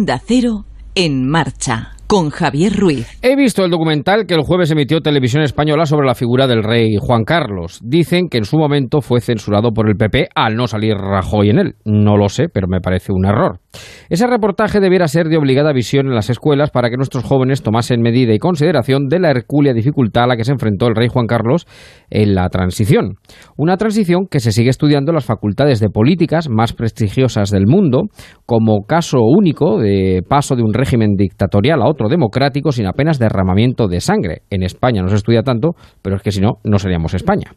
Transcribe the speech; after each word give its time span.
Onda 0.00 0.18
Cero 0.18 0.64
en 0.94 1.28
marcha 1.28 1.90
con 2.06 2.30
Javier 2.30 2.72
Ruiz. 2.74 3.06
He 3.20 3.36
visto 3.36 3.64
el 3.64 3.70
documental 3.70 4.24
que 4.26 4.32
el 4.32 4.40
jueves 4.40 4.70
emitió 4.70 5.02
Televisión 5.02 5.42
Española 5.42 5.84
sobre 5.84 6.06
la 6.06 6.14
figura 6.14 6.46
del 6.46 6.64
rey 6.64 6.96
Juan 6.98 7.24
Carlos. 7.24 7.78
Dicen 7.84 8.28
que 8.30 8.38
en 8.38 8.46
su 8.46 8.56
momento 8.56 9.02
fue 9.02 9.20
censurado 9.20 9.72
por 9.72 9.90
el 9.90 9.96
PP 9.96 10.30
al 10.34 10.56
no 10.56 10.66
salir 10.66 10.96
Rajoy 10.96 11.50
en 11.50 11.58
él. 11.58 11.74
No 11.84 12.16
lo 12.16 12.30
sé, 12.30 12.48
pero 12.48 12.66
me 12.66 12.80
parece 12.80 13.12
un 13.12 13.26
error. 13.26 13.60
Ese 14.08 14.26
reportaje 14.26 14.80
debiera 14.80 15.06
ser 15.06 15.28
de 15.28 15.36
obligada 15.36 15.72
visión 15.72 16.06
en 16.06 16.14
las 16.14 16.30
escuelas 16.30 16.70
para 16.70 16.90
que 16.90 16.96
nuestros 16.96 17.24
jóvenes 17.24 17.62
tomasen 17.62 18.02
medida 18.02 18.34
y 18.34 18.38
consideración 18.38 19.08
de 19.08 19.20
la 19.20 19.30
hercúlea 19.30 19.72
dificultad 19.72 20.24
a 20.24 20.26
la 20.26 20.36
que 20.36 20.44
se 20.44 20.52
enfrentó 20.52 20.88
el 20.88 20.96
rey 20.96 21.08
Juan 21.08 21.26
Carlos 21.26 21.66
en 22.10 22.34
la 22.34 22.48
transición. 22.48 23.14
Una 23.56 23.76
transición 23.76 24.26
que 24.28 24.40
se 24.40 24.52
sigue 24.52 24.70
estudiando 24.70 25.12
en 25.12 25.14
las 25.14 25.24
facultades 25.24 25.78
de 25.78 25.90
políticas 25.90 26.48
más 26.48 26.72
prestigiosas 26.72 27.50
del 27.50 27.66
mundo, 27.66 28.08
como 28.46 28.82
caso 28.86 29.18
único 29.20 29.78
de 29.78 30.22
paso 30.28 30.56
de 30.56 30.62
un 30.62 30.74
régimen 30.74 31.14
dictatorial 31.16 31.82
a 31.82 31.88
otro 31.88 32.08
democrático 32.08 32.72
sin 32.72 32.86
apenas 32.86 33.18
derramamiento 33.18 33.86
de 33.86 34.00
sangre. 34.00 34.42
En 34.50 34.62
España 34.62 35.02
no 35.02 35.08
se 35.08 35.16
estudia 35.16 35.42
tanto, 35.42 35.70
pero 36.02 36.16
es 36.16 36.22
que 36.22 36.32
si 36.32 36.40
no, 36.40 36.54
no 36.64 36.78
seríamos 36.78 37.14
España. 37.14 37.52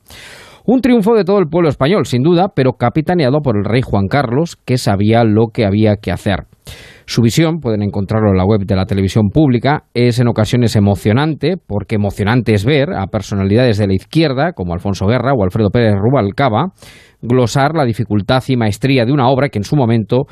Un 0.66 0.80
triunfo 0.80 1.13
de 1.13 1.26
todo 1.26 1.40
el 1.40 1.49
pueblo 1.49 1.67
español, 1.67 2.05
sin 2.05 2.23
duda, 2.23 2.48
pero 2.55 2.73
capitaneado 2.73 3.41
por 3.41 3.58
el 3.58 3.66
rey 3.66 3.81
Juan 3.81 4.08
Carlos, 4.08 4.55
que 4.55 4.77
sabía 4.77 5.26
lo 5.26 5.48
que 5.53 5.66
había 5.66 5.98
que 5.98 6.09
hacer. 6.09 6.45
Su 7.05 7.22
visión, 7.22 7.59
pueden 7.59 7.84
encontrarlo 7.84 8.30
en 8.30 8.38
la 8.38 8.45
web 8.45 8.62
de 8.66 8.77
la 8.77 8.86
televisión 8.86 9.27
pública, 9.27 9.84
es 9.94 10.20
en 10.20 10.30
ocasiones 10.30 10.77
emocionante, 10.77 11.55
porque 11.58 11.95
emocionante 11.95 12.53
es 12.53 12.63
ver 12.63 12.94
a 12.94 13.08
personalidades 13.08 13.77
de 13.77 13.88
la 13.88 13.94
izquierda, 13.94 14.53
como 14.53 14.73
Alfonso 14.73 15.05
Guerra 15.05 15.34
o 15.34 15.44
Alfredo 15.44 15.70
Pérez 15.70 15.95
Rubalcaba, 15.95 16.67
glosar 17.22 17.75
la 17.75 17.84
dificultad 17.84 18.41
y 18.48 18.55
maestría 18.55 19.03
de 19.03 19.11
una 19.11 19.27
obra 19.27 19.50
que 19.50 19.59
en 19.59 19.66
su 19.66 19.75
momento 19.75 20.27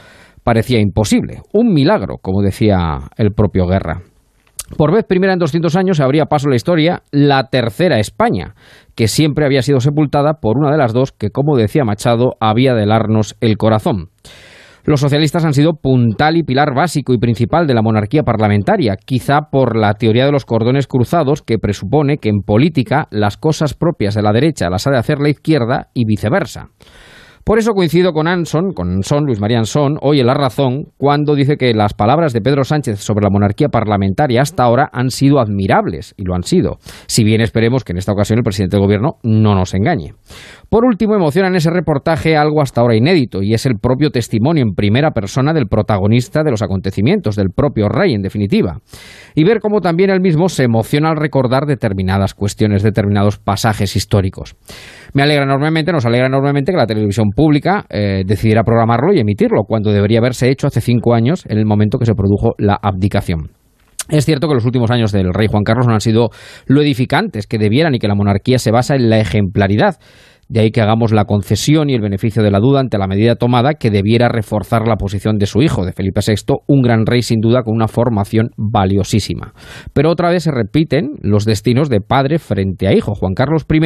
parecía 0.46 0.80
imposible. 0.80 1.42
Un 1.52 1.74
milagro, 1.74 2.16
como 2.22 2.42
decía 2.42 3.00
el 3.18 3.34
propio 3.34 3.68
Guerra. 3.68 4.02
Por 4.78 4.94
vez 4.94 5.06
primera 5.06 5.34
en 5.34 5.40
200 5.40 5.76
años 5.76 6.00
abría 6.00 6.26
paso 6.26 6.50
la 6.50 6.56
historia 6.56 7.02
la 7.12 7.50
tercera 7.50 8.00
España, 8.00 8.56
que 8.96 9.08
siempre 9.08 9.46
había 9.46 9.62
sido 9.62 9.80
sepultada 9.80 10.36
por 10.42 10.58
una 10.58 10.72
de 10.72 10.78
las 10.78 10.94
dos 10.94 11.12
que, 11.12 11.30
como 11.30 11.58
decía 11.58 11.84
Machado, 11.84 12.36
había 12.40 12.74
de 12.74 12.84
helarnos 12.84 13.36
el 13.42 13.58
corazón. 13.58 14.10
Los 14.84 15.00
socialistas 15.00 15.46
han 15.46 15.54
sido 15.54 15.74
puntal 15.74 16.38
y 16.38 16.44
pilar 16.44 16.74
básico 16.74 17.14
y 17.14 17.20
principal 17.20 17.68
de 17.68 17.76
la 17.76 17.84
monarquía 17.84 18.24
parlamentaria, 18.24 18.96
quizá 18.98 19.50
por 19.52 19.78
la 19.78 19.94
teoría 19.94 20.26
de 20.26 20.32
los 20.32 20.46
cordones 20.46 20.88
cruzados 20.88 21.44
que 21.44 21.60
presupone 21.60 22.18
que 22.18 22.30
en 22.30 22.42
política 22.42 23.08
las 23.12 23.38
cosas 23.38 23.76
propias 23.76 24.16
de 24.16 24.24
la 24.24 24.34
derecha 24.34 24.72
las 24.72 24.88
ha 24.88 24.92
de 24.92 24.98
hacer 24.98 25.20
la 25.20 25.30
izquierda 25.30 25.90
y 25.94 26.06
viceversa. 26.06 26.70
Por 27.44 27.58
eso 27.58 27.74
coincido 27.74 28.14
con 28.14 28.28
Anson, 28.28 28.72
con 28.74 29.02
Son, 29.02 29.26
Luis 29.26 29.40
María 29.40 29.58
Anson, 29.58 29.98
hoy 30.02 30.20
en 30.20 30.28
La 30.28 30.36
Razón, 30.36 30.86
cuando 30.98 31.34
dice 31.34 31.58
que 31.58 31.74
las 31.74 31.94
palabras 31.96 32.34
de 32.34 32.42
Pedro 32.42 32.64
Sánchez 32.64 33.00
sobre 33.00 33.24
la 33.24 33.32
monarquía 33.32 33.70
parlamentaria 33.70 34.42
hasta 34.42 34.64
ahora 34.64 34.90
han 34.94 35.10
sido 35.10 35.40
admirables, 35.40 36.14
y 36.18 36.24
lo 36.24 36.36
han 36.36 36.44
sido, 36.44 36.78
si 37.08 37.24
bien 37.24 37.42
esperemos 37.42 37.84
que 37.84 37.94
en 37.94 37.98
esta 37.98 38.12
ocasión 38.12 38.38
el 38.38 38.44
presidente 38.44 38.78
del 38.78 38.86
gobierno 38.86 39.18
no 39.24 39.56
nos 39.56 39.74
engañe. 39.74 40.14
Por 40.72 40.86
último, 40.86 41.16
emociona 41.16 41.50
en 41.50 41.56
ese 41.56 41.70
reportaje 41.70 42.38
algo 42.38 42.62
hasta 42.62 42.80
ahora 42.80 42.96
inédito, 42.96 43.44
y 43.44 43.54
es 43.54 43.66
el 43.66 43.78
propio 43.78 44.10
testimonio 44.10 44.64
en 44.64 44.74
primera 44.74 45.12
persona 45.12 45.52
del 45.52 45.68
protagonista 45.68 46.44
de 46.44 46.52
los 46.52 46.62
acontecimientos, 46.62 47.36
del 47.36 47.50
propio 47.54 47.90
rey, 47.90 48.14
en 48.14 48.22
definitiva. 48.22 48.78
Y 49.36 49.44
ver 49.44 49.60
cómo 49.60 49.82
también 49.82 50.12
él 50.12 50.22
mismo 50.22 50.48
se 50.48 50.64
emociona 50.64 51.10
al 51.10 51.18
recordar 51.18 51.66
determinadas 51.66 52.34
cuestiones, 52.34 52.84
determinados 52.84 53.38
pasajes 53.38 53.98
históricos. 53.98 54.56
Me 55.14 55.24
alegra 55.24 55.44
enormemente, 55.44 55.92
nos 55.92 56.06
alegra 56.06 56.28
enormemente 56.28 56.72
que 56.72 56.78
la 56.78 56.88
televisión 56.88 57.32
pública 57.36 57.84
eh, 57.90 58.24
decidiera 58.26 58.64
programarlo 58.64 59.14
y 59.14 59.20
emitirlo, 59.20 59.64
cuando 59.68 59.92
debería 59.92 60.20
haberse 60.20 60.50
hecho 60.50 60.68
hace 60.68 60.80
cinco 60.80 61.14
años, 61.14 61.46
en 61.50 61.58
el 61.58 61.66
momento 61.66 61.98
que 62.00 62.06
se 62.06 62.16
produjo 62.16 62.54
la 62.58 62.80
abdicación. 62.82 63.61
Es 64.10 64.26
cierto 64.26 64.48
que 64.48 64.56
los 64.56 64.66
últimos 64.66 64.92
años 64.92 65.12
del 65.12 65.34
rey 65.34 65.48
Juan 65.48 65.64
Carlos 65.64 65.88
no 65.88 65.94
han 65.94 66.02
sido 66.02 66.30
lo 66.66 66.82
edificantes 66.82 67.48
que 67.48 67.58
debieran 67.58 67.96
y 67.96 68.00
que 68.00 68.08
la 68.08 68.16
monarquía 68.16 68.60
se 68.60 68.72
basa 68.72 68.96
en 68.96 69.10
la 69.10 69.20
ejemplaridad. 69.20 69.98
De 70.50 70.60
ahí 70.60 70.72
que 70.72 70.82
hagamos 70.82 71.14
la 71.14 71.24
concesión 71.24 71.90
y 71.90 71.94
el 71.94 72.02
beneficio 72.02 72.44
de 72.44 72.52
la 72.52 72.60
duda 72.60 72.82
ante 72.82 72.98
la 72.98 73.08
medida 73.08 73.36
tomada 73.36 73.76
que 73.76 73.90
debiera 73.90 74.28
reforzar 74.28 74.86
la 74.86 74.98
posición 74.98 75.38
de 75.38 75.46
su 75.46 75.62
hijo, 75.62 75.86
de 75.86 75.94
Felipe 75.94 76.20
VI, 76.28 76.56
un 76.68 76.82
gran 76.82 77.06
rey 77.06 77.22
sin 77.22 77.40
duda 77.40 77.64
con 77.64 77.74
una 77.74 77.88
formación 77.88 78.50
valiosísima. 78.58 79.54
Pero 79.94 80.12
otra 80.12 80.30
vez 80.30 80.44
se 80.44 80.52
repiten 80.52 81.12
los 81.22 81.46
destinos 81.46 81.88
de 81.88 82.02
padre 82.02 82.38
frente 82.38 82.86
a 82.90 82.94
hijo. 82.94 83.16
Juan 83.16 83.34
Carlos 83.34 83.66
I 83.72 83.80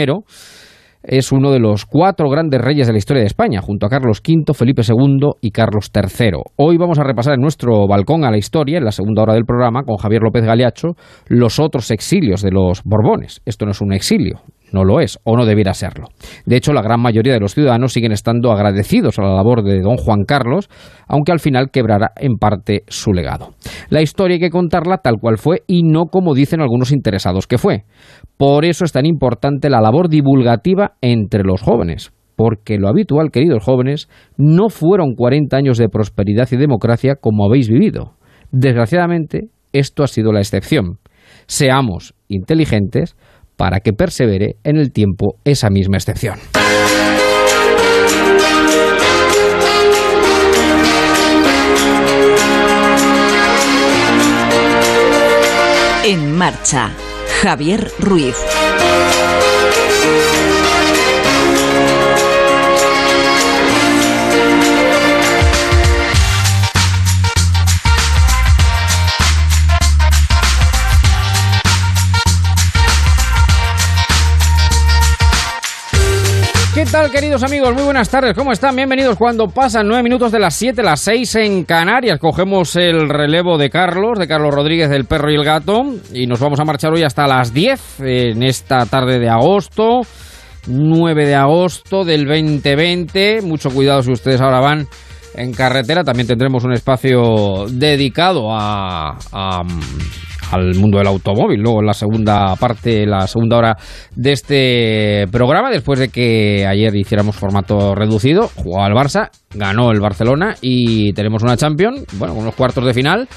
es 1.07 1.31
uno 1.31 1.51
de 1.51 1.59
los 1.59 1.85
cuatro 1.85 2.29
grandes 2.29 2.61
reyes 2.61 2.87
de 2.87 2.93
la 2.93 2.99
historia 2.99 3.21
de 3.21 3.27
España, 3.27 3.61
junto 3.61 3.85
a 3.85 3.89
Carlos 3.89 4.21
V, 4.25 4.53
Felipe 4.53 4.81
II 4.87 5.31
y 5.41 5.51
Carlos 5.51 5.91
III. 5.93 6.31
Hoy 6.57 6.77
vamos 6.77 6.99
a 6.99 7.03
repasar 7.03 7.35
en 7.35 7.41
nuestro 7.41 7.87
balcón 7.87 8.23
a 8.23 8.31
la 8.31 8.37
historia, 8.37 8.77
en 8.77 8.85
la 8.85 8.91
segunda 8.91 9.23
hora 9.23 9.33
del 9.33 9.45
programa, 9.45 9.83
con 9.83 9.97
Javier 9.97 10.21
López 10.23 10.43
Galeacho, 10.43 10.95
los 11.27 11.59
otros 11.59 11.91
exilios 11.91 12.41
de 12.41 12.51
los 12.51 12.83
Borbones. 12.83 13.41
Esto 13.45 13.65
no 13.65 13.71
es 13.71 13.81
un 13.81 13.93
exilio, 13.93 14.41
no 14.71 14.83
lo 14.83 14.99
es 14.99 15.19
o 15.23 15.37
no 15.37 15.45
debiera 15.45 15.73
serlo. 15.73 16.09
De 16.45 16.55
hecho, 16.55 16.73
la 16.73 16.81
gran 16.81 16.99
mayoría 16.99 17.33
de 17.33 17.39
los 17.39 17.53
ciudadanos 17.53 17.93
siguen 17.93 18.11
estando 18.11 18.51
agradecidos 18.51 19.19
a 19.19 19.23
la 19.23 19.35
labor 19.35 19.63
de 19.63 19.81
don 19.81 19.97
Juan 19.97 20.23
Carlos, 20.25 20.69
aunque 21.07 21.31
al 21.31 21.39
final 21.39 21.69
quebrará 21.71 22.11
en 22.17 22.37
parte 22.37 22.83
su 22.87 23.13
legado. 23.13 23.53
La 23.89 24.01
historia 24.01 24.35
hay 24.35 24.39
que 24.39 24.49
contarla 24.49 24.97
tal 24.97 25.15
cual 25.19 25.37
fue 25.37 25.63
y 25.67 25.83
no 25.83 26.05
como 26.05 26.33
dicen 26.33 26.61
algunos 26.61 26.91
interesados 26.91 27.47
que 27.47 27.57
fue. 27.57 27.83
Por 28.37 28.65
eso 28.65 28.85
es 28.85 28.91
tan 28.91 29.05
importante 29.05 29.69
la 29.69 29.81
labor 29.81 30.09
divulgativa 30.09 30.93
entre 31.01 31.43
los 31.43 31.61
jóvenes, 31.61 32.11
porque 32.35 32.77
lo 32.77 32.89
habitual, 32.89 33.31
queridos 33.31 33.63
jóvenes, 33.63 34.09
no 34.37 34.69
fueron 34.69 35.15
40 35.15 35.55
años 35.55 35.77
de 35.77 35.89
prosperidad 35.89 36.47
y 36.51 36.57
democracia 36.57 37.15
como 37.15 37.45
habéis 37.45 37.69
vivido. 37.69 38.15
Desgraciadamente, 38.51 39.49
esto 39.73 40.03
ha 40.03 40.07
sido 40.07 40.31
la 40.31 40.39
excepción. 40.39 40.99
Seamos 41.47 42.13
inteligentes, 42.27 43.15
para 43.55 43.79
que 43.79 43.93
persevere 43.93 44.57
en 44.63 44.77
el 44.77 44.91
tiempo 44.91 45.35
esa 45.43 45.69
misma 45.69 45.97
excepción. 45.97 46.39
En 56.03 56.37
marcha, 56.37 56.91
Javier 57.41 57.89
Ruiz. 57.99 58.35
Tal, 76.95 77.11
queridos 77.11 77.43
amigos? 77.43 77.73
Muy 77.73 77.83
buenas 77.83 78.09
tardes. 78.09 78.33
¿Cómo 78.37 78.53
están? 78.53 78.73
Bienvenidos 78.73 79.17
cuando 79.17 79.47
pasan 79.47 79.85
nueve 79.85 80.01
minutos 80.01 80.31
de 80.31 80.39
las 80.39 80.55
siete, 80.55 80.81
las 80.81 81.01
seis 81.01 81.35
en 81.35 81.65
Canarias. 81.65 82.19
Cogemos 82.21 82.77
el 82.77 83.09
relevo 83.09 83.57
de 83.57 83.69
Carlos, 83.69 84.17
de 84.17 84.29
Carlos 84.29 84.55
Rodríguez, 84.55 84.89
del 84.89 85.03
perro 85.03 85.29
y 85.29 85.35
el 85.35 85.43
gato, 85.43 85.83
y 86.13 86.25
nos 86.25 86.39
vamos 86.39 86.57
a 86.61 86.63
marchar 86.63 86.93
hoy 86.93 87.03
hasta 87.03 87.27
las 87.27 87.53
diez 87.53 87.99
en 87.99 88.43
esta 88.43 88.85
tarde 88.85 89.19
de 89.19 89.27
agosto, 89.27 90.03
9 90.67 91.25
de 91.25 91.35
agosto 91.35 92.05
del 92.05 92.25
2020. 92.27 93.41
Mucho 93.41 93.71
cuidado 93.71 94.01
si 94.01 94.11
ustedes 94.11 94.39
ahora 94.39 94.61
van 94.61 94.87
en 95.35 95.51
carretera. 95.51 96.05
También 96.05 96.27
tendremos 96.27 96.63
un 96.63 96.71
espacio 96.71 97.65
dedicado 97.67 98.47
a 98.53 99.17
al 100.51 100.75
mundo 100.75 100.97
del 100.97 101.07
automóvil. 101.07 101.61
Luego 101.61 101.79
en 101.79 101.87
la 101.87 101.93
segunda 101.93 102.55
parte, 102.55 103.05
la 103.05 103.27
segunda 103.27 103.57
hora 103.57 103.77
de 104.15 104.31
este 104.31 105.25
programa, 105.31 105.69
después 105.69 105.99
de 105.99 106.09
que 106.09 106.65
ayer 106.67 106.95
hiciéramos 106.95 107.35
formato 107.35 107.95
reducido, 107.95 108.49
jugó 108.55 108.83
al 108.83 108.93
Barça, 108.93 109.29
ganó 109.53 109.91
el 109.91 109.99
Barcelona 109.99 110.55
y 110.61 111.13
tenemos 111.13 111.43
una 111.43 111.57
Champions, 111.57 112.05
bueno, 112.13 112.35
con 112.35 112.45
los 112.45 112.55
cuartos 112.55 112.85
de 112.85 112.93
final 112.93 113.27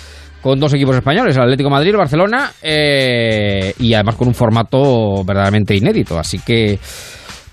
con 0.40 0.60
dos 0.60 0.72
equipos 0.72 0.96
españoles, 0.96 1.36
el 1.36 1.42
Atlético 1.42 1.68
Madrid, 1.68 1.90
el 1.90 1.96
Barcelona, 1.96 2.52
eh, 2.62 3.74
y 3.80 3.92
además 3.94 4.14
con 4.14 4.28
un 4.28 4.34
formato 4.34 5.24
verdaderamente 5.24 5.74
inédito. 5.74 6.18
Así 6.18 6.38
que 6.38 6.78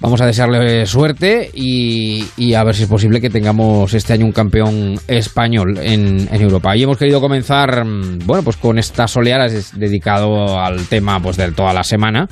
Vamos 0.06 0.22
a 0.22 0.28
desearle 0.28 0.86
suerte 0.86 1.50
y, 1.52 2.54
a 2.54 2.64
ver 2.64 2.76
si 2.76 2.84
es 2.84 2.88
posible 2.88 3.20
que 3.20 3.32
tengamos 3.32 3.92
este 3.96 4.14
año 4.14 4.28
un 4.28 4.34
campeón 4.34 5.00
español 5.08 5.80
en, 5.82 6.30
Europa. 6.32 6.78
Y 6.78 6.84
hemos 6.84 7.00
querido 7.00 7.20
comenzar, 7.20 7.84
mm, 7.84 8.20
bueno, 8.24 8.44
pues 8.44 8.56
con 8.56 8.78
estas 8.78 9.18
oleadas 9.18 9.72
dedicado 9.76 10.60
al 10.60 10.86
tema 10.86 11.20
pues 11.20 11.38
de 11.38 11.52
toda 11.54 11.74
la 11.74 11.84
semana 11.84 12.30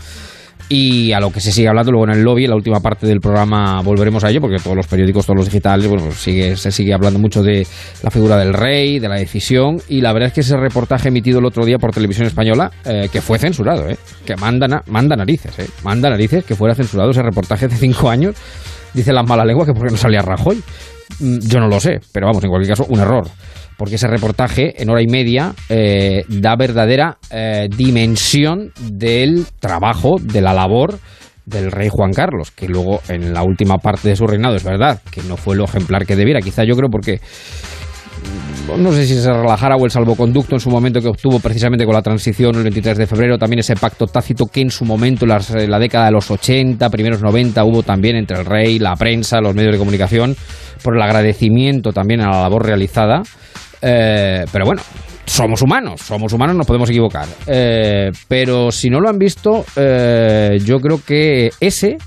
y 0.69 1.11
a 1.11 1.19
lo 1.19 1.31
que 1.31 1.39
se 1.39 1.51
sigue 1.51 1.67
hablando 1.67 1.91
luego 1.91 2.07
en 2.07 2.17
el 2.17 2.23
lobby, 2.23 2.45
en 2.45 2.51
la 2.51 2.55
última 2.55 2.79
parte 2.79 3.05
del 3.05 3.19
programa 3.19 3.81
volveremos 3.81 4.23
a 4.23 4.29
ello, 4.29 4.41
porque 4.41 4.57
todos 4.57 4.75
los 4.75 4.87
periódicos, 4.87 5.25
todos 5.25 5.37
los 5.37 5.45
digitales, 5.45 5.87
bueno, 5.87 6.05
pues 6.05 6.17
sigue, 6.17 6.55
se 6.55 6.71
sigue 6.71 6.93
hablando 6.93 7.19
mucho 7.19 7.43
de 7.43 7.65
la 8.01 8.09
figura 8.09 8.37
del 8.37 8.53
rey, 8.53 8.99
de 8.99 9.09
la 9.09 9.15
decisión, 9.15 9.77
y 9.87 10.01
la 10.01 10.13
verdad 10.13 10.27
es 10.27 10.33
que 10.33 10.41
ese 10.41 10.57
reportaje 10.57 11.09
emitido 11.09 11.39
el 11.39 11.45
otro 11.45 11.65
día 11.65 11.77
por 11.77 11.91
Televisión 11.91 12.27
Española, 12.27 12.71
eh, 12.85 13.09
que 13.11 13.21
fue 13.21 13.37
censurado, 13.39 13.87
eh, 13.89 13.97
que 14.25 14.35
manda, 14.35 14.83
manda 14.87 15.15
narices, 15.15 15.57
eh, 15.59 15.67
manda 15.83 16.09
narices 16.09 16.43
que 16.45 16.55
fuera 16.55 16.75
censurado 16.75 17.11
ese 17.11 17.21
reportaje 17.21 17.67
de 17.67 17.75
cinco 17.75 18.09
años, 18.09 18.35
dice 18.93 19.11
la 19.13 19.23
mala 19.23 19.45
lengua 19.45 19.65
que 19.65 19.73
porque 19.73 19.91
no 19.91 19.97
salía 19.97 20.21
Rajoy. 20.21 20.61
Mm, 21.19 21.39
yo 21.41 21.59
no 21.59 21.67
lo 21.67 21.79
sé, 21.79 21.99
pero 22.11 22.27
vamos, 22.27 22.43
en 22.43 22.49
cualquier 22.49 22.75
caso, 22.75 22.85
un 22.89 22.99
error. 22.99 23.27
Porque 23.83 23.95
ese 23.95 24.07
reportaje 24.07 24.81
en 24.81 24.89
hora 24.89 25.01
y 25.01 25.07
media 25.07 25.53
eh, 25.67 26.23
da 26.29 26.55
verdadera 26.55 27.17
eh, 27.29 27.67
dimensión 27.67 28.71
del 28.79 29.45
trabajo, 29.59 30.15
de 30.21 30.39
la 30.39 30.53
labor 30.53 30.99
del 31.45 31.69
rey 31.69 31.89
Juan 31.91 32.13
Carlos, 32.13 32.51
que 32.51 32.69
luego 32.69 33.01
en 33.09 33.33
la 33.33 33.43
última 33.43 33.79
parte 33.79 34.07
de 34.07 34.15
su 34.15 34.25
reinado 34.25 34.55
es 34.55 34.63
verdad 34.63 35.01
que 35.11 35.21
no 35.23 35.35
fue 35.35 35.57
lo 35.57 35.65
ejemplar 35.65 36.05
que 36.05 36.15
debiera, 36.15 36.39
quizá 36.39 36.63
yo 36.63 36.77
creo 36.77 36.89
porque 36.89 37.19
no 38.77 38.93
sé 38.93 39.05
si 39.05 39.15
se 39.15 39.33
relajara 39.33 39.75
o 39.75 39.83
el 39.83 39.91
salvoconducto 39.91 40.55
en 40.55 40.61
su 40.61 40.69
momento 40.69 41.01
que 41.01 41.09
obtuvo 41.09 41.41
precisamente 41.41 41.83
con 41.83 41.93
la 41.93 42.01
transición 42.01 42.55
el 42.55 42.63
23 42.63 42.97
de 42.97 43.05
febrero, 43.05 43.37
también 43.37 43.59
ese 43.59 43.75
pacto 43.75 44.07
tácito 44.07 44.45
que 44.45 44.61
en 44.61 44.71
su 44.71 44.85
momento, 44.85 45.25
en 45.25 45.69
la 45.69 45.79
década 45.79 46.05
de 46.05 46.13
los 46.13 46.31
80, 46.31 46.89
primeros 46.89 47.21
90, 47.21 47.61
hubo 47.65 47.83
también 47.83 48.15
entre 48.15 48.39
el 48.39 48.45
rey, 48.45 48.79
la 48.79 48.95
prensa, 48.95 49.41
los 49.41 49.53
medios 49.53 49.73
de 49.73 49.79
comunicación, 49.79 50.37
por 50.81 50.95
el 50.95 51.01
agradecimiento 51.01 51.91
también 51.91 52.21
a 52.21 52.29
la 52.29 52.41
labor 52.43 52.65
realizada. 52.65 53.23
Eh, 53.85 54.45
pero 54.51 54.65
bueno, 54.65 54.81
somos 55.25 55.61
humanos, 55.61 56.01
somos 56.01 56.31
humanos, 56.31 56.55
nos 56.55 56.65
podemos 56.65 56.89
equivocar. 56.89 57.27
Eh, 57.47 58.11
pero 58.27 58.71
si 58.71 58.89
no 58.89 58.99
lo 58.99 59.09
han 59.09 59.17
visto, 59.17 59.65
eh, 59.75 60.57
yo 60.63 60.79
creo 60.79 61.01
que 61.05 61.51
ese 61.59 61.97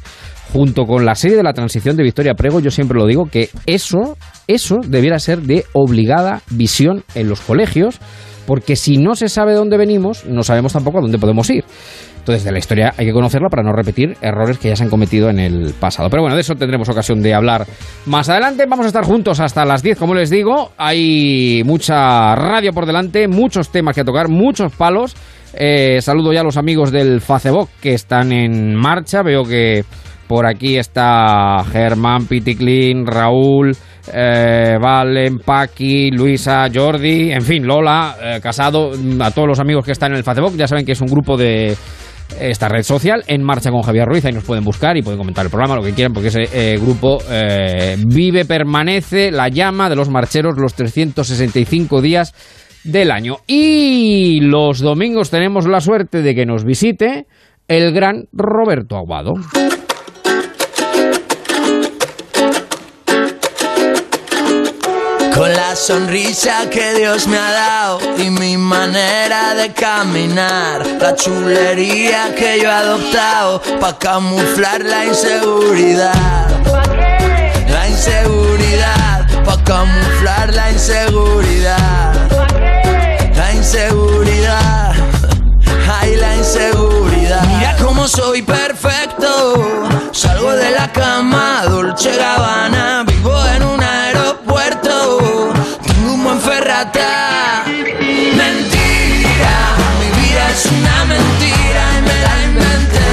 junto 0.53 0.85
con 0.87 1.05
la 1.05 1.15
serie 1.15 1.37
de 1.37 1.43
la 1.43 1.53
transición 1.53 1.97
de 1.97 2.03
Victoria 2.03 2.35
Prego, 2.35 2.61
yo 2.61 2.71
siempre 2.71 2.99
lo 2.99 3.07
digo, 3.07 3.27
que 3.27 3.51
eso, 3.67 4.17
eso 4.47 4.77
debiera 4.87 5.19
ser 5.19 5.43
de 5.43 5.65
obligada 5.73 6.41
visión 6.51 7.05
en 7.15 7.29
los 7.29 7.41
colegios, 7.41 7.99
porque 8.47 8.77
si 8.77 8.97
no 8.97 9.17
se 9.17 9.29
sabe 9.29 9.55
dónde 9.55 9.77
venimos, 9.77 10.25
no 10.25 10.43
sabemos 10.45 10.73
tampoco 10.73 10.99
a 10.99 11.01
dónde 11.03 11.19
podemos 11.19 11.51
ir. 11.51 11.65
Entonces, 12.27 12.43
de 12.43 12.51
la 12.51 12.59
historia 12.59 12.93
hay 12.97 13.07
que 13.07 13.13
conocerla 13.13 13.49
para 13.49 13.63
no 13.63 13.71
repetir 13.73 14.17
errores 14.21 14.59
que 14.59 14.69
ya 14.69 14.75
se 14.75 14.83
han 14.83 14.91
cometido 14.91 15.31
en 15.31 15.39
el 15.39 15.75
pasado. 15.79 16.11
Pero 16.11 16.23
bueno, 16.23 16.35
de 16.35 16.41
eso 16.41 16.57
tendremos 16.57 16.89
ocasión 16.89 17.23
de 17.23 17.33
hablar 17.33 17.65
más 18.07 18.29
adelante. 18.29 18.67
Vamos 18.69 18.85
a 18.85 18.89
estar 18.89 19.05
juntos 19.05 19.39
hasta 19.39 19.65
las 19.65 19.81
10, 19.81 19.97
como 19.97 20.13
les 20.13 20.29
digo. 20.29 20.73
Hay 20.77 21.63
mucha 21.65 22.35
radio 22.35 22.73
por 22.73 22.85
delante, 22.85 23.29
muchos 23.29 23.71
temas 23.71 23.95
que 23.95 24.03
tocar, 24.03 24.29
muchos 24.29 24.75
palos. 24.75 25.15
Eh, 25.55 26.01
saludo 26.01 26.33
ya 26.33 26.41
a 26.41 26.43
los 26.43 26.57
amigos 26.57 26.91
del 26.91 27.21
Facebook 27.21 27.69
que 27.81 27.95
están 27.95 28.33
en 28.33 28.75
marcha. 28.75 29.23
Veo 29.23 29.45
que 29.45 29.85
por 30.27 30.47
aquí 30.47 30.79
está 30.79 31.63
Germán 31.71 32.27
Piticlin, 32.27 33.07
Raúl, 33.07 33.71
eh, 34.13 34.77
Valen, 34.83 35.39
Paqui, 35.39 36.11
Luisa, 36.11 36.67
Jordi, 36.75 37.31
en 37.31 37.43
fin, 37.43 37.65
Lola, 37.65 38.17
eh, 38.21 38.41
Casado, 38.43 38.91
a 39.21 39.31
todos 39.31 39.47
los 39.47 39.61
amigos 39.61 39.85
que 39.85 39.93
están 39.93 40.11
en 40.11 40.19
el 40.19 40.25
Facebook. 40.25 40.57
Ya 40.57 40.67
saben 40.67 40.85
que 40.85 40.91
es 40.91 41.01
un 41.01 41.07
grupo 41.07 41.37
de 41.37 41.77
esta 42.41 42.69
red 42.69 42.83
social 42.83 43.25
en 43.27 43.43
marcha 43.43 43.71
con 43.71 43.83
Javier 43.83 44.07
Ruiz. 44.07 44.25
Ahí 44.25 44.33
nos 44.33 44.45
pueden 44.45 44.65
buscar 44.65 44.97
y 44.97 45.03
pueden 45.03 45.19
comentar 45.19 45.45
el 45.45 45.51
programa, 45.51 45.77
lo 45.77 45.83
que 45.83 45.93
quieran, 45.93 46.13
porque 46.13 46.29
ese 46.29 46.49
eh, 46.53 46.79
grupo 46.79 47.19
vive, 48.07 48.45
permanece, 48.45 49.31
la 49.31 49.49
llama 49.49 49.89
de 49.89 49.97
los 49.97 50.11
marcheros 50.11 50.59
los 50.59 50.75
365 50.75 52.01
días 52.01 52.35
del 52.85 53.11
año. 53.11 53.39
Y 53.47 54.41
los 54.41 54.81
domingos 54.81 55.31
tenemos 55.31 55.67
la 55.67 55.81
suerte 55.81 56.23
de 56.23 56.35
que 56.35 56.47
nos 56.47 56.65
visite 56.65 57.27
el 57.69 57.93
gran 57.93 58.29
Roberto 58.33 58.97
Aguado. 58.97 59.35
Con 65.37 65.53
la 65.53 65.77
sonrisa 65.77 66.71
que 66.71 66.95
Dios 66.95 67.27
me 67.27 67.37
ha 67.37 67.53
dado 67.53 68.01
y 68.17 68.31
mi 68.31 68.57
manera 68.57 69.55
de 69.55 69.71
caminar, 69.71 70.87
la 70.99 71.15
chulería 71.15 72.35
que 72.35 72.59
yo 72.59 72.71
he 72.71 72.73
adoptado 72.73 73.61
para 73.79 73.99
camuflar 73.99 74.83
la 74.83 75.05
inseguridad. 75.05 76.49
La 77.69 77.87
inseguridad, 77.87 79.45
para 79.45 79.63
camuflar 79.63 80.55
la 80.55 80.71
inseguridad. 80.73 82.15
La 83.35 83.53
inseguridad, 83.53 84.95
ay 86.01 86.17
la 86.17 86.35
inseguridad. 86.37 87.47
Mira 87.59 87.77
cómo 87.83 88.09
soy 88.09 88.41
perfecto, 88.41 89.63
salgo 90.13 90.53
de 90.53 90.71
la 90.71 90.91
cama, 90.93 91.65
Dolce 91.69 92.17
Gabbana, 92.17 93.05
vivo 93.07 93.47
en 93.55 93.63
un 93.65 93.86
es 100.57 100.65
una 100.73 101.05
mentira 101.05 101.83
y 101.99 102.03
me 102.03 102.17
la 102.25 102.45
inventé. 102.45 103.13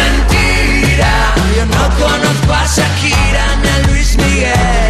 Mentira, 0.00 1.12
yo 1.56 1.64
no 1.66 1.84
conozco 1.96 2.52
a 2.52 2.66
Shakira 2.66 3.46
ni 3.62 3.68
a 3.68 3.78
Luis 3.88 4.16
Miguel. 4.16 4.89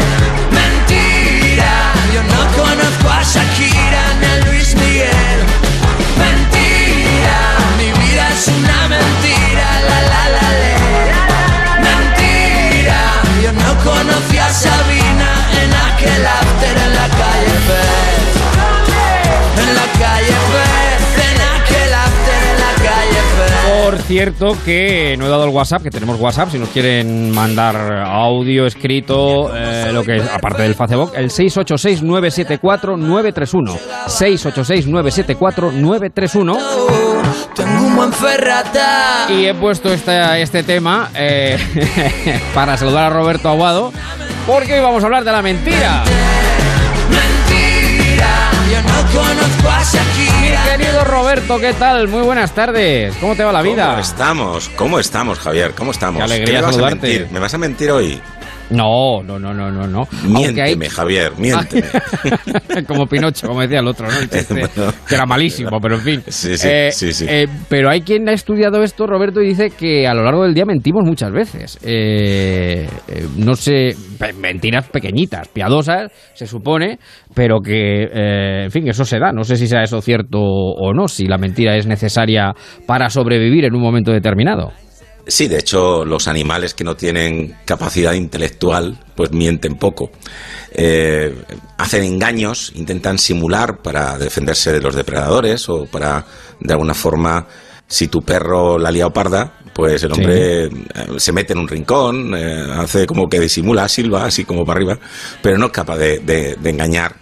A 3.17 3.23
Shakira 3.23 4.03
ni 4.19 4.25
a 4.25 4.35
Luis 4.45 4.75
Miguel. 4.75 5.39
Mentira, 6.21 7.39
mi 7.77 7.89
vida 8.01 8.29
es 8.29 8.47
una 8.47 8.79
mentira, 8.87 9.67
la 9.89 9.99
la 10.11 10.23
la 10.35 10.47
la. 10.61 10.73
Mentira, 11.87 12.99
yo 13.43 13.51
no 13.51 13.71
conocí 13.83 14.30
cierto 24.11 24.57
que 24.65 25.15
no 25.17 25.25
he 25.25 25.29
dado 25.29 25.45
el 25.45 25.51
WhatsApp, 25.51 25.83
que 25.83 25.89
tenemos 25.89 26.19
WhatsApp, 26.19 26.49
si 26.51 26.59
nos 26.59 26.67
quieren 26.67 27.31
mandar 27.31 28.03
audio 28.05 28.65
escrito, 28.65 29.55
eh, 29.55 29.89
lo 29.93 30.03
que 30.03 30.17
es, 30.17 30.29
aparte 30.29 30.63
del 30.63 30.75
Facebook, 30.75 31.13
el 31.15 31.29
686-974-931. 31.29 33.79
686-974-931. 34.07 36.57
Tengo 37.55 37.85
un 37.85 37.95
buen 37.95 38.11
ferrata. 38.11 39.27
Y 39.29 39.45
he 39.45 39.53
puesto 39.53 39.93
este, 39.93 40.41
este 40.41 40.63
tema 40.63 41.09
eh, 41.15 41.57
para 42.53 42.75
saludar 42.75 43.05
a 43.05 43.09
Roberto 43.11 43.47
Aguado, 43.47 43.93
porque 44.45 44.73
hoy 44.73 44.81
vamos 44.81 45.01
a 45.03 45.05
hablar 45.05 45.23
de 45.23 45.31
la 45.31 45.41
mentira. 45.41 46.03
Conozco 49.05 49.69
a 49.69 49.83
Shakira. 49.83 50.63
Querido 50.77 51.03
Roberto, 51.03 51.59
¿qué 51.59 51.73
tal? 51.73 52.07
Muy 52.07 52.21
buenas 52.21 52.53
tardes. 52.53 53.15
¿Cómo 53.17 53.35
te 53.35 53.43
va 53.43 53.51
la 53.51 53.61
vida? 53.61 53.87
¿Cómo 53.87 53.99
estamos? 53.99 54.69
¿Cómo 54.75 54.99
estamos, 54.99 55.39
Javier? 55.39 55.73
¿Cómo 55.73 55.91
estamos? 55.91 56.19
Qué 56.19 56.23
alegría 56.23 56.59
me 56.61 56.65
vas 56.67 56.77
a 56.77 56.85
mentir? 56.85 57.27
¿Me 57.31 57.39
vas 57.39 57.53
a 57.53 57.57
mentir 57.57 57.91
hoy? 57.91 58.21
No, 58.71 59.21
no, 59.23 59.37
no, 59.37 59.53
no, 59.53 59.69
no, 59.71 59.87
no. 59.87 60.07
Hay- 60.23 60.29
Miénteme, 60.53 60.89
Javier, 60.89 61.31
miénteme. 61.37 61.87
como 62.87 63.05
Pinocho, 63.05 63.47
como 63.47 63.61
decía 63.61 63.79
el 63.79 63.87
otro, 63.87 64.07
¿no? 64.07 64.17
El 64.17 64.29
chiste, 64.29 64.53
Bueno. 64.75 64.93
que 65.07 65.15
era 65.15 65.25
malísimo, 65.25 65.79
pero 65.81 65.95
en 65.95 66.01
fin. 66.01 66.23
Sí, 66.27 66.57
sí, 66.57 66.67
Eh, 66.69 66.89
sí, 66.91 67.11
sí. 67.13 67.25
eh, 67.27 67.47
pero 67.69 67.89
hay 67.89 68.01
quien 68.01 68.27
ha 68.29 68.33
estudiado 68.33 68.81
esto, 68.83 69.05
Roberto, 69.07 69.41
y 69.41 69.47
dice 69.47 69.69
que 69.71 70.07
a 70.07 70.13
lo 70.13 70.23
largo 70.23 70.43
del 70.43 70.53
día 70.53 70.65
mentimos 70.65 71.03
muchas 71.05 71.31
veces. 71.31 71.77
Eh, 71.83 72.87
eh, 73.07 73.25
no 73.37 73.55
sé, 73.55 73.95
mentiras 74.39 74.87
pequeñitas, 74.89 75.47
piadosas, 75.49 76.11
se 76.33 76.47
supone, 76.47 76.99
pero 77.33 77.59
que, 77.59 78.03
eh, 78.03 78.63
en 78.65 78.71
fin, 78.71 78.87
eso 78.87 79.05
se 79.05 79.19
da. 79.19 79.31
No 79.31 79.43
sé 79.43 79.55
si 79.57 79.67
sea 79.67 79.83
eso 79.83 80.01
cierto 80.01 80.39
o 80.41 80.93
no, 80.93 81.07
si 81.07 81.25
la 81.25 81.37
mentira 81.37 81.75
es 81.75 81.87
necesaria 81.87 82.53
para 82.87 83.09
sobrevivir 83.09 83.65
en 83.65 83.75
un 83.75 83.81
momento 83.81 84.11
determinado. 84.11 84.71
Sí, 85.27 85.47
de 85.47 85.59
hecho, 85.59 86.03
los 86.03 86.27
animales 86.27 86.73
que 86.73 86.83
no 86.83 86.95
tienen 86.95 87.55
capacidad 87.65 88.13
intelectual, 88.13 88.97
pues 89.15 89.31
mienten 89.31 89.75
poco. 89.75 90.11
Eh, 90.71 91.35
hacen 91.77 92.03
engaños, 92.03 92.71
intentan 92.75 93.17
simular 93.17 93.81
para 93.81 94.17
defenderse 94.17 94.71
de 94.71 94.81
los 94.81 94.95
depredadores 94.95 95.67
o 95.69 95.85
para, 95.85 96.25
de 96.59 96.73
alguna 96.73 96.93
forma, 96.93 97.47
si 97.87 98.07
tu 98.07 98.21
perro 98.21 98.79
la 98.79 98.89
ha 98.89 99.09
parda, 99.09 99.59
pues 99.73 100.03
el 100.03 100.13
hombre 100.13 100.65
eh, 100.65 100.69
se 101.17 101.31
mete 101.31 101.53
en 101.53 101.59
un 101.59 101.67
rincón, 101.67 102.33
eh, 102.35 102.65
hace 102.77 103.05
como 103.05 103.29
que 103.29 103.39
disimula, 103.39 103.87
silba, 103.87 104.25
así 104.25 104.45
como 104.45 104.65
para 104.65 104.77
arriba, 104.77 104.99
pero 105.41 105.57
no 105.57 105.67
es 105.67 105.71
capaz 105.71 105.97
de, 105.97 106.57
engañar 106.63 107.15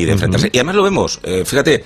y 0.00 0.04
de 0.04 0.12
enfrentarse. 0.12 0.50
Y 0.52 0.58
además 0.58 0.76
lo 0.76 0.82
vemos, 0.82 1.20
eh, 1.22 1.44
fíjate, 1.44 1.84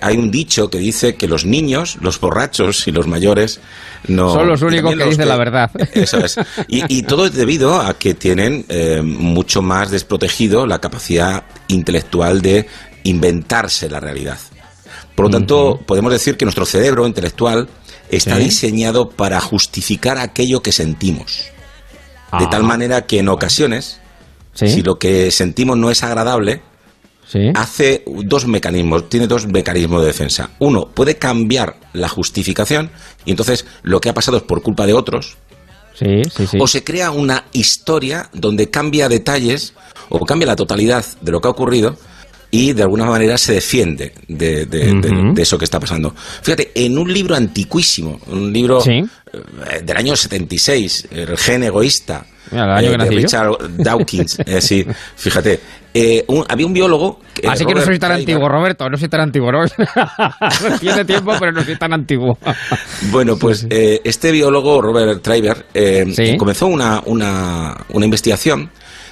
hay 0.00 0.16
un 0.16 0.30
dicho 0.30 0.70
que 0.70 0.78
dice 0.78 1.16
que 1.16 1.26
los 1.26 1.44
niños, 1.44 1.98
los 2.00 2.20
borrachos 2.20 2.86
y 2.86 2.92
los 2.92 3.06
mayores 3.06 3.60
no... 4.06 4.32
Son 4.32 4.46
los 4.46 4.62
únicos 4.62 4.94
que 4.94 5.04
dicen 5.04 5.28
la 5.28 5.36
verdad. 5.36 5.70
Eso 5.94 6.18
es. 6.18 6.36
Y, 6.68 6.82
y, 6.88 7.02
todo 7.02 7.26
es 7.26 7.34
debido 7.34 7.80
a 7.80 7.98
que 7.98 8.14
tienen 8.14 8.66
mucho 9.02 9.62
más 9.62 9.90
desprotegido 9.90 10.66
la 10.66 10.80
capacidad 10.80 11.44
intelectual 11.68 12.42
de 12.42 12.66
inventarse 13.04 13.88
la 13.88 14.00
realidad. 14.00 14.38
Por 15.14 15.26
lo 15.26 15.30
tanto, 15.30 15.80
podemos 15.86 16.12
decir 16.12 16.36
que 16.36 16.44
nuestro 16.44 16.64
cerebro 16.64 17.06
intelectual 17.06 17.68
está 18.10 18.38
diseñado 18.38 19.10
para 19.10 19.40
justificar 19.40 20.18
aquello 20.18 20.62
que 20.62 20.72
sentimos. 20.72 21.44
De 22.38 22.46
tal 22.46 22.62
ah. 22.62 22.66
manera 22.66 23.06
que 23.06 23.18
en 23.18 23.28
ocasiones, 23.28 24.00
si 24.54 24.82
lo 24.82 24.98
que 24.98 25.30
sentimos 25.30 25.76
no 25.76 25.90
es 25.90 26.02
agradable, 26.02 26.62
hace 27.54 28.04
dos 28.06 28.46
mecanismos, 28.46 29.08
tiene 29.08 29.26
dos 29.26 29.46
mecanismos 29.46 30.00
de 30.02 30.08
defensa. 30.08 30.50
Uno, 30.58 30.88
puede 30.88 31.16
cambiar 31.16 31.76
la 31.92 32.08
justificación 32.08 32.90
y 33.24 33.30
entonces 33.30 33.66
lo 33.82 34.00
que 34.00 34.08
ha 34.08 34.14
pasado 34.14 34.36
es 34.36 34.42
por 34.42 34.62
culpa 34.62 34.86
de 34.86 34.94
otros. 34.94 35.36
o 36.58 36.66
se 36.66 36.82
crea 36.82 37.10
una 37.10 37.44
historia 37.52 38.30
donde 38.32 38.70
cambia 38.70 39.08
detalles 39.08 39.74
o 40.08 40.24
cambia 40.24 40.46
la 40.46 40.56
totalidad 40.56 41.04
de 41.20 41.30
lo 41.30 41.40
que 41.40 41.48
ha 41.48 41.50
ocurrido 41.50 41.96
y 42.50 42.72
de 42.72 42.82
alguna 42.82 43.04
manera 43.06 43.38
se 43.38 43.54
defiende 43.54 44.12
de, 44.26 45.32
eso 45.36 45.56
que 45.56 45.64
está 45.64 45.78
pasando. 45.78 46.14
Fíjate, 46.16 46.72
en 46.74 46.98
un 46.98 47.12
libro 47.12 47.36
antiquísimo, 47.36 48.20
un 48.26 48.52
libro 48.52 48.82
eh, 48.86 49.04
del 49.84 49.96
año 49.96 50.16
76, 50.16 51.08
El 51.10 51.36
gen 51.36 51.62
egoísta, 51.62 52.26
eh, 52.50 52.56
de 52.56 53.08
Richard 53.08 53.52
Dawkins, 53.78 54.40
eh, 54.40 54.60
sí, 54.60 54.84
fíjate, 55.16 55.60
había 56.48 56.66
un 56.66 56.72
biólogo... 56.72 57.20
Así 57.48 57.64
que 57.64 57.74
no 57.74 57.80
soy 57.80 57.98
tan 57.98 58.12
antiguo, 58.12 58.48
Roberto, 58.48 58.88
no 58.90 58.98
soy 58.98 59.08
tan 59.08 59.20
antiguo. 59.20 59.50
¿no? 59.52 59.60
Tiene 60.80 61.04
tiempo, 61.04 61.32
pero 61.38 61.52
no 61.52 61.64
soy 61.64 61.78
tan 61.78 61.92
antiguo. 61.92 62.36
bueno, 63.10 63.36
pues 63.38 63.66
este 63.70 64.32
biólogo, 64.32 64.82
Robert 64.82 65.22
Treiber, 65.22 65.66
comenzó 66.36 66.66
una, 66.66 67.00
una, 67.06 67.76
una 67.90 68.04
investigación 68.04 68.70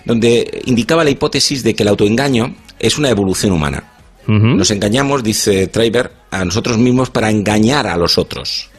donde 0.09 0.62
indicaba 0.65 1.05
la 1.05 1.11
hipótesis 1.11 1.62
de 1.62 1.75
que 1.75 1.85
el 1.85 1.91
autoengaño 1.91 2.57
es 2.81 2.99
una 2.99 3.11
evolución 3.11 3.53
humana. 3.53 3.85
Nos 4.27 4.71
engañamos, 4.71 5.23
dice 5.23 5.69
Treiber, 5.69 6.12
a 6.31 6.45
nosotros 6.45 6.77
mismos 6.77 7.09
para 7.09 7.31
engañar 7.31 7.87
a 7.87 7.97
los 7.97 8.19
otros. 8.19 8.71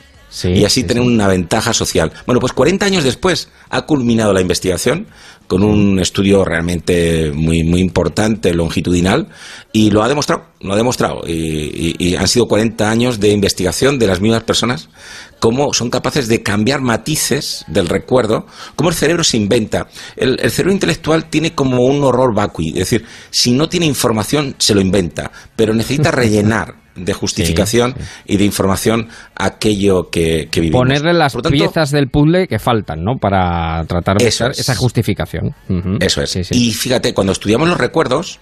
y 0.43 0.63
así 0.63 0.83
tener 0.83 1.01
una 1.01 1.27
ventaja 1.27 1.73
social. 1.73 2.11
Bueno, 2.27 2.39
pues 2.39 2.53
40 2.53 2.85
años 2.85 3.03
después 3.03 3.49
ha 3.69 3.81
culminado 3.87 4.31
la 4.31 4.41
investigación 4.41 5.07
con 5.47 5.63
un 5.63 5.99
estudio 5.99 6.45
realmente 6.45 7.31
muy, 7.33 7.63
muy 7.63 7.81
importante, 7.81 8.53
longitudinal, 8.53 9.29
y 9.73 9.89
lo 9.89 10.03
ha 10.03 10.07
demostrado, 10.07 10.43
lo 10.61 10.73
ha 10.73 10.77
demostrado. 10.77 11.23
Y, 11.27 12.15
han 12.15 12.27
sido 12.27 12.47
40 12.47 12.87
años 12.87 13.19
de 13.19 13.31
investigación 13.31 13.97
de 13.97 14.05
las 14.05 14.21
mismas 14.21 14.43
personas, 14.43 14.89
cómo 15.39 15.73
son 15.73 15.89
capaces 15.89 16.27
de 16.27 16.43
cambiar 16.43 16.81
matices 16.81 17.65
del 17.67 17.87
recuerdo, 17.87 18.45
cómo 18.75 18.89
el 18.89 18.95
cerebro 18.95 19.23
se 19.23 19.37
inventa. 19.37 19.87
El, 20.15 20.37
cerebro 20.51 20.73
intelectual 20.73 21.25
tiene 21.25 21.53
como 21.53 21.85
un 21.85 22.03
horror 22.03 22.35
vacui, 22.35 22.69
es 22.69 22.75
decir, 22.75 23.05
si 23.29 23.51
no 23.51 23.67
tiene 23.67 23.85
información, 23.85 24.55
se 24.57 24.75
lo 24.75 24.81
inventa, 24.81 25.31
pero 25.55 25.73
necesita 25.73 26.11
rellenar 26.11 26.75
de 26.95 27.13
justificación 27.13 27.95
y 28.25 28.37
de 28.37 28.43
información 28.43 29.07
aquello 29.35 30.09
que, 30.09 30.49
que 30.51 30.59
vivimos. 30.59 30.81
Ponerle 30.81 31.13
las 31.13 31.35
piezas 31.49 31.91
del 31.91 32.09
puzzle 32.09 32.47
que 32.47 32.59
faltan, 32.59 33.03
¿no? 33.03 33.17
Para 33.17 33.85
tratar 33.85 34.17
de 34.17 34.27
esa 34.27 34.75
justificación. 34.75 35.55
Eso 35.99 36.21
es. 36.21 36.51
Y 36.51 36.73
fíjate, 36.73 37.13
cuando 37.13 37.31
estudiamos 37.31 37.69
los 37.69 37.77
recuerdos, 37.77 38.39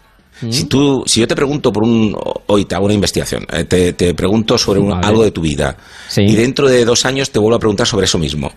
si 0.49 0.65
tú, 0.65 1.03
si 1.05 1.19
yo 1.19 1.27
te 1.27 1.35
pregunto 1.35 1.71
por 1.71 1.83
un, 1.83 2.15
hoy 2.47 2.65
te 2.65 2.75
hago 2.75 2.85
una 2.85 2.93
investigación, 2.93 3.45
eh, 3.51 3.63
te, 3.65 4.13
pregunto 4.13 4.57
sobre 4.57 4.81
algo 5.03 5.23
de 5.23 5.31
tu 5.31 5.41
vida, 5.41 5.77
y 6.15 6.35
dentro 6.35 6.69
de 6.69 6.85
dos 6.85 7.05
años 7.05 7.31
te 7.31 7.39
vuelvo 7.39 7.55
a 7.55 7.59
preguntar 7.59 7.87
sobre 7.87 8.05
eso 8.05 8.17
mismo, 8.17 8.51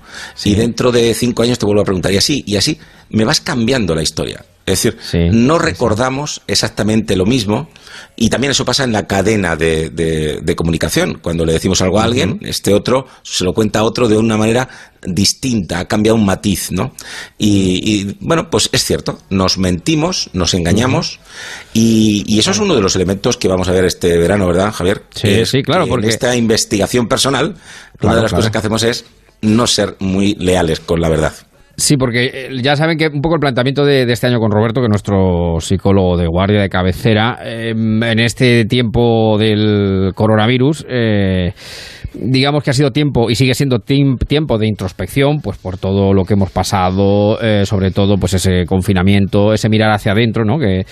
y 0.44 0.54
dentro 0.54 0.92
de 0.92 1.14
cinco 1.14 1.42
años 1.42 1.58
te 1.58 1.66
vuelvo 1.66 1.82
a 1.82 1.84
preguntar, 1.84 2.12
y 2.12 2.16
así, 2.16 2.42
y 2.46 2.56
así, 2.56 2.78
me 3.10 3.25
vas 3.25 3.40
cambiando 3.40 3.94
la 3.94 4.02
historia. 4.02 4.44
Es 4.66 4.82
decir, 4.82 4.98
no 5.32 5.58
recordamos 5.58 6.42
exactamente 6.46 7.16
lo 7.16 7.26
mismo 7.26 7.68
y 8.16 8.28
también 8.28 8.52
eso 8.52 8.64
pasa 8.64 8.84
en 8.84 8.92
la 8.92 9.06
cadena 9.06 9.56
de, 9.56 10.54
comunicación. 10.56 11.18
Cuando 11.20 11.44
le 11.44 11.54
decimos 11.54 11.82
algo 11.82 11.98
a 12.00 12.04
alguien, 12.04 12.38
este 12.42 12.72
otro 12.72 13.06
se 13.22 13.44
lo 13.44 13.52
cuenta 13.52 13.80
a 13.80 13.84
otro 13.84 14.08
de 14.08 14.16
una 14.16 14.36
manera 14.36 14.68
distinta, 15.02 15.80
ha 15.80 15.88
cambiado 15.88 16.16
un 16.16 16.26
matiz, 16.26 16.70
¿no? 16.70 16.92
Y, 17.38 18.16
bueno, 18.20 18.48
pues 18.50 18.68
es 18.72 18.84
cierto, 18.84 19.18
nos 19.30 19.58
mentimos, 19.58 20.30
nos 20.34 20.54
engañamos 20.54 21.18
y, 21.72 22.38
eso 22.38 22.52
es 22.52 22.58
uno 22.58 22.74
de 22.74 22.80
los 22.80 22.94
elementos 22.96 23.36
que 23.36 23.48
vamos 23.48 23.68
a 23.68 23.72
ver 23.72 23.84
este 23.84 24.16
verano, 24.16 24.46
¿verdad, 24.46 24.72
Javier? 24.72 25.02
Sí, 25.14 25.44
sí, 25.46 25.62
claro. 25.62 25.86
Porque... 25.86 26.06
En 26.06 26.12
esta 26.12 26.36
investigación 26.36 27.08
personal, 27.08 27.56
una 28.00 28.16
de 28.16 28.22
las 28.22 28.32
cosas 28.32 28.50
que 28.50 28.58
hacemos 28.58 28.82
es 28.82 29.04
no 29.42 29.66
ser 29.66 29.96
muy 29.98 30.34
leales 30.34 30.80
con 30.80 31.00
la 31.00 31.08
verdad. 31.08 31.32
Sí, 31.80 31.96
porque 31.96 32.26
eh, 32.26 32.49
ya 32.62 32.76
saben 32.76 32.99
que 32.99 33.08
un 33.08 33.22
poco 33.22 33.37
el 33.37 33.40
planteamiento 33.40 33.87
de, 33.87 34.02
este 34.02 34.26
año 34.26 34.38
con 34.38 34.50
Roberto, 34.50 34.80
que 34.82 34.84
es 34.84 34.90
nuestro 34.90 35.60
psicólogo 35.60 36.18
de 36.18 36.26
guardia 36.26 36.60
de 36.60 36.68
cabecera, 36.68 37.38
em, 37.42 38.02
en 38.02 38.18
este 38.18 38.66
tiempo 38.66 39.38
del 39.38 40.12
coronavirus, 40.14 40.84
eh, 40.90 41.54
digamos 42.12 42.64
que 42.64 42.70
ha 42.70 42.75
sido 42.75 42.90
tiempo 42.90 43.30
y 43.30 43.34
sigue 43.34 43.54
siendo 43.54 43.78
tiempo 43.78 44.58
de 44.58 44.66
introspección, 44.66 45.40
pues 45.40 45.56
por 45.56 45.78
todo 45.78 46.12
lo 46.12 46.25
que 46.25 46.34
hemos 46.34 46.50
pasado, 46.50 47.40
eh, 47.40 47.64
sobre 47.64 47.90
todo 47.92 48.16
pues 48.18 48.34
ese 48.34 48.66
confinamiento, 48.66 49.54
ese 49.54 49.70
mirar 49.70 49.90
hacia 49.90 50.12
adentro, 50.12 50.44
¿no? 50.44 50.58
Que 50.58 50.84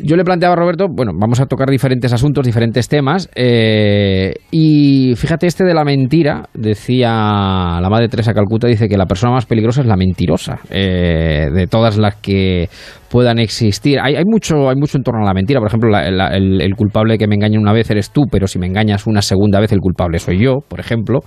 yo 0.00 0.14
le 0.14 0.22
planteaba 0.22 0.52
a 0.52 0.56
Roberto, 0.56 0.86
bueno, 0.88 1.12
vamos 1.18 1.40
a 1.40 1.46
tocar 1.46 1.68
diferentes 1.68 2.12
asuntos, 2.12 2.46
diferentes 2.46 2.86
temas, 2.86 3.28
y 3.34 5.14
fíjate 5.16 5.48
este 5.48 5.64
de 5.64 5.74
la 5.74 5.84
mentira, 5.84 6.48
decía 6.54 7.08
la 7.08 7.88
madre 7.90 8.08
Teresa 8.08 8.34
Calcuta, 8.34 8.68
dice 8.68 8.88
que 8.88 8.96
la 8.96 9.06
persona 9.06 9.32
más 9.32 9.46
peligrosa 9.46 9.80
es 9.80 9.86
la 9.88 9.96
eh, 10.70 11.48
de 11.52 11.66
todas 11.66 11.96
las 11.96 12.16
que 12.16 12.68
puedan 13.10 13.38
existir. 13.38 13.98
Hay, 14.00 14.16
hay, 14.16 14.24
mucho, 14.24 14.68
hay 14.68 14.76
mucho 14.76 14.98
en 14.98 15.02
torno 15.02 15.22
a 15.22 15.26
la 15.26 15.34
mentira. 15.34 15.60
Por 15.60 15.68
ejemplo, 15.68 15.98
el, 15.98 16.74
culpable 16.76 17.18
que 17.18 17.26
me 17.26 17.34
engaña 17.34 17.58
una 17.58 17.72
vez 17.72 17.90
eres 17.90 18.10
tú, 18.10 18.24
pero 18.30 18.46
si 18.46 18.58
me 18.58 18.66
engañas 18.66 19.06
una 19.06 19.22
segunda 19.22 19.60
vez, 19.60 19.72
el 19.72 19.80
culpable 19.80 20.18
soy 20.18 20.38
yo, 20.38 20.58
por 20.66 20.80
ejemplo. 20.80 21.20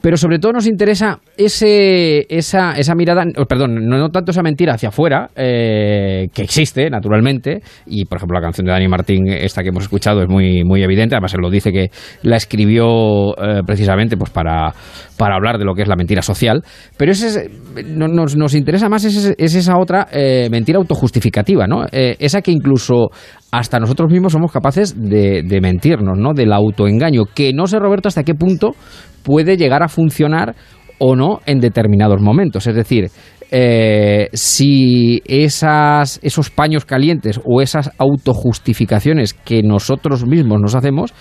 Pero 0.00 0.16
sobre 0.16 0.38
todo 0.38 0.52
nos 0.52 0.66
interesa 0.66 1.20
ese, 1.36 2.26
esa, 2.28 2.72
esa 2.72 2.94
mirada, 2.94 3.24
perdón, 3.48 3.86
no, 3.86 4.08
tanto 4.08 4.32
esa 4.32 4.42
mentira 4.42 4.74
hacia 4.74 4.88
afuera, 4.88 5.30
eh, 5.36 6.28
que 6.34 6.42
existe, 6.42 6.90
naturalmente, 6.90 7.60
y 7.86 8.04
por 8.04 8.18
ejemplo 8.18 8.38
la 8.38 8.42
canción 8.42 8.66
de 8.66 8.72
Dani 8.72 8.88
Martín, 8.88 9.28
esta 9.28 9.62
que 9.62 9.68
hemos 9.68 9.84
escuchado, 9.84 10.22
es 10.22 10.28
muy, 10.28 10.64
muy 10.64 10.82
evidente. 10.82 11.14
Además, 11.14 11.34
él 11.34 11.40
lo 11.40 11.50
dice 11.50 11.72
que 11.72 11.90
la 12.22 12.36
escribió 12.36 13.36
eh, 13.36 13.62
precisamente 13.64 14.16
pues 14.16 14.30
para, 14.30 14.74
para 15.16 15.36
hablar 15.36 15.58
de 15.58 15.64
lo 15.64 15.74
que 15.74 15.82
es 15.82 15.88
la 15.88 15.96
mentira 15.96 16.22
social. 16.22 16.62
Pero 16.96 17.12
ese, 17.12 17.50
nos, 17.84 18.36
nos 18.36 18.54
interesa 18.54 18.88
más 18.88 19.04
es, 19.04 19.34
esa 19.38 19.78
otra 19.78 20.08
eh, 20.12 20.48
mentira 20.50 20.78
autojustificada 20.78 21.19
¿no? 21.66 21.84
Eh, 21.92 22.16
esa 22.18 22.42
que 22.42 22.50
incluso 22.50 23.10
hasta 23.50 23.78
nosotros 23.78 24.10
mismos 24.10 24.32
somos 24.32 24.52
capaces 24.52 24.94
de, 24.96 25.58
mentirnos, 25.60 26.18
¿no? 26.18 26.32
Del 26.32 26.52
autoengaño, 26.52 27.24
que 27.34 27.52
no 27.52 27.66
sé, 27.66 27.78
Roberto, 27.78 28.08
hasta 28.08 28.22
qué 28.22 28.34
punto 28.34 28.72
puede 29.22 29.56
llegar 29.56 29.82
a 29.82 29.88
funcionar 29.88 30.54
o 30.98 31.16
no 31.16 31.40
en 31.46 31.60
determinados 31.60 32.20
momentos. 32.20 32.66
Es 32.66 32.74
decir, 32.74 33.10
eh, 33.50 34.28
si 34.32 35.20
esas, 35.24 36.20
esos 36.22 36.50
paños 36.50 36.84
calientes 36.84 37.40
o 37.44 37.60
esas 37.60 37.90
autojustificaciones 37.98 39.34
que 39.34 39.62
nosotros 39.62 40.24
mismos 40.26 40.60
nos 40.60 40.74
hacemos, 40.74 41.12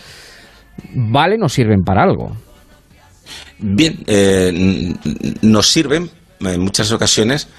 ¿valen 0.93 1.43
o 1.43 1.49
sirven 1.49 1.81
para 1.83 2.03
algo? 2.03 2.31
Bien, 3.57 3.99
eh, 4.07 4.93
nos 5.41 5.67
sirven 5.67 6.09
en 6.39 6.61
muchas 6.61 6.91
ocasiones 6.91 7.49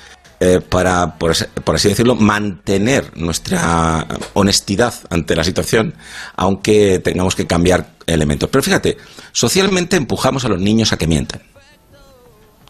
eh, 0.42 0.60
para, 0.66 1.18
por, 1.18 1.32
así 1.32 1.88
decirlo, 1.88 2.14
mantener 2.14 3.14
nuestra 3.14 4.06
honestidad 4.32 4.94
ante 5.10 5.36
la 5.36 5.44
situación, 5.44 5.94
aunque 6.34 6.98
tengamos 6.98 7.34
que 7.34 7.46
cambiar 7.46 7.92
elementos. 8.06 8.48
Pero 8.48 8.62
fíjate, 8.62 8.96
socialmente 9.32 9.96
empujamos 9.96 10.46
a 10.46 10.48
los 10.48 10.58
niños 10.58 10.94
a 10.94 10.96
que 10.96 11.06
mientan. 11.06 11.42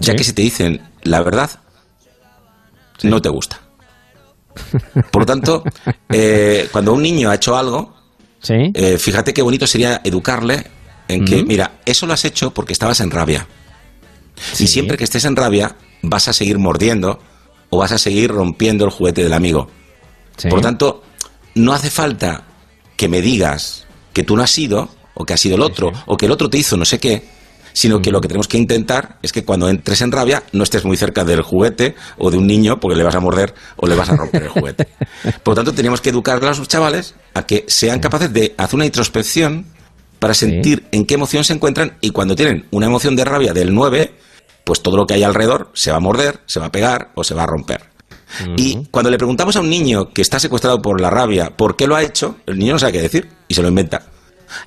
Ya 0.00 0.16
que 0.16 0.24
si 0.24 0.32
te 0.32 0.42
dicen 0.42 0.82
la 1.04 1.22
verdad, 1.22 1.50
no 3.04 3.22
te 3.22 3.28
gusta. 3.28 3.60
Por 5.12 5.22
lo 5.22 5.26
tanto, 5.26 5.62
eh, 6.08 6.68
cuando 6.72 6.92
un 6.92 7.02
niño 7.02 7.30
ha 7.30 7.36
hecho 7.36 7.56
algo, 7.56 7.94
eh, 8.48 8.98
fíjate 8.98 9.32
qué 9.32 9.42
bonito 9.42 9.68
sería 9.68 10.00
educarle 10.02 10.66
en 11.06 11.24
que, 11.24 11.44
mira, 11.44 11.78
eso 11.84 12.06
lo 12.06 12.14
has 12.14 12.24
hecho 12.24 12.52
porque 12.52 12.72
estabas 12.72 12.98
en 12.98 13.12
rabia. 13.12 13.46
Y 14.58 14.66
siempre 14.66 14.96
que 14.96 15.04
estés 15.04 15.24
en 15.24 15.36
rabia, 15.36 15.76
vas 16.02 16.26
a 16.26 16.32
seguir 16.32 16.58
mordiendo, 16.58 17.20
o 17.70 17.78
vas 17.78 17.92
a 17.92 17.98
seguir 17.98 18.30
rompiendo 18.30 18.84
el 18.84 18.90
juguete 18.90 19.22
del 19.22 19.32
amigo. 19.32 19.68
Por 20.42 20.54
lo 20.54 20.60
tanto, 20.60 21.02
no 21.54 21.72
hace 21.72 21.90
falta 21.90 22.44
que 22.96 23.08
me 23.08 23.20
digas 23.20 23.86
que 24.12 24.22
tú 24.24 24.36
no 24.36 24.42
has 24.42 24.50
sido, 24.50 24.88
o 25.14 25.24
que 25.24 25.34
ha 25.34 25.36
sido 25.36 25.56
el 25.56 25.62
otro, 25.62 25.92
o 26.06 26.16
que 26.16 26.26
el 26.26 26.32
otro 26.32 26.50
te 26.50 26.58
hizo 26.58 26.76
no 26.76 26.84
sé 26.84 26.98
qué, 26.98 27.22
sino 27.72 28.02
que 28.02 28.10
lo 28.10 28.20
que 28.20 28.28
tenemos 28.28 28.48
que 28.48 28.58
intentar 28.58 29.18
es 29.22 29.32
que 29.32 29.44
cuando 29.44 29.68
entres 29.68 30.00
en 30.00 30.12
rabia 30.12 30.42
no 30.52 30.64
estés 30.64 30.84
muy 30.84 30.96
cerca 30.96 31.24
del 31.24 31.42
juguete 31.42 31.94
o 32.18 32.30
de 32.30 32.36
un 32.36 32.46
niño 32.46 32.80
porque 32.80 32.96
le 32.96 33.04
vas 33.04 33.14
a 33.14 33.20
morder 33.20 33.54
o 33.76 33.86
le 33.86 33.94
vas 33.94 34.10
a 34.10 34.16
romper 34.16 34.44
el 34.44 34.48
juguete. 34.48 34.88
Por 35.42 35.52
lo 35.52 35.54
tanto, 35.56 35.72
tenemos 35.72 36.00
que 36.00 36.10
educar 36.10 36.42
a 36.42 36.48
los 36.48 36.68
chavales 36.68 37.14
a 37.34 37.46
que 37.46 37.64
sean 37.68 38.00
capaces 38.00 38.32
de 38.32 38.54
hacer 38.56 38.74
una 38.74 38.86
introspección 38.86 39.66
para 40.18 40.34
sentir 40.34 40.84
en 40.92 41.06
qué 41.06 41.14
emoción 41.14 41.44
se 41.44 41.54
encuentran 41.54 41.96
y 42.00 42.10
cuando 42.10 42.36
tienen 42.36 42.66
una 42.70 42.86
emoción 42.86 43.16
de 43.16 43.24
rabia 43.24 43.54
del 43.54 43.72
9, 43.72 44.12
pues 44.70 44.82
todo 44.82 44.96
lo 44.96 45.04
que 45.04 45.14
hay 45.14 45.24
alrededor 45.24 45.72
se 45.74 45.90
va 45.90 45.96
a 45.96 46.00
morder, 46.00 46.42
se 46.46 46.60
va 46.60 46.66
a 46.66 46.70
pegar 46.70 47.10
o 47.16 47.24
se 47.24 47.34
va 47.34 47.42
a 47.42 47.46
romper. 47.46 47.90
Y 48.56 48.86
cuando 48.92 49.10
le 49.10 49.18
preguntamos 49.18 49.56
a 49.56 49.60
un 49.60 49.68
niño 49.68 50.10
que 50.10 50.22
está 50.22 50.38
secuestrado 50.38 50.80
por 50.80 51.00
la 51.00 51.10
rabia 51.10 51.56
por 51.56 51.74
qué 51.74 51.88
lo 51.88 51.96
ha 51.96 52.04
hecho, 52.04 52.36
el 52.46 52.56
niño 52.56 52.74
no 52.74 52.78
sabe 52.78 52.92
qué 52.92 53.02
decir 53.02 53.28
y 53.48 53.54
se 53.54 53.62
lo 53.62 53.68
inventa. 53.68 54.06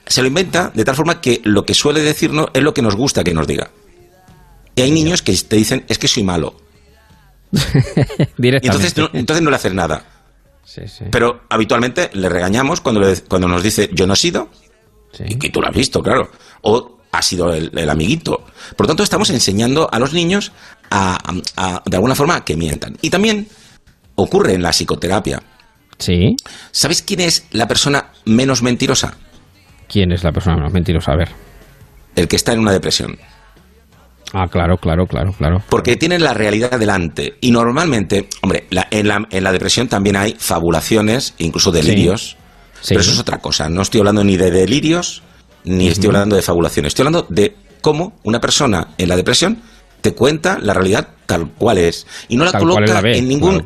Se 0.06 0.22
lo 0.22 0.28
inventa 0.28 0.74
de 0.74 0.84
tal 0.84 0.98
forma 0.98 1.22
que 1.22 1.40
lo 1.46 1.66
que 1.66 1.74
suele 1.74 2.02
decirnos 2.02 2.48
es 2.54 2.62
lo 2.62 2.74
que 2.74 2.82
nos 2.82 2.98
gusta 2.98 3.24
que 3.24 3.34
nos 3.34 3.48
diga. 3.48 3.72
Y 4.76 4.82
hay 4.82 4.92
niños 4.92 5.22
que 5.22 5.34
te 5.38 5.56
dicen, 5.56 5.86
es 5.88 5.98
que 5.98 6.10
soy 6.10 6.24
malo. 6.24 6.54
y 7.54 8.48
entonces 8.50 8.98
no, 8.98 9.10
entonces 9.14 9.42
no 9.42 9.52
le 9.52 9.56
haces 9.56 9.74
nada. 9.74 10.06
Pero 11.12 11.44
habitualmente 11.48 12.10
le 12.12 12.28
regañamos 12.28 12.82
cuando, 12.82 13.08
cuando 13.30 13.48
nos 13.48 13.64
dice, 13.64 13.90
yo 13.94 14.06
no 14.06 14.16
he 14.16 14.18
sido, 14.18 14.50
y 15.18 15.36
que 15.36 15.50
tú 15.50 15.62
lo 15.62 15.70
has 15.70 15.74
visto, 15.74 16.04
claro. 16.04 16.30
O 16.64 16.98
ha 17.14 17.22
sido 17.22 17.54
el, 17.54 17.90
amiguito. 17.90 18.44
Por 18.76 18.86
lo 18.86 18.88
tanto, 18.88 19.04
estamos 19.04 19.30
enseñando 19.30 19.88
a 19.92 20.00
los 20.00 20.14
niños 20.14 20.52
a, 20.90 21.18
de 21.86 21.96
alguna 21.96 22.16
forma, 22.16 22.44
que 22.44 22.58
mientan. 22.58 22.98
Y 23.02 23.12
también 23.12 23.48
ocurre 24.16 24.54
en 24.54 24.64
la 24.64 24.72
psicoterapia. 24.72 25.42
Sí. 26.00 26.36
¿Sabéis 26.72 27.04
quién 27.04 27.20
es 27.20 27.46
la 27.52 27.68
persona 27.68 28.10
menos 28.26 28.64
mentirosa? 28.64 29.16
¿Quién 29.88 30.12
es 30.12 30.24
la 30.24 30.32
persona 30.32 30.58
menos 30.58 30.74
mentirosa? 30.74 31.12
A 31.12 31.18
ver. 31.18 31.30
El 32.16 32.28
que 32.28 32.36
está 32.36 32.52
en 32.54 32.60
una 32.60 32.72
depresión. 32.72 33.16
Ah, 34.34 34.48
claro, 34.50 34.78
claro, 34.78 35.06
claro, 35.06 35.34
claro. 35.34 35.64
Porque 35.70 35.96
tiene 35.96 36.18
la 36.18 36.34
realidad 36.34 36.80
delante. 36.80 37.36
Y 37.42 37.52
normalmente, 37.52 38.28
hombre, 38.42 38.66
en, 38.90 39.08
la, 39.08 39.28
en, 39.30 39.44
la, 39.44 39.52
depresión 39.52 39.88
también 39.88 40.16
hay 40.16 40.36
fabulaciones, 40.40 41.36
incluso 41.38 41.72
delirios. 41.72 42.38
Pero 42.88 43.02
eso 43.02 43.12
es 43.12 43.20
otra 43.20 43.38
cosa. 43.38 43.70
No 43.70 43.84
estoy 43.84 44.00
hablando 44.00 44.24
ni 44.24 44.36
de 44.36 44.50
delirios, 44.50 45.22
ni 45.66 45.88
estoy 45.88 46.08
hablando 46.08 46.36
de 46.36 46.42
fabulaciones. 46.42 46.92
Estoy 46.92 47.06
hablando 47.06 47.28
de 47.30 47.56
cómo 47.82 48.14
una 48.24 48.40
persona 48.40 48.90
en 48.98 49.10
la 49.10 49.16
depresión 49.16 49.62
te 50.02 50.14
cuenta 50.14 50.60
la 50.60 50.74
realidad 50.74 51.08
tal 51.26 51.52
cual 51.52 51.78
es. 51.78 52.06
Y 52.28 52.38
no 52.38 52.46
la 52.46 52.58
coloca 52.58 53.00
en 53.06 53.28
ningún... 53.28 53.64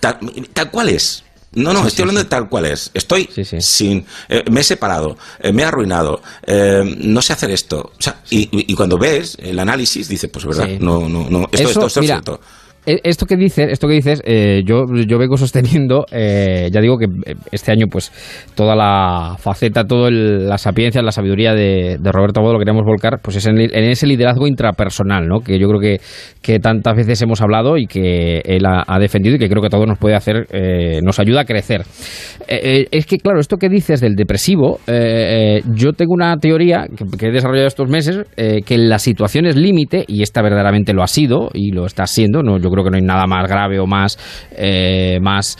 tal 0.00 0.70
cual 0.70 0.88
es. 0.88 1.24
No, 1.52 1.72
no, 1.72 1.86
estoy 1.86 2.02
hablando 2.02 2.22
de 2.22 2.28
tal 2.28 2.48
cual 2.48 2.66
es. 2.66 2.90
Estoy 2.92 3.28
sin. 3.60 4.04
Eh, 4.28 4.44
me 4.50 4.60
he 4.60 4.64
separado, 4.64 5.16
eh, 5.40 5.50
me 5.52 5.62
he 5.62 5.64
arruinado, 5.64 6.20
eh, 6.46 6.82
no 6.98 7.22
sé 7.22 7.32
hacer 7.32 7.50
esto. 7.50 7.92
O 7.98 8.02
sea, 8.02 8.20
y, 8.28 8.74
cuando 8.74 8.98
ves 8.98 9.36
el 9.40 9.58
análisis, 9.58 10.08
dices, 10.08 10.28
pues 10.30 10.44
verdad, 10.44 10.68
no, 10.78 11.08
no, 11.08 11.28
no, 11.30 11.48
esto, 11.50 11.68
esto, 11.68 11.86
esto 11.86 12.00
es 12.00 12.06
cierto. 12.06 12.40
E, 12.88 13.00
esto 13.04 13.26
que 13.26 13.36
dices, 13.36 13.68
esto 13.70 13.86
que 13.86 13.92
dices, 13.92 14.22
eh, 14.24 14.62
yo, 14.64 14.86
yo 15.06 15.18
vengo 15.18 15.36
sosteniendo, 15.36 16.06
eh, 16.10 16.70
ya 16.72 16.80
digo 16.80 16.96
que 16.96 17.04
eh, 17.04 17.34
este 17.52 17.70
año, 17.70 17.86
pues, 17.90 18.10
toda 18.54 18.74
la 18.74 19.36
faceta, 19.38 19.84
toda 19.84 20.10
la 20.10 20.56
sapiencia, 20.56 21.02
la 21.02 21.12
sabiduría 21.12 21.52
de, 21.52 21.98
Roberto 22.02 22.40
Bodo 22.40 22.54
lo 22.54 22.58
queremos 22.58 22.84
volcar, 22.86 23.18
pues 23.22 23.36
es 23.36 23.46
en, 23.46 23.58
ese 23.60 24.06
liderazgo 24.06 24.46
intrapersonal, 24.46 25.28
¿no? 25.28 25.40
Que 25.40 25.58
yo 25.58 25.68
creo 25.68 25.80
que, 25.80 26.00
que 26.40 26.60
tantas 26.60 26.96
veces 26.96 27.20
hemos 27.20 27.42
hablado 27.42 27.76
y 27.76 27.86
que 27.86 28.40
él 28.42 28.64
ha, 28.64 28.98
defendido 28.98 29.36
y 29.36 29.38
que 29.38 29.50
creo 29.50 29.62
que 29.62 29.68
todo 29.68 29.84
nos 29.84 29.98
puede 29.98 30.16
hacer, 30.16 30.46
nos 31.02 31.20
ayuda 31.20 31.42
a 31.42 31.44
crecer. 31.44 31.82
es 32.48 33.06
que, 33.06 33.18
claro, 33.18 33.38
esto 33.38 33.58
que 33.58 33.68
dices 33.68 34.00
del 34.00 34.14
depresivo, 34.14 34.80
yo 34.86 35.92
tengo 35.92 36.14
una 36.14 36.36
teoría 36.38 36.86
que, 37.18 37.26
he 37.26 37.30
desarrollado 37.30 37.68
estos 37.68 37.88
meses, 37.88 38.24
que 38.34 38.74
en 38.74 38.88
las 38.88 39.02
situaciones 39.02 39.56
límite, 39.56 40.04
y 40.08 40.22
esta 40.22 40.42
verdaderamente 40.42 40.94
lo 40.94 41.02
ha 41.02 41.06
sido 41.06 41.50
y 41.52 41.72
lo 41.72 41.84
está 41.86 42.06
siendo, 42.06 42.42
no, 42.42 42.58
yo 42.58 42.70
creo 42.70 42.77
que 42.82 42.90
no 42.90 42.96
hay 42.96 43.02
nada 43.02 43.26
más 43.26 43.48
grave 43.48 43.78
o 43.78 43.86
más, 43.86 44.18
eh, 44.52 45.18
más, 45.20 45.56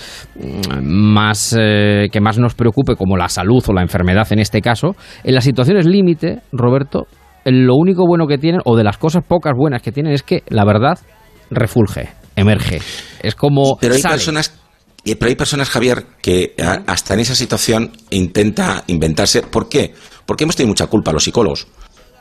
más 0.83 1.57
eh, 1.59 2.09
que 2.11 2.21
más 2.21 2.39
nos 2.39 2.55
preocupe 2.55 2.97
como 2.97 3.17
la 3.17 3.29
salud 3.29 3.63
o 3.67 3.73
la 3.73 3.83
enfermedad 3.83 4.27
en 4.31 4.39
este 4.39 4.61
caso. 4.61 4.97
En 5.25 5.35
las 5.35 5.45
situaciones 5.45 5.87
límite, 5.87 6.41
Roberto, 6.53 7.07
lo 7.45 7.75
único 7.77 8.05
bueno 8.07 8.27
que 8.27 8.39
tienen, 8.39 8.61
o 8.65 8.77
de 8.77 8.85
las 8.85 8.99
cosas 8.99 9.25
pocas 9.27 9.55
buenas 9.57 9.83
que 9.83 9.93
tienen, 9.93 10.13
es 10.13 10.23
que 10.23 10.43
la 10.49 10.65
verdad 10.65 10.99
refulge, 11.51 12.09
emerge. 12.37 12.81
Es 13.23 13.35
como. 13.35 13.77
Pero 13.81 13.95
hay 13.95 14.03
personas. 14.03 14.55
Pero 15.05 15.29
hay 15.29 15.37
personas, 15.37 15.71
Javier, 15.71 16.05
que 16.21 16.55
hasta 16.87 17.15
en 17.15 17.21
esa 17.21 17.35
situación 17.35 17.93
intenta 18.11 18.85
inventarse. 18.89 19.43
¿Por 19.43 19.69
qué? 19.69 19.95
Porque 20.27 20.45
hemos 20.45 20.57
tenido 20.57 20.71
mucha 20.71 20.87
culpa 20.89 21.13
los 21.13 21.25
psicólogos, 21.25 21.67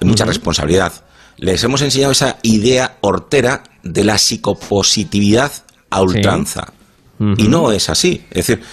mucha 0.02 0.24
responsabilidad 0.24 0.94
les 1.38 1.64
hemos 1.64 1.82
enseñado 1.82 2.12
esa 2.12 2.38
idea 2.42 2.98
hortera 3.02 3.64
de 3.92 4.04
la 4.04 4.18
psicopositividad 4.18 5.52
a 5.90 6.02
ultranza. 6.02 6.74
Y 7.20 7.48
no 7.48 7.72
es 7.72 7.90
así. 7.90 8.24
Es 8.30 8.46
decir, 8.46 8.64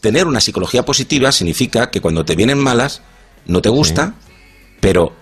tener 0.00 0.26
una 0.26 0.40
psicología 0.40 0.82
positiva 0.82 1.30
significa 1.30 1.90
que 1.90 2.00
cuando 2.00 2.24
te 2.24 2.34
vienen 2.34 2.58
malas, 2.58 3.02
no 3.44 3.60
te 3.60 3.68
gusta, 3.68 4.14
pero 4.80 5.12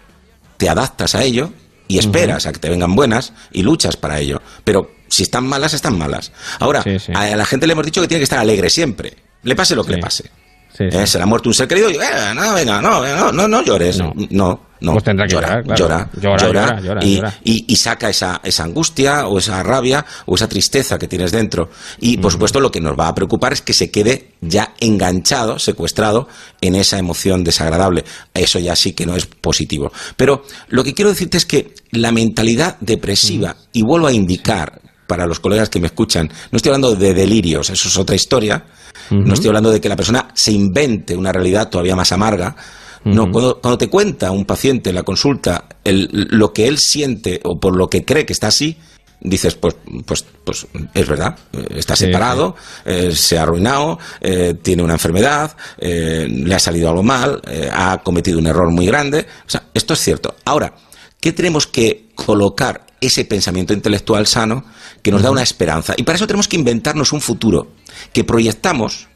te 0.57 0.68
adaptas 0.68 1.16
a 1.16 1.24
ello 1.24 1.53
y 1.88 1.98
esperas 1.98 2.46
a 2.46 2.53
que 2.53 2.61
te 2.61 2.70
vengan 2.70 2.94
buenas 2.94 3.33
y 3.50 3.62
luchas 3.62 3.96
para 3.96 4.20
ello. 4.20 4.40
Pero 4.62 4.88
si 5.09 5.24
están 5.24 5.48
malas, 5.48 5.74
están 5.74 5.98
malas. 5.98 6.31
Ahora, 6.61 6.85
a 7.14 7.37
la 7.37 7.44
gente 7.44 7.66
le 7.66 7.72
hemos 7.72 7.85
dicho 7.85 8.00
que 8.00 8.07
tiene 8.07 8.20
que 8.20 8.24
estar 8.24 8.38
alegre 8.38 8.70
siempre, 8.70 9.16
le 9.42 9.57
pase 9.57 9.74
lo 9.74 9.83
que 9.83 9.94
le 9.94 9.98
pase. 9.98 10.31
Eh, 10.79 11.07
se 11.07 11.18
le 11.18 11.24
ha 11.24 11.26
muerto 11.26 11.48
un 11.48 11.55
ser 11.55 11.66
querido 11.66 11.90
y, 11.90 11.96
eh, 11.96 12.35
no, 12.35 12.55
venga, 12.55 12.81
no, 12.81 13.05
no, 13.05 13.33
no, 13.33 13.48
no 13.48 13.62
llores. 13.62 13.98
No, 13.98 14.14
no, 14.31 14.69
no. 14.81 14.93
Pues 14.93 15.05
tendrá 15.05 15.27
que 15.27 15.35
llorar, 15.35 15.64
llora, 15.77 16.11
llora, 16.21 16.81
llora, 16.81 17.01
y, 17.03 17.64
y, 17.73 17.77
saca 17.77 18.09
esa, 18.09 18.40
esa 18.43 18.64
angustia 18.64 19.27
o 19.27 19.38
esa 19.38 19.62
rabia 19.62 20.05
o 20.27 20.35
esa 20.35 20.49
tristeza 20.49 20.99
que 20.99 21.07
tienes 21.07 21.33
dentro. 21.33 21.71
Y, 21.99 22.16
por 22.16 22.33
supuesto, 22.33 22.61
lo 22.61 22.71
que 22.71 22.81
nos 22.81 22.99
va 22.99 23.09
a 23.09 23.14
preocupar 23.14 23.53
es 23.53 23.62
que 23.62 23.75
se 23.75 23.90
quede 23.90 24.35
ya 24.40 24.75
enganchado, 24.81 25.59
secuestrado 25.59 26.29
en 26.61 26.75
esa 26.75 26.99
emoción 26.99 27.45
desagradable. 27.45 28.05
Eso 28.33 28.59
ya 28.59 28.75
sí 28.75 28.93
que 28.93 29.07
no 29.07 29.16
es 29.16 29.27
positivo. 29.27 29.93
Pero 30.16 30.45
lo 30.69 30.83
que 30.83 30.95
quiero 30.95 31.11
decirte 31.11 31.37
es 31.37 31.47
que 31.47 31.75
la 31.93 32.12
mentalidad 32.12 32.77
depresiva, 32.81 33.57
y 33.73 33.83
vuelvo 33.83 34.07
a 34.07 34.12
indicar 34.12 34.81
para 35.07 35.27
los 35.27 35.40
colegas 35.40 35.69
que 35.69 35.81
me 35.81 35.88
escuchan, 35.88 36.31
no 36.53 36.57
estoy 36.57 36.71
hablando 36.71 36.95
de 36.95 37.14
delirios, 37.14 37.69
eso 37.69 37.88
es 37.88 37.99
otra 37.99 38.14
historia, 38.14 38.64
no 39.11 39.35
estoy 39.35 39.49
hablando 39.49 39.71
de 39.71 39.81
que 39.81 39.88
la 39.88 39.97
persona 39.97 40.29
se 40.35 40.53
invente 40.53 41.16
una 41.16 41.33
realidad 41.33 41.69
todavía 41.69 41.97
más 41.97 42.12
amarga. 42.12 42.55
No, 43.04 43.30
cuando, 43.30 43.78
te 43.78 43.88
cuenta 43.88 44.30
un 44.30 44.44
paciente 44.44 44.90
en 44.90 44.96
la 44.96 45.02
consulta 45.02 45.64
lo 45.84 46.52
que 46.52 46.68
él 46.68 46.78
siente 46.78 47.40
o 47.44 47.58
por 47.58 47.76
lo 47.76 47.88
que 47.88 48.04
cree 48.04 48.26
que 48.26 48.34
está 48.34 48.48
así, 48.48 48.76
dices, 49.20 49.54
pues, 49.54 49.76
pues, 50.04 50.24
pues 50.44 50.66
es 50.94 51.08
verdad, 51.08 51.38
está 51.74 51.94
separado, 51.96 52.56
eh, 52.84 53.12
se 53.14 53.38
ha 53.38 53.42
arruinado, 53.42 53.98
eh, 54.20 54.54
tiene 54.60 54.82
una 54.82 54.94
enfermedad, 54.94 55.56
eh, 55.78 56.26
le 56.28 56.54
ha 56.54 56.58
salido 56.58 56.88
algo 56.88 57.02
mal, 57.02 57.40
ha 57.72 57.98
cometido 58.02 58.38
un 58.38 58.46
error 58.46 58.70
muy 58.70 58.86
grande. 58.86 59.26
O 59.46 59.50
sea, 59.50 59.64
esto 59.74 59.94
es 59.94 60.00
cierto. 60.00 60.34
Ahora, 60.44 60.74
¿qué 61.20 61.32
tenemos 61.32 61.66
que 61.66 62.08
colocar 62.14 62.86
ese 63.00 63.24
pensamiento 63.24 63.72
intelectual 63.72 64.26
sano 64.26 64.64
que 65.02 65.10
nos 65.10 65.22
da 65.22 65.30
una 65.30 65.42
esperanza? 65.42 65.94
Y 65.96 66.02
para 66.02 66.16
eso 66.16 66.26
tenemos 66.26 66.48
que 66.48 66.56
inventarnos 66.56 67.12
un 67.12 67.20
futuro 67.20 67.72
que 68.12 68.24
proyectamos, 68.24 69.08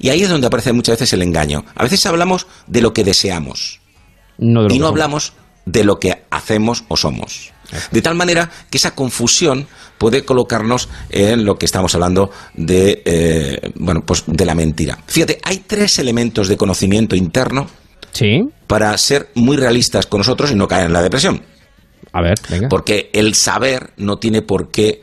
y 0.00 0.08
ahí 0.08 0.22
es 0.22 0.30
donde 0.30 0.46
aparece 0.46 0.72
muchas 0.72 0.94
veces 0.94 1.12
el 1.12 1.22
engaño. 1.22 1.64
A 1.74 1.84
veces 1.84 2.04
hablamos 2.06 2.46
de 2.66 2.80
lo 2.80 2.92
que 2.92 3.04
deseamos 3.04 3.80
y 4.38 4.78
no 4.78 4.86
hablamos 4.86 5.34
de 5.66 5.84
lo 5.84 6.00
que 6.00 6.24
hacemos 6.30 6.84
o 6.88 6.96
somos. 6.96 7.52
De 7.92 8.02
tal 8.02 8.16
manera 8.16 8.50
que 8.70 8.78
esa 8.78 8.94
confusión 8.94 9.68
puede 9.98 10.24
colocarnos 10.24 10.88
en 11.10 11.44
lo 11.44 11.56
que 11.56 11.66
estamos 11.66 11.94
hablando 11.94 12.30
de, 12.54 13.02
eh, 13.04 13.70
bueno, 13.76 14.02
pues 14.04 14.24
de 14.26 14.44
la 14.44 14.54
mentira. 14.54 14.98
Fíjate, 15.06 15.38
hay 15.44 15.58
tres 15.66 15.98
elementos 15.98 16.48
de 16.48 16.56
conocimiento 16.56 17.14
interno 17.14 17.68
¿Sí? 18.10 18.40
para 18.66 18.96
ser 18.98 19.28
muy 19.34 19.56
realistas 19.56 20.06
con 20.06 20.18
nosotros 20.18 20.50
y 20.50 20.54
no 20.54 20.66
caer 20.66 20.86
en 20.86 20.94
la 20.94 21.02
depresión. 21.02 21.42
A 22.12 22.22
ver, 22.22 22.34
venga. 22.48 22.68
Porque 22.68 23.10
el 23.12 23.34
saber 23.34 23.92
no 23.98 24.18
tiene 24.18 24.42
por 24.42 24.70
qué 24.70 25.02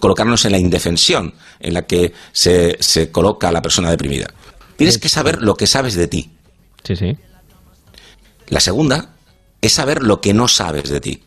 colocarnos 0.00 0.44
en 0.44 0.52
la 0.52 0.58
indefensión 0.58 1.34
en 1.60 1.74
la 1.74 1.82
que 1.82 2.12
se, 2.32 2.76
se 2.80 3.10
coloca 3.10 3.50
la 3.52 3.62
persona 3.62 3.90
deprimida. 3.90 4.32
Tienes 4.76 4.98
que 4.98 5.08
saber 5.08 5.42
lo 5.42 5.54
que 5.54 5.66
sabes 5.66 5.94
de 5.94 6.06
ti. 6.06 6.30
Sí, 6.84 6.96
sí. 6.96 7.16
La 8.48 8.60
segunda 8.60 9.14
es 9.60 9.72
saber 9.72 10.02
lo 10.02 10.20
que 10.20 10.34
no 10.34 10.48
sabes 10.48 10.90
de 10.90 11.00
ti. 11.00 11.22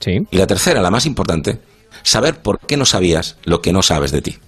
Sí. 0.00 0.26
Y 0.30 0.36
la 0.36 0.46
tercera, 0.46 0.80
la 0.80 0.90
más 0.90 1.06
importante, 1.06 1.60
saber 2.02 2.40
por 2.40 2.60
qué 2.60 2.76
no 2.76 2.84
sabías 2.84 3.36
lo 3.44 3.60
que 3.60 3.72
no 3.72 3.82
sabes 3.82 4.12
de 4.12 4.22
ti. 4.22 4.38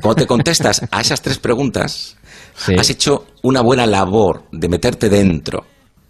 Cuando 0.00 0.22
te 0.22 0.26
contestas 0.26 0.82
a 0.90 1.00
esas 1.00 1.20
tres 1.20 1.38
preguntas, 1.38 2.16
has 2.78 2.90
hecho 2.90 3.26
una 3.42 3.60
buena 3.60 3.86
labor 3.86 4.44
de 4.52 4.68
meterte 4.68 5.08
dentro, 5.08 5.66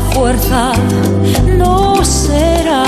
fuerza 0.00 0.72
no 1.56 2.04
será. 2.04 2.84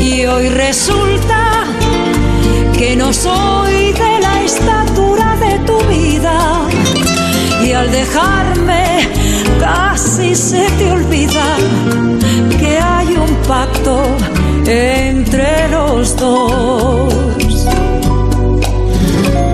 Y 0.00 0.26
hoy 0.26 0.48
resulta 0.48 1.64
que 2.76 2.96
no 2.96 3.12
soy 3.12 3.92
de 3.92 4.20
la 4.20 4.42
estatura 4.42 5.36
de 5.36 5.58
tu 5.60 5.78
vida, 5.88 6.60
y 7.64 7.72
al 7.72 7.90
dejarme 7.90 9.08
casi 9.60 10.34
se 10.34 10.68
te 10.78 10.90
olvida 10.90 11.56
que 12.58 12.78
hay 12.78 13.16
un 13.16 13.34
pacto 13.46 14.02
entre 14.66 15.68
los 15.68 16.16
dos. 16.16 17.14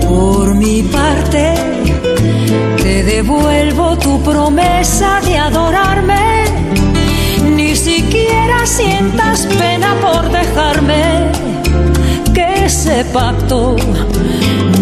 Por 0.07 0.55
mi 0.55 0.83
parte, 0.83 1.53
te 2.81 3.03
devuelvo 3.03 3.96
promesa 4.57 5.21
de 5.21 5.37
adorarme. 5.37 6.45
Ni 7.55 7.75
siquiera 7.75 8.65
sientas 8.65 9.45
pena 9.45 9.95
por 10.01 10.31
dejarme, 10.31 11.31
que 12.33 12.65
ese 12.65 13.05
pacto 13.13 13.75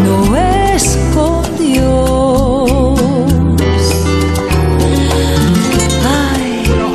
no 0.04 0.38
es 0.38 0.98
con 1.14 1.58
Dios. 1.58 3.02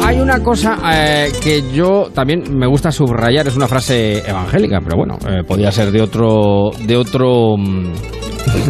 hay 0.02 0.18
una 0.18 0.42
cosa 0.42 0.76
eh, 0.92 1.30
que 1.40 1.70
yo 1.72 2.10
también 2.12 2.42
me 2.58 2.66
gusta 2.66 2.90
subrayar, 2.90 3.46
es 3.46 3.54
una 3.54 3.68
frase 3.68 4.18
evangélica, 4.28 4.80
pero 4.80 4.96
bueno, 4.96 5.18
eh, 5.28 5.44
podría 5.46 5.70
ser 5.70 5.92
de 5.92 6.02
otro, 6.02 6.70
de 6.84 6.96
otro 6.96 7.56
mm, 7.56 7.92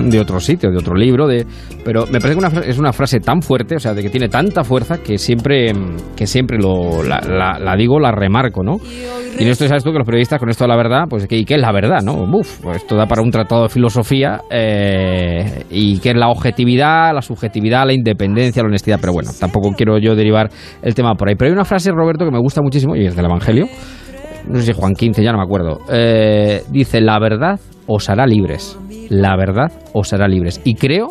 de 0.05 0.21
otro 0.21 0.41
sitio, 0.41 0.71
de 0.71 0.79
otro 0.79 0.95
libro, 0.95 1.27
de, 1.27 1.47
pero 1.85 2.07
me 2.07 2.21
parece 2.21 2.39
que 2.39 2.47
una, 2.47 2.61
es 2.61 2.79
una 2.79 2.93
frase 2.93 3.21
tan 3.21 3.43
fuerte, 3.43 3.77
o 3.77 3.79
sea, 3.79 3.95
de 3.95 4.03
que 4.03 4.11
tiene 4.11 4.29
tanta 4.29 4.65
fuerza 4.65 4.99
que 4.99 5.19
siempre, 5.19 5.73
que 6.17 6.27
siempre 6.27 6.59
lo, 6.59 7.03
la, 7.03 7.75
digo, 7.77 7.99
la 7.99 8.13
remarco, 8.13 8.63
¿no? 8.63 8.77
Y 9.39 9.43
en 9.43 9.49
esto 9.49 9.67
sabes 9.67 9.85
tú 9.85 9.93
que 9.93 9.99
los 9.99 10.07
periodistas 10.07 10.39
con 10.39 10.51
esto 10.51 10.65
de 10.65 10.69
la 10.69 10.77
verdad, 10.77 11.05
pues 11.09 11.27
¿qué, 11.27 11.45
¿qué 11.45 11.55
es 11.55 11.61
la 11.61 11.73
verdad, 11.73 12.03
no? 12.03 12.15
Uf, 12.15 12.61
pues 12.63 12.79
esto 12.79 12.97
da 12.97 13.07
para 13.07 13.23
un 13.23 13.31
tratado 13.31 13.63
de 13.65 13.69
filosofía 13.69 14.41
eh, 14.51 15.65
y 15.71 15.99
que 15.99 16.11
es 16.11 16.17
la 16.17 16.29
objetividad, 16.29 17.15
la 17.15 17.23
subjetividad, 17.23 17.87
la 17.87 17.93
independencia, 17.93 18.63
la 18.63 18.69
honestidad, 18.69 18.99
pero 19.01 19.13
bueno, 19.13 19.31
tampoco 19.39 19.73
quiero 19.73 19.99
yo 19.99 20.15
derivar 20.15 20.51
el 20.83 20.95
tema 20.95 21.15
por 21.15 21.29
ahí. 21.29 21.37
Pero 21.37 21.49
hay 21.49 21.55
una 21.55 21.65
frase, 21.65 21.91
Roberto, 21.91 22.25
que 22.25 22.31
me 22.31 22.41
gusta 22.41 22.61
muchísimo 22.61 22.97
y 22.97 23.07
es 23.07 23.17
del 23.17 23.27
Evangelio, 23.27 23.67
no 24.47 24.59
sé 24.59 24.67
si 24.67 24.73
Juan 24.73 24.95
15, 24.95 25.23
ya 25.23 25.33
no 25.33 25.39
me 25.39 25.45
acuerdo, 25.45 25.81
eh, 25.91 26.63
dice, 26.71 27.01
la 27.01 27.19
verdad 27.19 27.59
os 27.87 28.09
hará 28.09 28.27
libres 28.27 28.79
la 29.11 29.37
verdad 29.37 29.71
os 29.93 30.13
hará 30.15 30.27
libres. 30.27 30.63
Y 30.65 30.75
creo 30.77 31.09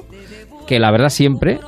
que 0.65 0.79
la 0.79 0.89
verdad 0.91 1.09
siempre, 1.09 1.59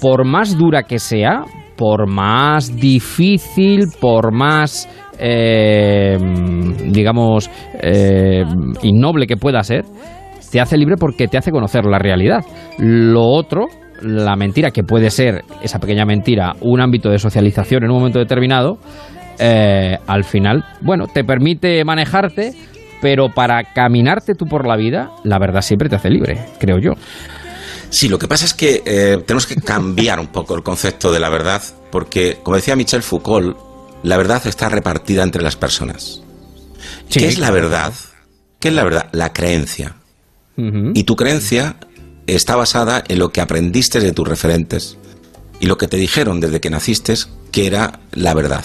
por 0.00 0.24
más 0.24 0.56
dura 0.56 0.84
que 0.84 0.98
sea, 0.98 1.44
por 1.76 2.08
más 2.08 2.76
difícil, 2.76 3.88
por 4.00 4.32
más, 4.32 4.88
eh, 5.18 6.16
digamos, 6.86 7.50
eh, 7.82 8.44
innoble 8.82 9.26
que 9.26 9.36
pueda 9.36 9.62
ser, 9.62 9.84
te 10.50 10.60
hace 10.60 10.76
libre 10.76 10.96
porque 10.98 11.28
te 11.28 11.38
hace 11.38 11.50
conocer 11.50 11.84
la 11.86 11.98
realidad. 11.98 12.44
Lo 12.78 13.24
otro, 13.24 13.66
la 14.02 14.36
mentira, 14.36 14.70
que 14.70 14.84
puede 14.84 15.10
ser 15.10 15.42
esa 15.62 15.78
pequeña 15.78 16.04
mentira, 16.04 16.52
un 16.60 16.80
ámbito 16.80 17.10
de 17.10 17.18
socialización 17.18 17.84
en 17.84 17.90
un 17.90 17.98
momento 17.98 18.18
determinado, 18.18 18.78
eh, 19.38 19.96
al 20.06 20.24
final, 20.24 20.64
bueno, 20.82 21.06
te 21.06 21.24
permite 21.24 21.84
manejarte, 21.84 22.52
pero 23.02 23.28
para 23.34 23.74
caminarte 23.74 24.34
tú 24.34 24.46
por 24.46 24.66
la 24.66 24.76
vida, 24.76 25.10
la 25.24 25.38
verdad 25.40 25.60
siempre 25.60 25.88
te 25.88 25.96
hace 25.96 26.08
libre, 26.08 26.46
creo 26.58 26.78
yo. 26.78 26.92
Sí, 27.90 28.08
lo 28.08 28.18
que 28.18 28.28
pasa 28.28 28.46
es 28.46 28.54
que 28.54 28.82
eh, 28.86 29.18
tenemos 29.26 29.46
que 29.46 29.56
cambiar 29.56 30.18
un 30.20 30.28
poco 30.28 30.54
el 30.54 30.62
concepto 30.62 31.12
de 31.12 31.20
la 31.20 31.28
verdad, 31.28 31.62
porque, 31.90 32.38
como 32.42 32.56
decía 32.56 32.76
Michel 32.76 33.02
Foucault, 33.02 33.58
la 34.04 34.16
verdad 34.16 34.46
está 34.46 34.68
repartida 34.68 35.24
entre 35.24 35.42
las 35.42 35.56
personas. 35.56 36.22
¿Qué 37.10 37.26
es 37.26 37.38
la 37.38 37.50
verdad? 37.50 37.92
¿Qué 38.60 38.68
es 38.68 38.74
la 38.74 38.84
verdad? 38.84 39.08
La 39.12 39.32
creencia. 39.32 39.96
Y 40.56 41.04
tu 41.04 41.16
creencia 41.16 41.76
está 42.26 42.54
basada 42.54 43.02
en 43.08 43.18
lo 43.18 43.30
que 43.32 43.40
aprendiste 43.40 44.00
de 44.00 44.12
tus 44.12 44.28
referentes 44.28 44.96
y 45.60 45.66
lo 45.66 45.76
que 45.76 45.88
te 45.88 45.96
dijeron 45.96 46.40
desde 46.40 46.60
que 46.60 46.70
naciste 46.70 47.14
que 47.50 47.66
era 47.66 48.00
la 48.12 48.32
verdad. 48.34 48.64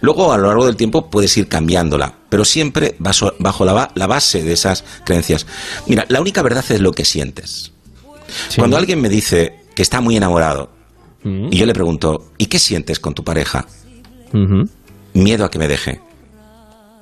Luego, 0.00 0.32
a 0.32 0.38
lo 0.38 0.48
largo 0.48 0.66
del 0.66 0.76
tiempo, 0.76 1.10
puedes 1.10 1.36
ir 1.36 1.48
cambiándola, 1.48 2.14
pero 2.28 2.44
siempre 2.44 2.96
bajo, 2.98 3.64
la, 3.64 4.06
base 4.06 4.42
de 4.42 4.52
esas 4.52 4.84
creencias. 5.04 5.46
Mira, 5.86 6.04
la 6.08 6.20
única 6.20 6.42
verdad 6.42 6.64
es 6.68 6.80
lo 6.80 6.92
que 6.92 7.04
sientes. 7.04 7.72
Cuando 8.56 8.76
alguien 8.76 9.00
me 9.00 9.08
dice 9.08 9.60
que 9.74 9.82
está 9.82 10.00
muy 10.00 10.16
enamorado, 10.16 10.70
mm. 11.22 11.48
y 11.50 11.56
yo 11.56 11.66
le 11.66 11.74
pregunto, 11.74 12.32
¿y 12.38 12.46
qué 12.46 12.58
sientes 12.58 13.00
con 13.00 13.14
tu 13.14 13.24
pareja? 13.24 13.66
Miedo 15.12 15.44
a 15.44 15.50
que 15.50 15.58
me 15.58 15.68
deje. 15.68 16.00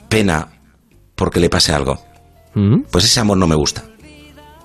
Pena 0.08 0.48
porque 1.14 1.40
le 1.40 1.50
pase 1.50 1.72
algo. 1.72 2.02
Pues 2.90 3.04
ese 3.04 3.20
amor 3.20 3.36
no 3.36 3.46
me 3.46 3.54
gusta. 3.54 3.84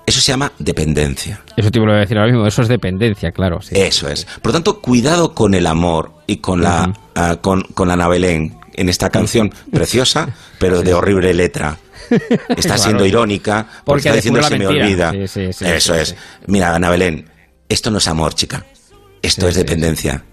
Eso 0.06 0.20
se 0.20 0.32
llama 0.32 0.52
dependencia. 0.60 1.42
Eso 1.56 1.72
te 1.72 1.80
iba 1.80 1.94
a 1.94 2.00
decir 2.00 2.18
ahora 2.18 2.32
mismo, 2.32 2.46
eso 2.46 2.62
es 2.62 2.68
dependencia, 2.68 3.32
claro. 3.32 3.60
Eso 3.72 4.10
es. 4.10 4.26
Por 4.26 4.48
lo 4.48 4.54
tanto, 4.54 4.82
cuidado 4.82 5.34
con 5.34 5.54
el 5.54 5.66
amor 5.66 6.12
y 6.28 6.38
con 6.38 6.62
la, 6.62 6.94
uh, 7.16 7.38
con, 7.42 7.62
con 7.74 7.90
Ana 7.90 8.08
Belén 8.08 8.58
en 8.74 8.90
esta 8.90 9.10
canción 9.10 9.54
preciosa, 9.72 10.30
pero 10.60 10.82
de 10.82 10.94
horrible 10.94 11.34
letra. 11.34 11.78
Está 12.50 12.78
siendo 12.78 13.06
irónica 13.06 13.66
porque, 13.86 14.10
está 14.10 14.16
diciendo 14.16 14.44
se 14.44 14.58
me 14.58 14.68
olvida. 14.68 15.14
Eso 15.14 15.96
es. 15.96 16.16
Mira, 16.48 16.76
Ana 16.76 16.90
Belén, 16.90 17.30
esto 17.70 17.92
no 17.92 17.98
es 18.00 18.08
amor, 18.08 18.34
chica. 18.34 18.66
Esto 19.22 19.48
es 19.48 19.56
dependencia. 19.56 20.24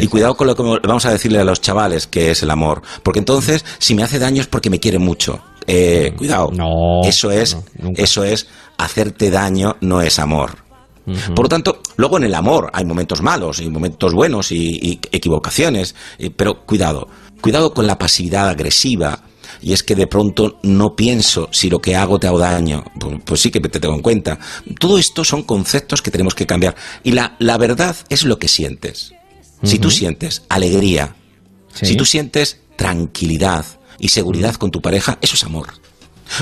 y 0.00 0.06
cuidado 0.08 0.36
con 0.36 0.46
lo 0.46 0.56
que 0.56 0.62
vamos 0.62 1.06
a 1.06 1.12
decirle 1.12 1.38
a 1.38 1.44
los 1.44 1.60
chavales 1.60 2.06
que 2.06 2.30
es 2.30 2.42
el 2.42 2.50
amor. 2.50 2.82
Porque 3.02 3.20
entonces, 3.20 3.64
si 3.78 3.94
me 3.94 4.02
hace 4.02 4.18
daño 4.18 4.40
es 4.40 4.48
porque 4.48 4.70
me 4.70 4.80
quiere 4.80 4.98
mucho. 4.98 5.42
Eh, 5.66 6.12
cuidado. 6.16 6.50
No, 6.52 7.02
eso 7.04 7.30
es, 7.30 7.56
eso 7.96 8.24
es 8.24 8.46
hacerte 8.78 9.30
daño, 9.30 9.76
no 9.80 10.00
es 10.00 10.18
amor. 10.18 10.58
Por 11.34 11.46
lo 11.46 11.48
tanto, 11.48 11.80
luego 11.96 12.16
en 12.18 12.24
el 12.24 12.34
amor 12.34 12.70
hay 12.72 12.84
momentos 12.84 13.22
malos 13.22 13.60
y 13.60 13.68
momentos 13.68 14.14
buenos 14.14 14.52
y, 14.52 15.00
equivocaciones, 15.10 15.96
pero 16.36 16.64
cuidado, 16.64 17.08
cuidado 17.40 17.74
con 17.74 17.88
la 17.88 17.98
pasividad 17.98 18.48
agresiva, 18.48 19.24
y 19.60 19.72
es 19.72 19.82
que 19.82 19.94
de 19.96 20.06
pronto 20.06 20.58
no 20.62 20.94
pienso 20.94 21.48
si 21.50 21.68
lo 21.70 21.80
que 21.80 21.96
hago 21.96 22.18
te 22.18 22.28
hago 22.28 22.38
daño. 22.38 22.84
Pues, 22.98 23.16
pues 23.24 23.40
sí 23.40 23.50
que 23.50 23.60
te 23.60 23.80
tengo 23.80 23.94
en 23.94 24.02
cuenta. 24.02 24.38
Todo 24.78 24.96
esto 24.98 25.24
son 25.24 25.42
conceptos 25.42 26.02
que 26.02 26.10
tenemos 26.10 26.34
que 26.34 26.46
cambiar. 26.46 26.74
Y 27.02 27.12
la, 27.12 27.36
la 27.38 27.58
verdad 27.58 27.96
es 28.08 28.24
lo 28.24 28.38
que 28.38 28.48
sientes. 28.48 29.12
Si 29.62 29.78
tú 29.78 29.90
sientes 29.90 30.42
alegría, 30.48 31.14
Sí. 31.74 31.86
si 31.86 31.96
tú 31.96 32.04
sientes 32.04 32.60
tranquilidad 32.76 33.64
y 33.98 34.08
seguridad 34.08 34.54
con 34.54 34.70
tu 34.70 34.80
pareja, 34.80 35.18
eso 35.20 35.34
es 35.34 35.44
amor. 35.44 35.68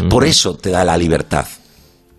Por 0.08 0.24
eso 0.24 0.54
te 0.54 0.70
da 0.70 0.84
la 0.84 0.96
libertad. 0.96 1.46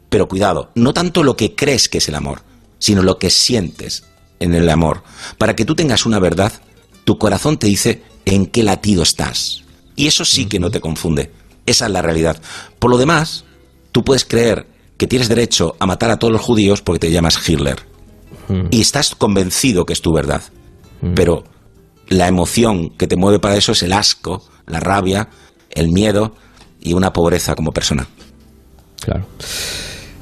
Pero 0.10 0.28
cuidado, 0.28 0.72
no 0.76 0.94
tanto 0.94 1.24
lo 1.24 1.38
que 1.38 1.56
crees 1.56 1.88
que 1.88 2.00
es 2.00 2.10
el 2.10 2.15
amor, 2.15 2.44
sino 2.80 3.02
lo 3.02 3.17
que 3.17 3.30
sientes 3.30 4.04
en 4.39 4.54
el 4.54 4.70
amor. 4.70 5.04
Para 5.38 5.56
que 5.56 5.65
tú 5.65 5.76
tengas 5.76 6.06
una 6.06 6.20
verdad, 6.20 6.52
tu 7.06 7.17
corazón 7.17 7.58
te 7.58 7.67
dice 7.67 8.04
en 8.26 8.48
qué 8.48 8.63
latido 8.63 9.04
estás. 9.04 9.63
Y 9.96 10.08
eso 10.08 10.26
sí 10.26 10.46
que 10.48 10.60
no 10.60 10.70
te 10.70 10.82
confunde. 10.82 11.32
Esa 11.65 11.86
es 11.86 11.91
la 11.91 12.02
realidad. 12.02 12.41
Por 12.80 12.91
lo 12.91 12.98
demás, 12.98 13.46
tú 13.91 14.04
puedes 14.04 14.26
creer 14.26 14.67
que 14.98 15.08
tienes 15.08 15.30
derecho 15.30 15.76
a 15.80 15.86
matar 15.86 16.12
a 16.12 16.17
todos 16.17 16.34
los 16.34 16.41
judíos 16.41 16.82
porque 16.82 17.00
te 17.00 17.12
llamas 17.12 17.39
Hitler. 17.48 17.78
Y 18.70 18.82
estás 18.82 19.15
convencido 19.15 19.86
que 19.86 19.94
es 19.94 20.02
tu 20.02 20.13
verdad. 20.13 20.41
Pero 21.15 21.46
la 22.12 22.28
emoción 22.28 22.89
que 22.97 23.08
te 23.08 23.15
mueve 23.15 23.39
para 23.39 23.56
eso 23.56 23.71
es 23.71 23.84
el 23.84 23.93
asco, 23.93 24.43
la 24.67 24.80
rabia, 24.80 25.30
el 25.69 25.89
miedo 25.91 26.36
y 26.80 26.93
una 26.93 27.13
pobreza 27.13 27.56
como 27.56 27.71
persona. 27.71 28.08
Claro. 29.00 29.26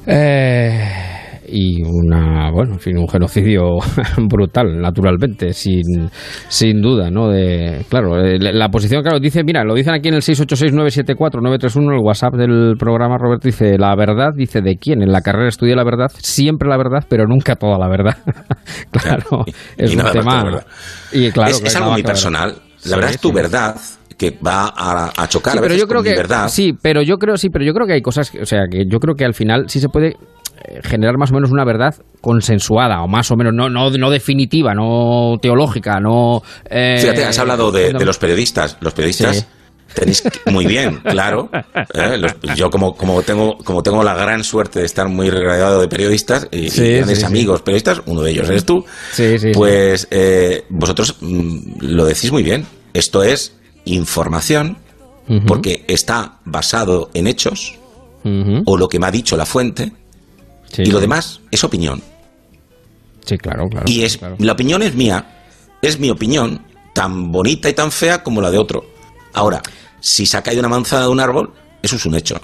Eh, 0.06 1.09
y 1.50 1.82
una, 1.82 2.50
bueno, 2.52 2.74
en 2.74 2.80
fin, 2.80 2.96
un 2.98 3.08
genocidio 3.08 3.78
brutal, 4.28 4.80
naturalmente, 4.80 5.52
sin, 5.52 6.08
sin 6.48 6.80
duda, 6.80 7.10
¿no? 7.10 7.28
De, 7.28 7.84
claro, 7.88 8.18
eh, 8.24 8.38
la, 8.38 8.68
posición, 8.68 9.02
claro, 9.02 9.18
dice, 9.20 9.42
mira, 9.44 9.64
lo 9.64 9.74
dicen 9.74 9.94
aquí 9.94 10.08
en 10.08 10.14
el 10.14 10.22
686-974-931, 10.22 11.92
el 11.94 12.00
WhatsApp 12.04 12.34
del 12.34 12.74
programa, 12.78 13.16
Roberto 13.18 13.48
dice, 13.48 13.76
la 13.78 13.94
verdad, 13.96 14.30
dice, 14.34 14.60
¿de 14.60 14.76
quién? 14.76 15.02
En 15.02 15.12
la 15.12 15.20
carrera 15.20 15.48
estudia 15.48 15.74
la 15.76 15.84
verdad, 15.84 16.08
siempre 16.18 16.68
la 16.68 16.76
verdad, 16.76 17.04
pero 17.08 17.26
nunca 17.26 17.56
toda 17.56 17.78
la 17.78 17.88
verdad. 17.88 18.16
claro, 18.90 19.44
Y- 19.46 19.54
es 19.82 19.92
y 19.92 19.96
un 19.96 20.04
tema... 20.12 20.62
Y 21.12 21.30
claro, 21.30 21.50
es, 21.50 21.60
que 21.60 21.68
es 21.68 21.76
algo 21.76 21.92
muy 21.92 22.02
personal. 22.02 22.54
La 22.54 22.60
Sí, 22.82 22.90
verdad 22.90 23.10
es 23.10 23.20
tu 23.20 23.28
sí. 23.28 23.34
verdad 23.34 23.76
que 24.16 24.38
va 24.46 24.72
a, 24.76 25.10
a 25.16 25.28
chocar 25.28 25.52
Sí, 25.52 25.58
a 25.58 25.62
pero 25.62 25.72
veces 25.74 25.80
yo 25.80 25.86
creo 25.88 26.00
con 26.02 26.04
mi 26.08 26.10
que 26.14 26.16
verdad. 26.16 26.48
sí, 26.48 26.72
pero 26.80 27.02
yo 27.02 27.16
creo 27.16 27.36
sí, 27.36 27.48
pero 27.50 27.64
yo 27.64 27.72
creo 27.72 27.86
que 27.86 27.94
hay 27.94 28.02
cosas, 28.02 28.30
que- 28.30 28.40
o 28.40 28.46
sea, 28.46 28.64
que 28.70 28.84
yo 28.86 28.98
creo 29.00 29.14
que 29.14 29.24
al 29.24 29.32
final 29.34 29.64
sí 29.68 29.80
se 29.80 29.88
puede 29.88 30.14
generar 30.82 31.16
más 31.18 31.30
o 31.30 31.34
menos 31.34 31.50
una 31.50 31.64
verdad 31.64 31.94
consensuada 32.20 33.02
o 33.02 33.08
más 33.08 33.30
o 33.30 33.36
menos 33.36 33.52
no 33.54 33.68
no, 33.70 33.90
no 33.90 34.10
definitiva, 34.10 34.74
no 34.74 35.36
teológica, 35.40 36.00
no 36.00 36.42
eh, 36.68 36.98
Fíjate, 37.00 37.24
has 37.24 37.38
hablado 37.38 37.70
de, 37.72 37.92
los 37.92 38.18
periodistas. 38.18 38.76
Los 38.80 38.92
periodistas 38.94 39.36
Sí. 39.38 39.44
tenéis 39.94 40.22
que- 40.22 40.50
muy 40.50 40.66
bien, 40.66 40.98
claro. 41.04 41.50
¿eh? 41.94 42.16
Los- 42.18 42.36
yo 42.56 42.70
como, 42.70 42.94
como 42.94 43.22
tengo 43.22 43.58
como 43.58 43.82
tengo 43.82 44.04
la 44.04 44.14
gran 44.14 44.44
suerte 44.44 44.80
de 44.80 44.86
estar 44.86 45.08
muy 45.08 45.30
rodeado 45.30 45.80
de 45.80 45.88
periodistas 45.88 46.46
y, 46.52 46.66
y 46.66 46.70
Sí, 46.70 46.92
grandes 46.96 47.18
sí, 47.18 47.24
sí. 47.24 47.26
amigos 47.26 47.62
periodistas, 47.62 48.02
uno 48.06 48.20
de 48.22 48.30
ellos 48.30 48.48
eres 48.48 48.64
tú. 48.64 48.84
Pues 49.54 50.06
eh, 50.10 50.64
vosotros 50.68 51.16
mm, 51.20 51.78
lo 51.80 52.04
decís 52.04 52.30
muy 52.32 52.42
bien. 52.42 52.66
Esto 52.92 53.22
es 53.22 53.56
información 53.84 54.78
porque 55.46 55.84
está 55.86 56.38
basado 56.44 57.08
en 57.14 57.28
hechos 57.28 57.78
o 58.66 58.76
lo 58.76 58.88
que 58.88 58.98
me 58.98 59.06
ha 59.06 59.10
dicho 59.12 59.36
la 59.36 59.46
fuente 59.46 59.92
sí, 60.72 60.82
y 60.82 60.90
lo 60.90 61.00
demás 61.00 61.40
es 61.50 61.62
opinión. 61.64 62.02
Sí, 63.24 63.36
claro, 63.38 63.68
claro. 63.68 63.86
Y 63.88 64.02
es 64.02 64.16
claro. 64.16 64.36
la 64.38 64.52
opinión 64.52 64.82
es 64.82 64.94
mía, 64.94 65.44
es 65.82 65.98
mi 65.98 66.10
opinión, 66.10 66.64
tan 66.94 67.30
bonita 67.30 67.68
y 67.68 67.74
tan 67.74 67.92
fea 67.92 68.22
como 68.22 68.40
la 68.40 68.50
de 68.50 68.58
otro. 68.58 68.84
Ahora, 69.32 69.62
si 70.00 70.26
se 70.26 70.36
ha 70.36 70.42
caído 70.42 70.60
una 70.60 70.68
manzana 70.68 71.02
de 71.02 71.08
un 71.08 71.20
árbol, 71.20 71.52
eso 71.82 71.96
es 71.96 72.06
un 72.06 72.14
hecho. 72.14 72.40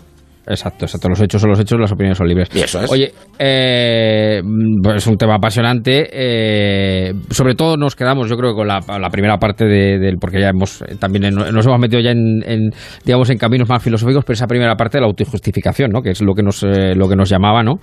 Exacto, 0.46 0.85
exacto. 0.85 1.09
Los 1.09 1.20
hechos 1.20 1.40
son 1.40 1.50
los 1.50 1.59
hechos, 1.61 1.78
las 1.80 1.90
opiniones 1.92 2.18
son 2.18 2.28
libres. 2.28 2.48
Y 2.54 2.61
eso 2.61 2.80
es. 2.80 2.90
Oye, 2.90 3.12
eh, 3.38 4.40
pues 4.82 4.96
es 4.96 5.06
un 5.06 5.16
tema 5.16 5.35
apasionante. 5.35 6.09
eh, 6.12 7.12
sobre 7.30 7.54
todo 7.54 7.76
nos 7.76 7.96
quedamos, 7.96 8.28
yo 8.28 8.37
creo, 8.37 8.54
con 8.54 8.66
la, 8.68 8.80
la 9.00 9.11
primera 9.11 9.38
parte 9.38 9.64
de- 9.64 9.98
del, 9.98 10.16
porque 10.18 10.40
ya 10.40 10.48
hemos 10.50 10.82
eh, 10.82 10.96
también 10.98 11.24
en- 11.24 11.35
nos 11.35 11.66
hemos 11.66 11.78
metido 11.80 12.00
ya 12.00 12.11
en, 12.12 12.42
en, 12.46 12.70
digamos, 13.04 13.28
en 13.30 13.38
caminos 13.38 13.68
más 13.68 13.82
filosóficos, 13.82 14.24
pero 14.24 14.35
esa 14.35 14.46
primera 14.46 14.76
parte 14.76 14.98
de 14.98 15.02
la 15.02 15.06
autojustificación, 15.09 15.90
¿no? 15.90 16.00
Que 16.02 16.11
es 16.11 16.22
lo 16.22 16.35
que 16.35 16.42
nos, 16.42 16.62
eh, 16.62 16.94
lo 16.94 17.09
que 17.09 17.16
nos 17.16 17.28
llamaba, 17.28 17.62
¿no? 17.62 17.74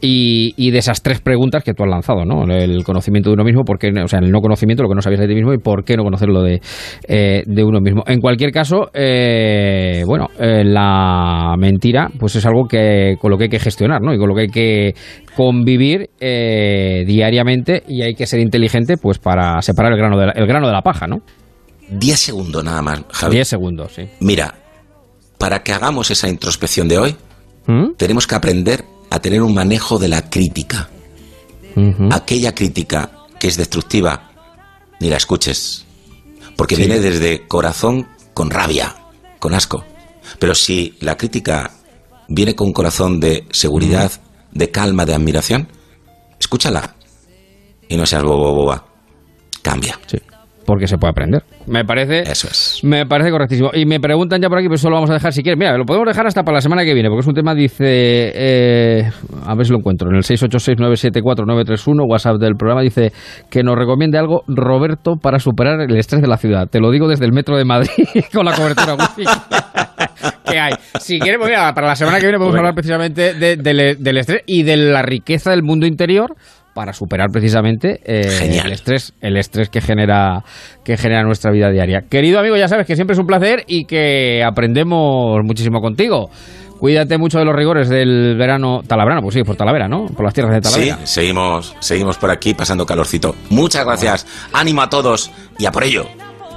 Y, 0.00 0.54
y 0.56 0.70
de 0.70 0.78
esas 0.78 1.02
tres 1.02 1.20
preguntas 1.20 1.62
que 1.62 1.72
tú 1.74 1.84
has 1.84 1.88
lanzado, 1.90 2.24
¿no? 2.24 2.44
El 2.52 2.82
conocimiento 2.84 3.30
de 3.30 3.34
uno 3.34 3.44
mismo, 3.44 3.62
por 3.64 3.78
qué, 3.78 3.90
o 4.02 4.08
sea, 4.08 4.18
el 4.20 4.30
no 4.30 4.40
conocimiento, 4.40 4.82
lo 4.82 4.88
que 4.88 4.94
no 4.96 5.02
sabías 5.02 5.20
de 5.20 5.28
ti 5.28 5.34
mismo 5.34 5.52
y 5.54 5.58
por 5.58 5.84
qué 5.84 5.96
no 5.96 6.02
conocerlo 6.04 6.42
de, 6.42 6.60
eh, 7.06 7.42
de 7.46 7.64
uno 7.64 7.80
mismo. 7.80 8.02
En 8.06 8.20
cualquier 8.20 8.50
caso, 8.50 8.90
eh, 8.92 10.02
bueno, 10.06 10.28
la 10.38 11.54
mentira, 11.58 12.07
pues 12.18 12.36
es 12.36 12.46
algo 12.46 12.66
que 12.68 13.16
con 13.20 13.30
lo 13.30 13.36
que 13.38 13.44
hay 13.44 13.50
que 13.50 13.58
gestionar, 13.58 14.00
¿no? 14.00 14.14
Y 14.14 14.18
con 14.18 14.28
lo 14.28 14.34
que 14.34 14.42
hay 14.42 14.48
que 14.48 14.94
convivir 15.36 16.10
eh, 16.20 17.04
diariamente 17.06 17.82
y 17.88 18.02
hay 18.02 18.14
que 18.14 18.26
ser 18.26 18.40
inteligente, 18.40 18.96
pues 18.96 19.18
para 19.18 19.60
separar 19.62 19.92
el 19.92 19.98
grano 19.98 20.18
de 20.18 20.26
la, 20.26 20.32
el 20.32 20.46
grano 20.46 20.66
de 20.66 20.72
la 20.72 20.82
paja, 20.82 21.06
¿no? 21.06 21.18
Diez 21.90 22.20
segundos 22.20 22.62
nada 22.64 22.82
más, 22.82 23.02
Javi. 23.12 23.36
10 23.36 23.48
segundos, 23.48 23.92
sí. 23.94 24.02
Mira, 24.20 24.54
para 25.38 25.62
que 25.62 25.72
hagamos 25.72 26.10
esa 26.10 26.28
introspección 26.28 26.86
de 26.88 26.98
hoy, 26.98 27.16
¿Mm? 27.66 27.94
tenemos 27.96 28.26
que 28.26 28.34
aprender 28.34 28.84
a 29.10 29.20
tener 29.20 29.40
un 29.42 29.54
manejo 29.54 29.98
de 29.98 30.08
la 30.08 30.28
crítica. 30.28 30.88
Aquella 32.10 32.54
crítica 32.54 33.10
que 33.38 33.46
es 33.46 33.56
destructiva, 33.56 34.30
ni 35.00 35.08
la 35.10 35.16
escuches. 35.16 35.86
Porque 36.56 36.74
Sí. 36.74 36.82
viene 36.82 36.98
desde 36.98 37.46
corazón 37.46 38.08
con 38.34 38.50
rabia, 38.50 38.96
con 39.38 39.54
asco. 39.54 39.84
Pero 40.40 40.54
si 40.56 40.96
la 41.00 41.16
crítica 41.16 41.70
viene 42.28 42.54
con 42.54 42.68
un 42.68 42.72
corazón 42.72 43.20
de 43.20 43.44
seguridad, 43.50 44.12
de 44.52 44.70
calma, 44.70 45.04
de 45.04 45.14
admiración, 45.14 45.68
escúchala. 46.38 46.94
Y 47.88 47.96
no 47.96 48.06
seas 48.06 48.22
bobo 48.22 48.54
boba. 48.54 48.84
Cambia. 49.62 49.98
Sí, 50.06 50.18
porque 50.68 50.86
se 50.86 50.98
puede 50.98 51.12
aprender. 51.12 51.42
Me 51.66 51.82
parece. 51.86 52.30
Eso 52.30 52.46
es. 52.46 52.80
Me 52.82 53.06
parece 53.06 53.30
correctísimo. 53.30 53.70
Y 53.72 53.86
me 53.86 54.00
preguntan 54.00 54.42
ya 54.42 54.50
por 54.50 54.58
aquí, 54.58 54.66
pero 54.66 54.74
eso 54.74 54.90
lo 54.90 54.96
vamos 54.96 55.08
a 55.08 55.14
dejar 55.14 55.32
si 55.32 55.42
quieres. 55.42 55.58
Mira, 55.58 55.78
lo 55.78 55.86
podemos 55.86 56.06
dejar 56.06 56.26
hasta 56.26 56.42
para 56.42 56.56
la 56.56 56.60
semana 56.60 56.84
que 56.84 56.92
viene, 56.92 57.08
porque 57.08 57.20
es 57.20 57.26
un 57.26 57.32
tema, 57.34 57.54
dice. 57.54 57.84
eh, 57.86 59.10
a 59.46 59.54
ver 59.54 59.64
si 59.64 59.72
lo 59.72 59.78
encuentro. 59.78 60.10
En 60.10 60.16
el 60.16 60.22
686-974-931, 60.24 62.06
WhatsApp 62.06 62.36
del 62.36 62.56
programa, 62.56 62.82
dice 62.82 63.12
que 63.50 63.62
nos 63.62 63.76
recomiende 63.76 64.18
algo 64.18 64.42
Roberto 64.46 65.16
para 65.16 65.38
superar 65.38 65.80
el 65.80 65.96
estrés 65.96 66.20
de 66.20 66.28
la 66.28 66.36
ciudad. 66.36 66.68
Te 66.68 66.80
lo 66.80 66.90
digo 66.90 67.08
desde 67.08 67.24
el 67.24 67.32
metro 67.32 67.56
de 67.56 67.64
Madrid 67.64 67.88
con 68.34 68.44
la 68.44 68.54
cobertura 68.54 68.94
wifi 69.16 69.24
que 70.50 70.58
hay. 70.58 70.72
Si 71.00 71.18
quieres, 71.18 71.38
pues 71.38 71.50
mira, 71.50 71.72
para 71.74 71.86
la 71.88 71.96
semana 71.96 72.18
que 72.18 72.24
viene 72.26 72.38
podemos 72.38 72.52
Bueno. 72.54 72.68
hablar 72.68 72.74
precisamente 72.74 73.34
de- 73.34 73.56
del, 73.56 74.02
del 74.02 74.16
estrés 74.18 74.42
y 74.46 74.62
de 74.62 74.76
la 74.76 75.02
riqueza 75.02 75.50
del 75.50 75.62
mundo 75.62 75.86
interior 75.86 76.34
para 76.74 76.92
superar 76.92 77.30
precisamente 77.32 78.00
eh, 78.04 78.60
el 78.64 78.70
estrés, 78.72 79.12
el 79.20 79.36
estrés 79.36 79.68
que 79.68 79.80
genera 79.80 80.44
que 80.84 80.96
genera 80.96 81.22
nuestra 81.24 81.50
vida 81.50 81.70
diaria. 81.70 82.02
Querido 82.08 82.38
amigo, 82.38 82.56
ya 82.56 82.68
sabes 82.68 82.86
que 82.86 82.94
siempre 82.94 83.14
es 83.14 83.18
un 83.18 83.26
placer 83.26 83.64
y 83.66 83.84
que 83.84 84.42
aprendemos 84.44 85.40
muchísimo 85.44 85.80
contigo. 85.80 86.30
Cuídate 86.78 87.18
mucho 87.18 87.40
de 87.40 87.44
los 87.44 87.56
rigores 87.56 87.88
del 87.88 88.36
verano 88.38 88.82
talabrano, 88.86 89.20
pues 89.20 89.34
sí, 89.34 89.42
por 89.42 89.56
Talavera, 89.56 89.88
¿no? 89.88 90.06
Por 90.06 90.24
las 90.24 90.32
tierras 90.32 90.54
de 90.54 90.68
Sí, 90.68 90.72
Talavera. 90.74 91.06
seguimos, 91.06 91.74
seguimos 91.80 92.16
por 92.18 92.30
aquí 92.30 92.54
pasando 92.54 92.86
calorcito. 92.86 93.34
Muchas 93.50 93.84
gracias. 93.84 94.26
Ánimo 94.52 94.82
a 94.82 94.88
todos 94.88 95.32
y 95.58 95.66
a 95.66 95.72
por 95.72 95.82
ello. 95.82 96.06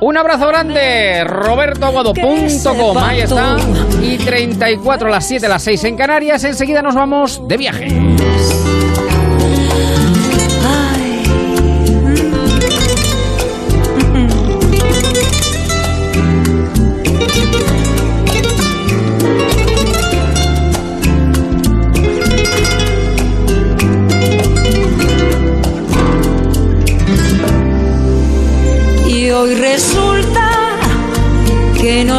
Un 0.03 0.17
abrazo 0.17 0.47
grande, 0.47 1.23
robertoaguado.com, 1.23 2.97
ahí 2.97 3.21
está. 3.21 3.55
Y 4.01 4.17
34 4.17 5.07
a 5.07 5.11
las 5.11 5.27
7, 5.27 5.47
las 5.47 5.61
6 5.61 5.83
en 5.83 5.95
Canarias, 5.95 6.43
enseguida 6.43 6.81
nos 6.81 6.95
vamos 6.95 7.47
de 7.47 7.57
viaje. 7.57 7.87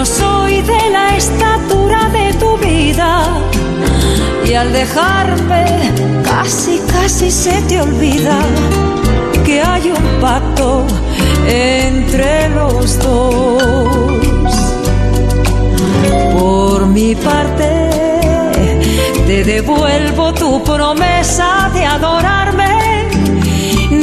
No 0.02 0.06
soy 0.06 0.62
de 0.62 0.90
la 0.90 1.16
estatura 1.16 2.08
de 2.08 2.34
tu 2.34 2.56
vida. 2.56 3.24
Y 4.44 4.52
al 4.54 4.72
dejarme 4.72 5.64
casi, 6.24 6.80
casi 6.92 7.30
se 7.30 7.62
te 7.68 7.80
olvida 7.80 8.36
que 9.44 9.62
hay 9.62 9.92
un 9.92 10.20
pacto 10.20 10.84
entre 11.46 12.48
los 12.48 12.98
dos. 12.98 14.52
Por 16.36 16.86
mi 16.86 17.14
parte, 17.14 17.70
te 19.28 19.44
devuelvo 19.44 20.34
tu 20.34 20.64
promesa 20.64 21.70
de 21.72 21.84
adorarme. 21.84 23.08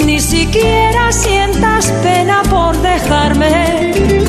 Ni 0.06 0.22
siquiera 0.22 1.12
sientas 1.12 1.92
pena 2.04 2.42
por 2.50 2.78
dejarme 2.78 4.29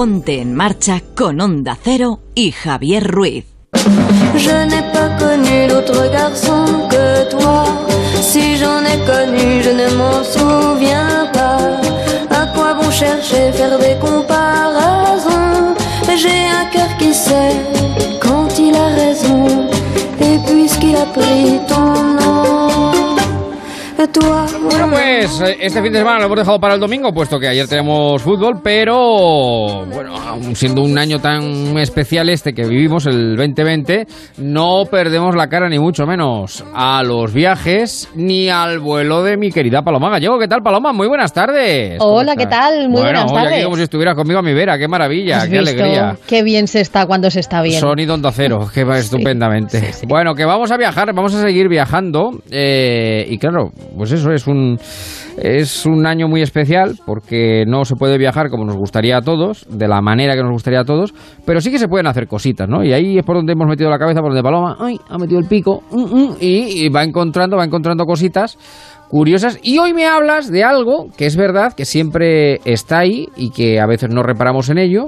Ponte 0.00 0.40
en 0.40 0.54
marcha 0.54 1.02
con 1.14 1.42
Onda 1.42 1.76
Cero 1.76 2.20
y 2.34 2.52
Javier 2.52 3.06
Ruiz. 3.06 3.44
Je 4.34 4.64
n'ai 4.64 4.82
pas 4.94 5.10
connu 5.18 5.66
d'autre 5.68 6.10
garçon 6.10 6.64
que 6.88 7.28
toi. 7.28 7.66
Si 8.22 8.56
j'en 8.56 8.80
ai 8.82 8.96
connu, 9.04 9.62
je 9.62 9.68
ne 9.68 9.88
m'en 9.98 10.24
souviens 10.24 11.28
pas. 11.34 11.82
À 12.30 12.46
quoi 12.54 12.72
bon 12.80 12.90
chercher, 12.90 13.52
faire 13.52 13.78
des 13.78 13.96
comparaisons? 14.00 15.74
J'ai 16.16 16.46
un 16.60 16.64
cœur 16.72 16.96
qui 16.98 17.12
sait 17.12 17.56
quand 18.22 18.58
il 18.58 18.74
a 18.74 18.88
raison. 19.02 19.68
Et 20.18 20.38
puisqu'il 20.46 20.96
a 20.96 21.04
pris 21.04 21.60
ton 21.68 21.92
nom, 22.20 22.59
Bueno, 24.04 24.88
pues 24.90 25.42
eh, 25.42 25.58
este 25.60 25.82
fin 25.82 25.92
de 25.92 25.98
semana 25.98 26.20
lo 26.20 26.24
hemos 26.24 26.38
dejado 26.38 26.58
para 26.58 26.72
el 26.72 26.80
domingo, 26.80 27.12
puesto 27.12 27.38
que 27.38 27.48
ayer 27.48 27.68
tenemos 27.68 28.22
fútbol, 28.22 28.58
pero 28.64 29.84
bueno, 29.84 30.16
aun 30.16 30.56
siendo 30.56 30.80
un 30.80 30.96
año 30.96 31.18
tan 31.18 31.76
especial 31.76 32.30
este 32.30 32.54
que 32.54 32.64
vivimos, 32.64 33.04
el 33.04 33.36
2020, 33.36 34.06
no 34.38 34.84
perdemos 34.90 35.36
la 35.36 35.48
cara 35.48 35.68
ni 35.68 35.78
mucho 35.78 36.06
menos 36.06 36.64
a 36.74 37.02
los 37.02 37.34
viajes 37.34 38.08
ni 38.14 38.48
al 38.48 38.78
vuelo 38.78 39.22
de 39.22 39.36
mi 39.36 39.52
querida 39.52 39.82
Paloma 39.82 40.08
Gallego. 40.08 40.38
¿Qué 40.38 40.48
tal, 40.48 40.62
Paloma? 40.62 40.94
Muy 40.94 41.06
buenas 41.06 41.34
tardes. 41.34 41.98
¿Cómo 41.98 42.12
Hola, 42.14 42.36
¿qué 42.36 42.46
tal? 42.46 42.88
Muy 42.88 43.02
bueno, 43.02 43.26
buenas 43.26 43.32
hoy 43.32 43.36
aquí 43.38 43.46
tardes. 43.48 43.64
como 43.64 43.76
si 43.76 43.82
estuvieras 43.82 44.14
conmigo 44.14 44.38
a 44.38 44.42
mi 44.42 44.54
vera, 44.54 44.78
qué 44.78 44.88
maravilla, 44.88 45.42
¿Has 45.42 45.48
qué 45.48 45.58
visto? 45.60 45.70
alegría. 45.72 46.16
Qué 46.26 46.42
bien 46.42 46.68
se 46.68 46.80
está 46.80 47.04
cuando 47.04 47.28
se 47.30 47.40
está 47.40 47.60
bien. 47.60 47.78
Sonido 47.78 48.14
Onda 48.14 48.32
Cero, 48.32 48.66
que 48.72 48.82
va 48.82 48.96
estupendamente. 48.98 49.78
sí, 49.78 49.92
sí. 49.92 50.06
Bueno, 50.06 50.34
que 50.34 50.46
vamos 50.46 50.70
a 50.70 50.78
viajar, 50.78 51.12
vamos 51.12 51.34
a 51.34 51.42
seguir 51.42 51.68
viajando. 51.68 52.30
eh, 52.50 53.26
y 53.28 53.36
claro, 53.36 53.72
pues 53.96 54.12
eso 54.12 54.32
es 54.32 54.46
un, 54.46 54.78
es 55.38 55.86
un 55.86 56.06
año 56.06 56.28
muy 56.28 56.42
especial 56.42 56.98
porque 57.04 57.64
no 57.66 57.84
se 57.84 57.96
puede 57.96 58.18
viajar 58.18 58.50
como 58.50 58.64
nos 58.64 58.76
gustaría 58.76 59.18
a 59.18 59.22
todos, 59.22 59.66
de 59.68 59.88
la 59.88 60.00
manera 60.00 60.34
que 60.34 60.42
nos 60.42 60.52
gustaría 60.52 60.80
a 60.80 60.84
todos, 60.84 61.14
pero 61.44 61.60
sí 61.60 61.70
que 61.70 61.78
se 61.78 61.88
pueden 61.88 62.06
hacer 62.06 62.26
cositas, 62.26 62.68
¿no? 62.68 62.84
Y 62.84 62.92
ahí 62.92 63.18
es 63.18 63.24
por 63.24 63.36
donde 63.36 63.52
hemos 63.52 63.68
metido 63.68 63.90
la 63.90 63.98
cabeza, 63.98 64.20
por 64.20 64.30
donde 64.30 64.42
Paloma 64.42 64.76
ay, 64.80 64.98
ha 65.08 65.18
metido 65.18 65.40
el 65.40 65.46
pico 65.46 65.82
mm, 65.90 66.16
mm, 66.16 66.36
y, 66.40 66.84
y 66.84 66.88
va 66.88 67.04
encontrando, 67.04 67.56
va 67.56 67.64
encontrando 67.64 68.04
cositas 68.04 68.58
curiosas. 69.08 69.58
Y 69.62 69.78
hoy 69.78 69.92
me 69.92 70.06
hablas 70.06 70.50
de 70.50 70.64
algo 70.64 71.08
que 71.16 71.26
es 71.26 71.36
verdad 71.36 71.72
que 71.72 71.84
siempre 71.84 72.60
está 72.64 73.00
ahí 73.00 73.28
y 73.36 73.50
que 73.50 73.80
a 73.80 73.86
veces 73.86 74.10
no 74.10 74.22
reparamos 74.22 74.68
en 74.70 74.78
ello, 74.78 75.06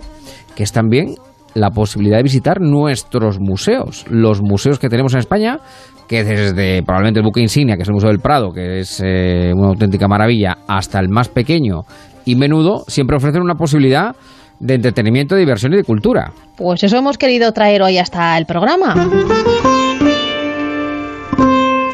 que 0.56 0.64
es 0.64 0.72
también 0.72 1.14
la 1.54 1.70
posibilidad 1.70 2.16
de 2.18 2.22
visitar 2.22 2.60
nuestros 2.60 3.38
museos, 3.40 4.04
los 4.08 4.40
museos 4.42 4.78
que 4.78 4.88
tenemos 4.88 5.12
en 5.14 5.20
España, 5.20 5.58
que 6.08 6.24
desde 6.24 6.82
probablemente 6.82 7.20
el 7.20 7.24
buque 7.24 7.40
insignia, 7.40 7.76
que 7.76 7.82
es 7.82 7.88
el 7.88 7.94
Museo 7.94 8.10
del 8.10 8.20
Prado, 8.20 8.52
que 8.52 8.80
es 8.80 9.00
eh, 9.04 9.52
una 9.54 9.68
auténtica 9.68 10.08
maravilla, 10.08 10.58
hasta 10.66 10.98
el 11.00 11.08
más 11.08 11.28
pequeño 11.28 11.82
y 12.24 12.36
menudo, 12.36 12.84
siempre 12.86 13.16
ofrecen 13.16 13.42
una 13.42 13.54
posibilidad 13.54 14.14
de 14.60 14.74
entretenimiento, 14.74 15.34
de 15.34 15.40
diversión 15.40 15.72
y 15.74 15.76
de 15.76 15.84
cultura. 15.84 16.32
Pues 16.56 16.84
eso 16.84 16.96
hemos 16.96 17.18
querido 17.18 17.52
traer 17.52 17.82
hoy 17.82 17.98
hasta 17.98 18.38
el 18.38 18.46
programa. 18.46 18.94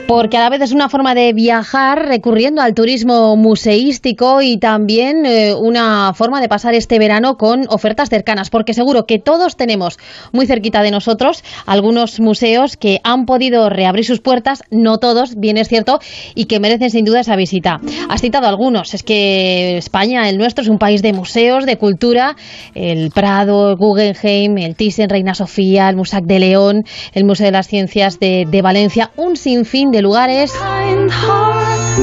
Porque 0.09 0.38
a 0.38 0.40
la 0.40 0.49
vez 0.49 0.62
es 0.62 0.73
una 0.73 0.88
forma 0.88 1.14
de 1.14 1.35
viajar 1.35 2.09
recurriendo 2.09 2.62
al 2.62 2.73
turismo 2.73 3.37
museístico 3.37 4.40
y 4.40 4.57
también 4.57 5.27
eh, 5.27 5.53
una 5.55 6.14
forma 6.14 6.40
de 6.40 6.49
pasar 6.49 6.73
este 6.73 6.99
verano 6.99 7.37
con 7.37 7.66
ofertas 7.68 8.09
cercanas, 8.09 8.49
porque 8.49 8.73
seguro 8.73 9.05
que 9.05 9.18
todos 9.18 9.59
tenemos 9.59 9.99
muy 10.33 10.47
cerquita 10.47 10.81
de 10.81 10.92
nosotros 10.92 11.44
algunos 11.66 12.21
museos 12.21 12.79
que 12.79 13.01
han 13.05 13.27
podido 13.27 13.68
reabrir 13.68 14.07
sus 14.07 14.21
puertas, 14.21 14.62
no 14.71 14.97
todos, 14.97 15.35
bien 15.37 15.59
es 15.59 15.68
cierto, 15.68 15.99
y 16.35 16.47
que 16.47 16.59
merecen 16.59 16.88
sin 16.88 17.05
duda 17.05 17.21
esa 17.21 17.37
visita. 17.37 17.79
Has 18.09 18.23
citado 18.23 18.47
algunos, 18.47 18.94
es 18.94 19.03
que 19.03 19.77
España, 19.77 20.27
el 20.31 20.38
nuestro, 20.38 20.62
es 20.62 20.71
un 20.71 20.79
país 20.79 21.03
de 21.03 21.12
museos, 21.12 21.66
de 21.66 21.77
cultura, 21.77 22.35
el 22.75 23.11
Prado, 23.11 23.73
el 23.73 23.77
Guggenheim, 23.77 24.57
el 24.57 24.75
Thyssen, 24.75 25.11
Reina 25.11 25.35
Sofía, 25.35 25.90
el 25.90 25.97
Musac 25.97 26.25
de 26.25 26.38
León, 26.38 26.85
el 27.12 27.27
Museo 27.27 27.44
de 27.44 27.53
las 27.53 27.68
Ciencias 27.68 28.18
de, 28.18 28.47
de 28.51 28.62
Valencia, 28.62 29.11
un 29.14 29.37
sinfín 29.37 29.90
de 29.90 29.98
lugares 30.03 30.53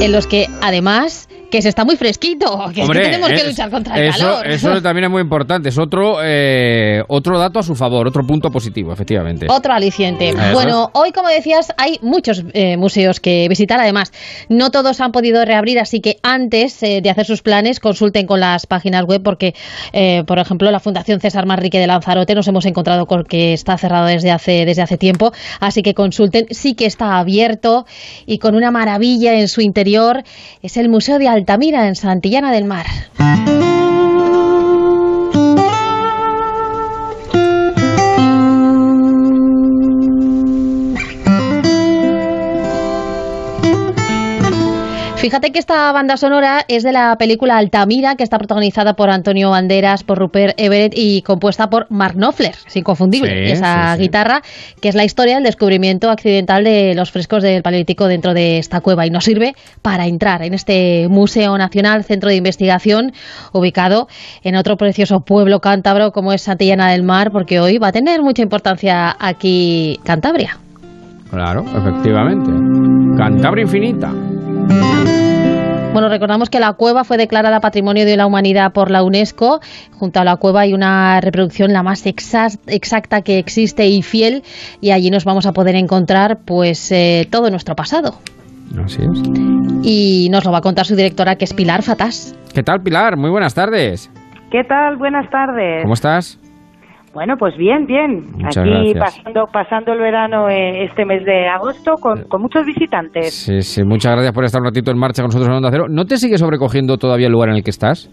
en 0.00 0.12
los 0.12 0.26
que 0.26 0.48
además 0.60 1.28
que 1.50 1.62
se 1.62 1.68
está 1.68 1.84
muy 1.84 1.96
fresquito, 1.96 2.70
que 2.74 2.82
es 2.82 2.88
que 2.88 2.98
tenemos 2.98 3.28
que 3.28 3.46
luchar 3.46 3.70
contra 3.70 3.96
el 3.96 4.08
eso, 4.08 4.18
calor. 4.18 4.46
Eso 4.46 4.82
también 4.82 5.04
es 5.04 5.10
muy 5.10 5.22
importante. 5.22 5.68
Es 5.68 5.78
otro, 5.78 6.18
eh, 6.22 7.02
otro 7.08 7.38
dato 7.38 7.58
a 7.58 7.62
su 7.62 7.74
favor, 7.74 8.06
otro 8.06 8.26
punto 8.26 8.50
positivo, 8.50 8.92
efectivamente. 8.92 9.46
Otro 9.48 9.72
aliciente. 9.72 10.30
Eso 10.30 10.52
Bueno, 10.52 10.90
hoy, 10.92 11.12
como 11.12 11.28
decías, 11.28 11.72
hay 11.76 11.98
muchos 12.02 12.44
eh, 12.52 12.76
museos 12.76 13.20
que 13.20 13.46
visitar. 13.48 13.80
Además, 13.80 14.12
no 14.48 14.70
todos 14.70 15.00
han 15.00 15.12
podido 15.12 15.44
reabrir, 15.44 15.78
así 15.78 16.00
que 16.00 16.16
antes 16.22 16.82
eh, 16.82 17.00
de 17.02 17.10
hacer 17.10 17.26
sus 17.26 17.42
planes, 17.42 17.80
consulten 17.80 18.26
con 18.26 18.40
las 18.40 18.66
páginas 18.66 19.04
web, 19.04 19.22
porque, 19.22 19.54
eh, 19.92 20.24
por 20.26 20.38
ejemplo, 20.38 20.70
la 20.70 20.80
Fundación 20.80 21.20
César 21.20 21.46
Manrique 21.46 21.78
de 21.78 21.86
Lanzarote 21.86 22.34
nos 22.34 22.48
hemos 22.48 22.66
encontrado 22.66 23.06
con 23.06 23.24
que 23.24 23.52
está 23.52 23.78
cerrado 23.78 24.06
desde 24.06 24.30
hace, 24.30 24.64
desde 24.64 24.82
hace 24.82 24.98
tiempo. 24.98 25.32
Así 25.60 25.82
que 25.82 25.94
consulten. 25.94 26.46
Sí 26.50 26.74
que 26.74 26.86
está 26.86 27.18
abierto 27.18 27.86
y 28.26 28.38
con 28.38 28.54
una 28.54 28.70
maravilla 28.70 29.38
en 29.38 29.48
su 29.48 29.60
interior. 29.60 30.22
Es 30.62 30.76
el 30.76 30.88
Museo 30.88 31.18
de 31.18 31.28
Altamira, 31.36 31.86
en 31.86 31.94
Santillana 31.96 32.50
del 32.50 32.64
Mar. 32.64 32.86
Fíjate 45.26 45.50
que 45.50 45.58
esta 45.58 45.90
banda 45.90 46.16
sonora 46.16 46.60
es 46.68 46.84
de 46.84 46.92
la 46.92 47.16
película 47.18 47.56
Altamira, 47.56 48.14
que 48.14 48.22
está 48.22 48.38
protagonizada 48.38 48.94
por 48.94 49.10
Antonio 49.10 49.50
Banderas, 49.50 50.04
por 50.04 50.18
Rupert 50.20 50.54
Everett 50.56 50.92
y 50.96 51.22
compuesta 51.22 51.68
por 51.68 51.90
Mark 51.90 52.14
Knopfler, 52.14 52.54
es 52.64 52.76
inconfundible. 52.76 53.46
Sí, 53.46 53.52
esa 53.54 53.94
sí, 53.94 53.96
sí. 53.96 54.02
guitarra, 54.02 54.42
que 54.80 54.88
es 54.88 54.94
la 54.94 55.02
historia 55.02 55.34
del 55.34 55.42
descubrimiento 55.42 56.10
accidental 56.10 56.62
de 56.62 56.94
los 56.94 57.10
frescos 57.10 57.42
del 57.42 57.64
Paleolítico 57.64 58.06
dentro 58.06 58.34
de 58.34 58.58
esta 58.58 58.80
cueva 58.80 59.04
y 59.04 59.10
nos 59.10 59.24
sirve 59.24 59.56
para 59.82 60.06
entrar 60.06 60.44
en 60.44 60.54
este 60.54 61.08
Museo 61.08 61.58
Nacional, 61.58 62.04
centro 62.04 62.28
de 62.28 62.36
investigación, 62.36 63.10
ubicado 63.52 64.06
en 64.44 64.54
otro 64.54 64.76
precioso 64.76 65.22
pueblo 65.22 65.58
cántabro 65.58 66.12
como 66.12 66.32
es 66.34 66.42
Santillana 66.42 66.92
del 66.92 67.02
Mar, 67.02 67.32
porque 67.32 67.58
hoy 67.58 67.78
va 67.78 67.88
a 67.88 67.92
tener 67.92 68.22
mucha 68.22 68.42
importancia 68.42 69.16
aquí 69.18 69.98
Cantabria. 70.04 70.56
Claro, 71.30 71.64
efectivamente. 71.76 72.48
Cantabria 73.18 73.64
infinita. 73.64 74.12
Bueno, 75.92 76.10
recordamos 76.10 76.50
que 76.50 76.60
la 76.60 76.74
cueva 76.74 77.04
fue 77.04 77.16
declarada 77.16 77.60
Patrimonio 77.60 78.04
de 78.04 78.18
la 78.18 78.26
Humanidad 78.26 78.72
por 78.72 78.90
la 78.90 79.02
UNESCO. 79.02 79.60
Junto 79.98 80.20
a 80.20 80.24
la 80.24 80.36
cueva 80.36 80.60
hay 80.60 80.74
una 80.74 81.20
reproducción 81.22 81.72
la 81.72 81.82
más 81.82 82.04
exa- 82.04 82.58
exacta 82.66 83.22
que 83.22 83.38
existe 83.38 83.86
y 83.86 84.02
fiel, 84.02 84.42
y 84.82 84.90
allí 84.90 85.10
nos 85.10 85.24
vamos 85.24 85.46
a 85.46 85.52
poder 85.52 85.74
encontrar 85.74 86.40
pues 86.44 86.92
eh, 86.92 87.26
todo 87.30 87.48
nuestro 87.50 87.74
pasado. 87.76 88.18
Así 88.84 89.00
es. 89.02 89.22
Y 89.82 90.28
nos 90.30 90.44
lo 90.44 90.52
va 90.52 90.58
a 90.58 90.60
contar 90.60 90.84
su 90.84 90.96
directora, 90.96 91.36
que 91.36 91.46
es 91.46 91.54
Pilar 91.54 91.82
Fatás. 91.82 92.36
¿Qué 92.52 92.62
tal, 92.62 92.82
Pilar? 92.82 93.16
Muy 93.16 93.30
buenas 93.30 93.54
tardes. 93.54 94.10
¿Qué 94.50 94.64
tal? 94.64 94.96
Buenas 94.98 95.30
tardes. 95.30 95.80
¿Cómo 95.82 95.94
estás? 95.94 96.38
Bueno, 97.16 97.36
pues 97.38 97.56
bien, 97.56 97.86
bien. 97.86 98.26
Muchas 98.30 98.58
Aquí 98.58 98.68
gracias. 98.68 98.98
pasando, 98.98 99.44
pasando 99.50 99.92
el 99.94 100.00
verano 100.00 100.50
eh, 100.50 100.84
este 100.84 101.06
mes 101.06 101.24
de 101.24 101.48
agosto 101.48 101.94
con, 101.98 102.24
con 102.24 102.42
muchos 102.42 102.66
visitantes. 102.66 103.32
Sí, 103.32 103.62
sí, 103.62 103.82
muchas 103.84 104.12
gracias 104.12 104.34
por 104.34 104.44
estar 104.44 104.60
un 104.60 104.66
ratito 104.66 104.90
en 104.90 104.98
marcha 104.98 105.22
con 105.22 105.28
nosotros 105.28 105.48
en 105.48 105.54
Onda 105.54 105.70
Cero. 105.72 105.86
¿No 105.88 106.04
te 106.04 106.18
sigue 106.18 106.36
sobrecogiendo 106.36 106.98
todavía 106.98 107.28
el 107.28 107.32
lugar 107.32 107.48
en 107.48 107.56
el 107.56 107.64
que 107.64 107.70
estás? 107.70 108.10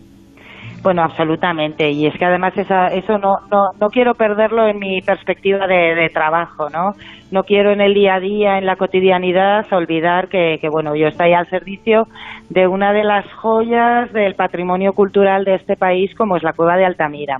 Bueno, 0.83 1.03
absolutamente. 1.03 1.91
Y 1.91 2.07
es 2.07 2.13
que 2.17 2.23
además 2.23 2.57
esa, 2.57 2.87
eso 2.87 3.17
no, 3.17 3.35
no, 3.51 3.71
no 3.77 3.87
quiero 3.89 4.13
perderlo 4.13 4.69
en 4.69 4.79
mi 4.79 5.01
perspectiva 5.01 5.67
de, 5.67 5.95
de 5.95 6.07
trabajo, 6.07 6.69
¿no? 6.69 6.91
No 7.29 7.43
quiero 7.43 7.73
en 7.73 7.81
el 7.81 7.93
día 7.93 8.15
a 8.15 8.19
día, 8.21 8.57
en 8.57 8.65
la 8.65 8.77
cotidianidad, 8.77 9.65
olvidar 9.73 10.29
que, 10.29 10.59
que, 10.61 10.69
bueno, 10.69 10.95
yo 10.95 11.07
estoy 11.07 11.33
al 11.33 11.49
servicio 11.49 12.03
de 12.49 12.67
una 12.67 12.93
de 12.93 13.03
las 13.03 13.25
joyas 13.33 14.13
del 14.13 14.35
patrimonio 14.35 14.93
cultural 14.93 15.43
de 15.43 15.55
este 15.55 15.75
país, 15.75 16.15
como 16.15 16.37
es 16.37 16.43
la 16.43 16.53
Cueva 16.53 16.77
de 16.77 16.85
Altamira. 16.85 17.35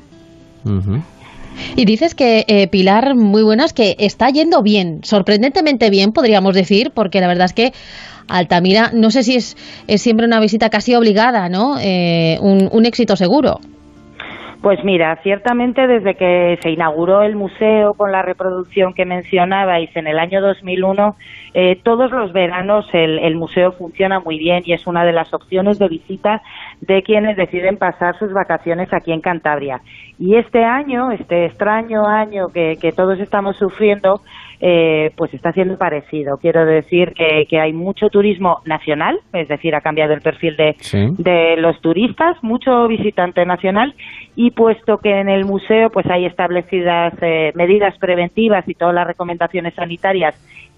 Y 1.76 1.86
dices 1.86 2.16
que, 2.16 2.46
eh, 2.48 2.68
Pilar, 2.68 3.16
muy 3.16 3.44
buenas, 3.44 3.74
que 3.74 3.96
está 4.00 4.30
yendo 4.30 4.62
bien, 4.62 5.00
sorprendentemente 5.04 5.90
bien, 5.90 6.12
podríamos 6.12 6.54
decir, 6.56 6.92
porque 6.94 7.22
la 7.22 7.28
verdad 7.28 7.46
es 7.46 7.54
que 7.54 7.74
Altamira, 8.28 8.92
no 8.94 9.12
sé 9.12 9.24
si 9.24 9.36
es, 9.36 9.58
es 9.88 10.02
siempre 10.02 10.26
una 10.26 10.40
visita 10.40 10.70
casi 10.70 10.96
obligada, 10.96 11.50
¿no? 11.50 11.78
Eh, 11.80 12.38
un, 12.42 12.70
un 12.72 12.86
éxito 12.86 13.16
seguro. 13.16 13.60
Pues 14.64 14.82
mira, 14.86 15.20
ciertamente 15.24 15.88
desde 15.88 16.16
que 16.16 16.58
se 16.62 16.70
inauguró 16.70 17.22
el 17.24 17.36
museo 17.36 17.96
con 17.96 18.14
la 18.14 18.22
reproducción 18.22 18.94
que 18.94 19.04
mencionabais 19.04 19.94
en 19.94 20.08
el 20.08 20.18
año 20.18 20.40
2001, 20.40 21.18
eh, 21.54 21.82
todos 21.84 22.12
los 22.12 22.32
veranos 22.32 22.86
el, 22.94 23.36
museo 23.36 23.74
funciona 23.74 24.22
muy 24.22 24.40
bien 24.40 24.64
y 24.66 24.72
es 24.72 24.88
una 24.88 25.04
de 25.04 25.12
las 25.12 25.34
opciones 25.34 25.80
de 25.80 25.90
visita 25.90 26.42
de 26.80 27.04
quienes 27.04 27.36
deciden 27.36 27.76
pasar 27.76 28.18
sus 28.18 28.32
vacaciones 28.32 28.88
aquí 28.94 29.12
en 29.12 29.20
Cantabria. 29.20 29.82
Y 30.18 30.36
este 30.36 30.64
año, 30.64 31.12
este 31.12 31.46
extraño 31.46 32.08
año 32.08 32.48
que, 32.48 32.78
todos 32.96 33.20
estamos 33.20 33.58
sufriendo, 33.58 34.22
eh, 34.62 35.12
pues 35.18 35.34
está 35.34 35.52
siendo 35.52 35.78
parecido. 35.78 36.38
Quiero 36.38 36.66
decir 36.66 37.12
que, 37.14 37.46
que, 37.50 37.60
hay 37.60 37.74
mucho 37.74 38.08
turismo 38.08 38.60
nacional, 38.66 39.20
es 39.34 39.50
decir, 39.50 39.76
ha 39.76 39.82
cambiado 39.82 40.14
el 40.14 40.22
perfil 40.22 40.56
de, 40.56 40.76
de 41.18 41.58
los 41.58 41.82
turistas, 41.82 42.42
mucho 42.42 42.88
visitante 42.88 43.46
nacional 43.46 43.94
y 44.36 44.52
puesto 44.52 44.98
que 44.98 45.20
en 45.20 45.30
el 45.30 45.46
museo 45.46 45.90
pues 45.90 46.06
hay 46.08 46.26
establecidas 46.26 47.14
eh, 47.22 47.52
medidas 47.56 47.98
preventivas 48.00 48.68
y 48.68 48.74
todas 48.74 48.96
las 48.96 49.08
recomendaciones 49.08 49.74
sanitarias, 49.76 50.36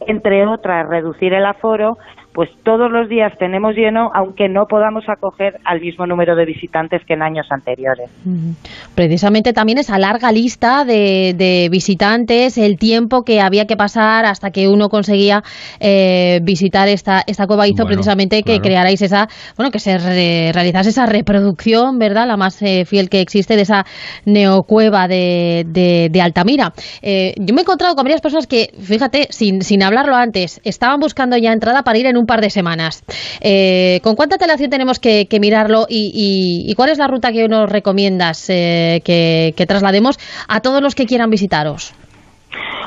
entre 0.08 0.46
otras 0.46 0.88
reducir 0.88 1.34
el 1.34 1.46
aforo, 1.46 1.98
pues 2.36 2.50
todos 2.64 2.92
los 2.92 3.08
días 3.08 3.32
tenemos 3.40 3.76
lleno, 3.76 4.12
aunque 4.14 4.50
no 4.50 4.66
podamos 4.68 5.06
acoger 5.08 5.58
al 5.64 5.80
mismo 5.80 6.06
número 6.06 6.36
de 6.36 6.44
visitantes 6.44 7.02
que 7.08 7.14
en 7.14 7.22
años 7.22 7.48
anteriores. 7.50 8.12
Precisamente 8.94 9.54
también 9.54 9.78
esa 9.78 9.98
larga 9.98 10.34
lista 10.34 10.84
de, 10.84 11.70
visitantes, 11.72 12.58
el 12.58 12.78
tiempo 12.78 13.24
que 13.24 13.40
había 13.40 13.66
que 13.68 13.78
pasar 13.78 14.26
hasta 14.26 14.52
que 14.52 14.68
uno 14.68 14.90
conseguía 14.90 15.44
eh, 15.80 16.42
visitar 16.44 16.90
esta, 16.90 17.24
esta 17.26 17.48
cueva 17.48 17.70
hizo 17.70 17.86
precisamente 17.86 18.44
que 18.44 18.60
crearais 18.60 19.02
esa, 19.02 19.30
bueno, 19.56 19.72
que 19.72 19.80
se 19.80 19.98
realizase 20.52 20.90
esa 20.90 21.06
reproducción, 21.06 22.00
¿verdad? 22.00 22.28
La 22.28 22.36
más 22.36 22.62
eh, 22.62 22.84
fiel 22.84 23.10
que 23.10 23.22
existe 23.22 23.56
de 23.56 23.62
esa 23.62 23.86
neocueva 24.26 25.08
de, 25.08 25.66
de, 25.66 26.22
Altamira. 26.22 26.74
Eh, 27.02 27.34
yo 27.38 27.54
me 27.54 27.62
he 27.62 27.64
encontrado 27.64 27.96
con 27.96 28.04
varias 28.04 28.20
personas 28.20 28.46
que, 28.46 28.72
fíjate, 28.78 29.28
sin, 29.30 29.62
sin 29.62 29.84
hablarlo 29.84 30.16
antes, 30.16 30.60
estaban 30.66 31.00
buscando 31.00 31.38
ya 31.38 31.54
entrada 31.54 31.84
para 31.84 31.98
ir 31.98 32.08
en 32.08 32.18
un 32.18 32.25
par 32.26 32.42
de 32.42 32.50
semanas. 32.50 33.04
Eh, 33.42 34.00
¿Con 34.04 34.16
cuánta 34.16 34.38
telación 34.38 34.70
tenemos 34.70 35.00
que, 35.00 35.28
mirarlo 35.40 35.86
y, 35.90 36.74
cuál 36.76 36.90
es 36.90 36.98
la 36.98 37.08
ruta 37.08 37.32
que 37.32 37.48
nos 37.48 37.70
recomiendas 37.70 38.50
eh, 38.50 39.02
que, 39.04 39.66
traslademos 39.68 40.18
a 40.48 40.60
todos 40.62 40.82
los 40.82 40.96
que 40.96 41.06
quieran 41.06 41.30
visitaros? 41.30 41.94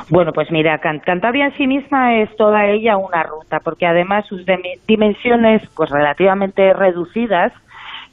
Bueno, 0.09 0.31
pues 0.33 0.49
mira, 0.51 0.79
Cantabria 0.79 1.45
en 1.45 1.57
sí 1.57 1.67
misma 1.67 2.21
es 2.21 2.35
toda 2.35 2.65
ella 2.65 2.97
una 2.97 3.23
ruta, 3.23 3.59
porque 3.63 3.85
además 3.85 4.25
sus 4.27 4.43
dimensiones 4.87 5.61
pues 5.75 5.89
relativamente 5.91 6.73
reducidas 6.73 7.53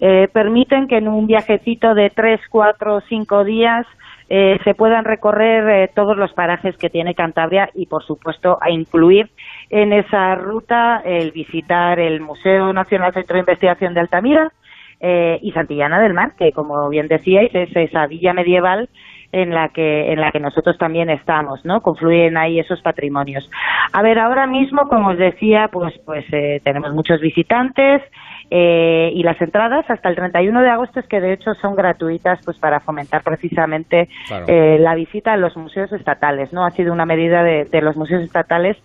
eh, 0.00 0.28
permiten 0.30 0.88
que 0.88 0.98
en 0.98 1.08
un 1.08 1.26
viajecito 1.26 1.94
de 1.94 2.10
tres, 2.10 2.40
cuatro, 2.50 3.00
cinco 3.08 3.44
días 3.44 3.86
eh, 4.28 4.58
se 4.64 4.74
puedan 4.74 5.04
recorrer 5.04 5.68
eh, 5.68 5.90
todos 5.94 6.16
los 6.16 6.32
parajes 6.32 6.76
que 6.76 6.90
tiene 6.90 7.14
Cantabria 7.14 7.70
y, 7.74 7.86
por 7.86 8.04
supuesto, 8.04 8.58
a 8.60 8.70
incluir 8.70 9.30
en 9.70 9.92
esa 9.92 10.34
ruta 10.34 11.02
el 11.04 11.32
visitar 11.32 11.98
el 11.98 12.20
Museo 12.20 12.72
Nacional 12.72 13.12
Centro 13.12 13.34
de 13.34 13.40
Investigación 13.40 13.94
de 13.94 14.00
Altamira 14.00 14.52
eh, 15.00 15.38
y 15.42 15.52
Santillana 15.52 16.00
del 16.00 16.14
Mar, 16.14 16.32
que, 16.38 16.52
como 16.52 16.88
bien 16.88 17.08
decíais, 17.08 17.54
es 17.54 17.74
esa 17.74 18.06
villa 18.06 18.32
medieval 18.32 18.88
en 19.32 19.50
la 19.50 19.68
que 19.70 20.12
en 20.12 20.20
la 20.20 20.30
que 20.30 20.38
nosotros 20.38 20.78
también 20.78 21.10
estamos, 21.10 21.64
¿no? 21.64 21.82
Confluyen 21.82 22.36
ahí 22.36 22.60
esos 22.60 22.80
patrimonios. 22.80 23.50
A 23.92 24.00
ver, 24.00 24.18
ahora 24.18 24.46
mismo, 24.46 24.88
como 24.88 25.10
os 25.10 25.18
decía, 25.18 25.68
pues 25.72 25.94
pues 26.06 26.24
tenemos 26.62 26.92
muchos 26.94 27.20
visitantes, 27.20 28.02
eh, 28.48 29.10
y 29.12 29.24
las 29.24 29.40
entradas 29.40 29.84
hasta 29.88 30.08
el 30.08 30.14
31 30.14 30.62
de 30.62 30.70
agosto 30.70 31.00
es 31.00 31.06
que 31.08 31.20
de 31.20 31.32
hecho 31.32 31.54
son 31.54 31.74
gratuitas 31.74 32.38
pues 32.44 32.56
para 32.58 32.78
fomentar 32.78 33.24
precisamente 33.24 34.08
eh, 34.46 34.78
la 34.78 34.94
visita 34.94 35.32
a 35.32 35.36
los 35.36 35.56
museos 35.56 35.92
estatales 35.92 36.52
no 36.52 36.64
ha 36.64 36.70
sido 36.70 36.92
una 36.92 37.06
medida 37.06 37.42
de, 37.42 37.64
de 37.64 37.80
los 37.80 37.96
museos 37.96 38.22
estatales 38.22 38.76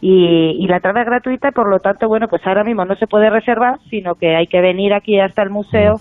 y, 0.00 0.66
la 0.68 0.76
entrada 0.76 1.00
es 1.00 1.06
gratuita 1.06 1.48
y 1.48 1.52
por 1.52 1.68
lo 1.70 1.78
tanto, 1.78 2.08
bueno, 2.08 2.28
pues 2.28 2.46
ahora 2.46 2.62
mismo 2.62 2.84
no 2.84 2.94
se 2.96 3.06
puede 3.06 3.30
reservar, 3.30 3.78
sino 3.90 4.14
que 4.14 4.36
hay 4.36 4.46
que 4.46 4.60
venir 4.60 4.92
aquí 4.92 5.18
hasta 5.18 5.42
el 5.42 5.50
museo 5.50 5.94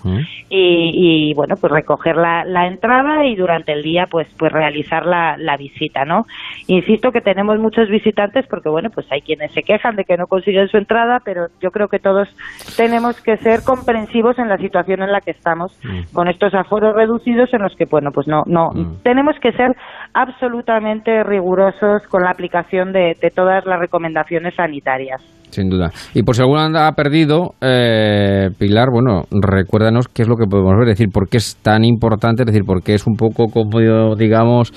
y, 0.50 1.34
bueno, 1.36 1.56
pues 1.60 1.72
recoger 1.72 2.16
la, 2.16 2.44
la, 2.46 2.68
entrada 2.68 3.26
y 3.26 3.36
durante 3.36 3.72
el 3.72 3.82
día 3.82 4.08
pues 4.10 4.28
pues 4.38 4.52
realizar 4.52 5.06
la, 5.06 5.38
la 5.38 5.58
visita, 5.58 6.06
¿no? 6.06 6.26
Insisto 6.68 7.12
que 7.12 7.22
tenemos 7.22 7.58
muchos 7.60 7.90
visitantes 7.90 8.46
porque, 8.48 8.70
bueno, 8.70 8.90
pues 8.94 9.10
hay 9.12 9.22
quienes 9.22 9.52
se 9.54 9.64
quejan 9.64 9.96
de 9.96 10.04
que 10.04 10.18
no 10.18 10.28
consiguen 10.28 10.68
su 10.68 10.78
entrada, 10.78 11.20
pero 11.24 11.48
yo 11.62 11.72
creo 11.72 11.88
que 11.88 12.00
todos 12.00 12.28
tenemos 12.76 13.20
que 13.22 13.38
ser 13.38 13.64
comprensivos 13.64 14.38
en 14.38 14.50
la 14.50 14.58
situación 14.58 15.02
en 15.02 15.12
la 15.12 15.22
que 15.22 15.32
estamos 15.32 15.78
mm. 15.84 16.14
con 16.14 16.28
estos 16.28 16.54
aforos 16.54 16.96
reducidos 16.96 17.54
en 17.54 17.62
los 17.62 17.76
que, 17.76 17.86
bueno, 17.86 18.12
pues 18.14 18.28
no, 18.28 18.44
no, 18.46 18.70
mm. 18.74 19.04
tenemos 19.04 19.36
que 19.40 19.52
ser 19.54 19.76
absolutamente 20.14 21.24
rigurosos 21.24 22.04
con 22.10 22.24
la 22.24 22.32
aplicación 22.32 22.92
de, 22.92 23.16
de 23.22 23.30
todas 23.30 23.66
las 23.66 23.80
recomendaciones 23.88 24.54
sanitarias. 24.56 25.22
Sin 25.50 25.70
duda. 25.70 25.92
Y 26.14 26.24
por 26.24 26.36
si 26.36 26.42
alguno 26.42 26.60
ha 26.78 26.92
perdido, 26.92 27.56
eh, 27.62 28.50
Pilar, 28.60 28.90
bueno, 28.92 29.24
recuérdanos 29.32 30.08
qué 30.10 30.24
es 30.24 30.28
lo 30.28 30.36
que 30.36 30.46
podemos 30.46 30.74
ver, 30.78 30.90
es 30.90 30.98
decir, 30.98 31.08
por 31.12 31.30
qué 31.30 31.38
es 31.38 31.56
tan 31.62 31.86
importante, 31.86 32.44
es 32.44 32.48
decir, 32.48 32.64
por 32.66 32.84
qué 32.84 32.96
es 32.96 33.08
un 33.08 33.16
poco 33.16 33.48
como, 33.48 34.16
digamos, 34.16 34.72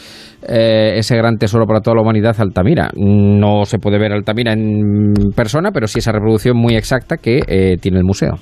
eh, 0.47 0.95
ese 0.97 1.17
gran 1.17 1.39
tesoro 1.39 1.67
para 1.67 1.81
toda 1.81 1.97
la 1.97 2.03
humanidad, 2.03 2.37
Altamira. 2.39 2.91
No 2.97 3.65
se 3.65 3.79
puede 3.79 3.99
ver 3.99 4.13
Altamira 4.13 4.53
en 4.53 5.13
persona, 5.35 5.71
pero 5.73 5.89
sí 5.89 5.99
esa 5.99 6.13
reproducción 6.13 6.57
muy 6.57 6.77
exacta 6.77 7.17
que 7.17 7.41
eh, 7.47 7.77
tiene 7.81 7.99
el 7.99 8.05
museo. 8.05 8.35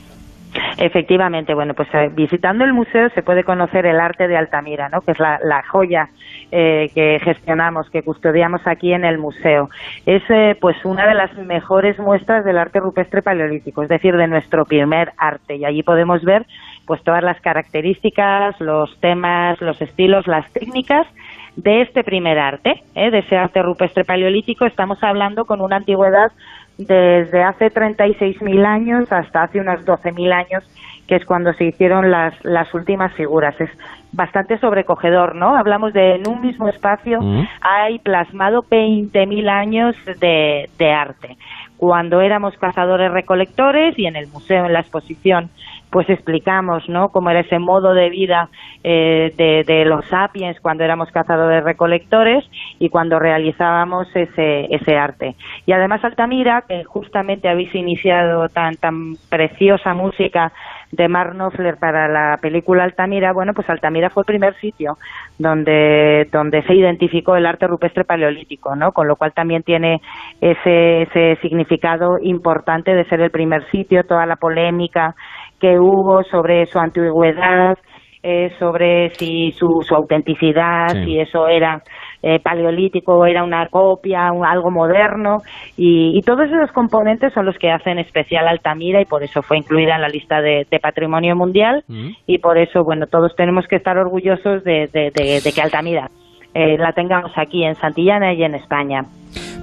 Efectivamente, 0.78 1.54
bueno, 1.54 1.74
pues 1.74 1.88
eh, 1.92 2.08
visitando 2.14 2.64
el 2.64 2.72
museo 2.72 3.08
se 3.10 3.24
puede 3.24 3.42
conocer 3.42 3.84
el 3.84 3.98
arte 3.98 4.28
de 4.28 4.36
Altamira, 4.36 4.88
¿no? 4.88 5.00
que 5.00 5.10
es 5.10 5.18
la, 5.18 5.62
joya 5.68 6.08
eh, 6.52 6.88
que 6.94 7.18
gestionamos, 7.20 7.90
que 7.90 8.02
custodiamos 8.02 8.60
aquí 8.64 8.92
en 8.92 9.04
el 9.04 9.18
museo. 9.18 9.70
Es 10.06 10.22
eh, 10.28 10.56
pues 10.60 10.76
una 10.84 11.08
de 11.08 11.14
las 11.14 11.36
mejores 11.36 11.98
muestras 11.98 12.44
del 12.44 12.58
arte 12.58 12.78
rupestre 12.78 13.22
paleolítico, 13.22 13.82
es 13.82 13.88
decir, 13.88 14.16
de 14.16 14.28
nuestro 14.28 14.66
primer 14.66 15.10
arte. 15.18 15.56
Y 15.56 15.64
allí 15.64 15.82
podemos 15.82 16.22
ver 16.22 16.46
pues 16.86 17.02
todas 17.02 17.24
las 17.24 17.40
características, 17.40 18.60
los 18.60 19.00
temas, 19.00 19.60
los 19.60 19.82
estilos, 19.82 20.28
las 20.28 20.48
técnicas 20.52 21.08
de 21.56 21.82
este 21.82 22.04
primer 22.04 22.38
arte, 22.38 22.84
de 22.94 23.18
ese 23.18 23.36
arte 23.36 23.62
rupestre 23.62 24.04
paleolítico. 24.04 24.64
Estamos 24.64 25.02
hablando 25.02 25.44
con 25.44 25.60
una 25.60 25.76
antigüedad 25.76 26.30
desde 26.78 27.42
hace 27.42 27.66
36.000 27.72 28.64
años 28.64 29.12
hasta 29.12 29.42
hace 29.42 29.60
unos 29.60 29.84
12.000 29.84 30.32
años, 30.32 30.64
que 31.08 31.16
es 31.16 31.24
cuando 31.24 31.52
se 31.54 31.64
hicieron 31.64 32.10
las, 32.10 32.32
las 32.44 32.72
últimas 32.72 33.12
figuras. 33.14 33.60
Es 33.60 33.70
bastante 34.12 34.58
sobrecogedor, 34.58 35.34
¿no? 35.34 35.56
Hablamos 35.56 35.92
de 35.92 36.14
en 36.14 36.28
un 36.28 36.40
mismo 36.40 36.68
espacio 36.68 37.20
mm. 37.20 37.48
hay 37.60 37.98
plasmado 37.98 38.62
20.000 38.62 39.48
años 39.50 39.96
de, 40.20 40.70
de 40.78 40.92
arte. 40.92 41.36
Cuando 41.76 42.20
éramos 42.20 42.56
cazadores 42.58 43.10
recolectores 43.10 43.98
y 43.98 44.06
en 44.06 44.16
el 44.16 44.28
museo, 44.28 44.66
en 44.66 44.72
la 44.72 44.80
exposición, 44.80 45.50
pues 45.90 46.08
explicamos 46.10 46.88
¿no? 46.88 47.08
cómo 47.08 47.30
era 47.30 47.40
ese 47.40 47.58
modo 47.58 47.94
de 47.94 48.10
vida 48.10 48.48
eh, 48.84 49.32
de, 49.36 49.84
los 49.84 50.04
sapiens 50.06 50.60
cuando 50.60 50.84
éramos 50.84 51.10
cazadores 51.10 51.64
recolectores 51.64 52.44
y 52.78 52.88
cuando 52.88 53.18
realizábamos 53.18 54.08
ese, 54.14 54.66
ese 54.74 54.96
arte. 54.96 55.34
Y 55.66 55.72
además 55.72 56.04
Altamira, 56.04 56.64
que 56.68 56.84
justamente 56.84 57.48
habéis 57.48 57.74
iniciado 57.74 58.48
tan, 58.48 58.76
tan 58.76 59.14
preciosa 59.30 59.94
música 59.94 60.52
de 60.90 61.08
Mark 61.08 61.32
Knopfler 61.32 61.76
para 61.76 62.08
la 62.08 62.38
película 62.40 62.84
Altamira, 62.84 63.32
bueno, 63.32 63.52
pues 63.52 63.68
Altamira 63.68 64.10
fue 64.10 64.22
el 64.22 64.26
primer 64.26 64.54
sitio 64.56 64.96
donde, 65.38 66.28
donde 66.32 66.62
se 66.62 66.74
identificó 66.74 67.36
el 67.36 67.46
arte 67.46 67.66
rupestre 67.66 68.04
paleolítico, 68.04 68.74
¿no? 68.74 68.92
Con 68.92 69.06
lo 69.06 69.16
cual 69.16 69.32
también 69.32 69.62
tiene 69.62 70.00
ese, 70.40 71.02
ese 71.02 71.36
significado 71.42 72.18
importante 72.22 72.94
de 72.94 73.04
ser 73.04 73.20
el 73.20 73.30
primer 73.30 73.68
sitio, 73.70 74.04
toda 74.04 74.24
la 74.26 74.36
polémica 74.36 75.14
que 75.60 75.78
hubo 75.78 76.22
sobre 76.24 76.66
su 76.66 76.78
antigüedad, 76.78 77.76
eh, 78.22 78.50
sobre 78.58 79.10
si 79.10 79.52
su, 79.52 79.80
su 79.82 79.94
autenticidad, 79.94 80.88
si 81.04 81.20
eso 81.20 81.46
era 81.46 81.82
eh, 82.20 82.40
paleolítico 82.40 83.24
era 83.26 83.44
una 83.44 83.68
copia, 83.68 84.28
algo 84.28 84.70
moderno, 84.72 85.38
y, 85.76 86.20
todos 86.22 86.46
esos 86.50 86.72
componentes 86.72 87.32
son 87.32 87.46
los 87.46 87.56
que 87.58 87.70
hacen 87.70 87.98
especial 87.98 88.48
Altamira 88.48 89.00
y 89.00 89.04
por 89.04 89.22
eso 89.22 89.40
fue 89.40 89.58
incluida 89.58 89.94
en 89.94 90.02
la 90.02 90.08
lista 90.08 90.40
de, 90.40 90.66
Patrimonio 90.82 91.36
Mundial 91.36 91.84
mm. 91.86 92.08
y 92.26 92.38
por 92.38 92.58
eso, 92.58 92.82
bueno, 92.84 93.06
todos 93.06 93.34
tenemos 93.36 93.66
que 93.68 93.76
estar 93.76 93.96
orgullosos 93.96 94.64
de, 94.64 94.88
que 95.14 95.62
Altamira 95.62 96.08
eh, 96.54 96.76
la 96.76 96.92
tengamos 96.92 97.32
aquí 97.36 97.64
en 97.64 97.76
Santillana 97.76 98.34
y 98.34 98.42
en 98.42 98.56
España. 98.56 99.02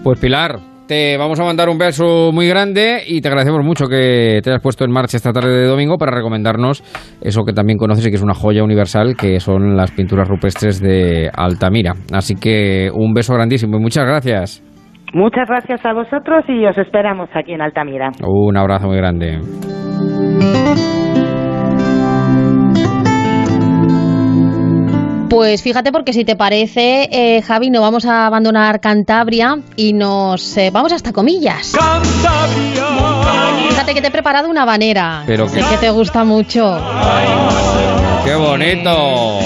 Pues 0.04 0.20
Pilar, 0.20 0.75
te 0.88 1.18
vamos 1.18 1.40
a 1.40 1.44
mandar 1.44 1.70
un 1.70 1.78
beso 1.78 2.32
muy 2.32 2.48
grande 2.48 3.02
y 3.08 3.22
te 3.22 3.28
agradecemos 3.28 3.64
mucho 3.64 3.88
que 3.88 4.40
te 4.44 4.50
hayas 4.50 4.62
puesto 4.62 4.86
en 4.86 4.92
marcha 4.92 5.18
esta 5.18 5.34
tarde 5.34 5.50
de 5.50 5.68
domingo 5.68 5.98
para 5.98 6.12
recomendarnos 6.12 6.84
eso 7.22 7.44
que 7.44 7.54
también 7.54 7.78
conoces 7.78 8.06
y 8.06 8.10
que 8.10 8.16
es 8.16 8.24
una 8.24 8.34
joya 8.34 8.64
universal, 8.64 9.16
que 9.16 9.40
son 9.40 9.76
las 9.76 9.92
pinturas 9.92 10.28
rupestres 10.28 10.80
de 10.82 11.30
Altamira. 11.34 11.94
Así 12.14 12.36
que 12.36 12.90
un 12.94 13.14
beso 13.14 13.34
grandísimo 13.34 13.78
y 13.78 13.82
muchas 13.82 14.06
gracias. 14.06 14.64
Muchas 15.14 15.48
gracias 15.48 15.86
a 15.86 15.94
vosotros 15.94 16.44
y 16.48 16.66
os 16.66 16.78
esperamos 16.78 17.30
aquí 17.34 17.54
en 17.54 17.62
Altamira. 17.62 18.12
Un 18.22 18.58
abrazo 18.58 18.88
muy 18.88 18.98
grande. 18.98 19.40
Pues 25.36 25.62
fíjate 25.62 25.92
porque 25.92 26.14
si 26.14 26.24
te 26.24 26.38
parece, 26.38 27.10
eh, 27.12 27.42
Javi, 27.42 27.70
no 27.70 27.82
vamos 27.82 28.06
a 28.06 28.26
abandonar 28.26 28.80
Cantabria 28.80 29.58
y 29.76 29.92
nos 29.92 30.56
eh, 30.56 30.70
vamos 30.72 30.94
hasta 30.94 31.12
Comillas. 31.12 31.74
Fíjate 33.68 33.94
que 33.94 34.00
te 34.02 34.08
he 34.08 34.12
preparado 34.12 34.48
una 34.48 34.64
banera. 34.64 35.24
Pero 35.28 35.50
sé 35.50 35.60
que- 35.60 35.66
que 35.68 35.78
te 35.78 35.90
gusta 35.90 36.24
mucho. 36.24 36.80
¡Qué 38.24 38.34
bonito! 38.36 39.40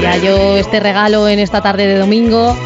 Ya 0.00 0.16
yo 0.16 0.56
este 0.56 0.80
regalo 0.80 1.28
en 1.28 1.40
esta 1.40 1.60
tarde 1.60 1.86
de 1.86 1.98
domingo. 1.98 2.56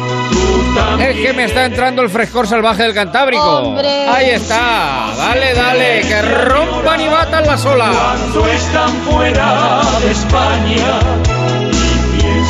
Es 0.99 1.17
que 1.17 1.33
me 1.33 1.43
está 1.45 1.65
entrando 1.65 2.01
el 2.01 2.09
frescor 2.09 2.47
salvaje 2.47 2.83
del 2.83 2.93
Cantábrico. 2.93 3.43
¡Hombre! 3.43 4.07
Ahí 4.07 4.29
está. 4.29 5.07
Dale, 5.17 5.53
dale, 5.53 6.01
que 6.07 6.21
rompan 6.21 7.01
y 7.01 7.07
batan 7.09 7.45
las 7.45 7.65
olas. 7.65 7.93
Cuando 7.95 8.47
están 8.47 8.89
fuera 9.01 9.81
de 10.01 10.11
España 10.11 10.99
y 11.56 11.56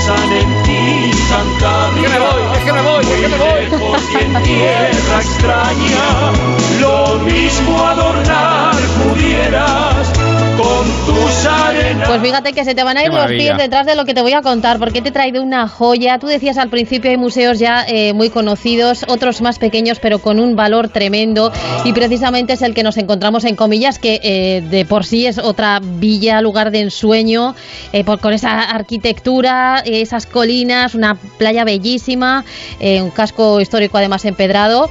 piensan 0.08 0.32
en 0.32 0.64
ti, 0.64 1.12
Cantabria. 1.30 2.08
Es 2.08 2.14
que 2.14 2.20
me 2.20 2.26
voy, 2.26 2.44
es 2.54 2.64
que 2.64 2.74
me 2.74 2.82
voy, 2.82 3.04
es 3.04 3.22
que 3.22 3.28
me 3.28 3.38
voy. 3.38 3.66
Y 4.12 4.24
en 4.24 4.44
tierra 4.44 5.20
extraña, 5.22 6.32
lo 6.80 7.20
mismo 7.20 7.84
adornar 7.84 8.76
pudieras 9.04 10.17
con 10.58 10.86
tus 11.06 11.46
arenas. 11.46 12.08
Pues 12.08 12.22
fíjate 12.22 12.54
que 12.54 12.64
se 12.66 12.74
te 12.76 12.84
van 12.84 12.98
a 12.98 13.04
ir 13.04 13.10
los 13.14 13.28
pies 13.28 13.58
detrás 13.58 13.86
de 13.86 13.96
lo 13.96 14.06
que 14.06 14.14
te 14.14 14.22
voy 14.22 14.34
a 14.34 14.42
contar, 14.42 14.80
porque 14.80 15.02
te 15.02 15.10
he 15.10 15.12
traído 15.12 15.42
una 15.44 15.68
joya. 15.68 16.18
Tú 16.20 16.28
decías 16.28 16.58
al 16.58 16.70
principio 16.70 17.10
hay 17.12 17.18
museos 17.18 17.60
ya 17.60 17.86
eh, 17.88 18.14
muy 18.14 18.30
conocidos, 18.30 19.06
otros 19.08 19.42
más 19.42 19.60
pequeños, 19.60 20.00
pero 20.00 20.20
con 20.20 20.40
un 20.40 20.56
valor 20.56 20.90
tremendo. 20.90 21.52
Y 21.86 21.94
precisamente 21.94 22.54
es 22.54 22.62
el 22.62 22.74
que 22.74 22.84
nos 22.84 22.98
encontramos 22.98 23.44
en 23.46 23.56
Comillas, 23.56 24.00
que 24.00 24.20
eh, 24.24 24.62
de 24.70 24.86
por 24.86 25.06
sí 25.06 25.26
es 25.26 25.38
otra 25.38 25.80
villa, 25.82 26.42
lugar 26.42 26.72
de 26.72 26.82
ensueño, 26.82 27.56
eh, 27.94 28.04
por- 28.04 28.20
con 28.20 28.34
esa 28.34 28.62
arquitectura, 28.62 29.82
esas 29.86 30.26
colinas, 30.26 30.96
una 30.96 31.16
playa 31.38 31.64
bellísima, 31.64 32.44
eh, 32.80 33.02
un 33.02 33.12
casco 33.12 33.62
histórico 33.62 33.98
además 33.98 34.26
empedrado. 34.26 34.90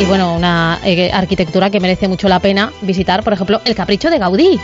Y 0.00 0.04
bueno, 0.06 0.34
una 0.34 0.80
eh, 0.84 1.10
arquitectura 1.12 1.70
que 1.70 1.78
merece 1.78 2.08
mucho 2.08 2.28
la 2.28 2.40
pena 2.40 2.72
visitar, 2.82 3.22
por 3.22 3.32
ejemplo, 3.32 3.60
el 3.64 3.74
Capricho 3.76 4.10
de 4.10 4.18
Gaudí. 4.18 4.58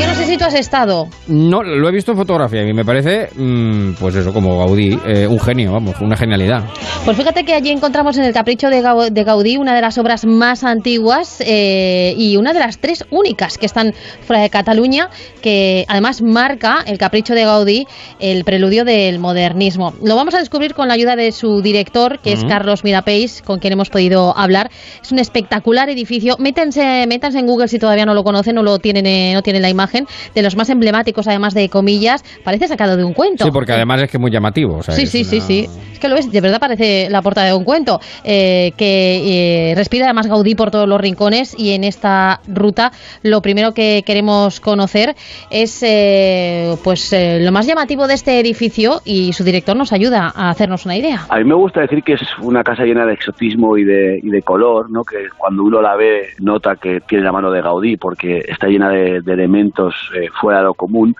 Yo 0.00 0.06
no 0.06 0.14
sé 0.14 0.26
si 0.26 0.36
tú 0.36 0.44
has 0.44 0.54
estado. 0.54 1.08
No, 1.28 1.62
lo 1.62 1.88
he 1.88 1.92
visto 1.92 2.12
en 2.12 2.18
fotografía 2.18 2.62
y 2.68 2.72
me 2.72 2.84
parece, 2.84 3.28
mm, 3.34 3.92
pues 3.98 4.14
eso, 4.14 4.32
como 4.32 4.58
Gaudí, 4.58 4.98
eh, 5.06 5.26
un 5.26 5.40
genio, 5.40 5.72
vamos, 5.72 5.96
una 6.00 6.16
genialidad. 6.16 6.64
Pues 7.04 7.16
fíjate 7.16 7.44
que 7.44 7.54
allí 7.54 7.70
encontramos 7.70 8.16
en 8.18 8.24
el 8.24 8.32
Capricho 8.32 8.68
de, 8.68 8.82
Gau- 8.82 9.10
de 9.10 9.24
Gaudí 9.24 9.56
una 9.56 9.74
de 9.74 9.80
las 9.80 9.96
obras 9.98 10.24
más 10.26 10.64
antiguas 10.64 11.40
eh, 11.40 12.14
y 12.16 12.36
una 12.36 12.52
de 12.52 12.58
las 12.60 12.78
tres 12.78 13.04
únicas 13.10 13.58
que 13.58 13.66
están 13.66 13.94
fuera 14.22 14.42
de 14.42 14.50
Cataluña, 14.50 15.08
que 15.40 15.84
además 15.88 16.20
marca 16.22 16.78
el 16.86 16.98
Capricho 16.98 17.34
de 17.34 17.44
Gaudí 17.44 17.86
el 18.18 18.44
preludio 18.44 18.84
del 18.84 19.18
modernismo. 19.18 19.94
Lo 20.02 20.16
vamos 20.16 20.34
a 20.34 20.38
descubrir 20.38 20.74
con 20.74 20.88
la 20.88 20.94
ayuda 20.94 21.16
de 21.16 21.32
su 21.32 21.62
director, 21.62 22.18
que 22.20 22.32
es 22.32 22.40
Ujú. 22.40 22.48
Carlos 22.48 22.84
Mirapeix, 22.84 23.42
con 23.42 23.58
quien 23.60 23.72
hemos 23.72 23.88
podido 23.90 24.36
hablar. 24.36 24.70
Es 25.02 25.12
un 25.12 25.18
espectacular 25.18 25.88
edificio. 25.88 26.36
Métanse, 26.38 27.06
métanse 27.08 27.38
en 27.38 27.46
Google 27.46 27.68
si 27.68 27.78
todavía 27.78 28.04
no 28.04 28.14
lo 28.14 28.24
conocen, 28.24 28.54
no 28.56 28.62
lo 28.62 28.78
tienen, 28.78 29.06
eh, 29.06 29.32
no 29.34 29.42
tienen 29.42 29.62
la 29.62 29.68
imagen, 29.70 29.85
de 30.34 30.42
los 30.42 30.56
más 30.56 30.68
emblemáticos, 30.70 31.26
además 31.28 31.54
de 31.54 31.68
comillas. 31.68 32.22
Parece 32.44 32.68
sacado 32.68 32.96
de 32.96 33.04
un 33.04 33.12
cuento. 33.14 33.44
Sí, 33.44 33.50
porque 33.52 33.72
además 33.72 34.02
es 34.02 34.10
que 34.10 34.16
es 34.16 34.20
muy 34.20 34.30
llamativo. 34.30 34.76
o 34.78 34.82
sea, 34.82 34.94
Sí, 34.94 35.06
sí, 35.06 35.24
sí, 35.24 35.36
una- 35.36 35.46
sí. 35.46 35.66
Es 35.92 35.98
que 35.98 36.08
lo 36.08 36.16
es, 36.16 36.30
de 36.30 36.40
verdad 36.40 36.60
parece 36.60 37.08
la 37.10 37.22
portada 37.22 37.46
de 37.48 37.54
un 37.54 37.64
cuento. 37.64 38.00
eh, 38.24 38.72
que 38.76 39.70
eh, 39.70 39.74
respira 39.74 40.04
además 40.06 40.26
Gaudí 40.26 40.54
por 40.54 40.70
todos 40.70 40.88
los 40.88 41.00
rincones 41.00 41.54
y 41.58 41.72
en 41.72 41.84
esta 41.84 42.40
ruta 42.48 42.90
lo 43.22 43.40
primero 43.40 43.72
que 43.72 44.02
queremos 44.04 44.60
conocer 44.60 45.14
es 45.50 45.82
eh, 45.82 46.76
pues 46.84 47.12
eh, 47.12 47.38
lo 47.40 47.52
más 47.52 47.66
llamativo 47.66 48.06
de 48.06 48.14
este 48.14 48.40
edificio 48.40 49.00
y 49.04 49.32
su 49.32 49.44
director 49.44 49.76
nos 49.76 49.92
ayuda 49.92 50.32
a 50.34 50.50
hacernos 50.50 50.84
una 50.84 50.96
idea. 50.96 51.26
A 51.28 51.38
mí 51.38 51.44
me 51.44 51.54
gusta 51.54 51.80
decir 51.80 52.02
que 52.02 52.14
es 52.14 52.20
una 52.42 52.62
casa 52.62 52.84
llena 52.84 53.04
de 53.06 53.14
exotismo 53.14 53.76
y 53.76 53.84
de, 53.84 54.20
y 54.22 54.28
de 54.30 54.42
color, 54.42 54.90
¿no? 54.90 55.02
que 55.04 55.16
cuando 55.36 55.62
uno 55.64 55.80
la 55.82 55.96
ve 55.96 56.28
nota 56.38 56.76
que 56.76 57.00
tiene 57.00 57.24
la 57.24 57.32
mano 57.32 57.50
de 57.50 57.62
Gaudí 57.62 57.96
porque 57.96 58.42
está 58.48 58.66
llena 58.68 58.88
de, 58.90 59.20
de 59.22 59.32
elementos 59.32 59.75
eh, 60.14 60.28
fuera 60.40 60.58
de 60.60 60.64
lo 60.64 60.74
común, 60.74 61.14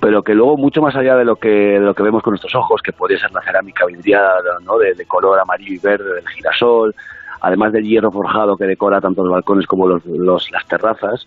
pero 0.00 0.22
que 0.22 0.34
luego 0.34 0.56
mucho 0.56 0.80
más 0.82 0.94
allá 0.96 1.16
de 1.16 1.24
lo 1.24 1.36
que, 1.36 1.48
de 1.48 1.80
lo 1.80 1.94
que 1.94 2.02
vemos 2.02 2.22
con 2.22 2.32
nuestros 2.32 2.54
ojos, 2.54 2.80
que 2.82 2.92
podría 2.92 3.18
ser 3.18 3.32
la 3.32 3.42
cerámica 3.42 3.86
vidriada 3.86 4.34
¿no? 4.64 4.78
de, 4.78 4.94
de 4.94 5.04
color 5.06 5.38
amarillo 5.40 5.74
y 5.74 5.78
verde 5.78 6.14
del 6.14 6.28
girasol, 6.28 6.94
además 7.40 7.72
del 7.72 7.84
hierro 7.84 8.10
forjado 8.10 8.56
que 8.56 8.64
decora 8.64 9.00
tanto 9.00 9.22
los 9.22 9.32
balcones 9.32 9.66
como 9.66 9.86
los, 9.86 10.04
los- 10.06 10.50
las 10.50 10.66
terrazas, 10.66 11.26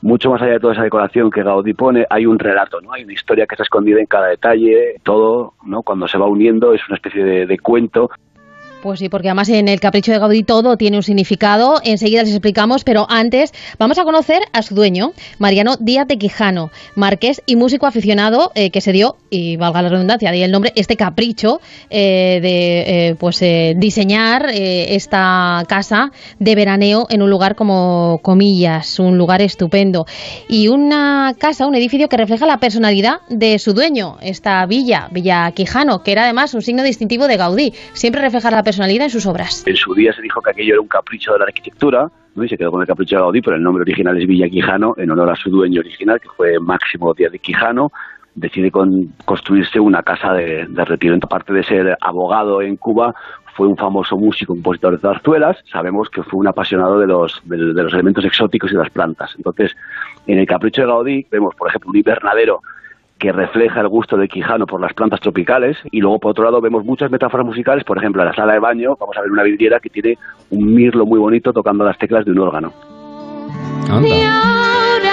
mucho 0.00 0.30
más 0.30 0.42
allá 0.42 0.54
de 0.54 0.60
toda 0.60 0.72
esa 0.72 0.82
decoración 0.82 1.30
que 1.30 1.44
Gaudí 1.44 1.74
pone, 1.74 2.04
hay 2.10 2.26
un 2.26 2.36
relato, 2.38 2.80
¿no? 2.80 2.92
Hay 2.92 3.04
una 3.04 3.12
historia 3.12 3.46
que 3.46 3.54
está 3.54 3.62
escondida 3.62 4.00
en 4.00 4.06
cada 4.06 4.26
detalle, 4.28 4.96
todo, 5.04 5.52
¿no? 5.64 5.82
Cuando 5.82 6.08
se 6.08 6.18
va 6.18 6.26
uniendo 6.26 6.74
es 6.74 6.80
una 6.88 6.96
especie 6.96 7.22
de, 7.22 7.46
de 7.46 7.58
cuento 7.60 8.10
Pues 8.82 8.98
sí, 8.98 9.08
porque 9.08 9.28
además 9.28 9.48
en 9.48 9.68
el 9.68 9.78
Capricho 9.78 10.10
de 10.10 10.18
Gaudí 10.18 10.42
todo 10.42 10.76
tiene 10.76 10.96
un 10.96 11.04
significado. 11.04 11.80
Enseguida 11.84 12.24
les 12.24 12.32
explicamos, 12.32 12.82
pero 12.82 13.06
antes 13.08 13.52
vamos 13.78 13.96
a 13.98 14.02
conocer 14.02 14.42
a 14.52 14.62
su 14.62 14.74
dueño, 14.74 15.12
Mariano 15.38 15.76
Díaz 15.78 16.08
de 16.08 16.18
Quijano, 16.18 16.72
marqués 16.96 17.42
y 17.46 17.54
músico 17.54 17.86
aficionado 17.86 18.50
eh, 18.56 18.70
que 18.70 18.80
se 18.80 18.90
dio, 18.90 19.18
y 19.30 19.56
valga 19.56 19.82
la 19.82 19.88
redundancia, 19.88 20.32
de 20.32 20.42
el 20.42 20.50
nombre, 20.50 20.72
este 20.74 20.96
capricho 20.96 21.60
eh, 21.90 22.40
de 22.42 23.10
eh, 23.10 23.14
pues 23.14 23.40
eh, 23.42 23.74
diseñar 23.76 24.50
eh, 24.50 24.96
esta 24.96 25.62
casa 25.68 26.10
de 26.40 26.54
veraneo 26.56 27.06
en 27.08 27.22
un 27.22 27.30
lugar 27.30 27.54
como 27.54 28.18
comillas, 28.20 28.98
un 28.98 29.16
lugar 29.16 29.42
estupendo. 29.42 30.06
Y 30.48 30.66
una 30.66 31.36
casa, 31.38 31.68
un 31.68 31.76
edificio 31.76 32.08
que 32.08 32.16
refleja 32.16 32.46
la 32.46 32.58
personalidad 32.58 33.20
de 33.28 33.60
su 33.60 33.74
dueño, 33.74 34.16
esta 34.22 34.66
villa, 34.66 35.06
Villa 35.12 35.52
Quijano, 35.52 36.02
que 36.02 36.10
era 36.10 36.24
además 36.24 36.52
un 36.54 36.62
signo 36.62 36.82
distintivo 36.82 37.28
de 37.28 37.36
Gaudí. 37.36 37.74
Siempre 37.92 38.20
refleja 38.20 38.50
la 38.50 38.56
personalidad 38.56 38.71
en 38.78 39.10
sus 39.10 39.26
obras. 39.26 39.64
En 39.66 39.76
su 39.76 39.94
día 39.94 40.12
se 40.12 40.22
dijo 40.22 40.40
que 40.40 40.50
aquello 40.50 40.74
era 40.74 40.80
un 40.80 40.88
capricho 40.88 41.32
de 41.32 41.38
la 41.40 41.44
arquitectura, 41.46 42.08
¿no? 42.34 42.44
y 42.44 42.48
se 42.48 42.56
quedó 42.56 42.70
con 42.70 42.80
el 42.80 42.86
capricho 42.86 43.16
de 43.16 43.22
Gaudí, 43.22 43.40
pero 43.42 43.56
el 43.56 43.62
nombre 43.62 43.82
original 43.82 44.16
es 44.20 44.26
Villa 44.26 44.48
Quijano, 44.48 44.94
en 44.96 45.10
honor 45.10 45.30
a 45.30 45.36
su 45.36 45.50
dueño 45.50 45.80
original, 45.80 46.20
que 46.20 46.28
fue 46.36 46.58
Máximo 46.60 47.12
Díaz 47.14 47.32
de 47.32 47.38
Quijano. 47.38 47.90
Decide 48.34 48.70
con- 48.70 49.12
construirse 49.26 49.78
una 49.78 50.02
casa 50.02 50.32
de, 50.32 50.66
de 50.66 50.84
retiro. 50.86 51.16
Aparte 51.20 51.52
de 51.52 51.62
ser 51.64 51.98
abogado 52.00 52.62
en 52.62 52.76
Cuba, 52.76 53.14
fue 53.54 53.66
un 53.68 53.76
famoso 53.76 54.16
músico, 54.16 54.54
compositor 54.54 54.94
de 54.94 54.98
zarzuelas. 55.00 55.58
Sabemos 55.70 56.08
que 56.08 56.22
fue 56.22 56.40
un 56.40 56.48
apasionado 56.48 56.98
de 56.98 57.06
los, 57.06 57.42
de, 57.44 57.58
de 57.58 57.82
los 57.82 57.92
elementos 57.92 58.24
exóticos 58.24 58.70
y 58.70 58.74
de 58.74 58.80
las 58.80 58.90
plantas. 58.90 59.34
Entonces, 59.36 59.76
en 60.26 60.38
el 60.38 60.46
capricho 60.46 60.80
de 60.80 60.86
Gaudí 60.88 61.26
vemos, 61.30 61.54
por 61.54 61.68
ejemplo, 61.68 61.90
un 61.90 61.96
invernadero 61.98 62.60
que 63.22 63.30
refleja 63.30 63.80
el 63.80 63.86
gusto 63.86 64.16
de 64.16 64.26
Quijano 64.26 64.66
por 64.66 64.80
las 64.80 64.92
plantas 64.94 65.20
tropicales 65.20 65.76
y 65.92 66.00
luego 66.00 66.18
por 66.18 66.32
otro 66.32 66.42
lado 66.42 66.60
vemos 66.60 66.84
muchas 66.84 67.08
metáforas 67.08 67.46
musicales, 67.46 67.84
por 67.84 67.96
ejemplo 67.96 68.20
en 68.20 68.26
la 68.28 68.34
sala 68.34 68.54
de 68.54 68.58
baño 68.58 68.96
vamos 68.98 69.16
a 69.16 69.20
ver 69.20 69.30
una 69.30 69.44
vidriera 69.44 69.78
que 69.78 69.90
tiene 69.90 70.18
un 70.50 70.74
mirlo 70.74 71.06
muy 71.06 71.20
bonito 71.20 71.52
tocando 71.52 71.84
las 71.84 71.96
teclas 71.98 72.24
de 72.24 72.32
un 72.32 72.40
órgano. 72.40 72.72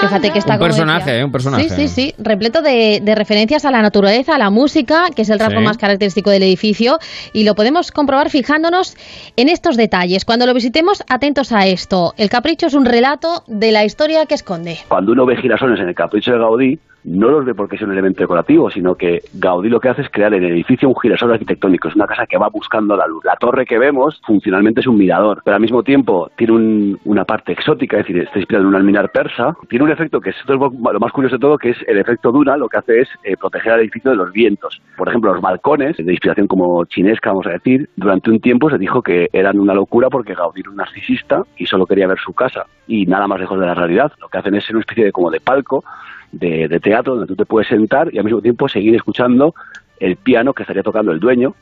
Fíjate 0.01 0.32
que 0.32 0.39
está 0.39 0.53
Un 0.53 0.60
personaje, 0.62 1.05
decía. 1.12 1.20
¿eh? 1.22 1.26
Un 1.26 1.32
personaje. 1.32 1.70
Sí, 1.70 1.88
sí, 1.88 1.88
sí, 1.88 2.14
repleto 2.18 2.62
de, 2.62 2.99
de 3.03 3.16
referencias 3.16 3.66
a 3.66 3.72
la 3.72 3.82
naturaleza, 3.82 4.36
a 4.36 4.38
la 4.39 4.49
música, 4.49 5.07
que 5.16 5.24
es 5.24 5.30
el 5.30 5.38
rasgo 5.39 5.60
Sí. 5.60 5.66
más 5.66 5.78
característico 5.78 6.30
del 6.30 6.43
edificio, 6.43 6.97
y 7.34 7.43
lo 7.43 7.53
podemos 7.53 7.91
comprobar 7.91 8.30
fijándonos 8.30 8.95
en 9.36 9.49
estos 9.49 9.76
detalles. 9.76 10.24
Cuando 10.24 10.45
lo 10.45 10.53
visitemos, 10.53 11.03
atentos 11.10 11.51
a 11.51 11.68
esto. 11.68 12.14
El 12.18 12.30
capricho 12.30 12.68
es 12.68 12.74
un 12.76 12.86
relato 12.86 13.43
de 13.47 13.72
la 13.74 13.84
historia 13.84 14.26
que 14.26 14.36
esconde. 14.36 14.78
Cuando 14.88 15.12
uno 15.12 15.26
ve 15.26 15.36
girasoles 15.36 15.80
en 15.82 15.89
el 15.89 15.95
capricho 15.95 16.32
de 16.32 16.39
Gaudí, 16.39 16.80
no 17.04 17.30
los 17.30 17.45
ve 17.45 17.54
porque 17.56 17.76
es 17.76 17.82
un 17.82 17.91
elemento 17.91 18.22
decorativo, 18.24 18.70
sino 18.70 18.95
que 18.95 19.22
Gaudí 19.34 19.70
lo 19.70 19.80
que 19.80 19.89
hace 19.89 20.02
es 20.02 20.10
crear 20.10 20.34
en 20.34 20.43
el 20.43 20.52
edificio 20.52 20.89
un 20.89 20.95
girasol 21.00 21.32
arquitectónico. 21.32 21.88
Es 21.88 21.95
una 21.95 22.08
casa 22.08 22.26
que 22.28 22.38
va 22.38 22.50
buscando 22.50 22.95
la 22.97 23.08
luz. 23.08 23.24
La 23.26 23.36
torre 23.36 23.66
que 23.66 23.80
vemos 23.80 24.22
funcionalmente 24.26 24.82
es 24.82 24.88
un 24.88 24.97
mirador, 24.97 25.41
pero 25.43 25.56
al 25.56 25.62
mismo 25.62 25.84
tiempo 25.84 26.30
tiene 26.38 26.54
un- 26.54 27.00
una 27.06 27.26
parte 27.26 27.52
exótica, 27.54 27.97
es 27.97 28.06
decir, 28.06 28.22
está 28.24 28.38
inspirado 28.39 28.64
en 28.64 28.70
un 28.70 28.76
alminar 28.76 29.12
persa. 29.12 29.56
Tiene 29.70 29.86
un 29.86 29.91
efecto 29.91 30.20
que 30.20 30.32
es 30.32 30.36
lo 30.47 31.00
más 31.00 31.12
curioso 31.12 31.36
de 31.36 31.39
todo, 31.39 31.58
que 31.58 31.70
es 31.70 31.78
el 31.88 31.97
efecto 31.97 32.32
Duna, 32.32 32.58
lo 32.58 32.68
que 32.68 32.78
hace 32.78 33.02
es 33.02 33.10
eh, 33.24 33.36
proteger 33.38 33.74
al 33.74 33.80
edificio 33.82 34.12
de 34.12 34.18
los 34.18 34.32
vientos. 34.32 34.82
Por 34.97 35.08
ejemplo, 35.10 35.34
los 35.34 35.41
balcones, 35.41 35.97
de 35.97 36.12
inspiración 36.12 36.47
como 36.47 36.86
chinesca, 36.86 37.30
vamos 37.32 37.47
a 37.47 37.52
decir, 37.52 37.89
durante 37.95 38.30
un 38.30 38.39
tiempo 38.39 38.70
se 38.70 38.78
dijo 38.78 39.02
que 39.02 39.28
eran 39.34 39.60
una 39.60 39.74
locura 39.74 40.10
porque 40.10 40.34
Gaudí 40.34 40.62
era 40.62 40.70
un 40.70 40.76
narcisista 40.78 41.43
y 41.58 41.66
solo 41.66 41.86
quería 41.86 42.08
ver 42.08 42.20
su 42.20 42.34
casa 42.34 42.66
y 42.88 43.06
nada 43.06 43.28
más 43.28 43.39
lejos 43.39 43.60
de 43.60 43.66
la 43.66 43.74
realidad. 43.76 44.12
Lo 44.20 44.28
que 44.28 44.38
hacen 44.38 44.56
es 44.56 44.66
ser 44.66 44.76
una 44.76 44.82
especie 44.82 45.06
de 45.06 45.12
como 45.12 45.30
de 45.32 45.39
palco 45.39 45.84
de, 46.32 46.67
de 46.67 46.80
teatro 46.80 47.13
donde 47.15 47.27
tú 47.27 47.36
te 47.36 47.45
puedes 47.45 47.67
sentar 47.67 48.13
y 48.13 48.17
al 48.17 48.25
mismo 48.25 48.41
tiempo 48.41 48.67
seguir 48.67 48.95
escuchando 48.95 49.53
el 49.99 50.15
piano 50.15 50.53
que 50.53 50.63
estaría 50.63 50.84
tocando 50.84 51.11
el 51.11 51.19
dueño. 51.19 51.53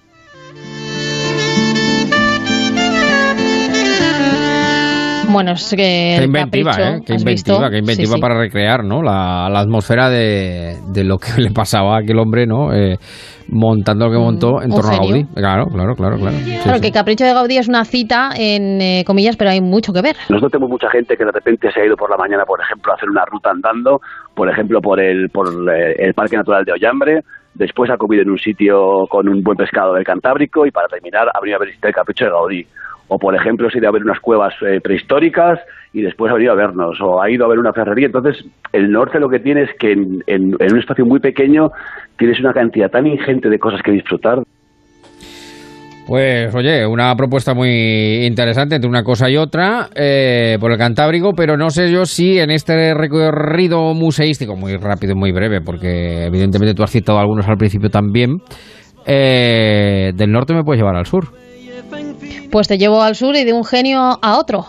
Bueno, 5.29 5.51
es 5.51 5.69
que. 5.71 6.15
Qué 6.19 6.23
inventiva, 6.23 6.71
capricho, 6.71 6.89
¿eh? 6.89 7.01
Qué 7.05 7.13
¿has 7.13 7.21
inventiva, 7.21 7.69
qué 7.69 7.77
inventiva 7.79 8.07
Sí, 8.07 8.13
sí. 8.13 8.21
para 8.21 8.39
recrear, 8.39 8.83
¿no? 8.83 9.01
La, 9.03 9.49
la 9.51 9.59
atmósfera 9.59 10.09
de, 10.09 10.77
de 10.93 11.03
lo 11.03 11.17
que 11.17 11.41
le 11.41 11.51
pasaba 11.51 11.95
a 11.95 11.99
aquel 11.99 12.17
hombre, 12.19 12.45
¿no? 12.45 12.73
Eh, 12.73 12.97
montando 13.49 14.05
lo 14.05 14.11
que 14.11 14.17
montó 14.17 14.61
en 14.61 14.69
torno 14.69 14.89
a. 14.89 14.97
Gaudí. 14.97 15.25
Claro, 15.35 15.65
claro, 15.65 15.95
claro, 15.95 16.17
claro. 16.17 16.37
Sí, 16.37 16.59
Claro 16.63 16.77
sí. 16.77 16.81
que 16.83 16.91
Capricho 16.91 17.25
de 17.25 17.33
Gaudí 17.33 17.57
es 17.57 17.67
una 17.67 17.85
cita 17.85 18.29
en 18.35 18.81
eh, 18.81 19.03
comillas, 19.05 19.35
pero 19.37 19.51
hay 19.51 19.61
mucho 19.61 19.93
que 19.93 20.01
ver. 20.01 20.15
Nosotros 20.29 20.51
tenemos 20.51 20.69
mucha 20.69 20.89
gente 20.89 21.15
que 21.15 21.25
de 21.25 21.31
repente 21.31 21.71
se 21.71 21.81
ha 21.81 21.85
ido 21.85 21.95
por 21.95 22.09
la 22.09 22.17
mañana, 22.17 22.43
por 22.45 22.59
ejemplo, 22.61 22.91
a 22.91 22.95
hacer 22.95 23.09
una 23.09 23.25
ruta 23.25 23.51
andando, 23.51 23.99
por 24.35 24.49
ejemplo, 24.49 24.79
por 24.81 24.99
el, 24.99 25.29
por 25.29 25.47
eh, 25.47 25.95
el 25.99 26.13
Parque 26.13 26.37
Natural 26.37 26.63
de 26.65 26.73
Ollambre, 26.73 27.21
después 27.53 27.89
ha 27.89 27.97
comido 27.97 28.21
en 28.23 28.29
un 28.29 28.37
sitio 28.37 29.05
con 29.09 29.27
un 29.27 29.41
buen 29.41 29.57
pescado 29.57 29.93
del 29.93 30.03
Cantábrico 30.03 30.65
y 30.65 30.71
para 30.71 30.87
terminar 30.87 31.27
ha 31.33 31.39
venido 31.41 31.57
a 31.61 31.65
visitar 31.65 31.89
el 31.89 31.95
capricho 31.95 32.25
de 32.25 32.31
Gaudí. 32.31 32.65
O, 33.09 33.17
por 33.17 33.33
ejemplo, 33.35 33.69
se 33.69 33.77
ha 33.77 33.79
ido 33.79 33.89
a 33.89 33.93
ver 33.93 34.03
unas 34.03 34.19
cuevas 34.19 34.53
eh, 34.61 34.81
prehistóricas 34.83 35.59
y 35.97 36.03
después 36.03 36.31
ha 36.31 36.35
venido 36.35 36.53
a 36.53 36.55
vernos, 36.55 36.99
o 37.01 37.19
ha 37.19 37.31
ido 37.31 37.45
a 37.45 37.49
ver 37.49 37.57
una 37.57 37.73
ferrería. 37.73 38.05
Entonces, 38.05 38.45
el 38.71 38.91
norte 38.91 39.19
lo 39.19 39.29
que 39.29 39.39
tiene 39.39 39.63
es 39.63 39.69
que 39.79 39.93
en, 39.93 40.23
en 40.27 40.53
un 40.53 40.79
espacio 40.79 41.05
muy 41.05 41.19
pequeño 41.19 41.69
tienes 42.17 42.39
una 42.39 42.53
cantidad 42.53 42.89
tan 42.89 43.07
ingente 43.07 43.49
de 43.49 43.57
cosas 43.57 43.81
que 43.81 43.91
disfrutar. 43.91 44.43
Pues 46.07 46.55
oye, 46.55 46.85
una 46.85 47.13
propuesta 47.15 47.53
muy 47.53 48.25
interesante 48.25 48.75
entre 48.75 48.89
una 48.89 49.03
cosa 49.03 49.29
y 49.29 49.35
otra 49.35 49.89
eh, 49.93 50.57
por 50.59 50.71
el 50.71 50.77
Cantábrico, 50.77 51.31
pero 51.35 51.57
no 51.57 51.69
sé 51.69 51.91
yo 51.91 52.05
si 52.05 52.39
en 52.39 52.51
este 52.51 52.93
recorrido 52.93 53.93
museístico, 53.93 54.55
muy 54.55 54.77
rápido 54.77 55.13
y 55.13 55.19
muy 55.19 55.31
breve, 55.33 55.59
porque 55.59 56.27
evidentemente 56.27 56.75
tú 56.75 56.83
has 56.83 56.91
citado 56.91 57.19
algunos 57.19 57.45
al 57.49 57.57
principio 57.57 57.89
también, 57.89 58.37
eh, 59.05 60.11
del 60.15 60.31
norte 60.31 60.53
me 60.53 60.63
puedes 60.63 60.79
llevar 60.79 60.95
al 60.95 61.05
sur. 61.05 61.25
Pues 62.51 62.69
te 62.69 62.77
llevo 62.77 63.01
al 63.01 63.15
sur 63.15 63.35
y 63.35 63.43
de 63.43 63.51
un 63.51 63.65
genio 63.65 63.99
a 64.21 64.37
otro. 64.39 64.63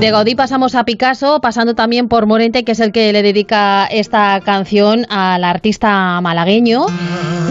De 0.00 0.10
Gaudí 0.10 0.34
pasamos 0.34 0.74
a 0.76 0.84
Picasso, 0.84 1.40
pasando 1.42 1.74
también 1.74 2.08
por 2.08 2.24
Morente, 2.24 2.64
que 2.64 2.72
es 2.72 2.80
el 2.80 2.90
que 2.90 3.12
le 3.12 3.22
dedica 3.22 3.84
esta 3.84 4.40
canción 4.40 5.04
al 5.10 5.44
artista 5.44 6.18
malagueño, 6.22 6.86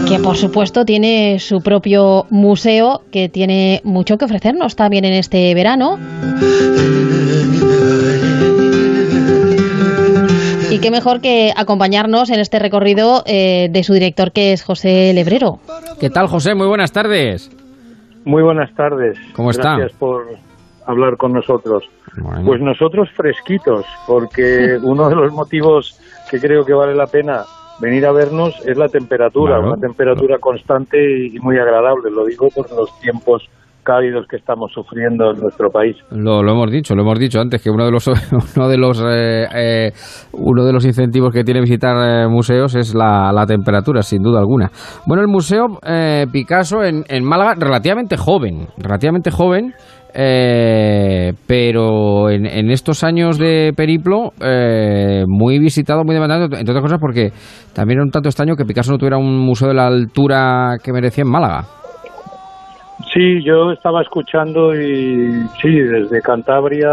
que 0.08 0.18
por 0.18 0.36
supuesto 0.36 0.84
tiene 0.84 1.38
su 1.38 1.62
propio 1.62 2.26
museo, 2.28 3.02
que 3.12 3.28
tiene 3.28 3.80
mucho 3.84 4.18
que 4.18 4.24
ofrecernos 4.24 4.74
también 4.74 5.04
en 5.04 5.12
este 5.12 5.54
verano. 5.54 5.96
Y 10.72 10.80
qué 10.80 10.90
mejor 10.90 11.20
que 11.20 11.52
acompañarnos 11.56 12.30
en 12.30 12.40
este 12.40 12.58
recorrido 12.58 13.22
eh, 13.26 13.68
de 13.70 13.84
su 13.84 13.92
director, 13.92 14.32
que 14.32 14.52
es 14.52 14.64
José 14.64 15.12
Lebrero. 15.14 15.60
¿Qué 16.00 16.10
tal, 16.10 16.26
José? 16.26 16.56
Muy 16.56 16.66
buenas 16.66 16.90
tardes. 16.90 17.48
Muy 18.24 18.42
buenas 18.42 18.74
tardes. 18.74 19.16
¿Cómo 19.34 19.52
está? 19.52 19.76
Gracias 19.76 19.96
por 20.00 20.26
hablar 20.84 21.16
con 21.16 21.32
nosotros. 21.32 21.84
Pues 22.44 22.60
nosotros 22.60 23.08
fresquitos, 23.16 23.84
porque 24.06 24.76
uno 24.82 25.08
de 25.08 25.16
los 25.16 25.32
motivos 25.32 25.98
que 26.30 26.38
creo 26.38 26.64
que 26.64 26.74
vale 26.74 26.94
la 26.94 27.06
pena 27.06 27.42
venir 27.80 28.06
a 28.06 28.12
vernos 28.12 28.54
es 28.66 28.76
la 28.76 28.88
temperatura, 28.88 29.58
una 29.58 29.76
temperatura 29.76 30.38
constante 30.38 30.98
y 30.98 31.38
muy 31.40 31.58
agradable. 31.58 32.10
Lo 32.10 32.26
digo 32.26 32.48
por 32.54 32.70
los 32.72 32.98
tiempos 33.00 33.48
cálidos 33.82 34.26
que 34.28 34.36
estamos 34.36 34.70
sufriendo 34.72 35.30
en 35.30 35.40
nuestro 35.40 35.70
país. 35.70 35.96
Lo, 36.10 36.40
hemos 36.40 36.70
dicho, 36.70 36.94
lo 36.94 37.02
hemos 37.02 37.18
dicho 37.18 37.40
antes 37.40 37.62
que 37.62 37.70
uno 37.70 37.84
de 37.84 37.90
los 37.90 38.06
uno 38.56 38.68
de 38.68 38.78
los 38.78 39.02
eh, 39.02 39.46
eh, 39.54 39.92
uno 40.32 40.64
de 40.64 40.72
los 40.72 40.84
incentivos 40.84 41.32
que 41.32 41.44
tiene 41.44 41.60
visitar 41.60 41.96
eh, 41.96 42.28
museos 42.28 42.74
es 42.74 42.94
la, 42.94 43.32
la, 43.32 43.46
temperatura, 43.46 44.02
sin 44.02 44.22
duda 44.22 44.40
alguna. 44.40 44.70
Bueno, 45.06 45.22
el 45.22 45.28
museo 45.28 45.66
Picasso 46.30 46.82
en, 46.82 47.04
en 47.08 47.24
Málaga 47.24 47.54
relativamente 47.58 48.16
joven, 48.16 48.68
relativamente 48.78 49.30
joven. 49.30 49.72
Eh, 50.14 51.32
pero 51.46 52.30
en, 52.30 52.70
estos 52.70 53.04
años 53.04 53.38
de 53.38 53.72
periplo, 53.76 54.32
eh, 54.44 55.24
muy 55.26 55.58
visitado, 55.58 56.04
muy 56.04 56.14
demandado, 56.14 56.44
entre 56.44 56.60
otras 56.62 56.82
cosas 56.82 56.98
porque 57.00 57.30
también 57.74 57.98
era 57.98 58.04
un 58.04 58.10
tanto 58.10 58.28
extraño 58.28 58.56
que 58.56 58.64
Picasso 58.64 58.92
no 58.92 58.98
tuviera 58.98 59.18
un 59.18 59.38
museo 59.38 59.68
de 59.68 59.74
la 59.74 59.86
altura 59.86 60.76
que 60.82 60.92
merecía 60.92 61.22
en 61.22 61.30
Málaga. 61.30 61.62
Sí, 63.12 63.42
yo 63.44 63.72
estaba 63.72 64.02
escuchando 64.02 64.74
y 64.74 65.30
sí, 65.60 65.70
desde 65.70 66.20
Cantabria 66.20 66.90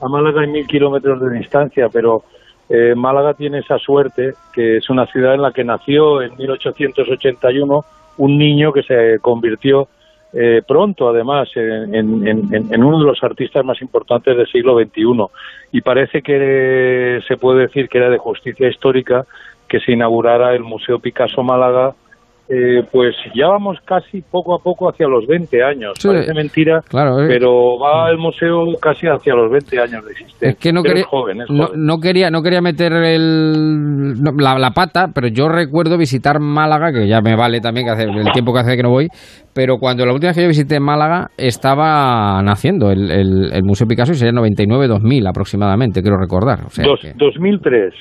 a 0.00 0.08
Málaga 0.08 0.42
hay 0.42 0.48
mil 0.48 0.66
kilómetros 0.66 1.20
de 1.20 1.38
distancia, 1.38 1.86
pero 1.92 2.22
eh, 2.68 2.94
Málaga 2.94 3.34
tiene 3.34 3.58
esa 3.58 3.78
suerte, 3.78 4.32
que 4.52 4.78
es 4.78 4.90
una 4.90 5.06
ciudad 5.06 5.34
en 5.34 5.42
la 5.42 5.52
que 5.52 5.64
nació 5.64 6.22
en 6.22 6.36
1881 6.36 7.80
un 8.18 8.38
niño 8.38 8.72
que 8.72 8.82
se 8.82 9.18
convirtió 9.20 9.88
eh, 10.32 10.62
pronto, 10.66 11.08
además, 11.08 11.48
en, 11.54 12.84
uno 12.84 12.98
de 12.98 13.04
los 13.04 13.22
artistas 13.22 13.64
más 13.64 13.80
importantes 13.80 14.36
del 14.36 14.46
siglo 14.46 14.78
XXI. 14.78 15.26
Y 15.72 15.80
parece 15.80 16.22
que 16.22 17.20
se 17.26 17.36
puede 17.36 17.62
decir 17.62 17.88
que 17.88 17.98
era 17.98 18.10
de 18.10 18.18
justicia 18.18 18.68
histórica 18.68 19.24
que 19.68 19.80
se 19.80 19.92
inaugurara 19.92 20.54
el 20.54 20.62
Museo 20.62 20.98
Picasso 20.98 21.42
Málaga 21.42 21.94
eh, 22.48 22.84
pues 22.92 23.16
ya 23.34 23.48
vamos 23.48 23.78
casi 23.84 24.22
poco 24.22 24.54
a 24.54 24.58
poco 24.60 24.88
hacia 24.88 25.08
los 25.08 25.26
20 25.26 25.64
años. 25.64 25.94
Parece 26.00 26.32
mentira, 26.32 26.78
eh. 26.78 27.26
pero 27.26 27.76
va 27.76 28.08
el 28.08 28.18
museo 28.18 28.66
casi 28.80 29.08
hacia 29.08 29.34
los 29.34 29.50
20 29.50 29.80
años 29.80 30.04
de 30.04 30.12
existencia. 30.12 30.50
Es 30.50 30.56
que 30.56 30.72
no, 30.72 30.84
quería, 30.84 31.06
no, 31.74 31.98
quería, 31.98 32.30
no 32.30 32.42
quería 32.42 32.60
meter 32.60 32.92
el, 32.92 34.14
la, 34.38 34.70
pata, 34.70 35.08
pero 35.12 35.26
yo 35.26 35.48
recuerdo 35.48 35.98
visitar 35.98 36.38
Málaga, 36.38 36.92
que 36.92 37.08
ya 37.08 37.20
me 37.20 37.34
vale 37.34 37.60
también 37.60 37.86
que 37.86 37.92
hace 37.92 38.04
el 38.04 38.32
tiempo 38.32 38.52
que 38.52 38.60
hace 38.60 38.76
que 38.76 38.82
no 38.84 38.90
voy, 38.90 39.08
pero 39.56 39.78
cuando 39.78 40.04
la 40.04 40.12
última 40.12 40.28
vez 40.28 40.36
que 40.36 40.42
yo 40.42 40.48
visité 40.48 40.78
Málaga 40.78 41.28
estaba 41.38 42.42
naciendo 42.42 42.90
el, 42.90 43.10
el, 43.10 43.64
Museo 43.64 43.86
Picasso 43.86 44.12
y 44.12 44.16
sería 44.16 44.38
99-2000 44.38 45.30
aproximadamente, 45.30 46.02
quiero 46.02 46.18
recordar. 46.18 46.66
O 46.66 46.68
2003. 47.16 47.94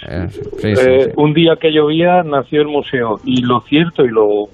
Eh, 0.65 1.13
un 1.15 1.33
día 1.33 1.53
que 1.55 1.71
llovía 1.71 2.23
nació 2.23 2.61
el 2.61 2.67
museo 2.67 3.15
y 3.23 3.41
lo 3.41 3.61
cierto 3.61 4.03
y 4.03 4.09
lo 4.09 4.47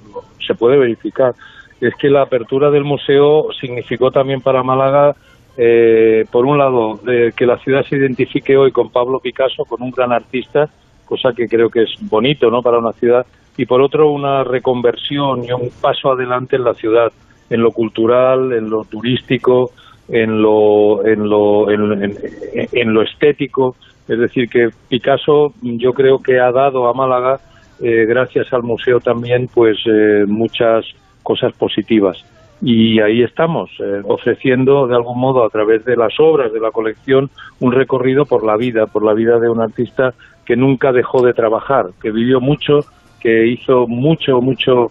se 0.46 0.54
puede 0.54 0.78
verificar. 0.78 1.32
Es 1.80 1.92
que 1.96 2.08
la 2.08 2.22
apertura 2.22 2.70
del 2.70 2.84
museo 2.84 3.48
significó 3.60 4.12
también 4.12 4.40
para 4.40 4.62
Málaga, 4.62 5.16
eh, 5.58 6.22
por 6.30 6.46
un 6.46 6.56
lado, 6.56 7.00
que 7.36 7.46
la 7.46 7.58
ciudad 7.58 7.82
se 7.82 7.96
identifique 7.96 8.56
hoy 8.56 8.70
con 8.70 8.90
Pablo 8.90 9.18
Picasso, 9.18 9.64
con 9.68 9.82
un 9.82 9.90
gran 9.90 10.12
artista, 10.12 10.66
cosa 11.04 11.30
que 11.36 11.46
creo 11.46 11.68
que 11.68 11.82
es 11.82 11.90
bonito 12.08 12.48
¿no? 12.48 12.62
para 12.62 12.78
una 12.78 12.92
ciudad, 12.92 13.26
y 13.56 13.66
por 13.66 13.82
otro, 13.82 14.10
una 14.10 14.44
reconversión 14.44 15.44
y 15.44 15.52
un 15.52 15.70
paso 15.80 16.12
adelante 16.12 16.56
en 16.56 16.64
la 16.64 16.74
ciudad, 16.74 17.12
en 17.50 17.60
lo 17.60 17.70
cultural, 17.70 18.52
en 18.52 18.70
lo 18.70 18.84
turístico, 18.84 19.70
en 20.08 20.40
lo, 20.40 21.06
en 21.06 21.28
lo, 21.28 21.70
en 21.70 22.94
lo 22.94 23.02
estético. 23.02 23.76
Es 24.08 24.18
decir, 24.18 24.48
que 24.48 24.68
Picasso 24.88 25.52
yo 25.62 25.92
creo 25.92 26.18
que 26.18 26.40
ha 26.40 26.50
dado 26.50 26.88
a 26.88 26.94
Málaga 26.94 27.40
eh, 27.80 28.06
gracias 28.06 28.52
al 28.52 28.62
museo 28.62 29.00
también, 29.00 29.48
pues 29.52 29.76
eh, 29.86 30.24
muchas 30.26 30.84
cosas 31.22 31.52
positivas. 31.54 32.16
Y 32.60 33.00
ahí 33.00 33.22
estamos, 33.22 33.70
eh, 33.80 34.02
ofreciendo 34.04 34.86
de 34.86 34.94
algún 34.94 35.18
modo 35.18 35.44
a 35.44 35.48
través 35.48 35.84
de 35.84 35.96
las 35.96 36.12
obras 36.20 36.52
de 36.52 36.60
la 36.60 36.70
colección 36.70 37.28
un 37.58 37.72
recorrido 37.72 38.24
por 38.24 38.44
la 38.44 38.56
vida, 38.56 38.86
por 38.86 39.04
la 39.04 39.14
vida 39.14 39.40
de 39.40 39.50
un 39.50 39.60
artista 39.60 40.14
que 40.46 40.54
nunca 40.54 40.92
dejó 40.92 41.24
de 41.24 41.34
trabajar, 41.34 41.86
que 42.00 42.12
vivió 42.12 42.40
mucho, 42.40 42.80
que 43.22 43.46
hizo 43.46 43.86
mucho, 43.86 44.40
mucho 44.40 44.90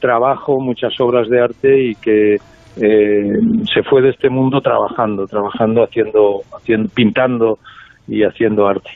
trabajo, 0.00 0.60
muchas 0.60 0.98
obras 1.00 1.28
de 1.28 1.40
arte 1.40 1.82
y 1.82 1.94
que 1.96 2.38
se 2.76 3.82
fue 3.82 4.00
de 4.02 4.10
este 4.10 4.30
mundo 4.30 4.60
trabajando, 4.60 5.26
trabajando, 5.26 5.82
haciendo, 5.82 6.42
haciendo, 6.56 6.88
pintando 6.94 7.58
y 8.06 8.22
haciendo 8.22 8.66
arte. 8.66 8.90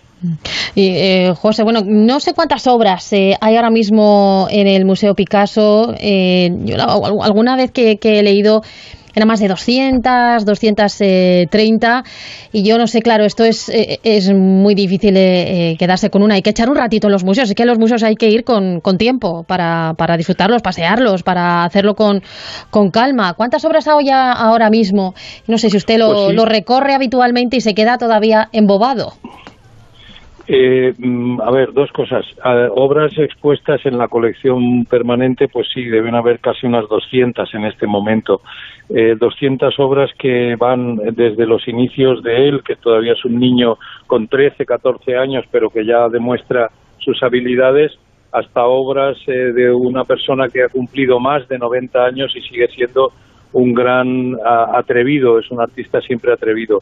Y, 0.75 0.89
eh, 0.89 1.35
José, 1.37 1.63
bueno, 1.63 1.81
no 1.85 2.21
sé 2.21 2.33
cuántas 2.33 2.67
obras 2.67 3.13
eh, 3.13 3.37
hay 3.41 3.57
ahora 3.57 3.71
mismo 3.71 4.47
en 4.51 4.67
el 4.69 4.85
Museo 4.85 5.15
Picasso. 5.15 5.95
Eh, 5.99 6.51
yo 6.65 6.77
alguna 7.23 7.57
vez 7.57 7.71
que, 7.73 7.99
he 8.01 8.23
leído 8.23 8.63
era 9.15 9.27
más 9.27 9.41
de 9.41 9.49
200, 9.49 10.45
230 10.45 12.05
y 12.53 12.65
yo 12.65 12.79
no 12.79 12.87
sé, 12.87 13.03
claro, 13.03 13.25
esto 13.25 13.45
es, 13.45 13.71
es 13.73 14.33
muy 14.33 14.75
difícil 14.75 15.15
quedarse 15.79 16.11
con 16.11 16.23
una, 16.23 16.35
hay 16.35 16.43
que 16.43 16.51
echar 16.51 16.69
un 16.69 16.77
ratito 16.77 17.09
en 17.09 17.13
los 17.13 17.25
museos, 17.25 17.49
es 17.49 17.55
que 17.55 17.63
en 17.63 17.69
los 17.69 17.79
museos 17.79 18.03
hay 18.03 18.15
que 18.15 18.29
ir 18.29 18.45
con, 18.45 18.81
con 18.81 18.99
tiempo 18.99 19.45
para, 19.45 19.95
para, 19.97 20.17
disfrutarlos, 20.17 20.63
pasearlos, 20.63 21.23
para 21.23 21.65
hacerlo 21.65 21.95
con, 21.95 22.23
con 22.71 22.91
calma. 22.91 23.35
¿Cuántas 23.35 23.65
obras 23.65 23.89
hay 23.89 24.11
ahora 24.11 24.71
mismo? 24.71 25.15
No 25.47 25.59
sé 25.59 25.71
si 25.71 25.77
usted 25.77 25.99
lo, 25.99 26.13
pues 26.13 26.35
lo 26.35 26.45
recorre 26.45 26.95
habitualmente 26.95 27.57
y 27.57 27.61
se 27.61 27.75
queda 27.75 27.99
todavía 27.99 28.49
embobado. 28.53 29.13
Eh, 30.49 30.93
mm, 30.99 31.41
a 31.41 31.51
ver, 31.51 31.73
dos 31.73 31.91
cosas. 31.93 32.27
obras 32.75 33.17
expuestas 33.17 33.85
en 33.87 33.97
la 33.97 34.09
colección 34.09 34.85
permanente, 34.87 35.49
pues 35.49 35.69
sí, 35.73 35.85
deben 35.85 36.15
haber 36.15 36.41
casi 36.41 36.67
unas 36.67 36.89
200 36.89 37.55
en 37.55 37.65
este 37.65 37.87
momento. 37.87 38.41
Eh, 38.95 39.17
200 39.19 39.79
obras 39.79 40.11
que 40.19 40.55
van 40.57 40.97
desde 40.97 41.47
los 41.47 41.67
inicios 41.67 42.23
de 42.23 42.49
él, 42.49 42.63
que 42.63 42.77
todavía 42.77 43.15
es 43.15 43.25
un 43.25 43.39
niño 43.39 43.79
con 44.07 44.29
13, 44.29 44.67
14 44.67 45.17
años, 45.17 45.47
pero 45.51 45.71
que 45.71 45.87
ya 45.87 46.09
demuestra 46.11 46.71
sus 46.99 47.23
habilidades, 47.23 47.93
hasta 48.33 48.65
obras 48.65 49.17
eh, 49.27 49.33
de 49.33 49.73
una 49.73 50.05
persona 50.05 50.49
que 50.49 50.63
ha 50.63 50.69
cumplido 50.69 51.21
más 51.21 51.49
de 51.49 51.59
90 51.59 52.05
años 52.05 52.37
y 52.37 52.43
sigue 52.43 52.69
siendo 52.69 53.13
un 53.53 53.73
gran 53.73 54.37
atrevido, 54.75 55.39
es 55.39 55.51
un 55.51 55.61
artista 55.61 56.01
siempre 56.01 56.33
atrevido. 56.33 56.81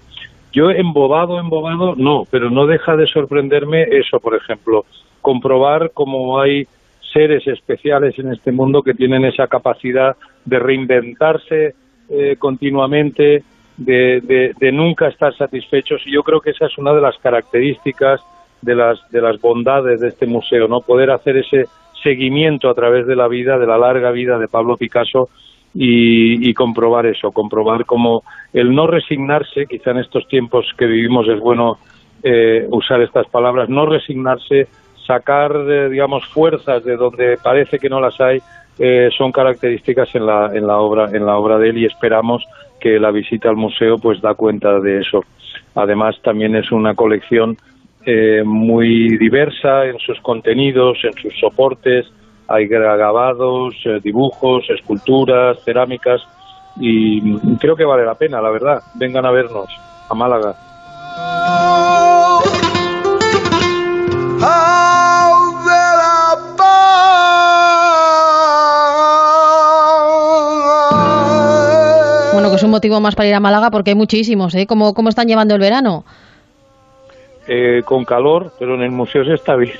Yo 0.52 0.70
embobado, 0.70 1.38
embobado, 1.38 1.94
no, 1.96 2.24
pero 2.30 2.50
no 2.50 2.66
deja 2.66 2.96
de 2.96 3.06
sorprenderme 3.06 3.82
eso, 3.82 4.18
por 4.18 4.34
ejemplo, 4.34 4.84
comprobar 5.20 5.90
cómo 5.94 6.40
hay 6.40 6.66
seres 7.12 7.46
especiales 7.46 8.18
en 8.18 8.32
este 8.32 8.52
mundo 8.52 8.82
que 8.82 8.94
tienen 8.94 9.24
esa 9.24 9.46
capacidad 9.46 10.16
de 10.44 10.58
reinventarse 10.58 11.74
eh, 12.10 12.36
continuamente, 12.38 13.44
de, 13.76 14.52
de, 14.58 14.72
nunca 14.72 15.08
estar 15.08 15.34
satisfechos 15.34 16.02
y 16.04 16.12
yo 16.12 16.22
creo 16.22 16.40
que 16.40 16.50
esa 16.50 16.66
es 16.66 16.76
una 16.76 16.92
de 16.92 17.00
las 17.00 17.16
características 17.16 18.20
de 18.60 18.74
las, 18.74 18.98
de 19.10 19.22
las 19.22 19.40
bondades 19.40 20.00
de 20.00 20.08
este 20.08 20.26
museo, 20.26 20.68
¿no? 20.68 20.80
Poder 20.80 21.10
hacer 21.10 21.38
ese 21.38 21.64
seguimiento 22.02 22.68
a 22.68 22.74
través 22.74 23.06
de 23.06 23.16
la 23.16 23.28
vida, 23.28 23.58
de 23.58 23.66
la 23.66 23.78
larga 23.78 24.10
vida 24.10 24.38
de 24.38 24.48
Pablo 24.48 24.76
Picasso 24.76 25.30
y, 25.72 26.52
comprobar 26.54 27.06
eso, 27.06 27.30
comprobar 27.30 27.86
cómo 27.86 28.22
el 28.52 28.74
no 28.74 28.86
resignarse, 28.86 29.66
quizá 29.66 29.92
en 29.92 29.98
estos 29.98 30.26
tiempos 30.26 30.66
que 30.76 30.86
vivimos 30.86 31.28
es 31.28 31.38
bueno 31.38 31.78
eh, 32.22 32.66
usar 32.70 33.00
estas 33.02 33.28
palabras, 33.28 33.68
no 33.68 33.86
resignarse, 33.86 34.66
sacar, 35.06 35.52
digamos, 35.88 36.26
fuerzas 36.26 36.84
de 36.84 36.96
donde 36.96 37.38
parece 37.42 37.78
que 37.78 37.88
no 37.88 38.00
las 38.00 38.20
hay, 38.20 38.40
eh, 38.80 39.10
son 39.16 39.30
características 39.30 40.14
en 40.16 40.26
la, 40.26 40.50
en 40.52 40.66
la 40.66 40.78
obra 40.78 41.10
en 41.12 41.24
la 41.24 41.36
obra 41.36 41.58
de 41.58 41.68
él 41.68 41.78
y 41.78 41.86
esperamos 41.86 42.44
que 42.80 42.98
la 42.98 43.12
visita 43.12 43.48
al 43.48 43.56
museo 43.56 43.98
pues 43.98 44.20
da 44.20 44.34
cuenta 44.34 44.80
de 44.80 45.00
eso. 45.00 45.22
Además 45.74 46.16
también 46.22 46.56
es 46.56 46.72
una 46.72 46.94
colección 46.94 47.56
muy 48.44 49.18
diversa 49.18 49.84
en 49.84 49.98
sus 49.98 50.18
contenidos, 50.22 50.96
en 51.04 51.12
sus 51.12 51.38
soportes, 51.38 52.10
hay 52.50 52.66
grabados, 52.66 53.74
eh, 53.84 54.00
dibujos, 54.02 54.68
esculturas, 54.70 55.62
cerámicas 55.64 56.20
y 56.80 57.38
creo 57.58 57.76
que 57.76 57.84
vale 57.84 58.04
la 58.04 58.16
pena, 58.16 58.40
la 58.40 58.50
verdad. 58.50 58.82
Vengan 58.94 59.24
a 59.24 59.30
vernos 59.30 59.68
a 60.08 60.14
Málaga. 60.14 60.56
Bueno, 72.60 72.62
que 72.62 72.64
es 72.64 72.64
un 72.64 72.70
motivo 72.70 73.00
más 73.00 73.14
para 73.14 73.28
ir 73.28 73.34
a 73.34 73.40
Málaga 73.40 73.70
porque 73.70 73.90
hay 73.90 73.96
muchísimos, 73.96 74.54
¿eh? 74.54 74.66
¿Cómo, 74.66 74.94
cómo 74.94 75.08
están 75.08 75.26
llevando 75.26 75.54
el 75.54 75.60
verano? 75.60 76.04
Eh, 77.48 77.82
con 77.84 78.04
calor, 78.04 78.52
pero 78.58 78.74
en 78.74 78.82
el 78.82 78.90
museo 78.90 79.24
se 79.24 79.34
está 79.34 79.56
bien. 79.56 79.74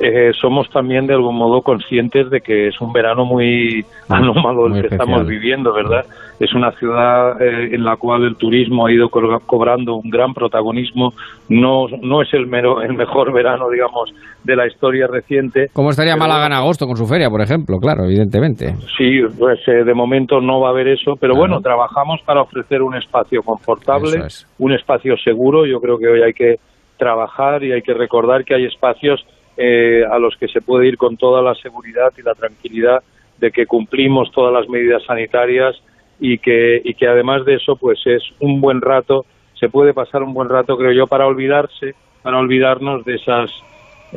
Eh, 0.00 0.32
somos 0.40 0.68
también 0.70 1.06
de 1.06 1.14
algún 1.14 1.36
modo 1.36 1.62
conscientes 1.62 2.30
de 2.30 2.40
que 2.40 2.68
es 2.68 2.80
un 2.80 2.92
verano 2.92 3.24
muy 3.24 3.84
anómalo 4.08 4.66
el 4.66 4.80
que 4.80 4.94
estamos 4.94 5.26
viviendo, 5.26 5.72
¿verdad? 5.72 6.04
Es 6.40 6.52
una 6.54 6.72
ciudad 6.72 7.40
eh, 7.40 7.74
en 7.74 7.84
la 7.84 7.96
cual 7.96 8.24
el 8.24 8.36
turismo 8.36 8.86
ha 8.86 8.92
ido 8.92 9.08
cobrando 9.08 9.94
un 9.94 10.10
gran 10.10 10.34
protagonismo. 10.34 11.12
No, 11.48 11.86
no 12.02 12.22
es 12.22 12.32
el, 12.34 12.46
mero, 12.46 12.82
el 12.82 12.94
mejor 12.94 13.32
verano, 13.32 13.70
digamos, 13.70 14.12
de 14.42 14.56
la 14.56 14.66
historia 14.66 15.06
reciente. 15.06 15.68
¿Cómo 15.72 15.90
estaría 15.90 16.16
Málaga 16.16 16.46
en 16.46 16.52
agosto 16.52 16.86
con 16.86 16.96
su 16.96 17.06
feria, 17.06 17.30
por 17.30 17.40
ejemplo? 17.40 17.78
Claro, 17.78 18.04
evidentemente. 18.04 18.74
Sí, 18.96 19.20
pues 19.38 19.60
eh, 19.68 19.84
de 19.84 19.94
momento 19.94 20.40
no 20.40 20.60
va 20.60 20.68
a 20.68 20.70
haber 20.72 20.88
eso, 20.88 21.14
pero 21.20 21.34
bueno, 21.34 21.60
trabajamos 21.60 22.20
para 22.22 22.42
ofrecer 22.42 22.82
un 22.82 22.96
espacio 22.96 23.42
confortable, 23.42 24.22
un 24.58 24.72
espacio 24.72 25.16
seguro. 25.16 25.66
Yo 25.66 25.80
creo 25.80 25.98
que 25.98 26.08
hoy 26.08 26.22
hay 26.22 26.32
que 26.32 26.56
trabajar 26.96 27.62
y 27.62 27.72
hay 27.72 27.82
que 27.82 27.94
recordar 27.94 28.44
que 28.44 28.54
hay 28.54 28.64
espacios 28.64 29.24
eh, 29.56 30.02
a 30.10 30.18
los 30.18 30.36
que 30.36 30.48
se 30.48 30.60
puede 30.60 30.88
ir 30.88 30.96
con 30.96 31.16
toda 31.16 31.40
la 31.40 31.54
seguridad 31.54 32.12
y 32.18 32.22
la 32.22 32.34
tranquilidad 32.34 33.02
de 33.38 33.50
que 33.50 33.66
cumplimos 33.66 34.30
todas 34.32 34.52
las 34.52 34.68
medidas 34.68 35.02
sanitarias 35.04 35.76
y 36.20 36.38
que, 36.38 36.80
y 36.84 36.94
que 36.94 37.06
además 37.06 37.44
de 37.44 37.54
eso 37.54 37.76
pues 37.76 38.00
es 38.06 38.22
un 38.40 38.60
buen 38.60 38.80
rato, 38.80 39.24
se 39.58 39.68
puede 39.68 39.94
pasar 39.94 40.22
un 40.22 40.34
buen 40.34 40.48
rato 40.48 40.76
creo 40.76 40.92
yo 40.92 41.06
para 41.06 41.26
olvidarse, 41.26 41.94
para 42.22 42.38
olvidarnos 42.38 43.04
de 43.04 43.16
esas 43.16 43.50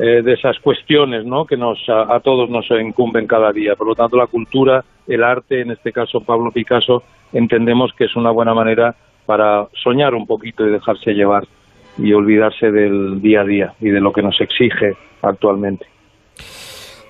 eh, 0.00 0.22
de 0.22 0.34
esas 0.34 0.56
cuestiones 0.60 1.24
¿no? 1.24 1.44
que 1.44 1.56
nos, 1.56 1.76
a, 1.88 2.20
todos 2.20 2.48
nos 2.48 2.70
incumben 2.70 3.26
cada 3.26 3.50
día. 3.50 3.74
Por 3.74 3.88
lo 3.88 3.94
tanto, 3.96 4.16
la 4.16 4.28
cultura, 4.28 4.84
el 5.08 5.24
arte, 5.24 5.60
en 5.60 5.72
este 5.72 5.90
caso 5.90 6.20
Pablo 6.20 6.52
Picasso, 6.52 7.02
entendemos 7.32 7.92
que 7.94 8.04
es 8.04 8.14
una 8.14 8.30
buena 8.30 8.54
manera 8.54 8.94
para 9.26 9.66
soñar 9.82 10.14
un 10.14 10.24
poquito 10.24 10.64
y 10.64 10.70
dejarse 10.70 11.14
llevar 11.14 11.48
y 11.98 12.12
olvidarse 12.12 12.70
del 12.70 13.20
día 13.20 13.40
a 13.40 13.44
día 13.44 13.74
y 13.80 13.88
de 13.88 14.00
lo 14.00 14.12
que 14.12 14.22
nos 14.22 14.40
exige 14.40 14.96
actualmente. 15.20 15.86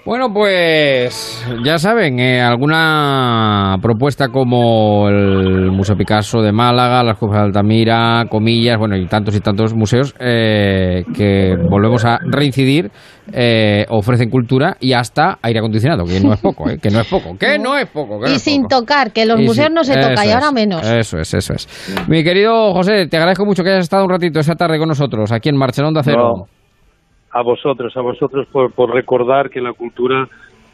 Bueno, 0.08 0.32
pues 0.32 1.46
ya 1.62 1.76
saben, 1.76 2.18
eh, 2.18 2.40
alguna 2.40 3.76
propuesta 3.82 4.28
como 4.28 5.06
el 5.06 5.70
Museo 5.70 5.96
Picasso 5.96 6.40
de 6.40 6.50
Málaga, 6.50 7.02
las 7.02 7.18
Cuevas 7.18 7.40
de 7.40 7.44
Altamira, 7.44 8.24
Comillas, 8.30 8.78
bueno, 8.78 8.96
y 8.96 9.04
tantos 9.04 9.36
y 9.36 9.40
tantos 9.40 9.74
museos 9.74 10.14
eh, 10.18 11.04
que 11.14 11.56
volvemos 11.68 12.06
a 12.06 12.20
reincidir, 12.22 12.90
eh, 13.34 13.84
ofrecen 13.90 14.30
cultura 14.30 14.78
y 14.80 14.94
hasta 14.94 15.40
aire 15.42 15.58
acondicionado, 15.58 16.06
que 16.06 16.20
no 16.20 16.32
es 16.32 16.40
poco, 16.40 16.64
que 16.80 16.88
no 16.88 17.00
es 17.00 17.06
poco, 17.06 17.36
que 17.36 17.58
no 17.58 17.76
es 17.76 17.90
poco. 17.90 18.26
y 18.26 18.38
sin 18.38 18.66
tocar, 18.66 19.12
que 19.12 19.26
los 19.26 19.38
museos 19.38 19.70
no 19.70 19.84
se 19.84 19.92
tocan 19.94 20.26
y 20.26 20.30
ahora 20.30 20.52
menos. 20.52 20.90
Eso 20.90 21.18
es, 21.18 21.34
eso 21.34 21.52
es. 21.52 21.68
Mi 22.08 22.24
querido 22.24 22.72
José, 22.72 23.08
te 23.08 23.18
agradezco 23.18 23.44
mucho 23.44 23.62
que 23.62 23.72
hayas 23.72 23.84
estado 23.84 24.04
un 24.04 24.10
ratito 24.10 24.40
esa 24.40 24.54
tarde 24.54 24.78
con 24.78 24.88
nosotros 24.88 25.30
aquí 25.32 25.50
en 25.50 25.58
Marchelón 25.58 25.92
de 25.92 26.00
Acero 26.00 26.46
a 27.32 27.42
vosotros, 27.42 27.96
a 27.96 28.00
vosotros 28.00 28.46
por, 28.50 28.72
por 28.72 28.94
recordar 28.94 29.50
que 29.50 29.60
la 29.60 29.72
cultura 29.72 30.26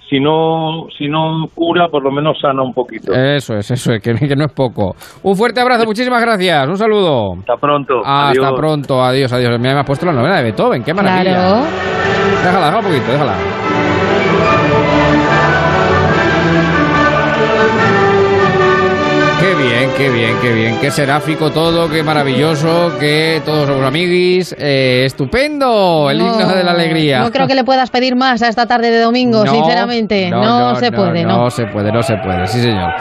si 0.09 0.21
no, 0.21 0.87
si 0.97 1.09
no 1.09 1.47
cura, 1.55 1.89
por 1.89 2.03
lo 2.03 2.11
menos 2.11 2.39
sana 2.41 2.63
un 2.63 2.73
poquito. 2.73 3.13
Eso 3.13 3.57
es, 3.57 3.71
eso 3.71 3.93
es, 3.93 4.03
que, 4.03 4.13
no 4.37 4.45
es 4.45 4.53
poco. 4.53 4.95
Un 5.23 5.35
fuerte 5.35 5.61
abrazo, 5.61 5.87
muchísimas 5.87 6.21
gracias, 6.21 6.69
un 6.69 6.77
saludo. 6.77 7.35
Hasta 7.41 7.57
pronto. 7.57 8.03
Hasta 8.05 8.55
pronto, 8.55 9.03
adiós, 9.03 9.33
adiós. 9.33 9.59
Me 9.59 9.71
has 9.71 9.87
puesto 9.87 10.07
la 10.07 10.13
novela 10.13 10.37
de 10.37 10.45
Beethoven, 10.45 10.83
qué 10.83 10.93
maravilla. 10.93 11.33
Claro. 11.33 11.65
Déjala, 12.45 12.67
déjala 12.67 12.79
un 12.79 12.85
poquito, 12.85 13.13
déjala. 13.13 13.84
Qué 19.41 19.55
bien, 19.55 19.91
qué 19.97 20.11
bien, 20.11 20.37
qué 20.41 20.53
bien. 20.53 20.79
Qué 20.81 20.91
seráfico 20.91 21.51
todo, 21.51 21.91
qué 21.91 22.03
maravilloso, 22.03 22.93
que 22.99 23.43
todos 23.45 23.67
somos 23.69 23.85
amiguis. 23.85 24.55
Eh, 24.59 25.03
estupendo, 25.05 26.09
el 26.11 26.21
himno 26.21 26.49
de 26.49 26.65
la 26.65 26.71
alegría. 26.71 27.21
No 27.21 27.31
creo 27.31 27.47
que 27.47 27.55
le 27.55 27.65
puedas 27.65 27.91
pedir 27.91 28.17
más 28.17 28.43
a 28.43 28.49
esta 28.49 28.67
tarde 28.67 28.91
de 28.91 29.01
domingo, 29.01 29.47
sinceramente. 29.47 30.31
No, 30.31 30.77
se 30.77 30.93
puede, 30.93 31.25
no. 31.25 31.45
No 31.45 31.51
se 31.51 31.67
puede, 31.67 31.93
no 31.93 32.03
se 32.03 32.17
puede, 32.17 32.47
sí 32.47 32.61
señor. 32.61 32.93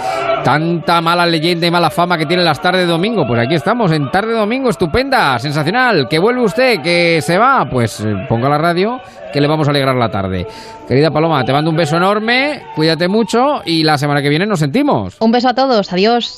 Tanta 0.43 0.99
mala 0.99 1.25
leyenda 1.25 1.65
y 1.67 1.71
mala 1.71 1.89
fama 1.89 2.17
que 2.17 2.25
tienen 2.25 2.43
las 2.43 2.61
tardes 2.61 2.81
de 2.81 2.91
domingo. 2.91 3.25
Pues 3.25 3.39
aquí 3.39 3.55
estamos, 3.55 3.91
en 3.91 4.11
tarde 4.11 4.33
de 4.33 4.39
domingo, 4.39 4.69
estupenda, 4.69 5.39
sensacional. 5.39 6.07
Que 6.09 6.19
vuelve 6.19 6.41
usted, 6.41 6.81
que 6.81 7.21
se 7.21 7.37
va. 7.37 7.65
Pues 7.69 8.01
eh, 8.01 8.13
ponga 8.27 8.49
la 8.49 8.57
radio, 8.57 8.99
que 9.31 9.39
le 9.39 9.47
vamos 9.47 9.67
a 9.67 9.71
alegrar 9.71 9.95
la 9.95 10.09
tarde. 10.09 10.45
Querida 10.87 11.11
Paloma, 11.11 11.45
te 11.45 11.53
mando 11.53 11.69
un 11.69 11.77
beso 11.77 11.95
enorme, 11.95 12.61
cuídate 12.75 13.07
mucho 13.07 13.61
y 13.65 13.83
la 13.83 13.97
semana 13.97 14.21
que 14.21 14.27
viene 14.27 14.45
nos 14.45 14.59
sentimos. 14.59 15.15
Un 15.21 15.31
beso 15.31 15.47
a 15.47 15.53
todos, 15.53 15.93
adiós. 15.93 16.32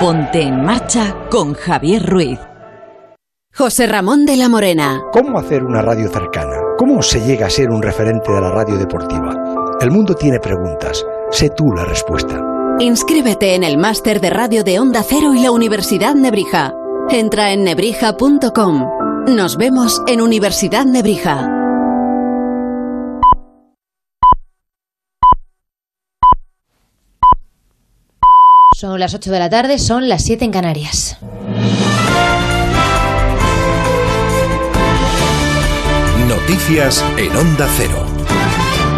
Ponte 0.00 0.42
en 0.42 0.62
marcha 0.62 1.16
con 1.30 1.54
Javier 1.54 2.04
Ruiz. 2.04 2.38
José 3.56 3.86
Ramón 3.86 4.26
de 4.26 4.36
la 4.36 4.50
Morena. 4.50 5.00
¿Cómo 5.12 5.38
hacer 5.38 5.64
una 5.64 5.80
radio 5.80 6.10
cercana? 6.10 6.56
¿Cómo 6.76 7.00
se 7.00 7.20
llega 7.20 7.46
a 7.46 7.50
ser 7.50 7.70
un 7.70 7.80
referente 7.80 8.30
de 8.30 8.40
la 8.40 8.50
radio 8.50 8.76
deportiva? 8.76 9.32
El 9.80 9.90
mundo 9.90 10.14
tiene 10.14 10.40
preguntas. 10.40 11.02
Sé 11.30 11.50
tú 11.56 11.72
la 11.72 11.84
respuesta. 11.84 12.38
Inscríbete 12.80 13.54
en 13.54 13.64
el 13.64 13.78
máster 13.78 14.20
de 14.20 14.28
radio 14.28 14.64
de 14.64 14.78
Onda 14.78 15.02
Cero 15.02 15.32
y 15.32 15.40
la 15.40 15.52
Universidad 15.52 16.14
Nebrija. 16.14 16.74
Entra 17.08 17.52
en 17.52 17.64
nebrija.com. 17.64 19.13
Nos 19.26 19.56
vemos 19.56 20.02
en 20.06 20.20
Universidad 20.20 20.84
Nebrija. 20.84 21.50
Son 28.76 29.00
las 29.00 29.14
8 29.14 29.30
de 29.30 29.38
la 29.38 29.48
tarde, 29.48 29.78
son 29.78 30.10
las 30.10 30.24
7 30.24 30.44
en 30.44 30.50
Canarias. 30.50 31.16
Noticias 36.28 37.02
en 37.16 37.34
Onda 37.34 37.66
Cero. 37.78 38.03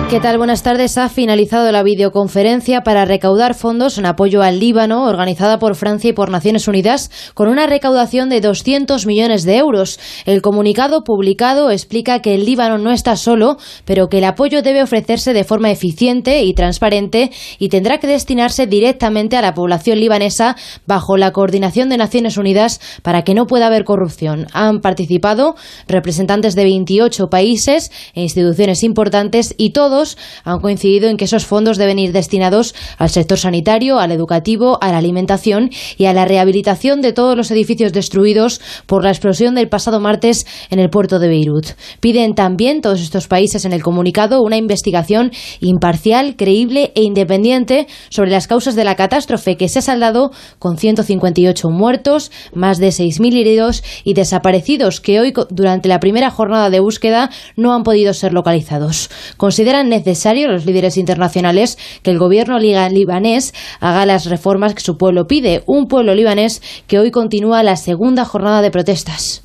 ¿Qué 0.08 0.20
tal? 0.20 0.38
Buenas 0.38 0.62
tardes. 0.62 0.98
Ha 0.98 1.08
finalizado 1.08 1.72
la 1.72 1.82
videoconferencia 1.82 2.82
para 2.82 3.04
recaudar 3.04 3.54
fondos 3.54 3.98
en 3.98 4.06
apoyo 4.06 4.40
al 4.40 4.60
Líbano, 4.60 5.04
organizada 5.04 5.58
por 5.58 5.74
Francia 5.74 6.10
y 6.10 6.12
por 6.12 6.30
Naciones 6.30 6.68
Unidas, 6.68 7.10
con 7.34 7.48
una 7.48 7.66
recaudación 7.66 8.28
de 8.28 8.40
200 8.40 9.04
millones 9.04 9.42
de 9.42 9.56
euros. 9.56 9.98
El 10.24 10.42
comunicado 10.42 11.02
publicado 11.02 11.72
explica 11.72 12.22
que 12.22 12.36
el 12.36 12.44
Líbano 12.44 12.78
no 12.78 12.92
está 12.92 13.16
solo, 13.16 13.56
pero 13.84 14.08
que 14.08 14.18
el 14.18 14.24
apoyo 14.24 14.62
debe 14.62 14.80
ofrecerse 14.80 15.32
de 15.32 15.42
forma 15.42 15.72
eficiente 15.72 16.44
y 16.44 16.54
transparente 16.54 17.32
y 17.58 17.68
tendrá 17.68 17.98
que 17.98 18.06
destinarse 18.06 18.68
directamente 18.68 19.36
a 19.36 19.42
la 19.42 19.54
población 19.54 19.98
libanesa 19.98 20.54
bajo 20.86 21.16
la 21.16 21.32
coordinación 21.32 21.88
de 21.88 21.96
Naciones 21.96 22.36
Unidas 22.36 22.80
para 23.02 23.22
que 23.22 23.34
no 23.34 23.48
pueda 23.48 23.66
haber 23.66 23.82
corrupción. 23.82 24.46
Han 24.52 24.80
participado 24.82 25.56
representantes 25.88 26.54
de 26.54 26.62
28 26.62 27.26
países 27.28 27.90
e 28.14 28.22
instituciones 28.22 28.84
importantes 28.84 29.52
y 29.58 29.70
todos 29.70 29.95
han 30.44 30.60
coincidido 30.60 31.08
en 31.08 31.16
que 31.16 31.24
esos 31.24 31.46
fondos 31.46 31.78
deben 31.78 31.98
ir 31.98 32.12
destinados 32.12 32.74
al 32.98 33.10
sector 33.10 33.38
sanitario, 33.38 33.98
al 33.98 34.12
educativo, 34.12 34.78
a 34.80 34.90
la 34.90 34.98
alimentación 34.98 35.70
y 35.96 36.06
a 36.06 36.12
la 36.12 36.24
rehabilitación 36.24 37.00
de 37.00 37.12
todos 37.12 37.36
los 37.36 37.50
edificios 37.50 37.92
destruidos 37.92 38.60
por 38.86 39.02
la 39.02 39.10
explosión 39.10 39.54
del 39.54 39.68
pasado 39.68 40.00
martes 40.00 40.46
en 40.70 40.78
el 40.78 40.90
puerto 40.90 41.18
de 41.18 41.28
Beirut. 41.28 41.66
Piden 42.00 42.34
también 42.34 42.80
todos 42.80 43.00
estos 43.00 43.28
países 43.28 43.64
en 43.64 43.72
el 43.72 43.82
comunicado 43.82 44.42
una 44.42 44.56
investigación 44.56 45.30
imparcial, 45.60 46.36
creíble 46.36 46.92
e 46.94 47.02
independiente 47.02 47.86
sobre 48.10 48.30
las 48.30 48.46
causas 48.46 48.74
de 48.76 48.84
la 48.84 48.96
catástrofe 48.96 49.56
que 49.56 49.68
se 49.68 49.78
ha 49.78 49.82
saldado 49.82 50.30
con 50.58 50.76
158 50.76 51.68
muertos, 51.70 52.30
más 52.54 52.78
de 52.78 52.88
6.000 52.88 53.40
heridos 53.40 53.82
y 54.04 54.14
desaparecidos 54.14 55.00
que 55.00 55.20
hoy, 55.20 55.32
durante 55.50 55.88
la 55.88 56.00
primera 56.00 56.30
jornada 56.30 56.70
de 56.70 56.80
búsqueda, 56.80 57.30
no 57.56 57.74
han 57.74 57.82
podido 57.82 58.14
ser 58.14 58.32
localizados. 58.32 59.10
Consideran 59.36 59.85
necesario 59.88 60.48
los 60.48 60.66
líderes 60.66 60.96
internacionales 60.96 61.78
que 62.02 62.10
el 62.10 62.18
gobierno 62.18 62.58
libanés 62.58 63.54
haga 63.80 64.06
las 64.06 64.26
reformas 64.26 64.74
que 64.74 64.80
su 64.80 64.98
pueblo 64.98 65.26
pide, 65.26 65.62
un 65.66 65.88
pueblo 65.88 66.14
libanés 66.14 66.62
que 66.86 66.98
hoy 66.98 67.10
continúa 67.10 67.62
la 67.62 67.76
segunda 67.76 68.24
jornada 68.24 68.62
de 68.62 68.70
protestas. 68.70 69.42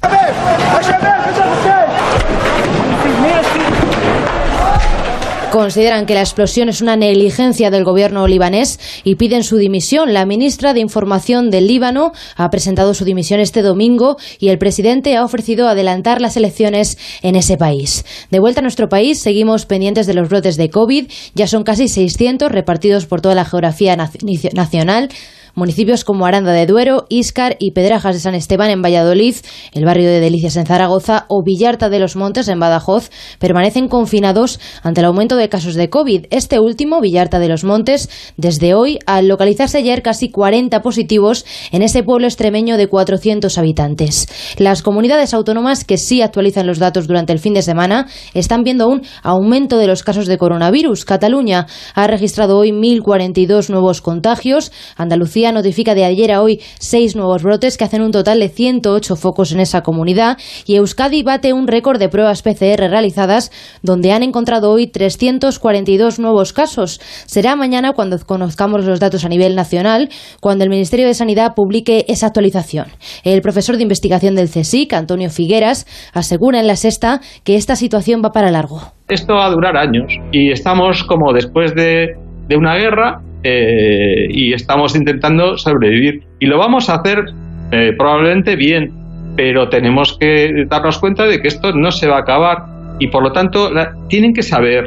Consideran 5.51 6.05
que 6.05 6.13
la 6.13 6.21
explosión 6.21 6.69
es 6.69 6.79
una 6.79 6.95
negligencia 6.95 7.69
del 7.69 7.83
gobierno 7.83 8.25
libanés 8.25 8.79
y 9.03 9.15
piden 9.15 9.43
su 9.43 9.57
dimisión. 9.57 10.13
La 10.13 10.25
ministra 10.25 10.73
de 10.73 10.79
Información 10.79 11.49
del 11.49 11.67
Líbano 11.67 12.13
ha 12.37 12.49
presentado 12.49 12.93
su 12.93 13.03
dimisión 13.03 13.41
este 13.41 13.61
domingo 13.61 14.15
y 14.39 14.47
el 14.47 14.57
presidente 14.57 15.17
ha 15.17 15.25
ofrecido 15.25 15.67
adelantar 15.67 16.21
las 16.21 16.37
elecciones 16.37 16.97
en 17.21 17.35
ese 17.35 17.57
país. 17.57 18.05
De 18.29 18.39
vuelta 18.39 18.61
a 18.61 18.63
nuestro 18.63 18.87
país, 18.87 19.19
seguimos 19.19 19.65
pendientes 19.65 20.07
de 20.07 20.13
los 20.13 20.29
brotes 20.29 20.55
de 20.55 20.69
COVID. 20.69 21.11
Ya 21.35 21.47
son 21.47 21.63
casi 21.63 21.89
600 21.89 22.49
repartidos 22.49 23.05
por 23.05 23.19
toda 23.19 23.35
la 23.35 23.43
geografía 23.43 23.97
nacional. 23.97 25.09
Municipios 25.53 26.05
como 26.05 26.25
Aranda 26.25 26.53
de 26.53 26.65
Duero, 26.65 27.05
Íscar 27.09 27.57
y 27.59 27.71
Pedrajas 27.71 28.15
de 28.15 28.21
San 28.21 28.35
Esteban 28.35 28.69
en 28.69 28.81
Valladolid, 28.81 29.35
el 29.73 29.83
barrio 29.83 30.09
de 30.09 30.21
Delicias 30.21 30.55
en 30.55 30.65
Zaragoza 30.65 31.25
o 31.27 31.43
Villarta 31.43 31.89
de 31.89 31.99
los 31.99 32.15
Montes 32.15 32.47
en 32.47 32.59
Badajoz 32.59 33.09
permanecen 33.37 33.89
confinados 33.89 34.61
ante 34.81 35.01
el 35.01 35.07
aumento 35.07 35.35
de 35.35 35.49
casos 35.49 35.75
de 35.75 35.89
COVID. 35.89 36.27
Este 36.29 36.59
último, 36.59 37.01
Villarta 37.01 37.39
de 37.39 37.49
los 37.49 37.65
Montes, 37.65 38.09
desde 38.37 38.73
hoy, 38.73 38.97
al 39.05 39.27
localizarse 39.27 39.79
ayer 39.79 40.01
casi 40.01 40.29
40 40.29 40.81
positivos 40.81 41.45
en 41.71 41.81
ese 41.81 42.01
pueblo 42.01 42.27
extremeño 42.27 42.77
de 42.77 42.87
400 42.87 43.57
habitantes. 43.57 44.27
Las 44.57 44.81
comunidades 44.81 45.33
autónomas 45.33 45.83
que 45.83 45.97
sí 45.97 46.21
actualizan 46.21 46.65
los 46.65 46.79
datos 46.79 47.07
durante 47.07 47.33
el 47.33 47.39
fin 47.39 47.53
de 47.53 47.61
semana 47.61 48.07
están 48.33 48.63
viendo 48.63 48.87
un 48.87 49.01
aumento 49.21 49.77
de 49.77 49.87
los 49.87 50.03
casos 50.03 50.27
de 50.27 50.37
coronavirus. 50.37 51.03
Cataluña 51.03 51.67
ha 51.93 52.07
registrado 52.07 52.57
hoy 52.57 52.71
1.042 52.71 53.69
nuevos 53.69 54.01
contagios, 54.01 54.71
Andalucía 54.95 55.40
notifica 55.49 55.95
de 55.95 56.05
ayer 56.05 56.31
a 56.31 56.41
hoy 56.41 56.59
seis 56.77 57.15
nuevos 57.15 57.41
brotes 57.41 57.77
que 57.77 57.85
hacen 57.85 58.01
un 58.01 58.11
total 58.11 58.39
de 58.39 58.49
108 58.49 59.15
focos 59.15 59.51
en 59.53 59.61
esa 59.61 59.81
comunidad 59.81 60.37
y 60.65 60.75
Euskadi 60.75 61.23
bate 61.23 61.53
un 61.53 61.67
récord 61.67 61.99
de 61.99 62.09
pruebas 62.09 62.41
PCR 62.41 62.89
realizadas 62.89 63.51
donde 63.81 64.11
han 64.11 64.23
encontrado 64.23 64.71
hoy 64.71 64.87
342 64.87 66.19
nuevos 66.19 66.53
casos. 66.53 66.99
Será 67.25 67.55
mañana 67.55 67.93
cuando 67.93 68.17
conozcamos 68.19 68.85
los 68.85 68.99
datos 68.99 69.25
a 69.25 69.29
nivel 69.29 69.55
nacional, 69.55 70.09
cuando 70.41 70.63
el 70.63 70.69
Ministerio 70.69 71.07
de 71.07 71.13
Sanidad 71.13 71.53
publique 71.55 72.05
esa 72.07 72.27
actualización. 72.27 72.87
El 73.23 73.41
profesor 73.41 73.77
de 73.77 73.83
investigación 73.83 74.35
del 74.35 74.49
CSIC, 74.49 74.93
Antonio 74.93 75.29
Figueras, 75.29 75.85
asegura 76.13 76.59
en 76.59 76.67
la 76.67 76.75
sexta 76.75 77.21
que 77.43 77.55
esta 77.55 77.75
situación 77.75 78.21
va 78.23 78.31
para 78.31 78.51
largo. 78.51 78.81
Esto 79.07 79.35
va 79.35 79.45
a 79.45 79.51
durar 79.51 79.77
años 79.77 80.13
y 80.31 80.51
estamos 80.51 81.03
como 81.03 81.33
después 81.33 81.73
de, 81.75 82.15
de 82.47 82.57
una 82.57 82.75
guerra 82.75 83.21
eh, 83.43 84.27
y 84.29 84.53
estamos 84.53 84.95
intentando 84.95 85.57
sobrevivir. 85.57 86.23
Y 86.39 86.45
lo 86.45 86.57
vamos 86.57 86.89
a 86.89 86.95
hacer 86.95 87.25
eh, 87.71 87.93
probablemente 87.97 88.55
bien, 88.55 88.91
pero 89.35 89.69
tenemos 89.69 90.17
que 90.19 90.65
darnos 90.67 90.99
cuenta 90.99 91.25
de 91.25 91.41
que 91.41 91.47
esto 91.47 91.71
no 91.73 91.91
se 91.91 92.07
va 92.07 92.17
a 92.17 92.21
acabar 92.21 92.65
y 92.99 93.07
por 93.07 93.23
lo 93.23 93.31
tanto 93.31 93.71
tienen 94.09 94.33
que 94.33 94.43
saber, 94.43 94.85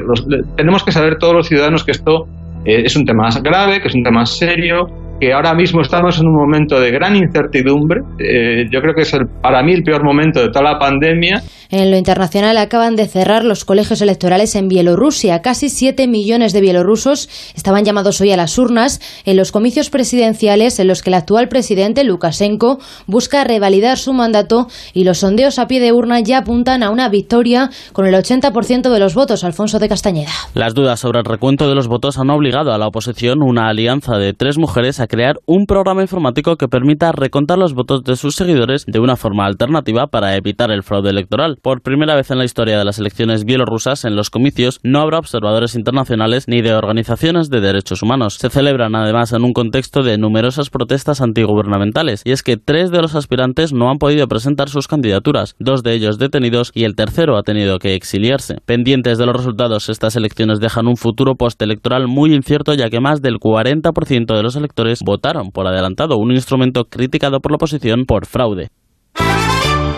tenemos 0.57 0.85
que 0.85 0.93
saber 0.93 1.19
todos 1.19 1.35
los 1.35 1.49
ciudadanos 1.49 1.83
que 1.83 1.91
esto 1.91 2.29
eh, 2.65 2.83
es 2.85 2.95
un 2.95 3.05
tema 3.05 3.29
grave, 3.43 3.81
que 3.81 3.89
es 3.89 3.95
un 3.95 4.05
tema 4.05 4.25
serio, 4.25 4.89
que 5.21 5.33
ahora 5.33 5.55
mismo 5.55 5.81
estamos 5.81 6.19
en 6.19 6.27
un 6.27 6.35
momento 6.35 6.81
de 6.81 6.91
gran 6.91 7.17
incertidumbre. 7.17 8.01
Eh, 8.19 8.65
yo 8.71 8.81
creo 8.81 8.95
que 8.95 9.03
es 9.03 9.15
el, 9.15 9.27
para 9.43 9.62
mí 9.62 9.73
el 9.73 9.83
peor 9.83 10.05
momento 10.05 10.41
de 10.41 10.49
toda 10.49 10.73
la 10.73 10.79
pandemia. 10.79 11.43
En 11.71 11.91
lo 11.91 11.97
internacional 11.97 12.57
acaban 12.59 12.95
de 12.95 13.09
cerrar 13.09 13.45
los 13.45 13.65
colegios 13.65 14.01
electorales 14.01 14.55
en 14.55 14.69
Bielorrusia. 14.69 15.41
Casi 15.41 15.69
7 15.69 16.07
millones 16.07 16.53
de 16.53 16.61
bielorrusos 16.61 17.29
estaban 17.57 17.85
llamados 17.85 18.21
hoy 18.21 18.31
a 18.33 18.37
las 18.37 18.59
urnas 18.59 19.01
en 19.25 19.37
los 19.37 19.51
comicios 19.51 19.91
presidenciales 19.91 20.79
en 20.79 20.89
los 20.89 21.03
que 21.03 21.11
el 21.11 21.15
actual 21.15 21.49
presidente 21.49 22.05
Lukashenko 22.05 22.79
busca 23.07 23.45
revalidar 23.45 23.99
su 23.99 24.12
mandato 24.12 24.69
y 24.93 25.05
los 25.05 25.19
sondeos 25.19 25.59
a 25.59 25.67
pie 25.67 25.81
de 25.81 25.93
urna 25.93 26.21
ya 26.21 26.39
apuntan 26.39 26.83
a 26.83 26.91
una 26.91 27.09
victoria 27.09 27.71
con 27.93 28.07
el 28.07 28.15
80% 28.15 28.93
de 28.93 28.99
los 29.01 29.15
votos. 29.15 29.43
Alfonso 29.43 29.79
de 29.79 29.89
Castañeda. 29.89 30.31
Las 30.55 30.75
dudas 30.75 31.01
sobre 31.01 31.21
el 31.21 31.25
recuento 31.25 31.69
de 31.69 31.75
los 31.75 31.89
votos 31.89 32.19
han 32.19 32.31
obligado 32.31 32.73
a 32.73 32.79
la 32.79 32.87
oposición 32.87 33.43
una 33.43 33.69
alianza 33.69 34.17
de 34.17 34.33
tres 34.33 34.59
mujeres 34.59 35.01
a 35.01 35.04
crear 35.07 35.39
un 35.47 35.67
programa 35.67 36.03
informático 36.03 36.57
que 36.57 36.69
permita 36.69 37.13
recontar 37.13 37.59
los 37.59 37.75
votos 37.75 38.05
de 38.05 38.17
sus 38.17 38.35
seguidores 38.35 38.85
de 38.87 39.01
una 39.01 39.17
forma 39.17 39.47
alternativa 39.47 40.07
para 40.07 40.37
evitar 40.37 40.71
el 40.71 40.83
fraude 40.83 41.11
electoral. 41.11 41.59
Por 41.63 41.83
primera 41.83 42.15
vez 42.15 42.31
en 42.31 42.39
la 42.39 42.45
historia 42.45 42.79
de 42.79 42.85
las 42.85 42.99
elecciones 42.99 43.45
bielorrusas, 43.45 44.05
en 44.05 44.17
los 44.17 44.31
comicios 44.31 44.81
no 44.83 45.01
habrá 45.01 45.19
observadores 45.19 45.75
internacionales 45.75 46.45
ni 46.49 46.63
de 46.63 46.75
organizaciones 46.75 47.51
de 47.51 47.61
derechos 47.61 48.03
humanos. 48.03 48.35
Se 48.35 48.51
celebran 48.51 48.95
además 48.95 49.33
en 49.33 49.45
un 49.45 49.53
contexto 49.53 50.03
de 50.03 50.19
numerosas 50.19 50.71
protestas 50.71 51.21
antigubernamentales, 51.21 52.23
y 52.25 52.33
es 52.33 52.43
que 52.43 52.57
tres 52.57 52.91
de 52.91 53.03
los 53.03 53.15
aspirantes 53.15 53.73
no 53.73 53.91
han 53.91 53.99
podido 53.99 54.29
presentar 54.29 54.69
sus 54.69 54.89
candidaturas, 54.89 55.57
dos 55.59 55.83
de 55.83 55.95
ellos 55.95 56.19
detenidos 56.19 56.71
y 56.75 56.85
el 56.85 56.95
tercero 56.95 57.37
ha 57.37 57.43
tenido 57.43 57.79
que 57.79 57.95
exiliarse. 57.95 58.59
Pendientes 58.65 59.19
de 59.19 59.27
los 59.27 59.37
resultados, 59.37 59.89
estas 59.89 60.17
elecciones 60.17 60.61
dejan 60.61 60.87
un 60.87 60.97
futuro 60.97 61.35
postelectoral 61.35 62.09
muy 62.09 62.35
incierto 62.35 62.75
ya 62.75 62.91
que 62.91 63.01
más 63.01 63.23
del 63.23 63.39
40% 63.39 64.37
de 64.37 64.43
los 64.43 64.57
electores 64.57 64.94
votaron 65.03 65.51
por 65.51 65.67
adelantado 65.67 66.17
un 66.17 66.33
instrumento 66.33 66.85
criticado 66.85 67.41
por 67.41 67.53
la 67.53 67.57
oposición 67.57 68.05
por 68.07 68.27
fraude. 68.27 68.69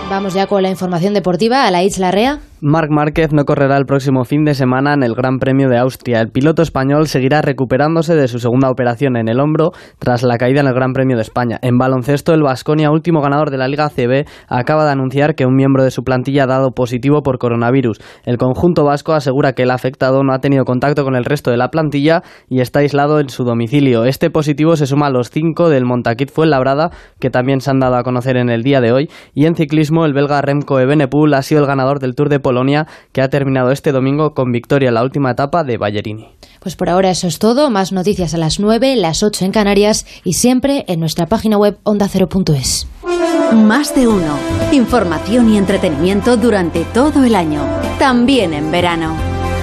Vamos 0.08 0.34
ya 0.34 0.46
con 0.46 0.62
la 0.62 0.70
información 0.70 1.14
deportiva 1.14 1.66
a 1.66 1.70
la 1.70 1.82
Isla 1.82 2.12
Rea. 2.12 2.40
Marc 2.62 2.90
Márquez 2.90 3.34
no 3.34 3.44
correrá 3.44 3.76
el 3.76 3.84
próximo 3.84 4.24
fin 4.24 4.44
de 4.44 4.54
semana 4.54 4.94
en 4.94 5.02
el 5.02 5.14
Gran 5.14 5.38
Premio 5.38 5.68
de 5.68 5.76
Austria. 5.76 6.22
El 6.22 6.30
piloto 6.30 6.62
español 6.62 7.06
seguirá 7.06 7.42
recuperándose 7.42 8.14
de 8.14 8.28
su 8.28 8.38
segunda 8.38 8.70
operación 8.70 9.18
en 9.18 9.28
el 9.28 9.40
hombro 9.40 9.72
tras 9.98 10.22
la 10.22 10.38
caída 10.38 10.62
en 10.62 10.66
el 10.66 10.72
Gran 10.72 10.94
Premio 10.94 11.16
de 11.16 11.22
España. 11.22 11.58
En 11.60 11.76
baloncesto, 11.76 12.32
el 12.32 12.42
Vasconia, 12.42 12.90
último 12.90 13.20
ganador 13.20 13.50
de 13.50 13.58
la 13.58 13.68
Liga 13.68 13.90
CB, 13.90 14.24
acaba 14.48 14.86
de 14.86 14.92
anunciar 14.92 15.34
que 15.34 15.44
un 15.44 15.54
miembro 15.54 15.84
de 15.84 15.90
su 15.90 16.02
plantilla 16.02 16.44
ha 16.44 16.46
dado 16.46 16.70
positivo 16.70 17.22
por 17.22 17.36
coronavirus. 17.36 18.00
El 18.24 18.38
conjunto 18.38 18.84
vasco 18.84 19.12
asegura 19.12 19.52
que 19.52 19.64
el 19.64 19.70
afectado 19.70 20.22
no 20.22 20.32
ha 20.32 20.38
tenido 20.38 20.64
contacto 20.64 21.04
con 21.04 21.14
el 21.14 21.26
resto 21.26 21.50
de 21.50 21.58
la 21.58 21.68
plantilla 21.68 22.22
y 22.48 22.60
está 22.60 22.78
aislado 22.78 23.20
en 23.20 23.28
su 23.28 23.44
domicilio. 23.44 24.06
Este 24.06 24.30
positivo 24.30 24.76
se 24.76 24.86
suma 24.86 25.08
a 25.08 25.10
los 25.10 25.28
cinco 25.28 25.68
del 25.68 25.84
Montaquit 25.84 26.30
Fuenlabrada, 26.30 26.88
que 27.20 27.28
también 27.28 27.60
se 27.60 27.70
han 27.70 27.80
dado 27.80 27.96
a 27.96 28.02
conocer 28.02 28.38
en 28.38 28.48
el 28.48 28.62
día 28.62 28.80
de 28.80 28.92
hoy. 28.92 29.10
Y 29.34 29.44
en 29.44 29.56
ciclismo, 29.56 30.06
el 30.06 30.14
belga 30.14 30.40
Remco 30.40 30.80
Evenepoel 30.80 31.34
ha 31.34 31.42
sido 31.42 31.60
el 31.60 31.66
ganador 31.66 31.98
del 31.98 32.14
Tour 32.14 32.30
de 32.30 32.45
Polonia, 32.46 32.86
que 33.10 33.22
ha 33.22 33.28
terminado 33.28 33.72
este 33.72 33.90
domingo 33.90 34.32
con 34.32 34.52
victoria 34.52 34.86
en 34.86 34.94
la 34.94 35.02
última 35.02 35.32
etapa 35.32 35.64
de 35.64 35.78
Ballerini. 35.78 36.28
Pues 36.60 36.76
por 36.76 36.88
ahora 36.88 37.10
eso 37.10 37.26
es 37.26 37.40
todo. 37.40 37.70
Más 37.70 37.90
noticias 37.90 38.34
a 38.34 38.38
las 38.38 38.60
9, 38.60 38.94
las 38.94 39.24
8 39.24 39.46
en 39.46 39.50
Canarias 39.50 40.06
y 40.22 40.34
siempre 40.34 40.84
en 40.86 41.00
nuestra 41.00 41.26
página 41.26 41.58
web 41.58 41.78
ondacero.es. 41.82 42.86
Más 43.52 43.96
de 43.96 44.06
uno. 44.06 44.38
Información 44.70 45.52
y 45.52 45.58
entretenimiento 45.58 46.36
durante 46.36 46.84
todo 46.84 47.24
el 47.24 47.34
año. 47.34 47.62
También 47.98 48.52
en 48.52 48.70
verano. 48.70 49.16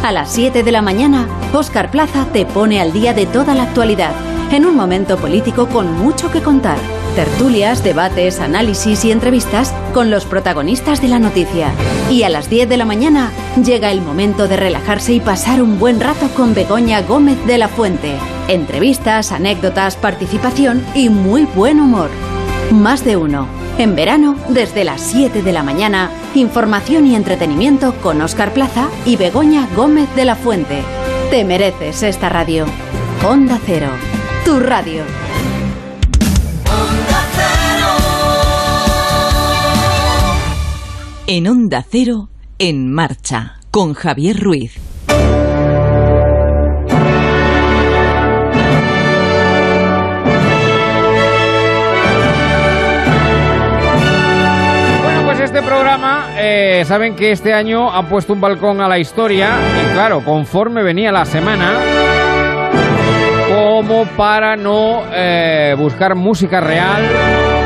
A 0.04 0.12
las 0.12 0.34
7 0.34 0.62
de 0.64 0.72
la 0.74 0.82
mañana, 0.82 1.30
Oscar 1.54 1.90
Plaza 1.90 2.28
te 2.34 2.46
pone 2.46 2.82
al 2.82 2.92
día 2.92 3.14
de 3.14 3.26
toda 3.26 3.56
la 3.56 3.64
actualidad, 3.64 4.12
en 4.54 4.66
un 4.66 4.76
momento 4.76 5.18
político 5.18 5.68
con 5.68 5.92
mucho 5.98 6.32
que 6.32 6.42
contar 6.42 6.78
tertulias, 7.14 7.84
debates, 7.84 8.40
análisis 8.40 9.06
y 9.06 9.12
entrevistas 9.12 9.74
con 9.94 10.10
los 10.10 10.26
protagonistas 10.26 11.02
de 11.02 11.08
la 11.08 11.20
noticia. 11.20 11.72
Y 12.10 12.24
a 12.24 12.30
las 12.30 12.50
10 12.50 12.70
de 12.70 12.78
la 12.78 12.86
mañana 12.86 13.32
llega 13.64 13.92
el 13.92 14.02
momento 14.02 14.48
de 14.48 14.58
relajarse 14.58 15.14
y 15.14 15.20
pasar 15.20 15.62
un 15.62 15.80
buen 15.80 16.00
rato 16.00 16.30
con 16.36 16.54
Begoña 16.54 17.02
Gómez 17.02 17.38
de 17.46 17.58
la 17.58 17.68
Fuente. 17.68 18.16
Entrevistas, 18.48 19.32
anécdotas, 19.32 19.96
participación 19.96 20.84
y 20.96 21.10
muy 21.10 21.46
buen 21.46 21.80
humor. 21.80 22.10
Más 22.72 23.06
de 23.06 23.18
uno. 23.18 23.48
En 23.78 23.96
verano, 23.96 24.36
desde 24.50 24.84
las 24.84 25.02
7 25.02 25.42
de 25.42 25.52
la 25.52 25.64
mañana, 25.64 26.12
información 26.36 27.08
y 27.08 27.16
entretenimiento 27.16 27.96
con 28.02 28.22
Oscar 28.22 28.54
Plaza 28.54 28.88
y 29.06 29.16
Begoña 29.16 29.68
Gómez 29.76 30.08
de 30.16 30.26
la 30.26 30.36
Fuente. 30.36 30.84
Te 31.32 31.44
mereces 31.44 32.04
esta 32.04 32.30
radio. 32.30 32.66
Onda 33.26 33.58
Cero, 33.66 33.88
tu 34.46 34.60
radio. 34.60 35.04
En 41.28 41.48
Onda 41.48 41.86
Cero, 41.90 42.30
en 42.60 42.92
marcha, 42.92 43.56
con 43.72 43.94
Javier 43.94 44.40
Ruiz. 44.40 44.76
Bueno, 55.04 55.26
pues 55.26 55.40
este 55.40 55.62
programa, 55.62 56.28
eh, 56.38 56.84
saben 56.86 57.16
que 57.16 57.32
este 57.32 57.54
año 57.54 57.90
ha 57.90 58.08
puesto 58.10 58.34
un 58.34 58.42
balcón 58.42 58.82
a 58.82 58.90
la 58.90 59.00
historia 59.00 59.52
y 59.82 59.94
claro, 59.94 60.24
conforme 60.26 60.84
venía 60.84 61.12
la 61.12 61.26
semana, 61.26 61.80
como 63.88 64.06
para 64.06 64.56
no 64.56 65.04
eh, 65.12 65.76
buscar 65.78 66.16
música 66.16 66.62
real, 66.62 67.04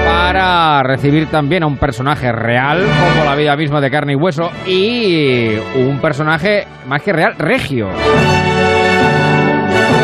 para 0.06 0.82
recibir 0.82 1.28
también 1.28 1.62
a 1.64 1.68
un 1.68 1.78
personaje 1.78 2.32
real, 2.32 2.80
como 2.80 3.24
la 3.24 3.36
vida 3.36 3.56
misma 3.56 3.82
de 3.82 3.92
carne 3.92 4.14
y 4.14 4.16
hueso, 4.16 4.50
y 4.66 5.50
un 5.76 6.00
personaje 6.02 6.66
más 6.88 7.04
que 7.04 7.14
real, 7.14 7.36
regio. 7.38 7.90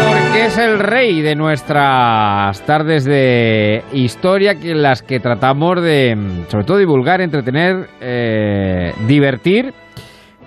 Porque 0.07 0.45
es 0.45 0.57
el 0.59 0.77
rey 0.79 1.21
de 1.21 1.35
nuestras 1.35 2.61
tardes 2.61 3.05
de 3.05 3.83
historia, 3.93 4.55
que 4.55 4.75
las 4.75 5.01
que 5.01 5.19
tratamos 5.19 5.81
de, 5.81 6.15
sobre 6.47 6.65
todo, 6.65 6.77
divulgar, 6.77 7.21
entretener, 7.21 7.87
eh, 7.99 8.93
divertir 9.07 9.73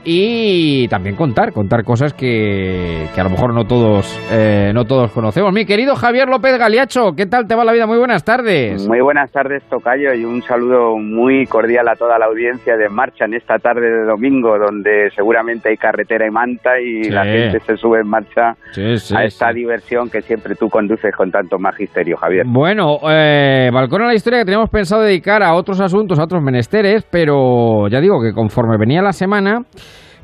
y 0.08 0.86
también 0.86 1.16
contar, 1.16 1.52
contar 1.52 1.82
cosas 1.82 2.14
que, 2.14 3.08
que 3.12 3.20
a 3.20 3.24
lo 3.24 3.30
mejor 3.30 3.52
no 3.52 3.64
todos, 3.64 4.06
eh, 4.32 4.70
no 4.72 4.84
todos 4.84 5.10
conocemos. 5.10 5.52
Mi 5.52 5.66
querido 5.66 5.96
Javier 5.96 6.28
López 6.28 6.56
Galiacho, 6.58 7.12
¿qué 7.16 7.26
tal 7.26 7.48
te 7.48 7.56
va 7.56 7.64
la 7.64 7.72
vida? 7.72 7.88
Muy 7.88 7.98
buenas 7.98 8.22
tardes. 8.22 8.86
Muy 8.86 9.00
buenas 9.00 9.32
tardes, 9.32 9.64
Tocayo, 9.68 10.14
y 10.14 10.24
un 10.24 10.42
saludo 10.42 10.96
muy 10.96 11.44
cordial 11.46 11.88
a 11.88 11.96
toda 11.96 12.20
la 12.20 12.26
audiencia 12.26 12.76
de 12.76 12.88
Marcha 12.88 13.24
en 13.24 13.34
esta 13.34 13.58
tarde 13.58 13.90
de 13.90 14.04
domingo, 14.06 14.56
donde 14.58 15.10
seguramente 15.14 15.70
hay 15.70 15.76
carretera 15.76 16.24
y 16.26 16.30
manta 16.30 16.78
y 16.80 17.02
Sí. 17.04 17.10
la 17.10 17.24
gente 17.24 17.58
se 17.60 17.76
sube 17.76 18.00
en 18.00 18.08
marcha 18.08 18.54
Sí, 18.70 18.96
sí, 18.98 19.14
a 19.16 19.24
esta 19.24 19.50
diversión 19.52 20.08
que 20.08 20.22
siempre 20.22 20.54
tú 20.54 20.68
conduces 20.68 21.12
con 21.16 21.32
tanto 21.32 21.58
magisterio, 21.58 22.16
Javier. 22.16 22.44
Bueno, 22.46 22.98
eh, 23.10 23.70
balcón 23.72 24.02
a 24.02 24.06
la 24.06 24.14
historia 24.14 24.38
que 24.38 24.44
teníamos 24.44 24.70
pensado 24.70 25.02
dedicar 25.02 25.42
a 25.42 25.54
otros 25.54 25.80
asuntos, 25.80 26.18
a 26.20 26.24
otros 26.24 26.42
menesteres, 26.42 27.04
pero 27.10 27.88
ya 27.88 28.00
digo 28.00 28.20
que 28.22 28.32
conforme 28.32 28.76
venía 28.78 29.02
la 29.02 29.12
semana, 29.12 29.62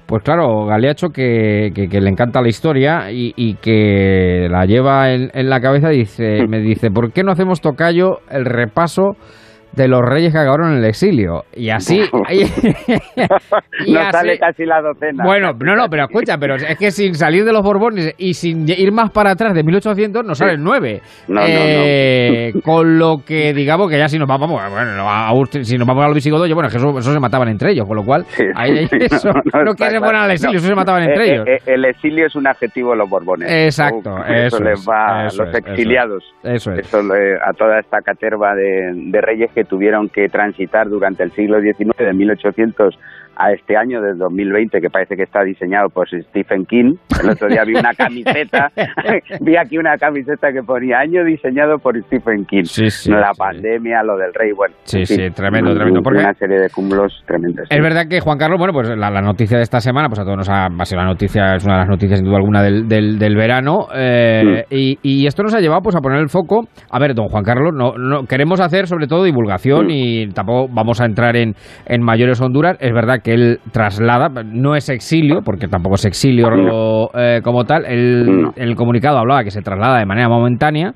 pues 0.07 0.23
claro, 0.23 0.67
Galeacho 0.67 1.09
que, 1.09 1.71
que- 1.75 1.89
que 1.89 2.01
le 2.01 2.11
encanta 2.11 2.41
la 2.43 2.49
historia 2.49 3.11
y, 3.11 3.33
y 3.37 3.55
que 3.55 4.47
la 4.51 4.65
lleva 4.67 5.13
en, 5.13 5.31
en 5.35 5.49
la 5.49 5.61
cabeza, 5.61 5.89
dice, 5.89 6.47
me 6.49 6.61
dice, 6.61 6.91
¿por 6.91 7.13
qué 7.13 7.23
no 7.23 7.33
hacemos 7.33 7.61
tocayo 7.61 8.19
el 8.31 8.45
repaso 8.45 9.13
de 9.73 9.89
los 9.89 10.01
reyes 10.03 10.33
que 10.33 10.39
acabaron 10.39 10.73
en 10.73 10.79
el 10.79 10.85
exilio? 10.85 11.45
Y 11.55 11.71
así... 11.71 12.01
y 13.87 13.97
así- 13.97 14.11
sale 14.13 14.39
casi 14.39 14.65
la 14.65 14.81
docena. 14.81 15.25
bueno, 15.25 15.53
no, 15.59 15.75
no, 15.77 15.89
pero 15.89 16.05
escucha, 16.05 16.37
pero 16.39 16.57
es 16.57 16.77
que 16.79 16.91
sin 16.91 17.15
salir 17.15 17.45
de 17.45 17.53
los 17.53 17.63
Borbones 17.63 18.15
y 18.19 18.35
sin 18.35 18.69
ir 18.69 18.93
más 18.93 19.11
para 19.11 19.31
atrás 19.33 19.55
de 19.55 19.63
1800 19.63 20.25
nos 20.25 20.39
salen 20.39 20.63
nueve. 20.63 21.01
No, 21.29 21.41
no, 21.41 21.47
Eh, 21.47 22.53
Con 22.65 22.99
lo 22.99 23.19
que 23.27 23.53
digamos 23.53 23.91
que 23.91 23.99
ya 23.99 24.09
si 24.09 24.19
nos 24.19 24.29
vamos, 24.29 24.51
bueno, 24.51 25.09
a 25.09 25.33
si 25.63 25.77
nos 25.79 25.87
vamos 25.87 26.05
a 26.05 26.07
los 26.09 26.15
visigodos, 26.15 26.53
bueno, 26.53 26.69
es 26.69 26.73
que 26.75 26.79
eso, 26.79 26.99
eso 26.99 27.13
se 27.13 27.21
mataban 27.21 27.49
entre 27.49 27.73
ellos, 27.73 27.87
con 27.87 27.97
lo 27.97 28.05
cual, 28.05 28.25
ahí- 28.55 28.79
ahí 28.79 28.89
eso, 28.93 29.31
no, 29.65 29.75
que 29.75 29.91
se 29.91 29.99
fueran 29.99 30.23
al 30.23 30.31
exilio, 30.33 30.53
No. 30.55 30.59
eso 30.59 30.69
se 30.69 30.75
mataban 30.75 31.03
entre 31.05 31.25
Eh, 31.27 31.33
ellos. 31.35 31.47
eh, 31.47 31.53
eh, 31.55 31.75
el 31.75 31.85
exilio 31.85 32.27
es 32.27 32.35
un 32.37 32.47
adjetivo 32.47 32.91
de 32.93 32.97
los 32.99 33.09
borbones. 33.09 33.51
Exacto, 33.51 34.15
Uf, 34.15 34.29
eso 34.29 34.61
les 34.63 34.81
es, 34.81 34.89
va 34.89 35.21
a 35.21 35.25
los 35.25 35.41
es. 35.41 35.55
exiliados. 35.55 36.25
Eso 36.43 36.73
es. 36.73 36.81
Eso 36.81 37.03
le- 37.03 37.37
a 37.37 37.53
toda 37.57 37.79
esta 37.81 38.01
caterva 38.01 38.55
de, 38.55 38.93
de 38.95 39.21
reyes 39.21 39.51
que 39.55 39.62
tuvieron 39.65 40.09
que 40.09 40.29
transitar 40.29 40.89
durante 40.89 41.23
el 41.23 41.33
siglo 41.33 41.61
XIX, 41.61 41.97
de 41.97 42.13
1800 42.13 42.99
a 43.37 43.53
este 43.53 43.77
año, 43.77 44.01
del 44.01 44.19
2020, 44.19 44.81
que 44.81 44.89
parece 44.91 45.17
que 45.17 45.23
está 45.23 45.43
diseñado 45.43 45.89
por 45.89 46.09
Stephen 46.09 46.65
King. 46.67 46.95
El 47.23 47.31
otro 47.31 47.49
día 47.49 47.65
vi 47.65 47.75
una 47.75 47.93
camiseta, 47.97 48.71
vi 49.41 49.57
aquí 49.57 49.79
una 49.79 49.97
camiseta 49.97 50.53
que 50.53 50.63
ponía 50.63 50.99
año 50.99 51.25
diseñado 51.25 51.79
por 51.79 51.99
Stephen 52.05 52.45
King. 52.45 52.65
la 53.09 53.33
pandemia, 53.37 54.03
lo 54.03 54.17
del 54.17 54.33
rey, 54.35 54.53
bueno. 54.53 54.75
Sí, 54.85 55.05
sí, 55.07 55.17
tremendo, 55.35 55.75
tremendo, 55.75 56.01
porque- 56.03 56.21
Una 56.21 56.35
serie 56.35 56.59
de 56.59 56.69
cúmulos 56.71 57.23
tremendos. 57.27 57.67
Es 57.71 57.81
verdad 57.83 58.07
que 58.09 58.21
Juan 58.21 58.39
Carlos, 58.39 58.59
bueno, 58.59 58.73
pues 58.73 58.89
la, 58.97 59.11
la 59.11 59.21
noticia 59.23 59.57
de 59.57 59.63
esta 59.63 59.81
semana, 59.81 60.09
pues 60.09 60.21
a 60.21 60.25
todos 60.25 60.37
nos 60.37 60.49
ha, 60.49 60.67
ha 60.67 60.85
sido 60.85 61.01
la 61.01 61.07
noticia, 61.09 61.55
es 61.57 61.65
una 61.65 61.75
de 61.75 61.81
las 61.81 61.89
noticias 61.89 62.19
sin 62.19 62.27
duda 62.27 62.37
alguna 62.39 62.63
del, 62.63 62.89
del, 62.89 63.19
del 63.19 63.37
verano, 63.37 63.87
eh, 63.95 64.65
y, 64.71 64.99
y 65.03 65.27
esto 65.27 65.43
nos 65.43 65.55
ha 65.55 65.61
llevado 65.61 65.81
pues 65.83 65.97
a 65.97 66.01
poner 66.01 66.19
el 66.21 66.29
foco, 66.29 66.65
a 66.91 66.99
ver, 66.99 67.15
don 67.15 67.29
Juan 67.29 67.45
Carlos, 67.45 67.73
no, 67.75 67.93
no 67.97 68.25
queremos 68.27 68.61
hacer 68.61 68.87
sobre 68.87 69.07
todo 69.07 69.25
divulgación 69.25 69.91
y 69.91 70.29
tampoco 70.29 70.69
vamos 70.73 71.01
a 71.01 71.07
entrar 71.07 71.37
en, 71.37 71.55
en 71.87 72.03
mayores 72.03 72.41
honduras, 72.41 72.77
es 72.81 72.93
verdad 72.93 73.21
que 73.23 73.33
él 73.35 73.61
traslada, 73.73 74.29
no 74.45 74.75
es 74.75 74.89
exilio, 74.89 75.41
porque 75.45 75.69
tampoco 75.69 75.95
es 75.95 76.05
exilio 76.05 77.11
eh, 77.15 77.41
como 77.43 77.65
tal, 77.65 77.85
el, 77.87 78.49
el 78.57 78.75
comunicado 78.75 79.19
hablaba 79.19 79.45
que 79.45 79.51
se 79.51 79.63
traslada 79.63 79.99
de 79.99 80.07
manera 80.07 80.29
momentánea, 80.29 80.95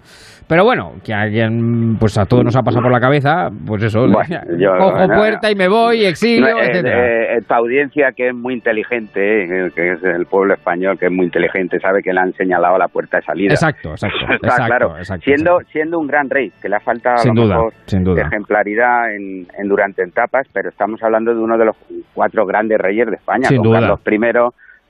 pero 0.48 0.64
bueno, 0.64 0.92
que 1.04 1.12
a 1.12 1.22
alguien, 1.22 1.96
pues 1.98 2.16
a 2.18 2.24
todos 2.26 2.44
nos 2.44 2.54
ha 2.56 2.62
pasado 2.62 2.82
por 2.82 2.92
la 2.92 3.00
cabeza, 3.00 3.48
pues 3.66 3.82
eso, 3.82 4.06
yo- 4.06 4.70
cojo 4.78 5.06
no, 5.06 5.14
puerta 5.14 5.50
y 5.50 5.54
me 5.54 5.68
voy, 5.68 6.04
exilio, 6.04 6.48
No, 6.52 6.58
eh, 6.60 6.66
etcétera. 6.70 7.06
eh, 7.06 7.36
esta 7.38 7.56
audiencia 7.56 8.12
que 8.12 8.28
es 8.28 8.34
muy 8.34 8.54
inteligente, 8.54 9.66
eh, 9.66 9.70
que 9.74 9.92
es 9.92 10.04
el 10.04 10.26
pueblo 10.26 10.54
español 10.54 10.98
que 10.98 11.06
es 11.06 11.12
muy 11.12 11.26
inteligente, 11.26 11.78
sabe 11.80 12.02
que 12.02 12.12
le 12.12 12.20
han 12.20 12.32
señalado 12.34 12.78
la 12.78 12.88
puerta 12.88 13.16
de 13.18 13.24
salida. 13.24 13.52
Exacto, 13.54 13.90
exacto, 13.90 14.18
claro. 14.40 14.96
exacto, 14.98 15.24
siendo, 15.24 15.58
siendo 15.72 15.98
un 15.98 16.06
gran 16.06 16.30
rey, 16.30 16.52
que 16.62 16.68
le 16.68 16.76
ha 16.76 16.80
faltado 16.80 17.18
Sin 17.18 17.32
a 17.32 17.34
lo 17.34 17.42
duda, 17.42 17.54
mejor 17.56 17.72
sin 17.86 18.04
duda. 18.04 18.22
ejemplaridad 18.22 19.14
en, 19.14 19.46
en 19.58 19.68
durante 19.68 20.02
etapas, 20.02 20.46
pero 20.52 20.68
estamos 20.68 21.02
hablando 21.02 21.34
de 21.34 21.40
uno 21.40 21.58
de 21.58 21.64
los 21.64 21.76
cuatro 22.14 22.46
grandes 22.46 22.78
reyes 22.78 23.06
de 23.08 23.16
España, 23.16 23.48
Sin 23.48 23.58
con 23.58 23.66
duda. 23.68 23.80
Carlos 23.80 24.00
I, 24.06 24.18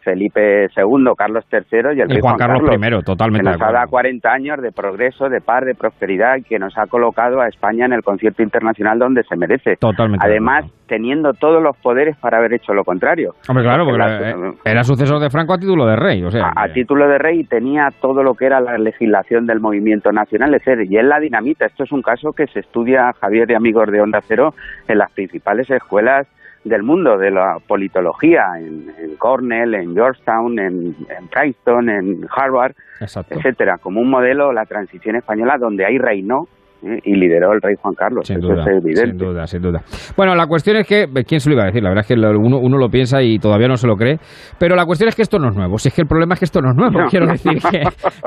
Felipe 0.07 0.67
II, 0.77 1.05
Carlos 1.19 1.45
III 1.53 1.59
y 1.97 2.01
el 2.01 2.11
Y 2.11 2.15
rey 2.15 2.21
Juan 2.21 2.37
Carlos 2.37 2.63
I, 2.63 3.05
totalmente 3.05 3.45
que 3.51 3.51
nos 3.59 3.61
ha 3.69 3.73
dado 3.73 3.89
40 3.91 4.33
años 4.33 4.63
de 4.63 4.71
progreso, 4.71 5.29
de 5.29 5.41
paz, 5.41 5.65
de 5.65 5.75
prosperidad 5.75 6.37
y 6.37 6.43
que 6.45 6.61
nos 6.61 6.79
ha 6.79 6.87
colocado 6.87 7.41
a 7.41 7.49
España 7.49 7.87
en 7.87 7.93
el 7.93 8.03
concierto 8.05 8.41
internacional 8.45 9.01
donde 9.01 9.25
se 9.25 9.37
merece. 9.37 9.75
Totalmente 9.81 10.25
de 10.25 10.31
Además, 10.33 10.65
teniendo 10.87 11.33
todos 11.33 11.61
los 11.61 11.77
poderes 11.79 12.17
para 12.19 12.39
haber 12.39 12.55
hecho 12.55 12.73
lo 12.73 12.85
contrario. 12.85 13.33
Hombre, 13.49 13.65
claro, 13.65 13.85
porque 13.85 13.99
la- 13.99 14.17
era, 14.31 14.37
era 14.65 14.85
sucesor 14.85 15.19
de 15.19 15.29
Franco 15.29 15.55
a 15.55 15.59
título 15.59 15.85
de 15.87 15.97
rey, 15.97 16.23
o 16.23 16.31
sea, 16.31 16.53
a, 16.55 16.63
a 16.65 16.69
título 16.73 17.09
de 17.09 17.19
rey 17.19 17.43
tenía 17.43 17.89
todo 18.01 18.23
lo 18.23 18.35
que 18.35 18.47
era 18.47 18.61
la 18.61 18.79
legislación 18.79 19.45
del 19.47 19.59
movimiento 19.59 20.13
nacional, 20.13 20.55
es 20.55 20.65
decir, 20.65 20.87
y 20.89 20.97
él 20.97 21.09
la 21.09 21.19
dinamita. 21.19 21.67
Esto 21.67 21.83
es 21.83 21.91
un 21.91 22.03
caso 22.03 22.33
que 22.33 22.47
se 22.47 22.61
estudia, 22.61 23.13
Javier 23.21 23.51
y 23.51 23.55
amigos 23.55 23.91
de 23.91 24.01
Onda 24.01 24.21
Cero, 24.23 24.55
en 24.87 24.99
las 24.99 25.11
principales 25.11 25.69
escuelas 25.69 26.29
del 26.69 26.83
mundo, 26.83 27.17
de 27.17 27.31
la 27.31 27.59
politología, 27.67 28.59
en, 28.59 28.93
en 28.99 29.17
Cornell, 29.17 29.75
en 29.75 29.95
Georgetown, 29.95 30.59
en, 30.59 30.97
en 31.09 31.29
Princeton, 31.29 31.89
en 31.89 32.27
Harvard, 32.35 32.73
Exacto. 33.01 33.35
etcétera, 33.35 33.79
como 33.79 34.01
un 34.01 34.11
modelo, 34.11 34.53
la 34.53 34.67
transición 34.67 35.17
española, 35.17 35.59
donde 35.59 35.85
ahí 35.87 35.99
reinó 35.99 36.49
¿eh? 36.83 36.99
y 37.05 37.15
lideró 37.17 37.53
el 37.53 37.61
rey 37.63 37.75
Juan 37.81 37.95
Carlos. 37.95 38.27
Sin 38.27 38.39
Eso 38.39 38.49
duda, 38.49 38.63
es 38.63 38.69
evidente. 38.85 39.11
sin 39.11 39.19
duda, 39.19 39.47
sin 39.47 39.63
duda. 39.63 39.81
Bueno, 40.17 40.35
la 40.35 40.47
cuestión 40.47 40.77
es 40.77 40.87
que, 40.87 41.07
¿quién 41.27 41.41
se 41.41 41.49
lo 41.51 41.55
iba 41.55 41.65
a 41.65 41.67
decir? 41.67 41.83
La 41.83 41.91
verdad 41.91 42.05
es 42.09 42.09
que 42.09 42.15
uno, 42.15 42.59
uno 42.59 42.79
lo 42.79 42.89
piensa 42.89 43.23
y 43.23 43.39
todavía 43.39 43.69
no 43.69 43.77
se 43.77 43.87
lo 43.87 43.97
cree, 43.97 44.19
pero 44.59 44.77
la 44.77 44.85
cuestión 44.85 45.09
es 45.09 45.15
que 45.17 45.23
esto 45.23 45.39
no 45.39 45.49
es 45.51 45.57
nuevo. 45.57 45.79
Si 45.79 45.89
es 45.89 45.95
que 45.95 46.03
el 46.03 46.09
problema 46.09 46.35
es 46.35 46.41
que 46.41 46.45
esto 46.47 46.61
no 46.61 46.71
es 46.71 46.77
nuevo, 46.77 47.01
No. 47.03 47.07
quiero 47.11 47.27
decir 47.27 47.59
que, 47.71 47.83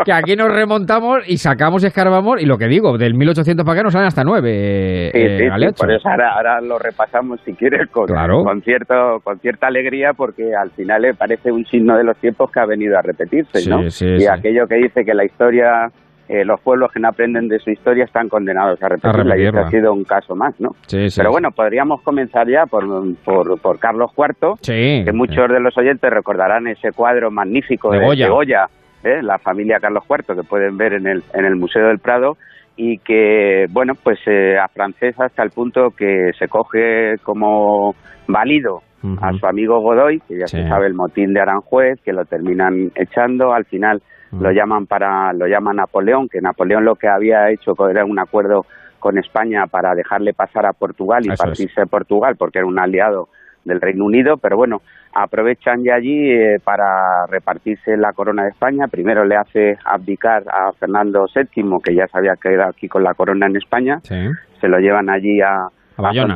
que 0.06 0.14
aquí 0.14 0.36
nos 0.36 0.50
remontamos 0.54 1.20
y 1.28 1.38
sacamos 1.38 1.84
y 1.84 1.88
escarbamos 1.88 2.42
y 2.42 2.46
lo 2.46 2.58
que 2.58 2.68
digo, 2.68 2.98
del 2.98 3.14
1800 3.16 3.66
para 3.66 3.74
acá 3.80 3.84
nos 3.84 3.94
salen 3.94 4.08
hasta 4.08 4.24
nueve, 4.24 5.10
Sí, 5.14 5.18
eh, 5.20 5.38
sí, 5.38 5.44
sí, 5.44 5.50
Galeacho. 5.50 5.76
por 5.84 5.92
eso 5.92 6.10
ahora, 6.10 6.34
ahora 6.36 6.62
lo 6.62 6.78
repasamos 6.80 7.40
si 7.46 7.54
quieres 7.54 7.90
con, 7.92 8.06
Claro. 8.08 8.44
con, 8.44 8.62
cierto, 8.62 9.20
con 9.24 9.40
cierta 9.40 9.68
alegría 9.68 10.12
porque 10.16 10.54
al 10.56 10.72
final 10.72 11.02
le 11.02 11.14
parece 11.14 11.52
un 11.52 11.66
signo 11.66 11.98
de 11.98 12.04
los 12.04 12.18
tiempos 12.18 12.52
que 12.52 12.60
ha 12.60 12.66
venido 12.66 12.98
a 12.98 13.02
repetirse, 13.02 13.60
Sí, 13.60 13.70
¿no? 13.70 13.90
sí, 13.90 14.06
y 14.06 14.20
sí. 14.22 14.28
aquello 14.28 14.66
que 14.68 14.76
dice 14.76 15.04
que 15.06 15.14
la 15.14 15.26
historia, 15.26 15.88
eh, 16.30 16.46
los 16.46 16.62
pueblos 16.62 16.92
que 16.94 17.00
no 17.00 17.08
aprenden 17.10 17.48
de 17.48 17.58
su 17.58 17.72
historia 17.72 18.04
están 18.04 18.30
condenados 18.30 18.82
a 18.84 18.88
repetirla, 18.88 19.36
y 19.36 19.46
este 19.48 19.60
ha 19.60 19.70
sido 19.70 19.92
un 19.92 20.04
caso 20.04 20.36
más, 20.36 20.54
¿no? 20.62 20.70
Sí, 20.86 21.10
sí, 21.10 21.20
Pero 21.20 21.32
bueno, 21.32 21.50
podríamos 21.50 22.04
comenzar 22.04 22.48
ya 22.48 22.66
por, 22.70 22.86
por, 23.26 23.60
por 23.60 23.80
Carlos 23.80 24.12
IV, 24.16 24.58
Sí, 24.62 25.04
que 25.04 25.12
muchos 25.12 25.50
de 25.50 25.60
los 25.60 25.76
oyentes 25.76 26.08
recordarán 26.12 26.68
ese 26.68 26.92
cuadro 26.92 27.32
magnífico 27.32 27.90
De 27.90 27.98
de, 27.98 28.06
Goya. 28.06 28.26
de 28.26 28.32
Goya, 28.32 28.66
¿eh? 29.04 29.24
la 29.24 29.40
familia 29.40 29.80
Carlos 29.82 30.04
IV, 30.08 30.36
que 30.36 30.48
pueden 30.48 30.78
ver 30.78 30.94
en 30.94 31.08
el, 31.08 31.24
en 31.34 31.46
el 31.46 31.56
Museo 31.56 31.88
del 31.88 31.98
Prado, 31.98 32.38
y 32.78 33.00
que, 33.00 33.66
bueno, 33.72 33.94
pues 34.04 34.20
eh, 34.28 34.56
afrancesa 34.58 35.26
hasta 35.26 35.42
el 35.42 35.50
punto 35.50 35.90
que 35.98 36.30
se 36.38 36.48
coge 36.48 37.16
como 37.24 37.96
válido 38.28 38.82
a 39.22 39.34
su 39.34 39.48
amigo 39.48 39.80
Godoy, 39.80 40.20
que 40.28 40.38
ya 40.38 40.46
se 40.46 40.68
sabe 40.68 40.86
el 40.86 40.94
motín 40.94 41.34
de 41.34 41.42
Aranjuez, 41.42 42.00
que 42.06 42.14
lo 42.14 42.26
terminan 42.26 42.92
echando, 42.96 43.52
al 43.54 43.66
final 43.66 44.02
lo 44.32 44.52
llaman 44.52 44.86
para 44.86 45.34
lo 45.34 45.48
llama 45.48 45.74
Napoleón, 45.74 46.28
que 46.30 46.40
Napoleón 46.42 46.86
lo 46.86 46.96
que 46.96 47.08
había 47.08 47.50
hecho 47.50 47.72
era 47.90 48.06
un 48.06 48.20
acuerdo 48.20 48.62
con 49.00 49.18
España 49.18 49.64
para 49.72 49.94
dejarle 49.96 50.34
pasar 50.34 50.66
a 50.66 50.74
Portugal 50.74 51.22
y 51.24 51.30
Eso 51.32 51.34
es. 51.34 51.40
partirse 51.50 51.82
de 51.82 51.88
Portugal 51.88 52.36
porque 52.38 52.60
era 52.60 52.68
un 52.68 52.80
aliado 52.80 53.30
del 53.66 53.80
Reino 53.82 54.06
Unido, 54.06 54.36
pero 54.42 54.58
bueno, 54.58 54.78
aprovechan 55.14 55.84
ya 55.84 55.96
allí 55.96 56.32
eh, 56.32 56.58
para 56.64 57.26
repartirse 57.30 57.98
la 57.98 58.12
corona 58.14 58.44
de 58.44 58.50
España. 58.50 58.86
Primero 58.90 59.26
le 59.26 59.36
hace 59.36 59.76
abdicar 59.86 60.44
a 60.48 60.72
Fernando 60.80 61.26
VII, 61.34 61.64
que 61.84 61.96
ya 61.96 62.06
se 62.08 62.18
había 62.18 62.34
quedado 62.42 62.70
aquí 62.70 62.88
con 62.88 63.04
la 63.04 63.14
corona 63.14 63.48
en 63.48 63.58
España, 63.58 63.98
Sí. 64.04 64.16
se 64.62 64.68
lo 64.68 64.80
llevan 64.80 65.10
allí 65.10 65.42
a, 65.42 65.68
A 66.00 66.02
Bayona. 66.02 66.36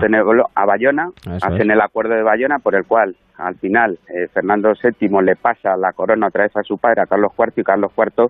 A 0.55 0.65
Bayona, 0.65 1.09
Eso 1.25 1.45
hacen 1.45 1.71
es. 1.71 1.75
el 1.75 1.81
acuerdo 1.81 2.13
de 2.15 2.23
Bayona 2.23 2.59
por 2.59 2.75
el 2.75 2.85
cual 2.85 3.15
al 3.37 3.55
final 3.55 3.97
eh, 4.07 4.27
Fernando 4.33 4.73
VII 4.73 5.21
le 5.23 5.35
pasa 5.35 5.75
la 5.77 5.93
corona 5.93 6.27
otra 6.27 6.43
vez 6.43 6.55
a 6.55 6.63
su 6.63 6.77
padre, 6.77 7.01
a 7.01 7.05
Carlos 7.05 7.31
IV, 7.37 7.53
y 7.57 7.63
Carlos 7.63 7.91
IV 7.97 8.29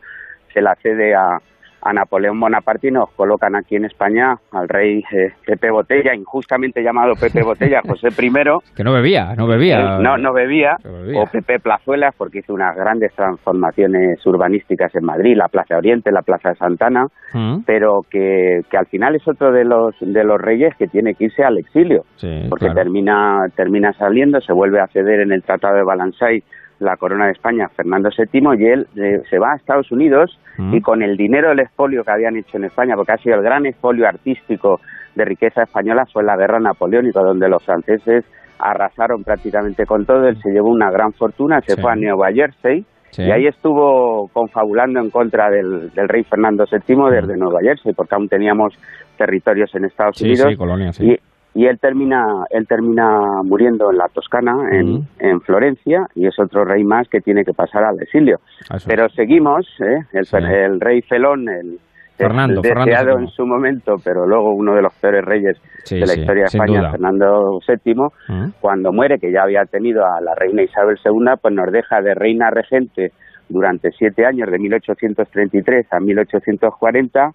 se 0.53 0.61
la 0.61 0.75
cede 0.75 1.15
a, 1.15 1.39
a 1.83 1.93
Napoleón 1.93 2.39
Bonaparte 2.39 2.87
y 2.87 2.91
nos 2.91 3.09
colocan 3.11 3.55
aquí 3.55 3.75
en 3.75 3.85
España 3.85 4.35
al 4.51 4.67
rey 4.69 5.03
eh, 5.11 5.31
Pepe 5.45 5.69
Botella, 5.71 6.13
injustamente 6.15 6.81
llamado 6.83 7.13
Pepe 7.19 7.43
Botella, 7.43 7.81
José 7.87 8.07
I. 8.09 8.31
Que 8.75 8.83
no 8.83 8.93
bebía, 8.93 9.33
no 9.35 9.47
bebía. 9.47 9.79
Eh, 9.79 9.97
no, 10.01 10.17
no 10.17 10.33
bebía, 10.33 10.77
o 11.15 11.25
Pepe 11.31 11.59
Plazuelas, 11.59 12.13
porque 12.17 12.39
hizo 12.39 12.53
unas 12.53 12.75
grandes 12.75 13.13
transformaciones 13.15 14.25
urbanísticas 14.25 14.93
en 14.95 15.05
Madrid, 15.05 15.35
la 15.37 15.47
Plaza 15.47 15.77
Oriente, 15.77 16.11
la 16.11 16.21
Plaza 16.21 16.49
de 16.49 16.55
Santana, 16.55 17.07
Mm. 17.33 17.63
pero 17.65 18.01
que, 18.11 18.61
que 18.69 18.77
al 18.77 18.85
final 18.85 19.15
es 19.15 19.27
otro 19.27 19.51
de 19.51 19.65
los 19.65 19.95
de 20.01 20.23
los 20.23 20.39
reyes 20.39 20.75
que 20.77 20.85
tiene 20.87 21.15
que 21.15 21.25
irse 21.25 21.43
al 21.43 21.57
exilio, 21.57 22.03
Sí, 22.17 22.45
porque 22.47 22.65
claro. 22.65 22.81
termina 22.81 23.45
termina 23.55 23.91
saliendo, 23.93 24.39
se 24.39 24.53
vuelve 24.53 24.79
a 24.79 24.85
ceder 24.87 25.19
en 25.21 25.31
el 25.31 25.41
Tratado 25.41 25.75
de 25.77 25.83
Balansay 25.83 26.43
la 26.83 26.95
corona 26.97 27.25
de 27.25 27.31
España 27.31 27.67
Fernando 27.75 28.09
VII 28.15 28.41
y 28.59 28.65
él 28.67 28.87
eh, 28.95 29.21
se 29.29 29.39
va 29.39 29.53
a 29.53 29.55
Estados 29.55 29.91
Unidos 29.91 30.39
Mm. 30.55 30.75
y 30.75 30.81
con 30.81 31.01
el 31.01 31.17
dinero 31.17 31.49
del 31.49 31.61
expolio 31.61 32.03
que 32.03 32.11
habían 32.11 32.35
hecho 32.37 32.57
en 32.57 32.65
España, 32.65 32.93
porque 32.95 33.13
ha 33.13 33.17
sido 33.17 33.37
el 33.37 33.41
gran 33.41 33.65
expolio 33.65 34.05
artístico 34.07 34.79
de 35.15 35.25
riqueza 35.25 35.63
española, 35.63 36.03
fue 36.13 36.23
la 36.23 36.37
guerra 36.37 36.59
napoleónica, 36.59 37.21
donde 37.21 37.49
los 37.49 37.65
franceses 37.65 38.23
arrasaron 38.59 39.23
prácticamente 39.23 39.85
con 39.87 40.05
todo, 40.05 40.27
él 40.27 40.37
se 40.43 40.51
llevó 40.51 40.69
una 40.69 40.91
gran 40.91 41.11
fortuna, 41.13 41.59
se 41.61 41.73
Sí. 41.73 41.81
fue 41.81 41.91
a 41.91 41.95
Nueva 41.95 42.27
Jersey 42.31 42.85
Sí. 43.09 43.23
y 43.23 43.31
ahí 43.31 43.47
estuvo 43.47 44.27
confabulando 44.31 44.99
en 44.99 45.09
contra 45.09 45.49
del, 45.49 45.89
del 45.91 46.07
rey 46.07 46.23
Fernando 46.23 46.65
VII 46.71 47.09
desde 47.11 47.35
Nueva 47.35 47.59
Jersey, 47.63 47.93
porque 47.95 48.13
aún 48.15 48.27
teníamos 48.27 48.75
territorios 49.17 49.73
en 49.75 49.85
Estados 49.85 50.17
Sí, 50.17 50.25
Unidos. 50.25 50.47
sí, 50.51 50.55
colonia, 50.55 50.91
sí. 50.91 51.05
Y, 51.13 51.17
y 51.55 51.65
él 51.67 51.77
termina 51.79 52.45
él 52.49 52.67
termina 52.67 53.41
muriendo 53.43 53.91
en 53.91 53.97
la 53.97 54.07
Toscana, 54.07 54.53
en, 54.71 55.07
en 55.19 55.41
Florencia, 55.41 56.07
y 56.15 56.25
es 56.27 56.35
otro 56.39 56.65
rey 56.65 56.83
más 56.83 57.07
que 57.09 57.19
tiene 57.19 57.43
que 57.43 57.53
pasar 57.53 57.83
al 57.83 58.01
exilio. 58.01 58.37
Eso 58.73 58.87
Pero 58.87 59.07
seguimos, 59.09 59.65
¿eh? 59.81 59.99
el, 60.13 60.25
Sí. 60.25 60.37
el 60.37 60.79
rey 60.79 61.01
Felón, 61.01 61.47
el, 61.49 61.77
Fernando, 62.17 62.61
el 62.63 62.75
deseado 62.75 63.17
en 63.19 63.27
su 63.27 63.45
momento, 63.45 63.95
pero 64.03 64.25
luego 64.27 64.53
uno 64.55 64.75
de 64.75 64.81
los 64.83 64.93
peores 64.99 65.25
reyes 65.25 65.57
Sí, 65.83 65.95
de 65.95 66.01
la 66.01 66.13
sí, 66.13 66.19
historia 66.21 66.43
de 66.43 66.47
España, 66.47 66.79
duda. 66.79 66.91
Fernando 66.91 67.59
VII, 67.67 68.53
cuando 68.61 68.91
muere, 68.93 69.17
que 69.19 69.31
ya 69.31 69.41
había 69.43 69.65
tenido 69.65 70.03
a 70.05 70.21
la 70.21 70.33
reina 70.35 70.61
Isabel 70.63 70.97
II, 71.03 71.33
pues 71.41 71.53
nos 71.53 71.71
deja 71.71 72.01
de 72.01 72.13
reina 72.13 72.49
regente 72.51 73.11
durante 73.49 73.91
siete 73.91 74.25
años, 74.25 74.49
de 74.49 74.57
1833 74.59 75.87
a 75.91 75.99
1840, 75.99 77.19
A 77.21 77.33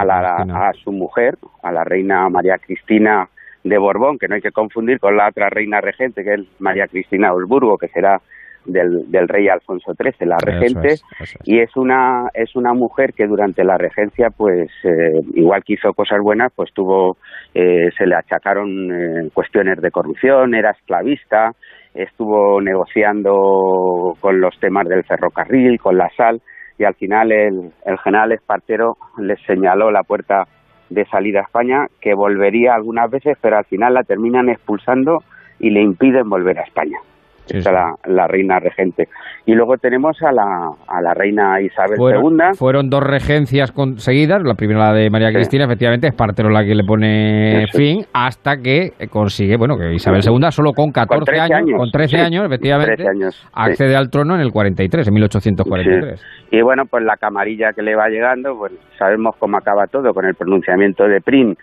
a, 0.00 0.04
la, 0.04 0.68
a 0.68 0.72
su 0.84 0.92
mujer, 0.92 1.36
a 1.62 1.72
la 1.72 1.82
reina 1.84 2.28
María 2.28 2.56
Cristina 2.58 3.28
de 3.68 3.78
Borbón, 3.78 4.18
que 4.18 4.28
no 4.28 4.36
hay 4.36 4.40
que 4.40 4.52
confundir 4.52 5.00
con 5.00 5.16
la 5.16 5.28
otra 5.28 5.48
reina 5.50 5.80
regente, 5.80 6.22
que 6.22 6.34
es 6.34 6.40
María 6.60 6.86
Cristina 6.86 7.28
de 7.28 7.34
Habsburgo, 7.34 7.76
que 7.78 7.88
será 7.88 8.20
del, 8.64 9.10
del 9.10 9.28
rey 9.28 9.48
Alfonso 9.48 9.94
XIII, 9.94 10.26
la 10.28 10.36
Eso 10.36 10.46
regente, 10.46 10.88
es, 10.88 11.04
eso 11.20 11.38
es. 11.40 11.48
y 11.48 11.60
es 11.60 11.76
una 11.76 12.28
es 12.34 12.54
una 12.56 12.74
mujer 12.74 13.12
que 13.12 13.26
durante 13.26 13.64
la 13.64 13.76
regencia, 13.78 14.30
pues 14.30 14.70
eh, 14.84 15.20
igual 15.34 15.62
que 15.64 15.74
hizo 15.74 15.92
cosas 15.94 16.20
buenas, 16.20 16.52
pues 16.54 16.72
tuvo 16.72 17.16
eh, 17.54 17.90
se 17.96 18.06
le 18.06 18.16
achacaron 18.16 18.68
eh, 18.90 19.30
cuestiones 19.32 19.80
de 19.80 19.90
corrupción, 19.90 20.54
era 20.54 20.70
esclavista, 20.70 21.52
estuvo 21.94 22.60
negociando 22.60 24.16
con 24.20 24.40
los 24.40 24.58
temas 24.60 24.88
del 24.88 25.04
ferrocarril, 25.04 25.78
con 25.80 25.96
la 25.96 26.10
sal, 26.16 26.40
y 26.78 26.84
al 26.84 26.94
final 26.94 27.32
el, 27.32 27.70
el 27.84 27.98
general 27.98 28.32
Espartero 28.32 28.96
les 29.18 29.40
señaló 29.46 29.90
la 29.90 30.02
puerta 30.02 30.44
de 30.90 31.04
salida 31.06 31.40
a 31.40 31.42
España, 31.42 31.86
que 32.00 32.14
volvería 32.14 32.74
algunas 32.74 33.10
veces, 33.10 33.36
pero 33.40 33.58
al 33.58 33.64
final 33.64 33.94
la 33.94 34.04
terminan 34.04 34.48
expulsando 34.48 35.22
y 35.58 35.70
le 35.70 35.80
impiden 35.82 36.28
volver 36.28 36.58
a 36.58 36.62
España. 36.62 36.98
Sí, 37.46 37.60
sí. 37.60 37.70
La, 37.72 37.94
la 38.06 38.26
reina 38.26 38.58
regente. 38.58 39.08
Y 39.46 39.54
luego 39.54 39.76
tenemos 39.76 40.20
a 40.22 40.32
la, 40.32 40.70
a 40.88 41.00
la 41.00 41.14
reina 41.14 41.60
Isabel 41.60 41.96
Fueron, 41.96 42.34
II. 42.34 42.56
fueron 42.58 42.90
dos 42.90 43.02
regencias 43.02 43.70
conseguidas, 43.72 44.42
la 44.42 44.54
primera 44.54 44.80
la 44.80 44.92
de 44.92 45.08
María 45.10 45.28
Sí. 45.28 45.34
Cristina, 45.34 45.64
efectivamente, 45.64 46.08
es 46.08 46.14
Partero 46.14 46.50
la 46.50 46.64
que 46.64 46.74
le 46.74 46.82
pone 46.84 47.62
Eso. 47.64 47.78
fin, 47.78 48.04
hasta 48.12 48.56
que 48.56 48.90
consigue, 49.10 49.56
bueno, 49.56 49.76
que 49.78 49.94
Isabel 49.94 50.22
II 50.26 50.50
solo 50.50 50.72
con 50.72 50.90
14 50.90 51.24
13 51.24 51.40
años, 51.40 51.58
años, 51.58 51.78
con 51.78 51.90
13 51.90 52.16
sí. 52.16 52.22
años, 52.22 52.44
efectivamente, 52.46 52.94
13 52.96 53.10
años, 53.10 53.48
accede 53.54 53.94
al 53.96 54.10
trono 54.10 54.34
en 54.34 54.40
el 54.40 54.50
43, 54.50 55.06
en 55.06 55.14
1843. 55.14 56.24
Y 56.50 56.62
bueno, 56.62 56.84
pues 56.90 57.04
la 57.04 57.16
camarilla 57.16 57.72
que 57.72 57.82
le 57.82 57.94
va 57.94 58.08
llegando, 58.08 58.56
pues 58.58 58.72
sabemos 58.98 59.36
cómo 59.38 59.56
acaba 59.56 59.86
todo 59.86 60.12
con 60.12 60.24
el 60.26 60.34
pronunciamiento 60.34 61.04
de 61.04 61.20
Prim 61.20 61.54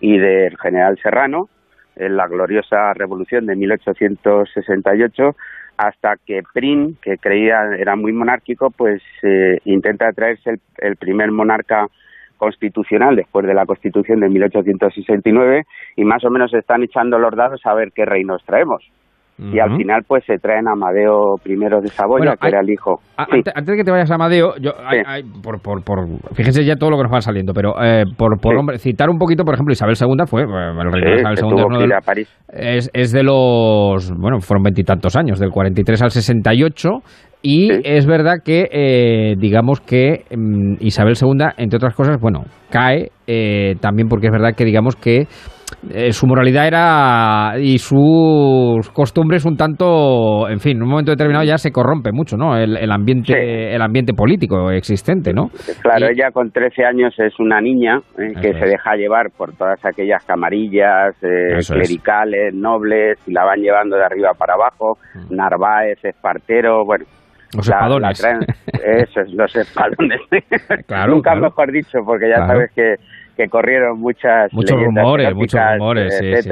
y 0.00 0.18
del 0.18 0.56
general 0.58 0.98
Serrano 1.02 1.46
en 2.00 2.16
la 2.16 2.26
gloriosa 2.26 2.94
revolución 2.94 3.46
de 3.46 3.56
1868 3.56 5.36
hasta 5.76 6.16
que 6.26 6.42
Prim, 6.52 6.96
que 7.00 7.16
creía 7.16 7.74
era 7.78 7.96
muy 7.96 8.12
monárquico, 8.12 8.70
pues 8.70 9.02
eh, 9.22 9.58
intenta 9.64 10.12
traerse 10.12 10.50
el, 10.50 10.60
el 10.78 10.96
primer 10.96 11.30
monarca 11.30 11.86
constitucional 12.36 13.16
después 13.16 13.46
de 13.46 13.54
la 13.54 13.66
Constitución 13.66 14.20
de 14.20 14.28
1869 14.28 15.64
y 15.96 16.04
más 16.04 16.24
o 16.24 16.30
menos 16.30 16.52
están 16.54 16.82
echando 16.82 17.18
los 17.18 17.36
dados 17.36 17.60
a 17.64 17.74
ver 17.74 17.92
qué 17.94 18.04
reinos 18.04 18.42
traemos. 18.44 18.82
Y 19.40 19.58
al 19.58 19.76
final 19.76 20.02
pues 20.06 20.22
se 20.26 20.36
traen 20.38 20.68
a 20.68 20.72
Amadeo 20.72 21.36
I 21.44 21.54
de 21.56 21.88
Saboya, 21.88 22.18
Bueno, 22.18 22.32
que 22.38 22.46
hay- 22.46 22.52
era 22.52 22.60
el 22.60 22.70
hijo. 22.70 23.00
A- 23.16 23.24
Sí. 23.24 23.30
Antes, 23.36 23.52
antes 23.56 23.72
de 23.72 23.76
que 23.78 23.84
te 23.84 23.90
vayas 23.90 24.10
a 24.10 24.14
Amadeo, 24.16 24.54
yo, 24.60 24.72
hay- 24.86 25.00
hay- 25.06 25.22
por, 25.42 25.60
por, 25.62 25.82
por, 25.82 26.06
fíjense 26.34 26.64
ya 26.64 26.76
todo 26.76 26.90
lo 26.90 26.96
que 26.98 27.04
nos 27.04 27.12
va 27.12 27.20
saliendo, 27.20 27.52
pero 27.54 27.72
eh, 27.82 28.04
por, 28.18 28.38
por 28.40 28.54
Sí. 28.54 28.58
hombre, 28.58 28.78
citar 28.78 29.08
un 29.08 29.18
poquito, 29.18 29.44
por 29.44 29.54
ejemplo, 29.54 29.72
Isabel 29.72 29.94
II 30.00 30.24
fue, 30.26 30.44
bueno, 30.46 30.82
el 30.82 30.92
rey 30.92 31.02
de 31.02 31.16
Sí, 31.18 31.20
Isabel 31.22 31.38
II 31.38 31.82
es 31.84 31.88
de 31.88 31.94
a 31.94 32.00
París. 32.00 32.36
es, 32.52 32.90
es 32.92 33.12
de 33.12 33.22
los, 33.22 34.12
bueno, 34.18 34.40
fueron 34.40 34.62
veintitantos 34.62 35.16
años, 35.16 35.38
del 35.38 35.50
43 35.50 36.02
al 36.02 36.10
68, 36.10 36.90
y 37.42 37.70
es 37.88 38.06
verdad 38.06 38.38
que, 38.44 38.68
eh, 38.70 39.34
digamos 39.38 39.80
que 39.80 40.24
mm, 40.30 40.74
Isabel 40.80 41.14
II, 41.20 41.46
entre 41.56 41.76
otras 41.78 41.94
cosas, 41.94 42.20
bueno, 42.20 42.44
cae 42.70 43.08
eh, 43.26 43.76
también 43.80 44.08
porque 44.08 44.26
es 44.26 44.32
verdad 44.32 44.54
que, 44.56 44.64
digamos 44.64 44.96
que 44.96 45.26
eh, 45.92 46.12
su 46.12 46.26
moralidad 46.26 46.66
era 46.66 47.52
y 47.58 47.78
sus 47.78 48.90
costumbres 48.90 49.44
un 49.44 49.56
tanto, 49.56 50.48
en 50.48 50.58
fin, 50.60 50.76
en 50.76 50.82
un 50.82 50.88
momento 50.88 51.10
determinado 51.12 51.44
ya 51.44 51.58
se 51.58 51.70
corrompe 51.70 52.10
mucho, 52.12 52.36
¿no? 52.36 52.56
El, 52.56 52.76
el 52.76 52.90
ambiente, 52.90 53.74
el 53.74 53.82
ambiente 53.82 54.12
político 54.14 54.70
existente, 54.70 55.32
¿no? 55.32 55.48
Claro, 55.82 56.06
ella 56.08 56.30
con 56.32 56.50
13 56.50 56.84
años 56.84 57.14
es 57.18 57.38
una 57.38 57.60
niña 57.60 57.98
eh, 58.18 58.32
que 58.40 58.52
se 58.52 58.66
deja 58.66 58.94
llevar 58.96 59.26
por 59.36 59.52
todas 59.56 59.78
aquellas 59.84 60.24
camarillas 60.24 61.14
eh, 61.22 61.58
es. 61.58 61.70
clericales, 61.70 62.54
nobles, 62.54 63.18
y 63.26 63.32
la 63.32 63.44
van 63.44 63.60
llevando 63.60 63.96
de 63.96 64.04
arriba 64.04 64.30
para 64.38 64.54
abajo. 64.54 64.98
Narváez, 65.30 65.98
Espartero, 66.04 66.84
bueno. 66.84 67.04
Mm. 67.04 67.56
Los 67.56 67.68
la- 67.68 67.76
espadones. 67.76 68.22
la 68.22 68.28
traen- 68.30 69.02
eso 69.02 69.20
es, 69.22 69.32
los 69.32 69.56
espadones. 69.56 70.20
Claro, 70.86 71.12
Nunca 71.14 71.32
claro. 71.32 71.46
mejor 71.46 71.72
dicho, 71.72 71.98
porque 72.06 72.28
ya 72.28 72.36
Claro. 72.36 72.52
sabes 72.52 72.70
que, 72.76 72.94
que 73.40 73.48
corrieron 73.48 73.98
muchas 73.98 74.52
Muchos 74.52 74.76
leyendas 74.76 75.02
rumores, 75.02 75.34
muchos 75.34 75.60
rumores, 75.72 76.18
sí, 76.18 76.42
sí. 76.42 76.48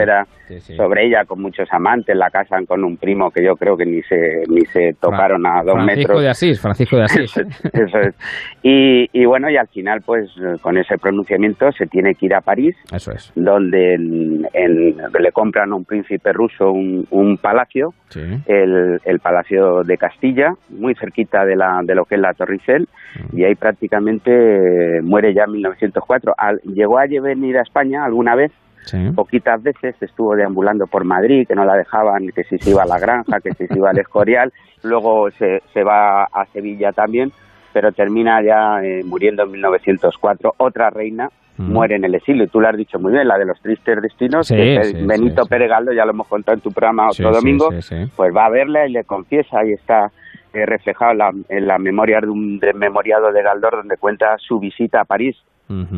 Etcétera, 0.48 0.60
Sí, 0.60 0.72
sí. 0.72 0.76
sobre 0.76 1.06
ella 1.06 1.24
con 1.24 1.40
muchos 1.42 1.68
amantes, 1.72 2.16
la 2.16 2.30
casan 2.30 2.66
con 2.66 2.82
un 2.84 2.96
primo 2.96 3.30
que 3.30 3.44
yo 3.44 3.54
creo 3.56 3.76
que 3.76 3.84
ni 3.86 4.02
se 4.02 4.42
ni 4.48 4.62
se 4.66 4.94
tocaron 5.00 5.46
a 5.46 5.62
dos 5.62 5.74
Francisco 5.74 5.98
metros. 6.00 6.22
de 6.22 6.28
Asís, 6.28 6.60
Francisco 6.60 6.96
de 6.96 7.02
Asís. 7.04 7.36
Eso 7.72 7.98
es. 8.00 8.14
Y, 8.62 9.08
y 9.12 9.24
bueno, 9.26 9.50
y 9.50 9.56
al 9.56 9.68
final, 9.68 10.00
pues 10.04 10.30
con 10.62 10.76
ese 10.78 10.96
pronunciamiento 10.98 11.70
se 11.72 11.86
tiene 11.86 12.14
que 12.14 12.26
ir 12.26 12.34
a 12.34 12.40
París, 12.40 12.76
Eso 12.92 13.12
es. 13.12 13.30
donde 13.34 13.94
en- 13.94 14.46
en- 14.52 14.96
le 15.18 15.32
compran 15.32 15.72
a 15.72 15.76
un 15.76 15.84
príncipe 15.84 16.32
ruso 16.32 16.70
un, 16.70 17.06
un 17.10 17.36
palacio, 17.38 17.94
Sí. 18.08 18.20
el, 18.46 19.00
el 19.04 19.18
Palacio 19.20 19.82
de 19.84 19.98
Castilla, 19.98 20.54
muy 20.70 20.94
cerquita 20.94 21.44
de, 21.44 21.56
la, 21.56 21.80
de 21.84 21.94
lo 21.94 22.06
que 22.06 22.14
es 22.14 22.20
la 22.22 22.32
Torre 22.32 22.54
Eiffel, 22.54 22.88
y 23.34 23.44
ahí 23.44 23.54
prácticamente 23.54 25.00
muere 25.02 25.34
ya 25.34 25.44
en 25.44 25.52
1904. 25.52 26.34
Al- 26.36 26.60
llegó 26.64 26.98
a 26.98 27.04
venir 27.06 27.58
a 27.58 27.62
España 27.62 28.04
alguna 28.04 28.34
vez, 28.34 28.50
Sí. 28.90 29.10
poquitas 29.14 29.62
veces 29.62 29.94
estuvo 30.00 30.34
deambulando 30.34 30.86
por 30.86 31.04
Madrid, 31.04 31.46
que 31.46 31.54
no 31.54 31.64
la 31.64 31.76
dejaban, 31.76 32.26
que 32.34 32.44
si 32.44 32.58
se 32.58 32.70
iba 32.70 32.82
a 32.82 32.86
la 32.86 32.98
granja, 32.98 33.40
que 33.40 33.52
si 33.52 33.66
se 33.66 33.76
iba 33.76 33.90
al 33.90 33.98
Escorial, 33.98 34.52
luego 34.82 35.30
se, 35.32 35.60
se 35.72 35.82
va 35.84 36.24
a 36.24 36.44
Sevilla 36.52 36.92
también, 36.92 37.30
pero 37.72 37.92
termina 37.92 38.42
ya 38.42 38.82
eh, 38.82 39.02
muriendo 39.04 39.42
en 39.44 39.50
1904. 39.52 40.54
Otra 40.58 40.90
reina 40.90 41.28
Mm. 41.60 41.72
muere 41.72 41.96
en 41.96 42.04
el 42.04 42.14
exilio, 42.14 42.44
y 42.44 42.46
tú 42.46 42.60
lo 42.60 42.68
has 42.68 42.76
dicho 42.76 43.00
muy 43.00 43.10
bien, 43.10 43.26
la 43.26 43.36
de 43.36 43.44
los 43.44 43.60
tristes 43.60 44.00
destinos, 44.00 44.46
Sí, 44.46 44.54
que 44.54 44.76
es 44.76 44.90
sí, 44.92 45.04
Benito. 45.04 45.42
Pérez 45.44 45.68
Galdós, 45.68 45.92
ya 45.96 46.04
lo 46.04 46.12
hemos 46.12 46.28
contado 46.28 46.54
en 46.54 46.60
tu 46.60 46.70
programa 46.70 47.08
otro 47.08 47.32
domingo, 47.32 47.68
pues 48.14 48.32
va 48.32 48.46
a 48.46 48.48
verla 48.50 48.86
y 48.86 48.92
le 48.92 49.02
confiesa, 49.02 49.58
ahí 49.58 49.72
está 49.72 50.06
eh, 50.54 50.64
reflejado 50.64 51.10
en 51.10 51.18
la, 51.18 51.30
en 51.48 51.66
la 51.66 51.78
memoria 51.78 52.20
de 52.20 52.28
un 52.28 52.60
desmemoriado 52.60 53.32
de 53.32 53.42
Galdós, 53.42 53.72
donde 53.72 53.96
cuenta 53.96 54.36
su 54.38 54.60
visita 54.60 55.00
a 55.00 55.04
París, 55.04 55.36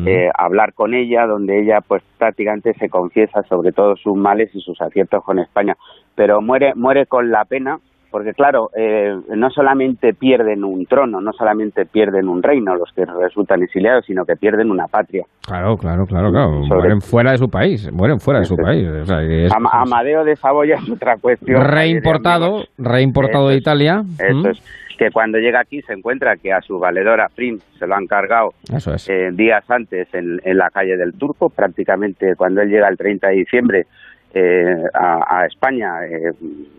Eh, 0.05 0.29
hablar 0.37 0.73
con 0.73 0.93
ella, 0.93 1.25
donde 1.25 1.61
ella 1.61 1.79
pues 1.87 2.03
prácticamente 2.17 2.73
se 2.73 2.89
confiesa 2.89 3.41
sobre 3.43 3.71
todos 3.71 3.99
sus 4.01 4.15
males 4.17 4.49
y 4.53 4.59
sus 4.61 4.79
aciertos 4.81 5.23
con 5.23 5.39
España. 5.39 5.75
Pero 6.15 6.41
muere, 6.41 6.73
muere 6.75 7.05
con 7.05 7.31
la 7.31 7.45
pena, 7.45 7.79
porque 8.11 8.33
claro, 8.33 8.69
eh, 8.75 9.15
no 9.37 9.49
solamente 9.49 10.13
pierden 10.13 10.65
un 10.65 10.85
trono, 10.85 11.21
no 11.21 11.31
solamente 11.31 11.85
pierden 11.85 12.27
un 12.27 12.43
reino 12.43 12.75
los 12.75 12.91
que 12.93 13.05
resultan 13.05 13.63
exiliados, 13.63 14.05
sino 14.05 14.25
que 14.25 14.35
pierden 14.35 14.69
una 14.69 14.87
patria. 14.87 15.23
Claro, 15.47 15.77
claro, 15.77 16.05
claro, 16.05 16.29
claro. 16.31 16.63
Sobre- 16.65 16.79
Mueren 16.81 17.01
fuera 17.01 17.31
de 17.31 17.37
su 17.37 17.49
país, 17.49 17.89
mueren 17.93 18.19
fuera 18.19 18.39
de 18.41 18.45
su 18.47 18.57
país. 18.57 18.85
O 18.85 19.05
sea, 19.05 19.19
que 19.19 19.45
es- 19.45 19.53
Ama- 19.55 19.69
Amadeo 19.71 20.25
de 20.25 20.35
Saboya 20.35 20.75
es 20.75 20.89
otra 20.89 21.15
cuestión. 21.15 21.61
reimportado, 21.63 22.65
reimportado 22.77 23.47
de 23.47 23.55
Italia. 23.55 24.03
Eso 24.19 24.49
es. 24.49 24.61
Que 25.01 25.09
cuando 25.09 25.39
llega 25.39 25.61
aquí 25.61 25.81
se 25.81 25.93
encuentra 25.93 26.37
que 26.37 26.53
a 26.53 26.61
su 26.61 26.77
valedora 26.77 27.27
Prim 27.35 27.57
se 27.79 27.87
lo 27.87 27.95
han 27.95 28.05
cargado 28.05 28.53
es. 28.71 29.09
eh, 29.09 29.31
días 29.33 29.67
antes 29.67 30.07
en, 30.13 30.39
en 30.43 30.57
la 30.59 30.69
calle 30.69 30.95
del 30.95 31.13
Turco, 31.13 31.49
prácticamente 31.49 32.35
cuando 32.35 32.61
él 32.61 32.69
llega 32.69 32.87
el 32.87 32.97
30 32.97 33.29
de 33.29 33.33
diciembre 33.33 33.87
eh, 34.31 34.75
a, 34.93 35.39
a 35.39 35.45
España, 35.47 36.05
eh, 36.05 36.31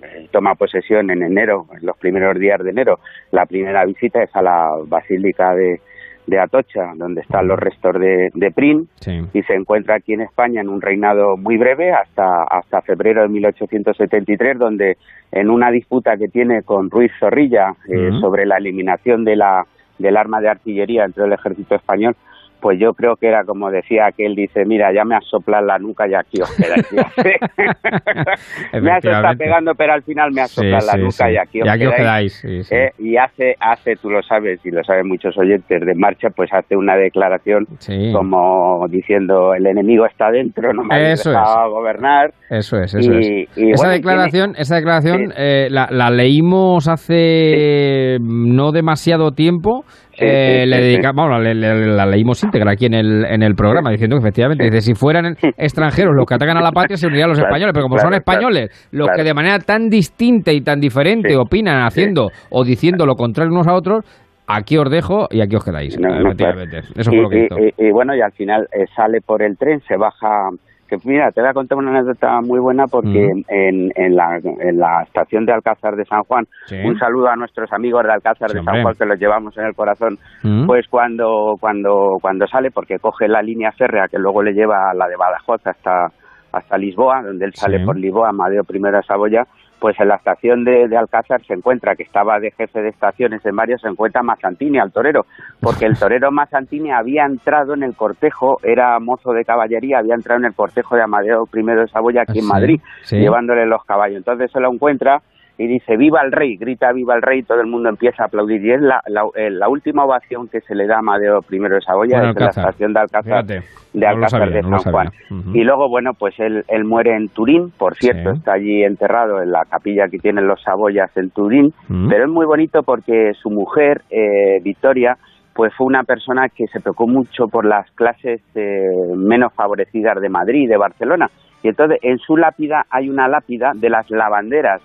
eh, 0.04 0.28
toma 0.30 0.54
posesión 0.54 1.10
en 1.10 1.24
enero, 1.24 1.66
en 1.76 1.84
los 1.84 1.96
primeros 1.98 2.38
días 2.38 2.62
de 2.62 2.70
enero. 2.70 3.00
La 3.32 3.44
primera 3.44 3.84
visita 3.84 4.22
es 4.22 4.30
a 4.36 4.40
la 4.40 4.70
Basílica 4.86 5.56
de, 5.56 5.80
de 6.26 6.38
Atocha, 6.38 6.92
donde 6.96 7.20
están 7.22 7.48
los 7.48 7.58
restos 7.58 7.94
de, 7.98 8.30
de 8.34 8.50
Prim, 8.52 8.86
Sí. 9.00 9.20
y 9.32 9.42
se 9.42 9.54
encuentra 9.54 9.96
aquí 9.96 10.12
en 10.12 10.20
España 10.20 10.60
en 10.60 10.68
un 10.68 10.80
reinado 10.80 11.36
muy 11.36 11.56
breve 11.56 11.92
hasta 11.92 12.44
hasta 12.44 12.80
febrero 12.82 13.22
de 13.22 13.28
1873 13.28 14.58
donde 14.58 14.96
en 15.32 15.50
una 15.50 15.70
disputa 15.70 16.16
que 16.16 16.28
tiene 16.28 16.62
con 16.62 16.90
Ruiz 16.90 17.10
Zorrilla 17.18 17.74
eh, 17.88 18.10
sobre 18.20 18.46
la 18.46 18.56
eliminación 18.58 19.24
de 19.24 19.36
la 19.36 19.66
del 19.98 20.16
arma 20.16 20.40
de 20.40 20.48
artillería 20.48 21.04
entre 21.04 21.24
el 21.24 21.32
ejército 21.32 21.74
español 21.74 22.14
pues 22.62 22.78
yo 22.80 22.92
creo 22.94 23.16
que 23.16 23.26
era 23.26 23.42
como 23.44 23.68
decía 23.70 24.06
aquel 24.06 24.34
dice 24.36 24.64
mira 24.64 24.90
ya 24.94 25.04
me 25.04 25.16
has 25.16 25.24
soplado 25.26 25.66
la 25.66 25.78
nuca 25.78 26.06
y 26.08 26.14
aquí 26.14 26.40
os 26.40 26.50
quedáis 26.56 26.86
me 28.82 28.90
has 28.92 29.04
estado 29.04 29.34
pegando 29.36 29.72
pero 29.74 29.92
al 29.94 30.02
final 30.02 30.30
me 30.32 30.42
has 30.42 30.50
Sí, 30.52 30.56
soplado 30.62 30.86
la 30.86 30.92
sí, 30.92 30.98
nuca 31.00 31.26
sí. 31.26 31.32
y 31.32 31.36
aquí 31.38 31.60
os 31.62 31.66
Y 31.66 31.70
aquí 31.70 31.86
os 31.86 31.94
quedáis, 31.94 32.42
quedáis, 32.42 32.62
sí, 32.64 32.68
sí. 32.68 32.74
Eh, 32.74 32.90
y 32.98 33.16
hace 33.16 33.54
hace 33.60 33.96
tú 33.96 34.10
lo 34.10 34.22
sabes 34.22 34.64
y 34.64 34.70
lo 34.70 34.82
saben 34.84 35.08
muchos 35.08 35.36
oyentes 35.36 35.80
de 35.84 35.94
marcha 35.96 36.28
pues 36.34 36.50
hace 36.52 36.76
una 36.76 36.94
declaración 36.96 37.66
como 38.12 38.86
diciendo 38.88 39.54
el 39.54 39.66
enemigo 39.66 40.06
está 40.06 40.30
dentro 40.30 40.72
no 40.72 40.84
me 40.84 40.94
habéis 40.94 41.24
dejado 41.24 41.70
gobernar 41.70 42.30
Eso 42.50 42.78
es, 42.78 42.94
eso 42.94 43.12
Y- 43.12 43.42
es. 43.42 43.58
y 43.58 43.70
esa 43.72 43.82
bueno, 43.84 43.92
declaración, 43.94 44.52
esa 44.56 44.76
declaración 44.76 45.32
eh, 45.36 45.68
la, 45.70 45.88
la 45.90 46.10
leímos 46.10 46.86
hace 46.88 48.18
no 48.20 48.72
demasiado 48.72 49.32
tiempo. 49.32 49.84
Sí, 50.14 50.24
eh, 50.26 50.60
sí, 50.64 50.68
le 50.70 50.76
sí, 50.76 50.82
dedica- 50.82 51.12
vamos, 51.14 51.42
la, 51.42 52.06
leímos 52.06 52.42
íntegra 52.44 52.72
aquí 52.72 52.86
en 52.86 52.94
el, 52.94 53.24
en 53.24 53.42
el 53.42 53.54
programa, 53.54 53.90
diciendo 53.90 54.16
que 54.16 54.20
efectivamente, 54.20 54.64
dice, 54.64 54.80
si 54.82 54.94
fueran 54.94 55.36
extranjeros 55.56 56.14
los 56.14 56.26
que 56.26 56.34
atacan 56.34 56.56
a 56.58 56.60
la 56.60 56.70
patria, 56.72 56.96
se 56.96 57.06
unirían 57.06 57.28
los 57.30 57.38
Claro, 57.38 57.48
españoles, 57.50 57.72
pero 57.72 57.84
como 57.84 57.94
claro, 57.96 58.08
son 58.10 58.14
españoles 58.14 58.88
los 58.92 59.08
que 59.16 59.22
de 59.24 59.32
manera 59.34 59.58
tan 59.58 59.88
distinta 59.88 60.52
y 60.52 60.60
tan 60.60 60.80
diferente 60.80 61.34
opinan 61.36 61.84
haciendo 61.86 62.28
o 62.50 62.62
diciendo 62.64 63.06
lo 63.06 63.14
contrario 63.14 63.52
unos 63.52 63.66
a 63.68 63.74
otros, 63.74 64.04
aquí 64.46 64.76
os 64.76 64.90
dejo 64.90 65.28
y 65.30 65.40
aquí 65.40 65.56
os 65.56 65.64
quedáis. 65.64 65.98
No, 65.98 66.08
no. 66.10 66.30
Eso 66.30 67.10
y, 67.10 67.14
fue 67.16 67.22
lo 67.22 67.28
que 67.30 67.48
y- 67.78 67.86
y 67.86 67.90
bueno, 67.90 68.14
y 68.14 68.20
al 68.20 68.32
final 68.32 68.68
eh, 68.72 68.84
sale 68.94 69.20
por 69.24 69.42
el 69.42 69.56
tren, 69.56 69.80
se 69.88 69.96
baja. 69.96 70.50
Que 70.92 71.08
mira, 71.08 71.30
te 71.30 71.40
voy 71.40 71.48
a 71.48 71.54
contar 71.54 71.78
una 71.78 71.90
anécdota 71.90 72.40
muy 72.42 72.60
buena 72.60 72.84
porque 72.86 73.30
Mm. 73.32 73.44
en, 73.48 73.90
en, 73.96 74.14
la, 74.14 74.36
en 74.42 74.78
la 74.78 75.02
estación 75.04 75.46
de 75.46 75.52
Alcázar 75.54 75.96
de 75.96 76.04
San 76.04 76.22
Juan, 76.24 76.44
Sí. 76.66 76.76
un 76.84 76.98
saludo 76.98 77.28
a 77.28 77.36
nuestros 77.36 77.72
amigos 77.72 78.02
de 78.04 78.12
Alcázar 78.12 78.50
Sí, 78.50 78.58
de. 78.58 78.62
San 78.64 78.82
Juan 78.82 78.94
que 78.98 79.06
los 79.06 79.18
llevamos 79.18 79.56
en 79.56 79.64
el 79.64 79.74
corazón, 79.74 80.18
Mm. 80.42 80.66
pues 80.66 80.86
cuando, 80.90 81.54
cuando, 81.58 82.18
cuando 82.20 82.46
sale, 82.46 82.70
porque 82.70 82.98
coge 82.98 83.26
la 83.26 83.40
línea 83.40 83.72
férrea 83.72 84.06
que 84.06 84.18
luego 84.18 84.42
le 84.42 84.52
lleva 84.52 84.90
a 84.90 84.94
la 84.94 85.08
de 85.08 85.16
Badajoz 85.16 85.66
hasta, 85.66 86.08
hasta 86.52 86.76
Lisboa, 86.76 87.22
donde 87.22 87.46
él 87.46 87.52
sale 87.54 87.78
Sí. 87.78 87.84
por 87.86 87.96
Lisboa, 87.96 88.28
Amadeo 88.28 88.62
I 88.68 88.78
de 88.78 89.02
Saboya, 89.08 89.44
pues 89.82 89.98
en 89.98 90.06
la 90.06 90.14
estación 90.14 90.62
de, 90.62 90.86
de 90.86 90.96
Alcázar 90.96 91.42
se 91.44 91.54
encuentra, 91.54 91.96
que 91.96 92.04
estaba 92.04 92.38
de 92.38 92.52
jefe 92.52 92.80
de 92.80 92.90
estaciones 92.90 93.44
en 93.44 93.56
varios, 93.56 93.80
se 93.80 93.88
encuentra 93.88 94.22
Mazzantini, 94.22 94.78
al 94.78 94.92
torero, 94.92 95.22
porque 95.60 95.86
el 95.86 95.98
torero 95.98 96.30
Mazzantini 96.30 96.92
había 96.92 97.24
entrado 97.26 97.74
en 97.74 97.82
el 97.82 97.96
cortejo, 97.96 98.58
era 98.62 99.00
mozo 99.00 99.32
de 99.32 99.44
caballería, 99.44 99.98
había 99.98 100.14
entrado 100.14 100.38
en 100.38 100.46
el 100.46 100.54
cortejo 100.54 100.94
de 100.94 101.02
Amadeo 101.02 101.48
I 101.52 101.62
de 101.66 101.88
Saboya 101.88 102.22
aquí 102.22 102.38
en 102.38 102.44
Sí, 102.44 102.48
Madrid, 102.52 102.80
sí. 103.02 103.16
llevándole 103.18 103.66
los 103.66 103.84
caballos. 103.84 104.18
Entonces 104.18 104.52
se 104.52 104.60
lo 104.60 104.72
encuentra 104.72 105.20
y 105.58 105.66
dice 105.66 105.96
viva 105.96 106.22
el 106.22 106.32
rey, 106.32 106.56
grita 106.56 106.92
viva 106.92 107.14
el 107.14 107.22
rey, 107.22 107.40
y 107.40 107.42
todo 107.42 107.60
el 107.60 107.66
mundo 107.66 107.88
empieza 107.88 108.22
a 108.24 108.26
aplaudir. 108.26 108.64
Y 108.64 108.72
es 108.72 108.80
la, 108.80 109.00
la, 109.06 109.22
eh, 109.34 109.50
la 109.50 109.68
última 109.68 110.04
ovación 110.04 110.48
que 110.48 110.60
se 110.62 110.74
le 110.74 110.86
da 110.86 110.96
a 110.96 110.98
Amadeo 111.00 111.40
I 111.50 111.58
de 111.58 111.80
Saboya, 111.80 112.18
Bueno, 112.18 112.34
la 112.38 112.46
estación 112.48 112.92
de 112.92 113.00
Alcázar, 113.00 113.44
Fíjate, 113.44 113.66
de 113.92 114.00
no 114.00 114.08
Alcázar 114.08 114.40
sabía, 114.40 114.56
de 114.56 114.62
no 114.62 114.78
San 114.78 114.92
Juan. 114.92 115.08
Y 115.54 115.64
luego, 115.64 115.88
bueno, 115.88 116.12
pues 116.18 116.38
él, 116.40 116.64
él 116.68 116.84
muere 116.84 117.14
en 117.16 117.28
Turín, 117.28 117.70
por 117.78 117.94
cierto, 117.96 118.32
Sí. 118.32 118.38
está 118.38 118.52
allí 118.54 118.82
enterrado 118.82 119.42
en 119.42 119.52
la 119.52 119.64
capilla 119.70 120.08
que 120.08 120.18
tienen 120.18 120.46
los 120.46 120.62
Saboyas 120.62 121.14
en 121.16 121.30
Turín, 121.30 121.72
pero 122.08 122.24
es 122.24 122.30
muy 122.30 122.46
bonito 122.46 122.82
porque 122.82 123.32
su 123.34 123.50
mujer, 123.50 124.02
eh, 124.10 124.60
Victoria, 124.62 125.16
pues 125.54 125.72
fue 125.76 125.86
una 125.86 126.02
persona 126.04 126.48
que 126.48 126.66
se 126.68 126.80
preocupó 126.80 127.06
mucho 127.10 127.46
por 127.46 127.66
las 127.66 127.90
clases 127.92 128.40
eh, 128.54 128.80
menos 129.14 129.52
favorecidas 129.54 130.18
de 130.20 130.28
Madrid 130.30 130.62
y 130.62 130.66
de 130.66 130.78
Barcelona. 130.78 131.28
Y 131.62 131.68
entonces 131.68 131.98
en 132.02 132.18
su 132.18 132.36
lápida 132.36 132.86
hay 132.90 133.10
una 133.10 133.28
lápida 133.28 133.72
de 133.74 133.90
las 133.90 134.10
lavanderas 134.10 134.80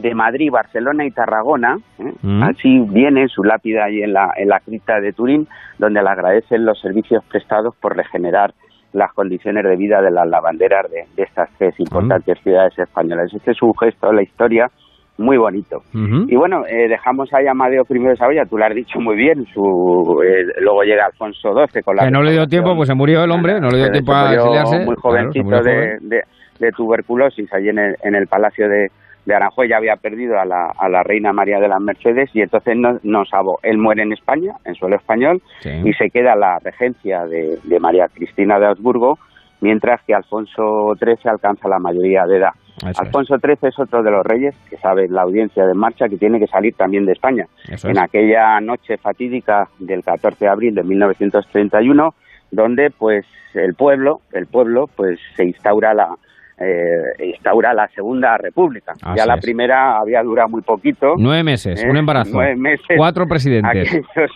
de 0.00 0.14
Madrid, 0.14 0.50
Barcelona 0.50 1.04
y 1.04 1.10
Tarragona. 1.10 1.76
¿eh? 1.98 2.12
Mm. 2.22 2.42
Así 2.42 2.80
viene 2.88 3.28
su 3.28 3.42
lápida 3.44 3.84
ahí 3.84 4.02
en 4.02 4.12
la, 4.12 4.32
en 4.36 4.48
la 4.48 4.60
cripta 4.60 5.00
de 5.00 5.12
Turín, 5.12 5.46
donde 5.78 6.02
le 6.02 6.08
agradecen 6.08 6.64
los 6.64 6.80
servicios 6.80 7.24
prestados 7.24 7.74
por 7.80 7.96
regenerar 7.96 8.52
las 8.92 9.12
condiciones 9.12 9.64
de 9.64 9.76
vida 9.76 10.00
de 10.00 10.10
las 10.10 10.26
lavanderas 10.28 10.90
de, 10.90 11.04
de 11.16 11.22
estas 11.22 11.50
tres 11.58 11.78
importantes 11.80 12.38
ciudades 12.42 12.78
españolas. 12.78 13.32
Este 13.34 13.50
es 13.50 13.62
un 13.62 13.74
gesto 13.78 14.08
de 14.08 14.14
la 14.14 14.22
historia 14.22 14.70
muy 15.18 15.38
bonito. 15.38 15.82
Y 16.28 16.36
bueno, 16.36 16.64
eh, 16.66 16.88
dejamos 16.88 17.32
ahí 17.32 17.46
a 17.46 17.52
Amadeo 17.52 17.84
I 17.88 17.98
de 17.98 18.16
Saboya, 18.16 18.44
tú 18.44 18.58
lo 18.58 18.64
has 18.66 18.74
dicho 18.74 19.00
muy 19.00 19.16
bien, 19.16 19.46
su, 19.46 20.22
eh, 20.22 20.44
luego 20.60 20.82
llega 20.82 21.06
Alfonso 21.06 21.54
XII 21.54 21.82
con 21.82 21.96
la... 21.96 22.04
Que 22.04 22.10
no 22.10 22.22
le 22.22 22.32
dio 22.32 22.46
tiempo, 22.46 22.74
pues 22.76 22.86
se 22.88 22.94
murió 22.94 23.24
el 23.24 23.30
hombre, 23.30 23.58
no 23.58 23.68
le 23.68 23.78
dio 23.78 23.90
tiempo 23.90 24.12
a 24.12 24.34
exiliarse. 24.34 24.76
muy 24.84 24.94
Claro, 24.94 25.00
jovencito 25.00 25.44
murió 25.44 25.62
de, 25.62 25.74
joven. 25.74 26.08
de- 26.10 26.22
de 26.60 26.70
tuberculosis 26.72 27.52
allí 27.52 27.68
en 27.70 27.78
el, 27.78 27.96
en 28.02 28.14
el 28.14 28.26
Palacio 28.28 28.66
de, 28.68 28.88
de 29.26 29.34
Aranjuez, 29.34 29.68
ya 29.68 29.76
había 29.76 29.96
perdido 29.96 30.38
a 30.40 30.44
la, 30.44 30.72
a 30.78 30.88
la 30.88 31.02
reina 31.02 31.32
María 31.32 31.58
de 31.60 31.68
las 31.68 31.80
Mercedes 31.80 32.30
y 32.32 32.40
entonces 32.40 32.76
no, 32.76 32.98
no 33.02 33.24
sabo. 33.26 33.58
Él 33.62 33.76
muere 33.76 34.02
en 34.02 34.12
España, 34.12 34.52
en 34.64 34.74
suelo 34.76 34.96
español, 34.96 35.42
Sí. 35.60 35.70
y 35.84 35.92
se 35.94 36.08
queda 36.10 36.34
la 36.36 36.58
regencia 36.62 37.24
de, 37.26 37.58
de 37.64 37.80
María 37.80 38.06
Cristina 38.14 38.58
de 38.58 38.66
Habsburgo, 38.66 39.18
mientras 39.60 40.00
que 40.06 40.14
Alfonso 40.14 40.94
XIII 40.98 41.30
alcanza 41.30 41.68
la 41.68 41.78
mayoría 41.78 42.24
de 42.26 42.36
edad. 42.38 42.50
Eso 42.78 42.88
es. 42.90 43.00
Alfonso 43.00 43.36
XIII 43.38 43.68
es 43.68 43.78
otro 43.78 44.02
de 44.02 44.10
los 44.10 44.24
reyes 44.24 44.54
que 44.70 44.76
sabe 44.76 45.08
la 45.08 45.22
audiencia 45.22 45.66
de 45.66 45.74
marcha 45.74 46.08
que 46.08 46.18
tiene 46.18 46.38
que 46.38 46.46
salir 46.46 46.74
también 46.74 47.04
de 47.06 47.12
España. 47.12 47.46
Eso 47.68 47.88
en 47.88 47.96
es. 47.96 48.02
aquella 48.02 48.60
noche 48.60 48.96
fatídica 48.98 49.66
del 49.78 50.04
14 50.04 50.44
de 50.44 50.50
abril 50.50 50.74
de 50.74 50.82
1931, 50.84 52.14
donde 52.50 52.90
pues 52.90 53.24
el 53.54 53.74
pueblo, 53.74 54.20
el 54.32 54.46
pueblo 54.46 54.86
pues 54.94 55.18
se 55.36 55.44
instaura 55.46 55.94
la 55.94 56.14
eh, 56.58 57.24
instaura 57.32 57.74
la 57.74 57.86
segunda 57.88 58.36
república. 58.38 58.92
Así 58.92 59.16
ya 59.18 59.26
la 59.26 59.34
es. 59.34 59.42
primera 59.44 59.98
había 59.98 60.22
durado 60.22 60.48
muy 60.48 60.62
poquito. 60.62 61.14
Nueve 61.18 61.42
meses, 61.44 61.82
¿eh? 61.82 61.86
un 61.90 61.96
embarazo. 61.96 62.30
Nueve 62.32 62.56
meses. 62.56 62.96
Cuatro 62.96 63.26
presidentes. 63.26 63.92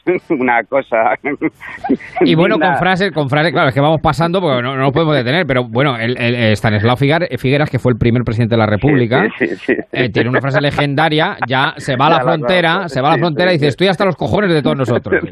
Es 0.06 0.30
una 0.30 0.62
cosa. 0.64 1.14
Y 2.22 2.34
bueno, 2.34 2.58
con 2.58 2.76
frases, 2.76 3.12
con 3.12 3.28
frases, 3.28 3.52
claro, 3.52 3.68
es 3.68 3.74
que 3.74 3.80
vamos 3.80 4.00
pasando 4.02 4.40
porque 4.40 4.62
no, 4.62 4.74
no 4.76 4.82
nos 4.82 4.92
podemos 4.92 5.16
detener, 5.16 5.46
pero 5.46 5.64
bueno, 5.64 5.96
el, 5.96 6.16
el- 6.18 6.34
el 6.34 6.52
Stanislao 6.56 6.96
Figueras, 6.96 7.70
que 7.70 7.78
fue 7.78 7.92
el 7.92 7.98
primer 7.98 8.22
presidente 8.24 8.54
de 8.54 8.58
la 8.58 8.66
República, 8.66 9.26
Sí, 9.38 9.46
sí, 9.46 9.56
sí. 9.56 9.72
eh, 9.92 10.10
tiene 10.10 10.28
una 10.28 10.40
frase 10.40 10.60
legendaria, 10.60 11.36
ya 11.48 11.72
se 11.78 11.96
va 11.96 12.06
a 12.06 12.10
la 12.10 12.20
frontera, 12.22 12.88
se 12.88 13.00
va 13.00 13.08
a 13.08 13.12
la 13.12 13.18
frontera 13.18 13.50
y 13.50 13.54
dice, 13.54 13.68
estoy 13.68 13.88
hasta 13.88 14.04
los 14.04 14.16
cojones 14.16 14.52
de 14.52 14.62
todos 14.62 14.76
nosotros. 14.76 15.22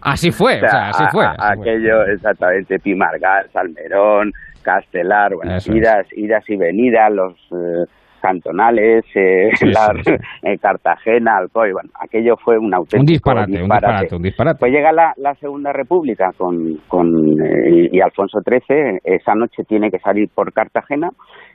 Así 0.00 0.30
fue, 0.30 0.56
o 0.56 0.68
sea, 0.68 0.90
fue. 0.92 1.04
así 1.04 1.04
fue. 1.12 1.26
aquello, 1.38 2.04
exactamente, 2.06 2.78
Pimargal, 2.78 3.46
Salmerón, 3.52 4.32
Castelar, 4.62 5.34
bueno, 5.34 5.56
es. 5.56 5.68
idas, 5.68 6.06
idas 6.16 6.44
y 6.48 6.56
venidas, 6.56 7.12
los 7.12 7.34
eh, 7.52 7.84
cantonales, 8.20 9.04
eh, 9.16 9.50
Sí, 9.54 9.66
la- 9.66 9.92
sí. 10.04 10.12
eh, 10.44 10.56
Cartagena, 10.58 11.38
Alcoy, 11.38 11.72
bueno, 11.72 11.90
aquello 12.00 12.36
fue 12.36 12.56
un 12.56 12.72
auténtico 12.72 13.00
Un 13.00 13.06
disparate, 13.06 13.52
un 13.62 13.68
disparate, 13.68 14.14
un 14.16 14.22
disparate. 14.22 14.58
Pues 14.60 14.72
llega 14.72 14.92
la, 14.92 15.12
la 15.16 15.34
Segunda 15.34 15.72
República 15.72 16.30
con, 16.36 16.76
con 16.88 17.06
eh, 17.42 17.88
y, 17.90 17.96
y 17.96 18.00
Alfonso 18.00 18.38
XIII, 18.46 18.98
esa 19.04 19.34
noche 19.34 19.64
tiene 19.64 19.90
que 19.90 19.98
salir 19.98 20.28
por 20.34 20.52
Cartagena, 20.52 21.10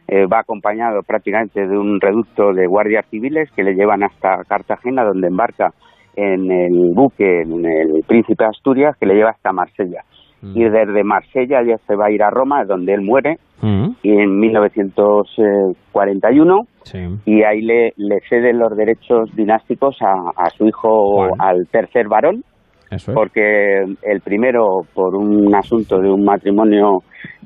eh, 0.10 0.26
va 0.26 0.40
acompañado 0.40 1.02
prácticamente 1.08 1.66
de 1.66 1.78
un 1.78 2.00
reducto 2.02 2.54
de 2.54 2.68
guardias 2.68 3.06
civiles 3.10 3.50
que 3.56 3.64
le 3.64 3.74
llevan 3.74 4.04
hasta 4.04 4.44
Cartagena, 4.48 5.04
donde 5.04 5.28
embarca 5.28 5.70
en 6.16 6.52
el 6.52 6.92
buque, 6.96 7.42
en 7.44 7.64
el 7.66 8.04
Príncipe 8.08 8.44
de 8.44 8.50
Asturias, 8.50 8.96
que 9.00 9.06
le 9.06 9.14
lleva 9.16 9.30
hasta 9.30 9.54
Marsella. 9.54 10.02
Y 10.44 10.64
desde 10.64 11.04
Marsella 11.04 11.62
ya 11.68 11.78
se 11.88 11.96
va 11.96 12.06
a 12.08 12.12
ir 12.12 12.22
a 12.22 12.30
Roma, 12.30 12.64
donde 12.66 12.94
él 12.94 13.02
muere, 13.02 13.38
Mm, 13.60 13.88
y 14.04 14.12
en 14.12 14.40
1941, 14.40 16.62
sí. 16.84 17.00
y 17.26 17.42
ahí 17.44 17.62
le, 17.62 17.92
le 17.98 18.20
ceden 18.30 18.60
los 18.60 18.76
derechos 18.78 19.36
dinásticos 19.36 19.98
a, 20.02 20.14
a 20.36 20.50
su 20.52 20.68
hijo, 20.68 21.28
al 21.40 21.66
tercer 21.72 22.08
varón, 22.08 22.44
Eso 22.92 23.12
es. 23.12 23.16
porque 23.16 23.80
el 24.04 24.22
primero, 24.22 24.82
por 24.94 25.16
un 25.16 25.54
asunto 25.56 26.00
de 26.00 26.10
un 26.12 26.24
matrimonio 26.24 27.00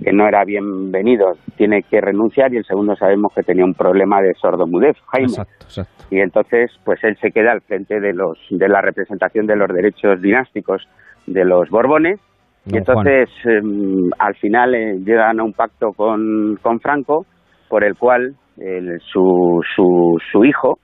que 0.03 0.11
no 0.11 0.27
era 0.27 0.43
bienvenido, 0.43 1.27
tiene 1.55 1.81
que 1.89 2.01
renunciar, 2.01 2.53
y 2.53 2.57
el 2.57 2.65
segundo 2.65 2.93
sabemos 2.95 3.31
que 3.33 3.43
tenía 3.43 3.63
un 3.63 3.73
problema 3.73 4.21
de 4.21 4.33
sordomudez, 4.33 4.97
Jaime. 5.13 5.27
Exacto, 5.27 5.63
exacto. 5.65 6.03
Y 6.11 6.19
entonces, 6.19 6.71
pues 6.83 7.01
él 7.03 7.15
se 7.21 7.31
queda 7.31 7.53
al 7.53 7.61
frente 7.61 8.01
de 8.01 8.11
los 8.13 8.37
de 8.49 8.67
la 8.67 8.81
representación 8.81 9.45
de 9.47 9.55
los 9.55 9.69
derechos 9.69 10.21
dinásticos 10.21 10.85
de 11.25 11.45
los 11.45 11.69
Borbones. 11.69 12.19
Don 12.65 12.77
entonces, 12.77 13.29
em, 13.45 14.09
al 14.19 14.35
final 14.35 14.75
eh, 14.75 14.97
llegan 15.03 15.39
a 15.39 15.43
un 15.43 15.53
pacto 15.53 15.91
con, 15.93 16.57
con 16.61 16.79
Franco, 16.79 17.25
por 17.69 17.83
el 17.83 17.95
cual 17.95 18.33
el- 18.57 18.99
su, 19.01 19.61
su, 19.75 20.17
su 20.31 20.45
hijo, 20.45 20.77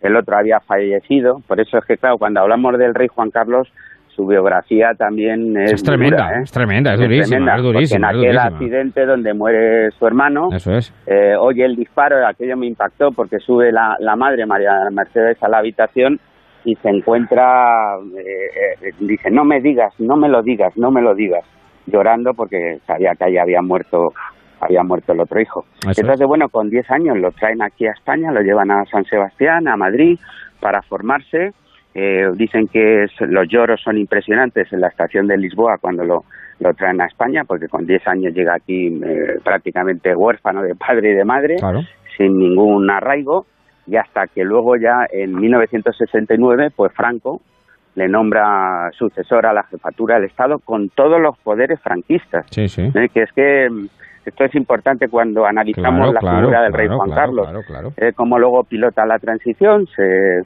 el 0.00 0.16
otro 0.16 0.36
había 0.38 0.60
fallecido. 0.60 1.40
Por 1.46 1.60
eso 1.60 1.76
es 1.78 1.84
que, 1.84 1.96
claro, 1.96 2.16
cuando 2.18 2.40
hablamos 2.40 2.78
del 2.78 2.94
rey 2.94 3.08
Juan 3.08 3.30
Carlos, 3.30 3.68
su 4.14 4.26
biografía 4.26 4.92
también 4.98 5.56
es, 5.56 5.74
Es 5.74 5.82
tremenda, 5.84 6.24
dura, 6.24 6.38
¿eh? 6.38 6.42
es 6.42 6.50
tremenda, 6.50 6.94
es 6.94 7.00
durísima, 7.00 7.28
tremenda, 7.28 7.56
es 7.56 7.62
durísima, 7.62 8.08
Porque 8.08 8.18
en 8.18 8.26
aquel 8.26 8.36
durísima. 8.36 8.56
accidente 8.56 9.06
donde 9.06 9.34
muere 9.34 9.90
su 9.92 10.06
hermano, 10.06 10.48
Eso 10.52 10.72
es. 10.72 10.92
eh, 11.06 11.34
oye 11.38 11.64
el 11.64 11.76
disparo, 11.76 12.26
aquello 12.26 12.56
me 12.56 12.66
impactó 12.66 13.12
porque 13.12 13.38
sube 13.38 13.70
la, 13.70 13.96
la 14.00 14.16
madre, 14.16 14.44
María 14.46 14.72
Mercedes, 14.90 15.40
a 15.42 15.48
la 15.48 15.58
habitación 15.58 16.18
y 16.64 16.74
se 16.76 16.88
encuentra, 16.90 17.96
eh, 18.16 18.78
eh, 18.82 18.90
dice, 19.00 19.30
no 19.30 19.44
me 19.44 19.60
digas, 19.60 19.92
no 19.98 20.16
me 20.16 20.28
lo 20.28 20.42
digas, 20.42 20.76
no 20.76 20.90
me 20.90 21.00
lo 21.02 21.14
digas, 21.14 21.44
llorando 21.86 22.32
porque 22.34 22.78
sabía 22.86 23.12
que 23.16 23.24
ahí 23.24 23.36
había 23.38 23.62
muerto 23.62 24.08
había 24.60 24.82
muerto 24.82 25.12
el 25.12 25.20
otro 25.20 25.40
hijo. 25.40 25.64
Eso 25.82 25.90
es. 25.92 25.98
Entonces, 26.00 26.26
bueno, 26.26 26.48
con 26.48 26.68
10 26.68 26.90
años 26.90 27.16
lo 27.16 27.30
traen 27.30 27.62
aquí 27.62 27.86
a 27.86 27.92
España, 27.92 28.32
lo 28.32 28.40
llevan 28.40 28.72
a 28.72 28.84
San 28.86 29.04
Sebastián, 29.04 29.68
a 29.68 29.76
Madrid, 29.76 30.18
para 30.60 30.82
formarse. 30.82 31.50
Eh, 31.94 32.26
dicen 32.34 32.66
que 32.66 33.04
es- 33.04 33.12
los 33.20 33.46
lloros 33.48 33.80
son 33.80 33.96
impresionantes 33.98 34.72
en 34.72 34.80
la 34.80 34.88
estación 34.88 35.28
de 35.28 35.36
Lisboa 35.36 35.76
cuando 35.80 36.02
lo, 36.04 36.24
lo 36.58 36.74
traen 36.74 37.00
a 37.00 37.06
España, 37.06 37.42
porque 37.46 37.68
con 37.68 37.86
10 37.86 38.04
años 38.08 38.34
llega 38.34 38.54
aquí 38.56 38.88
eh, 38.88 39.38
prácticamente 39.44 40.12
huérfano 40.16 40.62
de 40.62 40.74
padre 40.74 41.12
y 41.12 41.14
de 41.14 41.24
madre, 41.24 41.54
Claro. 41.60 41.78
sin 42.16 42.36
ningún 42.36 42.90
arraigo, 42.90 43.46
y 43.88 43.96
hasta 43.96 44.26
que 44.26 44.44
luego 44.44 44.76
ya 44.76 45.06
en 45.10 45.34
1969, 45.34 46.70
pues 46.74 46.92
Franco 46.92 47.40
le 47.94 48.08
nombra 48.08 48.90
sucesor 48.92 49.46
a 49.46 49.52
la 49.52 49.64
jefatura 49.64 50.16
del 50.16 50.24
Estado 50.24 50.58
con 50.58 50.88
todos 50.90 51.20
los 51.20 51.36
poderes 51.38 51.80
franquistas. 51.80 52.46
Sí, 52.50 52.68
sí. 52.68 52.90
¿eh? 52.94 53.08
que 53.12 53.22
es 53.22 53.32
que 53.32 53.68
mm, 53.68 53.86
esto 54.26 54.44
es 54.44 54.54
importante 54.54 55.08
cuando 55.08 55.46
analizamos 55.46 56.10
Claro, 56.10 56.12
la 56.12 56.20
claro, 56.20 56.38
figura 56.38 56.62
del 56.62 56.72
rey 56.72 56.88
Juan 56.88 57.10
Carlos, 57.10 57.46
claro, 57.46 57.62
claro. 57.66 57.92
eh, 57.96 58.12
cómo 58.14 58.38
luego 58.38 58.62
pilota 58.64 59.04
la 59.06 59.18
transición, 59.18 59.86
se, 59.86 60.42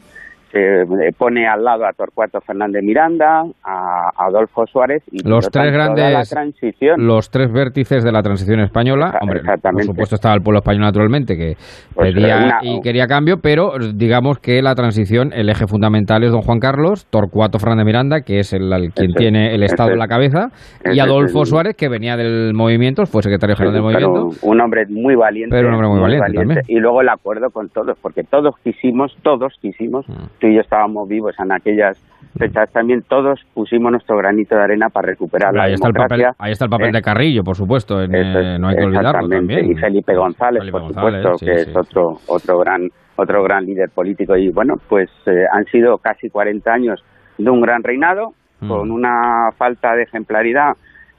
se, 0.53 0.83
eh, 0.83 1.13
pone 1.17 1.47
al 1.49 1.65
lado 1.65 1.87
a 1.87 1.93
Torcuato 1.93 2.41
Fernández 2.43 2.83
Miranda, 2.85 3.43
a, 3.65 4.11
Adolfo 4.17 4.67
Suárez 4.67 5.03
y 5.11 5.27
Los 5.27 5.49
tres 5.51 5.73
grandes, 5.73 6.29
transición. 6.31 7.05
los 7.07 7.31
tres 7.31 7.51
vértices 7.51 8.05
de 8.05 8.13
la 8.13 8.23
transición 8.23 8.61
española. 8.61 9.19
Hombre, 9.21 9.41
por 9.63 9.83
supuesto 9.83 10.15
estaba 10.17 10.35
el 10.35 10.43
pueblo 10.43 10.59
español 10.59 10.83
naturalmente 10.83 11.37
que 11.37 11.55
Pues, 11.95 12.13
pedía 12.15 12.37
eh, 12.41 12.45
una- 12.45 12.59
y 12.63 12.81
quería 12.83 13.07
cambio, 13.07 13.39
pero 13.43 13.73
digamos 13.95 14.39
que 14.39 14.61
la 14.63 14.75
transición, 14.75 15.33
el 15.33 15.49
eje 15.49 15.67
fundamental 15.67 16.23
es 16.25 16.31
don 16.33 16.43
Juan 16.43 16.59
Carlos, 16.59 17.07
Torcuato 17.11 17.59
Fernández 17.59 17.87
Miranda, 17.87 18.21
que 18.21 18.39
es 18.39 18.53
el, 18.53 18.69
quien 18.95 19.11
Ese- 19.11 19.19
tiene 19.19 19.55
el 19.55 19.63
Estado 19.63 19.89
ese- 19.89 19.95
en 19.95 19.99
la 20.01 20.07
cabeza, 20.09 20.49
ese 20.85 20.95
y 20.95 21.01
Adolfo 21.01 21.45
Suárez, 21.47 21.75
que 21.77 21.89
venía 21.89 22.17
del 22.17 22.53
movimiento, 22.55 23.07
fue 23.07 23.23
secretario 23.23 23.57
general 23.57 23.75
del 23.75 23.83
movimiento. 23.83 24.29
un 24.43 24.61
hombre 24.61 24.85
muy 24.89 25.15
valiente. 25.15 25.55
Pero 25.57 25.69
un 25.69 25.75
hombre 25.75 25.89
muy 25.89 26.01
valiente 26.01 26.35
también. 26.35 26.61
Y 26.69 26.79
luego 26.79 27.01
el 27.01 27.09
acuerdo 27.09 27.49
con 27.51 27.69
todos, 27.71 27.97
porque 28.03 28.23
todos 28.23 28.55
quisimos, 28.63 29.17
todos 29.23 29.55
quisimos, 29.61 30.07
Mm. 30.09 30.25
Tú 30.43 30.49
y 30.49 30.55
yo 30.57 30.61
estábamos 30.61 31.09
vivos 31.09 31.35
en 31.39 31.53
aquellas 31.53 31.97
fechas 32.37 32.71
también, 32.73 33.03
todos 33.09 33.41
pusimos 33.55 33.93
nuestro 33.93 34.17
granito 34.17 34.57
de 34.57 34.63
arena 34.63 34.89
para 34.89 35.09
recuperar 35.09 35.55
la 35.55 35.65
Ahí 35.65 35.75
está, 35.75 35.89
el 35.89 35.95
papel, 35.95 36.19
democracia. 36.19 36.45
ahí 36.45 36.53
está 36.53 36.65
el 36.65 36.71
papel 36.71 36.89
¿eh? 36.89 36.93
de 36.93 37.03
Carrillo, 37.03 37.43
por 37.45 37.57
supuesto, 37.57 38.03
en, 38.03 38.15
es, 38.15 38.37
eh, 38.37 38.59
no 38.59 38.69
hay 38.69 38.77
que 38.77 38.85
olvidarlo 38.85 39.29
también. 39.29 39.71
Y 39.71 39.75
Felipe 39.77 40.15
González, 40.17 40.61
Felipe 40.61 40.73
por 40.79 40.83
González, 40.83 41.23
supuesto, 41.23 41.39
sí, 41.39 41.47
que 41.47 41.59
sí. 41.59 41.71
es 41.71 41.77
otro 41.77 42.19
otro 42.29 42.59
gran 42.59 42.89
otro 43.17 43.43
gran 43.45 43.65
líder 43.65 43.91
político. 43.95 44.37
Y 44.37 44.51
bueno, 44.51 44.75
pues 44.89 45.11
eh, 45.27 45.45
han 45.53 45.65
sido 45.67 45.99
casi 45.99 46.29
40 46.29 46.73
años 46.73 47.05
de 47.39 47.51
un 47.51 47.61
gran 47.61 47.83
reinado, 47.83 48.33
Mm. 48.63 48.69
con 48.69 48.91
una 48.93 49.51
falta 49.59 49.93
de 49.97 50.05
ejemplaridad 50.05 50.71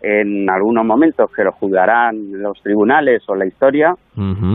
en 0.02 0.50
algunos 0.50 0.86
momentos 0.86 1.30
que 1.36 1.44
lo 1.44 1.52
juzgarán 1.52 2.16
los 2.41 2.58
tribunales 2.62 3.22
o 3.28 3.36
la 3.36 3.45
historia, 3.45 3.94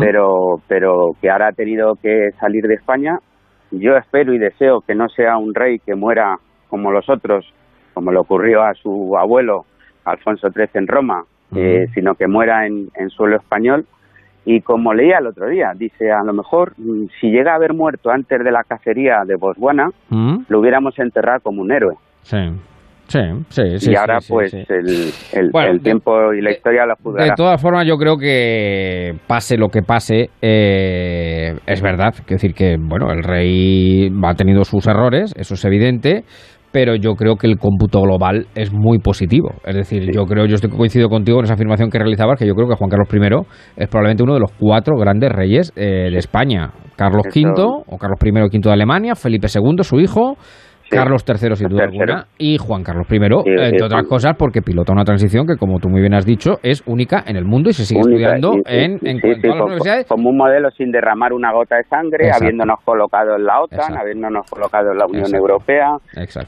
pero, 0.01 0.57
pero 0.67 1.11
que 1.21 1.31
ahora 1.31 1.49
ha 1.49 1.53
tenido 1.53 1.95
que 2.03 2.31
salir 2.41 2.65
de 2.65 2.75
España. 2.75 3.19
Yo 3.71 3.97
espero 3.97 4.33
y 4.33 4.39
deseo 4.39 4.81
que 4.81 4.95
no 4.95 5.09
sea 5.09 5.37
un 5.37 5.55
rey 5.55 5.79
que 5.79 5.95
muera 5.95 6.39
como 6.69 6.91
los 6.91 7.09
otros, 7.09 7.47
como 7.95 8.13
le 8.13 8.19
ocurrió 8.19 8.63
a 8.63 8.75
su 8.75 9.17
abuelo 9.17 9.67
Alfonso 10.05 10.51
XIII 10.51 10.69
en 10.75 10.87
Roma, 10.87 11.25
eh, 11.55 11.87
sino 11.95 12.15
que 12.15 12.27
muera 12.27 12.67
en, 12.67 12.91
en 12.95 13.11
suelo 13.11 13.37
español. 13.37 13.87
Y 14.45 14.63
como 14.63 14.95
leía 14.95 15.19
el 15.19 15.27
otro 15.27 15.47
día, 15.49 15.73
dice, 15.77 16.11
a 16.11 16.23
lo 16.23 16.33
mejor 16.33 16.73
mm, 16.79 17.07
si 17.21 17.31
llega 17.31 17.53
a 17.53 17.57
haber 17.57 17.75
muerto 17.75 18.11
antes 18.11 18.43
de 18.43 18.51
la 18.51 18.65
cacería 18.65 19.25
de 19.27 19.37
Botswana, 19.37 19.91
lo 20.49 20.61
hubiéramos 20.61 20.99
enterrado 20.99 21.41
como 21.41 21.61
un 21.61 21.71
héroe. 21.71 21.97
Sí, 22.23 22.37
sí, 23.09 23.19
sí. 23.49 23.79
sí, 23.79 23.91
y 23.93 23.97
ahora 23.97 24.21
sí, 24.21 24.33
pues 24.33 24.51
sí. 24.53 24.59
el, 24.69 25.13
el, 25.33 25.51
Bueno, 25.51 25.71
el 25.73 25.79
de- 25.79 25.83
tiempo 25.85 26.33
y 26.33 26.41
la 26.41 26.51
historia 26.53 26.83
De 26.87 26.95
juzgará. 27.03 27.35
todas 27.35 27.61
formas, 27.61 27.87
yo 27.87 27.97
creo 27.97 28.17
que 28.17 29.15
pase 29.27 29.57
lo 29.57 29.69
que 29.69 29.83
pase, 29.83 30.31
eh, 30.41 31.55
es 31.67 31.83
verdad. 31.83 32.13
Quiero 32.27 32.41
decir 32.41 32.55
que, 32.55 32.77
bueno, 32.79 33.11
el 33.11 33.23
rey 33.23 34.09
ha 34.23 34.35
tenido 34.35 34.65
sus 34.65 34.87
errores, 34.87 35.33
eso 35.37 35.55
es 35.55 35.65
evidente, 35.65 36.25
pero 36.71 36.95
yo 36.97 37.15
creo 37.15 37.37
que 37.37 37.47
el 37.47 37.57
cómputo 37.59 38.03
global 38.03 38.47
es 38.55 38.73
muy 38.73 38.99
positivo. 38.99 39.53
Es 39.65 39.75
decir, 39.75 40.11
yo 40.13 40.25
creo, 40.27 40.45
yo 40.47 40.57
estoy 40.57 40.71
coincido 40.71 41.09
contigo 41.09 41.39
en 41.39 41.45
esa 41.45 41.55
afirmación 41.55 41.89
que 41.91 41.99
realizabas, 41.99 42.39
que 42.39 42.47
yo 42.47 42.55
creo 42.55 42.69
que 42.69 42.75
Juan 42.77 42.91
Carlos 42.91 43.09
I 43.13 43.19
es 43.83 43.89
probablemente 43.89 44.23
uno 44.23 44.35
de 44.35 44.41
los 44.41 44.53
cuatro 44.59 44.97
grandes 44.97 45.33
reyes 45.33 45.73
eh, 45.77 46.11
de 46.11 46.19
España. 46.19 46.71
Carlos 46.97 47.27
Eso- 47.29 47.41
V, 47.41 47.85
o 47.87 47.97
Carlos 47.97 48.19
I 48.23 48.31
o 48.41 48.45
V 48.47 48.59
de 48.63 48.71
Alemania, 48.73 49.15
Felipe 49.15 49.47
II, 49.53 49.83
su 49.83 49.99
hijo, 50.01 50.37
Carlos 50.91 51.25
III, 51.29 51.57
sin 51.57 51.69
duda 51.69 51.83
tercero. 51.85 52.03
alguna, 52.15 52.27
y 52.39 52.57
Juan 52.59 52.83
Carlos 52.83 53.07
I, 53.11 53.19
Sí, 53.19 53.51
entre 53.65 53.85
otras 53.85 54.05
cosas, 54.07 54.35
porque 54.39 54.63
pilota 54.63 54.93
una 54.93 55.05
transición 55.05 55.47
que, 55.47 55.57
como 55.57 55.79
tú 55.79 55.89
muy 55.89 56.01
bien 56.01 56.15
has 56.15 56.25
dicho, 56.25 56.59
es 56.63 56.83
única 56.87 57.23
en 57.27 57.37
el 57.37 57.45
mundo 57.45 57.71
y 57.71 57.73
se 57.75 57.85
sigue 57.85 58.01
Única, 58.01 58.35
estudiando 58.35 58.55
y- 58.57 58.63
en, 58.67 58.99
en, 59.03 59.17
las 59.23 59.43
como- 59.53 59.65
universidades. 59.65 60.07
Como 60.07 60.31
un 60.31 60.37
modelo 60.37 60.71
sin 60.71 60.91
derramar 60.91 61.33
una 61.33 61.53
gota 61.53 61.77
de 61.77 61.85
sangre, 61.85 62.25
Exacto. 62.27 62.45
habiéndonos 62.45 62.81
colocado 62.85 63.37
en 63.37 63.45
la 63.45 63.61
OTAN, 63.61 63.79
Exacto. 63.81 64.01
habiéndonos 64.01 64.51
colocado 64.51 64.93
en 64.93 64.99
la 64.99 65.07
Unión 65.07 65.25
Exacto. 65.27 65.37
Europea, 65.39 65.89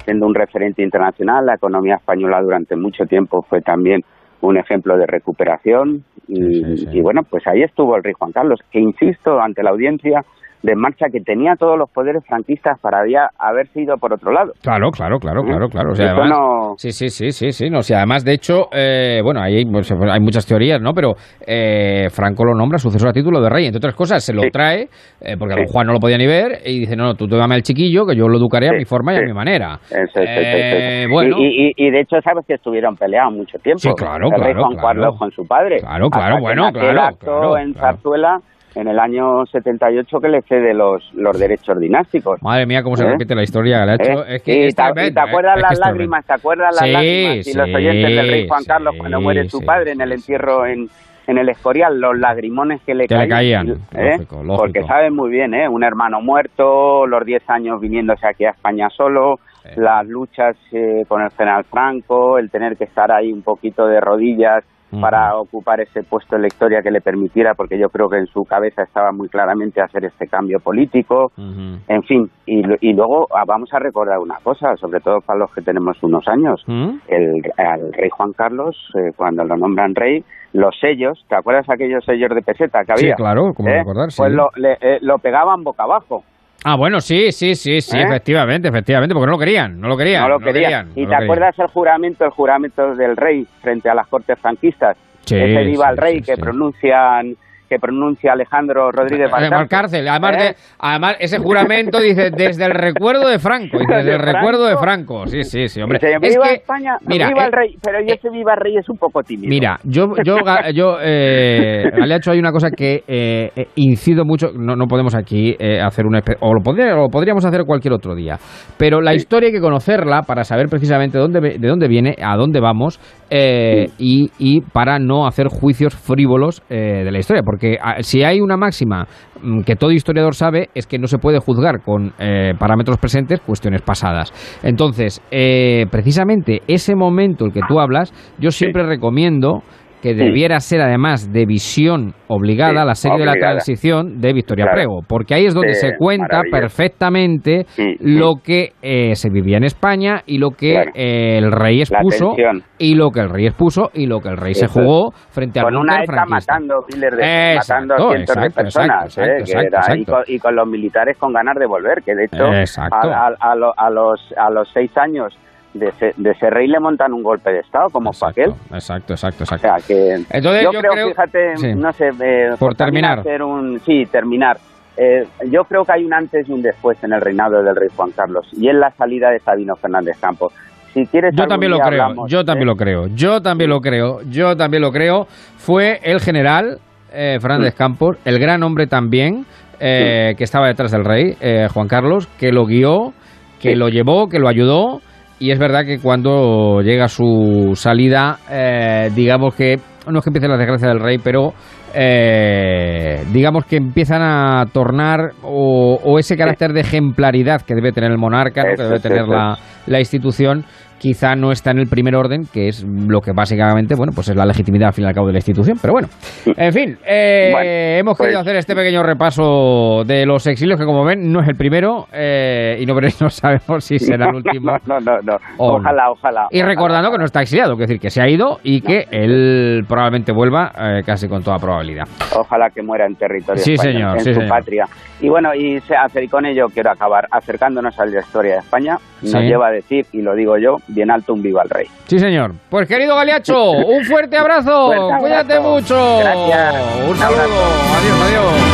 siendo 0.04 0.26
un 0.26 0.34
referente 0.34 0.82
internacional. 0.82 1.44
La 1.46 1.54
economía 1.54 1.96
española 1.96 2.40
durante 2.42 2.76
mucho 2.76 3.04
tiempo 3.04 3.42
fue 3.48 3.60
también 3.60 4.00
un 4.40 4.56
ejemplo 4.56 4.96
de 4.96 5.06
recuperación. 5.06 6.02
Y, 6.28 6.96
y 6.96 7.00
bueno, 7.02 7.22
pues 7.28 7.46
ahí 7.46 7.62
estuvo 7.62 7.96
el 7.96 8.04
rey 8.04 8.12
Juan 8.18 8.32
Carlos, 8.32 8.60
que 8.70 8.78
insisto 8.78 9.40
ante 9.40 9.62
la 9.62 9.70
audiencia 9.70 10.22
de 10.62 10.74
marcha 10.76 11.06
que 11.10 11.20
tenía 11.20 11.54
todos 11.58 11.78
los 11.78 11.90
poderes 11.90 12.22
franquistas 12.26 12.78
para 12.80 13.00
había, 13.00 13.28
haber 13.38 13.66
sido 13.68 13.96
por 13.96 14.12
otro 14.12 14.30
lado. 14.30 14.52
Claro, 14.62 14.90
claro, 14.90 15.18
claro, 15.18 15.42
claro, 15.42 15.68
claro. 15.68 15.92
O 15.92 15.94
sea, 15.94 16.12
Eso 16.12 16.20
además, 16.20 16.38
no- 16.38 16.74
Sí, 16.76 16.92
sí, 16.92 17.08
sí, 17.08 17.30
sí, 17.32 17.50
sí. 17.52 17.70
No, 17.70 17.78
o 17.78 17.82
sea, 17.82 17.98
además, 17.98 18.24
de 18.24 18.32
hecho, 18.34 18.68
eh, 18.72 19.20
bueno, 19.24 19.40
ahí 19.40 19.56
hay, 19.56 19.64
pues, 19.64 19.90
hay 19.90 20.20
muchas 20.20 20.46
teorías, 20.46 20.80
¿no? 20.80 20.92
Pero 20.92 21.14
eh, 21.46 22.08
Franco 22.10 22.44
lo 22.44 22.54
nombra 22.54 22.78
sucesor 22.78 23.08
a 23.08 23.12
título 23.12 23.40
de 23.40 23.48
rey. 23.48 23.64
Entre 23.66 23.78
otras 23.78 23.94
cosas, 23.94 24.22
se 24.22 24.32
lo 24.34 24.42
trae, 24.52 24.88
eh, 25.20 25.36
porque 25.38 25.54
don. 25.54 25.66
Juan 25.66 25.86
no 25.86 25.92
lo 25.94 25.98
podía 25.98 26.18
ni 26.18 26.26
ver, 26.26 26.58
y 26.64 26.80
dice, 26.80 26.94
no, 26.96 27.04
no, 27.04 27.14
tú 27.14 27.26
dame 27.26 27.54
al 27.54 27.62
chiquillo, 27.62 28.04
que 28.06 28.14
yo 28.14 28.28
lo 28.28 28.36
educaré 28.36 28.68
a 28.68 28.72
mi 28.72 28.84
forma 28.84 29.14
y 29.14 29.16
a 29.16 29.22
mi 29.22 29.32
manera. 29.32 29.78
Eso 29.90 30.02
eso 30.02 30.20
Eh, 30.20 31.02
eso 31.04 31.10
bueno. 31.12 31.36
Y, 31.38 31.68
y- 31.68 31.72
y 31.76 31.90
de 31.90 32.00
hecho 32.00 32.16
sabes 32.22 32.44
que 32.46 32.54
estuvieron 32.54 32.96
peleados 32.96 33.32
mucho 33.32 33.58
tiempo. 33.58 33.78
Sí, 33.80 33.90
claro, 33.96 34.26
el 34.26 34.32
rey 34.32 34.52
claro, 34.52 34.60
Juan 34.64 34.72
claro. 34.74 34.86
Carlos 34.88 35.18
con 35.18 35.30
su 35.30 35.46
padre. 35.46 35.78
Claro, 35.80 36.08
claro, 36.10 36.36
bueno, 36.40 36.70
claro, 36.72 37.16
claro, 37.18 37.56
en 37.58 37.72
claro. 37.72 37.96
Zarzuela 37.96 38.38
en 38.74 38.88
el 38.88 38.98
año 38.98 39.44
78 39.46 40.18
que 40.20 40.28
le 40.28 40.42
cede 40.42 40.72
los, 40.74 41.10
los 41.14 41.38
derechos 41.38 41.78
dinásticos. 41.78 42.40
Madre 42.42 42.66
mía, 42.66 42.82
cómo 42.82 42.96
se 42.96 43.04
¿Eh? 43.04 43.10
repite 43.10 43.34
la 43.34 43.42
historia 43.42 43.84
le 43.84 43.94
hecho. 43.94 44.24
¿Eh? 44.24 44.36
Es 44.36 44.42
que 44.42 44.52
y, 44.52 44.60
te, 44.60 44.66
y 44.68 44.72
tremendo, 44.74 45.14
te 45.14 45.28
acuerdas 45.28 45.56
¿eh? 45.56 45.60
Es 45.60 45.62
que 45.62 45.62
las 45.62 45.72
es 45.72 45.80
tremendo. 45.80 45.86
lágrimas, 45.86 46.26
¿te 46.26 46.32
acuerdas 46.34 46.68
las 46.74 46.84
Sí, 46.86 46.92
lágrimas 46.92 47.46
y 47.48 47.54
los 47.54 47.74
oyentes 47.74 48.16
del 48.16 48.28
rey 48.30 48.48
Juan 48.48 48.64
Carlos 48.66 48.92
sí, 48.94 48.98
cuando 48.98 49.20
muere 49.20 49.48
su 49.48 49.58
sí, 49.58 49.64
padre 49.66 49.92
en 49.92 50.00
el 50.00 50.12
entierro 50.12 50.66
en, 50.66 50.86
en 51.26 51.38
el 51.38 51.48
Escorial, 51.48 52.00
los 52.00 52.18
lagrimones 52.18 52.80
que 52.82 52.94
le 52.94 53.06
Que 53.06 53.14
le 53.16 53.28
caían? 53.28 53.66
caían, 53.66 53.78
¿eh? 53.94 54.12
lógico, 54.16 54.36
lógico. 54.42 54.56
Porque 54.56 54.82
saben 54.84 55.14
muy 55.14 55.30
bien, 55.30 55.54
¿eh? 55.54 55.68
Un 55.68 55.84
hermano 55.84 56.20
muerto, 56.20 57.06
los 57.06 57.24
10 57.24 57.42
años 57.50 57.80
viniéndose 57.80 58.26
aquí 58.26 58.44
a 58.44 58.50
España 58.50 58.88
solo, 58.96 59.36
las 59.76 60.06
luchas 60.06 60.56
eh, 60.72 61.02
con 61.06 61.22
el 61.22 61.30
general 61.30 61.64
Franco, 61.64 62.38
el 62.38 62.50
tener 62.50 62.76
que 62.76 62.84
estar 62.84 63.12
ahí 63.12 63.32
un 63.32 63.42
poquito 63.42 63.86
de 63.86 64.00
rodillas 64.00 64.64
para 65.00 65.36
ocupar 65.36 65.80
ese 65.80 66.02
puesto 66.02 66.36
en 66.36 66.42
la 66.42 66.48
historia 66.48 66.80
que 66.82 66.90
le 66.90 67.00
permitiera, 67.00 67.54
porque 67.54 67.78
yo 67.78 67.88
creo 67.90 68.08
que 68.08 68.18
en 68.18 68.26
su 68.26 68.44
cabeza 68.44 68.82
estaba 68.82 69.12
muy 69.12 69.28
claramente 69.28 69.80
hacer 69.80 70.04
este 70.04 70.26
cambio 70.26 70.58
político. 70.60 71.30
En 71.36 72.02
fin, 72.04 72.30
y, 72.46 72.62
y 72.80 72.92
luego 72.94 73.26
ah, 73.36 73.44
vamos 73.46 73.68
a 73.72 73.78
recordar 73.78 74.18
una 74.18 74.36
cosa, 74.42 74.74
sobre 74.76 75.00
todo 75.00 75.20
para 75.20 75.38
los 75.38 75.52
que 75.52 75.62
tenemos 75.62 76.02
unos 76.02 76.26
años. 76.28 76.62
¿Mm? 76.66 76.90
El, 77.08 77.42
al 77.58 77.92
rey 77.92 78.08
Juan 78.10 78.32
Carlos, 78.32 78.76
eh, 78.94 79.12
cuando 79.16 79.44
lo 79.44 79.56
nombran 79.56 79.94
rey, 79.94 80.24
los 80.52 80.74
sellos, 80.80 81.24
¿te 81.28 81.36
acuerdas 81.36 81.68
aquellos 81.70 82.04
sellos 82.04 82.30
de 82.34 82.42
peseta 82.42 82.80
que 82.84 82.96
Sí, 82.96 83.04
había? 83.06 83.14
claro, 83.14 83.52
cómo 83.54 83.68
no 83.68 83.74
¿Eh? 83.74 83.78
recordar, 83.78 84.10
sí. 84.10 84.20
Pues 84.22 84.32
lo, 84.32 84.48
le- 84.56 84.78
eh, 84.80 84.98
lo 85.02 85.18
pegaban 85.18 85.62
boca 85.62 85.84
abajo. 85.84 86.24
Ah, 86.64 86.76
bueno, 86.76 87.00
sí, 87.00 87.32
sí, 87.32 87.54
sí, 87.54 87.80
sí, 87.80 87.96
¿Eh? 87.96 88.02
efectivamente, 88.02 88.68
efectivamente, 88.68 89.14
porque 89.14 89.26
no 89.26 89.32
lo 89.32 89.38
querían, 89.38 89.80
no 89.80 89.88
lo 89.88 89.96
querían. 89.96 90.22
no 90.22 90.28
lo 90.28 90.40
querían. 90.40 90.90
¿Y 90.90 90.94
te 90.94 91.00
querían. 91.02 91.22
acuerdas 91.22 91.58
el 91.58 91.66
juramento, 91.68 92.24
el 92.24 92.30
juramento 92.30 92.94
del 92.94 93.16
rey 93.16 93.46
frente 93.62 93.88
a 93.88 93.94
las 93.94 94.06
cortes 94.08 94.38
franquistas? 94.38 94.96
Sí, 95.24 95.36
Ese 95.36 95.64
viva 95.64 95.86
sí, 95.86 95.90
el 95.90 95.96
rey 95.96 96.18
sí, 96.18 96.22
que 96.22 96.36
pronuncian 96.36 97.36
que 97.70 97.78
pronuncia 97.78 98.32
Alejandro 98.32 98.90
Rodríguez 98.90 99.30
Valcárcel. 99.30 100.08
Además, 100.08 100.36
de, 100.36 100.56
además, 100.80 101.16
ese 101.20 101.38
juramento 101.38 102.00
dice 102.00 102.30
desde 102.30 102.64
el 102.64 102.72
recuerdo 102.72 103.28
de 103.28 103.38
Franco. 103.38 103.78
desde 103.78 104.14
el 104.14 104.18
recuerdo 104.18 104.66
de 104.66 104.76
Franco. 104.76 105.26
Sí, 105.28 105.44
sí, 105.44 105.68
sí, 105.68 105.80
hombre. 105.80 106.00
viva 106.20 106.48
España, 106.48 106.96
mira, 107.06 107.28
viva 107.28 107.44
el 107.44 107.52
rey. 107.52 107.76
Pero 107.80 108.00
yo 108.00 108.14
ese 108.14 108.28
viva 108.28 108.54
el 108.54 108.60
rey 108.60 108.76
es 108.76 108.88
un 108.88 108.98
poco 108.98 109.22
tímido. 109.22 109.48
Mira, 109.48 109.78
yo, 109.84 110.14
yo, 110.24 110.38
yo 110.74 110.96
eh, 111.00 111.84
hecho 112.12 112.32
hay 112.32 112.40
una 112.40 112.50
cosa 112.50 112.70
que 112.72 113.04
eh, 113.06 113.68
incido 113.76 114.24
mucho. 114.24 114.48
No, 114.52 114.74
no 114.74 114.86
podemos 114.86 115.14
aquí 115.14 115.56
hacer 115.80 116.06
un... 116.06 116.20
O 116.40 116.52
lo, 116.52 116.62
podría, 116.62 116.92
lo 116.96 117.08
podríamos 117.08 117.44
hacer 117.44 117.62
cualquier 117.64 117.94
otro 117.94 118.16
día. 118.16 118.36
Pero 118.78 119.00
la 119.00 119.14
historia 119.14 119.46
hay 119.46 119.52
que 119.52 119.60
conocerla 119.60 120.22
para 120.22 120.42
saber 120.42 120.66
precisamente 120.68 121.18
dónde, 121.18 121.40
de 121.40 121.68
dónde 121.68 121.86
viene, 121.86 122.16
a 122.20 122.36
dónde 122.36 122.58
vamos 122.58 122.98
y, 123.30 124.32
y 124.38 124.60
para 124.72 124.98
no 124.98 125.28
hacer 125.28 125.46
juicios 125.46 125.94
frívolos 125.94 126.64
de 126.68 127.08
la 127.12 127.18
historia. 127.18 127.44
Porque 127.44 127.59
ah, 127.80 127.96
si 128.00 128.22
hay 128.22 128.40
una 128.40 128.56
máxima 128.56 129.06
mm, 129.42 129.60
que 129.62 129.76
todo 129.76 129.92
historiador 129.92 130.34
sabe 130.34 130.68
es 130.74 130.86
que 130.86 130.98
no 130.98 131.06
se 131.06 131.18
puede 131.18 131.38
juzgar 131.38 131.82
con 131.82 132.12
eh, 132.18 132.54
parámetros 132.58 132.98
presentes 132.98 133.40
cuestiones 133.40 133.82
pasadas. 133.82 134.32
Entonces, 134.62 135.20
eh, 135.30 135.86
precisamente 135.90 136.62
ese 136.66 136.94
momento 136.94 137.44
el 137.44 137.52
que 137.52 137.60
tú 137.68 137.80
hablas, 137.80 138.12
yo 138.38 138.50
siempre 138.50 138.84
recomiendo 138.84 139.62
que 140.02 140.14
debiera 140.14 140.60
ser 140.60 140.80
además 140.80 141.32
de 141.32 141.46
visión 141.46 142.14
obligada 142.28 142.84
la 142.84 142.94
serie 142.94 143.18
de 143.18 143.26
la 143.26 143.34
transición 143.34 144.20
de 144.20 144.32
Victoria 144.32 144.66
Prego, 144.72 145.00
porque 145.06 145.34
ahí 145.34 145.46
es 145.46 145.54
donde 145.54 145.74
se 145.74 145.96
cuenta 145.96 146.42
perfectamente 146.50 147.66
lo 148.00 148.36
que 148.42 148.70
eh, 148.82 149.14
se 149.14 149.30
vivía 149.30 149.56
en 149.56 149.64
España 149.64 150.22
y 150.26 150.38
lo 150.38 150.50
que 150.50 150.84
el 150.94 151.52
rey 151.52 151.80
expuso 151.80 152.34
y 152.78 152.94
lo 152.94 153.10
que 153.10 153.20
el 153.20 153.30
rey 153.30 153.46
expuso 153.46 153.90
y 153.94 154.06
lo 154.06 154.20
que 154.20 154.28
el 154.30 154.36
rey 154.36 154.54
se 154.54 154.66
jugó 154.66 155.10
frente 155.30 155.60
a 155.60 155.64
con 155.64 155.76
una 155.76 156.02
ETA 156.02 156.24
matando, 156.26 156.84
de, 156.88 157.54
matando 157.56 157.94
a 157.94 158.10
cientos 158.10 158.36
de 158.36 158.50
personas 158.50 159.18
¿eh? 159.18 160.04
y, 160.26 160.38
con, 160.38 160.56
los 160.56 160.68
militares 160.68 161.16
con 161.18 161.32
ganas 161.32 161.56
de 161.58 161.66
volver, 161.66 162.02
que 162.04 162.14
de 162.14 162.24
hecho 162.24 162.44
a, 162.46 163.90
los, 163.90 164.34
a 164.36 164.50
los 164.50 164.68
seis 164.72 164.96
años 164.96 165.36
de 165.74 165.88
ese, 165.88 166.50
rey 166.50 166.66
le 166.66 166.80
montan 166.80 167.12
un 167.12 167.22
golpe 167.22 167.52
de 167.52 167.60
Estado, 167.60 167.88
como 167.92 168.12
fue 168.12 168.30
aquel. 168.30 168.50
Exacto, 168.72 169.12
exacto, 169.12 169.44
exacto. 169.44 169.68
O 169.68 169.78
sea, 169.78 169.86
que 169.86 170.14
Entonces, 170.14 170.64
yo, 170.64 170.80
creo, 170.80 171.08
fíjate, 171.08 171.74
no 171.76 171.92
sé, 171.92 172.08
eh, 172.08 172.50
por 172.58 172.74
terminar. 172.74 173.20
Hacer 173.20 173.42
un, 173.42 173.78
sí, 173.80 174.04
terminar. 174.10 174.56
Eh, 174.96 175.22
yo 175.48 175.62
creo 175.64 175.84
que 175.84 175.92
hay 175.92 176.04
un 176.04 176.12
antes 176.12 176.48
y 176.48 176.52
un 176.52 176.62
después 176.62 177.02
en 177.04 177.12
el 177.12 177.20
reinado 177.20 177.62
del 177.62 177.76
rey 177.76 177.88
Juan 177.94 178.10
Carlos, 178.10 178.48
y 178.52 178.68
en 178.68 178.80
la 178.80 178.90
salida 178.90 179.30
de 179.30 179.38
Sabino 179.38 179.76
Fernández 179.76 180.18
Campos. 180.20 180.52
Si 180.92 181.06
quieres 181.06 181.32
yo 181.36 181.46
también 181.46 181.70
lo 181.70 181.78
creo, 181.78 182.26
yo 182.26 182.44
también 182.44 182.66
lo 182.66 182.74
creo, 182.74 183.06
yo 183.14 183.40
también 183.40 183.70
lo 183.70 183.80
creo, 183.80 184.22
yo 184.28 184.56
también 184.56 184.82
lo 184.82 184.90
creo. 184.90 185.26
Fue 185.56 186.00
el 186.02 186.18
general 186.18 186.78
eh, 187.12 187.38
Fernández 187.40 187.76
Campos, 187.76 188.16
el 188.24 188.40
gran 188.40 188.64
hombre 188.64 188.88
también, 188.88 189.46
que 189.78 190.34
estaba 190.40 190.66
detrás 190.66 190.90
del 190.90 191.04
rey, 191.04 191.36
Juan 191.72 191.86
Carlos, 191.86 192.26
que 192.38 192.50
lo 192.50 192.66
guió, 192.66 193.14
que 193.60 193.76
lo 193.76 193.88
llevó, 193.88 194.28
que 194.28 194.38
lo 194.38 194.48
ayudó 194.48 195.00
y 195.40 195.50
es 195.50 195.58
verdad 195.58 195.86
que 195.86 195.98
cuando 195.98 196.82
llega 196.82 197.08
su 197.08 197.72
salida, 197.74 198.38
eh, 198.50 199.10
digamos 199.14 199.54
que 199.54 199.76
no 200.06 200.18
es 200.18 200.24
que 200.24 200.28
empiece 200.28 200.48
la 200.48 200.58
desgracia 200.58 200.88
del 200.88 201.00
rey, 201.00 201.16
pero 201.18 201.54
eh, 201.94 203.24
digamos 203.32 203.64
que 203.64 203.76
empiezan 203.76 204.20
a 204.22 204.66
tornar 204.70 205.30
o, 205.42 206.18
ese 206.18 206.36
carácter 206.36 206.72
de 206.72 206.80
ejemplaridad 206.80 207.62
que 207.62 207.74
debe 207.74 207.90
tener 207.92 208.10
el 208.10 208.18
monarca, 208.18 208.62
que 208.62 208.82
debe 208.82 209.00
tener 209.00 209.26
la, 209.26 209.56
la 209.86 209.98
institución, 209.98 210.64
quizá 211.00 211.34
no 211.34 211.50
está 211.50 211.70
en 211.70 211.78
el 211.78 211.86
primer 211.86 212.14
orden, 212.14 212.42
que 212.52 212.68
es 212.68 212.84
lo 212.84 213.20
que 213.20 213.32
básicamente, 213.32 213.94
bueno, 213.96 214.12
pues 214.14 214.28
es 214.28 214.36
la 214.36 214.44
legitimidad 214.44 214.88
al 214.88 214.92
fin 214.92 215.04
y 215.04 215.08
al 215.08 215.14
cabo 215.14 215.26
de 215.26 215.32
la 215.32 215.38
institución. 215.38 215.78
Pero 215.80 215.94
bueno, 215.94 216.08
en 216.44 216.72
fin, 216.72 216.98
eh, 217.06 217.96
hemos 217.98 218.16
querido 218.16 218.38
pues 218.38 218.46
hacer 218.46 218.56
este 218.56 218.74
pequeño 218.76 219.02
repaso 219.02 220.04
de 220.04 220.26
los 220.26 220.46
exilios, 220.46 220.78
que 220.78 220.84
como 220.84 221.04
ven, 221.04 221.32
no 221.32 221.40
es 221.40 221.48
el 221.48 221.56
primero, 221.56 222.06
eh, 222.12 222.76
y 222.78 222.86
no, 222.86 222.94
no 223.20 223.30
sabemos 223.30 223.82
si 223.84 223.98
será 223.98 224.28
el 224.28 224.36
último. 224.36 224.76
No, 224.86 225.00
no, 225.00 225.18
no, 225.22 225.36
ojalá, 225.58 226.10
ojalá. 226.10 226.46
Y 226.50 226.62
recordando 226.62 227.10
que 227.10 227.18
no 227.18 227.24
está 227.24 227.40
exiliado, 227.40 227.72
es 227.72 227.78
decir, 227.78 227.98
que 227.98 228.10
se 228.10 228.20
ha 228.20 228.28
ido 228.28 228.58
y 228.62 228.82
que 228.82 229.06
él 229.10 229.84
probablemente 229.88 230.32
vuelva 230.32 230.72
eh, 230.78 231.02
casi 231.04 231.28
con 231.28 231.42
toda 231.42 231.56
probabilidad. 231.58 232.04
Ojalá 232.36 232.68
que 232.70 232.82
muera 232.82 233.06
en 233.06 233.14
territorio 233.14 233.62
sí, 233.62 233.76
señor, 233.76 234.18
en 234.18 234.34
su 234.34 234.48
patria. 234.48 234.84
Y 235.20 235.28
bueno, 235.28 235.54
y, 235.54 235.80
se 235.80 235.94
con 236.30 236.44
ello 236.44 236.66
quiero 236.72 236.90
acabar 236.90 237.26
acercándonos 237.30 237.98
a 237.98 238.04
la 238.04 238.20
historia 238.20 238.52
de 238.54 238.58
España. 238.58 238.96
Nos 239.22 239.42
lleva 239.42 239.68
a 239.68 239.70
decir, 239.70 240.06
y 240.12 240.22
lo 240.22 240.34
digo 240.34 240.56
yo, 240.58 240.78
bien 240.88 241.10
alto 241.10 241.34
un 241.34 241.42
viva 241.42 241.62
al 241.62 241.70
rey. 241.70 241.86
Sí, 242.06 242.18
señor. 242.18 242.52
Pues 242.68 242.88
querido 242.88 243.14
Galiacho, 243.16 243.70
un 243.70 244.04
fuerte 244.04 244.36
abrazo. 244.36 244.92
Cuídate 245.20 245.60
mucho. 245.60 246.18
Gracias. 246.20 246.74
Un 247.08 247.16
saludo. 247.16 247.40
Adiós, 247.40 248.20
adiós. 248.22 248.69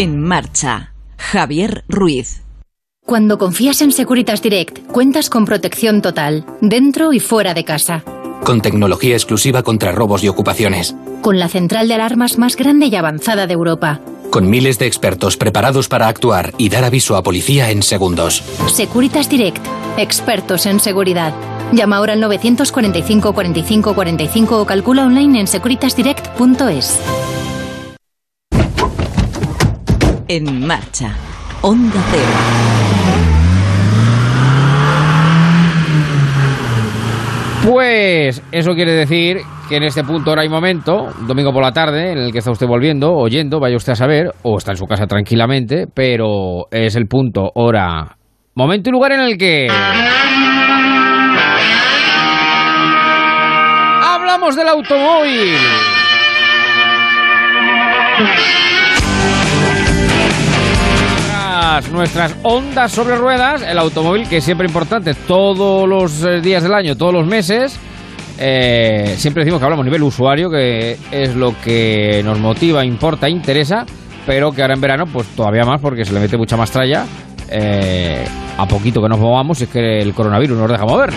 En 0.00 0.22
marcha, 0.22 0.92
Javier 1.16 1.82
Ruiz. 1.88 2.44
Cuando 3.04 3.36
confías 3.36 3.82
en 3.82 3.90
Securitas 3.90 4.40
Direct, 4.40 4.86
cuentas 4.86 5.28
con 5.28 5.44
protección 5.44 6.02
total, 6.02 6.46
dentro 6.60 7.12
y 7.12 7.18
fuera 7.18 7.52
de 7.52 7.64
casa. 7.64 8.04
Con 8.44 8.60
tecnología 8.60 9.16
exclusiva 9.16 9.64
contra 9.64 9.90
robos 9.90 10.22
y 10.22 10.28
ocupaciones. 10.28 10.94
Con 11.20 11.40
la 11.40 11.48
central 11.48 11.88
de 11.88 11.94
alarmas 11.94 12.38
más 12.38 12.54
grande 12.54 12.86
y 12.86 12.94
avanzada 12.94 13.48
de 13.48 13.54
Europa. 13.54 14.00
Con 14.30 14.48
miles 14.48 14.78
de 14.78 14.86
expertos 14.86 15.36
preparados 15.36 15.88
para 15.88 16.06
actuar 16.06 16.54
y 16.58 16.68
dar 16.68 16.84
aviso 16.84 17.16
a 17.16 17.24
policía 17.24 17.72
en 17.72 17.82
segundos. 17.82 18.44
Securitas 18.72 19.28
Direct, 19.28 19.66
expertos 19.96 20.66
en 20.66 20.78
seguridad. 20.78 21.34
Llama 21.72 21.96
ahora 21.96 22.12
al 22.12 22.20
945 22.20 23.32
45 23.32 23.94
45 23.96 24.62
o 24.62 24.64
calcula 24.64 25.06
online 25.06 25.40
en 25.40 25.48
securitasdirect.es. 25.48 27.00
En 30.30 30.66
marcha. 30.66 31.16
Onda 31.62 32.04
Cero. 32.10 32.78
Pues 37.64 38.42
eso 38.52 38.74
quiere 38.74 38.92
decir 38.92 39.38
que 39.70 39.76
en 39.76 39.84
este 39.84 40.04
punto, 40.04 40.30
hora 40.32 40.44
y 40.44 40.50
momento, 40.50 41.08
domingo 41.26 41.50
por 41.50 41.62
la 41.62 41.72
tarde, 41.72 42.12
en 42.12 42.18
el 42.18 42.30
que 42.32 42.38
está 42.38 42.50
usted 42.50 42.66
volviendo, 42.66 43.14
oyendo, 43.14 43.58
vaya 43.58 43.76
usted 43.76 43.92
a 43.92 43.96
saber, 43.96 44.32
o 44.42 44.58
está 44.58 44.72
en 44.72 44.76
su 44.76 44.84
casa 44.84 45.06
tranquilamente, 45.06 45.86
pero 45.92 46.66
es 46.70 46.94
el 46.94 47.06
punto, 47.06 47.50
hora, 47.54 48.18
momento 48.54 48.90
y 48.90 48.92
lugar 48.92 49.12
en 49.12 49.20
el 49.20 49.38
que... 49.38 49.68
Hablamos 54.02 54.56
del 54.56 54.68
automóvil 54.68 55.56
nuestras 61.92 62.34
ondas 62.42 62.92
sobre 62.92 63.16
ruedas, 63.16 63.62
el 63.62 63.78
automóvil, 63.78 64.28
que 64.28 64.38
es 64.38 64.44
siempre 64.44 64.66
importante 64.66 65.14
todos 65.14 65.88
los 65.88 66.24
eh, 66.24 66.40
días 66.40 66.62
del 66.62 66.74
año, 66.74 66.96
todos 66.96 67.12
los 67.12 67.26
meses. 67.26 67.78
Eh, 68.38 69.14
siempre 69.16 69.42
decimos 69.42 69.60
que 69.60 69.64
hablamos 69.64 69.84
nivel 69.84 70.02
usuario, 70.02 70.50
que 70.50 70.96
es 71.10 71.34
lo 71.34 71.54
que 71.62 72.22
nos 72.24 72.38
motiva, 72.38 72.84
importa, 72.84 73.28
interesa, 73.28 73.84
pero 74.26 74.52
que 74.52 74.62
ahora 74.62 74.74
en 74.74 74.80
verano, 74.80 75.04
pues 75.06 75.26
todavía 75.28 75.64
más, 75.64 75.80
porque 75.80 76.04
se 76.04 76.12
le 76.12 76.20
mete 76.20 76.36
mucha 76.36 76.56
más 76.56 76.70
tralla. 76.70 77.04
Eh, 77.50 78.24
a 78.58 78.66
poquito 78.66 79.00
que 79.00 79.08
nos 79.08 79.18
movamos, 79.18 79.60
es 79.60 79.68
que 79.68 80.00
el 80.00 80.12
coronavirus 80.14 80.58
nos 80.58 80.70
deja 80.70 80.84
mover. 80.84 81.10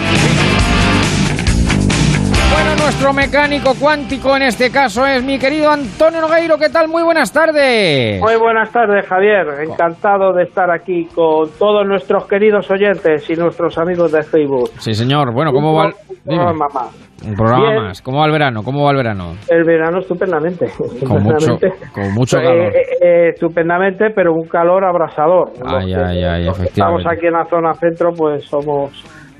Nuestro 2.91 3.13
mecánico 3.13 3.73
cuántico 3.80 4.35
en 4.35 4.41
este 4.41 4.69
caso 4.69 5.05
es 5.07 5.23
mi 5.23 5.39
querido 5.39 5.72
Antonio 5.72 6.19
Nogueiro. 6.19 6.57
¿Qué 6.57 6.68
tal? 6.68 6.89
Muy 6.89 7.01
buenas 7.03 7.31
tardes. 7.31 8.19
Muy 8.19 8.35
buenas 8.35 8.69
tardes, 8.69 9.07
Javier. 9.07 9.47
Encantado 9.61 10.34
de 10.34 10.43
estar 10.43 10.69
aquí 10.69 11.05
con 11.05 11.49
todos 11.57 11.88
nuestros 11.88 12.27
queridos 12.27 12.69
oyentes 12.69 13.30
y 13.30 13.35
nuestros 13.35 13.77
amigos 13.77 14.11
de 14.11 14.23
Facebook. 14.23 14.72
Sí, 14.80 14.93
señor. 14.93 15.31
Bueno, 15.34 15.53
¿cómo 15.53 15.73
va 15.73 15.89
programa? 16.26 16.68
Un 17.22 17.85
más. 17.85 18.01
¿Cómo 18.01 18.19
va 18.19 18.26
el 18.26 18.31
verano? 18.34 18.61
¿Cómo 18.61 18.84
va 18.84 18.91
el 18.91 18.97
verano? 18.97 19.35
El 19.47 19.63
verano 19.63 19.99
estupendamente. 19.99 20.65
Con 21.07 21.23
mucho, 21.23 21.57
con 21.93 22.13
mucho 22.13 22.39
eh, 22.39 22.43
calor. 22.43 22.76
Eh, 22.76 22.81
eh, 23.01 23.30
estupendamente, 23.30 24.09
pero 24.13 24.34
un 24.34 24.49
calor 24.49 24.84
abrasador. 24.84 25.53
Ay, 25.65 25.93
ay, 25.93 26.23
ay. 26.26 26.47
Estamos 26.65 27.05
aquí 27.09 27.27
en 27.27 27.34
la 27.34 27.45
zona 27.45 27.73
centro, 27.73 28.11
pues 28.11 28.43
somos 28.43 28.91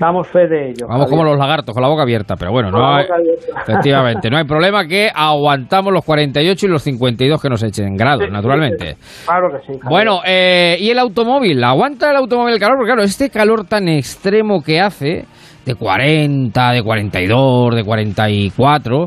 Damos 0.02 0.26
fe 0.26 0.48
de 0.48 0.70
ello. 0.70 0.88
Vamos 0.88 1.08
como 1.08 1.22
los 1.22 1.38
lagartos, 1.38 1.72
con 1.72 1.80
la 1.80 1.88
boca 1.88 2.02
abierta, 2.02 2.34
pero 2.34 2.50
bueno, 2.50 2.72
no 2.72 2.92
hay, 2.92 3.06
efectivamente, 3.68 4.30
no 4.30 4.36
hay 4.36 4.42
problema 4.42 4.84
que 4.84 5.08
aguantamos 5.14 5.92
los 5.92 6.04
48 6.04 6.66
y 6.66 6.68
los 6.68 6.82
52 6.82 7.40
que 7.40 7.48
nos 7.48 7.62
echen 7.62 7.94
grados, 7.94 8.28
naturalmente. 8.28 8.96
Claro 9.24 9.50
que 9.52 9.72
sí. 9.72 9.78
Bueno, 9.88 10.18
eh, 10.26 10.76
¿y 10.80 10.90
el 10.90 10.98
automóvil? 10.98 11.62
¿Aguanta 11.62 12.10
el 12.10 12.16
automóvil 12.16 12.54
el 12.54 12.58
calor? 12.58 12.78
Porque 12.78 12.88
claro, 12.88 13.04
este 13.04 13.30
calor 13.30 13.64
tan 13.64 13.86
extremo 13.86 14.60
que 14.60 14.80
hace, 14.80 15.24
de 15.64 15.74
40, 15.76 16.72
de 16.72 16.82
42, 16.82 17.76
de 17.76 17.84
44 17.84 19.06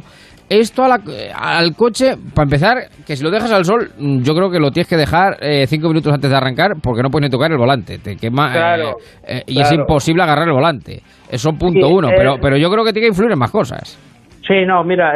esto 0.50 0.84
al 0.84 1.76
coche, 1.76 2.16
para 2.34 2.44
empezar, 2.44 2.78
que 3.06 3.16
si 3.16 3.24
lo 3.24 3.32
dejas 3.32 3.52
al 3.52 3.66
sol, 3.66 3.90
yo 3.98 4.34
creo 4.36 4.52
que 4.52 4.60
lo 4.60 4.70
tienes 4.72 4.88
que 4.88 4.98
dejar 4.98 5.38
eh, 5.42 5.66
cinco 5.68 5.88
minutos 5.88 6.14
antes 6.14 6.30
de 6.30 6.36
arrancar 6.36 6.74
porque 6.82 7.02
no 7.02 7.10
puedes 7.10 7.28
ni 7.28 7.32
tocar 7.32 7.52
el 7.52 7.58
volante. 7.58 7.98
Te 7.98 8.16
quema 8.16 8.78
eh, 8.78 8.94
eh, 9.28 9.42
y 9.48 9.60
es 9.60 9.72
imposible 9.72 10.24
agarrar 10.24 10.48
el 10.48 10.54
volante. 10.54 11.02
Eso 11.30 11.52
punto 11.54 11.88
uno, 11.90 12.10
pero, 12.16 12.36
pero 12.40 12.58
yo 12.58 12.70
creo 12.70 12.84
que 12.84 12.94
tiene 12.94 13.08
que 13.08 13.10
influir 13.10 13.32
en 13.32 13.40
más 13.40 13.52
cosas. 13.52 14.00
Sí, 14.48 14.66
no, 14.66 14.84
mira, 14.84 15.14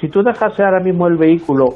si 0.00 0.08
tú 0.08 0.22
dejas 0.22 0.58
ahora 0.60 0.80
mismo 0.80 1.08
el 1.08 1.16
vehículo 1.16 1.74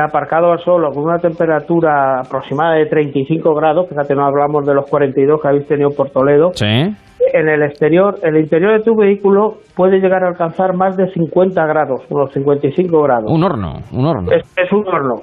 aparcado 0.00 0.52
al 0.52 0.60
sol 0.60 0.88
con 0.94 1.02
una 1.02 1.18
temperatura 1.18 2.20
aproximada 2.20 2.74
de 2.74 2.86
35 2.86 3.52
grados, 3.54 3.88
fíjate, 3.88 4.14
no 4.14 4.24
hablamos 4.24 4.64
de 4.64 4.74
los 4.74 4.88
42 4.88 5.40
que 5.42 5.48
habéis 5.48 5.66
tenido 5.66 5.90
por 5.90 6.10
Toledo. 6.10 6.52
Sí 6.54 6.94
en 7.32 7.48
el 7.48 7.62
exterior, 7.62 8.16
el 8.22 8.36
interior 8.36 8.78
de 8.78 8.84
tu 8.84 8.96
vehículo 8.96 9.58
puede 9.76 9.98
llegar 9.98 10.24
a 10.24 10.28
alcanzar 10.28 10.74
más 10.74 10.96
de 10.96 11.08
50 11.12 11.66
grados, 11.66 12.02
unos 12.10 12.32
55 12.32 13.02
grados. 13.02 13.30
Un 13.30 13.42
horno, 13.42 13.80
un 13.92 14.06
horno. 14.06 14.32
Es, 14.32 14.72
un 14.72 14.86
horno. 14.86 15.22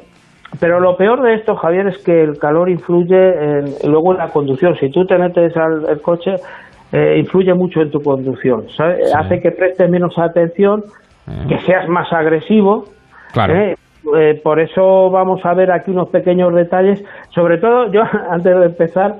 Pero 0.59 0.79
lo 0.79 0.95
peor 0.95 1.21
de 1.21 1.35
esto, 1.35 1.55
Javier, 1.55 1.87
es 1.87 2.03
que 2.03 2.23
el 2.23 2.39
calor 2.39 2.69
influye 2.69 3.15
en, 3.15 3.65
luego 3.91 4.13
en 4.13 4.17
la 4.17 4.29
conducción. 4.29 4.75
Si 4.75 4.89
tú 4.89 5.05
te 5.05 5.17
metes 5.17 5.55
al 5.55 6.01
coche, 6.01 6.35
eh, 6.91 7.19
influye 7.19 7.53
mucho 7.53 7.81
en 7.81 7.91
tu 7.91 7.99
conducción. 7.99 8.65
Hace 9.15 9.39
que 9.39 9.51
prestes 9.51 9.89
menos 9.89 10.17
atención, 10.17 10.83
eh. 11.27 11.45
que 11.47 11.59
seas 11.59 11.87
más 11.87 12.11
agresivo. 12.11 12.85
Claro. 13.31 13.55
¿eh? 13.55 13.75
por 14.43 14.59
eso 14.59 15.11
vamos 15.11 15.45
a 15.45 15.53
ver 15.53 15.71
aquí 15.71 15.91
unos 15.91 16.09
pequeños 16.09 16.53
detalles. 16.55 17.03
Sobre 17.29 17.59
todo, 17.59 17.91
yo 17.91 18.01
antes 18.31 18.57
de 18.57 18.65
empezar, 18.65 19.17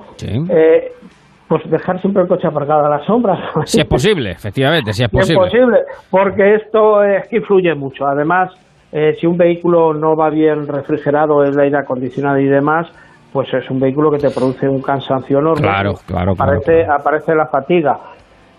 pues 1.50 1.68
dejar 1.68 2.00
siempre 2.00 2.22
el 2.22 2.28
coche 2.28 2.46
aparcado 2.46 2.86
a 2.86 2.88
la 2.88 3.04
sombra. 3.04 3.36
Si 3.64 3.80
es 3.80 3.86
posible, 3.86 4.30
efectivamente, 4.30 4.92
si 4.92 5.02
es 5.02 5.08
posible. 5.10 5.46
es 5.46 5.50
posible, 5.50 5.78
porque 6.08 6.54
esto 6.54 7.02
es 7.02 7.26
que 7.28 7.38
influye 7.38 7.74
mucho. 7.74 8.06
Además, 8.06 8.52
eh, 8.92 9.14
si 9.20 9.26
un 9.26 9.36
vehículo 9.36 9.92
no 9.92 10.14
va 10.14 10.30
bien 10.30 10.68
refrigerado, 10.68 11.42
el 11.42 11.58
aire 11.58 11.78
acondicionado 11.78 12.38
y 12.38 12.46
demás, 12.46 12.86
pues 13.32 13.52
es 13.52 13.68
un 13.68 13.80
vehículo 13.80 14.12
que 14.12 14.18
te 14.18 14.30
produce 14.30 14.68
un 14.68 14.80
cansancio 14.80 15.40
enorme. 15.40 15.62
Claro, 15.62 15.94
claro, 16.06 16.34
aparece, 16.34 16.84
aparece 16.84 17.34
la 17.34 17.46
fatiga. 17.46 17.98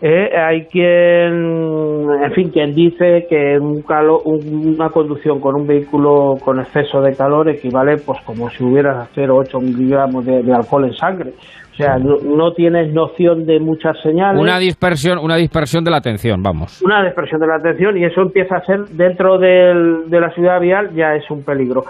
Eh, 0.03 0.35
hay 0.35 0.65
quien, 0.65 2.07
en 2.23 2.31
fin, 2.33 2.49
quien 2.49 2.73
dice 2.73 3.27
que 3.29 3.59
un 3.59 3.83
una 3.85 4.89
conducción 4.89 5.39
con 5.39 5.55
un 5.55 5.67
vehículo 5.67 6.37
con 6.43 6.59
exceso 6.59 7.01
de 7.01 7.15
calor 7.15 7.49
equivale, 7.49 7.97
pues 8.03 8.19
como 8.25 8.49
si 8.49 8.63
hubieras 8.63 9.07
hacer 9.07 9.29
8 9.29 9.59
miligramos 9.59 10.25
de, 10.25 10.41
alcohol 10.51 10.85
en 10.85 10.93
sangre. 10.93 11.33
O 11.81 11.83
sea, 11.83 11.97
no, 11.97 12.51
tienes 12.53 12.93
noción 12.93 13.45
de 13.45 13.59
muchas 13.59 13.99
señales. 14.03 14.39
Una 14.39 14.59
dispersión, 14.59 15.17
una 15.17 15.35
dispersión 15.35 15.83
de 15.83 15.89
la 15.89 15.97
atención, 15.97 16.43
vamos. 16.43 16.81
Una 16.83 17.03
dispersión 17.03 17.41
de 17.41 17.47
la 17.47 17.55
atención 17.55 17.97
y 17.97 18.05
eso 18.05 18.21
empieza 18.21 18.57
a 18.57 18.61
ser 18.63 18.85
dentro 18.91 19.39
del, 19.39 20.09
de 20.09 20.19
la 20.19 20.29
ciudad 20.31 20.59
vial 20.59 20.91
ya 20.93 21.15
es 21.15 21.29
un 21.31 21.43
peligro. 21.43 21.83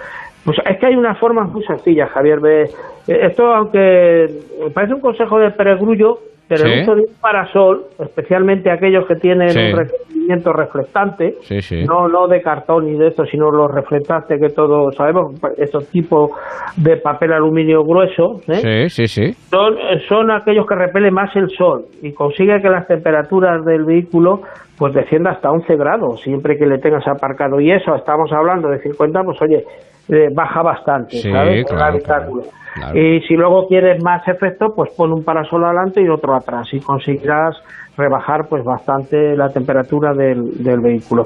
Pues 0.45 0.57
es 0.65 0.79
que 0.79 0.87
hay 0.87 0.95
una 0.95 1.15
forma 1.15 1.43
muy 1.43 1.63
sencilla, 1.63 2.07
Javier. 2.07 2.39
Eh, 2.47 2.65
esto, 3.07 3.53
aunque 3.53 4.27
parece 4.73 4.93
un 4.93 5.01
consejo 5.01 5.39
de 5.39 5.51
perogrullo, 5.51 6.19
pero 6.51 6.65
el 6.65 6.81
uso 6.81 6.95
de 6.95 7.01
un 7.01 7.15
parasol, 7.21 7.85
especialmente 7.97 8.69
aquellos 8.69 9.05
que 9.07 9.15
tienen 9.15 9.47
un 9.57 9.77
recubrimiento 9.77 10.51
reflectante, 10.51 11.35
no 11.87 12.09
no 12.09 12.27
de 12.27 12.41
cartón 12.41 12.87
ni 12.87 12.97
de 12.97 13.07
esto, 13.07 13.23
sino 13.25 13.49
los 13.49 13.71
reflectantes 13.71 14.37
que 14.37 14.49
todos 14.53 14.93
sabemos, 14.95 15.33
estos 15.57 15.87
tipos 15.87 16.31
de 16.75 16.97
papel 16.97 17.31
aluminio 17.31 17.83
grueso, 17.85 18.41
¿eh? 18.49 18.89
Son, 19.49 19.77
son 20.09 20.29
aquellos 20.31 20.65
que 20.67 20.75
repelen 20.75 21.13
más 21.13 21.33
el 21.37 21.49
sol 21.51 21.85
y 22.01 22.11
consigue 22.11 22.61
que 22.61 22.69
las 22.69 22.85
temperaturas 22.85 23.63
del 23.63 23.85
vehículo 23.85 24.41
pues 24.77 24.93
descienda 24.93 25.31
hasta 25.31 25.51
11 25.51 25.75
grados, 25.77 26.21
siempre 26.21 26.57
que 26.57 26.65
le 26.65 26.79
tengas 26.79 27.07
aparcado. 27.07 27.61
Y 27.61 27.71
eso, 27.71 27.95
estamos 27.95 28.29
hablando 28.33 28.67
de 28.67 28.79
50, 28.79 29.21
pues 29.23 29.41
oye, 29.41 29.63
eh, 30.09 30.27
baja 30.35 30.63
bastante, 30.63 31.17
¿sabes? 31.17 31.65
Y 32.93 33.19
si 33.27 33.35
luego 33.35 33.67
quieres 33.67 34.01
más 34.03 34.25
efecto, 34.27 34.67
pues 34.75 34.91
pon 34.95 35.11
un 35.11 35.23
parasol 35.23 35.65
adelante 35.65 36.01
y 36.01 36.07
otro 36.07 36.35
atrás 36.35 36.67
y 36.71 36.79
conseguirás 36.79 37.57
rebajar 37.97 38.47
pues 38.49 38.63
bastante 38.63 39.35
la 39.35 39.49
temperatura 39.49 40.13
del, 40.13 40.79
vehículo. 40.81 41.23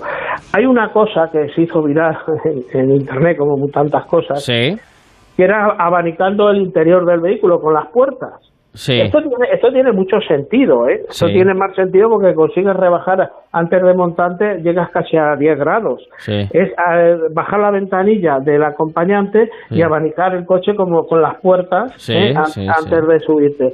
Hay 0.53 0.65
una 0.65 0.91
cosa 0.91 1.29
que 1.31 1.47
se 1.53 1.61
hizo 1.63 1.83
viral 1.83 2.17
en, 2.73 2.91
internet 2.91 3.37
como 3.37 3.55
tantas 3.67 4.05
cosas, 4.05 4.43
que 4.45 5.43
era 5.43 5.75
abanicando 5.77 6.49
el 6.49 6.61
interior 6.61 7.05
del 7.05 7.19
vehículo 7.19 7.59
con 7.59 7.73
las 7.73 7.87
puertas. 7.91 8.54
Esto, 8.75 9.19
tiene, 9.19 9.53
esto 9.53 9.71
tiene 9.71 9.91
mucho 9.93 10.17
sentido, 10.27 10.89
¿eh? 10.89 11.01
Esto 11.07 11.27
tiene 11.27 11.53
más 11.53 11.73
sentido 11.75 12.09
porque 12.09 12.33
consigues 12.33 12.75
rebajar 12.75 13.29
antes 13.53 13.81
de 13.81 13.93
montante, 13.93 14.57
llegas 14.61 14.89
casi 14.91 15.15
a 15.15 15.35
10 15.37 15.57
grados. 15.57 16.05
Es 16.27 16.51
eh, 16.51 17.17
bajar 17.33 17.61
la 17.61 17.71
ventanilla 17.71 18.39
del 18.39 18.63
acompañante 18.63 19.49
y 19.69 19.81
abanicar 19.81 20.35
el 20.35 20.45
coche 20.45 20.75
como 20.75 21.05
con 21.07 21.21
las 21.21 21.39
puertas 21.41 22.09
¿eh? 22.09 22.33
antes 22.35 23.07
de 23.07 23.19
subirte. 23.19 23.73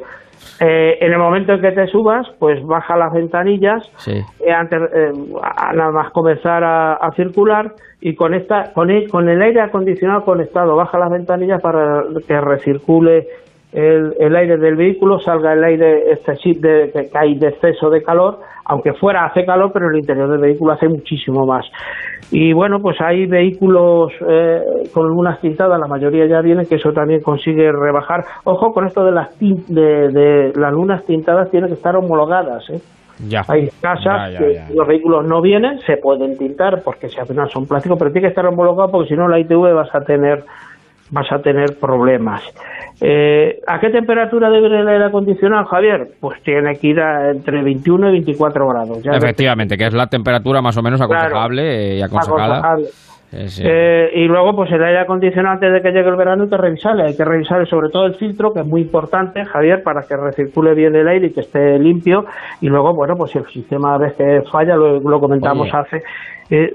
Eh, 0.59 0.97
en 1.01 1.11
el 1.11 1.17
momento 1.17 1.53
en 1.53 1.61
que 1.61 1.71
te 1.71 1.87
subas, 1.87 2.27
pues 2.37 2.63
baja 2.63 2.95
las 2.95 3.11
ventanillas, 3.11 3.83
antes, 4.55 4.79
nada 5.75 5.91
más 5.91 6.11
comenzar 6.11 6.63
a, 6.63 7.09
circular 7.15 7.73
y 7.99 8.13
con, 8.15 8.35
esta, 8.35 8.71
con, 8.73 8.91
el, 8.91 9.09
con 9.09 9.29
el 9.29 9.41
aire 9.41 9.61
acondicionado 9.61 10.23
conectado, 10.23 10.75
baja 10.75 10.99
las 10.99 11.09
ventanillas 11.09 11.61
para 11.61 12.03
que 12.27 12.39
recircule 12.39 13.27
el, 13.73 14.35
aire 14.35 14.57
del 14.57 14.75
vehículo, 14.75 15.19
salga 15.19 15.53
el 15.53 15.63
aire 15.63 16.11
excesivo 16.11 16.59
de, 16.61 16.91
que 16.91 17.17
hay 17.17 17.35
de 17.37 17.49
exceso 17.49 17.89
de 17.89 18.03
calor, 18.03 18.39
aunque 18.65 18.93
fuera 18.93 19.25
hace 19.25 19.45
calor, 19.45 19.71
pero 19.73 19.89
el 19.89 19.97
interior 19.97 20.29
del 20.29 20.39
vehículo 20.39 20.73
hace 20.73 20.87
muchísimo 20.87 21.45
más. 21.45 21.65
Y 22.31 22.53
bueno, 22.53 22.79
pues 22.81 22.97
hay 23.01 23.25
vehículos 23.27 24.11
eh, 24.29 24.61
con 24.93 25.05
algunas 25.05 25.39
tintadas, 25.41 25.79
la 25.79 25.87
mayoría 25.87 26.27
ya 26.27 26.41
vienen, 26.41 26.65
que 26.65 26.75
eso 26.75 26.91
también 26.91 27.21
consigue 27.21 27.71
rebajar. 27.71 28.23
Ojo 28.43 28.73
con 28.73 28.87
esto 28.87 29.03
de 29.03 29.11
las, 29.11 29.37
de, 29.39 30.51
las 30.55 30.73
lunas 30.73 31.05
tintadas, 31.05 31.49
tienen 31.49 31.69
que 31.69 31.75
estar 31.75 31.95
homologadas. 31.95 32.69
¿eh? 32.69 32.79
Ya. 33.27 33.43
Hay 33.47 33.69
casas 33.81 34.37
que 34.37 34.73
los 34.73 34.87
vehículos 34.87 35.25
no 35.27 35.41
vienen, 35.41 35.79
se 35.79 35.97
pueden 35.97 36.37
tintar 36.37 36.81
porque 36.83 37.07
si 37.07 37.19
apenas 37.19 37.51
son 37.51 37.67
plásticos, 37.67 37.97
pero 37.99 38.11
tiene 38.11 38.27
que 38.27 38.29
estar 38.29 38.45
homologado 38.45 38.91
porque 38.91 39.09
si 39.09 39.15
no 39.15 39.27
la 39.27 39.39
ITV 39.39 39.73
vas 39.73 39.93
a 39.93 40.01
tener 40.01 40.43
vas 41.11 41.31
a 41.31 41.39
tener 41.39 41.77
problemas. 41.79 42.41
Eh, 43.01 43.59
¿A 43.67 43.79
qué 43.79 43.89
temperatura 43.89 44.49
debe 44.49 44.67
ir 44.67 44.73
el 44.73 44.87
aire 44.87 45.05
acondicionado, 45.05 45.65
Javier? 45.65 46.07
Pues 46.19 46.41
tiene 46.43 46.75
que 46.75 46.87
ir 46.87 46.99
entre 46.99 47.63
21 47.63 48.09
y 48.09 48.11
24 48.13 48.67
grados. 48.67 48.99
Efectivamente, 49.05 49.77
que 49.77 49.85
es 49.85 49.93
la 49.93 50.07
temperatura 50.07 50.61
más 50.61 50.77
o 50.77 50.81
menos 50.81 51.01
aconsejable 51.01 51.97
y 51.97 52.01
aconsejada. 52.01 52.77
Eh, 53.33 54.11
y 54.13 54.25
luego, 54.25 54.53
pues 54.55 54.71
el 54.71 54.83
aire 54.83 54.99
acondicionado 54.99 55.53
antes 55.53 55.71
de 55.71 55.81
que 55.81 55.91
llegue 55.91 56.09
el 56.09 56.17
verano 56.17 56.43
hay 56.43 56.49
que 56.49 56.57
revisarle. 56.57 57.03
Hay 57.03 57.15
que 57.15 57.23
revisarle 57.23 57.65
sobre 57.65 57.89
todo 57.89 58.05
el 58.05 58.15
filtro, 58.15 58.53
que 58.53 58.59
es 58.59 58.67
muy 58.67 58.81
importante, 58.81 59.45
Javier, 59.45 59.83
para 59.83 60.01
que 60.01 60.17
recircule 60.17 60.73
bien 60.73 60.95
el 60.95 61.07
aire 61.07 61.27
y 61.27 61.33
que 61.33 61.41
esté 61.41 61.79
limpio. 61.79 62.25
Y 62.59 62.67
luego, 62.67 62.93
bueno, 62.93 63.15
pues 63.15 63.31
si 63.31 63.37
el 63.37 63.45
sistema 63.47 63.95
a 63.95 63.97
veces 63.97 64.43
falla, 64.51 64.75
lo, 64.75 65.19
comentamos 65.19 65.69
hace. 65.73 66.03
Eh, 66.51 66.69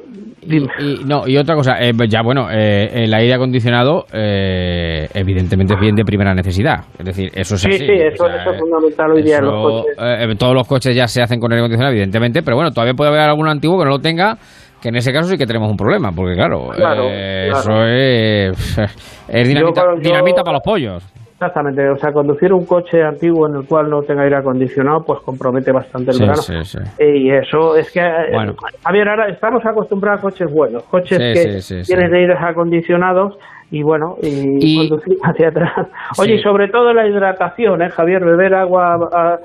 y, 0.49 1.05
no, 1.05 1.27
y 1.27 1.37
otra 1.37 1.55
cosa, 1.57 1.77
eh, 1.81 1.93
ya 2.09 2.23
bueno, 2.23 2.49
el 2.51 3.13
aire 3.13 3.35
acondicionado 3.35 4.07
evidentemente 4.13 5.75
es 5.75 5.81
bien 5.81 5.95
de 5.97 6.05
primera 6.05 6.35
necesidad. 6.35 6.85
Es 6.99 7.05
decir, 7.05 7.31
eso 7.35 7.57
es 7.57 7.61
sí, 7.63 7.73
Sí, 7.73 7.93
eso, 7.93 8.27
es 8.27 8.59
fundamental 8.59 9.11
hoy 9.13 9.23
día 9.23 9.39
en 9.39 9.45
los 9.45 9.85
coches. 9.85 10.39
todos 10.39 10.55
los 10.55 10.69
coches 10.69 10.95
ya 10.95 11.09
se 11.09 11.21
hacen 11.21 11.41
con 11.41 11.51
aire 11.53 11.63
acondicionado, 11.63 11.93
evidentemente, 11.93 12.43
pero 12.43 12.57
bueno, 12.57 12.71
todavía 12.71 12.95
puede 12.95 13.11
haber 13.11 13.23
algún 13.23 13.49
antiguo 13.49 13.77
que 13.79 13.85
no 13.85 13.91
lo 13.91 13.99
tenga 13.99 14.39
que 14.81 14.89
en 14.89 14.97
ese 14.97 15.13
caso 15.13 15.29
sí 15.29 15.37
que 15.37 15.47
tenemos 15.47 15.71
un 15.71 15.77
problema, 15.77 16.13
porque 16.13 16.35
claro, 16.35 16.71
eh, 16.77 17.49
eso 17.51 17.85
es, 17.87 18.79
es 19.29 19.49
dinamita, 19.49 20.43
para 20.43 20.59
los 20.59 20.63
pollos. 20.63 21.03
Exactamente, 21.37 21.87
o 21.91 21.99
sea, 21.99 22.13
conducir 22.13 22.51
un 22.51 22.65
coche 22.65 23.03
antiguo 23.03 23.47
en 23.47 23.57
el 23.57 23.67
cual 23.67 23.91
no 23.91 24.01
tenga 24.01 24.23
aire 24.23 24.37
acondicionado, 24.37 25.05
pues 25.05 25.21
compromete 25.21 25.71
bastante 25.71 26.13
el 26.13 26.21
verano. 26.21 26.41
Sí, 26.41 26.55
sí. 26.65 26.79
Y 26.99 27.31
eso 27.31 27.77
es 27.77 27.93
que, 27.93 28.01
eh, 28.01 28.31
bueno. 28.33 28.55
a 28.83 28.91
ver, 28.91 29.07
ahora 29.07 29.29
estamos 29.29 29.65
acostumbrados 29.67 30.21
a 30.21 30.23
coches 30.23 30.51
buenos, 30.51 30.85
coches 30.85 31.19
que 31.19 31.83
tienen 31.85 32.15
aire 32.15 32.33
acondicionados 32.41 33.37
y 33.71 33.83
bueno, 33.83 34.17
y, 34.23 34.89
conducir 34.89 35.17
hacia 35.23 35.49
atrás. 35.49 35.89
Oye, 36.19 36.35
y 36.35 36.39
sobre 36.39 36.69
todo 36.69 36.93
la 36.93 37.09
hidratación, 37.09 37.83
¿eh, 37.83 37.89
Javier? 37.91 38.25
Beber 38.25 38.55
agua 38.55 38.97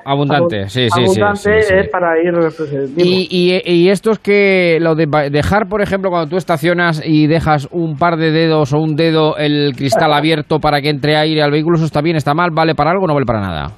abundante, 0.05 0.69
sí, 0.69 0.87
sí, 0.89 1.01
abundante 1.03 1.57
es 1.57 1.89
para 1.89 2.19
ir. 2.21 2.31
Pues, 2.33 2.73
eh, 2.73 2.87
y, 2.97 3.27
y, 3.31 3.61
y 3.65 3.89
esto 3.89 4.11
es 4.11 4.19
que 4.19 4.77
lo 4.79 4.93
de 4.95 5.07
dejar, 5.31 5.67
por 5.67 5.81
ejemplo, 5.81 6.11
cuando 6.11 6.29
tú 6.29 6.37
estacionas 6.37 7.01
y 7.03 7.25
dejas 7.27 7.67
un 7.71 7.97
par 7.97 8.17
de 8.17 8.31
dedos 8.31 8.73
o 8.73 8.79
un 8.79 8.95
dedo 8.95 9.37
el 9.37 9.73
cristal 9.75 10.13
abierto 10.13 10.59
para 10.59 10.81
que 10.81 10.89
entre 10.89 11.15
aire 11.15 11.41
al 11.41 11.51
vehículo, 11.51 11.77
¿eso 11.77 11.85
está 11.85 12.01
bien, 12.01 12.15
está 12.15 12.33
mal? 12.33 12.51
¿Vale 12.51 12.75
para 12.75 12.91
algo 12.91 13.05
o 13.05 13.07
no 13.07 13.15
vale 13.15 13.25
para 13.25 13.41
nada? 13.41 13.71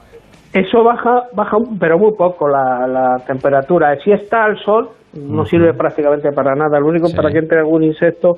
Eso 0.54 0.84
baja, 0.84 1.24
baja 1.34 1.58
pero 1.80 1.98
muy 1.98 2.12
poco 2.16 2.48
la, 2.48 2.88
la 2.88 3.16
temperatura. 3.26 3.96
Si 4.04 4.12
está 4.12 4.46
al 4.46 4.58
sol, 4.64 4.90
no 5.14 5.46
sirve 5.46 5.74
prácticamente 5.74 6.32
para 6.32 6.54
nada. 6.56 6.80
Lo 6.80 6.88
único 6.88 7.08
para 7.16 7.32
que 7.32 7.40
entre 7.40 7.60
algún 7.60 7.84
insecto 7.84 8.36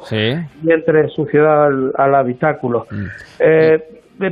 y 0.64 0.72
entre 0.72 1.08
suciedad 1.10 1.66
al, 1.66 1.92
al 1.98 2.16
habitáculo. 2.16 2.86
Mm. 2.90 3.06
Eh, 3.40 3.80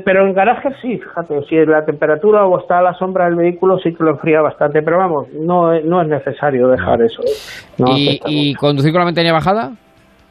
pero 0.05 0.25
en 0.25 0.33
garajes 0.33 0.73
sí, 0.81 0.97
fíjate, 0.97 1.41
si 1.49 1.57
la 1.65 1.83
temperatura 1.83 2.45
o 2.45 2.57
está 2.57 2.79
a 2.79 2.83
la 2.83 2.93
sombra 2.93 3.25
del 3.25 3.35
vehículo 3.35 3.77
sí 3.79 3.93
que 3.93 4.01
lo 4.03 4.11
enfría 4.11 4.39
bastante, 4.41 4.81
pero 4.81 4.97
vamos, 4.97 5.27
no, 5.33 5.77
no 5.81 6.01
es 6.01 6.07
necesario 6.07 6.69
dejar 6.69 7.01
eso. 7.01 7.21
¿eh? 7.21 7.31
No 7.79 7.87
¿Y, 7.97 8.19
¿Y 8.27 8.53
conducir 8.55 8.93
con 8.93 8.99
la 9.01 9.05
ventanilla 9.07 9.33
bajada? 9.33 9.71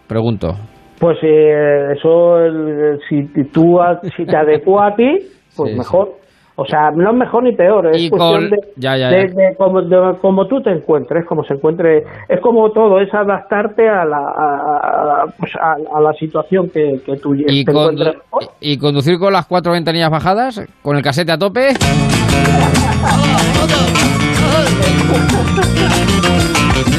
Pregunto. 0.08 0.54
Pues 0.98 1.18
eh, 1.22 1.92
eso, 1.96 2.38
el- 2.38 2.98
si 3.08 3.24
tú 3.52 3.78
si 4.16 4.24
te 4.24 4.36
adecua 4.36 4.86
a 4.86 4.94
ti, 4.96 5.18
pues 5.56 5.72
Sí, 5.72 5.78
mejor. 5.78 6.21
O 6.62 6.66
sea, 6.66 6.92
no 6.92 7.10
es 7.10 7.16
mejor 7.16 7.42
ni 7.42 7.52
peor, 7.52 7.88
es 7.88 8.00
Y 8.02 8.08
cuestión 8.08 8.40
con- 8.42 8.50
de, 8.50 8.56
ya, 8.76 8.96
ya, 8.96 9.08
de- 9.08 9.28
ya. 9.28 9.34
de 9.34 9.54
cómo, 9.56 9.82
de 9.82 10.14
cómo 10.20 10.46
tú 10.46 10.62
te 10.62 10.70
encuentres, 10.70 11.24
cómo 11.26 11.42
se 11.44 11.54
encuentre. 11.54 12.04
Es 12.28 12.40
como 12.40 12.70
todo, 12.70 13.00
es 13.00 13.12
adaptarte 13.12 13.88
a 13.88 14.04
la, 14.04 14.16
a, 14.18 15.22
a- 15.22 15.26
pues 15.38 15.50
a, 15.56 15.72
a 15.96 16.00
la 16.00 16.12
situación 16.14 16.70
que, 16.70 17.00
que 17.04 17.16
tú 17.16 17.34
¿Y, 17.34 17.64
te 17.64 17.70
encuentres. 17.72 18.14
y 18.60 18.78
conducir 18.78 19.18
con 19.18 19.32
las 19.32 19.46
cuatro 19.46 19.72
ventanillas 19.72 20.10
bajadas? 20.10 20.62
¿Con 20.82 20.96
el 20.96 21.02
casete 21.02 21.32
a 21.32 21.38
tope? 21.38 21.70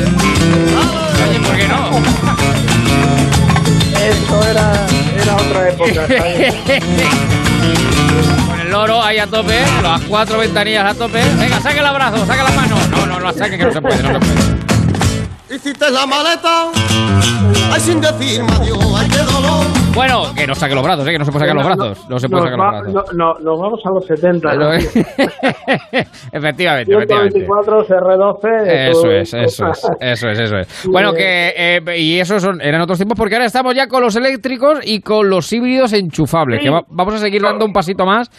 Oye, 0.04 1.40
¿por 1.40 1.56
qué 1.56 1.68
no? 1.68 1.90
Eso 4.00 4.50
era, 4.52 4.74
era 5.22 5.36
otra 5.36 5.70
época. 5.70 6.08
loro 8.74 9.04
ahí 9.04 9.20
a 9.20 9.28
tope, 9.28 9.64
las 9.84 10.02
cuatro 10.02 10.40
ventanillas 10.40 10.84
a 10.84 10.96
tope. 10.96 11.24
Venga, 11.38 11.62
saque 11.62 11.78
el 11.78 11.86
abrazo, 11.86 12.26
saque 12.26 12.42
la 12.42 12.50
mano. 12.50 12.76
No, 12.90 13.06
no, 13.06 13.20
no 13.20 13.20
la 13.20 13.32
saque, 13.32 13.56
que 13.56 13.66
no 13.66 13.72
se 13.72 13.80
puede, 13.80 14.02
no 14.02 14.14
se 14.14 14.20
puede. 14.20 15.56
Hiciste 15.56 15.92
la 15.92 16.08
maleta, 16.08 16.72
ay 17.72 17.80
sin 17.80 18.02
decirme 18.02 18.52
adiós, 18.54 18.80
ay 18.98 19.08
qué 19.10 19.20
dolor. 19.20 19.83
Bueno, 19.96 20.24
que 20.36 20.48
no 20.48 20.56
saque 20.56 20.74
los 20.74 20.84
brazos, 20.84 21.08
¿eh? 21.08 21.12
que 21.12 21.20
no 21.20 21.26
se 21.26 21.32
puede 21.32 21.46
sacar 21.48 21.56
los 21.56 21.66
brazos. 21.66 22.10
No 22.10 22.18
se 22.20 22.28
puede 22.28 22.44
sacar 22.50 22.58
los 22.60 22.94
brazos. 22.94 23.14
no, 23.14 23.34
no, 23.34 23.40
nos 23.40 23.60
vamos 23.60 23.80
a 23.86 23.90
los 23.92 24.06
70. 24.08 24.50
Pero- 24.50 24.64
¿no? 24.64 24.74
efectivamente, 26.32 26.94
efectivamente. 26.94 27.46
124, 27.46 27.86
CR12. 27.86 28.64
de 28.64 28.90
Eso 28.90 29.02
todo 29.02 29.12
es, 29.12 29.34
eso 29.34 29.68
es, 29.68 29.84
eso 30.02 30.30
es, 30.30 30.40
eso 30.40 30.58
es. 30.58 30.88
Bueno, 30.92 31.14
que 31.14 31.54
eh, 31.56 31.82
y 31.98 32.20
esos 32.20 32.42
son, 32.42 32.60
eran 32.62 32.82
otros 32.82 32.98
tiempos 32.98 33.18
porque 33.18 33.36
ahora 33.36 33.46
estamos 33.46 33.76
ya 33.76 33.88
con 33.88 34.02
los 34.02 34.16
eléctricos 34.16 34.80
y 34.84 35.02
con 35.02 35.30
los 35.30 35.52
híbridos 35.54 35.94
enchufables, 35.94 36.60
Sí. 36.60 36.66
que 36.66 36.72
va- 36.72 36.84
vamos 36.90 37.14
a 37.16 37.18
seguir 37.20 37.42
dando 37.42 37.66
un 37.66 37.74
pasito 37.74 38.06
más 38.06 38.30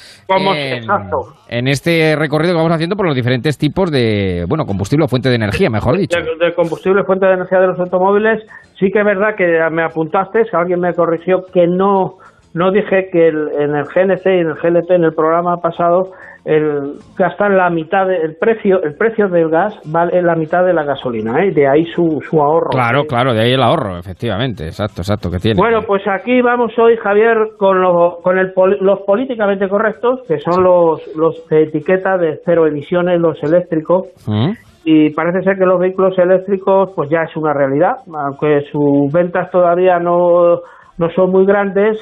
en 1.48 1.68
este 1.68 2.16
recorrido 2.16 2.52
que 2.52 2.56
vamos 2.58 2.72
haciendo 2.72 2.96
por 2.96 3.06
los 3.06 3.14
diferentes 3.14 3.56
tipos 3.58 3.90
de, 3.90 4.44
bueno, 4.48 4.64
combustible 4.64 5.04
o 5.04 5.08
fuente 5.08 5.28
de 5.28 5.36
energía, 5.36 5.70
mejor 5.70 5.96
dicho. 5.96 6.18
de, 6.18 6.46
de 6.46 6.54
combustible, 6.54 7.04
fuente 7.04 7.26
de 7.26 7.34
energía 7.34 7.58
de 7.60 7.66
los 7.68 7.78
automóviles, 7.78 8.42
sí 8.78 8.90
que 8.90 9.00
es 9.00 9.04
verdad 9.04 9.34
que 9.36 9.58
me 9.70 9.82
apuntaste, 9.82 10.42
alguien 10.52 10.80
me 10.80 10.92
corrigió, 10.94 11.44
que 11.52 11.66
no 11.66 12.14
no 12.54 12.70
dije 12.70 13.08
que 13.10 13.26
el- 13.26 13.48
en 13.58 13.74
el 13.74 13.84
GNC 13.84 14.26
y 14.26 14.38
en 14.38 14.46
el 14.50 14.54
GLP, 14.54 14.94
en 14.94 15.02
el 15.02 15.12
programa 15.12 15.56
pasado, 15.56 16.12
el 16.44 16.98
gastan 17.18 17.56
la 17.56 17.68
mitad 17.68 18.06
del 18.06 18.36
precio, 18.36 18.80
el 18.84 18.94
precio 18.94 19.28
del 19.28 19.48
gas 19.48 19.74
vale 19.86 20.22
la 20.22 20.36
mitad 20.36 20.64
de 20.64 20.72
la 20.72 20.84
gasolina, 20.84 21.42
¿eh? 21.42 21.50
de 21.50 21.66
ahí 21.66 21.84
su, 21.86 22.20
su 22.20 22.40
ahorro. 22.40 22.68
Claro, 22.70 23.06
claro, 23.08 23.34
de 23.34 23.40
ahí 23.40 23.52
el 23.54 23.60
ahorro, 23.62 23.98
efectivamente, 23.98 24.66
exacto, 24.66 25.00
exacto, 25.00 25.32
que 25.32 25.38
tiene. 25.38 25.58
Bueno, 25.58 25.80
pues 25.84 26.02
aquí 26.06 26.40
vamos 26.42 26.70
hoy, 26.78 26.96
Javier, 26.96 27.38
con, 27.58 27.80
lo- 27.82 28.18
con 28.22 28.38
el 28.38 28.52
los 28.80 29.00
políticamente 29.00 29.68
correctos, 29.68 30.20
que 30.28 30.38
son 30.38 30.62
los, 30.62 31.00
los 31.16 31.48
de 31.48 31.62
etiqueta 31.64 32.16
de 32.18 32.38
cero 32.44 32.68
emisiones, 32.68 33.18
los 33.20 33.42
eléctricos, 33.42 34.06
¿Mm? 34.28 34.52
Y 34.84 35.10
parece 35.10 35.42
ser 35.42 35.56
que 35.58 35.64
los 35.66 35.78
vehículos 35.78 36.16
eléctricos 36.18 36.90
pues 36.94 37.08
ya 37.10 37.22
es 37.22 37.36
una 37.36 37.52
realidad, 37.52 37.96
aunque 38.14 38.62
sus 38.70 39.10
ventas 39.12 39.50
todavía 39.50 39.98
no, 39.98 40.60
no 40.98 41.10
son 41.14 41.30
muy 41.30 41.46
grandes, 41.46 41.98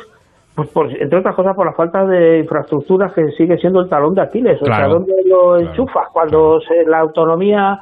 pues 0.55 0.69
por- 0.71 0.91
entre 0.91 1.19
otras 1.21 1.35
cosas 1.35 1.55
por 1.57 1.67
la 1.67 1.73
falta 1.73 2.05
de 2.05 2.41
infraestructuras 2.41 3.13
que 3.15 3.23
sigue 3.39 3.57
siendo 3.59 3.81
el 3.81 3.89
talón 3.89 4.15
de 4.15 4.23
Aquiles, 4.23 4.61
o 4.61 4.65
sea, 4.67 4.77
Claro, 4.77 4.95
¿dónde 4.95 5.15
lo 5.27 5.59
enchufas 5.59 6.09
cuando 6.13 6.61
se- 6.61 6.85
la 6.87 6.99
autonomía 7.01 7.79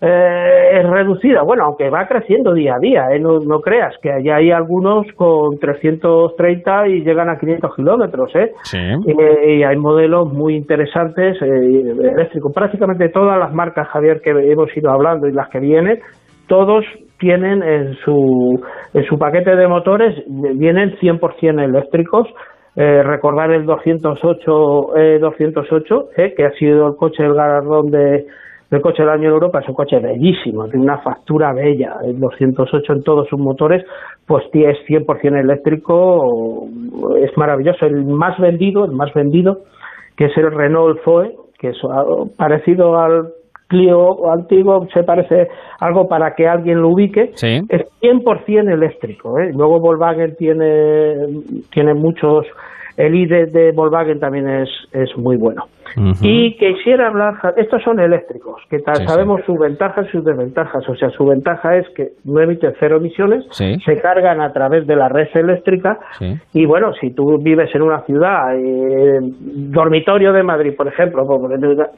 eh, 0.00 0.80
es 0.80 0.90
reducida? 0.90 1.42
Bueno, 1.42 1.64
aunque 1.64 1.88
va 1.88 2.06
creciendo 2.06 2.52
día 2.52 2.74
a 2.74 2.78
día, 2.78 3.06
¿eh? 3.12 3.18
no, 3.18 3.40
no 3.40 3.60
creas 3.60 3.94
que 4.02 4.12
allá 4.12 4.36
hay 4.36 4.50
algunos 4.50 5.06
con 5.14 5.58
330 5.58 6.88
y 6.88 7.02
llegan 7.02 7.30
a 7.30 7.38
500 7.38 7.74
kilómetros, 7.74 8.34
¿eh? 8.36 8.52
Sí. 8.62 8.78
Eh, 8.78 9.56
y 9.56 9.62
hay 9.62 9.76
modelos 9.76 10.32
muy 10.32 10.54
interesantes 10.54 11.40
eh, 11.40 11.94
eléctricos. 12.12 12.52
Prácticamente 12.52 13.08
todas 13.08 13.38
las 13.38 13.54
marcas, 13.54 13.88
Javier, 13.88 14.20
que 14.22 14.30
hemos 14.30 14.74
ido 14.76 14.90
hablando 14.90 15.28
y 15.28 15.32
las 15.32 15.48
que 15.48 15.60
vienen, 15.60 16.00
todos 16.46 16.84
tienen 17.18 17.62
en 17.62 17.94
su, 18.04 18.62
en 18.92 19.04
su 19.04 19.18
paquete 19.18 19.56
de 19.56 19.66
motores, 19.66 20.14
vienen 20.26 20.96
100% 20.96 21.64
eléctricos. 21.64 22.28
Eh, 22.78 23.02
recordar 23.02 23.50
el 23.52 23.64
208, 23.64 24.96
eh, 24.98 25.18
208 25.18 26.08
eh, 26.14 26.34
que 26.36 26.44
ha 26.44 26.50
sido 26.58 26.88
el 26.88 26.96
coche 26.96 27.22
del 27.22 27.32
galardón 27.32 27.90
de, 27.90 28.26
del 28.70 28.80
coche 28.80 29.02
del 29.02 29.10
año 29.10 29.28
en 29.28 29.34
Europa, 29.34 29.60
es 29.60 29.68
un 29.68 29.74
coche 29.74 29.98
bellísimo, 30.00 30.64
tiene 30.68 30.84
una 30.84 30.98
factura 30.98 31.52
bella. 31.52 31.96
El 32.04 32.18
208 32.18 32.92
en 32.92 33.02
todos 33.02 33.28
sus 33.28 33.38
motores, 33.38 33.84
pues 34.26 34.44
es 34.52 34.78
100% 34.88 35.40
eléctrico, 35.40 36.66
es 37.20 37.36
maravilloso. 37.36 37.86
El 37.86 38.04
más 38.06 38.38
vendido, 38.38 38.84
el 38.84 38.92
más 38.92 39.12
vendido, 39.14 39.58
que 40.16 40.26
es 40.26 40.36
el 40.36 40.50
Renault 40.50 41.00
Zoe, 41.04 41.34
que 41.58 41.68
es 41.68 41.76
ah, 41.88 42.04
parecido 42.36 42.98
al 42.98 43.28
Clio 43.68 44.30
antiguo, 44.30 44.86
se 44.94 45.02
parece 45.02 45.48
algo 45.80 46.06
para 46.06 46.36
que 46.36 46.46
alguien 46.46 46.80
lo 46.80 46.90
ubique, 46.90 47.32
Sí. 47.34 47.60
es 47.68 47.82
100% 48.00 48.72
eléctrico. 48.72 49.40
¿eh? 49.40 49.50
Luego 49.52 49.80
Volkswagen 49.80 50.36
tiene, 50.36 51.14
tiene 51.72 51.94
muchos, 51.94 52.46
el 52.96 53.14
ID 53.16 53.48
de 53.52 53.72
Volkswagen 53.72 54.20
también 54.20 54.48
es, 54.48 54.68
es 54.92 55.10
muy 55.18 55.36
bueno. 55.36 55.64
Y 56.22 56.56
quisiera 56.56 57.08
hablar, 57.08 57.34
estos 57.56 57.82
son 57.82 58.00
eléctricos, 58.00 58.62
que 58.70 58.78
tal, 58.80 58.96
Sí, 58.96 59.02
sí. 59.02 59.08
sabemos 59.08 59.40
sus 59.46 59.58
ventajas 59.58 60.06
y 60.08 60.10
sus 60.12 60.24
desventajas. 60.24 60.88
O 60.88 60.94
sea, 60.96 61.10
su 61.10 61.24
ventaja 61.26 61.76
es 61.76 61.86
que 61.96 62.08
no 62.24 62.40
emiten 62.40 62.72
cero 62.78 62.96
emisiones, 62.96 63.44
Sí. 63.50 63.76
se 63.84 64.00
cargan 64.00 64.40
a 64.40 64.52
través 64.52 64.86
de 64.86 64.96
la 64.96 65.08
red 65.08 65.28
eléctrica 65.34 65.98
y 66.52 66.64
bueno, 66.66 66.92
si 67.00 67.10
tú 67.14 67.38
vives 67.42 67.74
en 67.74 67.82
una 67.82 68.00
ciudad, 68.02 68.54
eh, 68.56 69.18
dormitorio 69.70 70.32
de 70.32 70.42
Madrid, 70.42 70.74
por 70.76 70.88
ejemplo, 70.88 71.24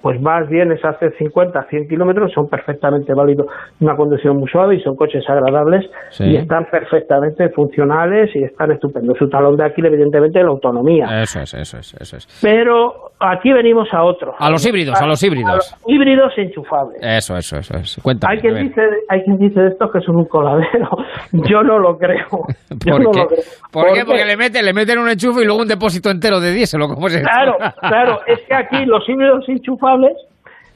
pues 0.03 0.21
más 0.21 0.49
bien 0.49 0.73
es 0.73 0.85
hace 0.85 1.11
50, 1.19 1.63
100 1.69 1.89
kilómetros, 1.89 2.33
son 2.33 2.49
perfectamente 2.49 3.13
válidos, 3.15 3.47
una 3.81 3.95
conducción 3.97 4.37
muy 4.39 4.49
suave 4.49 4.77
y 4.77 4.81
son 4.81 4.97
coches 4.97 5.25
agradables 5.29 5.85
y 6.21 6.37
están 6.37 6.67
perfectamente 6.71 7.49
funcionales 7.51 8.35
y 8.35 8.45
están 8.45 8.71
estupendos. 8.73 9.17
Su 9.19 9.29
talón 9.29 9.57
de 9.57 9.65
Aquiles, 9.65 9.93
evidentemente, 9.93 10.43
la 10.43 10.49
autonomía. 10.49 11.23
Eso 11.23 11.41
es, 11.41 11.55
eso 11.55 11.79
es, 11.79 11.95
eso 12.01 12.17
es. 12.17 12.41
Pero 12.43 13.11
aquí 13.21 13.53
venimos 13.53 13.78
a 13.93 14.03
otro. 14.03 14.33
A 14.39 14.51
los 14.51 14.65
híbridos, 14.67 15.01
a 15.01 15.07
los 15.07 15.23
híbridos. 15.23 15.55
los 15.55 15.77
híbridos 15.87 16.33
enchufables. 16.37 16.99
Eso, 17.03 17.37
eso, 17.37 17.59
eso. 17.59 17.77
eso. 17.77 18.03
Cuéntame. 18.03 18.33
Hay 18.33 18.39
a 18.39 18.41
quien, 18.41 18.55
dice, 18.69 18.81
hay 19.09 19.23
quien 19.25 19.37
dice 19.39 19.61
de 19.61 19.69
estos 19.69 19.91
que 19.93 20.01
son 20.01 20.17
un 20.17 20.27
coladero. 20.27 20.89
Yo 21.33 21.63
no 21.63 21.79
lo 21.79 21.97
creo. 21.99 22.27
Yo 22.85 22.93
¿Por 22.97 23.03
no 23.03 23.11
qué? 23.11 23.19
lo 23.21 23.27
creo. 23.27 23.43
¿Por 23.73 23.93
qué? 23.93 24.05
Porque 24.05 24.25
le 24.25 24.37
meten, 24.37 24.65
le 24.65 24.73
meten 24.73 24.99
un 24.99 25.09
enchufe 25.09 25.43
y 25.43 25.45
luego 25.45 25.63
un 25.63 25.69
depósito 25.69 26.11
entero 26.11 26.41
de 26.41 26.53
diésel, 26.53 26.83
¿o 26.83 26.89
cómo 26.89 27.07
eso? 27.09 27.21
Claro, 27.21 27.57
claro. 27.81 28.21
Es 28.27 28.41
que 28.47 28.55
aquí 28.55 28.85
los 28.87 29.09
híbridos 29.09 29.49
enchufables 29.49 30.13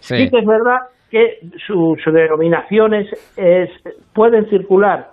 Sí. 0.00 0.16
sí, 0.16 0.30
que 0.30 0.38
es 0.40 0.46
verdad 0.46 0.78
que 1.10 1.38
su, 1.66 1.94
su 2.02 2.10
denominación 2.10 2.92
es, 2.94 3.06
es- 3.36 3.70
pueden 4.12 4.48
circular 4.50 5.11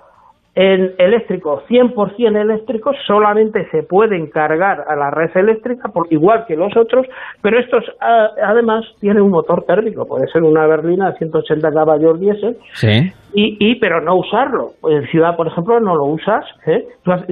en 0.61 0.93
eléctricos, 0.97 1.63
100% 1.69 2.35
eléctricos, 2.35 2.93
solamente 3.07 3.65
se 3.71 3.83
pueden 3.83 4.27
cargar 4.27 4.83
a 4.89 4.95
la 4.97 5.09
red 5.09 5.29
eléctrica, 5.35 5.87
por, 5.87 6.11
igual 6.11 6.43
que 6.45 6.57
los 6.57 6.75
otros, 6.75 7.07
pero 7.41 7.57
estos 7.57 7.85
además 8.01 8.83
tienen 8.99 9.23
un 9.23 9.31
motor 9.31 9.63
térmico, 9.63 10.05
puede 10.05 10.27
ser 10.27 10.43
una 10.43 10.67
berlina 10.67 11.11
de 11.11 11.17
180 11.17 11.71
caballos 11.71 12.19
diésel, 12.19 12.57
Sí. 12.73 13.09
Y, 13.33 13.57
y 13.59 13.75
pero 13.79 14.01
no 14.01 14.15
usarlo. 14.15 14.71
En 14.89 15.05
ciudad, 15.07 15.35
por 15.35 15.47
ejemplo, 15.47 15.79
no 15.79 15.95
lo 15.95 16.05
usas. 16.05 16.45
¿eh? 16.65 16.85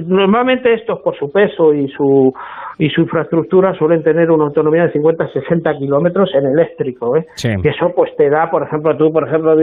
Normalmente 0.06 0.72
estos, 0.74 1.00
por 1.00 1.16
su 1.18 1.30
peso 1.30 1.74
y 1.74 1.88
su 1.88 2.32
y 2.80 2.88
su 2.90 3.00
infraestructura, 3.00 3.74
suelen 3.74 4.04
tener 4.04 4.30
una 4.30 4.44
autonomía 4.44 4.84
de 4.86 4.92
50-60 4.92 5.78
kilómetros 5.78 6.30
en 6.32 6.46
eléctrico. 6.46 7.16
¿eh? 7.16 7.26
Sí. 7.34 7.48
Que 7.60 7.70
eso 7.70 7.92
pues 7.94 8.14
te 8.16 8.30
da, 8.30 8.48
por 8.52 8.62
ejemplo, 8.62 8.96
tú, 8.96 9.10
por 9.12 9.26
ejemplo, 9.26 9.56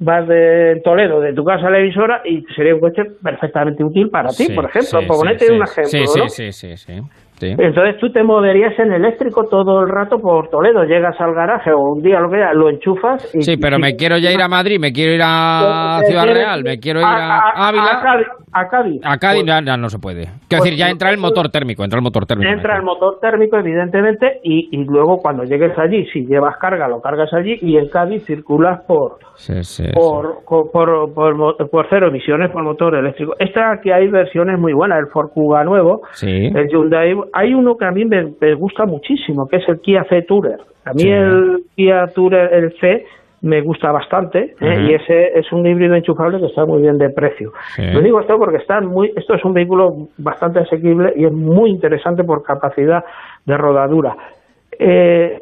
vas 0.00 0.28
de 0.28 0.78
Toledo, 0.84 1.20
de 1.20 1.32
tu 1.32 1.44
casa 1.44 1.68
a 1.68 1.70
la 1.70 1.78
emisora, 1.78 2.20
y 2.26 2.42
sería 2.54 2.74
un 2.74 2.80
coche 2.80 3.04
perfectamente 3.22 3.82
útil 3.82 4.10
para 4.10 4.28
ti, 4.28 4.44
Sí, 4.44 4.54
por 4.54 4.66
ejemplo. 4.66 5.00
sí, 5.00 5.06
por 5.06 5.16
ponerte 5.16 5.46
sí. 5.46 5.52
un 5.54 5.62
ejemplo, 5.62 6.28
Sí, 6.28 6.52
sí, 6.52 6.76
sí, 6.76 7.00
sí. 7.38 7.54
Entonces 7.58 7.96
tú 8.00 8.10
te 8.10 8.22
moverías 8.22 8.78
en 8.78 8.92
eléctrico 8.92 9.44
todo 9.48 9.82
el 9.82 9.88
rato 9.88 10.18
por 10.18 10.48
Toledo, 10.48 10.84
llegas 10.84 11.20
al 11.20 11.34
garaje 11.34 11.72
o 11.72 11.94
un 11.94 12.02
día 12.02 12.20
lo 12.20 12.30
que 12.30 12.38
lo 12.54 12.70
enchufas 12.70 13.34
y... 13.34 13.42
Sí, 13.42 13.56
pero 13.56 13.78
me 13.78 13.96
quiero 13.96 14.18
ya 14.18 14.32
ir 14.32 14.40
a 14.40 14.48
Madrid, 14.48 14.78
me 14.80 14.92
quiero 14.92 15.12
ir 15.12 15.22
a 15.22 16.00
Ciudad 16.04 16.24
Real, 16.24 16.62
me 16.64 16.78
quiero 16.78 17.00
ir 17.00 17.06
a, 17.06 17.68
Ávila... 17.68 18.28
A 18.52 18.66
Cádiz. 18.66 19.00
A 19.04 19.18
Cádiz 19.18 19.44
ya, 19.44 19.76
no 19.76 19.88
se 19.88 19.98
puede. 19.98 20.24
Quiero 20.48 20.64
decir, 20.64 20.78
ya 20.78 20.86
pues 20.86 20.92
entra 20.92 21.10
el 21.10 21.18
motor 21.18 21.50
térmico, 21.50 21.84
entra 21.84 21.98
el 21.98 22.02
motor 22.02 22.24
térmico. 22.24 22.50
Entra 22.50 22.76
el 22.76 22.82
motor 22.82 23.18
térmico, 23.20 23.58
evidentemente, 23.58 24.40
y, 24.42 24.68
y 24.72 24.84
luego 24.84 25.18
cuando 25.18 25.44
llegues 25.44 25.78
allí, 25.78 26.06
si 26.06 26.26
llevas 26.26 26.56
carga, 26.58 26.88
lo 26.88 27.00
cargas 27.00 27.32
allí, 27.34 27.58
y 27.60 27.76
en 27.76 27.88
Cádiz 27.88 28.24
circulas 28.24 28.80
por, 28.86 29.18
por, 29.94 31.12
por, 31.14 31.70
por, 31.70 31.86
cero 31.90 32.08
emisiones 32.08 32.50
por 32.50 32.62
motor 32.64 32.96
eléctrico. 32.96 33.34
Esta 33.38 33.72
aquí 33.72 33.90
hay 33.90 34.08
versiones 34.08 34.58
muy 34.58 34.72
buenas, 34.72 34.98
el 34.98 35.08
Ford 35.12 35.28
Kuga 35.32 35.64
nuevo, 35.64 36.00
el 36.22 36.68
Hyundai. 36.68 37.14
Hay 37.32 37.54
uno 37.54 37.76
que 37.76 37.84
a 37.84 37.90
mí 37.90 38.04
me, 38.04 38.54
gusta 38.54 38.84
muchísimo, 38.86 39.48
que 39.48 39.56
es 39.56 39.68
el 39.68 39.80
Kia 39.80 40.04
C 40.04 40.22
Tourer. 40.22 40.60
A 40.84 40.92
mí 40.92 41.02
el 41.02 41.64
Kia 41.76 42.06
Tourer, 42.14 42.52
el 42.52 42.72
C, 42.80 43.04
me 43.40 43.60
gusta 43.60 43.92
bastante 43.92 44.54
¿eh? 44.60 44.86
y 44.88 44.94
ese 44.94 45.38
es 45.38 45.52
un 45.52 45.64
híbrido 45.64 45.94
enchufable 45.94 46.40
que 46.40 46.46
está 46.46 46.66
muy 46.66 46.82
bien 46.82 46.98
de 46.98 47.10
precio. 47.10 47.52
Lo 47.76 48.00
digo 48.00 48.20
esto 48.20 48.36
porque 48.36 48.56
está 48.56 48.80
muy, 48.80 49.12
esto 49.14 49.34
es 49.34 49.44
un 49.44 49.52
vehículo 49.52 50.08
bastante 50.18 50.60
asequible 50.60 51.12
y 51.14 51.24
es 51.24 51.32
muy 51.32 51.70
interesante 51.70 52.24
por 52.24 52.42
capacidad 52.42 53.04
de 53.46 53.56
rodadura. 53.56 54.16
Eh, 54.78 55.40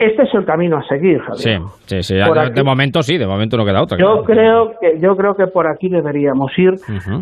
este 0.00 0.22
es 0.22 0.34
el 0.34 0.46
camino 0.46 0.78
a 0.78 0.82
seguir, 0.88 1.20
Javier. 1.20 1.60
Sí, 1.84 2.02
sí, 2.02 2.02
sí. 2.02 2.14
de 2.14 2.64
momento 2.64 3.02
sí, 3.02 3.18
de 3.18 3.26
momento 3.26 3.58
no 3.58 3.66
queda 3.66 3.82
otra. 3.82 3.98
Yo 3.98 4.22
creo 4.24 4.72
que 4.80 4.98
yo 4.98 5.14
creo 5.14 5.34
que 5.34 5.46
por 5.46 5.68
aquí 5.68 5.90
deberíamos 5.90 6.50
ir 6.58 6.72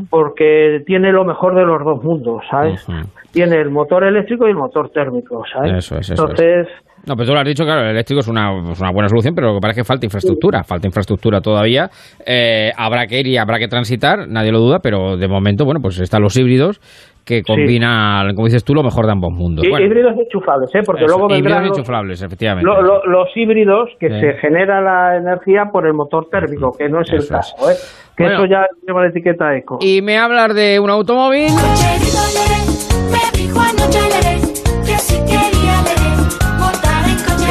porque 0.08 0.82
tiene 0.86 1.10
lo 1.10 1.24
mejor 1.24 1.56
de 1.56 1.64
los 1.64 1.82
dos 1.84 2.02
mundos, 2.04 2.42
¿sabes? 2.48 2.86
Tiene 3.32 3.56
el 3.56 3.70
motor 3.70 4.04
eléctrico 4.04 4.46
y 4.46 4.50
el 4.50 4.56
motor 4.56 4.90
térmico, 4.90 5.42
¿sabes? 5.52 5.72
Eso 5.72 5.98
es, 5.98 6.10
eso 6.10 6.22
Entonces, 6.22 6.68
no, 7.06 7.14
pero 7.14 7.26
tú 7.26 7.32
lo 7.32 7.40
has 7.40 7.46
dicho, 7.46 7.64
claro, 7.64 7.82
el 7.82 7.90
eléctrico 7.90 8.20
es 8.20 8.28
una, 8.28 8.52
una 8.52 8.92
buena 8.92 9.08
solución, 9.08 9.34
pero 9.34 9.48
lo 9.48 9.54
que 9.54 9.60
parece 9.60 9.80
es 9.80 9.86
que 9.86 9.88
falta 9.88 10.06
infraestructura, 10.06 10.62
falta 10.62 10.86
infraestructura 10.86 11.40
todavía. 11.40 11.88
Eh, 12.26 12.70
habrá 12.76 13.06
que 13.06 13.20
ir 13.20 13.26
y 13.26 13.36
habrá 13.38 13.58
que 13.58 13.68
transitar, 13.68 14.28
nadie 14.28 14.52
lo 14.52 14.58
duda, 14.58 14.80
pero 14.82 15.16
de 15.16 15.28
momento, 15.28 15.64
bueno, 15.64 15.80
pues 15.80 15.98
están 16.00 16.22
los 16.22 16.36
híbridos 16.36 16.80
que 17.28 17.42
combinan, 17.42 18.34
como 18.34 18.46
dices 18.46 18.64
tú, 18.64 18.74
lo 18.74 18.82
mejor 18.82 19.04
de 19.04 19.12
ambos 19.12 19.32
mundos. 19.32 19.62
Y, 19.62 19.68
Híbridos 19.68 20.14
enchufables, 20.18 20.74
¿eh? 20.74 20.80
porque 20.84 21.04
luego 21.06 21.28
vendrán 21.28 21.58
híbridos 21.58 21.78
enchufables, 21.78 22.22
efectivamente. 22.22 22.70
los 22.70 23.28
híbridos 23.36 23.90
que 24.00 24.08
se 24.08 24.32
genera 24.40 24.80
la 24.80 25.18
energía 25.18 25.64
por 25.70 25.86
el 25.86 25.92
motor 25.92 26.28
térmico, 26.30 26.72
que 26.76 26.88
no 26.88 27.02
es 27.02 27.12
el 27.12 27.28
caso, 27.28 27.54
¿eh? 27.70 27.74
que 28.16 28.24
eso 28.24 28.46
ya 28.46 28.66
lleva 28.86 29.02
la 29.02 29.10
etiqueta 29.10 29.54
eco. 29.54 29.78
Y 29.80 30.00
me 30.00 30.16
hablar 30.16 30.54
de 30.54 30.80
un 30.80 30.88
automóvil. 30.88 31.48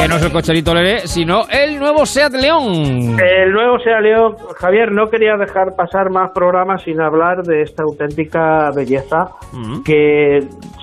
Que 0.00 0.06
no 0.06 0.14
es 0.14 0.24
el 0.24 0.32
cocherito 0.32 0.72
Leré, 0.72 1.00
sino 1.08 1.42
el 1.50 1.80
nuevo 1.80 2.06
Seat 2.06 2.32
León. 2.34 3.18
El 3.20 3.50
nuevo 3.50 3.80
Seat 3.80 4.00
León, 4.00 4.36
Javier, 4.56 4.92
no 4.92 5.06
quería 5.06 5.36
dejar 5.36 5.74
pasar 5.76 6.10
más 6.10 6.30
programas 6.32 6.84
sin 6.84 7.00
hablar 7.00 7.42
de 7.42 7.62
esta 7.62 7.82
auténtica 7.82 8.70
belleza 8.76 9.26
mm. 9.52 9.82
que 9.82 10.38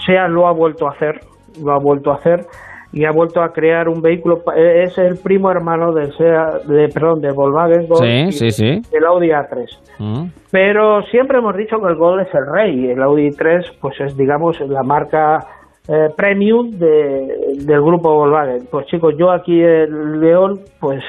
Seat 0.06 0.30
lo 0.30 0.48
ha 0.48 0.52
vuelto 0.52 0.86
a 0.86 0.92
hacer, 0.92 1.22
lo 1.64 1.72
ha 1.72 1.80
vuelto 1.80 2.12
a 2.12 2.16
hacer 2.16 2.46
y 2.92 3.06
ha 3.06 3.12
vuelto 3.12 3.42
a 3.42 3.54
crear 3.54 3.88
un 3.88 4.02
vehículo 4.02 4.42
es 4.54 4.98
el 4.98 5.18
primo 5.24 5.50
hermano 5.50 5.94
del 5.94 6.12
Seat, 6.18 6.64
de 6.66 6.90
perdón 6.94 7.22
del 7.22 7.34
Volkswagen 7.34 7.88
Gol 7.88 8.32
sí, 8.32 8.52
sí, 8.52 8.82
el 8.92 9.06
Audi 9.06 9.30
A3 9.30 9.66
mm. 10.00 10.26
pero 10.52 11.02
siempre 11.04 11.40
hemos 11.40 11.56
dicho 11.56 11.78
que 11.78 11.88
el 11.88 11.96
Gol 11.96 12.22
es 12.22 12.34
el 12.34 12.46
rey 12.54 12.92
el 12.92 13.02
Audi 13.02 13.32
3 13.32 13.78
pues 13.82 14.00
es 14.00 14.16
digamos 14.16 14.60
la 14.62 14.84
marca 14.84 15.40
eh, 15.88 16.10
premium 16.16 16.72
de, 16.72 17.58
del 17.66 17.82
grupo 17.82 18.14
Volkswagen. 18.14 18.68
Pues 18.72 18.88
chicos, 18.88 19.14
yo 19.18 19.32
aquí 19.32 19.62
el 19.62 20.20
León, 20.20 20.60
pues 20.80 21.04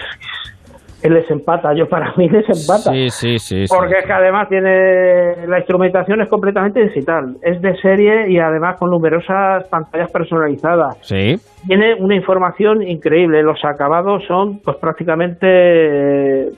él 1.02 1.14
les 1.14 1.30
empata, 1.30 1.74
yo 1.74 1.88
para 1.88 2.12
mí 2.16 2.28
les 2.28 2.48
empata. 2.48 2.92
Sí, 2.92 3.10
sí, 3.10 3.38
sí. 3.38 3.64
Porque 3.68 3.98
es 3.98 4.06
que 4.06 4.12
además 4.12 4.48
tiene, 4.48 5.46
la 5.46 5.58
instrumentación 5.58 6.20
es 6.20 6.28
completamente 6.28 6.82
digital, 6.82 7.36
es 7.42 7.60
de 7.60 7.76
serie 7.76 8.30
y 8.30 8.38
además 8.38 8.76
con 8.78 8.90
numerosas 8.90 9.68
pantallas 9.68 10.10
personalizadas. 10.10 10.98
Sí. 11.02 11.36
Tiene 11.66 11.94
una 11.94 12.14
información 12.14 12.82
increíble, 12.82 13.42
los 13.42 13.58
acabados 13.64 14.22
son 14.26 14.60
pues 14.64 14.76
prácticamente 14.78 16.48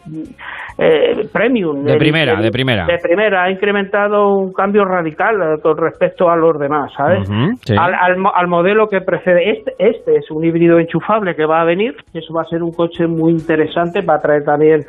eh, 0.79 1.29
premium. 1.33 1.83
De 1.83 1.97
primera, 1.97 2.41
de 2.41 2.51
primera. 2.51 2.87
De 2.87 2.99
primera, 2.99 3.45
ha 3.45 3.51
incrementado 3.51 4.29
un 4.29 4.53
cambio 4.53 4.85
radical 4.85 5.35
eh, 5.35 5.61
con 5.63 5.77
respecto 5.77 6.31
a 6.31 6.37
los 6.37 6.59
demás, 6.59 6.93
¿sabes? 6.97 7.29
al, 7.77 8.47
modelo 8.49 8.87
que 8.87 9.01
precede. 9.01 9.51
Este, 9.51 9.73
este 9.79 10.17
es 10.17 10.31
un 10.31 10.45
híbrido 10.45 10.79
enchufable 10.79 11.35
que 11.35 11.47
va 11.47 11.63
a 11.63 11.65
venir, 11.65 11.95
eso 12.15 12.33
va 12.33 12.43
a 12.43 12.45
ser 12.45 12.63
un 12.63 12.73
coche 12.73 13.07
muy 13.07 13.33
interesante, 13.33 14.03
va 14.03 14.15
a 14.15 14.19
traer 14.19 14.45
también, 14.45 14.81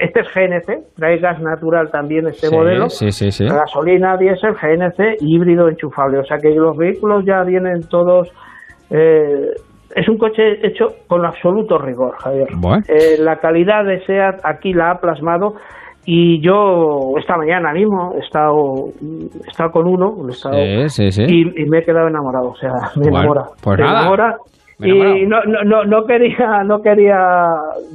este 0.00 0.20
es 0.20 0.28
GNC, 0.34 0.96
trae 0.96 1.18
gas 1.18 1.40
natural 1.40 1.90
también 1.90 2.26
este 2.26 2.50
modelo, 2.50 2.88
sí, 2.88 3.10
sí, 3.10 3.30
sí. 3.30 3.46
gasolina, 3.46 4.16
diésel, 4.16 4.52
GNC, 4.54 5.16
híbrido 5.20 5.68
enchufable, 5.68 6.18
o 6.18 6.24
sea 6.24 6.38
que 6.38 6.50
los 6.50 6.76
vehículos 6.76 7.24
ya 7.24 7.42
vienen 7.44 7.88
todos... 7.88 8.30
Eh, 8.90 9.50
es 9.94 10.08
un 10.08 10.18
coche 10.18 10.66
hecho 10.66 10.86
con 11.06 11.24
absoluto 11.24 11.78
rigor, 11.78 12.14
Javier. 12.18 12.48
Eh, 12.88 13.16
la 13.18 13.36
calidad 13.36 13.84
de 13.84 14.04
SEAT 14.04 14.40
aquí 14.44 14.72
la 14.72 14.92
ha 14.92 15.00
plasmado 15.00 15.54
y 16.04 16.40
yo 16.40 17.12
esta 17.18 17.36
mañana 17.36 17.72
mismo 17.72 18.14
he 18.16 18.20
estado, 18.20 18.88
he 19.02 19.48
estado 19.50 19.70
con 19.70 19.86
uno 19.86 20.14
Y, 21.28 21.66
me 21.66 21.78
he 21.78 21.84
quedado 21.84 22.08
enamorado, 22.08 22.50
o 22.50 22.56
sea, 22.56 22.72
me 22.96 23.08
enamora. 23.08 23.42
Pues 23.62 23.78
me 23.78 23.84
enamora 23.84 24.36
y 24.82 25.26
no, 25.26 25.42
no, 25.44 25.84
no, 25.84 26.04
quería 26.06 26.62
no 26.64 26.80
quería 26.80 27.18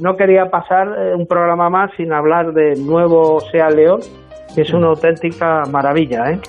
no 0.00 0.16
quería 0.16 0.44
pasar 0.50 0.86
eh, 0.96 1.14
un 1.16 1.26
programa 1.26 1.68
más 1.68 1.90
sin 1.96 2.12
hablar 2.12 2.52
de 2.52 2.74
nuevo 2.80 3.40
Sea 3.40 3.70
León 3.70 4.00
es 4.62 4.72
una 4.72 4.88
auténtica 4.88 5.62
maravilla 5.70 6.30
¿eh? 6.30 6.40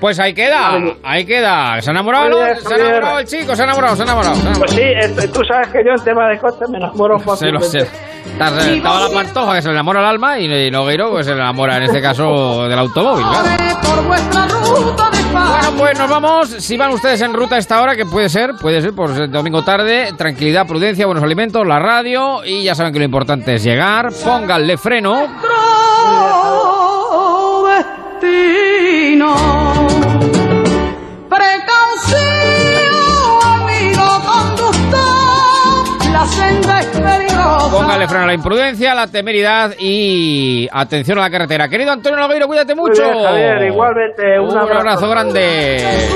Pues 0.00 0.20
ahí 0.20 0.32
queda, 0.32 0.78
ahí 1.02 1.24
queda. 1.24 1.82
¿Se 1.82 1.90
ha 1.90 1.92
enamorado, 1.92 2.38
¿Se 2.56 2.74
ha 2.74 2.76
enamorado 2.76 3.18
el 3.18 3.26
chico? 3.26 3.56
¿Se 3.56 3.62
ha 3.62 3.64
enamorado? 3.64 3.96
¿Se 3.96 4.02
ha 4.02 4.04
enamorado? 4.04 4.36
Pues 4.58 4.70
sí, 4.70 4.82
tú 5.34 5.42
sabes 5.44 5.68
que 5.68 5.78
yo 5.84 5.90
en 5.96 6.04
tema 6.04 6.28
de 6.28 6.38
coches 6.38 6.68
me 6.70 6.78
enamoro 6.78 7.18
fácilmente. 7.18 7.68
Se 7.68 7.78
lo 7.80 7.84
sé. 7.84 7.90
Estaba 8.76 9.08
la 9.08 9.10
pantoja 9.12 9.54
que 9.56 9.62
se 9.62 9.68
le 9.68 9.74
enamora 9.74 10.00
el 10.00 10.06
alma 10.06 10.38
y 10.38 10.70
Nogueiro 10.70 11.10
pues 11.10 11.26
se 11.26 11.34
le 11.34 11.40
enamora 11.40 11.78
en 11.78 11.84
este 11.84 12.00
caso 12.00 12.68
del 12.68 12.78
automóvil, 12.78 13.24
Bueno, 15.32 15.72
pues 15.76 15.98
nos 15.98 16.08
vamos. 16.10 16.48
Si 16.48 16.76
van 16.76 16.92
ustedes 16.92 17.20
en 17.22 17.32
ruta 17.32 17.56
a 17.56 17.58
esta 17.58 17.80
hora, 17.82 17.96
que 17.96 18.06
puede 18.06 18.28
ser, 18.28 18.52
puede 18.60 18.80
ser 18.80 18.94
por 18.94 19.28
domingo 19.30 19.64
tarde, 19.64 20.12
tranquilidad, 20.16 20.66
prudencia, 20.66 21.06
buenos 21.06 21.24
alimentos, 21.24 21.66
la 21.66 21.80
radio 21.80 22.44
y 22.44 22.62
ya 22.62 22.76
saben 22.76 22.92
que 22.92 23.00
lo 23.00 23.04
importante 23.04 23.54
es 23.54 23.64
llegar. 23.64 24.10
Pónganle 24.24 24.76
freno. 24.76 25.26
Póngale 37.70 38.08
freno 38.08 38.24
a 38.24 38.26
la 38.26 38.34
imprudencia, 38.34 38.92
a 38.92 38.94
la 38.94 39.06
temeridad 39.06 39.74
y 39.78 40.68
atención 40.72 41.18
a 41.18 41.22
la 41.22 41.30
carretera. 41.30 41.68
Querido 41.68 41.92
Antonio 41.92 42.18
Logueiro, 42.18 42.46
cuídate 42.46 42.74
mucho. 42.74 43.02
igualmente. 43.62 44.40
Un, 44.40 44.56
abrazo 44.56 45.08
grande. 45.08 46.08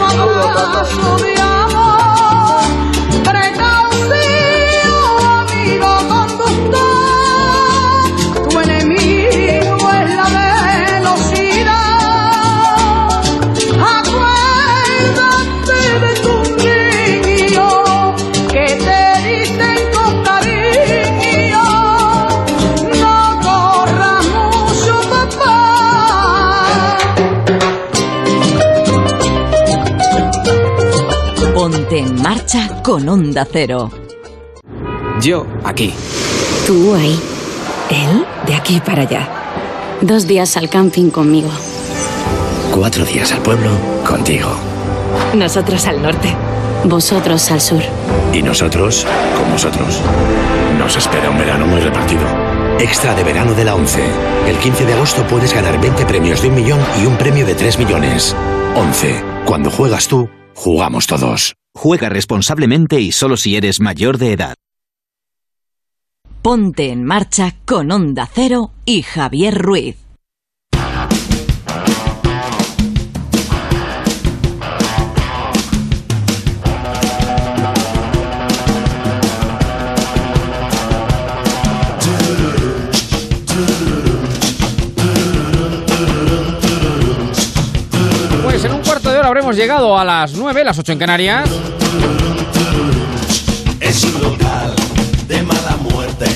Marcha 32.43 32.83
con 32.83 33.09
Onda 33.09 33.47
Cero. 33.51 33.91
Yo 35.21 35.47
aquí. 35.65 35.95
Tú 36.67 36.95
ahí. 36.95 37.19
Él 37.91 38.27
de 38.47 38.55
aquí 38.55 38.81
para 38.81 39.03
allá. 39.03 39.29
Dos 40.01 40.27
días 40.27 40.57
al 40.57 40.69
camping 40.69 41.11
conmigo. 41.11 41.51
Cuatro 42.75 43.05
días 43.05 43.31
al 43.33 43.43
pueblo 43.43 43.71
contigo. 44.05 44.49
Nosotros 45.35 45.87
al 45.87 46.03
norte. 46.03 46.35
Vosotros 46.85 47.49
al 47.53 47.61
sur. 47.61 47.83
Y 48.33 48.43
nosotros 48.43 49.07
con 49.37 49.53
vosotros. 49.53 50.01
Nos 50.79 50.97
espera 50.97 51.31
un 51.31 51.39
verano 51.39 51.67
muy 51.67 51.81
repartido. 51.81 52.25
Extra 52.81 53.15
de 53.15 53.23
verano 53.23 53.55
de 53.55 53.65
la 53.65 53.77
11. 53.77 54.03
El 54.49 54.57
15 54.57 54.85
de 54.85 54.95
agosto 54.95 55.25
puedes 55.29 55.55
ganar 55.55 55.81
20 55.81 56.07
premios 56.07 56.43
de 56.43 56.49
un 56.49 56.57
millón 56.57 56.81
y 57.01 57.07
un 57.07 57.17
premio 57.17 57.47
de 57.47 57.55
3 57.55 57.79
millones. 57.79 58.35
11. 58.75 59.23
Cuando 59.45 59.71
juegas 59.71 60.09
tú, 60.09 60.29
jugamos 60.55 61.07
todos. 61.07 61.55
Juega 61.75 62.09
responsablemente 62.09 63.01
y 63.01 63.13
solo 63.13 63.37
si 63.37 63.57
eres 63.57 63.81
mayor 63.81 64.19
de 64.19 64.33
edad. 64.33 64.57
Ponte 66.43 66.91
en 66.91 67.05
marcha 67.05 67.55
con 67.65 67.93
Onda 67.93 68.29
Cero 68.33 68.73
y 68.85 69.03
Javier 69.03 69.57
Ruiz. 69.57 70.02
Habremos 89.33 89.57
llegado 89.57 89.99
a 89.99 90.05
las 90.05 90.35
9, 90.35 90.63
las 90.63 90.79
8 90.79 90.93
en 90.93 90.99
Canarias. 90.99 91.51
Es 93.81 94.05
un 94.05 94.23
local 94.23 94.75
de 95.27 95.43
mala 95.43 95.79
muerte, 95.81 96.27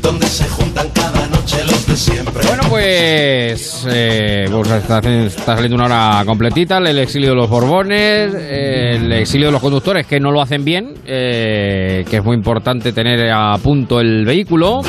donde 0.00 0.28
se 0.28 0.48
juntan 0.48 0.88
cada 0.90 1.26
noche 1.26 1.64
los 1.64 1.84
de 1.84 1.96
siempre. 1.96 2.46
Bueno, 2.46 2.62
pues, 2.68 3.84
eh, 3.90 4.46
pues 4.48 4.70
está, 4.70 5.00
está 5.00 5.56
saliendo 5.56 5.74
una 5.74 5.86
hora 5.86 6.22
completita, 6.24 6.78
el 6.78 6.96
exilio 7.00 7.30
de 7.30 7.34
los 7.34 7.50
Borbones, 7.50 8.32
el 8.32 9.10
exilio 9.10 9.48
de 9.48 9.52
los 9.52 9.60
conductores 9.60 10.06
que 10.06 10.20
no 10.20 10.30
lo 10.30 10.40
hacen 10.40 10.64
bien, 10.64 10.94
eh, 11.06 12.04
que 12.08 12.18
es 12.18 12.24
muy 12.24 12.36
importante 12.36 12.92
tener 12.92 13.32
a 13.32 13.58
punto 13.58 13.98
el 13.98 14.24
vehículo. 14.24 14.82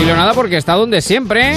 Y 0.00 0.02
de 0.02 0.12
exilio 0.12 0.16
nada 0.16 0.32
porque 0.34 0.56
está 0.56 0.74
donde 0.76 1.02
siempre, 1.02 1.52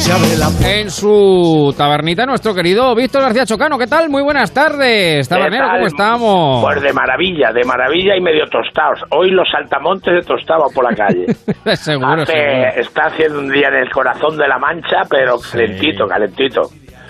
en 0.65 0.89
su 0.91 1.73
tabernita, 1.77 2.25
nuestro 2.25 2.53
querido 2.53 2.93
Víctor 2.93 3.21
García 3.21 3.45
Chocano. 3.45 3.77
¿Qué 3.77 3.87
tal? 3.87 4.09
Muy 4.09 4.21
buenas 4.21 4.53
tardes, 4.53 5.29
tabernero, 5.29 5.65
¿cómo 5.71 5.87
estamos? 5.87 6.61
Pues 6.61 6.81
de 6.81 6.91
maravilla, 6.91 7.53
de 7.53 7.63
maravilla 7.63 8.17
y 8.17 8.21
medio 8.21 8.43
tostados. 8.51 8.99
Hoy 9.11 9.31
los 9.31 9.47
saltamontes 9.49 10.13
de 10.13 10.21
tostado 10.27 10.65
por 10.75 10.83
la 10.83 10.93
calle. 10.93 11.25
seguro, 11.77 12.23
Hace- 12.23 12.33
seguro. 12.33 12.81
Está 12.81 13.01
haciendo 13.05 13.39
un 13.39 13.49
día 13.49 13.69
en 13.69 13.75
el 13.75 13.89
corazón 13.91 14.35
de 14.37 14.47
la 14.47 14.59
mancha, 14.59 15.03
pero 15.09 15.37
calentito, 15.39 16.05
calentito. 16.05 16.61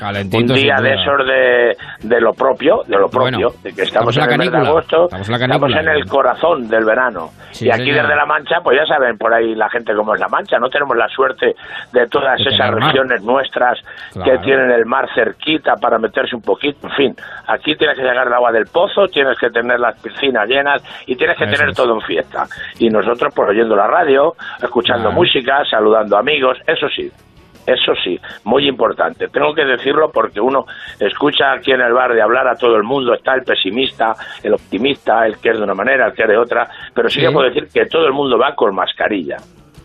Calentito, 0.03 0.53
un 0.53 0.59
día 0.59 0.75
de 0.81 0.93
esos 0.93 1.25
de, 1.27 1.77
de 2.07 2.21
lo 2.21 2.33
propio, 2.33 2.81
de 2.87 2.97
lo 2.97 3.09
propio, 3.09 3.49
Bueno, 3.49 3.49
de 3.63 3.73
que 3.73 3.81
estamos, 3.83 4.15
en 4.17 4.19
la 4.21 4.25
en 4.25 4.31
el 4.33 4.37
mes 4.39 4.47
de 4.47 4.51
canícula, 4.51 4.69
agosto, 4.69 5.03
estamos 5.05 5.27
en 5.27 5.31
la 5.33 5.39
canícula. 5.39 5.79
en 5.81 5.87
el 5.89 6.05
corazón 6.05 6.67
del 6.69 6.85
verano. 6.85 7.29
Sí, 7.51 7.65
y 7.67 7.71
aquí 7.71 7.91
desde 7.91 8.15
la 8.15 8.25
Mancha, 8.25 8.57
pues 8.63 8.77
ya 8.77 8.85
saben 8.85 9.17
por 9.17 9.33
ahí 9.33 9.55
la 9.55 9.69
gente 9.69 9.93
cómo 9.95 10.13
es 10.15 10.19
la 10.19 10.27
Mancha, 10.27 10.57
no 10.59 10.69
tenemos 10.69 10.95
la 10.97 11.07
suerte 11.07 11.55
de 11.91 12.07
todas 12.07 12.37
De 12.43 12.49
esas 12.49 12.71
regiones 12.71 13.21
nuestras 13.23 13.79
Claro. 14.11 14.31
que 14.31 14.37
tienen 14.39 14.71
el 14.71 14.85
mar 14.85 15.07
cerquita 15.15 15.73
para 15.75 15.97
meterse 15.97 16.35
un 16.35 16.41
poquito, 16.41 16.87
en 16.87 16.93
fin, 16.95 17.15
aquí 17.47 17.75
tienes 17.75 17.97
que 17.97 18.03
llegar 18.03 18.27
el 18.27 18.33
agua 18.33 18.51
del 18.51 18.65
pozo, 18.65 19.07
tienes 19.07 19.37
que 19.39 19.49
tener 19.49 19.79
las 19.79 19.99
piscinas 20.01 20.47
llenas 20.47 20.81
y 21.07 21.15
tienes 21.15 21.37
que 21.37 21.45
Eso 21.45 21.53
tener 21.53 21.69
es. 21.69 21.75
todo 21.77 21.93
en 21.95 22.01
fiesta. 22.01 22.45
Y 22.79 22.89
nosotros 22.89 23.33
pues 23.35 23.49
oyendo 23.49 23.75
la 23.75 23.87
radio, 23.87 24.33
escuchando 24.61 25.03
Claro. 25.09 25.15
música, 25.15 25.63
saludando 25.69 26.17
amigos, 26.17 26.57
eso 26.67 26.87
sí. 26.89 27.11
Eso 27.65 27.93
sí, 28.03 28.19
muy 28.43 28.67
importante. 28.67 29.27
Tengo 29.29 29.53
que 29.53 29.63
decirlo 29.63 30.11
porque 30.11 30.41
uno 30.41 30.65
escucha 30.99 31.53
aquí 31.53 31.71
en 31.71 31.81
el 31.81 31.93
bar 31.93 32.13
de 32.13 32.21
hablar 32.21 32.47
a 32.47 32.55
todo 32.55 32.75
el 32.75 32.83
mundo. 32.83 33.13
Está 33.13 33.35
el 33.35 33.43
pesimista, 33.43 34.15
el 34.43 34.53
optimista, 34.53 35.25
el 35.25 35.37
que 35.37 35.49
es 35.51 35.57
de 35.57 35.63
una 35.63 35.73
manera, 35.73 36.07
el 36.07 36.13
que 36.13 36.23
es 36.23 36.27
de 36.29 36.37
otra. 36.37 36.69
Pero 36.93 37.09
sí, 37.09 37.19
Sí. 37.19 37.25
que 37.25 37.31
puedo 37.31 37.47
decir 37.47 37.67
que 37.73 37.85
todo 37.85 38.05
el 38.05 38.13
mundo 38.13 38.37
va 38.37 38.53
con 38.55 38.75
mascarilla. 38.75 39.37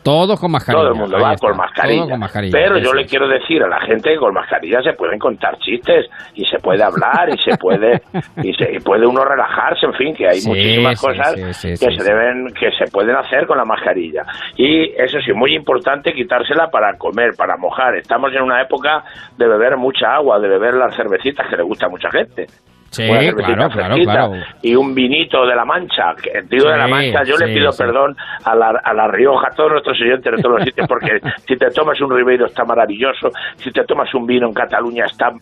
Todos 0.03 0.41
con 0.41 0.51
mascarilla. 0.53 0.83
Todo 0.83 0.93
el 0.93 0.99
mundo 0.99 1.19
va 1.21 1.35
con 1.37 1.57
mascarilla. 1.57 2.01
todo 2.03 2.11
con 2.11 2.21
mascarilla, 2.21 2.53
Pero 2.59 2.79
yo 2.79 2.93
le 2.93 3.07
quiero 3.07 3.29
decir 3.29 3.63
a 3.63 3.69
la 3.69 3.81
gente 3.81 4.11
que 4.11 4.17
con 4.17 4.33
mascarilla 4.35 4.83
se 4.83 4.93
pueden 4.95 5.19
contar 5.19 5.59
chistes 5.59 6.07
y 6.35 6.45
se 6.47 6.59
puede 6.59 6.83
hablar 6.83 7.29
y 7.29 7.39
se 7.39 7.57
puede 7.59 8.01
y 8.43 8.53
se 8.55 8.73
y 8.73 8.81
puede 8.81 9.07
uno 9.07 9.25
relajarse, 9.25 9.87
en 9.87 9.95
fin, 9.95 10.15
que 10.15 10.29
hay 10.29 10.41
Sí, 10.41 10.49
muchísimas 10.49 11.01
sí, 11.01 11.07
cosas 11.07 11.57
sí, 11.57 11.69
que 11.71 11.97
se 11.97 12.05
deben 12.05 12.49
que 12.59 12.71
se 12.73 12.91
pueden 12.91 13.17
hacer 13.17 13.47
con 13.47 13.59
la 13.59 13.65
mascarilla. 13.65 14.25
Y 14.57 14.91
eso 14.97 15.19
sí, 15.21 15.33
muy 15.33 15.55
importante 15.55 16.13
quitársela 16.13 16.69
para 16.71 16.97
comer, 16.97 17.31
para 17.37 17.57
mojar. 17.57 17.97
Estamos 17.97 18.33
en 18.33 18.43
una 18.43 18.63
época 18.63 19.05
de 19.37 19.47
beber 19.47 19.77
mucha 19.77 20.15
agua, 20.15 20.39
de 20.39 20.49
beber 20.49 20.75
las 20.75 20.95
cervecitas 20.97 21.47
que 21.49 21.57
le 21.57 21.63
gusta 21.63 21.87
a 21.87 21.89
mucha 21.89 22.11
gente. 22.11 22.47
Sí, 22.91 23.05
Una 23.05 23.21
cervecita 23.21 23.55
claro, 23.55 23.71
claro, 23.71 23.95
fresquita 23.95 24.13
claro. 24.13 24.33
Y 24.63 24.75
un 24.75 24.95
vinito 24.95 25.47
de 25.47 25.55
la 25.55 25.65
Mancha. 25.65 26.15
Que 26.23 26.39
el 26.39 26.49
tío 26.49 26.69
de 26.69 26.77
la 26.77 26.89
Mancha, 26.89 27.23
yo 27.25 27.37
le 27.37 27.53
pido 27.53 27.71
sí. 27.71 27.83
perdón 27.83 28.17
a 28.45 28.55
la, 28.55 28.81
a 28.83 28.95
la 28.95 29.09
Rioja, 29.09 29.49
a 29.49 29.55
todos 29.55 29.73
nuestros 29.73 30.01
oyentes 30.01 30.33
de 30.37 30.43
todos 30.43 30.57
los 30.57 30.65
sitios, 30.65 30.89
porque 30.89 31.21
si 31.47 31.57
te 31.57 31.71
tomas 31.71 32.01
un 32.01 32.15
Ribeiro 32.15 32.47
está 32.47 32.65
maravilloso, 32.65 33.31
si 33.57 33.71
te 33.71 33.85
tomas 33.85 34.13
un 34.15 34.27
vino 34.27 34.47
en 34.47 34.55
Cataluña 34.55 35.05
está 35.05 35.33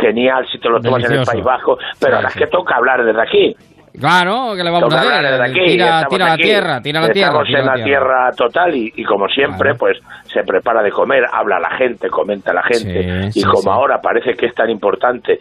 genial, 0.00 0.46
si 0.50 0.58
te 0.58 0.68
lo 0.68 0.80
tomas 0.80 1.04
en 1.04 1.12
el. 1.12 1.28
País 1.28 1.44
Bajo, 1.44 1.76
pero 2.00 2.16
ahora 2.16 2.28
es 2.28 2.34
que 2.34 2.46
toca 2.46 2.76
hablar 2.76 3.04
desde 3.04 3.20
aquí. 3.20 3.56
Claro, 3.98 4.54
que 4.56 4.64
le 4.64 4.70
vamos 4.70 4.92
a 4.94 5.00
hacer? 5.00 5.42
aquí, 5.42 5.64
Tira, 5.64 5.86
la 5.86 6.32
aquí. 6.32 6.42
tierra, 6.42 6.80
tira 6.82 7.00
la 7.00 7.08
tierra. 7.10 7.42
Estamos 7.42 7.48
en 7.48 7.66
la 7.66 7.84
tierra 7.84 8.30
total 8.36 8.74
y, 8.74 8.92
y 8.96 9.04
como 9.04 9.28
siempre, 9.28 9.74
pues 9.74 9.98
se 10.32 10.42
prepara 10.42 10.82
de 10.82 10.90
comer, 10.90 11.24
habla 11.32 11.58
la 11.58 11.70
gente, 11.76 12.08
comenta 12.08 12.52
la 12.52 12.62
gente. 12.62 13.30
Sí, 13.32 13.40
y 13.40 13.42
sí, 13.42 13.44
como 13.44 13.62
sí. 13.62 13.68
ahora 13.70 14.00
parece 14.00 14.34
que 14.34 14.46
es 14.46 14.54
tan 14.54 14.70
importante, 14.70 15.38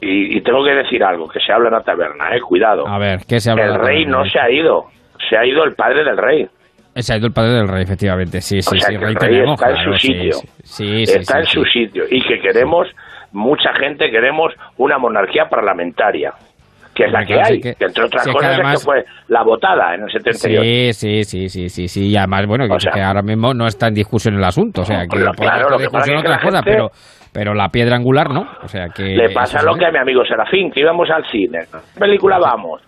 y, 0.00 0.36
y 0.36 0.40
tengo 0.42 0.64
que 0.64 0.72
decir 0.72 1.02
algo, 1.04 1.28
que 1.28 1.40
se 1.40 1.52
habla 1.52 1.68
en 1.68 1.74
la 1.74 1.82
taberna, 1.82 2.34
eh, 2.34 2.40
cuidado. 2.40 2.86
A 2.88 2.98
ver, 2.98 3.20
¿qué 3.28 3.40
se 3.40 3.50
habla? 3.50 3.64
El 3.66 3.74
rey 3.80 4.06
no 4.06 4.24
se 4.24 4.38
ha 4.38 4.50
ido, 4.50 4.86
se 5.28 5.36
ha 5.36 5.44
ido 5.44 5.64
el 5.64 5.74
padre 5.74 6.04
del 6.04 6.16
rey. 6.16 6.48
Se 6.96 7.12
ha 7.12 7.16
ido 7.16 7.26
el 7.26 7.32
padre 7.32 7.52
del 7.54 7.68
rey, 7.68 7.82
efectivamente. 7.82 8.40
Sí, 8.40 8.62
sí, 8.62 8.76
o 8.76 8.78
sea 8.78 8.88
sí. 8.88 8.94
que 8.94 9.04
rey 9.04 9.14
el 9.14 9.20
rey 9.20 9.28
tenemos, 9.30 9.60
está 9.60 9.70
en 9.70 9.84
su 9.84 9.98
sitio. 9.98 10.36
Está 11.18 11.38
en 11.40 11.46
su 11.46 11.64
sitio 11.64 12.04
y 12.08 12.22
que 12.22 12.38
queremos, 12.40 12.86
mucha 13.32 13.72
gente 13.74 14.10
queremos 14.10 14.52
una 14.78 14.96
monarquía 14.98 15.46
parlamentaria, 15.48 16.32
que 16.94 17.04
es 17.04 17.12
la 17.12 17.24
que 17.24 17.34
hay, 17.34 17.60
que- 17.60 17.74
entre 17.78 18.04
otras 18.04 18.26
cosas 18.28 18.58
es 18.58 18.70
que 18.80 18.84
fue 18.84 19.04
la 19.28 19.42
votada 19.42 19.94
en 19.94 20.02
el 20.04 20.10
78. 20.10 20.62
Sí, 20.62 20.92
sí, 20.92 21.24
sí, 21.24 21.48
sí, 21.48 21.68
sí, 21.68 21.88
sí. 21.88 22.08
Y 22.08 22.16
además, 22.16 22.46
bueno, 22.46 22.64
que, 22.78 23.00
ahora 23.02 23.22
mismo 23.22 23.52
no 23.52 23.66
está 23.66 23.88
en 23.88 23.94
discusión 23.94 24.34
el 24.36 24.44
asunto. 24.44 24.82
O 24.82 24.84
sea, 24.84 25.02
que 25.02 25.18
Claro, 25.36 25.70
lo 25.70 25.78
que 25.78 25.86
pasa 25.90 26.06
discusión 26.06 26.16
es 26.16 26.22
que 26.22 26.28
otras 26.28 26.42
la 26.42 26.48
cosas, 26.48 26.64
gente- 26.64 26.70
pero, 26.70 26.90
pero 27.32 27.54
la 27.54 27.68
piedra 27.68 27.96
angular 27.96 28.30
no. 28.30 28.46
O 28.62 28.68
sea, 28.68 28.88
que. 28.88 29.02
Le 29.02 29.30
pasa 29.30 29.62
lo 29.62 29.72
sí. 29.74 29.80
que 29.80 29.86
a 29.86 29.90
mi 29.90 29.98
amigo 29.98 30.24
Serafín, 30.24 30.70
que 30.70 30.80
íbamos 30.80 31.10
al 31.10 31.24
cine. 31.30 31.60
¿Qué 31.94 32.00
película 32.00 32.38
vamos? 32.38 32.80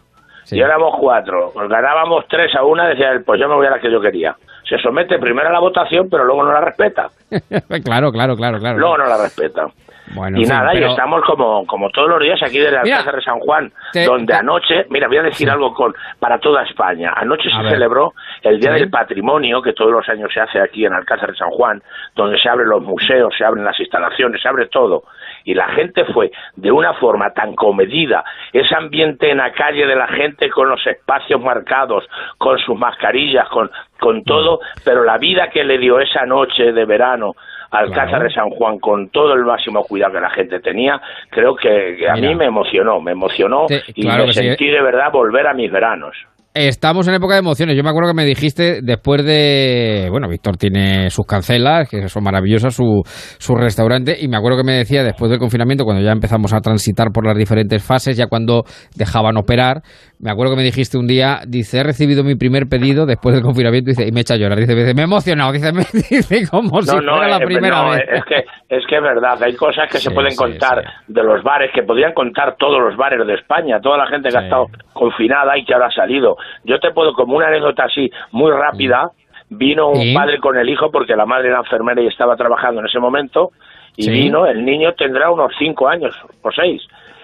Y 0.50 0.60
éramos 0.60 0.94
cuatro. 1.00 1.50
Pues 1.52 1.68
ganábamos 1.68 2.24
tres 2.28 2.54
a 2.54 2.62
una, 2.64 2.86
decía 2.88 3.10
él, 3.10 3.24
pues 3.26 3.40
yo 3.40 3.48
me 3.48 3.56
voy 3.56 3.66
a 3.66 3.70
la 3.70 3.80
que 3.80 3.90
yo 3.90 4.00
quería. 4.00 4.36
Se 4.68 4.78
somete 4.78 5.18
primero 5.18 5.48
a 5.48 5.52
la 5.52 5.58
votación, 5.58 6.06
pero 6.08 6.24
luego 6.24 6.44
no 6.44 6.52
la 6.52 6.60
respeta. 6.60 7.08
claro, 7.84 8.12
claro, 8.12 8.36
claro, 8.36 8.58
claro. 8.60 8.78
Luego 8.78 8.98
no 8.98 9.06
la 9.06 9.16
respeta. 9.20 9.66
Bueno, 10.14 10.38
y 10.40 10.44
nada, 10.44 10.70
pero- 10.72 10.86
y 10.86 10.90
estamos 10.90 11.22
como, 11.24 11.66
como 11.66 11.90
todos 11.90 12.08
los 12.08 12.20
días 12.20 12.40
aquí 12.42 12.58
desde 12.58 12.80
Mira, 12.82 12.98
Alcázar 12.98 13.16
de 13.16 13.22
San 13.22 13.40
Juan, 13.40 13.72
te- 13.92 14.04
donde 14.04 14.32
te- 14.32 14.38
anoche, 14.38 14.86
mira, 14.90 15.08
voy 15.08 15.16
a 15.18 15.22
decir 15.22 15.50
algo 15.50 15.74
con 15.74 15.94
para 16.20 16.38
toda 16.38 16.62
España. 16.62 17.12
Anoche 17.16 17.48
A 17.48 17.56
se 17.56 17.62
ver. 17.62 17.72
celebró 17.72 18.12
el 18.42 18.60
Día 18.60 18.74
Sí. 18.74 18.80
del 18.80 18.90
Patrimonio, 18.90 19.60
que 19.62 19.72
todos 19.72 19.90
los 19.90 20.08
años 20.08 20.30
se 20.32 20.40
hace 20.40 20.60
aquí 20.60 20.84
en 20.86 20.92
Alcázar 20.92 21.30
de 21.32 21.36
San 21.36 21.50
Juan, 21.50 21.82
donde 22.14 22.38
se 22.38 22.48
abren 22.48 22.68
los 22.68 22.82
museos, 22.82 23.34
se 23.36 23.44
abren 23.44 23.64
las 23.64 23.78
instalaciones, 23.80 24.40
se 24.40 24.48
abre 24.48 24.66
todo. 24.66 25.02
Y 25.44 25.54
la 25.54 25.68
gente 25.68 26.04
fue 26.06 26.30
de 26.54 26.70
una 26.70 26.94
forma 26.94 27.30
tan 27.32 27.54
comedida, 27.54 28.24
ese 28.52 28.74
ambiente 28.76 29.30
en 29.30 29.38
la 29.38 29.52
calle 29.52 29.86
de 29.86 29.96
la 29.96 30.06
gente 30.08 30.48
con 30.50 30.68
los 30.68 30.84
espacios 30.86 31.40
marcados, 31.40 32.04
con 32.38 32.58
sus 32.58 32.76
mascarillas, 32.78 33.48
con, 33.48 33.70
con 33.98 34.22
todo, 34.24 34.60
pero 34.84 35.02
la 35.04 35.18
vida 35.18 35.48
que 35.50 35.64
le 35.64 35.78
dio 35.78 35.98
esa 36.00 36.26
noche 36.26 36.72
de 36.72 36.84
verano 36.84 37.34
Alcázar 37.70 38.22
de 38.22 38.30
San 38.30 38.50
Juan 38.50 38.78
con 38.78 39.08
todo 39.10 39.32
el 39.34 39.44
máximo 39.44 39.82
cuidado 39.84 40.12
que 40.14 40.20
la 40.20 40.30
gente 40.30 40.60
tenía, 40.60 41.00
creo 41.30 41.54
que, 41.56 41.96
que 41.98 42.08
a 42.08 42.14
Mira. 42.14 42.28
mí 42.28 42.34
me 42.34 42.44
emocionó, 42.46 43.00
me 43.00 43.12
emocionó 43.12 43.66
Sí, 43.68 43.80
y 43.94 44.02
claro 44.02 44.26
me 44.26 44.32
sí. 44.32 44.40
sentí 44.40 44.66
de 44.68 44.80
verdad 44.82 45.10
volver 45.12 45.46
a 45.46 45.54
mis 45.54 45.70
veranos. 45.70 46.16
Estamos 46.58 47.06
en 47.06 47.12
época 47.12 47.34
de 47.34 47.40
emociones. 47.40 47.76
Yo 47.76 47.82
me 47.82 47.90
acuerdo 47.90 48.12
que 48.12 48.16
me 48.16 48.24
dijiste 48.24 48.80
después 48.82 49.22
de. 49.22 50.08
Bueno, 50.10 50.26
Víctor 50.26 50.56
tiene 50.56 51.10
sus 51.10 51.26
cancelas, 51.26 51.86
que 51.86 52.08
son 52.08 52.24
maravillosas, 52.24 52.74
su, 52.74 53.02
su 53.04 53.54
restaurante. 53.54 54.16
Y 54.18 54.26
me 54.28 54.38
acuerdo 54.38 54.56
que 54.56 54.64
me 54.64 54.72
decía 54.72 55.04
después 55.04 55.30
del 55.30 55.38
confinamiento, 55.38 55.84
cuando 55.84 56.02
ya 56.02 56.12
empezamos 56.12 56.54
a 56.54 56.60
transitar 56.60 57.08
por 57.12 57.26
las 57.26 57.36
diferentes 57.36 57.84
fases, 57.84 58.16
ya 58.16 58.28
cuando 58.28 58.64
dejaban 58.94 59.36
operar, 59.36 59.82
me 60.18 60.30
acuerdo 60.30 60.54
que 60.54 60.56
me 60.56 60.62
dijiste 60.62 60.96
un 60.96 61.06
día, 61.06 61.42
dice, 61.46 61.80
he 61.80 61.82
recibido 61.82 62.24
mi 62.24 62.36
primer 62.36 62.68
pedido 62.68 63.04
después 63.04 63.34
del 63.34 63.44
confinamiento, 63.44 63.90
dice, 63.90 64.06
y 64.08 64.12
me 64.12 64.22
echa 64.22 64.32
a 64.32 64.38
llorar. 64.38 64.58
Dice, 64.58 64.74
me 64.94 65.02
he 65.02 65.04
emocionado, 65.04 65.52
dice, 65.52 65.72
me 65.74 65.84
dice 65.92 66.48
como 66.48 66.80
si 66.80 66.90
fuera 66.90 67.28
la 67.28 67.36
eh, 67.36 67.44
primera 67.44 67.82
no, 67.82 67.90
vez. 67.90 68.00
Es 68.10 68.24
que, 68.24 68.65
es 68.68 68.84
que 68.86 68.96
es 68.96 69.02
verdad, 69.02 69.40
hay 69.42 69.54
cosas 69.54 69.90
que 69.90 69.98
se 69.98 70.10
pueden 70.10 70.32
sí, 70.32 70.36
contar 70.36 70.82
de 71.06 71.22
los 71.22 71.42
bares, 71.42 71.70
que 71.72 71.84
podrían 71.84 72.12
contar 72.12 72.56
todos 72.56 72.80
los 72.80 72.96
bares 72.96 73.24
de 73.24 73.34
España, 73.34 73.80
toda 73.80 73.96
la 73.96 74.06
gente 74.06 74.28
que 74.28 74.38
ha 74.38 74.42
estado 74.42 74.66
confinada 74.92 75.56
y 75.56 75.64
que 75.64 75.72
ahora 75.72 75.86
ha 75.86 75.92
salido. 75.92 76.36
Yo 76.64 76.80
te 76.80 76.90
puedo, 76.90 77.12
como 77.12 77.36
una 77.36 77.46
anécdota 77.46 77.84
así 77.84 78.10
muy 78.32 78.50
rápida, 78.50 79.10
vino 79.48 79.90
un 79.90 80.12
padre 80.12 80.38
con 80.38 80.58
el 80.58 80.68
hijo, 80.68 80.90
porque 80.90 81.14
la 81.14 81.26
madre 81.26 81.48
era 81.48 81.58
enfermera 81.58 82.02
y 82.02 82.08
estaba 82.08 82.34
trabajando 82.36 82.80
en 82.80 82.86
ese 82.86 82.98
momento, 82.98 83.50
y 83.96 84.10
vino, 84.10 84.46
el 84.46 84.64
niño 84.64 84.92
tendrá 84.94 85.30
unos 85.30 85.52
cinco 85.58 85.88
años 85.88 86.14
o 86.42 86.50
seis. 86.50 86.82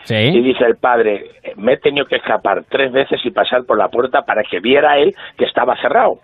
Y 0.09 0.41
dice 0.41 0.65
el 0.65 0.77
padre, 0.77 1.31
me 1.57 1.75
he 1.75 1.77
tenido 1.77 2.07
que 2.07 2.17
escapar 2.17 2.65
tres 2.69 2.93
veces 2.93 3.21
y 3.25 3.31
pasar 3.31 3.65
por 3.65 3.79
la 3.79 3.89
puerta 3.89 4.23
para 4.23 4.43
que 4.43 4.61
viera 4.61 4.99
él 4.99 5.15
que 5.37 5.45
estaba 5.45 5.77
cerrado. 5.81 6.19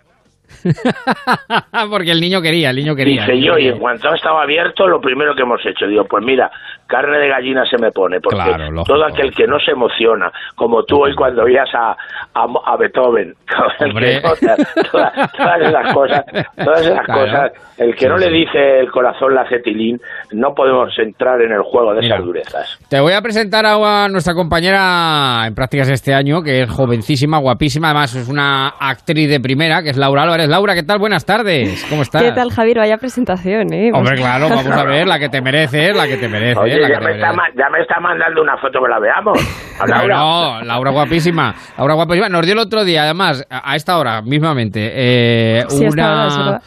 Porque 1.89 2.11
el 2.11 2.21
niño 2.21 2.41
quería, 2.41 2.69
el 2.71 2.77
niño 2.77 2.95
quería. 2.95 3.25
Dice 3.25 3.41
yo, 3.41 3.57
y 3.57 3.67
en 3.67 3.79
cuanto 3.79 4.13
estaba 4.13 4.43
abierto, 4.43 4.87
lo 4.87 4.99
primero 4.99 5.35
que 5.35 5.43
hemos 5.43 5.65
hecho, 5.65 5.87
digo, 5.87 6.05
pues 6.05 6.23
mira, 6.23 6.51
carne 6.89 7.19
de 7.19 7.29
gallina 7.29 7.63
se 7.69 7.77
me 7.77 7.91
pone, 7.91 8.19
porque 8.19 8.41
todo 8.85 9.05
aquel 9.05 9.31
que 9.31 9.45
no 9.45 9.59
se 9.59 9.71
emociona, 9.71 10.31
como 10.55 10.83
tú 10.83 11.03
hoy 11.03 11.13
cuando 11.13 11.43
oías 11.43 11.69
a, 11.75 11.95
a, 12.33 12.77
Beethoven, 12.77 13.35
todas, 14.91 15.13
esas 15.61 15.93
cosas, 15.93 16.25
todas 16.57 16.81
esas 16.81 17.05
cosas, 17.05 17.51
el 17.77 17.95
que 17.95 18.07
no 18.07 18.17
le 18.17 18.29
dice 18.31 18.79
el 18.79 18.89
corazón 18.91 19.35
la 19.35 19.47
cetilín, 19.47 19.99
no 20.31 20.53
podemos 20.55 20.89
entrar 20.97 21.39
en 21.41 21.51
el 21.51 21.61
juego 21.61 21.93
de 21.93 22.07
esas 22.07 22.25
durezas. 22.25 22.79
Te 22.89 22.99
voy 22.99 23.13
a 23.13 23.21
presentar 23.21 23.67
a 23.67 24.07
nuestra 24.09 24.33
compañera 24.33 25.43
en 25.45 25.53
prácticas 25.53 25.89
este 25.89 26.15
año, 26.15 26.41
que 26.41 26.63
es 26.63 26.71
jovencísima, 26.71 27.37
guapísima, 27.37 27.89
además 27.89 28.15
es 28.15 28.27
una 28.27 28.69
actriz 28.79 29.29
de 29.29 29.39
primera, 29.39 29.83
que 29.83 29.89
es 29.91 29.97
Laura 29.97 30.23
Álvarez. 30.23 30.49
Laura, 30.49 30.73
¿qué 30.73 30.83
tal? 30.83 30.97
Buenas 30.97 31.23
tardes, 31.23 31.85
¿cómo 31.87 32.01
estás? 32.01 32.23
¿Qué 32.23 32.31
tal, 32.31 32.49
Javier? 32.49 32.79
Vaya 32.79 32.97
presentación, 32.97 33.71
¿eh? 33.73 33.91
Hombre, 33.93 34.15
claro, 34.15 34.49
vamos 34.49 34.65
a 34.65 34.83
ver, 34.85 35.07
la 35.07 35.19
que 35.19 35.29
te 35.29 35.39
mereces, 35.39 35.95
la 35.95 36.07
que 36.07 36.17
te 36.17 36.27
mereces 36.27 36.78
ya, 36.87 37.69
me 37.69 37.81
está, 37.81 37.99
mandando 37.99 38.41
una 38.41 38.57
foto 38.57 38.79
que 38.81 38.89
la 38.89 38.99
veamos. 38.99 39.39
Laura. 39.87 40.15
No, 40.15 40.61
Laura 40.63 40.91
guapísima. 40.91 41.53
Laura 41.77 41.93
guapísima. 41.95 42.29
Nos 42.29 42.45
dio 42.45 42.53
el 42.53 42.59
otro 42.59 42.83
día, 42.83 43.03
además, 43.03 43.45
a 43.49 43.75
esta 43.75 43.97
hora 43.97 44.21
mismamente, 44.21 44.91
eh, 44.93 45.65
una... 45.71 46.61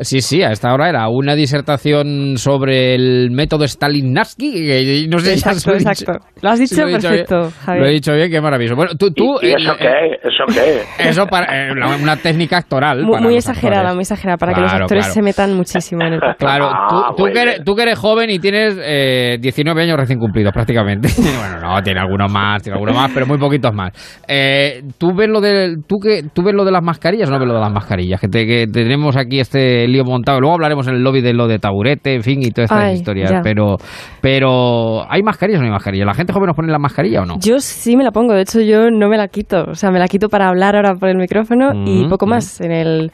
Sí, 0.00 0.20
sí, 0.20 0.42
a 0.42 0.50
esta 0.50 0.74
hora 0.74 0.90
era 0.90 1.08
una 1.08 1.34
disertación 1.34 2.36
sobre 2.36 2.94
el 2.94 3.30
método 3.30 3.66
Stalinowski. 3.66 5.06
No 5.08 5.18
sé 5.20 5.32
exacto, 5.32 5.60
si 5.60 5.70
lo 5.70 5.76
exacto. 5.76 6.12
Lo 6.42 6.50
has 6.50 6.58
dicho 6.58 6.82
perfecto, 6.84 7.50
Javier. 7.64 7.82
Lo 7.82 7.88
he 7.88 7.92
dicho 7.92 8.12
bien, 8.12 8.30
qué 8.30 8.40
maravilloso. 8.42 8.76
Bueno, 8.76 8.92
tú, 8.98 9.10
tú 9.10 9.38
¿Y, 9.40 9.52
eso 9.52 9.74
qué? 9.78 10.18
¿Eso 10.22 10.44
qué? 10.52 10.82
Eso 11.08 11.26
para 11.26 11.70
eh, 11.70 11.72
una 12.02 12.16
técnica 12.16 12.58
actoral. 12.58 13.04
Muy, 13.04 13.36
exagerada, 13.36 13.94
muy 13.94 14.02
exagerada, 14.02 14.36
para 14.36 14.52
que 14.52 14.60
los 14.60 14.72
actores 14.72 15.06
se 15.06 15.22
metan 15.22 15.54
muchísimo 15.54 16.02
en 16.02 16.14
el 16.14 16.20
papel. 16.20 16.36
Claro, 16.36 16.68
ah, 16.70 17.14
tú, 17.16 17.24
que 17.24 17.40
eres, 17.40 17.64
tú, 17.64 17.74
que 17.74 17.82
eres, 17.82 17.98
joven 17.98 18.28
y 18.28 18.38
tienes 18.38 18.78
eh, 18.82 19.38
19 19.40 19.82
años 19.82 19.96
recién 19.96 20.18
cumplidos 20.18 20.52
prácticamente. 20.52 21.08
bueno, 21.16 21.58
no, 21.58 21.82
tiene 21.82 22.00
algunos 22.00 22.30
más, 22.30 22.62
tiene 22.62 22.74
algunos 22.74 22.94
más, 22.94 23.10
pero 23.14 23.26
muy 23.26 23.38
poquitos 23.38 23.72
más. 23.72 23.92
Eh, 24.28 24.82
¿tú, 24.98 25.14
ves 25.14 25.30
lo 25.30 25.40
de, 25.40 25.78
tú, 25.88 25.96
que, 25.98 26.24
¿Tú 26.34 26.42
ves 26.42 26.54
lo 26.54 26.66
de 26.66 26.72
las 26.72 26.82
mascarillas 26.82 27.30
o 27.30 27.32
no 27.32 27.38
ves 27.38 27.48
lo 27.48 27.54
de 27.54 27.60
las 27.60 27.72
mascarillas? 27.72 28.20
Que, 28.20 28.28
que 28.28 28.66
tenemos 28.70 29.16
aquí 29.16 29.40
este 29.40 29.85
lío 29.92 30.04
montado. 30.04 30.40
Luego 30.40 30.54
hablaremos 30.54 30.86
en 30.88 30.94
el 30.94 31.02
lobby 31.02 31.20
de 31.20 31.32
lo 31.32 31.46
de 31.46 31.58
taburete, 31.58 32.14
en 32.14 32.22
fin, 32.22 32.42
y 32.42 32.50
todas 32.50 32.70
estas 32.70 32.94
historias. 32.94 33.32
Pero, 33.42 33.76
pero, 34.20 35.10
¿hay 35.10 35.22
mascarillas 35.22 35.60
o 35.60 35.62
no 35.62 35.68
hay 35.68 35.72
mascarillas? 35.72 36.06
¿La 36.06 36.14
gente 36.14 36.32
joven 36.32 36.46
nos 36.46 36.56
pone 36.56 36.70
la 36.70 36.78
mascarilla 36.78 37.22
o 37.22 37.26
no? 37.26 37.34
Yo 37.40 37.58
sí 37.58 37.96
me 37.96 38.04
la 38.04 38.10
pongo. 38.10 38.34
De 38.34 38.42
hecho, 38.42 38.60
yo 38.60 38.90
no 38.90 39.08
me 39.08 39.16
la 39.16 39.28
quito. 39.28 39.64
O 39.70 39.74
sea, 39.74 39.90
me 39.90 39.98
la 39.98 40.08
quito 40.08 40.28
para 40.28 40.48
hablar 40.48 40.76
ahora 40.76 40.94
por 40.94 41.08
el 41.08 41.16
micrófono 41.16 41.72
y 41.72 42.04
mm, 42.04 42.08
poco 42.08 42.26
mm. 42.26 42.30
más. 42.30 42.60
En 42.60 42.72
el, 42.72 43.10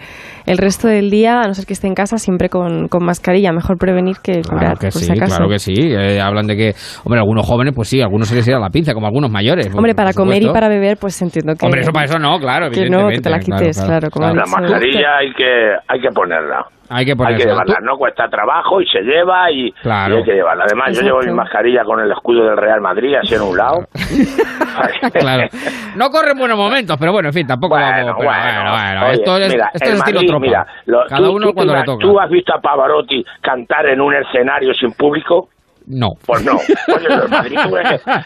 el, 0.47 0.59
resto 0.59 0.89
del 0.89 1.11
día, 1.11 1.41
a 1.41 1.49
no 1.49 1.55
ser 1.55 1.67
que 1.67 1.73
esté 1.73 1.87
en 1.87 1.95
casa, 1.95 2.19
siempre 2.19 2.49
con, 2.49 2.89
con 2.89 3.05
mascarilla. 3.05 3.53
Mejor 3.53 3.77
prevenir 3.79 4.17
que 4.23 4.43
curar, 4.43 4.77
claro 4.77 4.79
que 4.79 4.91
sí, 4.91 5.13
Claro 5.13 5.49
que 5.49 5.59
sí. 5.59 5.75
Eh, 5.77 6.21
hablan 6.21 6.47
de 6.47 6.57
que, 6.57 6.75
hombre, 7.05 7.21
algunos 7.21 7.47
jóvenes, 7.47 7.75
pues 7.75 7.89
sí, 7.89 8.01
algunos 8.01 8.29
se 8.29 8.35
les 8.35 8.47
irá 8.49 8.59
la 8.59 8.71
pinza, 8.71 8.95
como 8.95 9.07
algunos 9.07 9.31
mayores. 9.31 9.73
Hombre, 9.75 9.95
para 9.95 10.13
comer 10.13 10.43
y 10.43 10.49
para 10.49 10.69
beber, 10.69 10.97
pues 10.99 11.21
entiendo 11.23 11.55
que... 11.55 11.65
Hombre, 11.65 11.83
eso 11.83 11.93
para 11.93 12.07
eso 12.07 12.19
no, 12.19 12.39
claro, 12.39 12.71
Que 12.71 12.89
no, 12.89 13.09
que 13.09 13.21
te 13.21 13.31
la 13.31 13.39
quites, 13.39 13.83
claro. 13.83 14.09
la 14.21 14.45
mascarilla 14.47 15.17
hay 15.19 15.33
que, 15.33 15.75
hay 15.89 16.01
que 16.01 16.11
ponerla. 16.11 16.62
Hay 16.95 17.07
que, 17.07 17.15
llevarla, 17.15 17.79
no 17.81 17.97
cuesta 17.97 18.29
trabajo 18.29 18.83
y 18.83 18.87
se 18.87 19.01
lleva 19.01 19.51
y, 19.51 19.73
hay 19.83 20.25
que 20.25 20.35
llevarla. 20.35 20.65
Además, 20.65 20.95
yo 20.95 21.03
llevo 21.03 21.21
mi 21.21 21.33
mascarilla 21.33 21.85
con 21.85 22.01
el 22.01 22.13
escudo 22.13 22.45
del 22.45 22.57
Real 22.57 22.83
Madrid 22.83 23.15
así 23.15 23.35
en 23.35 23.41
un 23.41 23.57
lado. 23.57 23.87
claro. 25.13 25.49
No 25.97 26.11
corren 26.11 26.37
buenos 26.37 26.59
momentos, 26.59 26.97
pero 27.01 27.13
bueno, 27.13 27.31
en 27.31 27.35
fin, 27.35 27.47
tampoco 27.47 27.77
bueno, 27.77 28.15
Bueno, 28.15 28.25
bueno, 28.73 29.07
esto 29.07 29.37
es, 29.39 29.55
esto 29.55 29.89
es 29.89 29.95
estilo 29.95 30.21
tropa. 30.21 30.41
Mira, 30.41 30.67
Cada 31.09 31.31
uno 31.31 31.55
cuando 31.55 31.75
le 31.75 31.83
toca. 31.85 32.03
¿Tú 32.03 32.21
has 32.21 32.29
visto 32.29 32.55
a 32.55 32.61
Pavarotti 32.61 33.25
cantar 33.41 33.87
en 33.87 34.01
un 34.01 34.15
escenario 34.15 34.75
sin 34.75 34.93
público? 34.93 35.49
No. 35.93 36.09
Pues 36.27 36.45
no. 36.45 36.57
Pues 36.87 37.05
el 37.05 37.29
Madrid, 37.29 37.59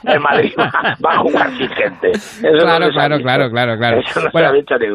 el 0.04 0.20
Madrid 0.20 0.52
va, 0.58 1.12
a 1.12 1.18
jugar 1.18 1.50
sin 1.56 1.68
gente. 1.70 2.12
claro, 2.40 2.88
claro, 2.90 3.18
claro, 3.18 3.50
claro, 3.50 3.76
claro, 3.76 4.00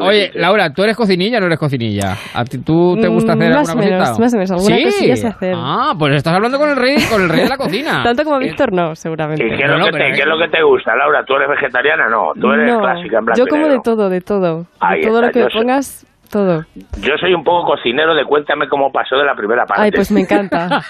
oye, 0.00 0.30
Laura, 0.34 0.72
¿tú 0.72 0.82
eres 0.82 0.96
cocinilla 0.96 1.36
o 1.36 1.40
no 1.40 1.46
eres 1.46 1.58
cocinilla? 1.58 2.16
¿A 2.34 2.44
ti, 2.44 2.58
¿Tú 2.64 2.96
te 3.00 3.08
gusta 3.08 3.34
hacer 3.34 3.50
mm, 3.50 3.56
alguna 3.56 3.74
cosita? 3.74 3.98
Más 3.98 4.34
o 4.34 4.36
menos, 4.36 4.50
alguna 4.50 4.76
¿Sí? 4.76 4.84
cosilla 4.84 5.16
sé 5.16 5.26
hacer. 5.26 5.54
Ah, 5.56 5.92
pues 5.98 6.14
estás 6.14 6.34
hablando 6.34 6.58
con 6.58 6.70
el 6.70 6.76
rey, 6.76 6.96
con 7.10 7.22
el 7.22 7.28
rey 7.28 7.42
de 7.42 7.48
la 7.48 7.56
cocina. 7.56 8.02
Tanto 8.04 8.24
como 8.24 8.38
Víctor, 8.38 8.72
no, 8.72 8.94
seguramente. 8.94 9.44
¿Y 9.44 9.50
qué 9.50 9.64
es, 9.64 9.70
lo, 9.70 9.84
que 9.84 9.92
te, 9.92 9.98
¿qué 9.98 10.22
es 10.22 10.26
lo 10.26 10.38
que 10.38 10.48
te 10.48 10.62
gusta, 10.62 10.96
Laura? 10.96 11.24
¿Tú 11.26 11.34
eres 11.34 11.48
vegetariana? 11.48 12.08
No, 12.08 12.32
tú 12.40 12.50
eres 12.52 12.74
clásica 12.76 13.18
en 13.18 13.24
blanco 13.26 13.38
Yo 13.38 13.46
como 13.46 13.68
de 13.68 13.78
todo, 13.80 14.08
de 14.08 14.20
todo. 14.20 14.66
De 14.90 15.00
todo 15.02 15.22
lo 15.22 15.30
que 15.30 15.44
me 15.44 15.50
pongas 15.50 16.06
todo. 16.32 16.64
Yo 16.98 17.14
soy 17.20 17.34
un 17.34 17.44
poco 17.44 17.72
cocinero 17.72 18.14
de 18.14 18.24
cuéntame 18.24 18.66
cómo 18.68 18.90
pasó 18.90 19.16
de 19.16 19.24
la 19.24 19.34
primera 19.34 19.66
parte. 19.66 19.82
Ay, 19.84 19.90
pues 19.92 20.10
me 20.10 20.22
encanta. 20.22 20.66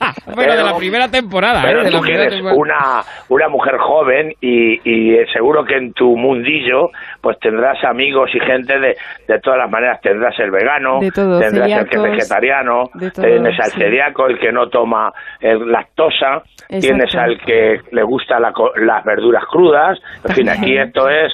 bueno, 0.34 0.56
de 0.56 0.62
la 0.62 0.76
primera 0.76 1.08
temporada. 1.08 1.62
Pero 1.62 1.82
¿eh? 1.82 1.90
tú 1.90 2.04
eres 2.04 2.40
una, 2.40 3.02
una 3.28 3.48
mujer 3.48 3.76
joven 3.78 4.32
y, 4.40 4.78
y 4.88 5.26
seguro 5.32 5.64
que 5.64 5.76
en 5.76 5.92
tu 5.92 6.16
mundillo 6.16 6.90
pues 7.20 7.38
tendrás 7.40 7.82
amigos 7.84 8.30
y 8.34 8.40
gente 8.40 8.78
de, 8.78 8.96
de 9.26 9.40
todas 9.40 9.58
las 9.58 9.70
maneras. 9.70 10.00
Tendrás 10.00 10.38
el 10.38 10.50
vegano, 10.50 11.00
tendrás 11.00 11.70
el 11.70 11.88
que 11.88 11.96
es 11.96 12.02
vegetariano, 12.02 12.84
tienes 13.14 13.58
al 13.60 13.70
celíaco, 13.72 14.26
el 14.26 14.38
que 14.38 14.52
no 14.52 14.68
toma 14.68 15.12
el 15.40 15.70
lactosa, 15.70 16.42
tienes 16.68 17.14
al 17.16 17.38
que 17.44 17.80
le 17.90 18.02
gusta 18.04 18.38
las 18.38 19.04
verduras 19.04 19.44
crudas. 19.46 19.98
En 20.28 20.34
fin, 20.34 20.48
aquí 20.48 20.78
esto 20.78 21.08
es 21.08 21.32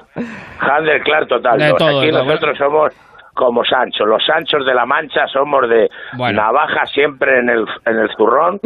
Handel 0.61 1.03
Clark 1.03 1.29
total. 1.29 1.63
aquí 1.63 2.11
nosotros 2.11 2.57
somos 2.57 3.12
como 3.35 3.65
Sancho. 3.65 4.05
Los 4.05 4.25
Sanchos 4.25 4.65
de 4.67 4.75
la 4.75 4.85
Mancha 4.85 5.27
somos 5.33 5.69
de 5.69 5.89
navaja 6.33 6.85
siempre 6.87 7.39
en 7.41 7.49
el, 7.49 7.65
en 7.87 7.99
el 7.99 8.09
zurrón, 8.17 8.59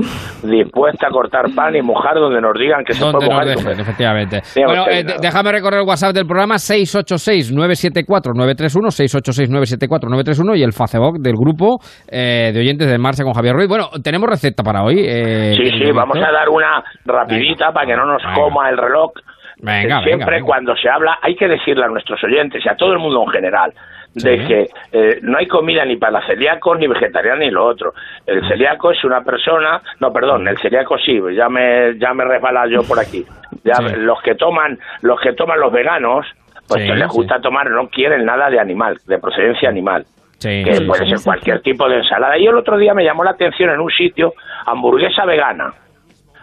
dispuesta 0.42 1.08
a 1.08 1.10
cortar 1.10 1.44
pan 1.54 1.76
y 1.76 1.82
mojar 1.82 2.14
donde 2.14 2.40
nos 2.40 2.54
digan 2.58 2.82
que 2.84 2.94
se 2.94 3.04
puede 3.10 3.26
mojar. 3.26 3.48
efectivamente. 3.48 4.40
bueno, 4.64 4.86
eh, 4.88 5.04
déjame 5.20 5.52
recorrer 5.52 5.80
el 5.80 5.86
WhatsApp 5.86 6.14
del 6.14 6.24
programa 6.26 6.54
686-974-931, 6.56 8.90
686-974-931 8.90 10.56
y 10.56 10.62
el 10.62 10.72
Facebook 10.72 11.18
del 11.20 11.34
grupo 11.34 11.76
eh, 12.10 12.50
de 12.52 12.60
oyentes 12.60 12.90
de 12.90 12.98
Marcha 12.98 13.22
con 13.22 13.34
Javier 13.34 13.54
Ruiz. 13.54 13.68
Bueno, 13.68 13.90
tenemos 14.02 14.28
receta 14.28 14.62
para 14.62 14.82
hoy. 14.82 14.96
Eh, 14.98 15.54
sí, 15.56 15.70
sí, 15.78 15.92
vamos 15.92 16.16
a 16.16 16.32
dar 16.32 16.48
una 16.48 16.82
rapidita 17.04 17.70
para 17.72 17.86
que 17.86 17.94
no 17.94 18.06
nos 18.06 18.22
coma 18.34 18.70
el 18.70 18.78
reloj. 18.78 19.12
Venga, 19.58 20.02
Siempre 20.02 20.42
cuando 20.42 20.76
se 20.76 20.90
habla 20.90 21.16
hay 21.22 21.34
que 21.34 21.48
decirle 21.48 21.84
a 21.84 21.88
nuestros 21.88 22.22
oyentes 22.22 22.62
y 22.64 22.68
a 22.68 22.76
todo 22.76 22.92
el 22.92 22.98
mundo 22.98 23.22
en 23.22 23.30
general 23.30 23.72
de 24.16 24.44
que 24.46 24.66
eh, 24.92 25.18
no 25.22 25.36
hay 25.38 25.46
comida 25.46 25.84
ni 25.84 25.96
para 25.96 26.26
celíacos, 26.26 26.78
ni 26.78 26.86
vegetariana, 26.86 27.40
ni 27.40 27.50
lo 27.50 27.66
otro. 27.66 27.92
El 28.26 28.46
celíaco 28.48 28.90
es 28.90 29.04
una 29.04 29.22
persona, 29.22 29.80
no, 30.00 30.12
perdón, 30.12 30.48
el 30.48 30.58
celíaco 30.58 30.96
sí, 30.98 31.20
ya 31.34 31.48
me, 31.48 31.98
ya 31.98 32.14
me 32.14 32.24
resbala 32.24 32.66
yo 32.66 32.82
por 32.82 32.98
aquí. 32.98 33.24
Ya, 33.62 33.74
Los 33.96 34.20
que 34.22 34.34
toman, 34.34 34.78
los 35.02 35.20
que 35.20 35.34
toman 35.34 35.60
los 35.60 35.72
veganos, 35.72 36.26
pues 36.66 36.84
que 36.84 36.94
les 36.94 37.08
gusta 37.08 37.40
tomar, 37.40 37.70
no 37.70 37.88
quieren 37.88 38.24
nada 38.24 38.48
de 38.48 38.58
animal, 38.58 38.96
de 39.06 39.18
procedencia 39.18 39.68
animal. 39.68 40.04
que 40.40 40.80
puede 40.86 41.08
ser 41.08 41.18
cualquier 41.22 41.60
tipo 41.60 41.88
de 41.88 41.96
ensalada. 41.98 42.38
Y 42.38 42.46
el 42.46 42.56
otro 42.56 42.76
día 42.78 42.94
me 42.94 43.04
llamó 43.04 43.22
la 43.22 43.32
atención 43.32 43.70
en 43.70 43.80
un 43.80 43.90
sitio, 43.90 44.32
hamburguesa 44.64 45.24
vegana. 45.24 45.72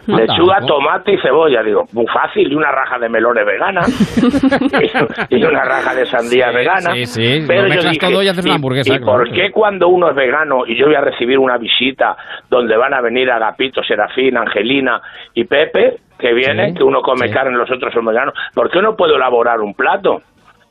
Lechuga, 0.07 0.59
tomate 0.65 1.13
y 1.13 1.17
cebolla. 1.19 1.63
Digo, 1.63 1.85
muy 1.93 2.05
fácil. 2.07 2.51
Y 2.51 2.55
una 2.55 2.71
raja 2.71 2.99
de 2.99 3.09
melones 3.09 3.45
vegana. 3.45 3.81
y 5.29 5.43
una 5.43 5.63
raja 5.63 5.95
de 5.95 6.05
sandía 6.05 6.51
vegana. 6.51 6.93
Sí, 6.93 7.05
sí. 7.05 7.43
Pero 7.47 7.67
yo 7.67 7.89
dije, 7.89 7.99
todo 7.99 8.23
y 8.23 8.27
haces 8.27 8.45
una 8.45 8.55
hamburguesa. 8.55 8.93
¿Y, 8.93 8.99
por 8.99 9.31
qué 9.31 9.51
cuando 9.51 9.87
uno 9.87 10.09
es 10.09 10.15
vegano 10.15 10.65
y 10.65 10.77
yo 10.77 10.87
voy 10.87 10.95
a 10.95 11.01
recibir 11.01 11.39
una 11.39 11.57
visita 11.57 12.15
donde 12.49 12.75
van 12.75 12.93
a 12.93 13.01
venir 13.01 13.31
Agapito, 13.31 13.81
Serafín, 13.83 14.37
Angelina 14.37 15.01
y 15.33 15.45
Pepe, 15.45 15.97
que 16.19 16.33
viene, 16.33 16.73
que 16.73 16.83
uno 16.83 17.01
come 17.01 17.29
carne, 17.29 17.57
los 17.57 17.71
otros 17.71 17.93
son 17.93 18.05
veganos, 18.05 18.33
¿por 18.53 18.69
qué 18.69 18.81
no 18.81 18.95
puedo 18.95 19.15
elaborar 19.15 19.59
un 19.59 19.73
plato 19.73 20.21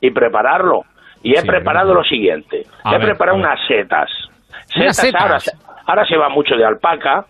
y 0.01 0.11
prepararlo? 0.11 0.81
Y 1.21 1.37
he 1.37 1.43
preparado 1.43 1.93
lo 1.93 2.03
siguiente. 2.03 2.63
he 2.91 2.99
preparado 2.99 3.37
unas 3.37 3.59
setas. 3.67 4.09
Setas, 4.67 5.13
Ahora, 5.15 5.37
ahora 5.85 6.05
se 6.05 6.17
va 6.17 6.29
mucho 6.29 6.55
de 6.55 6.65
alpaca, 6.65 7.25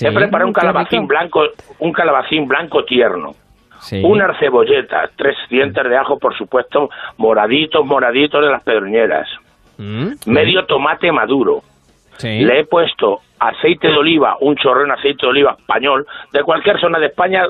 He 0.00 0.12
preparado 0.12 0.48
un 0.48 0.52
calabacín 0.52 1.06
blanco, 1.06 1.42
un 1.78 1.92
calabacín 1.92 2.46
blanco 2.46 2.84
tierno. 2.84 3.34
Una 4.02 4.36
cebolleta, 4.38 5.10
tres 5.16 5.36
dientes 5.48 5.84
de 5.84 5.96
ajo, 5.96 6.18
por 6.18 6.36
supuesto, 6.36 6.90
moraditos, 7.18 7.84
moraditos 7.84 8.42
de 8.42 8.50
las 8.50 8.62
pedroñeras. 8.62 9.28
Mm, 9.78 10.12
Medio 10.26 10.64
tomate 10.66 11.12
maduro. 11.12 11.62
Le 12.22 12.60
he 12.60 12.64
puesto 12.64 13.20
aceite 13.38 13.88
de 13.88 13.96
oliva, 13.96 14.36
un 14.40 14.56
chorrón 14.56 14.90
aceite 14.90 15.18
de 15.22 15.28
oliva 15.28 15.56
español, 15.58 16.06
de 16.32 16.42
cualquier 16.42 16.80
zona 16.80 16.98
de 16.98 17.06
España, 17.06 17.44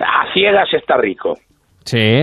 a 0.00 0.32
ciegas 0.34 0.72
está 0.74 0.96
rico. 0.96 1.38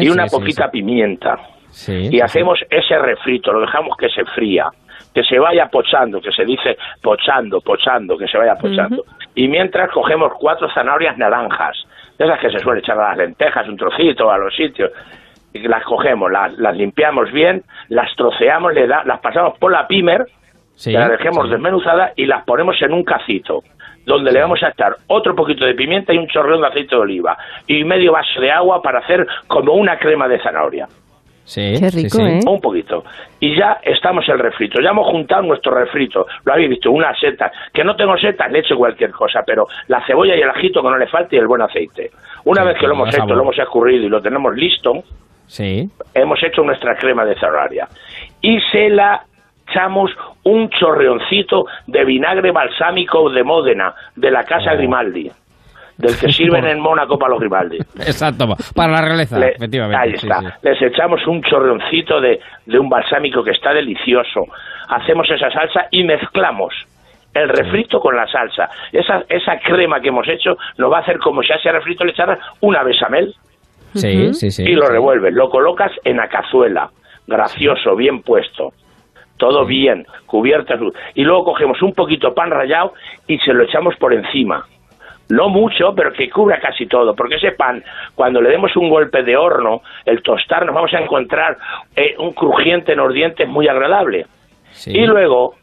y 0.03 0.10
una 0.10 0.27
poquita 0.27 0.69
pimienta. 0.69 1.39
y 1.88 2.19
hacemos 2.19 2.60
ese 2.69 2.99
refrito, 2.99 3.52
lo 3.52 3.61
dejamos 3.61 3.97
que 3.97 4.10
se 4.10 4.23
fría 4.26 4.69
que 5.15 5.23
se 5.23 5.39
vaya 5.39 5.67
pochando, 5.67 6.19
que 6.19 6.31
se 6.33 6.43
dice 6.43 6.77
pochando, 7.01 7.61
pochando, 7.61 8.17
que 8.17 8.27
se 8.27 8.37
vaya 8.37 8.55
pochando. 8.55 9.05
Y 9.33 9.47
mientras 9.47 9.89
cogemos 9.91 10.33
cuatro 10.37 10.69
zanahorias 10.73 11.17
naranjas, 11.17 11.77
esas 12.19 12.37
que 12.39 12.51
se 12.51 12.59
suele 12.59 12.81
echar 12.81 12.99
a 12.99 13.09
las 13.09 13.17
lentejas, 13.17 13.65
un 13.69 13.77
trocito 13.77 14.29
a 14.29 14.37
los 14.37 14.53
sitios, 14.53 14.91
las 15.53 15.85
cogemos, 15.85 16.29
las, 16.29 16.51
las 16.57 16.75
limpiamos 16.75 17.31
bien, 17.31 17.63
las 17.87 18.13
troceamos, 18.17 18.73
le 18.73 18.87
da, 18.87 19.03
las 19.05 19.21
pasamos 19.21 19.57
por 19.57 19.71
la 19.71 19.87
pimer, 19.87 20.25
las 20.85 21.09
dejemos 21.09 21.49
desmenuzadas 21.49 22.11
y 22.17 22.25
las 22.25 22.43
ponemos 22.43 22.75
en 22.81 22.91
un 22.91 23.05
cacito 23.05 23.63
donde 24.05 24.33
le 24.33 24.41
vamos 24.41 24.61
a 24.63 24.69
echar 24.69 24.97
otro 25.07 25.33
poquito 25.33 25.65
de 25.65 25.73
pimienta 25.73 26.13
y 26.13 26.17
un 26.17 26.27
chorreón 26.27 26.61
de 26.61 26.67
aceite 26.67 26.95
de 26.95 27.01
oliva 27.01 27.37
y 27.67 27.85
medio 27.85 28.11
vaso 28.11 28.39
de 28.39 28.51
agua 28.51 28.81
para 28.81 28.99
hacer 28.99 29.25
como 29.47 29.73
una 29.73 29.97
crema 29.97 30.27
de 30.27 30.39
zanahoria. 30.41 30.87
Sí, 31.45 31.76
Qué 31.80 31.89
rico, 31.91 32.19
¿eh? 32.22 32.39
Un 32.47 32.59
poquito. 32.59 33.03
Y 33.39 33.55
ya 33.55 33.77
estamos 33.84 34.27
el 34.30 34.39
refrito. 34.39 34.81
Ya 34.81 34.89
hemos 34.89 35.07
juntado 35.07 35.43
nuestro 35.43 35.73
refrito. 35.76 36.26
Lo 36.43 36.53
habéis 36.53 36.69
visto, 36.72 36.89
unas 36.91 37.17
setas. 37.19 37.51
Que 37.72 37.84
no 37.84 37.95
tengo 37.95 38.17
setas, 38.17 38.51
le 38.51 38.59
echo 38.59 38.76
cualquier 38.76 39.11
cosa, 39.11 39.43
pero 39.45 39.67
la 39.88 40.03
cebolla 40.07 40.35
y 40.35 40.41
el 40.41 40.49
ajito 40.49 40.81
que 40.81 40.89
no 40.89 40.97
le 40.97 41.05
falte 41.07 41.35
y 41.35 41.39
el 41.39 41.47
buen 41.47 41.61
aceite. 41.61 42.09
Una 42.45 42.63
vez 42.63 42.77
que 42.80 42.88
lo 42.88 42.93
hemos 42.93 43.09
hecho, 43.13 43.27
lo 43.27 43.41
hemos 43.43 43.57
escurrido 43.59 44.05
y 44.05 44.09
lo 44.09 44.22
tenemos 44.22 44.55
listo, 44.55 45.03
Sí. 45.45 45.88
hemos 46.15 46.41
hecho 46.43 46.63
nuestra 46.63 46.95
crema 46.97 47.23
de 47.26 47.35
zanahoria. 47.35 47.88
Y 48.41 48.59
se 48.72 48.89
la 48.89 49.23
echamos 49.69 50.11
un 50.43 50.69
chorreoncito 50.72 51.65
de 51.85 52.05
vinagre 52.05 52.51
balsámico 52.51 53.30
de 53.30 53.43
Módena, 53.43 53.93
de 54.15 54.31
la 54.31 54.43
casa 54.43 54.73
Oh. 54.73 54.77
Grimaldi. 54.77 55.31
Del 55.97 56.17
que 56.17 56.31
sirven 56.31 56.65
en 56.65 56.80
Mónaco 56.80 57.17
para 57.17 57.31
los 57.31 57.39
Grimaldi. 57.39 57.77
Exacto, 57.99 58.47
para 58.76 58.91
la 58.93 59.01
realeza, 59.01 59.39
Le- 59.39 59.51
efectivamente. 59.55 59.97
Ahí 60.03 60.17
sí, 60.17 60.27
está. 60.27 60.39
sí. 60.41 60.47
Les 60.63 60.81
echamos 60.81 61.26
un 61.27 61.41
chorroncito 61.43 62.19
de, 62.22 62.39
de 62.65 62.80
un 62.80 62.89
balsámico 62.89 63.43
que 63.43 63.51
está 63.51 63.73
delicioso. 63.73 64.45
Hacemos 64.89 65.30
esa 65.30 65.49
salsa 65.51 65.88
y 65.91 66.03
mezclamos 66.03 66.73
el 67.34 67.49
refrito 67.49 67.99
con 67.99 68.15
la 68.15 68.27
salsa. 68.27 68.69
Esa, 68.91 69.23
esa 69.30 69.57
crema 69.59 69.99
que 69.99 70.09
hemos 70.09 70.27
hecho 70.27 70.57
nos 70.77 70.91
va 70.91 70.97
a 70.97 71.01
hacer 71.01 71.17
como 71.19 71.41
si 71.43 71.51
a 71.51 71.55
ese 71.55 71.72
refrito 71.72 72.03
le 72.05 72.11
echaras 72.11 72.39
una 72.61 72.81
besamel 72.84 73.34
Sí, 73.93 74.34
sí, 74.34 74.51
sí. 74.51 74.63
y 74.63 74.73
lo 74.76 74.88
revuelves. 74.88 75.34
Lo 75.34 75.49
colocas 75.49 75.91
en 76.03 76.17
la 76.17 76.27
cazuela. 76.27 76.89
Gracioso, 77.27 77.95
bien 77.95 78.22
puesto. 78.22 78.73
Todo 79.38 79.65
bien, 79.65 80.05
cubiertas. 80.26 80.80
Y 81.13 81.23
luego 81.23 81.45
cogemos 81.45 81.81
un 81.81 81.93
poquito 81.93 82.34
pan 82.34 82.51
rallado 82.51 82.93
y 83.27 83.38
se 83.39 83.53
lo 83.53 83.63
echamos 83.63 83.95
por 83.97 84.13
encima. 84.13 84.65
No 85.30 85.49
mucho, 85.49 85.93
pero 85.95 86.11
que 86.14 86.30
cubra 86.30 86.60
casi 86.60 86.85
todo, 86.85 87.15
porque 87.15 87.35
ese 87.35 87.52
pan, 87.52 87.84
cuando 88.14 88.41
le 88.41 88.49
demos 88.49 88.76
un 88.76 88.89
golpe 88.89 89.23
de 89.23 89.35
horno, 89.35 89.81
el 90.06 90.22
tostar, 90.22 90.65
nos 90.65 90.76
vamos 90.76 90.93
a 90.93 90.99
encontrar 90.99 91.57
eh, 91.95 92.15
un 92.19 92.34
crujiente 92.34 92.91
en 92.91 92.99
los 92.99 93.14
dientes 93.14 93.47
muy 93.47 93.68
agradable. 93.68 94.27
Y 94.85 95.06
luego, 95.06 95.56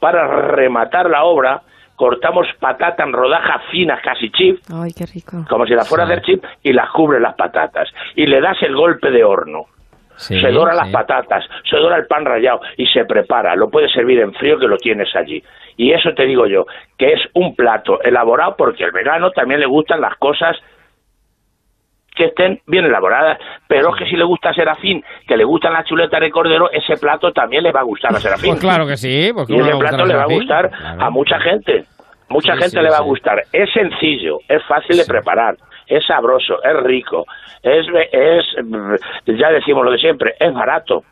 para 0.00 0.26
rematar 0.48 1.08
la 1.08 1.24
obra, 1.24 1.62
cortamos 1.94 2.46
patata 2.58 3.04
en 3.04 3.12
rodajas 3.12 3.62
finas, 3.70 4.00
casi 4.02 4.30
chip, 4.30 4.58
Ay, 4.72 4.92
qué 4.92 5.06
rico. 5.06 5.44
como 5.48 5.66
si 5.66 5.74
la 5.74 5.84
fuera 5.84 6.04
a 6.04 6.06
hacer 6.06 6.22
chip, 6.22 6.44
y 6.62 6.72
las 6.72 6.90
cubre 6.90 7.20
las 7.20 7.34
patatas. 7.34 7.88
Y 8.14 8.26
le 8.26 8.40
das 8.40 8.60
el 8.62 8.74
golpe 8.74 9.10
de 9.10 9.24
horno. 9.24 9.64
Sí, 10.16 10.40
se 10.40 10.50
dora 10.50 10.74
las 10.74 10.86
sí. 10.86 10.92
patatas, 10.94 11.44
se 11.68 11.76
dora 11.76 11.96
el 11.96 12.06
pan 12.06 12.24
rallado 12.24 12.60
y 12.78 12.86
se 12.86 13.04
prepara. 13.04 13.54
Lo 13.54 13.68
puedes 13.68 13.92
servir 13.92 14.20
en 14.20 14.32
frío 14.32 14.58
que 14.58 14.66
lo 14.66 14.78
tienes 14.78 15.14
allí. 15.14 15.42
Y 15.76 15.92
eso 15.92 16.14
te 16.14 16.24
digo 16.24 16.46
yo, 16.46 16.66
que 16.98 17.12
es 17.12 17.20
un 17.34 17.54
plato 17.54 18.00
elaborado 18.02 18.56
porque 18.56 18.84
al 18.84 18.92
vegano 18.92 19.30
también 19.32 19.60
le 19.60 19.66
gustan 19.66 20.00
las 20.00 20.16
cosas 20.16 20.56
que 22.14 22.24
estén 22.26 22.60
bien 22.66 22.86
elaboradas, 22.86 23.38
pero 23.68 23.90
es 23.90 23.96
que 23.98 24.08
si 24.08 24.16
le 24.16 24.24
gusta 24.24 24.48
a 24.48 24.54
Serafín, 24.54 25.04
que 25.28 25.36
le 25.36 25.44
gustan 25.44 25.74
las 25.74 25.84
chuletas 25.84 26.18
de 26.18 26.30
cordero, 26.30 26.70
ese 26.70 26.96
plato 26.96 27.30
también 27.32 27.62
le 27.62 27.72
va 27.72 27.80
a 27.80 27.84
gustar 27.84 28.10
a 28.14 28.18
Serafín. 28.18 28.52
Pues 28.52 28.60
claro 28.60 28.86
que 28.86 28.96
sí. 28.96 29.30
Pues 29.34 29.50
y 29.50 29.52
¿cómo 29.52 29.64
ese 29.66 29.72
no 29.74 29.78
plato 29.78 30.06
le 30.06 30.14
va 30.14 30.22
a 30.22 30.26
gustar 30.26 30.70
Claro. 30.70 31.02
a 31.04 31.10
mucha 31.10 31.38
gente. 31.40 31.84
Mucha 32.30 32.54
Sí, 32.54 32.58
gente 32.62 32.78
sí, 32.78 32.82
le 32.82 32.90
va 32.90 32.96
a 32.96 33.02
gustar. 33.02 33.42
Es 33.52 33.70
sencillo, 33.72 34.38
es 34.48 34.64
fácil 34.64 34.96
de 34.96 35.04
preparar, 35.04 35.56
es 35.86 36.06
sabroso, 36.06 36.62
es 36.64 36.76
rico, 36.84 37.26
es, 37.62 37.86
es 38.12 38.44
ya 39.26 39.50
decimos 39.50 39.84
lo 39.84 39.90
de 39.92 39.98
siempre, 39.98 40.34
es 40.40 40.52
barato. 40.54 41.04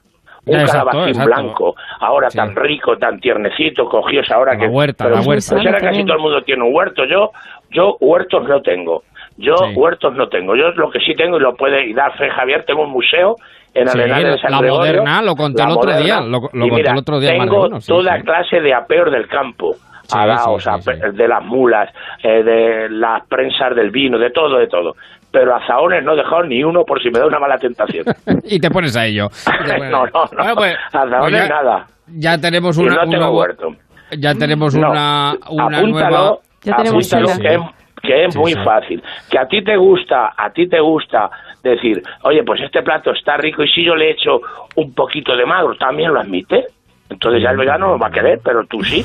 Un 0.47 0.61
Exacto, 0.61 0.89
calabacín 0.91 1.09
exacto. 1.23 1.43
blanco, 1.43 1.75
ahora 2.01 2.29
tan 2.29 2.55
rico, 2.55 2.97
tan 2.99 3.19
tiernecito, 3.19 3.89
cogidos 3.89 4.31
ahora 4.31 4.57
que... 4.59 4.67
huerta, 4.67 5.05
pero 5.05 5.17
la 5.17 5.23
huerta. 5.23 5.55
pues 5.55 5.67
ahora 5.67 5.81
casi 5.81 6.05
todo 6.05 6.17
el 6.17 6.23
mundo 6.23 6.43
tiene 6.43 6.63
un 6.65 6.75
huerto. 6.75 7.05
Yo, 7.07 7.31
yo 7.71 7.97
huertos 8.01 8.47
no 8.47 8.61
tengo. 8.61 9.03
Yo 9.37 9.55
huertos 9.75 10.15
no 10.15 10.29
tengo. 10.29 10.55
Yo 10.55 10.71
lo 10.73 10.91
que 10.91 11.01
sí 11.01 11.15
tengo, 11.17 11.39
y 11.39 11.41
lo 11.41 11.55
puede 11.57 11.93
dar 11.95 12.17
fe 12.17 12.29
Javier, 12.31 12.65
tengo 12.67 12.83
un 12.83 12.91
museo 12.91 13.37
en 13.73 13.89
Sí, 13.89 13.99
Arenal 13.99 14.23
de 14.25 14.39
San 14.39 14.51
la 14.53 14.59
Gregorio, 14.59 14.79
moderna, 15.03 15.23
lo 15.23 15.35
conté 15.35 15.59
la 15.63 15.65
el 15.65 15.71
otro 15.73 15.91
moderna. 15.91 16.05
día, 16.05 16.21
lo- 16.21 16.29
lo 16.29 16.41
conté 16.51 16.71
mira, 16.71 16.93
el 16.93 16.99
otro 16.99 17.19
día 17.21 17.31
Tengo 17.31 17.81
sí, 17.81 17.89
toda 17.89 18.21
clase 18.21 18.61
de 18.61 18.75
apeos 18.75 19.11
del 19.11 19.27
campo. 19.29 19.75
Araos, 20.13 20.69
de 21.15 21.27
las 21.29 21.43
mulas, 21.43 21.91
eh, 22.23 22.43
de 22.43 22.91
las 22.91 23.27
prensas 23.27 23.75
del 23.75 23.91
vino, 23.91 24.19
de 24.19 24.31
todo, 24.31 24.59
de 24.59 24.67
todo. 24.67 24.95
Pero 25.35 25.57
azaones 25.57 26.05
no 26.05 26.13
he 26.13 26.17
dejado 26.17 26.45
ni 26.45 26.63
uno 26.63 26.85
por 26.85 27.03
si 27.03 27.11
me 27.11 27.19
da 27.19 27.27
una 27.27 27.41
mala 27.41 27.59
tentación. 27.59 28.05
y 28.45 28.61
te 28.61 28.71
pones 28.71 28.97
a 28.97 29.05
ello. 29.05 29.27
Y 29.47 29.69
pones 29.69 29.91
no, 29.91 30.05
a 30.05 30.07
no, 30.07 30.07
no. 30.13 30.29
Bueno, 30.39 30.55
pues, 30.55 30.77
azaones 30.93 31.19
pues 31.21 31.33
ya- 31.35 31.49
nada. 31.49 31.87
Ya 32.07 32.39
tenemos 32.39 32.79
Y 32.79 32.83
una, 32.83 32.95
no 32.95 33.01
tengo 33.11 33.17
una- 33.17 33.31
huerto. 33.31 33.69
ya 34.17 34.35
tenemos 34.35 34.75
No, 34.77 34.91
una, 34.93 35.35
una 35.51 35.79
apúntalo, 35.79 35.89
nueva. 35.89 36.29
apúntalo 36.29 37.27
que 37.41 37.55
es, 37.55 37.61
que 38.03 38.25
es 38.27 38.37
muy 38.37 38.55
fácil. 38.55 39.03
Que 39.29 39.39
a 39.41 39.49
ti 39.49 39.65
te 39.65 39.77
gusta, 39.77 40.35
a 40.37 40.51
ti 40.51 40.69
te 40.69 40.79
gusta 40.81 41.31
decir, 41.65 42.01
oye, 42.23 42.45
pues 42.45 42.61
este 42.61 42.83
plato 42.83 43.11
está 43.13 43.37
rico 43.39 43.65
y 43.65 43.69
si 43.69 43.85
yo 43.85 43.97
le 43.97 44.11
echo 44.13 44.41
un 44.77 44.95
poquito 44.95 45.35
de 45.35 45.45
magro, 45.47 45.75
también 45.77 46.13
lo 46.15 46.21
admite. 46.21 46.67
Entonces 47.11 47.43
ya 47.43 47.51
el 47.51 47.57
vegano 47.57 47.89
no 47.89 47.99
va 47.99 48.07
a 48.07 48.11
querer, 48.13 48.39
pero 48.45 48.65
tú 48.67 48.83
sí. 48.85 49.05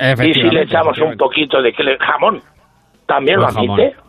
Y 0.00 0.32
si 0.34 0.42
le 0.44 0.62
echamos 0.62 0.98
un 1.00 1.16
poquito 1.18 1.60
de 1.60 1.72
jamón, 2.00 2.40
también 3.06 3.38
lo 3.40 3.44
Pues 3.46 3.56
admite. 3.56 3.90
Jamón, 3.94 4.07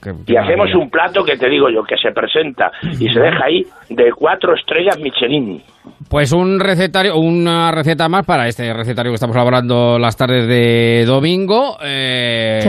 que, 0.00 0.32
Y 0.32 0.36
hacemos 0.36 0.74
un 0.74 0.90
plato 0.90 1.24
que 1.24 1.36
te 1.36 1.48
digo 1.48 1.68
yo, 1.70 1.82
que 1.82 1.96
se 1.96 2.12
presenta 2.12 2.70
y 2.82 3.08
se 3.12 3.20
deja 3.20 3.44
ahí 3.44 3.64
de 3.90 4.12
cuatro 4.12 4.54
estrellas 4.54 4.98
Michelin. 4.98 5.62
Pues 6.08 6.32
un 6.32 6.60
recetario, 6.60 7.16
una 7.16 7.70
receta 7.72 8.08
más 8.08 8.26
para 8.26 8.46
este 8.46 8.72
recetario 8.72 9.10
que 9.10 9.16
estamos 9.16 9.36
elaborando 9.36 9.98
las 9.98 10.16
tardes 10.16 10.46
de 10.46 11.04
domingo. 11.06 11.76
Eh. 11.82 12.60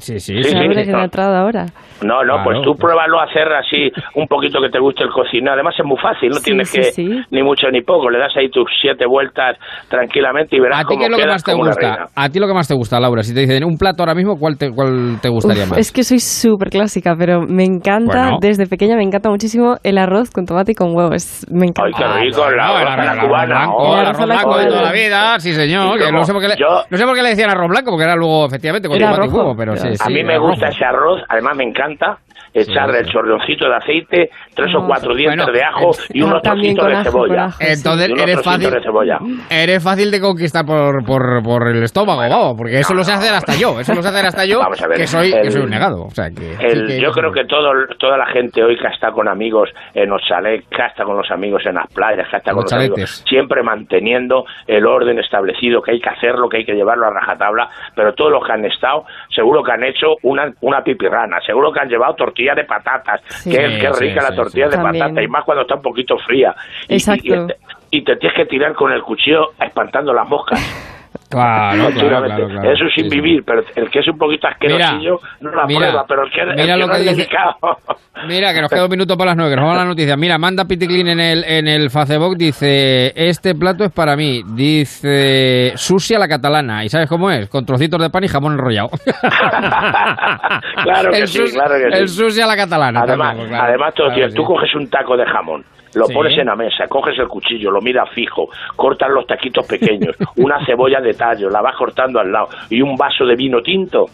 Sí, 0.00 0.18
sí, 0.18 0.42
Sí, 0.42 0.50
sí. 0.50 0.90
entrado 0.92 1.36
ahora. 1.36 1.66
No, 2.02 2.22
no, 2.24 2.34
Claro. 2.34 2.42
pues 2.44 2.62
tú 2.62 2.74
pruébalo 2.74 3.20
a 3.20 3.24
hacer 3.24 3.50
así 3.52 3.90
un 4.14 4.26
poquito 4.26 4.60
que 4.60 4.68
te 4.68 4.78
guste 4.78 5.04
el 5.04 5.10
cocinar. 5.10 5.54
Además 5.54 5.74
es 5.78 5.84
muy 5.84 5.96
fácil, 5.98 6.30
no 6.30 6.36
Sí, 6.36 6.44
tienes 6.44 6.68
sí, 6.68 6.78
que 6.78 6.82
sí. 6.92 7.08
ni 7.30 7.42
mucho 7.42 7.68
ni 7.70 7.82
poco. 7.82 8.10
Le 8.10 8.18
das 8.18 8.32
ahí 8.36 8.50
tus 8.50 8.66
siete 8.80 9.06
vueltas 9.06 9.56
tranquilamente 9.88 10.56
y 10.56 10.60
verás 10.60 10.80
¿A 10.80 10.82
ti 10.82 10.86
cómo 10.88 10.98
qué 10.98 11.04
es 11.06 11.10
lo 11.10 11.16
que 11.18 11.26
más 11.26 11.44
te 11.44 11.54
gusta? 11.54 12.06
¿A 12.14 12.28
ti 12.28 12.38
lo 12.38 12.46
que 12.46 12.54
más 12.54 12.68
te 12.68 12.74
gusta, 12.74 13.00
Laura? 13.00 13.22
Si 13.22 13.34
te 13.34 13.40
dicen 13.40 13.64
un 13.64 13.76
plato 13.78 14.02
ahora 14.02 14.14
mismo, 14.14 14.36
¿cuál 14.36 14.58
te, 14.58 14.70
cuál 14.70 15.18
te 15.22 15.28
gustaría 15.28 15.64
Uf, 15.64 15.70
más? 15.70 15.78
Es 15.78 15.92
que 15.92 16.02
soy 16.02 16.18
súper 16.18 16.70
clásica, 16.70 17.14
pero 17.18 17.42
me 17.42 17.64
encanta, 17.64 18.22
Bueno. 18.22 18.38
desde 18.40 18.66
pequeña 18.66 18.96
me 18.96 19.02
encanta 19.04 19.30
muchísimo 19.30 19.76
el 19.82 19.98
arroz 19.98 20.30
con 20.30 20.44
tomate 20.46 20.72
y 20.72 20.74
con 20.74 20.94
huevos. 20.94 21.46
Me 21.50 21.66
encanta. 21.66 21.84
Ay, 21.84 21.92
qué 21.96 22.26
rico, 22.26 22.50
la 22.50 22.66
No, 22.66 22.78
el 22.80 22.88
arroz 22.88 23.06
la 23.16 23.22
cubana. 23.22 23.46
blanco, 23.46 23.76
oh, 23.76 24.00
el 24.00 24.06
arroz 24.06 24.24
blanco 24.26 24.58
de 24.58 24.66
toda 24.66 24.82
la 24.82 24.92
vida, 24.92 25.38
sí 25.40 25.52
señor. 25.52 25.98
No, 26.12 26.24
sé 26.24 26.32
por 26.32 26.42
qué 26.42 26.48
le, 26.48 26.56
no 26.58 27.34
decían 27.34 27.50
arroz 27.50 27.68
blanco, 27.68 27.90
porque 27.90 28.04
era 28.04 28.16
luego, 28.16 28.46
efectivamente, 28.46 28.88
con 28.88 28.98
tomate 28.98 29.26
y 29.26 29.28
huevo, 29.28 29.54
pero 29.56 29.76
sí, 29.76 29.83
a 30.00 30.08
mí 30.08 30.22
me 30.24 30.38
gusta. 30.38 30.68
ese 30.68 30.84
arroz, 30.84 31.22
además 31.28 31.56
me 31.56 31.64
encanta 31.64 32.18
echarle 32.54 33.00
el 33.00 33.06
chorroncito 33.06 33.68
de 33.68 33.74
aceite, 33.76 34.30
tres 34.54 34.74
o 34.74 34.86
cuatro 34.86 35.14
dientes 35.14 35.44
Bueno, 35.44 35.52
de 35.52 35.64
ajo 35.64 35.90
y 36.10 36.22
unos 36.22 36.40
trocitos 36.40 36.86
de 36.88 37.02
cebolla. 37.04 37.44
ajo, 37.46 37.58
sí. 37.58 37.66
Entonces 37.68 38.08
unos 38.10 38.22
eres 38.22 38.42
fácil- 38.42 38.70
de 38.70 38.80
cebolla. 38.82 39.18
Eres 39.50 39.82
fácil 39.82 40.10
de 40.10 40.20
conquistar 40.20 40.64
por, 40.64 41.04
por, 41.04 41.42
por 41.42 41.68
el 41.68 41.82
estómago, 41.82 42.20
vamos, 42.20 42.54
porque 42.56 42.78
eso 42.78 42.94
lo 42.94 43.02
sé 43.04 43.12
hacer 43.12 43.34
hasta 43.34 43.54
yo, 43.56 43.80
eso 43.80 43.92
lo 43.94 44.02
sé 44.02 44.08
hacer 44.08 44.26
hasta 44.26 44.44
yo, 44.46 44.60
Vamos 44.60 44.80
a 44.82 44.86
ver, 44.86 44.98
que 44.98 45.06
soy, 45.06 45.32
que 45.32 45.40
el- 45.40 45.52
soy 45.52 45.62
un 45.62 45.70
negado. 45.70 46.04
O 46.04 46.10
sea, 46.10 46.30
que, 46.30 46.52
El- 46.64 46.86
sí 46.88 46.94
que- 46.94 47.00
yo 47.00 47.10
creo 47.10 47.32
que 47.32 47.44
todo, 47.46 47.72
toda 47.98 48.16
la 48.16 48.26
gente 48.26 48.62
hoy 48.62 48.76
que 48.78 48.86
está 48.86 49.10
con 49.10 49.26
amigos 49.28 49.68
en 49.94 50.08
los 50.10 50.22
chalets, 50.22 50.66
que 50.68 50.82
está 50.86 51.04
con 51.04 51.16
los 51.16 51.30
amigos 51.30 51.66
en 51.66 51.74
las 51.74 51.92
playas, 51.92 52.28
que 52.30 52.36
está 52.36 52.52
con 52.52 52.62
Los 52.62 52.72
los 52.72 52.80
amigos, 52.80 53.24
siempre 53.28 53.62
manteniendo 53.62 54.44
el 54.66 54.86
orden 54.86 55.18
establecido, 55.18 55.82
que 55.82 55.92
hay 55.92 56.00
que 56.00 56.08
hacerlo, 56.10 56.48
que 56.48 56.58
hay 56.58 56.64
que 56.64 56.74
llevarlo 56.74 57.06
a 57.06 57.10
rajatabla, 57.10 57.68
pero 57.96 58.14
todos 58.14 58.30
los 58.30 58.44
que 58.46 58.52
han 58.52 58.64
estado, 58.64 59.04
seguro 59.34 59.62
que 59.62 59.72
han 59.72 59.82
hecho 59.82 60.14
una, 60.22 60.52
una 60.60 60.82
pipirrana, 60.82 61.38
seguro 61.44 61.72
que 61.72 61.80
han 61.80 61.88
llevado 61.88 62.14
tortillas 62.14 62.43
de 62.52 62.64
patatas, 62.64 63.20
Sí. 63.28 63.50
que, 63.52 63.56
que 63.58 63.92
Sí, 63.94 64.00
rica 64.08 64.20
sí, 64.20 64.26
la 64.26 64.28
sí, 64.30 64.36
tortilla 64.36 64.66
de 64.68 64.76
También. 64.76 65.04
patata, 65.04 65.22
y 65.22 65.28
más 65.28 65.44
cuando 65.44 65.62
está 65.62 65.76
un 65.76 65.82
poquito 65.82 66.18
fría. 66.18 66.52
Y- 66.88 66.94
y- 66.94 66.96
Exacto. 66.96 67.22
Y, 67.24 67.46
te- 67.46 67.56
y 67.92 68.04
te 68.04 68.16
tienes 68.16 68.36
que 68.36 68.46
tirar 68.46 68.74
con 68.74 68.90
el 68.92 69.00
cuchillo 69.02 69.52
espantando 69.60 70.12
las 70.12 70.28
moscas. 70.28 70.58
Claro, 71.34 71.90
claro, 71.90 72.24
claro, 72.24 72.48
claro. 72.48 72.70
Eso 72.72 72.84
sin 72.94 73.04
Sí, 73.04 73.10
sí. 73.10 73.16
vivir, 73.20 73.42
pero 73.44 73.62
el 73.76 73.90
que 73.90 73.98
es 73.98 74.08
un 74.08 74.18
poquito 74.18 74.46
asquerosillo 74.48 75.18
no 75.40 75.50
la 75.54 75.66
mira, 75.66 75.80
prueba, 75.80 76.04
pero 76.08 76.24
el 76.24 76.30
que, 76.30 76.40
el 76.40 76.46
mira 76.54 76.74
que 76.74 76.76
lo 76.80 76.86
no 76.86 76.92
que 76.92 76.98
es 77.00 77.04
dice- 77.04 77.16
delicado. 77.16 77.56
Mira, 78.28 78.54
que 78.54 78.60
nos 78.62 78.70
queda 78.70 78.84
un 78.84 78.90
minuto 78.96 79.16
para 79.18 79.30
las 79.32 79.36
nueve, 79.36 79.50
que 79.50 79.56
nos 79.56 79.64
vamos 79.64 79.76
a 79.80 79.82
la 79.82 79.88
noticia. 79.90 80.16
Mira, 80.16 80.38
manda 80.38 80.64
Piticlin 80.64 81.08
en 81.08 81.20
el, 81.20 81.44
en 81.44 81.66
el 81.68 81.90
Facebook, 81.90 82.36
dice, 82.38 83.12
este 83.16 83.54
plato 83.56 83.84
es 83.84 83.92
para 83.92 84.16
mí. 84.16 84.42
Dice, 84.54 85.72
sushi 85.74 86.14
a 86.14 86.20
la 86.20 86.28
catalana. 86.28 86.84
¿Y 86.84 86.88
sabes 86.88 87.08
cómo 87.08 87.30
es? 87.30 87.48
Con 87.48 87.66
trocitos 87.66 88.00
de 88.00 88.08
pan 88.10 88.24
y 88.24 88.28
jamón 88.28 88.52
enrollado. 88.52 88.88
claro 90.84 91.10
que 91.10 91.18
El 91.18 91.28
sí, 91.28 91.38
sushi- 91.40 91.52
claro 91.52 91.74
que 91.74 91.90
sí. 91.96 92.02
El 92.02 92.08
sushi 92.08 92.40
a 92.40 92.46
la 92.46 92.56
catalana. 92.56 93.00
Además, 93.02 93.34
pues, 93.36 93.48
claro. 93.48 93.64
además 93.64 93.94
todo, 93.94 94.12
tío, 94.14 94.28
tú 94.32 94.44
coges 94.44 94.74
un 94.74 94.88
taco 94.88 95.16
de 95.16 95.26
jamón 95.26 95.64
lo 95.94 96.06
pones 96.08 96.36
en 96.38 96.46
la 96.46 96.56
mesa, 96.56 96.86
coges 96.88 97.18
el 97.18 97.28
cuchillo, 97.28 97.70
lo 97.70 97.80
miras 97.80 98.10
fijo, 98.10 98.48
cortas 98.76 99.10
los 99.10 99.26
taquitos 99.26 99.66
pequeños, 99.66 100.16
una 100.36 100.64
cebolla 100.64 101.00
de 101.00 101.14
tallo, 101.14 101.48
la 101.48 101.62
vas 101.62 101.76
cortando 101.76 102.18
al 102.18 102.30
lado 102.30 102.48
y 102.70 102.80
un 102.80 102.96
vaso 102.96 103.24
de 103.24 103.36
vino 103.36 103.60
tinto 103.62 104.06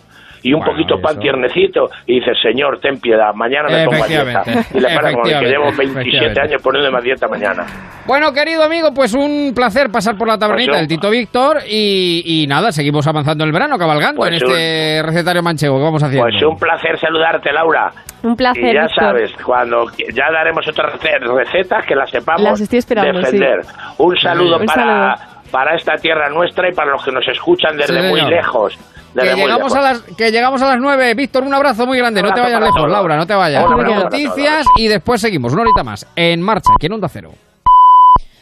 y 0.43 0.53
un 0.53 0.63
poquito 0.63 1.01
pan 1.01 1.19
tiernecito 1.19 1.89
y 2.07 2.21
dices, 2.21 2.37
señor, 2.43 2.79
ten 2.81 2.99
piedad, 3.01 3.33
mañana 3.35 3.69
me 3.69 3.85
pongo 3.85 4.05
a 4.05 4.07
dieta. 4.07 4.43
Y 4.75 4.81
le 4.81 4.95
para 4.95 5.13
como 5.13 5.25
que 5.25 5.47
llevo 5.47 5.71
27 5.77 6.41
años 6.41 6.63
poniendo 6.63 6.91
más 6.91 7.03
dieta 7.03 7.29
mañana. 7.29 7.65
Bueno, 8.07 8.33
querido 8.33 8.63
amigo, 8.65 8.93
pues 8.95 9.15
un 9.15 9.53
placer 9.55 9.91
pasar 9.91 10.17
por 10.17 10.29
la 10.29 10.39
tabernita 10.39 10.77
del 10.77 10.89
Tito 10.89 11.11
Víctor 11.11 11.59
y, 11.69 12.47
nada, 12.49 12.73
seguimos 12.73 13.07
avanzando 13.07 13.45
en 13.45 13.49
el 13.49 13.53
verano, 13.53 13.79
cabalgando 13.79 14.25
en 14.27 14.39
pues 14.39 14.43
este 14.43 15.03
recetario 15.03 15.43
manchego 15.43 15.79
que 15.79 15.85
vamos 15.85 16.03
haciendo. 16.03 16.29
Pues 16.29 16.43
un 16.43 16.57
placer 16.57 16.99
saludarte, 16.99 17.53
Laura. 17.53 17.91
Un 18.23 18.37
placer. 18.37 18.65
Y 18.65 18.75
ya 18.75 18.89
sabes, 18.89 19.33
cuando 19.45 19.85
ya 20.13 20.31
daremos 20.33 20.67
otras 20.69 20.95
recetas 21.03 21.87
que 21.87 21.95
las 21.95 22.11
sepamos 22.11 22.59
defender. 22.59 23.61
Un 23.99 24.17
saludo 24.17 24.59
para... 24.65 25.17
para 25.51 25.75
esta 25.75 25.97
tierra 25.97 26.29
nuestra 26.31 26.69
y 26.69 26.73
para 26.73 26.93
los 26.93 27.05
que 27.05 27.11
nos 27.11 27.27
escuchan 27.27 27.77
desde 27.77 28.09
muy 28.09 28.21
lejos 28.23 28.79
que 29.15 29.35
llegamos, 29.35 29.75
a 29.75 29.81
las, 29.81 30.01
que 30.17 30.31
llegamos 30.31 30.63
a 30.63 30.67
las 30.67 30.79
9. 30.79 31.15
Víctor, 31.15 31.43
un 31.45 31.55
abrazo 31.55 31.87
muy 31.87 31.99
grande. 31.99 32.23
no 32.23 32.33
te 32.33 32.41
vayas 32.41 32.61
lejos, 32.61 32.89
Laura, 32.89 33.17
no 33.17 33.27
te 33.27 33.35
vayas. 33.35 33.65
Noticias 33.69 34.67
y 34.77 34.89
después 34.89 35.21
seguimos. 35.21 35.53
Una 35.53 35.63
horita 35.63 35.85
más. 35.85 36.07
En 36.17 36.41
marcha, 36.41 36.71
aquí 36.75 36.87
en 36.87 36.93
Onda 36.93 37.09
Cero. 37.09 37.33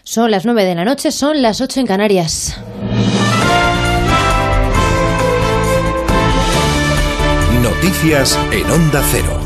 Son 0.03 0.31
las 0.31 0.47
9 0.47 0.65
de 0.65 0.75
la 0.75 0.85
noche, 0.85 1.11
son 1.11 1.43
las 1.43 1.61
8 1.61 1.81
en 1.81 1.87
Canarias. 1.87 2.59
Noticias 7.63 8.39
en 8.53 8.71
Onda 8.71 9.03
Cero. 9.11 9.38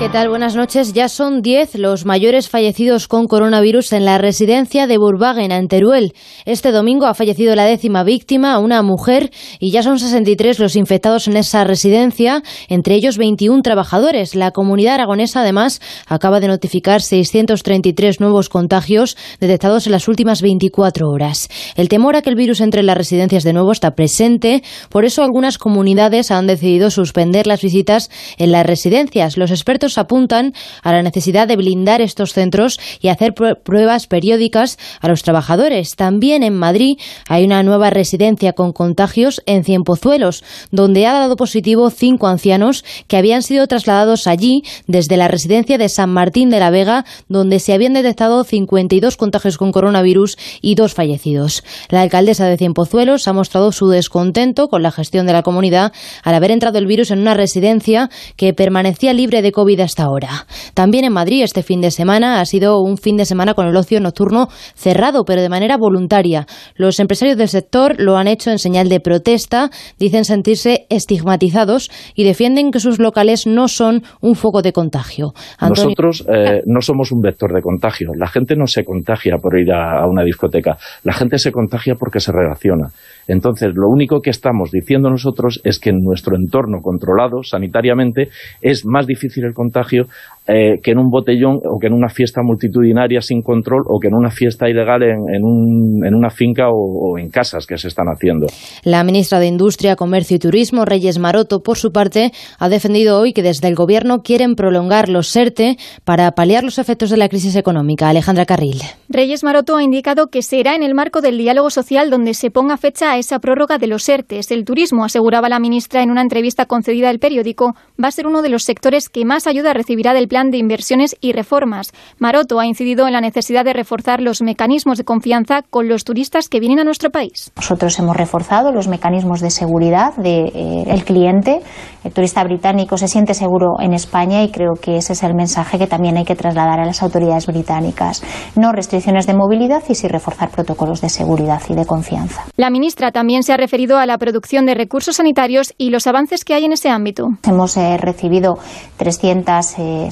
¿Qué 0.00 0.08
tal? 0.08 0.30
Buenas 0.30 0.56
noches. 0.56 0.94
Ya 0.94 1.10
son 1.10 1.42
10 1.42 1.74
los 1.74 2.06
mayores 2.06 2.48
fallecidos 2.48 3.06
con 3.06 3.26
coronavirus 3.26 3.92
en 3.92 4.06
la 4.06 4.16
residencia 4.16 4.86
de 4.86 4.96
Burbagen, 4.96 5.52
en 5.52 5.68
Teruel. 5.68 6.14
Este 6.46 6.72
domingo 6.72 7.04
ha 7.04 7.12
fallecido 7.12 7.54
la 7.54 7.66
décima 7.66 8.02
víctima, 8.02 8.58
una 8.60 8.80
mujer, 8.80 9.30
y 9.58 9.72
ya 9.72 9.82
son 9.82 9.98
63 9.98 10.58
los 10.58 10.74
infectados 10.74 11.28
en 11.28 11.36
esa 11.36 11.64
residencia, 11.64 12.42
entre 12.70 12.94
ellos 12.94 13.18
21 13.18 13.60
trabajadores. 13.60 14.34
La 14.34 14.52
comunidad 14.52 14.94
aragonesa, 14.94 15.42
además, 15.42 15.82
acaba 16.06 16.40
de 16.40 16.48
notificar 16.48 17.02
633 17.02 18.20
nuevos 18.20 18.48
contagios 18.48 19.18
detectados 19.38 19.84
en 19.84 19.92
las 19.92 20.08
últimas 20.08 20.40
24 20.40 21.10
horas. 21.10 21.50
El 21.76 21.90
temor 21.90 22.16
a 22.16 22.22
que 22.22 22.30
el 22.30 22.36
virus 22.36 22.62
entre 22.62 22.80
en 22.80 22.86
las 22.86 22.96
residencias 22.96 23.44
de 23.44 23.52
nuevo 23.52 23.70
está 23.70 23.90
presente, 23.90 24.62
por 24.88 25.04
eso 25.04 25.22
algunas 25.22 25.58
comunidades 25.58 26.30
han 26.30 26.46
decidido 26.46 26.88
suspender 26.88 27.46
las 27.46 27.60
visitas 27.60 28.08
en 28.38 28.50
las 28.50 28.64
residencias. 28.64 29.36
Los 29.36 29.50
expertos 29.50 29.89
apuntan 29.98 30.54
a 30.82 30.92
la 30.92 31.02
necesidad 31.02 31.48
de 31.48 31.56
blindar 31.56 32.00
estos 32.00 32.32
centros 32.32 32.78
y 33.00 33.08
hacer 33.08 33.34
pruebas 33.34 34.06
periódicas 34.06 34.78
a 35.00 35.08
los 35.08 35.22
trabajadores. 35.22 35.96
También 35.96 36.42
en 36.42 36.54
Madrid 36.54 36.98
hay 37.28 37.44
una 37.44 37.62
nueva 37.62 37.90
residencia 37.90 38.52
con 38.52 38.72
contagios 38.72 39.42
en 39.46 39.64
Cienpozuelos, 39.64 40.44
donde 40.70 41.06
ha 41.06 41.12
dado 41.12 41.36
positivo 41.36 41.90
cinco 41.90 42.26
ancianos 42.26 42.84
que 43.06 43.16
habían 43.16 43.42
sido 43.42 43.66
trasladados 43.66 44.26
allí 44.26 44.62
desde 44.86 45.16
la 45.16 45.28
residencia 45.28 45.78
de 45.78 45.88
San 45.88 46.10
Martín 46.10 46.50
de 46.50 46.60
la 46.60 46.70
Vega, 46.70 47.04
donde 47.28 47.58
se 47.60 47.72
habían 47.72 47.94
detectado 47.94 48.44
52 48.44 49.16
contagios 49.16 49.58
con 49.58 49.72
coronavirus 49.72 50.36
y 50.60 50.74
dos 50.74 50.94
fallecidos. 50.94 51.64
La 51.88 52.02
alcaldesa 52.02 52.46
de 52.46 52.56
Cienpozuelos 52.56 53.28
ha 53.28 53.32
mostrado 53.32 53.72
su 53.72 53.88
descontento 53.88 54.68
con 54.68 54.82
la 54.82 54.90
gestión 54.90 55.26
de 55.26 55.32
la 55.32 55.42
comunidad 55.42 55.92
al 56.22 56.34
haber 56.34 56.50
entrado 56.50 56.78
el 56.78 56.86
virus 56.86 57.10
en 57.10 57.20
una 57.20 57.34
residencia 57.34 58.10
que 58.36 58.54
permanecía 58.54 59.12
libre 59.12 59.42
de 59.42 59.52
COVID 59.52 59.79
hasta 59.82 60.04
ahora. 60.04 60.46
También 60.74 61.04
en 61.04 61.12
Madrid 61.12 61.42
este 61.42 61.62
fin 61.62 61.80
de 61.80 61.90
semana 61.90 62.40
ha 62.40 62.44
sido 62.44 62.80
un 62.80 62.96
fin 62.96 63.16
de 63.16 63.24
semana 63.24 63.54
con 63.54 63.66
el 63.66 63.76
ocio 63.76 64.00
nocturno 64.00 64.48
cerrado, 64.74 65.24
pero 65.24 65.42
de 65.42 65.48
manera 65.48 65.76
voluntaria. 65.76 66.46
Los 66.74 67.00
empresarios 67.00 67.36
del 67.36 67.48
sector 67.48 67.96
lo 67.98 68.16
han 68.16 68.28
hecho 68.28 68.50
en 68.50 68.58
señal 68.58 68.88
de 68.88 69.00
protesta, 69.00 69.70
dicen 69.98 70.24
sentirse 70.24 70.86
estigmatizados 70.90 71.90
y 72.14 72.24
defienden 72.24 72.70
que 72.70 72.80
sus 72.80 72.98
locales 72.98 73.46
no 73.46 73.68
son 73.68 74.02
un 74.20 74.34
foco 74.34 74.62
de 74.62 74.72
contagio. 74.72 75.32
Nosotros 75.60 76.24
eh, 76.28 76.62
no 76.66 76.80
somos 76.80 77.12
un 77.12 77.20
vector 77.20 77.52
de 77.52 77.62
contagio. 77.62 78.10
La 78.14 78.28
gente 78.28 78.54
no 78.56 78.66
se 78.66 78.84
contagia 78.84 79.36
por 79.36 79.58
ir 79.58 79.72
a 79.72 80.06
una 80.06 80.24
discoteca. 80.24 80.76
La 81.04 81.12
gente 81.12 81.38
se 81.38 81.52
contagia 81.52 81.94
porque 81.98 82.20
se 82.20 82.32
relaciona. 82.32 82.90
Entonces, 83.32 83.70
lo 83.74 83.88
único 83.88 84.20
que 84.20 84.30
estamos 84.30 84.72
diciendo 84.72 85.08
nosotros 85.08 85.60
es 85.62 85.78
que 85.78 85.90
en 85.90 86.00
nuestro 86.02 86.36
entorno 86.36 86.80
controlado 86.82 87.44
sanitariamente 87.44 88.28
es 88.60 88.84
más 88.84 89.06
difícil 89.06 89.44
el 89.44 89.54
contagio 89.54 90.06
eh, 90.50 90.80
que 90.82 90.90
en 90.90 90.98
un 90.98 91.10
botellón 91.10 91.60
o 91.64 91.78
que 91.78 91.86
en 91.86 91.92
una 91.92 92.08
fiesta 92.08 92.42
multitudinaria 92.42 93.20
sin 93.20 93.40
control 93.42 93.82
o 93.86 94.00
que 94.00 94.08
en 94.08 94.14
una 94.14 94.30
fiesta 94.30 94.68
ilegal 94.68 95.02
en, 95.02 95.18
en, 95.32 96.14
una 96.14 96.30
finca 96.30 96.68
o, 96.70 97.18
en 97.18 97.30
casas 97.30 97.66
que 97.66 97.78
se 97.78 97.88
están 97.88 98.06
haciendo. 98.08 98.46
La 98.82 99.04
ministra 99.04 99.38
de 99.38 99.46
Industria, 99.46 99.94
Comercio 99.94 100.36
y 100.36 100.40
Turismo, 100.40 100.84
Reyes 100.84 101.18
Maroto, 101.18 101.62
por 101.62 101.78
su 101.78 101.92
parte, 101.92 102.32
ha 102.58 102.68
defendido 102.68 103.20
hoy 103.20 103.32
que 103.32 103.42
desde 103.42 103.68
el 103.68 103.76
Gobierno 103.76 104.22
quieren 104.22 104.56
prolongar 104.56 105.08
los 105.08 105.28
SERTE 105.28 105.76
para 106.04 106.32
paliar 106.32 106.64
los 106.64 106.78
efectos 106.78 107.10
de 107.10 107.16
la 107.16 107.28
crisis 107.28 107.54
económica. 107.54 108.08
Alejandra 108.08 108.44
Carril. 108.44 108.80
Reyes 109.08 109.44
Maroto 109.44 109.76
ha 109.76 109.82
indicado 109.84 110.28
que 110.28 110.42
será 110.42 110.74
en 110.74 110.82
el 110.82 110.94
marco 110.94 111.20
del 111.20 111.38
diálogo 111.38 111.70
social 111.70 112.10
donde 112.10 112.34
se 112.34 112.50
ponga 112.50 112.76
fecha 112.76 113.12
a 113.12 113.18
esa 113.18 113.38
prórroga 113.38 113.78
de 113.78 113.86
los 113.86 114.08
ERTES. 114.08 114.50
El 114.50 114.64
turismo, 114.64 115.04
aseguraba 115.04 115.48
la 115.48 115.60
ministra 115.60 116.02
en 116.02 116.10
una 116.10 116.22
entrevista 116.22 116.66
concedida 116.66 117.08
al 117.08 117.18
periódico, 117.18 117.74
va 118.02 118.08
a 118.08 118.12
ser 118.12 118.26
uno 118.26 118.42
de 118.42 118.48
los 118.48 118.64
sectores 118.64 119.08
que 119.08 119.24
más 119.24 119.46
ayuda 119.46 119.74
recibirá 119.74 120.12
del 120.12 120.28
plan 120.28 120.39
de 120.48 120.56
inversiones 120.56 121.14
y 121.20 121.32
reformas. 121.32 121.92
Maroto 122.18 122.58
ha 122.58 122.66
incidido 122.66 123.06
en 123.06 123.12
la 123.12 123.20
necesidad 123.20 123.66
de 123.66 123.74
reforzar 123.74 124.22
los 124.22 124.40
mecanismos 124.40 124.96
de 124.96 125.04
confianza 125.04 125.62
con 125.68 125.88
los 125.88 126.04
turistas 126.04 126.48
que 126.48 126.60
vienen 126.60 126.78
a 126.78 126.84
nuestro 126.84 127.10
país. 127.10 127.52
Nosotros 127.56 127.98
hemos 127.98 128.16
reforzado 128.16 128.72
los 128.72 128.88
mecanismos 128.88 129.40
de 129.40 129.50
seguridad 129.50 130.14
del 130.16 130.52
de, 130.52 130.84
eh, 130.86 131.02
cliente. 131.04 131.60
El 132.04 132.12
turista 132.12 132.42
británico 132.44 132.96
se 132.96 133.08
siente 133.08 133.34
seguro 133.34 133.74
en 133.80 133.92
España 133.92 134.42
y 134.42 134.50
creo 134.50 134.72
que 134.80 134.96
ese 134.96 135.12
es 135.12 135.22
el 135.22 135.34
mensaje 135.34 135.78
que 135.78 135.86
también 135.86 136.16
hay 136.16 136.24
que 136.24 136.36
trasladar 136.36 136.80
a 136.80 136.86
las 136.86 137.02
autoridades 137.02 137.46
británicas. 137.46 138.22
No 138.56 138.72
restricciones 138.72 139.26
de 139.26 139.34
movilidad 139.34 139.82
y 139.88 139.94
sí 139.94 140.08
reforzar 140.08 140.50
protocolos 140.50 141.00
de 141.00 141.10
seguridad 141.10 141.60
y 141.68 141.74
de 141.74 141.84
confianza. 141.84 142.44
La 142.56 142.70
ministra 142.70 143.12
también 143.12 143.42
se 143.42 143.52
ha 143.52 143.56
referido 143.56 143.98
a 143.98 144.06
la 144.06 144.16
producción 144.16 144.64
de 144.66 144.74
recursos 144.74 145.16
sanitarios 145.16 145.74
y 145.76 145.90
los 145.90 146.06
avances 146.06 146.44
que 146.44 146.54
hay 146.54 146.64
en 146.64 146.72
ese 146.72 146.88
ámbito. 146.88 147.28
Hemos 147.42 147.76
eh, 147.76 147.96
recibido 147.98 148.58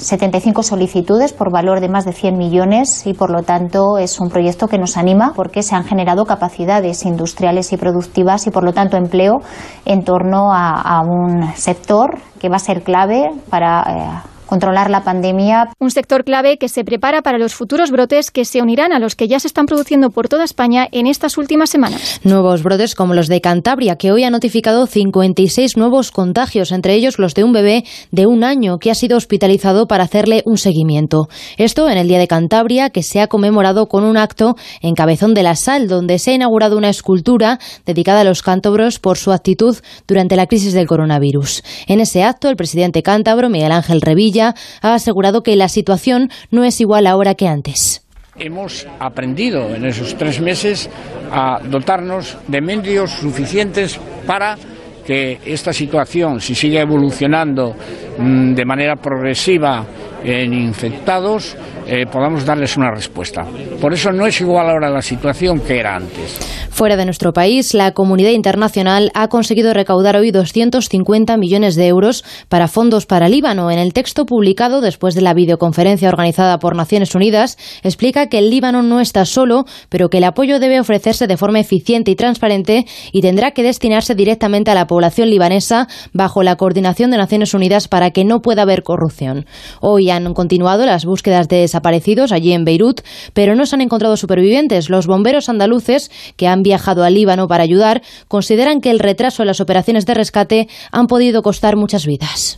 375 0.09 0.63
solicitudes 0.63 1.33
por 1.33 1.51
valor 1.51 1.81
de 1.81 1.87
más 1.87 2.03
de 2.03 2.13
100 2.13 2.35
millones 2.35 3.05
y 3.05 3.13
por 3.13 3.29
lo 3.29 3.43
tanto 3.43 3.99
es 3.99 4.19
un 4.19 4.29
proyecto 4.29 4.67
que 4.67 4.79
nos 4.79 4.97
anima 4.97 5.33
porque 5.35 5.61
se 5.61 5.75
han 5.75 5.83
generado 5.83 6.25
capacidades 6.25 7.05
industriales 7.05 7.71
y 7.73 7.77
productivas 7.77 8.47
y 8.47 8.49
por 8.49 8.63
lo 8.63 8.73
tanto 8.73 8.97
empleo 8.97 9.37
en 9.85 10.03
torno 10.03 10.51
a, 10.51 10.81
a 10.81 11.01
un 11.01 11.53
sector 11.55 12.17
que 12.39 12.49
va 12.49 12.55
a 12.55 12.59
ser 12.59 12.81
clave 12.81 13.29
para 13.51 13.83
eh, 14.25 14.38
controlar 14.49 14.89
la 14.89 15.03
pandemia. 15.03 15.69
Un 15.79 15.91
sector 15.91 16.23
clave 16.23 16.57
que 16.57 16.69
se 16.69 16.83
prepara 16.83 17.21
para 17.21 17.37
los 17.37 17.53
futuros 17.53 17.91
brotes 17.91 18.31
que 18.31 18.45
se 18.45 18.61
unirán 18.61 18.91
a 18.91 18.99
los 18.99 19.15
que 19.15 19.27
ya 19.27 19.39
se 19.39 19.47
están 19.47 19.67
produciendo 19.67 20.09
por 20.09 20.27
toda 20.27 20.43
España 20.43 20.87
en 20.91 21.05
estas 21.05 21.37
últimas 21.37 21.69
semanas. 21.69 22.19
Nuevos 22.23 22.63
brotes 22.63 22.95
como 22.95 23.13
los 23.13 23.27
de 23.27 23.41
Cantabria, 23.41 23.95
que 23.95 24.11
hoy 24.11 24.23
ha 24.23 24.31
notificado 24.31 24.87
56 24.87 25.77
nuevos 25.77 26.09
contagios, 26.09 26.71
entre 26.71 26.95
ellos 26.95 27.19
los 27.19 27.35
de 27.35 27.43
un 27.43 27.53
bebé 27.53 27.83
de 28.11 28.25
un 28.25 28.43
año 28.43 28.79
que 28.79 28.89
ha 28.89 28.95
sido 28.95 29.17
hospitalizado 29.17 29.85
para 29.85 30.05
hacerle 30.05 30.41
un 30.45 30.57
seguimiento. 30.57 31.27
Esto 31.57 31.87
en 31.87 31.99
el 31.99 32.07
Día 32.07 32.17
de 32.17 32.27
Cantabria, 32.27 32.89
que 32.89 33.03
se 33.03 33.21
ha 33.21 33.27
conmemorado 33.27 33.85
con 33.85 34.03
un 34.03 34.17
acto 34.17 34.55
en 34.81 34.95
Cabezón 34.95 35.35
de 35.35 35.43
la 35.43 35.55
Sal, 35.55 35.87
donde 35.87 36.17
se 36.17 36.31
ha 36.31 36.35
inaugurado 36.35 36.75
una 36.75 36.89
escultura 36.89 37.59
dedicada 37.85 38.21
a 38.21 38.23
los 38.23 38.41
cántabros 38.41 38.97
por 38.97 39.17
su 39.17 39.31
actitud 39.31 39.77
durante 40.07 40.35
la 40.35 40.47
crisis 40.47 40.73
del 40.73 40.87
coronavirus. 40.87 41.61
En 41.85 41.99
ese 41.99 42.23
acto, 42.23 42.49
el 42.49 42.55
presidente 42.55 43.03
cántabro, 43.03 43.49
Miguel 43.49 43.71
Ángel 43.71 44.01
Revilla, 44.01 44.38
ha 44.41 44.55
asegurado 44.81 45.43
que 45.43 45.55
la 45.55 45.69
situación 45.69 46.29
no 46.51 46.63
es 46.63 46.81
igual 46.81 47.07
ahora 47.07 47.35
que 47.35 47.47
antes. 47.47 48.01
Hemos 48.37 48.87
aprendido 48.99 49.75
en 49.75 49.85
esos 49.85 50.15
tres 50.15 50.39
meses 50.39 50.89
a 51.31 51.59
dotarnos 51.63 52.37
de 52.47 52.61
medios 52.61 53.11
suficientes 53.11 53.99
para 54.25 54.57
que 55.05 55.39
esta 55.45 55.73
situación, 55.73 56.39
si 56.39 56.55
sigue 56.55 56.79
evolucionando 56.79 57.75
de 58.19 58.65
manera 58.65 58.95
progresiva 58.97 59.85
en 60.23 60.53
infectados, 60.53 61.55
eh, 61.87 62.05
podamos 62.05 62.45
darles 62.45 62.75
una 62.77 62.91
respuesta. 62.91 63.45
Por 63.81 63.93
eso 63.93 64.11
no 64.11 64.25
es 64.27 64.39
igual 64.41 64.69
ahora 64.69 64.89
la 64.89 65.01
situación 65.01 65.59
que 65.61 65.79
era 65.79 65.95
antes. 65.95 66.67
Fuera 66.69 66.95
de 66.95 67.05
nuestro 67.05 67.33
país, 67.33 67.73
la 67.73 67.91
comunidad 67.93 68.29
internacional 68.29 69.11
ha 69.13 69.27
conseguido 69.27 69.73
recaudar 69.73 70.15
hoy 70.15 70.31
250 70.31 71.35
millones 71.35 71.75
de 71.75 71.87
euros 71.87 72.23
para 72.47 72.67
fondos 72.67 73.05
para 73.05 73.27
Líbano. 73.27 73.71
En 73.71 73.79
el 73.79 73.91
texto 73.91 74.25
publicado 74.25 74.79
después 74.79 75.15
de 75.15 75.21
la 75.21 75.33
videoconferencia 75.33 76.07
organizada 76.07 76.59
por 76.59 76.75
Naciones 76.75 77.15
Unidas, 77.15 77.57
explica 77.83 78.27
que 78.27 78.37
el 78.37 78.49
Líbano 78.49 78.81
no 78.81 79.01
está 79.01 79.25
solo, 79.25 79.65
pero 79.89 80.09
que 80.09 80.19
el 80.19 80.23
apoyo 80.23 80.59
debe 80.59 80.79
ofrecerse 80.79 81.27
de 81.27 81.37
forma 81.37 81.59
eficiente 81.59 82.11
y 82.11 82.15
transparente 82.15 82.85
y 83.11 83.21
tendrá 83.21 83.51
que 83.51 83.63
destinarse 83.63 84.15
directamente 84.15 84.71
a 84.71 84.75
la 84.75 84.87
población 84.87 85.29
libanesa 85.29 85.87
bajo 86.13 86.43
la 86.43 86.55
coordinación 86.55 87.11
de 87.11 87.17
Naciones 87.17 87.53
Unidas 87.53 87.87
para 87.87 88.08
que 88.11 88.25
no 88.25 88.41
pueda 88.41 88.63
haber 88.63 88.83
corrupción. 88.83 89.45
Hoy 89.81 90.09
han 90.09 90.33
continuado 90.33 90.85
las 90.85 91.05
búsquedas 91.05 91.47
de 91.47 91.57
desaparecidos 91.57 92.31
allí 92.31 92.53
en 92.53 92.65
Beirut, 92.65 93.01
pero 93.33 93.55
no 93.55 93.65
se 93.65 93.75
han 93.75 93.81
encontrado 93.81 94.17
supervivientes. 94.17 94.89
Los 94.89 95.07
bomberos 95.07 95.49
andaluces, 95.49 96.11
que 96.35 96.47
han 96.47 96.63
viajado 96.63 97.03
al 97.03 97.13
Líbano 97.13 97.47
para 97.47 97.63
ayudar, 97.63 98.01
consideran 98.27 98.81
que 98.81 98.91
el 98.91 98.99
retraso 98.99 99.43
en 99.43 99.47
las 99.47 99.61
operaciones 99.61 100.05
de 100.05 100.13
rescate 100.13 100.67
han 100.91 101.07
podido 101.07 101.41
costar 101.41 101.75
muchas 101.75 102.05
vidas. 102.05 102.57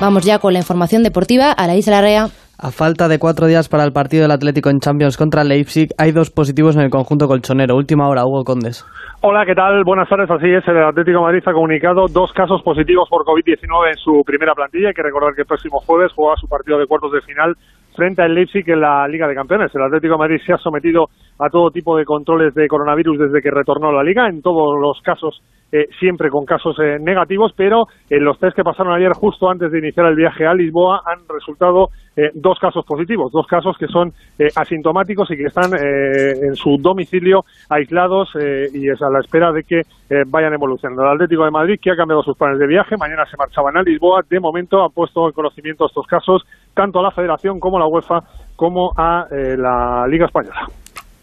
Vamos 0.00 0.24
ya 0.24 0.38
con 0.38 0.52
la 0.52 0.58
información 0.58 1.02
deportiva 1.02 1.52
a 1.52 1.66
la 1.66 1.76
Isla 1.76 2.00
Rea. 2.00 2.30
A 2.58 2.70
falta 2.70 3.08
de 3.08 3.18
cuatro 3.18 3.46
días 3.46 3.68
para 3.68 3.84
el 3.84 3.92
partido 3.92 4.22
del 4.22 4.30
Atlético 4.30 4.70
en 4.70 4.80
Champions 4.80 5.16
contra 5.16 5.42
Leipzig, 5.42 5.88
hay 5.98 6.12
dos 6.12 6.30
positivos 6.30 6.76
en 6.76 6.82
el 6.82 6.90
conjunto 6.90 7.26
colchonero. 7.26 7.76
Última 7.76 8.08
hora, 8.08 8.24
Hugo 8.24 8.44
Condes. 8.44 8.84
Hola, 9.22 9.46
¿qué 9.46 9.54
tal? 9.54 9.84
Buenas 9.84 10.08
tardes. 10.08 10.30
Así 10.30 10.50
es, 10.50 10.66
el 10.68 10.82
Atlético 10.82 11.22
Madrid 11.22 11.42
ha 11.46 11.52
comunicado 11.52 12.06
dos 12.08 12.32
casos 12.32 12.62
positivos 12.62 13.08
por 13.08 13.24
COVID-19 13.24 13.88
en 13.88 13.96
su 13.96 14.22
primera 14.24 14.54
plantilla. 14.54 14.88
Hay 14.88 14.94
que 14.94 15.02
recordar 15.02 15.34
que 15.34 15.42
el 15.42 15.46
próximo 15.46 15.78
jueves 15.80 16.12
juega 16.14 16.36
su 16.36 16.48
partido 16.48 16.78
de 16.78 16.86
cuartos 16.86 17.12
de 17.12 17.20
final 17.22 17.54
frente 17.94 18.22
al 18.22 18.34
Leipzig 18.34 18.68
en 18.68 18.80
la 18.80 19.06
Liga 19.08 19.28
de 19.28 19.34
Campeones. 19.34 19.74
El 19.74 19.82
Atlético 19.82 20.18
Madrid 20.18 20.40
se 20.44 20.52
ha 20.52 20.58
sometido 20.58 21.08
a 21.38 21.48
todo 21.50 21.70
tipo 21.70 21.96
de 21.96 22.04
controles 22.04 22.54
de 22.54 22.68
coronavirus 22.68 23.18
desde 23.18 23.42
que 23.42 23.50
retornó 23.50 23.88
a 23.88 23.92
la 23.92 24.02
Liga, 24.02 24.28
en 24.28 24.42
todos 24.42 24.80
los 24.80 25.00
casos 25.02 25.42
eh, 25.72 25.88
siempre 25.98 26.28
con 26.28 26.44
casos 26.44 26.76
eh, 26.80 26.98
negativos, 27.00 27.52
pero 27.56 27.84
en 28.10 28.24
los 28.24 28.38
test 28.38 28.56
que 28.56 28.64
pasaron 28.64 28.94
ayer 28.94 29.12
justo 29.12 29.50
antes 29.50 29.70
de 29.72 29.78
iniciar 29.78 30.06
el 30.06 30.16
viaje 30.16 30.46
a 30.46 30.54
Lisboa 30.54 31.02
han 31.06 31.20
resultado 31.28 31.88
eh, 32.16 32.30
dos 32.34 32.58
casos 32.58 32.84
positivos, 32.84 33.32
dos 33.32 33.46
casos 33.46 33.76
que 33.78 33.86
son 33.86 34.12
asintomáticos 34.56 35.30
y 35.30 35.36
que 35.36 35.44
están 35.44 35.72
en 35.74 36.54
su 36.56 36.76
domicilio 36.78 37.44
aislados 37.68 38.30
y 38.34 38.88
es 38.88 39.00
a 39.00 39.08
la 39.08 39.20
espera 39.20 39.52
de 39.52 39.62
que 39.62 39.82
vayan 40.26 40.52
evolucionando. 40.52 41.02
El 41.04 41.14
Atlético 41.14 41.44
de 41.44 41.50
Madrid, 41.50 41.78
que 41.80 41.90
ha 41.90 41.96
cambiado 41.96 42.22
sus 42.22 42.36
planes 42.36 42.58
de 42.58 42.66
viaje, 42.66 42.96
mañana 42.96 43.24
se 43.30 43.36
marchaban 43.36 43.76
a 43.76 43.82
Lisboa, 43.82 44.22
de 44.28 44.40
momento 44.40 44.82
ha 44.82 44.88
puesto 44.88 45.26
en 45.26 45.32
conocimiento 45.32 45.86
estos 45.86 46.06
casos 46.06 46.42
tanto 46.74 46.98
a 46.98 47.02
la 47.02 47.10
Federación 47.10 47.60
como 47.60 47.76
a 47.76 47.80
la 47.80 47.86
UEFA 47.86 48.20
como 48.56 48.92
a 48.96 49.26
la 49.30 50.06
Liga 50.08 50.26
Española. 50.26 50.66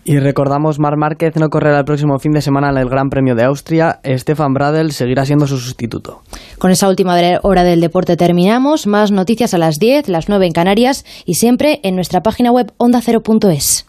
Y 0.10 0.18
recordamos, 0.18 0.80
Mar 0.80 0.98
Márquez 0.98 1.36
no 1.36 1.52
correrá 1.52 1.78
el 1.78 1.86
próximo 1.86 2.18
fin 2.18 2.32
de 2.32 2.42
semana 2.42 2.72
en 2.72 2.78
el 2.80 2.90
Gran 2.90 3.12
Premio 3.12 3.36
de 3.36 3.44
Austria. 3.44 4.00
Stefan 4.04 4.56
Bradel 4.56 4.92
seguirá 4.92 5.24
siendo 5.24 5.46
su 5.46 5.60
sustituto. 5.60 6.24
Con 6.58 6.72
esa 6.72 6.90
última 6.90 7.16
hora 7.44 7.64
del 7.64 7.80
deporte 7.80 8.18
terminamos. 8.18 8.88
Más 8.88 9.12
noticias 9.12 9.54
a 9.54 9.60
las 9.60 9.78
10, 9.78 10.10
las 10.10 10.28
9 10.28 10.48
en 10.48 10.52
Canarias 10.52 11.06
y 11.28 11.36
siempre 11.36 11.80
en 11.84 11.94
nuestra 11.94 12.24
página 12.24 12.52
web 12.52 12.74
ondacero.es. 12.78 13.86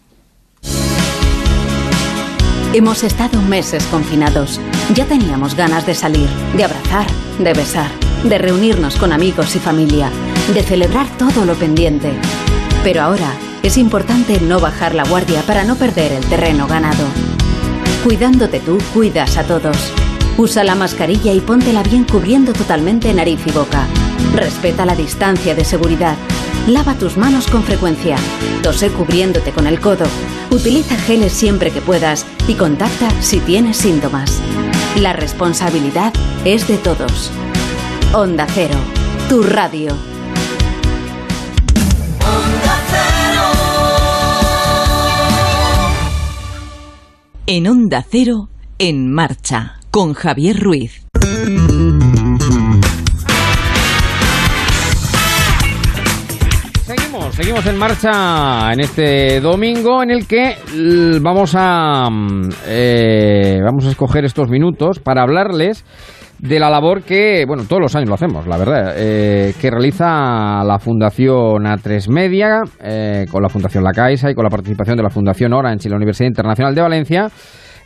Hemos 2.75 3.03
estado 3.03 3.41
meses 3.41 3.87
confinados. 3.87 4.61
Ya 4.95 5.07
teníamos 5.07 5.55
ganas 5.55 5.87
de 5.87 5.95
salir, 5.95 6.29
de 6.55 6.65
abrazar, 6.65 7.07
de 7.39 7.55
besar, 7.55 7.91
de 8.29 8.37
reunirnos 8.37 8.97
con 8.97 9.15
amigos 9.15 9.57
y 9.57 9.59
familia, 9.59 10.11
de 10.53 10.63
celebrar 10.65 11.07
todo 11.17 11.47
lo 11.47 11.55
pendiente. 11.55 12.13
Pero 12.85 13.01
ahora 13.01 13.33
es 13.63 13.77
importante 13.77 14.41
no 14.41 14.61
bajar 14.61 14.95
la 14.95 15.05
guardia 15.05 15.43
para 15.43 15.65
no 15.65 15.77
perder 15.77 16.13
el 16.13 16.25
terreno 16.27 16.67
ganado. 16.67 17.05
Cuidándote 18.05 18.61
tú, 18.61 18.79
cuidas 18.95 19.37
a 19.37 19.45
todos. 19.45 19.77
Usa 20.39 20.65
la 20.65 20.75
mascarilla 20.75 21.33
y 21.33 21.41
póntela 21.41 21.83
bien 21.83 22.05
cubriendo 22.05 22.53
totalmente 22.53 23.13
nariz 23.13 23.41
y 23.47 23.51
boca. 23.51 23.87
Respeta 24.35 24.87
la 24.87 24.95
distancia 24.95 25.55
de 25.55 25.65
seguridad. 25.65 26.17
Lava 26.67 26.95
tus 26.95 27.17
manos 27.17 27.47
con 27.47 27.63
frecuencia. 27.63 28.17
Tose 28.63 28.91
cubriéndote 28.91 29.53
con 29.53 29.67
el 29.67 29.81
codo. 29.81 30.07
Utiliza 30.51 30.97
geles 30.97 31.33
siempre 31.33 31.71
que 31.71 31.81
puedas 31.81 32.25
y 32.49 32.55
contacta 32.55 33.11
si 33.21 33.41
tienes 33.41 33.77
síntomas. 33.77 34.41
La 34.97 35.13
responsabilidad 35.13 36.13
es 36.45 36.67
de 36.69 36.79
todos. 36.79 37.31
Onda 38.13 38.47
Cero, 38.49 38.77
tu 39.29 39.43
radio. 39.43 40.10
En 47.53 47.67
Onda 47.67 48.05
Cero, 48.09 48.49
en 48.79 49.13
marcha, 49.13 49.81
con 49.91 50.15
Javier 50.15 50.57
Ruiz. 50.61 51.05
Seguimos, 56.87 57.35
seguimos 57.35 57.67
en 57.67 57.77
marcha 57.77 58.73
en 58.73 58.79
este 58.79 59.41
domingo 59.41 60.01
en 60.01 60.13
el 60.13 60.29
que 60.29 60.59
vamos 61.21 61.57
a, 61.57 62.09
mm, 62.09 62.51
eh, 62.69 63.59
vamos 63.65 63.85
a 63.85 63.91
escoger 63.91 64.25
estos 64.25 64.49
minutos 64.49 65.01
para 65.01 65.23
hablarles 65.23 65.85
de 66.41 66.59
la 66.59 66.71
labor 66.71 67.03
que, 67.03 67.45
bueno, 67.47 67.65
todos 67.69 67.83
los 67.83 67.95
años 67.95 68.09
lo 68.09 68.15
hacemos, 68.15 68.47
la 68.47 68.57
verdad, 68.57 68.95
eh, 68.97 69.53
que 69.61 69.71
realiza 69.71 70.65
la 70.65 70.79
Fundación 70.79 71.65
A3 71.65 72.11
Media, 72.11 72.63
eh, 72.83 73.27
con 73.31 73.43
la 73.43 73.49
Fundación 73.49 73.85
La 73.85 73.93
Caixa 73.93 74.31
y 74.31 74.35
con 74.35 74.45
la 74.45 74.51
participación 74.51 74.97
de 74.97 75.03
la 75.03 75.11
Fundación 75.11 75.53
Orange 75.53 75.89
y 75.89 75.91
la 75.91 75.97
Universidad 75.97 76.29
Internacional 76.29 76.75
de 76.75 76.81
Valencia 76.81 77.29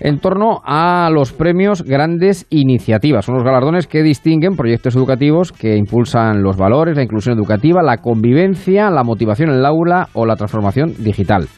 en 0.00 0.18
torno 0.18 0.60
a 0.64 1.08
los 1.12 1.32
premios 1.32 1.82
Grandes 1.82 2.46
Iniciativas. 2.50 3.24
Son 3.24 3.34
los 3.34 3.44
galardones 3.44 3.86
que 3.86 4.02
distinguen 4.02 4.56
proyectos 4.56 4.96
educativos 4.96 5.52
que 5.52 5.76
impulsan 5.76 6.42
los 6.42 6.56
valores, 6.56 6.96
la 6.96 7.02
inclusión 7.02 7.36
educativa, 7.36 7.82
la 7.82 7.98
convivencia, 7.98 8.90
la 8.90 9.04
motivación 9.04 9.50
en 9.50 9.56
el 9.56 9.66
aula 9.66 10.08
o 10.12 10.26
la 10.26 10.36
transformación 10.36 10.94
digital. 10.98 11.48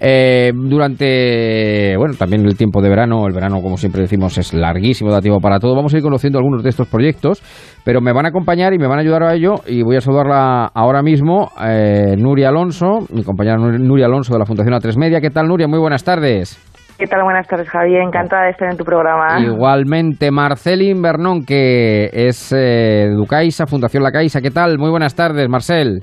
Eh, 0.00 0.52
durante, 0.54 1.96
bueno, 1.96 2.14
también 2.18 2.44
el 2.44 2.56
tiempo 2.56 2.82
de 2.82 2.88
verano, 2.88 3.26
el 3.26 3.32
verano 3.32 3.60
como 3.62 3.76
siempre 3.76 4.02
decimos 4.02 4.36
es 4.38 4.52
larguísimo, 4.52 5.10
dativo 5.10 5.40
para 5.40 5.58
todo, 5.58 5.74
vamos 5.74 5.94
a 5.94 5.96
ir 5.96 6.02
conociendo 6.02 6.38
algunos 6.38 6.62
de 6.62 6.68
estos 6.68 6.88
proyectos, 6.88 7.42
pero 7.84 8.00
me 8.00 8.12
van 8.12 8.26
a 8.26 8.28
acompañar 8.28 8.74
y 8.74 8.78
me 8.78 8.86
van 8.86 8.98
a 8.98 9.02
ayudar 9.02 9.22
a 9.22 9.34
ello 9.34 9.54
y 9.66 9.82
voy 9.82 9.96
a 9.96 10.00
saludarla 10.00 10.66
ahora 10.74 11.02
mismo, 11.02 11.50
eh, 11.64 12.14
Nuria 12.18 12.48
Alonso, 12.48 13.06
mi 13.12 13.22
compañera 13.22 13.56
Nuria 13.56 14.06
Alonso 14.06 14.32
de 14.32 14.38
la 14.38 14.46
Fundación 14.46 14.74
A3 14.74 14.98
Media. 14.98 15.20
¿Qué 15.20 15.30
tal 15.30 15.48
Nuria? 15.48 15.68
Muy 15.68 15.78
buenas 15.78 16.04
tardes. 16.04 16.58
¿Qué 16.98 17.06
tal? 17.06 17.24
Buenas 17.24 17.46
tardes, 17.46 17.68
Javier. 17.68 18.00
Encantada 18.00 18.44
de 18.44 18.50
estar 18.52 18.70
en 18.70 18.78
tu 18.78 18.84
programa. 18.84 19.38
Igualmente, 19.38 20.30
Marcelín 20.30 21.02
Bernón, 21.02 21.44
que 21.44 22.08
es 22.10 22.54
eh, 22.56 23.10
Ducaixa, 23.14 23.66
Fundación 23.66 24.02
La 24.02 24.10
Caixa. 24.10 24.40
¿Qué 24.40 24.50
tal? 24.50 24.78
Muy 24.78 24.88
buenas 24.88 25.14
tardes, 25.14 25.46
Marcel. 25.46 26.00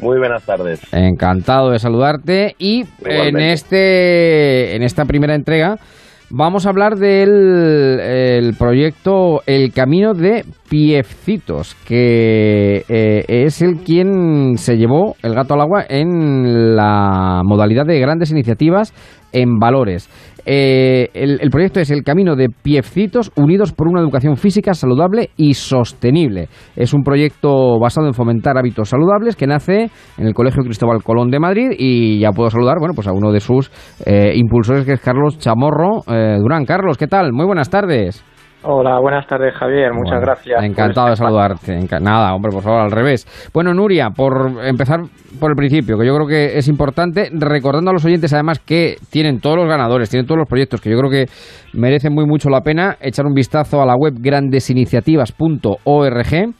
Muy 0.00 0.18
buenas 0.18 0.44
tardes. 0.44 0.82
Encantado 0.92 1.70
de 1.70 1.78
saludarte. 1.78 2.56
Y 2.58 2.84
en, 3.06 3.38
este, 3.38 4.76
en 4.76 4.82
esta 4.82 5.06
primera 5.06 5.34
entrega 5.34 5.76
vamos 6.28 6.66
a 6.66 6.70
hablar 6.70 6.96
del 6.96 8.54
proyecto 8.58 9.40
El 9.46 9.72
Camino 9.72 10.12
de 10.12 10.44
Piefcitos, 10.68 11.74
que 11.86 12.84
eh, 12.88 13.24
es 13.28 13.62
el 13.62 13.78
quien 13.78 14.58
se 14.58 14.76
llevó 14.76 15.14
el 15.22 15.34
gato 15.34 15.54
al 15.54 15.60
agua 15.62 15.84
en 15.88 16.76
la 16.76 17.40
modalidad 17.44 17.86
de 17.86 18.00
grandes 18.00 18.30
iniciativas 18.30 18.92
en 19.32 19.58
valores. 19.58 20.08
Eh, 20.46 21.08
el, 21.14 21.50
proyecto 21.50 21.80
es 21.80 21.90
el 21.90 22.02
camino 22.02 22.36
de 22.36 22.48
piecitos 22.48 23.32
unidos 23.36 23.72
por 23.72 23.88
una 23.88 24.00
educación 24.00 24.36
física 24.36 24.74
saludable 24.74 25.30
y 25.36 25.54
sostenible. 25.54 26.48
Es 26.76 26.92
un 26.92 27.02
proyecto 27.02 27.78
basado 27.78 28.06
en 28.06 28.14
fomentar 28.14 28.58
hábitos 28.58 28.90
saludables 28.90 29.36
que 29.36 29.46
nace 29.46 29.90
en 30.18 30.26
el 30.26 30.34
Colegio 30.34 30.62
Cristóbal 30.62 31.02
Colón 31.02 31.30
de 31.30 31.40
Madrid 31.40 31.70
y 31.78 32.20
ya 32.20 32.32
puedo 32.32 32.50
saludar, 32.50 32.78
bueno, 32.78 32.94
pues 32.94 33.08
a 33.08 33.12
uno 33.12 33.32
de 33.32 33.40
sus 33.40 33.70
eh, 34.04 34.32
impulsores 34.34 34.84
que 34.84 34.92
es 34.92 35.00
Carlos 35.00 35.38
Chamorro 35.38 36.02
eh, 36.08 36.38
Durán. 36.40 36.64
Carlos, 36.64 36.98
¿qué 36.98 37.06
tal? 37.06 37.32
Muy 37.32 37.46
buenas 37.46 37.70
tardes. 37.70 38.24
Hola, 38.66 38.98
buenas 38.98 39.26
tardes 39.26 39.52
Javier, 39.54 39.92
muchas 39.92 40.22
gracias. 40.22 40.64
Encantado 40.64 41.10
de 41.10 41.16
saludarte. 41.16 41.78
Nada, 42.00 42.34
hombre, 42.34 42.50
por 42.50 42.62
favor, 42.62 42.80
al 42.80 42.90
revés. 42.90 43.26
Bueno, 43.52 43.74
Nuria, 43.74 44.08
por 44.08 44.52
empezar 44.64 45.00
por 45.38 45.50
el 45.50 45.56
principio, 45.56 45.98
que 45.98 46.06
yo 46.06 46.14
creo 46.14 46.26
que 46.26 46.56
es 46.56 46.66
importante, 46.68 47.28
recordando 47.30 47.90
a 47.90 47.92
los 47.92 48.06
oyentes 48.06 48.32
además 48.32 48.60
que 48.60 48.96
tienen 49.10 49.40
todos 49.40 49.58
los 49.58 49.68
ganadores, 49.68 50.08
tienen 50.08 50.26
todos 50.26 50.38
los 50.38 50.48
proyectos, 50.48 50.80
que 50.80 50.90
yo 50.90 50.96
creo 50.96 51.10
que 51.10 51.26
merecen 51.74 52.14
muy 52.14 52.24
mucho 52.24 52.48
la 52.48 52.62
pena 52.62 52.96
echar 53.02 53.26
un 53.26 53.34
vistazo 53.34 53.82
a 53.82 53.86
la 53.86 53.96
web 53.96 54.14
grandesiniciativas.org 54.18 56.54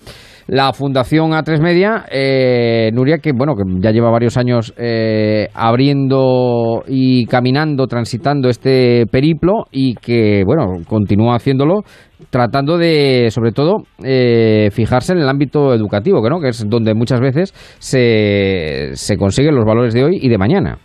la 0.46 0.72
Fundación 0.72 1.30
A3 1.32 1.60
Media, 1.60 2.04
eh, 2.10 2.90
Nuria, 2.92 3.18
que 3.18 3.32
bueno, 3.32 3.54
que 3.56 3.62
ya 3.80 3.90
lleva 3.90 4.10
varios 4.10 4.36
años 4.36 4.74
eh, 4.76 5.48
abriendo 5.54 6.82
y 6.86 7.26
caminando, 7.26 7.86
transitando 7.86 8.48
este 8.48 9.06
periplo 9.10 9.64
y 9.70 9.94
que 9.94 10.42
bueno, 10.44 10.82
continúa 10.86 11.36
haciéndolo 11.36 11.82
tratando 12.30 12.78
de, 12.78 13.28
sobre 13.30 13.52
todo, 13.52 13.84
eh, 14.04 14.68
fijarse 14.72 15.12
en 15.12 15.20
el 15.20 15.28
ámbito 15.28 15.72
educativo, 15.72 16.22
que, 16.22 16.30
¿no? 16.30 16.40
que 16.40 16.48
es 16.48 16.68
donde 16.68 16.94
muchas 16.94 17.20
veces 17.20 17.52
se, 17.78 18.90
se 18.94 19.16
consiguen 19.16 19.54
los 19.54 19.64
valores 19.64 19.94
de 19.94 20.04
hoy 20.04 20.18
y 20.20 20.28
de 20.28 20.38
mañana. 20.38 20.78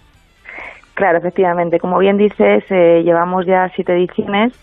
Claro, 0.93 1.17
efectivamente. 1.17 1.79
Como 1.79 1.97
bien 1.97 2.17
dices, 2.17 2.63
llevamos 2.69 3.45
ya 3.47 3.67
siete 3.73 3.93
ediciones. 3.93 4.53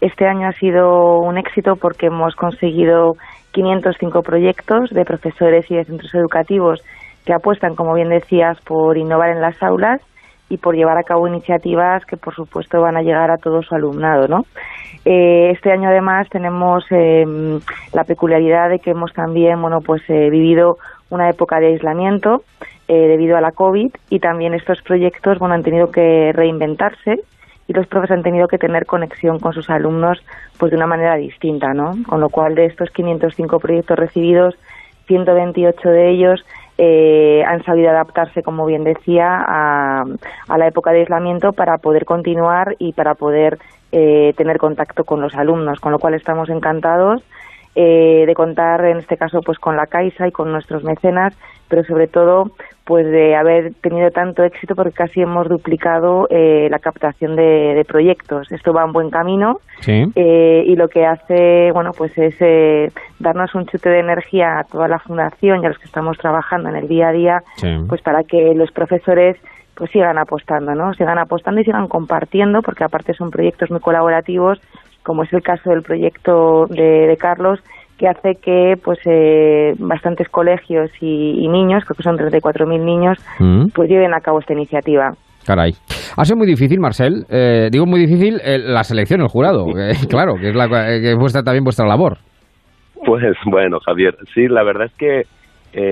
Este 0.00 0.26
año 0.26 0.48
ha 0.48 0.52
sido 0.52 1.20
un 1.20 1.38
éxito 1.38 1.76
porque 1.80 2.06
hemos 2.06 2.34
conseguido 2.34 3.14
505 3.56 4.22
proyectos 4.22 4.90
de 4.90 5.06
profesores 5.06 5.64
y 5.70 5.76
de 5.76 5.84
centros 5.84 6.14
educativos 6.14 6.82
que 7.24 7.32
apuestan, 7.32 7.74
como 7.74 7.94
bien 7.94 8.10
decías, 8.10 8.60
por 8.60 8.98
innovar 8.98 9.30
en 9.30 9.40
las 9.40 9.60
aulas 9.62 10.02
y 10.50 10.58
por 10.58 10.76
llevar 10.76 10.98
a 10.98 11.02
cabo 11.02 11.26
iniciativas 11.26 12.04
que, 12.04 12.18
por 12.18 12.34
supuesto, 12.34 12.82
van 12.82 12.98
a 12.98 13.02
llegar 13.02 13.30
a 13.30 13.38
todo 13.38 13.62
su 13.62 13.74
alumnado. 13.74 14.28
¿no? 14.28 14.44
Eh, 15.06 15.50
este 15.52 15.72
año, 15.72 15.88
además, 15.88 16.28
tenemos 16.28 16.84
em, 16.90 17.58
la 17.94 18.04
peculiaridad 18.04 18.68
de 18.68 18.78
que 18.78 18.90
hemos 18.90 19.12
también 19.14 19.60
bueno, 19.62 19.78
pues, 19.80 20.02
eh, 20.08 20.28
vivido 20.28 20.76
una 21.08 21.30
época 21.30 21.58
de 21.58 21.68
aislamiento 21.68 22.42
eh, 22.88 23.08
debido 23.08 23.38
a 23.38 23.40
la 23.40 23.52
COVID 23.52 23.90
y 24.10 24.18
también 24.20 24.52
estos 24.52 24.82
proyectos 24.82 25.38
bueno, 25.38 25.54
han 25.54 25.62
tenido 25.62 25.90
que 25.90 26.30
reinventarse 26.34 27.22
y 27.68 27.72
los 27.72 27.86
profes 27.86 28.10
han 28.10 28.22
tenido 28.22 28.48
que 28.48 28.58
tener 28.58 28.86
conexión 28.86 29.38
con 29.38 29.52
sus 29.52 29.68
alumnos 29.70 30.22
pues 30.58 30.70
de 30.70 30.76
una 30.76 30.86
manera 30.86 31.16
distinta, 31.16 31.74
¿no? 31.74 31.94
Con 32.08 32.20
lo 32.20 32.28
cual 32.28 32.54
de 32.54 32.66
estos 32.66 32.90
505 32.90 33.58
proyectos 33.58 33.98
recibidos, 33.98 34.56
128 35.06 35.88
de 35.88 36.10
ellos 36.10 36.44
eh, 36.78 37.42
han 37.46 37.64
sabido 37.64 37.90
adaptarse, 37.90 38.42
como 38.42 38.66
bien 38.66 38.84
decía, 38.84 39.44
a, 39.46 40.04
la 40.56 40.66
época 40.66 40.92
de 40.92 41.00
aislamiento 41.00 41.52
para 41.52 41.78
poder 41.78 42.04
continuar 42.04 42.76
y 42.78 42.92
para 42.92 43.14
poder 43.14 43.58
eh, 43.92 44.34
tener 44.36 44.58
contacto 44.58 45.04
con 45.04 45.20
los 45.20 45.34
alumnos, 45.34 45.80
con 45.80 45.92
lo 45.92 45.98
cual 45.98 46.14
estamos 46.14 46.50
encantados 46.50 47.22
eh, 47.76 48.24
de 48.26 48.34
contar 48.34 48.84
en 48.86 48.96
este 48.96 49.16
caso 49.18 49.40
pues 49.44 49.58
con 49.58 49.76
la 49.76 49.86
Caixa 49.86 50.26
y 50.26 50.32
con 50.32 50.50
nuestros 50.50 50.82
mecenas, 50.82 51.36
pero 51.68 51.84
sobre 51.84 52.06
todo 52.06 52.50
pues 52.86 53.04
de 53.04 53.34
haber 53.34 53.74
tenido 53.82 54.10
tanto 54.10 54.44
éxito 54.44 54.74
porque 54.74 54.92
casi 54.92 55.20
hemos 55.20 55.48
duplicado 55.48 56.26
eh, 56.30 56.68
la 56.70 56.78
captación 56.78 57.36
de, 57.36 57.84
proyectos. 57.86 58.50
Esto 58.50 58.72
va 58.72 58.84
en 58.84 58.92
buen 58.92 59.10
camino 59.10 59.58
eh, 59.86 60.64
y 60.66 60.74
lo 60.76 60.88
que 60.88 61.04
hace 61.04 61.70
bueno 61.72 61.90
pues 61.92 62.16
es 62.16 62.34
eh, 62.40 62.90
darnos 63.18 63.54
un 63.54 63.66
chute 63.66 63.90
de 63.90 64.00
energía 64.00 64.60
a 64.60 64.64
toda 64.64 64.88
la 64.88 64.98
fundación 64.98 65.62
y 65.62 65.66
a 65.66 65.68
los 65.68 65.78
que 65.78 65.84
estamos 65.86 66.16
trabajando 66.16 66.68
en 66.70 66.76
el 66.76 66.88
día 66.88 67.08
a 67.08 67.12
día, 67.12 67.42
pues 67.88 68.00
para 68.02 68.22
que 68.22 68.54
los 68.54 68.70
profesores 68.72 69.36
pues 69.74 69.90
sigan 69.90 70.16
apostando, 70.16 70.74
¿no? 70.74 70.94
Sigan 70.94 71.18
apostando 71.18 71.60
y 71.60 71.64
sigan 71.64 71.86
compartiendo, 71.86 72.62
porque 72.62 72.84
aparte 72.84 73.12
son 73.12 73.30
proyectos 73.30 73.70
muy 73.70 73.80
colaborativos, 73.80 74.58
como 75.06 75.22
es 75.22 75.32
el 75.32 75.42
caso 75.42 75.70
del 75.70 75.82
proyecto 75.82 76.66
de 76.66 77.16
Carlos, 77.18 77.60
que 77.96 78.08
hace 78.08 78.34
que 78.34 78.74
pues 78.82 78.98
eh, 79.06 79.74
bastantes 79.78 80.28
colegios 80.28 80.90
y, 81.00 81.48
niños, 81.48 81.84
creo 81.84 81.96
que 81.96 82.02
son 82.02 82.16
34.000 82.16 82.84
niños, 82.84 83.18
mm. 83.38 83.68
pues 83.74 83.88
lleven 83.88 84.14
a 84.14 84.20
cabo 84.20 84.40
esta 84.40 84.52
iniciativa. 84.52 85.12
Caray. 85.46 85.72
Ha 86.16 86.24
sido 86.24 86.38
muy 86.38 86.46
difícil, 86.46 86.80
Marcel. 86.80 87.24
Eh, 87.30 87.68
digo 87.70 87.86
muy 87.86 88.00
difícil 88.00 88.40
eh, 88.44 88.58
la 88.58 88.82
selección, 88.82 89.20
el 89.20 89.28
jurado. 89.28 89.66
claro, 90.10 90.34
que 90.34 90.50
es 90.50 90.56
la, 90.56 90.68
que 90.68 91.14
vuestra, 91.14 91.42
también 91.42 91.64
vuestra 91.64 91.86
labor. 91.86 92.18
Pues 93.06 93.22
bueno, 93.46 93.78
Javier, 93.78 94.16
sí, 94.34 94.48
la 94.48 94.64
verdad 94.64 94.86
es 94.86 94.94
que 94.94 95.22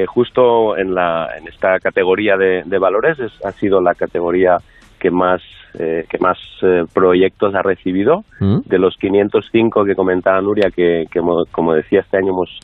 justo 0.07 0.78
en, 0.78 0.95
la, 0.95 1.28
en 1.39 1.47
esta 1.47 1.78
categoría 1.78 2.36
de, 2.39 2.78
valores 2.78 3.19
ha 3.45 3.53
sido 3.53 3.82
la 3.82 3.95
categoría 3.95 4.57
que 4.99 5.11
más 5.11 5.43
eh, 5.78 6.06
que 6.09 6.18
más 6.18 6.38
eh, 6.62 6.84
proyectos 6.92 7.55
ha 7.55 7.62
recibido. 7.62 8.24
Mm. 8.40 8.60
De 8.66 8.78
los 8.78 8.96
505 8.96 9.84
que 9.84 9.94
comentaba 9.94 10.40
Nuria, 10.40 10.70
que, 10.70 11.06
como 11.51 11.74
decía, 11.74 12.01
este 12.01 12.18
año 12.18 12.32
hemos, 12.32 12.60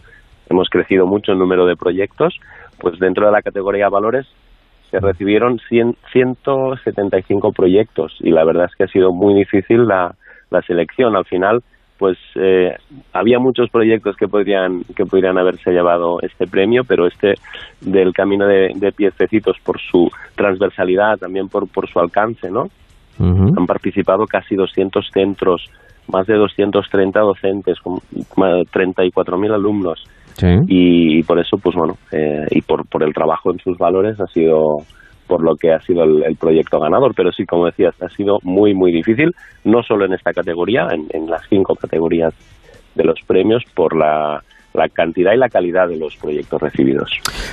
hemos 0.48 0.68
crecido 0.68 1.06
mucho 1.06 1.32
en 1.32 1.38
número 1.38 1.66
de 1.66 1.76
proyectos, 1.76 2.38
pues 2.78 2.98
dentro 2.98 3.26
de 3.26 3.32
la 3.32 3.42
categoría 3.42 3.88
valores 3.88 4.26
se 4.90 4.98
recibieron 4.98 5.60
100, 5.68 5.96
175 6.12 7.52
proyectos 7.52 8.16
y 8.20 8.30
la 8.30 8.44
verdad 8.44 8.66
es 8.66 8.74
que 8.74 8.84
ha 8.84 8.88
sido 8.88 9.12
muy 9.12 9.34
difícil 9.34 9.86
la, 9.86 10.14
la 10.50 10.62
selección. 10.62 11.14
Al 11.16 11.24
final, 11.24 11.62
pues 11.96 12.18
eh, 12.34 12.76
había 13.12 13.38
muchos 13.38 13.70
proyectos 13.70 14.16
que 14.16 14.26
podrían 14.26 14.82
que 14.96 15.04
podrían 15.04 15.38
haberse 15.38 15.70
llevado 15.70 16.20
este 16.22 16.46
premio, 16.46 16.82
pero 16.84 17.06
este 17.06 17.34
del 17.80 18.12
camino 18.12 18.46
de, 18.46 18.72
de 18.74 18.90
piececitos 18.90 19.58
por 19.62 19.78
su 19.80 20.10
transversalidad, 20.34 21.18
también 21.18 21.48
por, 21.48 21.68
por 21.68 21.88
su 21.88 22.00
alcance, 22.00 22.50
¿no? 22.50 22.70
Han 23.20 23.66
participado 23.66 24.24
casi 24.26 24.56
200 24.56 25.10
centros, 25.12 25.66
más 26.08 26.26
de 26.26 26.36
230 26.36 27.20
docentes, 27.20 27.78
con 27.80 27.96
34.000 27.96 29.54
alumnos. 29.54 30.02
Y, 30.66 31.22
por 31.24 31.38
eso, 31.38 31.58
pues 31.58 31.76
bueno, 31.76 31.98
eh, 32.12 32.46
y 32.50 32.62
por, 32.62 32.86
por 32.86 33.02
el 33.02 33.12
trabajo 33.12 33.52
en 33.52 33.58
sus 33.58 33.76
valores 33.76 34.18
ha 34.20 34.26
sido 34.26 34.78
por 35.30 35.44
lo 35.44 35.54
que 35.54 35.72
ha 35.72 35.80
sido 35.80 36.02
el, 36.02 36.36
proyecto 36.36 36.80
ganador, 36.80 37.14
pero 37.14 37.30
sí, 37.30 37.46
como 37.46 37.66
decías, 37.66 37.94
ha 38.02 38.08
sido 38.08 38.38
muy, 38.42 38.74
muy 38.74 38.90
difícil, 38.90 39.30
no 39.62 39.80
solo 39.84 40.04
en 40.04 40.12
esta 40.12 40.32
categoría, 40.32 40.88
en, 40.90 41.30
las 41.30 41.42
cinco 41.48 41.76
categorías 41.76 42.34
de 42.96 43.04
los 43.04 43.20
premios, 43.28 43.62
por 43.72 43.96
la, 43.96 44.42
cantidad 44.94 45.32
y 45.32 45.38
la 45.38 45.48
calidad 45.48 45.88
de 45.88 45.98
los 45.98 46.16
proyectos 46.16 46.60
recibidos. 46.60 47.10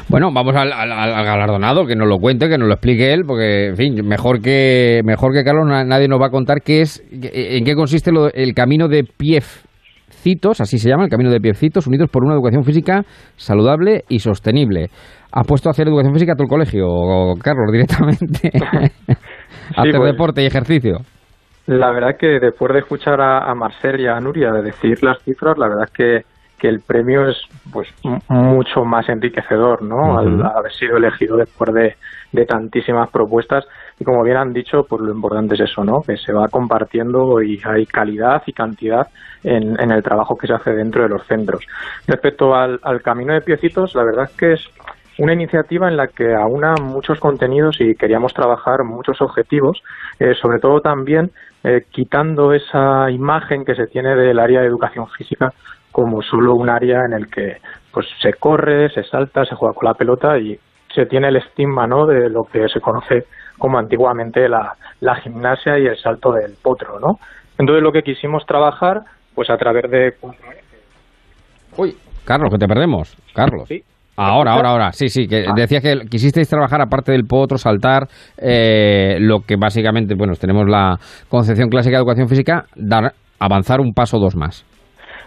Bueno, 0.09 0.31
vamos 0.33 0.55
al, 0.55 0.69
galardonado, 0.69 1.85
que 1.85 1.95
nos 1.95 2.07
lo 2.07 2.17
cuente, 2.17 2.49
que 2.49 2.57
nos 2.57 2.67
lo 2.67 2.73
explique 2.73 3.13
él, 3.13 3.23
porque, 3.25 3.67
en 3.67 3.75
fin, 3.75 3.95
mejor 4.05 4.41
que, 4.41 5.01
mejor 5.03 5.33
que 5.33 5.43
Carlos 5.43 5.65
nadie 5.67 6.07
nos 6.07 6.21
va 6.21 6.27
a 6.27 6.31
contar 6.31 6.61
qué 6.63 6.81
es, 6.81 7.03
en 7.11 7.63
qué 7.65 7.75
consiste 7.75 8.11
el 8.33 8.53
camino 8.53 8.87
de 8.87 9.03
Piecitos, 9.03 10.61
así 10.61 10.77
se 10.77 10.89
llama, 10.89 11.05
el 11.05 11.09
camino 11.09 11.31
de 11.31 11.39
Piecitos, 11.39 11.87
unidos 11.87 12.09
por 12.11 12.23
una 12.23 12.33
educación 12.33 12.63
física 12.63 13.03
saludable 13.35 14.03
y 14.09 14.19
sostenible. 14.19 14.87
¿Has 15.31 15.45
puesto 15.45 15.69
a 15.69 15.71
hacer 15.71 15.87
educación 15.87 16.13
física 16.13 16.33
a 16.33 16.35
tu 16.35 16.45
colegio, 16.45 16.87
Carlos, 17.43 17.71
directamente? 17.71 18.49
hacer 19.75 19.95
pues, 19.95 20.11
deporte 20.11 20.43
y 20.43 20.45
ejercicio. 20.45 20.99
La 21.67 21.91
verdad 21.91 22.15
que 22.17 22.39
después 22.39 22.71
de 22.71 22.79
escuchar 22.79 23.19
a, 23.19 23.53
Marcel 23.53 23.99
y 23.99 24.07
a 24.07 24.19
Nuria 24.21 24.51
de 24.51 24.61
decir 24.61 25.03
las 25.03 25.21
cifras, 25.23 25.57
la 25.57 25.67
verdad 25.67 25.83
es 25.83 25.91
que, 25.91 26.21
que 26.57 26.67
el 26.67 26.81
premio 26.81 27.29
es 27.29 27.37
pues 27.71 27.87
mucho 28.29 28.83
más 28.83 29.07
enriquecedor, 29.09 29.83
¿no? 29.83 30.17
Al 30.17 30.43
haber 30.43 30.71
sido 30.73 30.97
elegido 30.97 31.37
después 31.37 31.73
de, 31.73 31.95
de 32.31 32.45
tantísimas 32.45 33.09
propuestas 33.09 33.65
y 33.99 34.03
como 34.03 34.23
bien 34.23 34.37
han 34.37 34.53
dicho, 34.53 34.83
pues 34.87 35.01
lo 35.01 35.11
importante 35.11 35.55
es 35.55 35.61
eso, 35.61 35.83
¿no? 35.83 36.01
Que 36.01 36.17
se 36.17 36.33
va 36.33 36.47
compartiendo 36.47 37.41
y 37.41 37.61
hay 37.63 37.85
calidad 37.85 38.41
y 38.45 38.53
cantidad 38.53 39.07
en, 39.43 39.79
en 39.79 39.91
el 39.91 40.03
trabajo 40.03 40.35
que 40.37 40.47
se 40.47 40.53
hace 40.53 40.71
dentro 40.71 41.03
de 41.03 41.09
los 41.09 41.25
centros. 41.25 41.65
Respecto 42.07 42.55
al, 42.55 42.79
al 42.83 43.01
camino 43.01 43.33
de 43.33 43.41
piecitos, 43.41 43.95
la 43.95 44.03
verdad 44.03 44.25
es 44.25 44.37
que 44.37 44.53
es 44.53 44.69
una 45.19 45.33
iniciativa 45.33 45.87
en 45.87 45.97
la 45.97 46.07
que 46.07 46.33
aúna 46.33 46.75
muchos 46.81 47.19
contenidos 47.19 47.81
y 47.81 47.95
queríamos 47.95 48.33
trabajar 48.33 48.83
muchos 48.83 49.21
objetivos, 49.21 49.81
eh, 50.19 50.33
sobre 50.39 50.59
todo 50.59 50.81
también 50.81 51.31
eh, 51.63 51.85
quitando 51.89 52.53
esa 52.53 53.09
imagen 53.09 53.65
que 53.65 53.75
se 53.75 53.87
tiene 53.87 54.15
del 54.15 54.39
área 54.39 54.61
de 54.61 54.67
educación 54.67 55.07
física 55.07 55.53
como 55.91 56.21
solo 56.21 56.53
un 56.55 56.69
área 56.69 57.05
en 57.05 57.13
el 57.13 57.27
que 57.27 57.57
pues 57.91 58.05
se 58.21 58.33
corre, 58.33 58.89
se 58.89 59.03
salta, 59.03 59.45
se 59.45 59.55
juega 59.55 59.73
con 59.73 59.87
la 59.87 59.93
pelota 59.93 60.37
y 60.37 60.57
se 60.93 61.05
tiene 61.05 61.29
el 61.29 61.37
estigma 61.37 61.87
¿no? 61.87 62.05
de 62.05 62.29
lo 62.29 62.43
que 62.43 62.67
se 62.69 62.79
conoce 62.79 63.25
como 63.57 63.79
antiguamente 63.79 64.47
la, 64.47 64.73
la 65.01 65.15
gimnasia 65.15 65.79
y 65.79 65.87
el 65.87 65.97
salto 65.97 66.31
del 66.31 66.53
potro, 66.61 66.99
¿no? 66.99 67.17
Entonces 67.57 67.81
lo 67.81 67.91
que 67.91 68.03
quisimos 68.03 68.45
trabajar, 68.45 69.01
pues 69.33 69.49
a 69.49 69.57
través 69.57 69.89
de 69.89 70.13
Uy, 71.75 71.95
Carlos, 72.23 72.49
que 72.51 72.57
te 72.57 72.67
perdemos. 72.67 73.15
Carlos. 73.33 73.67
Sí. 73.67 73.81
Ahora, 74.15 74.53
ahora, 74.53 74.69
ahora. 74.69 74.91
Sí, 74.91 75.09
sí, 75.09 75.27
que 75.27 75.45
ah. 75.47 75.53
decía 75.55 75.79
que 75.79 76.07
quisisteis 76.09 76.49
trabajar 76.49 76.81
aparte 76.81 77.11
del 77.11 77.25
potro, 77.25 77.57
saltar, 77.57 78.07
eh, 78.37 79.17
lo 79.19 79.41
que 79.41 79.55
básicamente, 79.57 80.15
bueno, 80.17 80.33
tenemos 80.33 80.67
la 80.67 80.97
concepción 81.29 81.69
clásica 81.69 81.97
de 81.97 82.01
educación 82.01 82.27
física, 82.27 82.65
dar, 82.75 83.13
avanzar 83.39 83.79
un 83.79 83.93
paso 83.93 84.17
o 84.17 84.19
dos 84.19 84.35
más. 84.35 84.65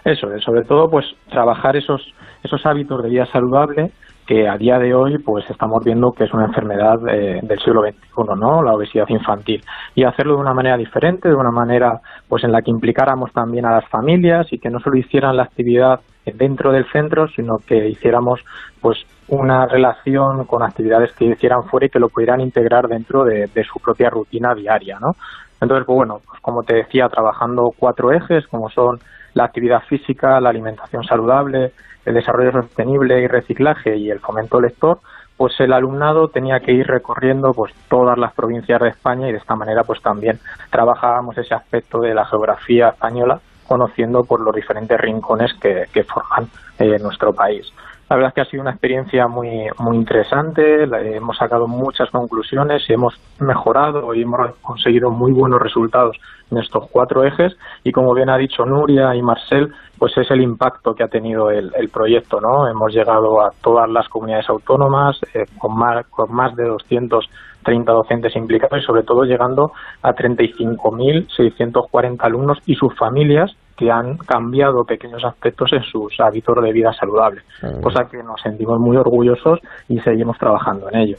Eso, 0.03 0.27
sobre 0.39 0.63
todo, 0.63 0.89
pues 0.89 1.05
trabajar 1.29 1.75
esos, 1.75 2.01
esos 2.43 2.65
hábitos 2.65 3.03
de 3.03 3.09
vida 3.09 3.25
saludable 3.27 3.91
que 4.25 4.47
a 4.47 4.57
día 4.57 4.79
de 4.79 4.93
hoy 4.93 5.17
pues 5.17 5.43
estamos 5.49 5.83
viendo 5.83 6.11
que 6.11 6.23
es 6.23 6.33
una 6.33 6.45
enfermedad 6.45 6.97
eh, 7.09 7.39
del 7.41 7.59
siglo 7.59 7.81
XXI, 7.81 8.39
¿no? 8.39 8.61
La 8.61 8.73
obesidad 8.73 9.09
infantil. 9.09 9.61
Y 9.95 10.03
hacerlo 10.03 10.35
de 10.35 10.41
una 10.41 10.53
manera 10.53 10.77
diferente, 10.77 11.27
de 11.27 11.35
una 11.35 11.51
manera 11.51 11.99
pues 12.29 12.43
en 12.43 12.51
la 12.51 12.61
que 12.61 12.71
implicáramos 12.71 13.31
también 13.33 13.65
a 13.65 13.71
las 13.71 13.87
familias 13.89 14.47
y 14.51 14.59
que 14.59 14.69
no 14.69 14.79
solo 14.79 14.97
hicieran 14.97 15.35
la 15.35 15.43
actividad 15.43 15.99
dentro 16.25 16.71
del 16.71 16.85
centro, 16.91 17.27
sino 17.29 17.57
que 17.57 17.89
hiciéramos 17.89 18.39
pues 18.79 18.99
una 19.27 19.65
relación 19.65 20.45
con 20.45 20.63
actividades 20.63 21.11
que 21.13 21.25
hicieran 21.25 21.63
fuera 21.63 21.87
y 21.87 21.89
que 21.89 21.99
lo 21.99 22.09
pudieran 22.09 22.41
integrar 22.41 22.87
dentro 22.87 23.23
de, 23.23 23.49
su 23.63 23.79
propia 23.79 24.09
rutina 24.09 24.53
diaria, 24.53 24.97
¿no? 24.99 25.11
Entonces, 25.59 25.85
pues 25.85 25.95
bueno, 25.95 26.19
pues 26.25 26.39
como 26.41 26.63
te 26.63 26.75
decía, 26.75 27.07
trabajando 27.07 27.71
cuatro 27.77 28.11
ejes, 28.11 28.47
como 28.47 28.69
son 28.69 28.99
la 29.33 29.45
actividad 29.45 29.81
física, 29.87 30.39
la 30.39 30.49
alimentación 30.49 31.03
saludable, 31.03 31.71
el 32.05 32.13
desarrollo 32.13 32.51
sostenible 32.51 33.21
y 33.21 33.27
reciclaje 33.27 33.97
y 33.97 34.09
el 34.09 34.19
fomento 34.19 34.59
lector, 34.59 34.99
pues 35.37 35.59
el 35.59 35.73
alumnado 35.73 36.27
tenía 36.27 36.59
que 36.59 36.71
ir 36.71 36.85
recorriendo 36.85 37.51
pues 37.51 37.73
todas 37.89 38.17
las 38.17 38.33
provincias 38.33 38.79
de 38.79 38.89
España 38.89 39.27
y 39.27 39.31
de 39.31 39.39
esta 39.39 39.55
manera 39.55 39.83
pues 39.83 40.01
también 40.01 40.39
trabajábamos 40.69 41.37
ese 41.37 41.55
aspecto 41.55 41.99
de 41.99 42.13
la 42.13 42.25
geografía 42.25 42.89
española 42.89 43.39
conociendo 43.67 44.23
por 44.23 44.41
los 44.41 44.53
diferentes 44.53 44.99
rincones 44.99 45.53
que, 45.59 46.03
forman 46.03 46.49
eh, 46.77 46.99
nuestro 46.99 47.33
país. 47.33 47.71
La 48.11 48.17
verdad 48.17 48.31
es 48.31 48.35
que 48.35 48.41
ha 48.41 48.51
sido 48.51 48.63
una 48.63 48.71
experiencia 48.71 49.29
muy, 49.29 49.69
muy 49.79 49.95
interesante, 49.95 50.83
hemos 50.83 51.37
sacado 51.37 51.65
muchas 51.65 52.09
conclusiones 52.09 52.83
y 52.89 52.93
hemos 52.93 53.13
mejorado 53.39 54.13
y 54.13 54.23
hemos 54.23 54.53
conseguido 54.61 55.11
muy 55.11 55.31
buenos 55.31 55.61
resultados 55.61 56.17
en 56.51 56.57
estos 56.57 56.89
cuatro 56.91 57.23
ejes 57.23 57.55
y 57.85 57.93
como 57.93 58.13
bien 58.13 58.29
ha 58.29 58.35
dicho 58.35 58.65
Nuria 58.65 59.15
y 59.15 59.21
Marcel, 59.21 59.73
pues 59.97 60.11
es 60.17 60.29
el 60.29 60.41
impacto 60.41 60.93
que 60.93 61.05
ha 61.05 61.07
tenido 61.07 61.51
el, 61.51 61.71
proyecto, 61.87 62.41
¿no? 62.41 62.67
Hemos 62.67 62.93
llegado 62.93 63.39
a 63.39 63.51
todas 63.63 63.89
las 63.89 64.09
comunidades 64.09 64.49
autónomas 64.49 65.17
eh, 65.33 65.45
con, 65.57 65.77
más, 65.77 66.05
con 66.07 66.33
más 66.33 66.53
de 66.57 66.65
230 66.65 67.93
docentes 67.93 68.35
implicados 68.35 68.83
y 68.83 68.85
sobre 68.85 69.03
todo 69.03 69.23
llegando 69.23 69.71
a 70.01 70.11
35.640 70.11 72.17
alumnos 72.19 72.57
y 72.65 72.75
sus 72.75 72.93
familias 72.97 73.55
que 73.81 73.89
han 73.89 74.15
cambiado 74.17 74.83
pequeños 74.85 75.23
aspectos 75.25 75.73
en 75.73 75.81
sus 75.81 76.13
hábitos 76.19 76.55
de 76.61 76.71
vida 76.71 76.93
saludable, 76.93 77.41
cosa 77.81 78.05
que 78.09 78.17
nos 78.17 78.39
sentimos 78.39 78.77
muy 78.79 78.95
orgullosos 78.95 79.57
y 79.89 79.97
seguimos 80.01 80.37
trabajando 80.37 80.85
en 80.91 80.99
ello. 80.99 81.15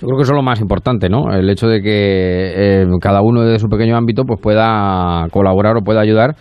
Yo 0.00 0.06
creo 0.06 0.16
que 0.16 0.22
eso 0.22 0.32
es 0.32 0.36
lo 0.36 0.42
más 0.42 0.58
importante, 0.62 1.10
¿no? 1.10 1.30
El 1.30 1.50
hecho 1.50 1.66
de 1.66 1.82
que 1.82 2.80
eh, 2.80 2.86
cada 3.02 3.20
uno 3.20 3.42
de 3.42 3.58
su 3.58 3.68
pequeño 3.68 3.98
ámbito 3.98 4.24
pues 4.24 4.40
pueda 4.40 5.26
colaborar 5.30 5.76
o 5.76 5.82
pueda 5.82 6.00
ayudar 6.00 6.36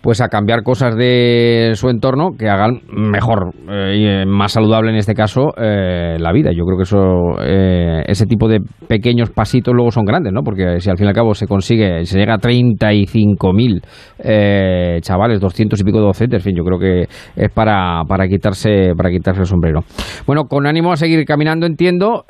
pues 0.00 0.20
a 0.20 0.28
cambiar 0.28 0.62
cosas 0.62 0.94
de 0.96 1.72
su 1.74 1.88
entorno 1.88 2.30
que 2.38 2.48
hagan 2.48 2.82
mejor 2.88 3.52
eh, 3.68 3.96
y 3.96 4.06
eh, 4.06 4.24
más 4.26 4.52
saludable 4.52 4.90
en 4.90 4.96
este 4.96 5.14
caso 5.14 5.52
eh, 5.56 6.16
la 6.18 6.32
vida. 6.32 6.50
Yo 6.52 6.64
creo 6.64 6.76
que 6.76 6.84
eso 6.84 7.38
ese 7.38 8.26
tipo 8.26 8.48
de 8.48 8.60
pequeños 8.86 9.30
pasitos 9.30 9.74
luego 9.74 9.90
son 9.90 10.04
grandes, 10.04 10.32
¿no? 10.32 10.42
Porque 10.42 10.78
si 10.80 10.90
al 10.90 10.96
fin 10.96 11.06
y 11.06 11.08
al 11.08 11.14
cabo 11.14 11.34
se 11.34 11.46
consigue, 11.46 12.04
se 12.04 12.18
llega 12.18 12.34
a 12.34 12.38
35.000 12.38 15.00
chavales, 15.00 15.40
200 15.40 15.80
y 15.80 15.84
pico 15.84 16.00
docentes, 16.00 16.40
en 16.40 16.44
fin, 16.44 16.54
yo 16.56 16.64
creo 16.64 16.78
que 16.78 17.06
es 17.36 17.50
para, 17.52 18.02
para 18.08 18.28
quitarse 18.28 18.92
para 18.96 19.10
quitarse 19.10 19.40
el 19.40 19.46
sombrero. 19.46 19.80
Bueno, 20.26 20.44
con 20.44 20.66
ánimo 20.66 20.92
a 20.92 20.96
seguir 20.96 21.24
caminando, 21.24 21.66
entiendo, 21.66 22.24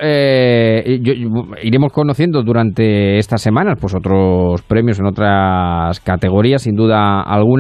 iremos 1.63 1.93
conociendo 1.93 2.43
durante 2.43 3.19
estas 3.19 3.43
semanas 3.43 3.79
pues 3.81 3.95
otros 3.95 4.63
premios 4.63 4.99
en 4.99 5.07
otras 5.07 6.01
categorías, 6.01 6.63
sin 6.63 6.75
duda 6.75 7.23
alguna 7.23 7.58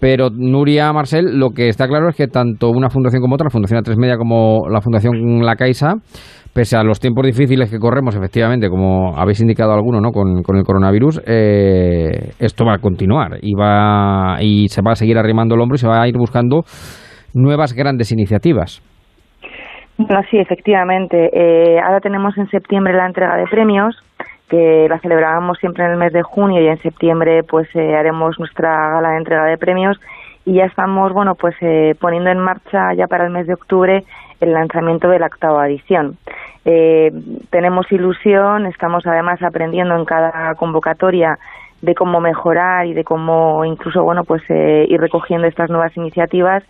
pero 0.00 0.28
Nuria 0.30 0.92
Marcel, 0.92 1.38
lo 1.38 1.50
que 1.50 1.68
está 1.68 1.86
claro 1.86 2.08
es 2.08 2.16
que 2.16 2.26
tanto 2.26 2.70
una 2.70 2.90
fundación 2.90 3.22
como 3.22 3.34
otra, 3.34 3.46
la 3.46 3.50
Fundación 3.50 3.82
A3 3.82 3.96
Media 3.98 4.16
como 4.16 4.68
la 4.68 4.80
Fundación 4.80 5.40
La 5.44 5.56
Caixa, 5.56 5.94
pese 6.52 6.76
a 6.76 6.82
los 6.82 7.00
tiempos 7.00 7.24
difíciles 7.24 7.70
que 7.70 7.78
corremos, 7.78 8.14
efectivamente, 8.14 8.68
como 8.68 9.16
habéis 9.16 9.40
indicado 9.40 9.72
alguno, 9.72 10.00
¿no? 10.00 10.10
con, 10.10 10.38
el 10.56 10.64
coronavirus, 10.64 11.22
eh, 11.26 12.32
esto 12.38 12.64
va 12.64 12.74
a 12.74 12.78
continuar 12.78 13.38
y, 13.40 13.54
va, 13.54 14.36
y 14.40 14.68
se 14.68 14.82
va 14.82 14.92
a 14.92 14.96
seguir 14.96 15.18
arrimando 15.18 15.54
el 15.54 15.60
hombro 15.60 15.76
y 15.76 15.78
se 15.78 15.88
va 15.88 16.02
a 16.02 16.08
ir 16.08 16.16
buscando 16.16 16.64
nuevas 17.34 17.74
grandes 17.74 18.12
iniciativas. 18.12 18.82
Bueno, 19.98 20.20
sí, 20.30 20.38
efectivamente. 20.38 21.30
Eh, 21.32 21.80
ahora 21.80 22.00
tenemos 22.00 22.36
en 22.36 22.46
septiembre 22.48 22.92
la 22.94 23.06
entrega 23.06 23.36
de 23.36 23.46
premios 23.50 23.96
que 24.48 24.86
la 24.88 24.98
celebrábamos 25.00 25.58
siempre 25.58 25.84
en 25.84 25.92
el 25.92 25.96
mes 25.96 26.12
de 26.12 26.22
junio 26.22 26.62
y 26.62 26.68
en 26.68 26.80
septiembre 26.80 27.42
pues 27.42 27.68
eh, 27.74 27.96
haremos 27.96 28.38
nuestra 28.38 28.90
gala 28.90 29.10
de 29.10 29.18
entrega 29.18 29.44
de 29.44 29.58
premios 29.58 29.98
y 30.44 30.54
ya 30.54 30.64
estamos 30.64 31.12
bueno 31.12 31.34
pues 31.34 31.56
eh, 31.60 31.94
poniendo 32.00 32.30
en 32.30 32.38
marcha 32.38 32.94
ya 32.94 33.08
para 33.08 33.24
el 33.24 33.30
mes 33.30 33.46
de 33.46 33.54
octubre 33.54 34.04
el 34.40 34.52
lanzamiento 34.52 35.08
de 35.08 35.18
la 35.18 35.26
octava 35.26 35.66
edición. 35.66 36.18
Eh, 36.64 37.10
tenemos 37.50 37.90
ilusión, 37.90 38.66
estamos 38.66 39.06
además 39.06 39.42
aprendiendo 39.42 39.96
en 39.96 40.04
cada 40.04 40.54
convocatoria 40.56 41.38
de 41.80 41.94
cómo 41.94 42.20
mejorar 42.20 42.86
y 42.86 42.94
de 42.94 43.02
cómo 43.02 43.64
incluso 43.64 44.02
bueno 44.02 44.24
pues 44.24 44.42
ir 44.48 45.00
recogiendo 45.00 45.46
estas 45.46 45.70
nuevas 45.70 45.96
iniciativas 45.96 46.62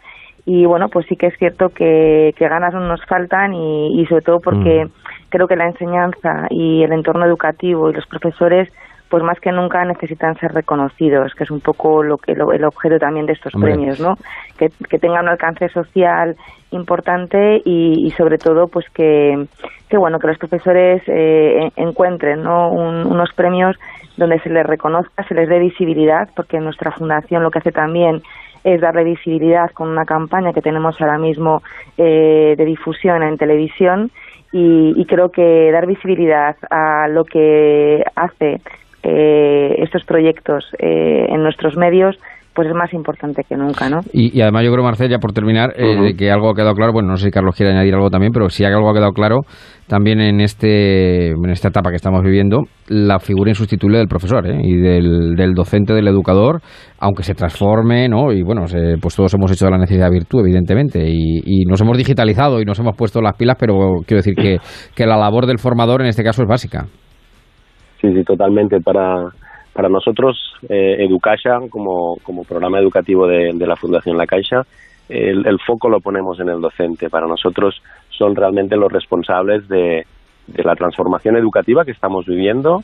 y 0.44 0.64
bueno 0.64 0.88
pues 0.88 1.06
sí 1.06 1.16
que 1.16 1.26
es 1.26 1.38
cierto 1.38 1.70
que, 1.70 2.34
ganas 2.38 2.72
no 2.72 2.80
nos 2.80 3.04
faltan 3.06 3.54
y, 3.54 4.04
sobre 4.06 4.22
todo 4.22 4.40
porque 4.40 4.86
mm 4.86 4.90
creo 5.28 5.46
que 5.46 5.56
la 5.56 5.66
enseñanza 5.66 6.46
y 6.50 6.82
el 6.82 6.92
entorno 6.92 7.24
educativo 7.26 7.90
y 7.90 7.94
los 7.94 8.06
profesores 8.06 8.68
pues 9.08 9.22
más 9.22 9.38
que 9.38 9.52
nunca 9.52 9.84
necesitan 9.84 10.36
ser 10.36 10.52
reconocidos, 10.52 11.32
que 11.34 11.44
es 11.44 11.50
un 11.50 11.60
poco 11.60 12.02
lo 12.02 12.18
que 12.18 12.32
el 12.32 12.64
objeto 12.64 12.98
también 12.98 13.26
de 13.26 13.34
estos 13.34 13.52
premios, 13.52 14.00
¿no? 14.00 14.16
Que, 14.58 14.68
tengan 14.98 15.24
un 15.24 15.28
alcance 15.28 15.68
social 15.68 16.34
importante 16.72 17.62
y, 17.64 18.10
sobre 18.16 18.38
todo 18.38 18.66
pues 18.66 18.86
que, 18.90 19.46
que 19.88 19.96
bueno 19.96 20.18
que 20.18 20.26
los 20.26 20.38
profesores 20.38 21.02
eh, 21.06 21.70
encuentren 21.76 22.42
¿no? 22.42 22.70
unos 22.70 23.32
premios 23.34 23.76
donde 24.16 24.40
se 24.40 24.50
les 24.50 24.66
reconozca, 24.66 25.22
se 25.24 25.34
les 25.34 25.48
dé 25.48 25.58
visibilidad, 25.58 26.28
porque 26.34 26.58
nuestra 26.58 26.90
fundación 26.90 27.42
lo 27.42 27.50
que 27.50 27.60
hace 27.60 27.70
también 27.70 28.22
es 28.64 28.80
darle 28.80 29.04
visibilidad 29.04 29.70
con 29.70 29.88
una 29.88 30.04
campaña 30.04 30.52
que 30.52 30.62
tenemos 30.62 31.00
ahora 31.00 31.18
mismo 31.18 31.62
eh, 31.96 32.54
de 32.56 32.64
difusión 32.64 33.22
en 33.22 33.36
televisión 33.38 34.10
y, 34.52 35.04
creo 35.06 35.30
que 35.30 35.70
dar 35.72 35.86
visibilidad 35.86 36.56
a 36.70 37.08
lo 37.08 37.24
que 37.24 38.04
hace 38.14 38.60
eh, 39.02 39.76
estos 39.78 40.04
proyectos 40.04 40.64
eh, 40.78 41.26
en 41.28 41.42
nuestros 41.42 41.76
medios 41.76 42.18
pues 42.56 42.68
es 42.68 42.74
más 42.74 42.92
importante 42.94 43.42
que 43.46 43.54
nunca, 43.54 43.90
¿no? 43.90 44.00
Y, 44.14 44.40
además 44.40 44.64
yo 44.64 44.72
creo, 44.72 44.82
Marcel, 44.82 45.10
ya 45.10 45.18
por 45.18 45.32
terminar, 45.32 45.74
eh, 45.76 46.14
que 46.16 46.30
algo 46.30 46.50
ha 46.50 46.54
quedado 46.54 46.74
claro, 46.74 46.92
bueno, 46.92 47.10
no 47.10 47.16
sé 47.16 47.26
si 47.26 47.30
Carlos 47.30 47.54
quiere 47.54 47.72
añadir 47.72 47.94
algo 47.94 48.08
también, 48.08 48.32
pero 48.32 48.48
si 48.48 48.64
algo 48.64 48.88
ha 48.88 48.94
quedado 48.94 49.12
claro 49.12 49.42
también 49.86 50.20
en 50.20 50.40
este 50.40 51.28
en 51.28 51.50
esta 51.50 51.68
etapa 51.68 51.90
que 51.90 51.96
estamos 51.96 52.22
viviendo, 52.22 52.62
la 52.88 53.18
figura 53.18 53.50
insustituible 53.50 53.98
del 53.98 54.08
profesor 54.08 54.48
¿eh? 54.48 54.58
y 54.64 54.74
del, 54.80 55.36
del, 55.36 55.52
docente, 55.52 55.92
del 55.92 56.08
educador, 56.08 56.60
aunque 56.98 57.22
se 57.22 57.34
transforme, 57.34 58.08
¿no? 58.08 58.32
Y 58.32 58.42
bueno, 58.42 58.64
pues 59.00 59.14
todos 59.14 59.34
hemos 59.34 59.52
hecho 59.52 59.66
de 59.66 59.72
la 59.72 59.78
necesidad 59.78 60.10
virtud, 60.10 60.40
evidentemente, 60.40 61.06
y, 61.06 61.42
y, 61.44 61.66
nos 61.66 61.80
hemos 61.82 61.98
digitalizado 61.98 62.60
y 62.60 62.64
nos 62.64 62.78
hemos 62.80 62.96
puesto 62.96 63.20
las 63.20 63.36
pilas, 63.36 63.56
pero 63.60 63.74
quiero 64.06 64.22
decir 64.22 64.34
que, 64.34 64.56
que 64.94 65.06
la 65.06 65.18
labor 65.18 65.46
del 65.46 65.58
formador 65.58 66.00
en 66.00 66.08
este 66.08 66.24
caso 66.24 66.42
es 66.42 66.48
básica. 66.48 66.86
Sí, 68.00 68.08
sí, 68.12 68.24
totalmente. 68.24 68.80
Para 68.80 69.26
para 69.76 69.90
nosotros, 69.90 70.54
eh, 70.70 70.96
Educaixa, 71.00 71.60
como, 71.68 72.16
como 72.22 72.44
programa 72.44 72.80
educativo 72.80 73.26
de, 73.26 73.52
la 73.52 73.76
Fundación 73.76 74.16
La 74.16 74.26
Caixa, 74.26 74.62
el, 75.06 75.58
foco 75.64 75.90
lo 75.90 76.00
ponemos 76.00 76.40
en 76.40 76.48
el 76.48 76.62
docente. 76.62 77.10
Para 77.10 77.26
nosotros 77.26 77.82
son 78.08 78.34
realmente 78.34 78.74
los 78.74 78.90
responsables 78.90 79.68
de, 79.68 80.06
la 80.64 80.74
transformación 80.76 81.36
educativa 81.36 81.84
que 81.84 81.90
estamos 81.90 82.24
viviendo 82.24 82.82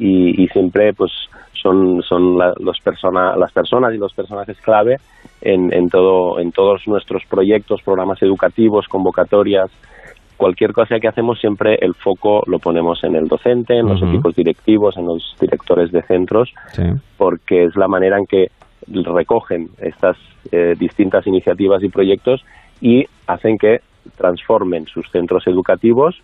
y, 0.00 0.48
siempre 0.48 0.92
pues 0.94 1.12
son, 1.52 2.02
son 2.02 2.36
los 2.36 2.80
persona, 2.80 3.36
las 3.36 3.52
personas 3.52 3.94
y 3.94 3.98
los 3.98 4.12
personajes 4.12 4.60
clave 4.60 4.96
en, 5.42 5.72
en, 5.72 5.88
todo, 5.88 6.40
en 6.40 6.50
todos 6.50 6.88
nuestros 6.88 7.22
proyectos, 7.26 7.82
programas 7.82 8.20
educativos, 8.20 8.88
convocatorias, 8.88 9.70
cualquier 10.42 10.72
cosa 10.72 10.98
que 10.98 11.06
hacemos 11.06 11.38
siempre 11.38 11.78
el 11.80 11.94
foco 11.94 12.42
lo 12.48 12.58
ponemos 12.58 13.04
en 13.04 13.14
el 13.14 13.28
docente, 13.28 13.78
en 13.78 13.86
los 13.86 14.02
equipos 14.02 14.34
directivos, 14.34 14.96
en 14.96 15.06
los 15.06 15.36
directores 15.40 15.92
de 15.92 16.02
centros, 16.02 16.52
porque 17.16 17.66
es 17.66 17.76
la 17.76 17.86
manera 17.86 18.18
en 18.18 18.26
que 18.26 18.48
recogen 18.88 19.68
estas 19.78 20.16
eh, 20.50 20.74
distintas 20.76 21.28
iniciativas 21.28 21.84
y 21.84 21.90
proyectos 21.90 22.44
y 22.80 23.04
hacen 23.28 23.56
que 23.56 23.82
transformen 24.16 24.86
sus 24.86 25.08
centros 25.12 25.46
educativos, 25.46 26.20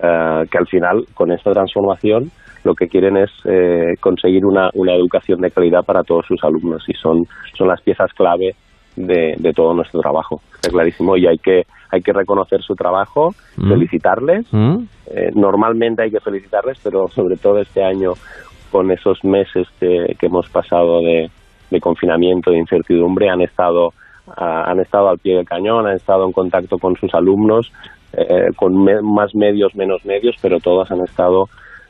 eh, 0.00 0.44
que 0.48 0.58
al 0.58 0.68
final 0.68 1.04
con 1.14 1.32
esta 1.32 1.50
transformación 1.50 2.30
lo 2.62 2.76
que 2.76 2.86
quieren 2.86 3.16
es 3.16 3.30
eh, 3.46 3.94
conseguir 3.98 4.46
una, 4.46 4.70
una 4.74 4.94
educación 4.94 5.40
de 5.40 5.50
calidad 5.50 5.84
para 5.84 6.04
todos 6.04 6.24
sus 6.26 6.38
alumnos 6.44 6.84
y 6.86 6.92
son, 6.92 7.26
son 7.58 7.66
las 7.66 7.80
piezas 7.80 8.12
clave 8.12 8.54
de, 8.96 9.34
de 9.38 9.52
todo 9.52 9.74
nuestro 9.74 10.00
trabajo. 10.00 10.40
Está 10.54 10.70
clarísimo 10.70 11.16
y 11.16 11.26
hay 11.26 11.38
que 11.38 11.62
hay 11.90 12.02
que 12.02 12.12
reconocer 12.12 12.62
su 12.62 12.74
trabajo, 12.74 13.34
mm. 13.56 13.68
felicitarles. 13.68 14.46
Mm. 14.52 14.76
Eh, 15.06 15.30
normalmente 15.34 16.02
hay 16.02 16.10
que 16.10 16.20
felicitarles, 16.20 16.78
pero 16.82 17.08
sobre 17.08 17.36
todo 17.36 17.58
este 17.58 17.82
año 17.82 18.12
con 18.70 18.90
esos 18.90 19.22
meses 19.24 19.66
que, 19.78 20.16
hemos 20.20 20.48
pasado 20.50 21.00
de, 21.00 21.30
confinamiento, 21.80 22.50
de 22.50 22.58
incertidumbre, 22.58 23.28
han 23.28 23.40
estado, 23.40 23.92
han 24.36 24.80
estado 24.80 25.08
al 25.08 25.18
pie 25.18 25.36
del 25.36 25.46
cañón, 25.46 25.86
han 25.86 25.94
estado 25.94 26.26
en 26.26 26.32
contacto 26.32 26.76
con 26.78 26.96
sus 26.96 27.14
alumnos, 27.14 27.72
eh, 28.12 28.48
con 28.56 28.74
más 29.04 29.34
medios, 29.34 29.74
menos 29.76 30.04
medios, 30.04 30.34
pero 30.42 30.58
todos 30.58 30.90
han 30.90 31.00
estado 31.02 31.48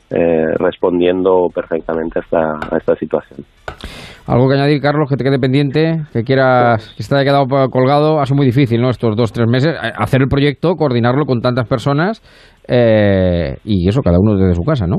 eh, 0.09 0.53
respondiendo 0.57 1.47
perfectamente 1.53 2.19
a 2.19 2.21
esta, 2.21 2.77
esta 2.77 2.95
situación. 2.95 3.45
¿Algo 4.27 4.49
que 4.49 4.55
añadir, 4.55 4.81
Carlos, 4.81 5.09
que 5.09 5.15
te 5.15 5.23
quede 5.23 5.39
pendiente, 5.39 6.01
que 6.11 6.23
quieras, 6.23 6.93
que 6.97 7.03
se 7.03 7.09
te 7.09 7.15
haya 7.15 7.23
quedado 7.23 7.69
colgado? 7.69 8.19
Ha 8.19 8.25
sido 8.25 8.35
muy 8.35 8.45
difícil, 8.45 8.81
¿no? 8.81 8.89
Estos 8.89 9.15
dos, 9.15 9.31
tres 9.31 9.47
meses, 9.47 9.73
eh, 9.73 9.91
hacer 9.97 10.21
el 10.21 10.27
proyecto, 10.27 10.75
coordinarlo 10.75 11.25
con 11.25 11.39
tantas 11.39 11.65
personas 11.67 12.21
eh, 12.67 13.57
y 13.63 13.87
eso, 13.87 14.01
cada 14.01 14.17
uno 14.19 14.35
desde 14.35 14.55
su 14.55 14.63
casa, 14.63 14.85
¿no? 14.85 14.97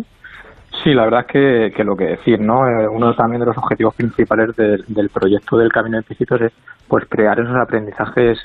Sí, 0.83 0.95
la 0.95 1.05
verdad 1.05 1.27
es 1.29 1.75
que, 1.75 1.85
lo 1.85 1.97
que 1.97 2.05
decir, 2.05 2.41
¿no? 2.41 2.67
Eh, 2.69 2.89
uno 2.89 3.15
también 3.15 3.41
de 3.41 3.47
los 3.47 3.59
objetivos 3.59 3.95
principales 3.95 4.55
del 4.57 5.11
proyecto 5.13 5.57
del 5.57 5.73
Camino 5.73 5.97
de 5.97 6.03
Picitos 6.03 6.41
es 6.41 6.53
pues 6.87 7.05
crear 7.09 7.39
esos 7.39 7.57
aprendizajes 7.57 8.39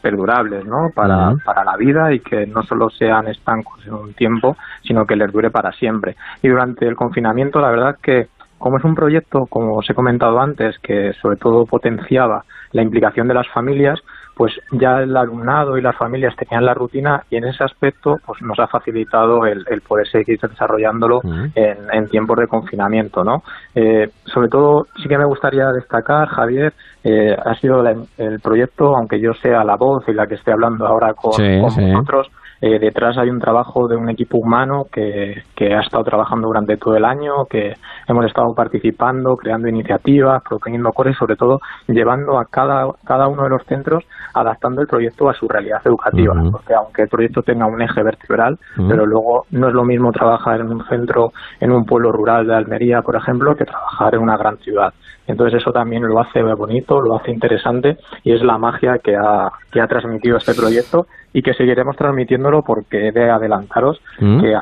perdurables, 0.00 0.64
¿no? 0.64 0.90
Para, 0.94 1.34
para 1.44 1.64
la 1.64 1.76
vida 1.76 2.12
y 2.12 2.20
que 2.20 2.46
no 2.46 2.62
solo 2.62 2.88
sean 2.88 3.28
estancos 3.28 3.86
en 3.86 3.94
un 3.94 4.14
tiempo, 4.14 4.56
sino 4.82 5.04
que 5.04 5.16
les 5.16 5.30
dure 5.30 5.50
para 5.50 5.72
siempre. 5.72 6.16
Y 6.42 6.48
durante 6.48 6.86
el 6.86 6.96
confinamiento, 6.96 7.60
la 7.60 7.70
verdad 7.70 7.90
es 7.90 8.02
que 8.02 8.28
como 8.58 8.78
es 8.78 8.84
un 8.84 8.94
proyecto, 8.94 9.46
como 9.46 9.76
os 9.76 9.88
he 9.88 9.94
comentado 9.94 10.40
antes, 10.40 10.78
que 10.80 11.12
sobre 11.14 11.36
todo 11.36 11.64
potenciaba 11.64 12.44
la 12.72 12.82
implicación 12.82 13.28
de 13.28 13.34
las 13.34 13.48
familias, 13.48 14.00
pues 14.38 14.52
ya 14.70 15.00
el 15.00 15.16
alumnado 15.16 15.76
y 15.76 15.82
las 15.82 15.96
familias 15.96 16.36
tenían 16.36 16.64
la 16.64 16.72
rutina 16.72 17.24
y 17.28 17.36
en 17.36 17.44
ese 17.44 17.64
aspecto 17.64 18.14
pues 18.24 18.40
nos 18.40 18.56
ha 18.60 18.68
facilitado 18.68 19.44
el, 19.44 19.64
poder 19.80 20.06
seguir 20.06 20.38
desarrollándolo 20.38 21.20
en, 21.56 22.06
tiempos 22.08 22.38
de 22.38 22.46
confinamiento, 22.46 23.24
¿no? 23.24 23.42
Eh, 23.74 24.08
sobre 24.26 24.48
todo 24.48 24.86
sí 25.02 25.08
que 25.08 25.18
me 25.18 25.24
gustaría 25.24 25.66
destacar, 25.72 26.28
Javier, 26.28 26.72
eh, 27.02 27.34
ha 27.36 27.54
sido 27.56 27.82
el 27.84 28.40
proyecto, 28.40 28.96
aunque 28.96 29.20
yo 29.20 29.32
sea 29.34 29.64
la 29.64 29.74
voz 29.74 30.04
y 30.06 30.12
la 30.12 30.28
que 30.28 30.36
esté 30.36 30.52
hablando 30.52 30.86
ahora 30.86 31.14
con, 31.14 31.32
vosotros, 31.60 32.28
eh, 32.60 32.78
detrás 32.78 33.16
hay 33.18 33.30
un 33.30 33.38
trabajo 33.38 33.86
de 33.86 33.96
un 33.96 34.08
equipo 34.08 34.38
humano 34.38 34.86
que, 34.90 35.42
que 35.54 35.74
ha 35.74 35.80
estado 35.80 36.02
trabajando 36.04 36.48
durante 36.48 36.76
todo 36.76 36.96
el 36.96 37.04
año, 37.04 37.44
que 37.48 37.74
hemos 38.06 38.26
estado 38.26 38.54
participando, 38.54 39.36
creando 39.36 39.68
iniciativas, 39.68 40.42
proponiendo 40.42 40.90
cosas 40.90 41.14
y 41.14 41.18
sobre 41.18 41.36
todo 41.36 41.60
llevando 41.86 42.38
a 42.38 42.46
cada, 42.46 42.86
cada 43.04 43.28
uno 43.28 43.44
de 43.44 43.50
los 43.50 43.64
centros 43.64 44.04
adaptando 44.34 44.82
el 44.82 44.88
proyecto 44.88 45.28
a 45.28 45.34
su 45.34 45.48
realidad 45.48 45.80
educativa, 45.84 46.34
porque 46.50 46.74
aunque 46.74 47.02
el 47.02 47.08
proyecto 47.08 47.42
tenga 47.42 47.66
un 47.66 47.80
eje 47.80 48.02
vertebral, 48.02 48.58
pero 48.88 49.06
luego 49.06 49.46
no 49.50 49.68
es 49.68 49.74
lo 49.74 49.84
mismo 49.84 50.12
trabajar 50.12 50.60
en 50.60 50.68
un 50.68 50.84
centro, 50.86 51.32
en 51.60 51.72
un 51.72 51.84
pueblo 51.84 52.12
rural 52.12 52.46
de 52.46 52.54
Almería, 52.54 53.02
por 53.02 53.16
ejemplo, 53.16 53.54
que 53.54 53.64
trabajar 53.64 54.14
en 54.14 54.22
una 54.22 54.36
gran 54.36 54.56
ciudad. 54.58 54.92
Entonces 55.28 55.60
eso 55.60 55.72
también 55.72 56.02
lo 56.02 56.18
hace 56.18 56.42
bonito, 56.42 57.00
lo 57.00 57.16
hace 57.16 57.30
interesante 57.30 57.98
y 58.24 58.32
es 58.32 58.42
la 58.42 58.58
magia 58.58 58.98
que 58.98 59.14
ha, 59.14 59.52
que 59.70 59.80
ha 59.80 59.86
transmitido 59.86 60.38
este 60.38 60.54
proyecto 60.54 61.06
y 61.32 61.42
que 61.42 61.54
seguiremos 61.54 61.96
transmitiéndolo 61.96 62.62
porque 62.62 63.08
he 63.08 63.12
de 63.12 63.30
adelantaros 63.30 64.00
que 64.18 64.56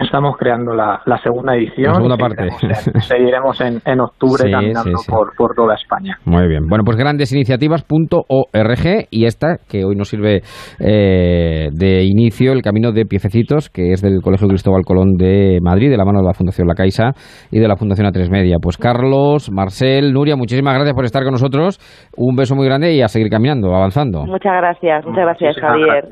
Estamos 0.00 0.36
creando 0.38 0.74
la, 0.74 1.02
segunda 1.22 1.54
edición. 1.54 1.88
La 1.88 1.94
segunda 1.94 2.16
parte. 2.16 2.48
Seguiremos 3.00 3.60
en, 3.60 3.80
en 3.84 4.00
octubre 4.00 4.50
caminando 4.50 4.98
Por, 5.06 5.36
por, 5.36 5.54
toda 5.54 5.74
España. 5.74 6.16
Muy 6.24 6.48
bien. 6.48 6.62
Bueno, 6.68 6.84
pues 6.84 6.96
grandesiniciativas.org 6.96 9.06
y 9.10 9.26
esta, 9.26 9.58
que 9.68 9.84
hoy 9.84 9.94
nos 9.94 10.08
sirve 10.08 10.40
eh, 10.80 11.68
de 11.72 12.04
inicio, 12.04 12.52
el 12.52 12.62
camino 12.62 12.92
de 12.92 13.04
piececitos, 13.04 13.68
que 13.68 13.92
es 13.92 14.00
del 14.00 14.22
Colegio 14.22 14.48
Cristóbal 14.48 14.84
Colón 14.84 15.16
de 15.18 15.58
Madrid, 15.62 15.90
de 15.90 15.98
la 15.98 16.04
mano 16.04 16.20
de 16.20 16.26
la 16.26 16.32
Fundación 16.32 16.66
La 16.66 16.74
Caixa 16.74 17.10
y 17.50 17.58
de 17.58 17.68
la 17.68 17.76
Fundación 17.76 18.06
A3 18.06 18.30
Media. 18.30 18.56
Pues 18.62 18.78
Carlos, 18.78 19.50
Marcel, 19.52 20.12
Nuria, 20.12 20.36
muchísimas 20.36 20.74
gracias 20.74 20.94
por 20.94 21.04
estar 21.04 21.22
con 21.22 21.32
nosotros. 21.32 21.78
Un 22.16 22.34
beso 22.34 22.54
muy 22.54 22.66
grande 22.66 22.94
y 22.94 23.02
a 23.02 23.08
seguir 23.08 23.28
caminando, 23.28 23.74
avanzando. 23.74 24.24
Muchas 24.24 24.54
gracias, 24.56 25.04
muchas 25.04 25.24
gracias, 25.24 25.56
Javier. 25.60 26.08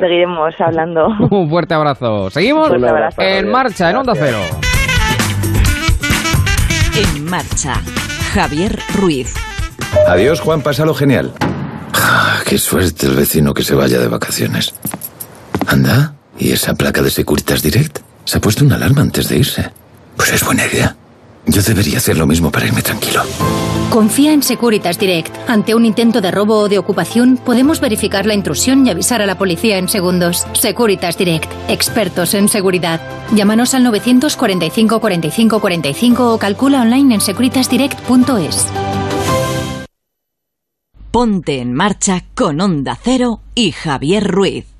Seguiremos 0.00 0.54
hablando. 0.60 1.08
Un 1.30 1.48
fuerte 1.48 1.74
abrazo. 1.74 2.30
¿Seguimos? 2.30 2.70
Un 2.70 2.78
fuerte 2.78 2.88
abrazo. 2.88 3.17
En 3.18 3.50
marcha, 3.50 3.90
en 3.90 3.96
Onda 3.96 4.12
Cero. 4.14 4.38
En 6.94 7.24
marcha, 7.24 7.80
Javier 8.32 8.78
Ruiz. 8.94 9.34
Adiós, 10.06 10.40
Juan, 10.40 10.62
pásalo 10.62 10.94
genial. 10.94 11.32
Ah, 11.94 12.40
qué 12.46 12.58
suerte 12.58 13.06
el 13.06 13.16
vecino 13.16 13.54
que 13.54 13.64
se 13.64 13.74
vaya 13.74 13.98
de 13.98 14.08
vacaciones. 14.08 14.74
Anda, 15.66 16.14
¿y 16.38 16.52
esa 16.52 16.74
placa 16.74 17.02
de 17.02 17.10
Securitas 17.10 17.62
Direct? 17.62 17.98
Se 18.24 18.38
ha 18.38 18.40
puesto 18.40 18.64
una 18.64 18.76
alarma 18.76 19.02
antes 19.02 19.28
de 19.28 19.38
irse. 19.38 19.70
Pues 20.16 20.32
es 20.32 20.44
buena 20.44 20.66
idea. 20.66 20.96
Yo 21.48 21.62
debería 21.62 21.98
hacer 21.98 22.18
lo 22.18 22.26
mismo 22.26 22.50
para 22.50 22.66
irme 22.66 22.82
tranquilo. 22.82 23.22
Confía 23.90 24.32
en 24.32 24.42
Securitas 24.42 24.98
Direct. 24.98 25.34
Ante 25.48 25.74
un 25.74 25.86
intento 25.86 26.20
de 26.20 26.30
robo 26.30 26.58
o 26.58 26.68
de 26.68 26.78
ocupación, 26.78 27.38
podemos 27.38 27.80
verificar 27.80 28.26
la 28.26 28.34
intrusión 28.34 28.86
y 28.86 28.90
avisar 28.90 29.22
a 29.22 29.26
la 29.26 29.38
policía 29.38 29.78
en 29.78 29.88
segundos. 29.88 30.46
Securitas 30.52 31.16
Direct. 31.16 31.50
Expertos 31.68 32.34
en 32.34 32.48
seguridad. 32.48 33.00
Llámanos 33.34 33.72
al 33.72 33.84
945 33.84 35.00
45 35.00 35.60
45 35.60 36.34
o 36.34 36.38
calcula 36.38 36.82
online 36.82 37.14
en 37.14 37.20
securitasdirect.es. 37.22 38.66
Ponte 41.10 41.60
en 41.60 41.72
marcha 41.72 42.24
con 42.34 42.60
Onda 42.60 42.98
Cero 43.02 43.40
y 43.54 43.72
Javier 43.72 44.24
Ruiz. 44.24 44.77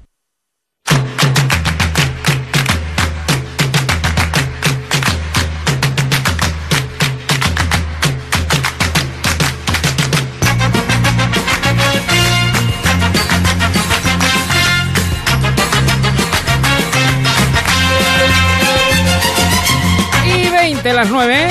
Las 20.98 21.10
9, 21.10 21.48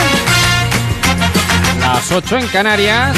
las 1.79 2.11
8 2.11 2.37
en 2.37 2.47
Canarias. 2.47 3.15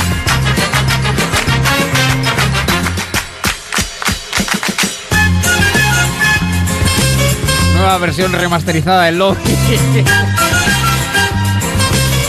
Nueva 7.74 7.98
versión 7.98 8.32
remasterizada 8.32 9.06
del 9.06 9.18
Loki. 9.18 9.42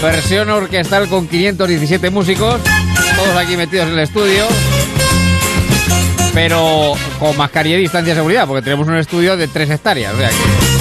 versión 0.03 0.49
orquestal 0.49 1.07
con 1.11 1.29
517 1.29 2.09
músicos, 2.09 2.59
todos 3.17 3.37
aquí 3.37 3.59
metidos 3.59 3.87
en 3.87 3.93
el 3.93 3.99
estudio. 3.99 4.47
Pero 6.33 6.95
con 7.19 7.37
mascarilla 7.37 7.77
y 7.77 7.81
distancia 7.81 8.15
de 8.15 8.21
seguridad, 8.21 8.47
porque 8.47 8.63
tenemos 8.63 8.89
un 8.89 8.97
estudio 8.97 9.37
de 9.37 9.47
3 9.47 9.69
hectáreas. 9.69 10.15
O 10.15 10.17
sea 10.17 10.31
que... 10.31 10.80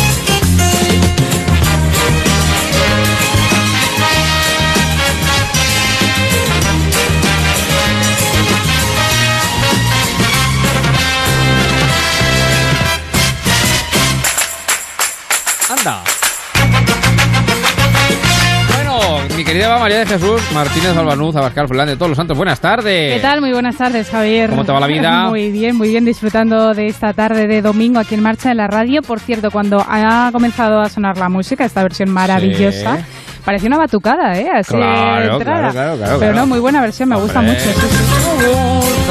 Bueno, 18.75 19.19
mi 19.35 19.43
querida 19.43 19.77
María 19.79 19.99
de 19.99 20.05
Jesús 20.05 20.41
Martínez 20.53 20.95
Albanuz, 20.95 21.35
Abascal 21.35 21.67
de 21.67 21.95
todos 21.95 22.09
los 22.09 22.17
santos, 22.17 22.37
buenas 22.37 22.59
tardes. 22.59 23.13
¿Qué 23.15 23.19
tal? 23.19 23.41
Muy 23.41 23.51
buenas 23.51 23.77
tardes, 23.77 24.09
Javier. 24.09 24.49
¿Cómo 24.49 24.65
te 24.65 24.71
va 24.71 24.79
la 24.79 24.87
vida? 24.87 25.25
Muy 25.29 25.51
bien, 25.51 25.75
muy 25.75 25.89
bien, 25.89 26.05
disfrutando 26.05 26.73
de 26.73 26.87
esta 26.87 27.13
tarde 27.13 27.47
de 27.47 27.61
domingo 27.61 27.99
aquí 27.99 28.15
en 28.15 28.21
marcha 28.21 28.51
en 28.51 28.57
la 28.57 28.67
radio. 28.67 29.01
Por 29.01 29.19
cierto, 29.19 29.51
cuando 29.51 29.83
ha 29.87 30.29
comenzado 30.31 30.81
a 30.81 30.89
sonar 30.89 31.17
la 31.17 31.29
música, 31.29 31.65
esta 31.65 31.83
versión 31.83 32.09
maravillosa. 32.09 32.99
Parecía 33.45 33.67
una 33.67 33.77
batucada, 33.77 34.37
¿eh? 34.37 34.49
Así 34.53 34.73
claro, 34.75 35.39
claro, 35.39 35.71
claro, 35.71 36.17
Pero 36.19 36.33
no, 36.33 36.45
muy 36.45 36.59
buena 36.59 36.81
versión, 36.81 37.09
me 37.09 37.15
gusta 37.15 37.41
mucho. 37.41 37.69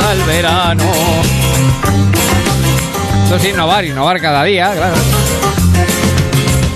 al 0.09 0.22
verano. 0.24 0.84
Eso 3.24 3.36
es 3.36 3.44
innovar, 3.46 3.84
innovar 3.84 4.20
cada 4.20 4.44
día, 4.44 4.72
claro. 4.74 4.94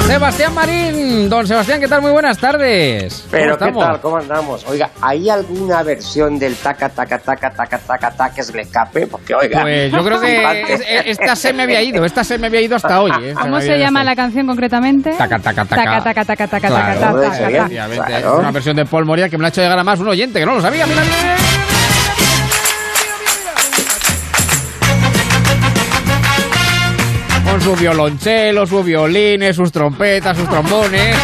Sebastián 0.07 0.55
Marín. 0.55 1.29
Don 1.31 1.47
Sebastián, 1.47 1.81
¿qué 1.81 1.89
tal? 1.89 2.03
Muy 2.03 2.11
buenas 2.11 2.37
tardes. 2.37 3.25
Pero, 3.31 3.57
¿qué 3.57 3.73
tal? 3.73 4.01
¿Cómo 4.01 4.19
andamos? 4.19 4.65
Oiga, 4.69 4.91
¿hay 5.01 5.31
alguna 5.31 5.83
versión 5.83 6.39
del 6.39 6.55
taca, 6.57 6.89
taca, 6.89 7.19
taca, 7.19 7.51
taca, 7.51 7.79
taca, 7.79 8.11
taca 8.11 8.35
que 8.35 8.41
es 8.43 8.55
escape? 8.55 9.07
Porque, 9.07 9.35
oiga... 9.35 9.63
Pues 9.63 9.91
yo 9.91 10.05
creo 10.05 10.21
que 10.21 11.03
esta 11.07 11.35
se 11.35 11.53
me 11.53 11.63
había 11.63 11.81
ido, 11.83 12.05
esta 12.05 12.25
se 12.25 12.37
me 12.37 12.49
había 12.49 12.61
ido 12.61 12.77
hasta 12.77 13.01
hoy. 13.01 13.13
¿eh? 13.23 13.35
¿Cómo 13.41 13.61
se 13.61 13.79
llama 13.79 14.05
la 14.05 14.15
canción 14.15 14.47
concretamente? 14.47 15.13
Taca, 15.13 15.39
taca, 15.39 15.65
taca. 15.65 15.85
Taca, 15.85 16.03
taca, 16.03 16.25
taca, 16.25 16.47
taca, 16.47 16.69
taca, 16.69 17.01
taca, 17.01 17.67
taca. 17.69 18.19
Es 18.19 18.25
una 18.25 18.51
versión 18.51 18.77
de 18.77 18.85
Paul 18.85 19.07
Moria 19.07 19.29
que 19.29 19.39
me 19.39 19.43
la 19.43 19.49
ha 19.49 19.51
hecho 19.51 19.63
llegar 19.63 19.79
a 19.79 19.85
más 19.85 19.99
un 19.99 20.09
oyente 20.09 20.39
que 20.41 20.47
no 20.47 20.55
lo 20.57 20.61
sabía. 20.61 20.87
Mira, 20.87 21.03
mira, 21.03 21.17
mira. 21.23 21.72
Su 27.63 27.77
violonchelo, 27.77 28.67
sus 28.67 28.85
violines, 28.85 29.55
sus 29.55 29.71
trompetas, 29.71 30.37
sus 30.37 30.49
trombones. 30.49 31.17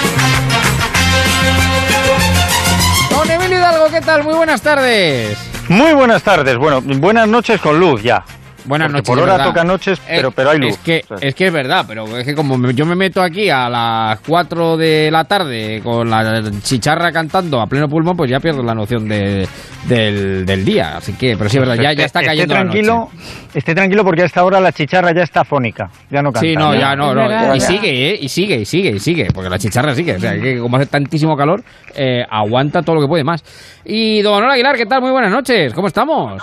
Don 3.11 3.31
Emilio 3.31 3.59
Hidalgo, 3.59 3.89
¿qué 3.91 4.01
tal? 4.01 4.23
Muy 4.23 4.35
buenas 4.35 4.63
tardes. 4.63 5.37
Muy 5.69 5.93
buenas 5.95 6.23
tardes. 6.23 6.57
Bueno, 6.57 6.81
buenas 6.81 7.27
noches 7.29 7.61
con 7.61 7.81
luz 7.81 8.03
ya. 8.03 8.25
Buenas 8.69 8.93
noches. 8.93 9.09
Por 9.09 9.19
hora 9.19 9.43
toca 9.43 9.65
noches, 9.65 9.99
pero, 10.07 10.31
pero 10.31 10.51
hay 10.51 10.59
luz. 10.59 10.73
Es 10.73 10.79
que, 10.79 11.05
es 11.23 11.35
que 11.35 11.47
es 11.47 11.53
verdad, 11.53 11.87
pero 11.89 12.05
es 12.19 12.25
que 12.27 12.35
como 12.35 12.71
yo 12.71 12.85
me 12.85 12.95
meto 12.95 13.23
aquí 13.23 13.49
a 13.49 13.69
las 13.71 14.21
4 14.21 14.77
de 14.77 15.11
la 15.11 15.25
tarde 15.25 15.81
con 15.83 16.11
la 16.11 16.43
chicharra 16.63 17.11
cantando 17.11 17.63
a 17.63 17.67
pleno 17.67 17.89
pulmón, 17.89 18.15
pues 18.15 18.31
ya 18.31 18.41
pierdo 18.41 18.63
la 18.63 18.75
noción 18.75 19.09
de, 19.09 19.49
del, 19.87 20.65
día. 20.67 20.99
Así 20.99 21.15
que, 21.15 21.35
pero 21.39 21.49
sí 21.49 21.57
es 21.57 21.67
verdad, 21.67 21.83
ya, 21.83 21.95
ya 21.95 22.05
está 22.05 22.21
cayendo 22.21 22.55
esté 22.55 22.65
tranquilo, 22.65 23.09
Esté 23.55 23.75
tranquilo 23.75 24.05
porque 24.05 24.23
a 24.23 24.27
esta 24.27 24.45
hora 24.45 24.61
la 24.61 24.73
chicharra 24.73 25.15
ya 25.15 25.23
está 25.23 25.45
fónica, 25.45 25.89
ya 26.11 26.21
no 26.21 26.31
canta. 26.31 26.47
Sí, 26.47 26.55
no, 26.55 26.75
ya 26.75 26.95
no, 26.95 27.15
no. 27.15 27.55
Y 27.57 27.61
sigue, 27.61 28.11
¿eh? 28.11 28.19
Y 28.21 28.29
sigue, 28.29 28.57
y 28.57 28.65
sigue, 28.67 28.91
y 28.91 28.99
sigue, 28.99 29.29
porque 29.33 29.49
la 29.49 29.59
chicharra 29.59 29.95
sigue. 29.95 30.17
O 30.17 30.21
sea, 30.21 30.39
que 30.39 30.59
como 30.59 30.77
hace 30.77 30.87
tantísimo 30.87 31.37
calor, 31.37 31.63
eh, 31.95 32.23
aguanta 32.29 32.83
todo 32.83 32.97
lo 32.97 33.01
que 33.01 33.09
puede 33.09 33.25
más. 33.25 33.43
Y 33.87 34.21
don 34.21 34.35
Manuel 34.35 34.53
Aguilar, 34.53 34.77
¿qué 34.77 34.85
tal? 34.85 35.01
Muy 35.01 35.11
buenas 35.11 35.33
noches, 35.33 35.73
¿cómo 35.73 35.89
estamos? 35.89 36.43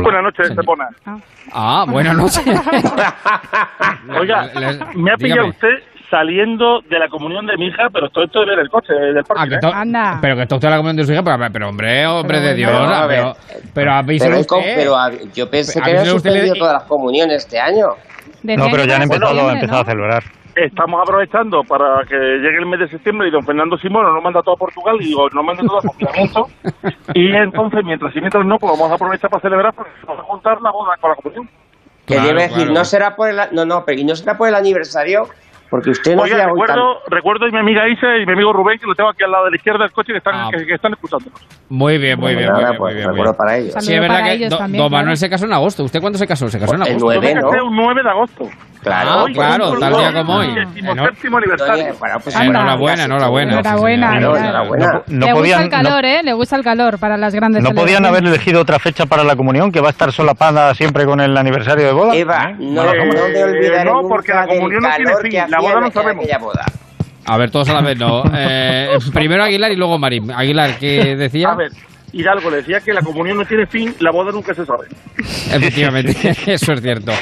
Buenas 0.00 0.22
noches, 0.22 0.50
Estepona. 0.50 0.88
Ah, 1.52 1.84
buenas 1.88 2.16
noches. 2.16 2.44
Oiga, 4.18 4.50
me 4.94 5.12
ha 5.12 5.16
pillado 5.16 5.48
usted 5.48 5.68
saliendo 6.10 6.80
de 6.90 6.98
la 6.98 7.08
comunión 7.08 7.46
de 7.46 7.56
mi 7.56 7.66
hija, 7.66 7.88
pero 7.90 8.06
estoy 8.06 8.26
esto 8.26 8.40
de 8.40 8.46
ver 8.46 8.58
el 8.58 8.70
coche 8.70 8.92
del 8.92 9.24
parque. 9.24 9.56
Ah, 9.62 9.80
Anda. 9.80 10.18
Pero 10.20 10.36
que 10.36 10.42
está 10.42 10.56
usted 10.56 10.68
en 10.68 10.72
la 10.72 10.76
comunión 10.76 10.96
de 10.96 11.04
su 11.04 11.12
hija, 11.12 11.22
pero, 11.22 11.52
pero 11.52 11.68
hombre, 11.68 12.06
hombre 12.06 12.40
de 12.40 12.54
Dios. 12.54 12.70
Pero, 12.70 12.84
a 12.84 13.08
pero, 13.08 13.36
pero, 13.74 13.92
pero, 14.06 14.40
usted. 14.40 14.74
pero 14.76 14.96
yo 15.34 15.50
pensé 15.50 15.80
que 15.80 15.90
había 15.90 16.04
suspendido 16.04 16.54
todas 16.54 16.74
las 16.74 16.82
comuniones 16.84 17.44
este 17.44 17.58
año. 17.58 17.88
No, 18.42 18.66
pero 18.70 18.84
ya 18.84 18.96
han 18.96 19.02
empezado, 19.02 19.48
han 19.48 19.56
empezado 19.56 19.82
a 19.82 19.84
celebrar 19.84 20.22
estamos 20.54 21.00
aprovechando 21.02 21.62
para 21.64 22.04
que 22.06 22.16
llegue 22.16 22.58
el 22.58 22.66
mes 22.66 22.80
de 22.80 22.88
septiembre 22.88 23.28
y 23.28 23.30
don 23.30 23.44
Fernando 23.44 23.78
Simón 23.78 24.04
nos 24.04 24.22
manda 24.22 24.42
todo 24.42 24.54
a 24.54 24.58
Portugal 24.58 24.96
y 25.00 25.06
digo, 25.06 25.28
nos 25.30 25.44
manda 25.44 25.62
todo 25.62 25.78
a 25.78 25.82
confinamiento. 25.82 26.48
y 27.14 27.34
entonces, 27.34 27.80
mientras 27.84 28.14
y 28.14 28.20
mientras 28.20 28.44
no, 28.44 28.58
pues 28.58 28.72
vamos 28.72 28.90
a 28.90 28.94
aprovechar 28.94 29.30
para 29.30 29.42
celebrar 29.42 29.74
porque 29.74 29.90
vamos 30.06 30.24
a 30.24 30.26
juntar 30.26 30.60
la 30.60 30.70
boda 30.70 30.96
con 31.00 31.10
la 31.10 31.16
comunión. 31.16 31.48
Que 32.06 32.14
Claro, 32.14 32.28
debe 32.28 32.42
decir, 32.42 32.56
claro. 32.56 32.72
no 32.72 32.84
será 32.84 33.16
por 33.16 33.28
el, 33.28 33.36
no, 33.52 33.64
no, 33.64 33.84
pero 33.84 34.00
y 34.00 34.04
no 34.04 34.16
será 34.16 34.36
por 34.36 34.48
el 34.48 34.54
aniversario, 34.54 35.28
porque 35.72 35.88
usted 35.90 36.14
no 36.14 36.22
hoy 36.22 36.28
recuerdo, 36.30 36.98
recuerdo 37.08 37.46
a 37.46 37.48
mi 37.48 37.58
amiga 37.58 37.88
Isa 37.88 38.18
y 38.18 38.26
mi 38.26 38.32
amigo 38.34 38.52
Rubén, 38.52 38.78
que 38.78 38.86
lo 38.86 38.94
tengo 38.94 39.08
aquí 39.08 39.24
al 39.24 39.30
lado 39.30 39.46
de 39.46 39.52
la 39.52 39.56
izquierda 39.56 39.84
del 39.84 39.92
coche, 39.92 40.12
que 40.12 40.18
están, 40.18 40.34
Ah. 40.34 40.48
que, 40.52 40.66
que 40.66 40.74
están 40.74 40.92
escuchándonos. 40.92 41.40
Muy 41.70 41.96
bien, 41.96 42.20
muy 42.20 42.34
bien, 42.34 42.52
muy 42.52 42.60
nada, 42.60 42.70
bien, 42.72 42.78
pues, 42.78 42.92
muy 42.92 42.94
bien, 42.94 43.06
muy 43.08 43.16
recuerdo 43.16 43.32
bien. 43.32 43.38
para 43.38 43.56
ellos. 43.56 43.74
Sí, 43.84 43.94
es 43.94 44.00
verdad 44.02 44.22
que 44.36 44.48
también, 44.50 44.82
don 44.82 44.92
Manuel 44.92 45.04
claro. 45.06 45.16
se 45.16 45.30
casó 45.30 45.46
en 45.46 45.52
agosto. 45.54 45.84
¿Usted 45.84 46.00
cuándo 46.02 46.18
se 46.18 46.26
casó? 46.26 46.48
Se 46.48 46.58
casó 46.60 46.74
en 46.74 46.82
El 46.82 46.88
agosto. 46.88 47.06
nueve, 47.06 47.26
Yo 47.28 47.34
me 47.34 47.40
¿no? 47.40 47.48
casé 47.48 47.62
un 47.62 47.76
9 47.76 48.02
de 48.02 48.10
agosto. 48.10 48.44
Ah, 48.84 49.24
claro, 49.32 49.78
tal 49.78 49.96
día 49.96 50.12
como 50.12 50.34
hoy. 50.36 50.48
Séptimo 50.74 51.38
aniversario. 51.38 51.94
Bueno, 51.98 52.16
pues 52.22 52.34
Anda. 52.36 52.60
Enhorabuena, 52.60 53.04
enhorabuena. 53.04 53.52
Enhorabuena. 53.52 54.08
Claro, 54.08 54.36
enhorabuena. 54.36 55.02
No 55.06 55.26
le 55.26 55.32
gusta 55.32 55.62
el 55.62 55.70
calor, 55.70 56.04
¿eh? 56.04 56.22
Le 56.22 56.32
gusta 56.32 56.56
el 56.56 56.64
calor 56.64 56.98
para 56.98 57.16
las 57.16 57.34
grandes 57.34 57.62
¿No 57.62 57.70
podían 57.70 58.04
haber 58.04 58.24
elegido 58.24 58.60
otra 58.60 58.78
fecha 58.78 59.06
para 59.06 59.24
la 59.24 59.36
comunión 59.36 59.70
que 59.70 59.80
va 59.80 59.88
a 59.88 59.90
estar 59.90 60.12
solapada 60.12 60.74
siempre 60.74 61.04
con 61.04 61.20
el 61.20 61.36
aniversario 61.36 61.86
de 61.86 61.92
boda? 61.92 62.14
Eva, 62.14 62.50
¿Eh? 62.50 62.56
no, 62.58 62.82
Bueno, 62.82 63.04
no 63.04 63.28
me 63.28 63.42
olvidaré 63.44 63.84
no, 63.84 64.08
porque 64.08 64.32
la 64.32 64.46
comunión 64.46 64.82
no 64.82 64.88
tiene 64.96 65.12
fin, 65.22 65.50
la 65.50 65.60
boda 65.60 65.80
no 65.80 65.90
sabemos. 65.90 66.26
boda. 66.40 66.64
A 67.24 67.36
ver, 67.38 67.50
todos 67.50 67.68
a 67.68 67.74
la 67.74 67.82
vez, 67.82 67.98
no. 67.98 68.24
Eh, 68.34 68.98
primero 69.14 69.44
Aguilar 69.44 69.70
y 69.70 69.76
luego 69.76 69.98
Marín. 69.98 70.30
Aguilar, 70.32 70.76
¿qué 70.78 71.14
decía? 71.16 71.48
A 71.52 71.54
ver, 71.54 71.70
Hidalgo 72.12 72.50
le 72.50 72.58
decía 72.58 72.78
que 72.80 72.92
la 72.92 73.00
comunión 73.00 73.38
no 73.38 73.44
tiene 73.44 73.66
fin, 73.66 73.94
la 74.00 74.10
boda 74.12 74.30
nunca 74.32 74.52
se 74.54 74.64
sabe. 74.66 74.86
Efectivamente, 75.54 76.12
eso 76.52 76.72
es 76.72 76.80
cierto. 76.82 77.12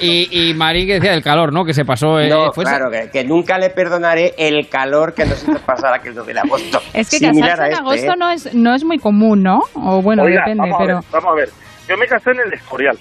Y, 0.00 0.28
y 0.50 0.54
Marín 0.54 0.86
que 0.86 0.94
decía 0.94 1.12
del 1.12 1.22
calor, 1.22 1.52
¿no? 1.52 1.64
Que 1.64 1.72
se 1.74 1.84
pasó. 1.84 2.18
eh, 2.20 2.28
No, 2.28 2.52
fue 2.52 2.64
claro, 2.64 2.90
que, 2.90 3.10
que 3.10 3.24
nunca 3.24 3.58
le 3.58 3.70
perdonaré 3.70 4.34
el 4.38 4.68
calor 4.68 5.14
que 5.14 5.24
nos 5.26 5.42
hizo 5.42 5.58
pasar 5.66 5.94
aquel 5.94 6.14
9 6.14 6.32
de 6.32 6.40
agosto. 6.40 6.80
Es 6.94 7.10
que 7.10 7.18
Similar 7.18 7.50
casarse 7.50 7.64
en 7.66 7.72
este, 7.72 7.80
agosto 7.82 8.12
¿eh? 8.12 8.16
no 8.18 8.30
es 8.30 8.54
no 8.54 8.74
es 8.74 8.84
muy 8.84 8.98
común, 8.98 9.42
¿no? 9.42 9.58
O 9.74 10.00
bueno, 10.02 10.22
Oiga, 10.22 10.40
depende, 10.40 10.62
vamos 10.62 10.76
pero 10.78 10.98
a 10.98 11.00
ver, 11.00 11.10
vamos 11.12 11.30
a 11.32 11.36
ver. 11.36 11.48
Yo 11.88 11.96
me 11.96 12.06
casé 12.06 12.30
en 12.30 12.40
el 12.46 12.52
Escorial. 12.54 12.96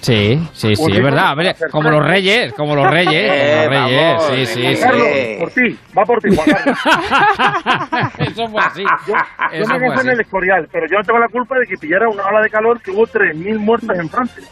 Sí, 0.00 0.38
sí, 0.52 0.76
sí, 0.76 0.92
es 0.92 1.02
verdad. 1.02 1.36
Como 1.70 1.90
los 1.90 2.06
reyes, 2.06 2.52
como 2.54 2.76
los 2.76 2.86
reyes, 2.90 3.14
Eh, 3.32 3.64
como 3.66 3.74
los 3.80 3.90
reyes. 3.90 4.16
vamos, 4.16 4.24
Sí, 4.28 4.46
sí, 4.46 4.66
eh, 4.66 4.76
sí. 4.76 4.82
Carlos, 4.82 5.06
por 5.40 5.50
ti, 5.50 5.78
va 5.98 6.04
por 6.04 6.20
ti, 6.20 6.36
Juan 6.36 6.46
Carlos. 6.48 6.78
Eso 8.18 8.48
fue 8.48 8.60
así. 8.62 8.82
Yo, 9.06 9.14
yo 9.14 9.64
Eso 9.64 9.78
me 9.78 9.92
fue 9.92 10.02
en 10.02 10.08
el 10.10 10.20
Escorial, 10.20 10.68
pero 10.70 10.86
yo 10.88 10.98
no 10.98 11.04
tengo 11.04 11.18
la 11.18 11.28
culpa 11.28 11.58
de 11.58 11.66
que 11.66 11.76
pillara 11.76 12.08
una 12.08 12.24
ola 12.26 12.40
de 12.42 12.50
calor 12.50 12.80
que 12.80 12.90
hubo 12.92 13.06
3.000 13.06 13.58
muertos 13.58 13.98
en 13.98 14.08
Francia. 14.08 14.44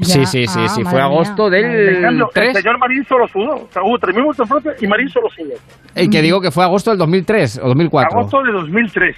Sí, 0.00 0.24
sí, 0.26 0.46
sí, 0.46 0.60
Ah, 0.64 0.68
sí. 0.68 0.84
Fue 0.84 1.00
agosto 1.00 1.46
En 1.46 1.52
del 1.52 2.00
cambio, 2.02 2.26
el 2.26 2.32
3. 2.32 2.56
señor 2.58 2.78
Marín 2.78 3.04
solo 3.04 3.26
sudó. 3.28 3.54
O 3.56 3.68
sea, 3.72 3.82
hubo 3.82 3.98
3.000 3.98 4.22
muertos 4.22 4.40
en 4.44 4.48
Francia 4.48 4.72
y 4.80 4.86
Marín 4.86 5.08
solo 5.08 5.28
sudó. 5.30 5.54
El 5.94 6.08
que 6.08 6.22
digo 6.22 6.40
que 6.40 6.50
fue 6.50 6.64
agosto 6.64 6.90
del 6.90 6.98
2003 6.98 7.60
o 7.62 7.68
2004. 7.68 8.18
Agosto 8.18 8.42
de 8.42 8.52
2003. 8.52 9.16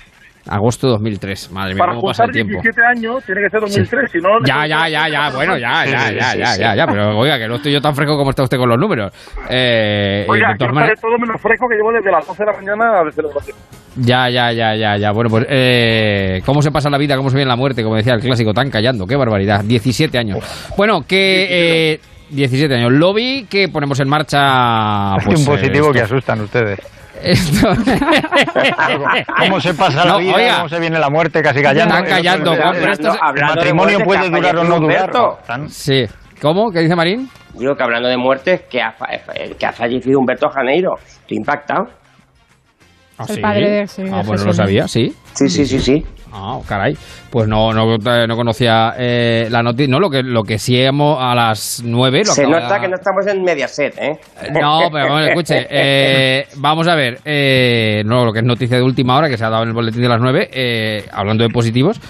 Agosto 0.48 0.86
de 0.86 0.92
2003. 0.94 1.50
Madre 1.52 1.74
mía, 1.74 1.78
Para 1.80 1.92
cómo 1.94 2.08
pasa 2.08 2.24
el 2.24 2.30
tiempo. 2.32 2.52
17 2.62 2.80
años 2.84 3.22
tiene 3.24 3.42
que 3.42 3.50
ser 3.50 3.60
2003, 3.60 4.10
si 4.10 4.18
no... 4.18 4.28
Ya, 4.44 4.66
ya, 4.66 4.88
ya, 4.88 5.08
ya, 5.08 5.30
bueno, 5.34 5.56
ya, 5.58 5.84
ya, 5.84 5.98
Sí, 6.00 6.14
ya, 6.16 6.24
sí, 6.32 6.38
ya, 6.38 6.46
sí. 6.46 6.60
ya, 6.60 6.74
ya, 6.76 6.86
pero 6.86 7.18
oiga, 7.18 7.38
que 7.38 7.46
no 7.48 7.56
estoy 7.56 7.72
yo 7.72 7.80
tan 7.80 7.94
fresco 7.94 8.16
como 8.16 8.30
está 8.30 8.42
usted 8.42 8.56
con 8.58 8.68
los 8.68 8.78
números. 8.78 9.12
Eh, 9.50 10.24
Oiga, 10.28 10.48
de 10.52 10.58
yo 10.58 10.66
estaré 10.66 10.94
todo 10.96 11.18
menos 11.18 11.40
fresco 11.40 11.66
que 11.68 11.76
llevo 11.76 11.92
desde 11.92 12.10
las 12.10 12.26
12 12.26 12.42
de 12.42 12.46
la 12.46 12.56
mañana 12.56 13.04
de 13.04 13.12
celebración. 13.12 13.56
ya, 13.96 14.28
ya, 14.30 14.52
ya, 14.52 14.74
ya, 14.76 14.96
ya, 14.96 15.12
bueno, 15.12 15.28
pues, 15.30 15.46
eh, 15.48 16.40
¿cómo 16.46 16.62
se 16.62 16.70
pasa 16.70 16.88
la 16.90 16.98
vida, 16.98 17.16
cómo 17.16 17.28
se 17.30 17.36
viene 17.36 17.48
la 17.48 17.56
muerte? 17.56 17.82
Como 17.82 17.96
decía 17.96 18.14
el 18.14 18.20
clásico, 18.20 18.52
tan 18.54 18.70
callando, 18.70 19.06
qué 19.06 19.16
barbaridad, 19.16 19.62
17 19.64 20.16
años. 20.18 20.38
Bueno, 20.76 21.02
que, 21.06 21.92
eh, 21.92 22.00
17 22.30 22.74
años, 22.74 22.92
lo 22.92 23.12
vi 23.12 23.44
que 23.50 23.68
ponemos 23.68 23.98
en 24.00 24.08
marcha, 24.08 25.16
Es 25.18 25.24
pues, 25.26 25.40
un 25.40 25.44
positivo 25.46 25.90
eh, 25.90 25.92
que 25.92 25.98
esto- 26.00 26.14
asustan 26.14 26.40
ustedes. 26.42 26.78
Esto- 27.22 27.68
¿Cómo 29.38 29.60
se 29.60 29.74
pasa 29.74 30.04
la 30.04 30.12
No, 30.12 30.18
vida? 30.18 30.34
oiga. 30.34 30.56
¿Cómo 30.56 30.68
se 30.68 30.80
viene 30.80 30.98
la 30.98 31.10
muerte? 31.10 31.42
Casi 31.42 31.62
callando. 31.62 31.94
Están 31.94 32.08
callando, 32.10 32.52
El- 32.52 32.58
pero 32.78 32.92
esto 32.92 33.08
es- 33.08 33.14
el 33.14 33.20
hablando 33.22 33.52
de 33.52 33.56
matrimonio 33.60 33.98
muerte, 34.00 34.04
puede 34.04 34.30
durar 34.40 34.56
o 34.58 34.64
no 34.64 34.80
durar. 34.80 35.10
Sí. 35.68 36.04
¿Cómo? 36.40 36.70
¿Qué 36.70 36.80
dice 36.80 36.96
Marín? 36.96 37.28
Digo 37.54 37.74
que 37.76 37.82
hablando 37.82 38.08
de 38.08 38.16
muertes, 38.16 38.62
que 38.70 38.80
ha, 38.80 38.92
fa- 38.92 39.08
que 39.58 39.66
ha 39.66 39.72
fallecido 39.72 40.18
Humberto 40.18 40.48
Janeiro. 40.48 40.94
Estoy 41.04 41.36
impactado. 41.36 41.88
¿Ah, 43.18 43.26
El 43.28 43.40
padre 43.40 43.70
de- 43.70 43.86
sí, 43.86 44.02
ah, 44.10 44.18
de 44.18 44.24
pues 44.24 44.40
no 44.40 44.46
lo 44.46 44.52
sabía, 44.54 44.88
sí. 44.88 45.14
Sí, 45.34 45.48
sí, 45.50 45.66
sí, 45.66 45.78
sí. 45.78 46.06
Ah, 46.32 46.58
caray. 46.66 46.96
Pues 47.30 47.46
no, 47.46 47.72
no, 47.72 47.96
no 47.96 48.36
conocía 48.36 48.94
eh, 48.98 49.46
la 49.50 49.62
noticia. 49.62 49.90
No, 49.90 50.00
lo 50.00 50.10
que, 50.10 50.22
lo 50.22 50.42
que 50.42 50.58
sí 50.58 50.80
hemos 50.80 51.16
a 51.20 51.34
las 51.34 51.80
9 51.84 52.22
lo 52.26 52.32
Se 52.32 52.44
nota 52.44 52.74
de- 52.74 52.80
que 52.80 52.88
no 52.88 52.96
estamos 52.96 53.26
en 53.28 53.42
Mediaset, 53.42 53.96
¿eh? 53.98 54.18
No, 54.60 54.88
pero 54.92 55.12
bueno, 55.12 55.26
escuche, 55.28 55.66
eh, 55.70 56.46
vamos 56.56 56.88
a 56.88 56.96
ver, 56.96 57.18
eh, 57.24 58.02
no, 58.04 58.24
lo 58.24 58.32
que 58.32 58.40
es 58.40 58.44
noticia 58.44 58.76
de 58.78 58.82
última 58.82 59.16
hora 59.16 59.28
que 59.28 59.36
se 59.36 59.44
ha 59.44 59.48
dado 59.50 59.62
en 59.62 59.68
el 59.68 59.74
boletín 59.74 60.02
de 60.02 60.08
las 60.08 60.20
9, 60.20 60.48
eh, 60.52 61.04
hablando 61.12 61.44
de 61.44 61.50
positivos, 61.50 62.00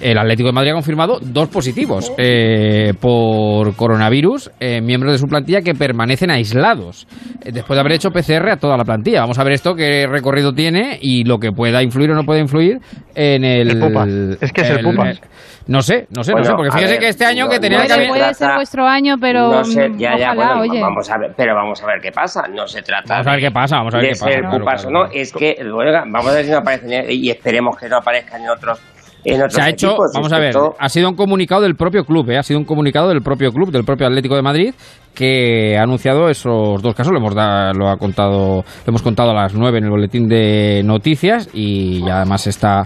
el 0.00 0.16
Atlético 0.16 0.48
de 0.48 0.52
Madrid 0.54 0.70
ha 0.70 0.74
confirmado 0.74 1.18
dos 1.20 1.48
positivos 1.48 2.10
eh, 2.16 2.94
por 2.98 3.76
coronavirus, 3.76 4.50
eh, 4.60 4.80
miembros 4.80 5.12
de 5.12 5.18
su 5.18 5.26
plantilla 5.26 5.60
que 5.60 5.74
permanecen 5.74 6.30
aislados, 6.30 7.06
eh, 7.44 7.52
después 7.52 7.76
de 7.76 7.80
haber 7.80 7.92
hecho 7.92 8.10
PCR 8.10 8.50
a 8.52 8.56
toda 8.56 8.78
la 8.78 8.84
plantilla. 8.84 9.20
Vamos 9.20 9.38
a 9.38 9.44
ver 9.44 9.52
esto, 9.52 9.74
qué 9.74 10.06
recorrido 10.06 10.54
tiene 10.54 10.98
y 11.02 11.24
lo 11.24 11.36
que 11.38 11.52
pueda 11.52 11.82
influir 11.82 12.10
o 12.12 12.14
no 12.14 12.24
pueda 12.24 12.40
influir 12.40 12.78
en 13.14 13.44
el... 13.44 13.70
El. 13.70 14.38
Es 14.40 14.52
que 14.52 14.69
no 15.66 15.82
sé, 15.82 16.06
no 16.10 16.22
sé, 16.24 16.32
no 16.32 16.38
Bueno, 16.38 16.44
sé, 16.44 16.52
porque 16.56 16.70
fíjese 16.72 16.92
ver, 16.92 17.00
que 17.00 17.08
este 17.08 17.24
año 17.24 17.44
no- 17.44 17.50
que 17.50 17.60
tenía 17.60 17.78
no 17.78 17.84
que 17.84 17.88
puede, 17.88 18.04
haber... 18.06 18.08
puede 18.20 18.34
ser 18.34 18.54
vuestro 18.54 18.86
año, 18.86 19.16
pero 19.20 19.50
no 19.52 19.64
sé, 19.64 19.88
ya, 19.96 20.16
ya, 20.18 20.32
ojalá, 20.32 20.54
bueno, 20.56 20.60
oye. 20.72 20.80
vamos 20.80 21.10
a 21.10 21.18
ver, 21.18 21.34
pero 21.36 21.54
vamos 21.54 21.82
a 21.82 21.86
ver 21.86 22.00
qué 22.00 22.10
pasa. 22.12 22.42
No 22.48 22.66
se 22.66 22.82
trata 22.82 23.14
Vamos 23.14 23.26
a 23.26 23.30
ver 23.32 23.40
qué 23.40 23.50
pasa, 23.50 23.76
vamos 23.76 23.94
a 23.94 23.98
ver 23.98 24.06
de 24.06 24.12
qué 24.12 24.18
pasa. 24.18 24.30
ser 24.32 24.40
claro, 24.40 24.56
o 24.56 24.90
no, 24.90 25.00
claro. 25.00 25.08
es 25.12 25.32
que 25.32 25.56
oiga, 25.72 26.04
vamos 26.06 26.26
a 26.28 26.32
ver 26.34 26.44
si 26.44 26.50
no 26.50 26.58
aparecen 26.58 26.92
en- 26.92 27.10
y 27.10 27.30
esperemos 27.30 27.76
que 27.78 27.88
no 27.88 27.96
aparezcan 27.98 28.42
en 28.42 28.50
otros 28.50 28.80
Se 29.22 29.60
ha 29.60 29.68
hecho, 29.68 29.88
equipos. 29.88 30.10
vamos 30.14 30.32
a 30.32 30.38
ver, 30.38 30.54
ha 30.78 30.88
sido 30.88 31.08
un 31.10 31.14
comunicado 31.14 31.60
del 31.60 31.74
propio 31.76 32.04
club, 32.04 32.30
¿eh? 32.30 32.38
ha 32.38 32.42
sido 32.42 32.58
un 32.58 32.64
comunicado 32.64 33.08
del 33.10 33.20
propio 33.20 33.52
club, 33.52 33.70
del 33.70 33.84
propio 33.84 34.06
Atlético 34.06 34.34
de 34.34 34.42
Madrid, 34.42 34.74
que 35.14 35.76
ha 35.78 35.82
anunciado 35.82 36.28
esos 36.28 36.80
dos 36.82 36.94
casos. 36.94 37.12
Lo 37.12 37.18
hemos, 37.18 37.34
da- 37.34 37.72
lo 37.72 37.88
ha 37.88 37.96
contado, 37.96 38.56
lo 38.56 38.64
hemos 38.86 39.02
contado 39.02 39.30
a 39.30 39.34
las 39.34 39.54
9 39.54 39.78
en 39.78 39.84
el 39.84 39.90
boletín 39.90 40.28
de 40.28 40.82
noticias 40.84 41.48
y 41.54 42.08
además 42.08 42.46
está, 42.46 42.84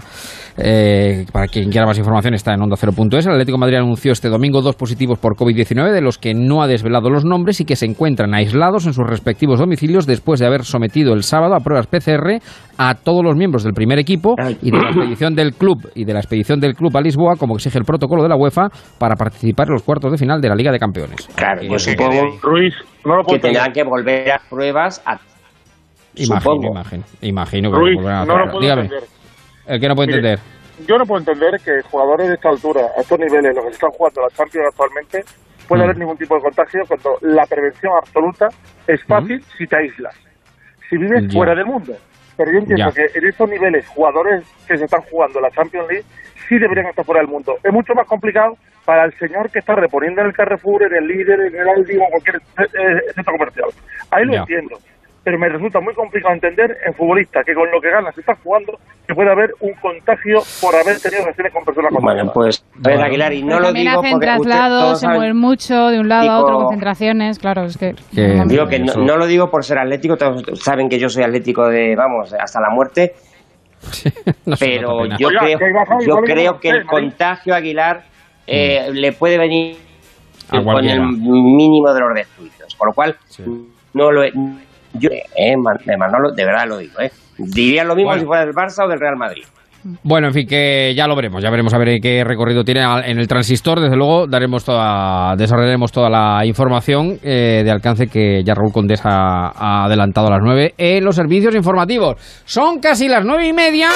eh, 0.57 1.25
para 1.31 1.47
quien 1.47 1.69
quiera 1.69 1.85
más 1.85 1.97
información, 1.97 2.33
está 2.33 2.53
en 2.53 2.61
onda 2.61 2.75
0.es. 2.77 3.25
El 3.25 3.33
Atlético 3.33 3.57
de 3.57 3.61
Madrid 3.61 3.77
anunció 3.77 4.11
este 4.11 4.29
domingo 4.29 4.61
dos 4.61 4.75
positivos 4.75 5.19
por 5.19 5.35
COVID-19, 5.35 5.91
de 5.91 6.01
los 6.01 6.17
que 6.17 6.33
no 6.33 6.61
ha 6.61 6.67
desvelado 6.67 7.09
los 7.09 7.25
nombres 7.25 7.59
y 7.61 7.65
que 7.65 7.75
se 7.75 7.85
encuentran 7.85 8.33
aislados 8.33 8.85
en 8.85 8.93
sus 8.93 9.05
respectivos 9.07 9.59
domicilios 9.59 10.05
después 10.05 10.39
de 10.39 10.45
haber 10.47 10.63
sometido 10.63 11.13
el 11.13 11.23
sábado 11.23 11.55
a 11.55 11.59
pruebas 11.59 11.87
PCR 11.87 12.39
a 12.77 12.95
todos 12.95 13.23
los 13.23 13.35
miembros 13.35 13.63
del 13.63 13.73
primer 13.73 13.99
equipo 13.99 14.35
y 14.61 14.71
de 14.71 14.77
la 14.77 14.89
expedición 14.89 15.35
del 15.35 15.53
club 15.53 15.89
y 15.95 16.03
de 16.05 16.13
la 16.13 16.19
expedición 16.19 16.59
del 16.59 16.73
club 16.75 16.95
a 16.97 17.01
Lisboa, 17.01 17.35
como 17.37 17.55
exige 17.55 17.77
el 17.77 17.85
protocolo 17.85 18.23
de 18.23 18.29
la 18.29 18.35
UEFA, 18.35 18.67
para 18.97 19.15
participar 19.15 19.67
en 19.67 19.73
los 19.73 19.83
cuartos 19.83 20.11
de 20.11 20.17
final 20.17 20.41
de 20.41 20.49
la 20.49 20.55
Liga 20.55 20.71
de 20.71 20.79
Campeones. 20.79 21.27
Claro, 21.35 21.61
sé 21.79 21.91
supongo 21.91 22.14
Ruiz, 22.41 22.73
no 23.05 23.17
lo 23.17 23.23
que 23.23 23.39
tendrán 23.39 23.71
que 23.73 23.83
volver 23.83 24.31
a 24.31 24.39
pruebas 24.49 25.01
a 25.05 25.19
Imagino, 26.17 26.39
supongo. 26.41 26.67
imagino, 26.71 27.03
imagino 27.21 27.71
que 27.71 27.77
Ruiz, 27.77 27.95
volverán 27.97 28.21
a 28.21 28.25
no 28.25 28.37
lo 28.37 28.45
puedo 28.45 28.59
Dígame, 28.61 28.81
entender. 28.83 29.09
el 29.67 29.79
que 29.81 29.87
no 29.89 29.95
puede 29.95 30.07
Mire, 30.07 30.17
entender. 30.19 30.39
Yo 30.87 30.97
no 30.97 31.05
puedo 31.05 31.19
entender 31.19 31.59
que 31.63 31.81
jugadores 31.89 32.27
de 32.29 32.33
esta 32.35 32.49
altura, 32.49 32.81
a 32.97 33.01
estos 33.01 33.19
niveles, 33.19 33.55
los 33.55 33.65
que 33.65 33.71
están 33.71 33.91
jugando 33.91 34.21
la 34.21 34.29
Champions 34.29 34.67
actualmente, 34.69 35.23
pueda 35.67 35.81
Mm. 35.81 35.85
haber 35.85 35.97
ningún 35.97 36.17
tipo 36.17 36.35
de 36.35 36.41
contagio 36.41 36.81
cuando 36.87 37.17
la 37.21 37.45
prevención 37.45 37.93
absoluta 37.97 38.47
es 38.87 39.03
fácil 39.05 39.41
si 39.57 39.65
te 39.67 39.77
aíslas, 39.77 40.15
si 40.89 40.97
vives 40.97 41.23
Mm. 41.23 41.27
Ya. 41.27 41.33
fuera 41.37 41.55
del 41.55 41.65
mundo. 41.65 41.93
Pero 42.37 42.51
yo 42.51 42.57
entiendo 42.59 42.89
Ya. 42.89 42.91
que 42.93 43.17
en 43.17 43.27
estos 43.27 43.49
niveles, 43.49 43.87
jugadores 43.87 44.43
que 44.67 44.77
se 44.77 44.83
están 44.85 45.01
jugando 45.09 45.39
la 45.39 45.49
Champions 45.51 45.87
League 45.89 46.05
sí 46.47 46.57
deberían 46.57 46.87
estar 46.87 47.05
fuera 47.05 47.21
del 47.21 47.29
mundo. 47.29 47.55
Es 47.63 47.71
mucho 47.73 47.93
más 47.93 48.05
complicado 48.07 48.57
para 48.85 49.05
el 49.05 49.13
señor 49.17 49.49
que 49.49 49.59
está 49.59 49.75
reponiendo 49.75 50.21
en 50.21 50.27
el 50.27 50.33
Carrefour, 50.33 50.83
en 50.83 50.95
el 50.95 51.07
líder, 51.07 51.39
en 51.41 51.55
el 51.55 51.67
Aldi 51.69 51.97
o 51.97 52.03
en 52.03 52.09
cualquier 52.11 52.35
eh, 52.37 53.01
centro 53.15 53.33
comercial. 53.33 53.69
Ahí 54.11 54.25
lo 54.25 54.33
Ya. 54.33 54.39
entiendo. 54.41 54.77
Pero 55.23 55.39
me 55.39 55.49
resulta 55.49 55.79
muy 55.79 55.95
complicado 55.95 56.35
entender 56.35 56.77
en 56.85 56.93
futbolistas 56.93 57.43
que 57.43 57.55
con 57.55 57.71
lo 57.71 57.81
que 57.81 57.89
ganas 57.89 58.15
está 58.15 58.35
jugando 58.43 58.77
que 59.07 59.15
puede 59.15 59.31
haber 59.31 59.55
un 59.59 59.73
contagio 59.81 60.37
por 60.61 60.75
haber 60.75 60.99
tenido 60.99 61.23
relaciones 61.23 61.51
con 61.51 61.65
personas 61.65 61.91
Bueno, 61.93 62.31
contagiadas. 62.31 62.33
pues, 62.35 62.65
a 62.85 62.89
ver, 62.89 63.01
Aguilar, 63.01 63.33
y 63.33 63.41
no 63.41 63.57
Pero 63.57 63.59
lo 63.61 63.73
digo 63.73 63.99
hacen 63.99 64.11
porque 64.11 64.25
traslados, 64.27 64.99
se 64.99 65.07
mueven 65.07 65.35
mucho 65.37 65.87
de 65.89 65.99
un 65.99 66.09
lado 66.09 66.29
a 66.29 66.39
otro, 66.41 66.57
concentraciones, 66.59 67.39
claro, 67.39 67.63
es 67.65 67.75
que... 67.75 67.95
Que- 68.13 68.43
Digo 68.45 68.67
que 68.67 68.77
no, 68.77 68.93
no 68.97 69.17
lo 69.17 69.25
digo 69.25 69.49
por 69.49 69.63
ser 69.65 69.79
atlético, 69.79 70.15
todos 70.15 70.43
saben 70.63 70.89
que 70.89 70.99
yo 70.99 71.09
soy 71.09 71.23
atlético 71.23 71.67
de, 71.69 71.95
vamos, 71.95 72.31
hasta 72.33 72.61
la 72.61 72.69
muerte, 72.69 73.13
No 74.45 74.55
pero 74.59 75.05
yo 75.17 75.27
Oiga, 75.27 75.39
creo, 75.41 75.57
que 75.59 76.05
yo 76.05 76.15
creo 76.17 76.59
que 76.59 76.69
el 76.69 76.85
contagio 76.85 77.53
Aguilar 77.55 78.03
eh, 78.47 78.89
le 78.93 79.11
puede 79.13 79.37
venir 79.37 79.77
A 80.49 80.57
con 80.57 80.63
cualquiera. 80.65 80.95
el 81.03 81.09
mínimo 81.17 81.93
de 81.93 81.99
los 81.99 82.09
descuidos, 82.15 82.75
con 82.77 82.87
lo 82.87 82.93
cual 82.93 83.15
Sí. 83.27 83.43
no 83.93 84.11
lo 84.11 84.23
he- 84.23 84.31
yo, 84.93 85.09
eh, 85.11 85.23
eh, 85.35 85.55
Manolo, 85.97 86.31
de 86.35 86.45
verdad 86.45 86.67
lo 86.67 86.77
digo, 86.77 86.99
eh. 87.01 87.11
Diría 87.37 87.83
lo 87.83 87.95
mismo 87.95 88.09
Bueno. 88.11 88.21
si 88.21 88.25
fuera 88.27 88.45
del 88.45 88.53
Barça 88.55 88.85
o 88.85 88.87
del 88.87 88.99
Real 88.99 89.17
Madrid. 89.17 89.43
Bueno, 90.01 90.27
en 90.27 90.33
fin, 90.33 90.47
que 90.47 90.93
ya 90.95 91.05
lo 91.05 91.15
veremos, 91.15 91.43
ya 91.43 91.51
veremos 91.51 91.71
a 91.75 91.77
ver 91.77 91.99
qué 92.01 92.23
recorrido 92.23 92.63
tiene 92.63 92.81
en 92.81 93.19
el 93.19 93.27
transistor. 93.27 93.79
Desde 93.79 93.95
luego, 93.95 94.25
daremos 94.25 94.65
toda, 94.65 95.35
desarrollaremos 95.35 95.91
toda 95.91 96.09
la 96.09 96.43
información 96.43 97.19
eh, 97.21 97.61
de 97.63 97.69
alcance 97.69 98.07
que 98.07 98.41
ya 98.43 98.55
Raúl 98.55 98.73
Condés 98.73 99.01
ha, 99.05 99.51
ha 99.55 99.85
adelantado 99.85 100.27
a 100.27 100.31
las 100.31 100.39
9 100.41 100.73
en 100.75 101.03
los 101.03 101.15
servicios 101.15 101.53
informativos. 101.53 102.15
Son 102.45 102.79
casi 102.79 103.07
las 103.07 103.23
nueve 103.23 103.47
y 103.47 103.53
media. 103.53 103.89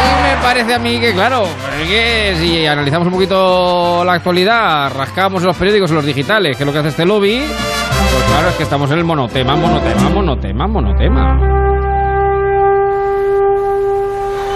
Y 0.00 0.22
me 0.22 0.42
parece 0.42 0.74
a 0.74 0.78
mí 0.78 1.00
que, 1.00 1.12
claro, 1.12 1.44
que 1.88 2.34
si 2.36 2.64
analizamos 2.64 3.08
un 3.08 3.14
poquito 3.14 4.04
la 4.04 4.12
actualidad, 4.12 4.92
rascamos 4.94 5.42
en 5.42 5.48
los 5.48 5.56
periódicos, 5.56 5.90
en 5.90 5.96
los 5.96 6.06
digitales, 6.06 6.56
que 6.56 6.62
es 6.62 6.66
lo 6.66 6.72
que 6.72 6.78
hace 6.78 6.88
este 6.90 7.04
lobby, 7.04 7.40
pues 7.40 8.24
claro, 8.30 8.48
es 8.50 8.54
que 8.54 8.62
estamos 8.62 8.88
en 8.92 8.98
el 8.98 9.04
monotema, 9.04 9.56
monotema, 9.56 10.08
monotema, 10.10 10.66
monotema. 10.68 11.73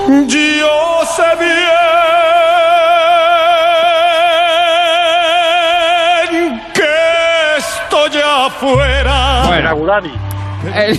Yo 0.09 1.05
sé 1.05 1.23
bien 6.29 6.63
que 6.73 7.57
estoy 7.59 8.23
afuera. 8.23 9.43
Bueno. 9.49 9.69
Abu 9.69 9.85
Dhabi. 9.85 10.28
El, 10.69 10.99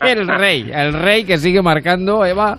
el 0.20 0.28
rey, 0.28 0.70
el 0.72 0.92
rey 0.92 1.24
que 1.24 1.38
sigue 1.38 1.62
marcando, 1.62 2.24
Eva, 2.24 2.58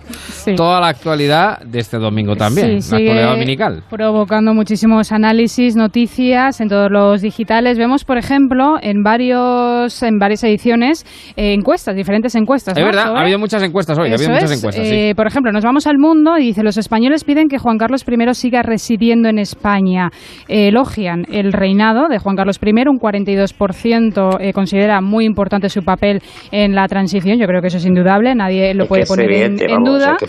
toda 0.56 0.80
la 0.80 0.88
actualidad 0.88 1.60
de 1.60 1.78
este 1.80 1.98
domingo 1.98 2.36
también, 2.36 2.82
Sí, 2.82 2.90
la 2.92 2.96
actualidad 2.98 3.30
dominical. 3.32 3.82
Provocando 3.90 4.54
muchísimos 4.54 5.12
análisis, 5.12 5.74
noticias 5.76 6.60
en 6.60 6.68
todos 6.68 6.90
los 6.90 7.22
digitales. 7.22 7.78
Vemos, 7.78 8.04
por 8.04 8.18
ejemplo, 8.18 8.76
en 8.82 9.02
varios 9.02 10.02
en 10.02 10.18
varias 10.18 10.44
ediciones 10.44 11.04
eh, 11.36 11.54
encuestas, 11.54 11.96
diferentes 11.96 12.34
encuestas. 12.34 12.76
Es 12.76 12.80
¿no, 12.80 12.86
verdad, 12.86 13.06
Sobre- 13.06 13.18
ha 13.18 13.22
habido 13.22 13.38
muchas 13.38 13.62
encuestas 13.62 13.98
hoy, 13.98 14.10
ha 14.10 14.14
habido 14.14 14.30
muchas 14.30 14.50
es. 14.50 14.58
encuestas, 14.58 14.86
Eh, 14.86 15.08
sí. 15.10 15.14
Por 15.14 15.26
ejemplo, 15.26 15.52
nos 15.52 15.64
vamos 15.64 15.86
al 15.86 15.98
mundo 15.98 16.36
y 16.38 16.44
dice, 16.46 16.62
los 16.62 16.76
españoles 16.76 17.24
piden 17.24 17.48
que 17.48 17.58
Juan 17.58 17.78
Carlos 17.78 18.04
I 18.06 18.34
siga 18.34 18.62
residiendo 18.62 19.28
en 19.28 19.38
España. 19.38 20.10
Eh, 20.48 20.68
elogian 20.68 21.24
el 21.30 21.52
reinado 21.52 22.08
de 22.08 22.18
Juan 22.18 22.36
Carlos 22.36 22.58
I, 22.62 22.70
un 22.88 22.98
42% 22.98 24.36
eh, 24.40 24.52
considera 24.52 25.00
muy 25.00 25.24
importante 25.24 25.61
su 25.68 25.82
papel 25.82 26.20
en 26.50 26.74
la 26.74 26.86
transición. 26.88 27.38
Yo 27.38 27.46
creo 27.46 27.60
que 27.60 27.68
eso 27.68 27.76
es 27.78 27.86
indudable, 27.86 28.34
nadie 28.34 28.74
lo 28.74 28.84
Es 28.84 28.88
puede 28.88 29.06
poner 29.06 29.26
en- 29.26 29.32
evidente, 29.34 29.64
en, 29.66 29.70
vamos, 29.72 29.88
duda. 29.90 30.12
es 30.12 30.18
que 30.18 30.26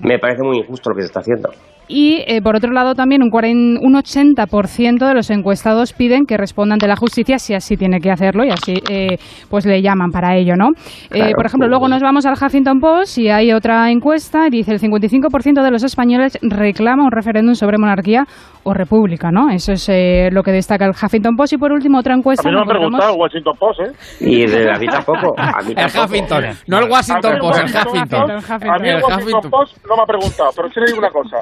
Me 0.00 0.18
parece 0.18 0.42
muy 0.42 0.58
injusto 0.58 0.90
lo 0.90 0.96
que 0.96 1.02
se 1.02 1.06
está 1.06 1.20
haciendo. 1.20 1.50
Y 1.92 2.22
eh, 2.28 2.40
por 2.40 2.54
otro 2.54 2.70
lado 2.70 2.94
también 2.94 3.20
un, 3.22 3.30
40 3.30 3.80
un 3.82 3.94
80% 3.94 5.08
de 5.08 5.12
los 5.14 5.28
encuestados 5.30 5.92
piden 5.92 6.24
que 6.24 6.36
responda 6.36 6.74
ante 6.74 6.86
la 6.86 6.94
justicia 6.94 7.38
si 7.40 7.52
así 7.54 7.76
tiene 7.76 7.98
que 7.98 8.12
hacerlo 8.12 8.44
y 8.44 8.50
así 8.50 8.74
eh, 8.88 9.16
pues 9.50 9.66
le 9.66 9.82
llaman 9.82 10.10
para 10.12 10.36
ello, 10.36 10.54
¿no? 10.56 10.68
Eh, 11.10 11.18
Claro, 11.20 11.32
por 11.34 11.46
ejemplo, 11.46 11.66
sí. 11.66 11.70
luego 11.70 11.88
nos 11.88 12.00
vamos 12.00 12.26
al 12.26 12.34
Huffington 12.34 12.78
Post 12.78 13.18
y 13.18 13.28
hay 13.28 13.52
otra 13.52 13.90
encuesta 13.90 14.46
y 14.46 14.50
dice 14.50 14.70
el 14.72 14.78
55% 14.78 15.62
de 15.64 15.70
los 15.72 15.82
españoles 15.82 16.38
reclama 16.42 17.02
un 17.04 17.10
referéndum 17.10 17.54
sobre 17.54 17.76
monarquía 17.78 18.24
o 18.62 18.72
república, 18.72 19.30
¿no? 19.32 19.50
Eso 19.50 19.72
es 19.72 19.88
eh, 19.88 20.28
lo 20.30 20.42
que 20.44 20.52
destaca 20.52 20.84
el 20.84 20.92
Huffington 20.92 21.34
Post 21.34 21.54
y 21.54 21.56
por 21.58 21.72
último 21.72 21.98
otra 21.98 22.14
A 22.14 22.16
encuesta 22.18 22.48
mí 22.48 22.54
no 22.54 22.58
me 22.58 22.62
han 22.62 22.68
preguntado 22.78 23.14
Washington 23.14 23.54
Post, 23.58 23.80
¿eh? 23.80 23.92
Y 24.20 24.46
de 24.46 24.70
a 24.70 24.78
mí 24.78 24.86
tampoco. 24.86 25.34
A 25.36 25.60
mí 25.62 25.70
El 25.70 25.74
tampoco. 25.74 26.04
Huffington, 26.04 26.44
no 26.68 26.78
el 26.78 26.90
Washington 26.90 27.32
A 27.34 27.38
Post, 27.40 27.58
el 27.58 27.64
Washington 27.64 27.82
Huffington. 27.90 28.26
Post- 28.28 28.50
A 28.52 28.78
mí 28.78 28.88
el 28.88 28.96
El 28.96 29.02
Washington 29.02 29.22
Huffington. 29.22 29.50
Post 29.50 29.76
no 29.88 29.96
me 29.96 30.02
ha 30.02 30.06
preguntado, 30.06 30.50
pero 30.54 30.68
sí 30.68 30.80
le 30.80 30.86
digo 30.86 30.98
una 30.98 31.10
cosa. 31.10 31.36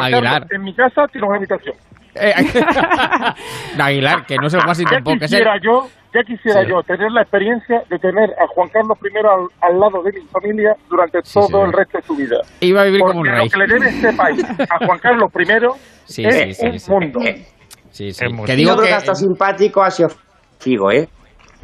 Aguilar. 0.00 0.46
En 0.50 0.62
mi 0.62 0.74
casa 0.74 1.06
tiene 1.12 1.26
una 1.26 1.36
habitación. 1.36 1.74
Eh, 2.16 2.32
Aguilar, 3.78 4.24
que 4.26 4.36
no 4.36 4.46
es 4.46 4.54
el 4.54 4.60
Washington 4.66 4.98
Ya 4.98 5.04
Post, 5.04 5.18
que 5.18 5.24
es 5.24 5.32
el... 5.32 5.38
quisiera 5.38 5.58
yo, 5.62 5.88
ya 6.14 6.22
quisiera 6.22 6.62
Sí. 6.62 6.68
yo 6.68 6.82
tener 6.84 7.10
la 7.10 7.22
experiencia 7.22 7.82
de 7.90 7.98
tener 7.98 8.30
a 8.40 8.46
Juan 8.48 8.68
Carlos 8.68 8.96
I 9.02 9.18
al, 9.18 9.48
al 9.72 9.80
lado 9.80 10.02
de 10.02 10.12
mi 10.12 10.20
familia 10.28 10.76
durante 10.88 11.20
todo 11.22 11.46
sí. 11.48 11.54
el 11.64 11.72
resto 11.72 11.98
de 11.98 12.04
su 12.04 12.14
vida. 12.16 12.36
Iba 12.60 12.82
a 12.82 12.84
vivir 12.84 13.00
como 13.00 13.20
un 13.20 13.26
Porque 13.26 13.30
rey. 13.32 13.44
lo 13.46 13.50
que 13.50 13.58
le 13.58 13.66
debe 13.66 13.88
este 13.88 14.12
país 14.12 14.44
a 14.70 14.86
Juan 14.86 14.98
Carlos 15.00 15.30
I 15.34 15.44
Sí, 16.04 16.24
es 16.24 16.34
sí, 16.36 16.54
sí, 16.54 16.66
un 16.66 16.78
sí. 16.80 16.90
mundo. 16.90 17.20
Sí, 17.90 18.12
sí. 18.12 18.24
Que 18.26 18.44
Que 18.44 18.56
digo 18.56 18.70
Yo 18.70 18.76
creo 18.76 18.82
que... 18.84 18.88
que 18.90 18.94
hasta 18.94 19.14
simpático 19.14 19.82
ha 19.82 19.90
sido 19.90 20.10
Figo, 20.60 20.90
¿eh? 20.92 21.08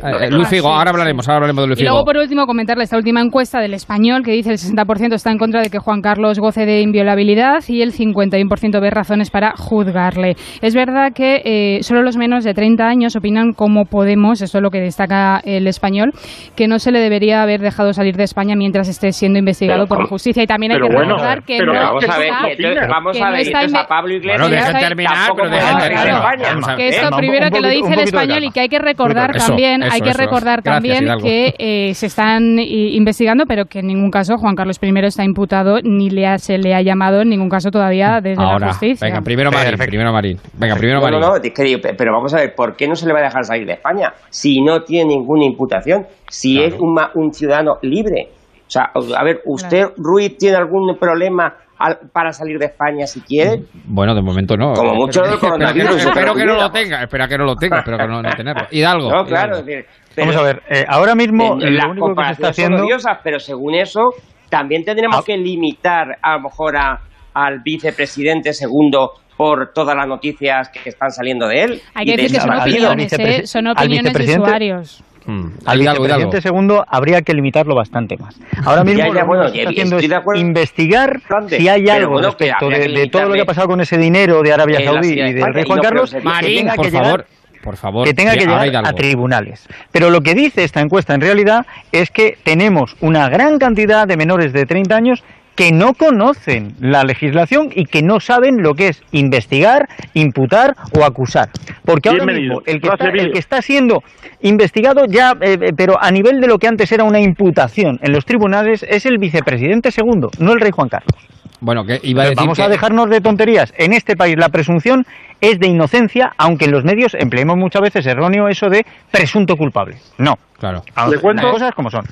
Eh, 0.03 0.31
Luis 0.31 0.49
Figo, 0.49 0.69
ahora 0.69 0.91
hablaremos, 0.91 1.29
ahora 1.29 1.37
hablaremos 1.37 1.63
de 1.63 1.67
Luis 1.69 1.81
Y 1.81 1.83
luego, 1.83 1.99
Figo. 1.99 2.05
por 2.07 2.17
último, 2.17 2.47
comentarle 2.47 2.85
esta 2.85 2.97
última 2.97 3.21
encuesta 3.21 3.61
del 3.61 3.75
español 3.75 4.23
que 4.25 4.33
dice 4.33 4.51
el 4.51 4.59
60% 4.59 5.15
está 5.15 5.31
en 5.31 5.39
contra 5.39 5.61
de 5.63 5.69
que 5.71 5.79
Juan 5.79 6.01
Carlos 6.01 6.39
goce 6.39 6.65
de 6.67 6.81
inviolabilidad 6.81 7.63
y 7.69 7.83
el 7.83 7.93
51% 7.93 8.81
ve 8.81 8.91
razones 8.91 9.31
para 9.31 9.53
juzgarle. 9.57 10.37
Es 10.63 10.75
verdad 10.75 11.13
que 11.15 11.43
eh, 11.45 11.83
solo 11.83 12.03
los 12.03 12.17
menos 12.17 12.45
de 12.45 12.55
30 12.55 12.87
años 12.87 13.17
opinan 13.17 13.53
como 13.53 13.85
Podemos, 13.85 14.41
esto 14.41 14.59
es 14.59 14.63
lo 14.63 14.71
que 14.71 14.81
destaca 14.81 15.41
el 15.45 15.67
español, 15.67 16.13
que 16.57 16.69
no 16.69 16.79
se 16.79 16.91
le 16.93 17.01
debería 17.01 17.43
haber 17.43 17.61
dejado 17.61 17.93
salir 17.93 18.17
de 18.17 18.25
España 18.25 18.55
mientras 18.57 18.89
esté 18.89 19.13
siendo 19.13 19.39
investigado 19.39 19.87
Pero, 19.87 19.99
por 20.01 20.09
justicia. 20.09 20.43
Y 20.43 20.47
también 20.47 20.73
hay 20.73 20.79
que 20.79 20.85
bueno, 20.87 21.15
recordar 21.17 21.43
que 21.45 21.59
pero 21.59 21.73
no 21.75 21.81
vamos 21.81 22.05
a 22.09 22.19
ver, 22.19 22.29
está- 22.29 22.49
entonces- 22.51 22.89
vamos 22.89 23.17
que 23.17 23.23
a 23.23 23.27
no 23.27 23.33
ver, 23.33 23.41
está 23.41 23.59
entonces 23.63 23.79
inve- 23.81 23.85
a 23.85 23.89
Pablo 23.89 24.15
Iglesias 24.15 24.41
Bueno, 24.41 24.55
dejen 24.55 24.77
está- 24.77 24.89
terminar, 24.89 25.15
pero 25.25 25.35
puede 25.37 25.51
dejen 25.51 25.69
salir 25.69 25.83
de 25.83 25.95
terminar. 26.05 26.67
Ver. 26.67 26.77
que 26.77 26.89
esto 26.89 27.17
primero 27.17 27.51
que 27.51 27.61
lo 27.61 27.69
dice 27.69 27.93
el 27.95 28.01
español 28.01 28.45
y 28.45 28.51
que 28.51 28.61
hay 28.61 28.69
que 28.69 28.79
recordar 28.79 29.37
Eso, 29.37 29.47
también, 29.49 29.83
eso, 29.91 29.95
hay 29.95 30.01
que 30.03 30.11
eso. 30.11 30.19
recordar 30.19 30.63
Gracias, 30.63 30.75
también 30.75 31.05
Hidalgo. 31.05 31.23
que 31.25 31.55
eh, 31.59 31.95
se 31.95 32.07
están 32.07 32.59
investigando, 32.59 33.45
pero 33.47 33.67
que 33.67 33.81
en 33.81 33.87
ningún 33.89 34.11
caso 34.11 34.37
Juan 34.39 34.55
Carlos 34.57 34.79
I 34.83 34.99
está 35.05 35.25
imputado 35.25 35.79
ni 35.83 36.11
le 36.11 36.27
ha- 36.27 36.39
se 36.39 36.59
le 36.59 36.75
ha 36.75 36.83
llamado 36.83 37.21
en 37.23 37.29
ningún 37.29 37.49
caso 37.49 37.71
todavía 37.71 38.21
desde 38.23 38.43
la 38.43 38.59
justicia. 38.69 39.07
venga, 39.07 39.21
primero 39.21 39.51
Marín, 39.51 39.79
primero 39.79 40.13
Marín. 40.13 40.39
Venga, 40.59 40.77
primero 40.77 40.99
No, 40.99 41.05
Marín. 41.05 41.21
no, 41.21 41.29
no, 41.29 41.37
es 41.37 41.53
que 41.53 41.63
digo, 41.63 41.81
pe- 41.81 41.95
pero 41.95 42.13
vamos 42.13 42.33
a 42.35 42.39
ver, 42.39 42.55
¿por 42.55 42.77
qué 42.77 42.89
no 42.89 42.95
se 42.97 43.07
le 43.07 43.13
va 43.13 43.21
a 43.21 43.23
dejar 43.25 43.45
salir 43.45 43.67
de 43.67 43.75
España 43.75 44.13
si 44.31 44.61
no 44.63 44.83
tiene 44.83 45.15
ninguna 45.17 45.45
imputación? 45.45 46.07
Si 46.29 46.63
es 46.63 46.75
un, 46.79 46.95
ma- 46.95 47.11
un 47.15 47.33
ciudadano 47.33 47.79
libre. 47.83 48.29
O 48.67 48.71
sea, 48.71 48.91
a 49.17 49.25
ver, 49.25 49.41
¿usted, 49.47 49.87
Ruiz, 49.97 50.37
tiene 50.39 50.57
algún 50.57 50.97
problema 50.99 51.55
al- 51.81 51.99
para 52.13 52.33
salir 52.33 52.59
de 52.59 52.67
España 52.67 53.07
si 53.07 53.21
quiere? 53.23 53.63
Bueno, 53.87 54.15
de 54.15 54.23
momento 54.23 54.57
no. 54.57 54.73
Como 54.75 54.95
mucho 54.95 55.23
del 55.23 55.33
Espera 55.35 55.41
que 55.41 55.47
no- 55.47 55.65
coronavirus, 55.67 55.97
Espero 55.97 56.15
pero 56.15 56.35
que 56.35 56.45
no 56.47 56.55
lo 56.55 56.71
tenga, 56.71 57.03
espera 57.03 57.27
que 57.27 57.39
no 57.39 57.45
lo 57.45 57.57
tenga, 57.57 57.79
espero 57.79 57.99
que 57.99 58.07
no, 58.07 58.23
no 58.23 58.31
tenerlo. 58.31 58.67
Hidalgo. 58.71 59.11
No, 59.11 59.25
claro, 59.25 59.57
Hidalgo. 59.57 59.59
es 59.61 59.67
decir, 59.67 59.85
pero- 60.15 60.27
Vamos 60.29 60.41
a 60.41 60.45
ver, 60.45 60.63
eh, 60.71 60.85
ahora 60.89 61.15
mismo 61.15 61.57
Eh, 61.61 61.71
lo 61.71 61.71
las 61.71 61.87
único 61.87 61.87
que 61.87 61.91
se 61.91 61.91
está 61.91 62.05
comparaciones 62.05 62.39
son 62.39 62.51
haciendo... 62.51 62.85
odiosas, 62.85 63.19
pero 63.25 63.41
según 63.41 63.75
eso, 63.75 64.01
también 64.49 64.85
tendremos 64.85 65.17
Ah. 65.19 65.23
que 65.27 65.37
limitar 65.37 66.19
a 66.23 66.35
lo 66.37 66.41
mejor 66.43 66.77
a- 66.77 67.01
al 67.35 67.61
vicepresidente 67.65 68.53
segundo 68.53 69.13
por 69.37 69.73
todas 69.73 69.97
las 69.97 70.07
noticias 70.07 70.69
que 70.69 70.89
están 70.91 71.11
saliendo 71.11 71.49
de 71.49 71.63
él. 71.63 71.83
Hay 71.95 72.05
que 72.05 72.11
de 72.17 72.23
decir 72.25 72.37
que 72.37 72.43
son 72.43 72.59
opiniones, 72.61 73.13
¿eh? 73.19 73.47
son 73.47 73.67
opiniones 73.69 74.13
de 74.13 74.39
usuarios. 74.39 75.03
Mm. 75.27 75.47
Al 75.67 75.81
Hidalgo, 75.81 76.03
vicepresidente 76.03 76.41
segundo 76.41 76.85
habría 76.89 77.23
que 77.23 77.35
limitarlo 77.35 77.75
bastante 77.75 78.17
más. 78.17 78.39
Ahora 78.65 78.85
mismo 78.85 79.01
Ya, 79.01 79.07
ya, 79.07 79.13
lo 79.13 79.13
único 79.13 79.27
bueno, 79.27 79.53
que 79.53 79.59
está 79.59 79.71
haciendo 79.71 79.99
es 79.99 80.41
investigar 80.41 81.21
si 81.49 81.69
hay 81.69 81.89
algo 81.89 82.13
bueno, 82.13 82.29
respecto 82.29 82.69
de, 82.69 83.09
todo 83.11 83.27
lo 83.27 83.35
que 83.35 83.41
ha 83.43 83.47
pasado 83.47 83.69
con 83.69 83.81
ese 83.81 83.99
dinero 83.99 84.43
de 84.43 84.53
Arabia 84.53 84.85
Saudí 84.85 85.21
y 85.21 85.33
del 85.33 85.55
rey 85.55 85.65
Juan 85.67 85.81
Carlos, 85.81 86.11
que 86.11 86.21
por 86.21 86.41
que 86.41 86.91
llegar- 86.91 87.05
favor. 87.05 87.27
Por 87.63 87.77
favor. 87.77 88.07
que 88.07 88.15
tenga 88.15 88.33
que 88.33 88.47
llegar 88.47 88.87
a 88.87 88.93
tribunales. 88.95 89.69
Pero 89.93 90.09
lo 90.09 90.23
que 90.23 90.35
dice 90.35 90.65
esta 90.65 90.81
encuesta 90.81 91.15
en 91.15 91.21
realidad 91.21 91.67
es 91.93 92.11
que 92.11 92.39
tenemos 92.43 92.97
una 93.01 93.29
gran 93.29 93.59
cantidad 93.59 94.09
de 94.09 94.17
menores 94.17 94.55
de 94.55 94.65
30 94.65 94.97
años 94.97 95.23
que 95.61 95.73
no 95.73 95.93
conocen 95.93 96.75
la 96.81 97.05
legislación 97.05 97.69
y 97.75 97.85
que 97.85 98.03
no 98.03 98.19
saben 98.19 98.63
lo 98.63 98.73
que 98.73 98.89
es 98.89 99.03
investigar, 99.13 99.87
imputar 100.15 100.75
o 100.99 101.05
acusar. 101.05 101.51
Porque 101.85 102.09
ahora 102.09 102.25
mismo 102.25 102.63
el 102.65 102.81
que, 102.81 102.89
está, 102.89 103.09
el 103.11 103.33
que 103.33 103.39
está 103.39 103.61
siendo 103.61 104.03
investigado 104.41 105.05
ya, 105.07 105.33
eh, 105.43 105.59
eh, 105.61 105.73
pero 105.77 106.03
a 106.03 106.11
nivel 106.11 106.41
de 106.41 106.47
lo 106.47 106.57
que 106.59 106.67
antes 106.67 106.91
era 106.93 107.05
una 107.05 107.21
imputación 107.21 107.99
en 108.01 108.11
los 108.15 108.25
tribunales, 108.25 108.87
es 108.89 109.05
el 109.05 109.19
vicepresidente 109.19 109.91
segundo, 109.91 110.31
no 110.39 110.53
el 110.55 110.61
rey 110.61 110.71
Juan 110.71 110.89
Carlos. 110.89 111.13
Bueno, 111.61 111.85
que 111.85 112.01
iba 112.05 112.23
a 112.23 112.25
decir 112.25 112.39
Vamos 112.39 112.57
que- 112.57 112.63
a 112.65 112.69
dejarnos 112.71 113.11
de 113.11 113.21
tonterías. 113.21 113.75
En 113.77 113.93
este 113.93 114.17
país 114.17 114.37
la 114.39 114.49
presunción 114.49 115.05
es 115.43 115.59
de 115.59 115.67
inocencia, 115.67 116.33
aunque 116.39 116.65
en 116.65 116.71
los 116.71 116.85
medios 116.85 117.13
empleemos 117.13 117.59
muchas 117.59 117.83
veces 117.83 118.07
erróneo 118.07 118.49
eso 118.49 118.71
de 118.71 118.87
presunto 119.11 119.57
culpable. 119.57 119.97
No. 120.17 120.39
Claro. 120.59 120.83
Vamos, 120.97 121.15
Le 121.15 121.21
cuento- 121.21 121.43
las 121.43 121.53
cosas 121.53 121.75
como 121.75 121.91
son. 121.91 122.05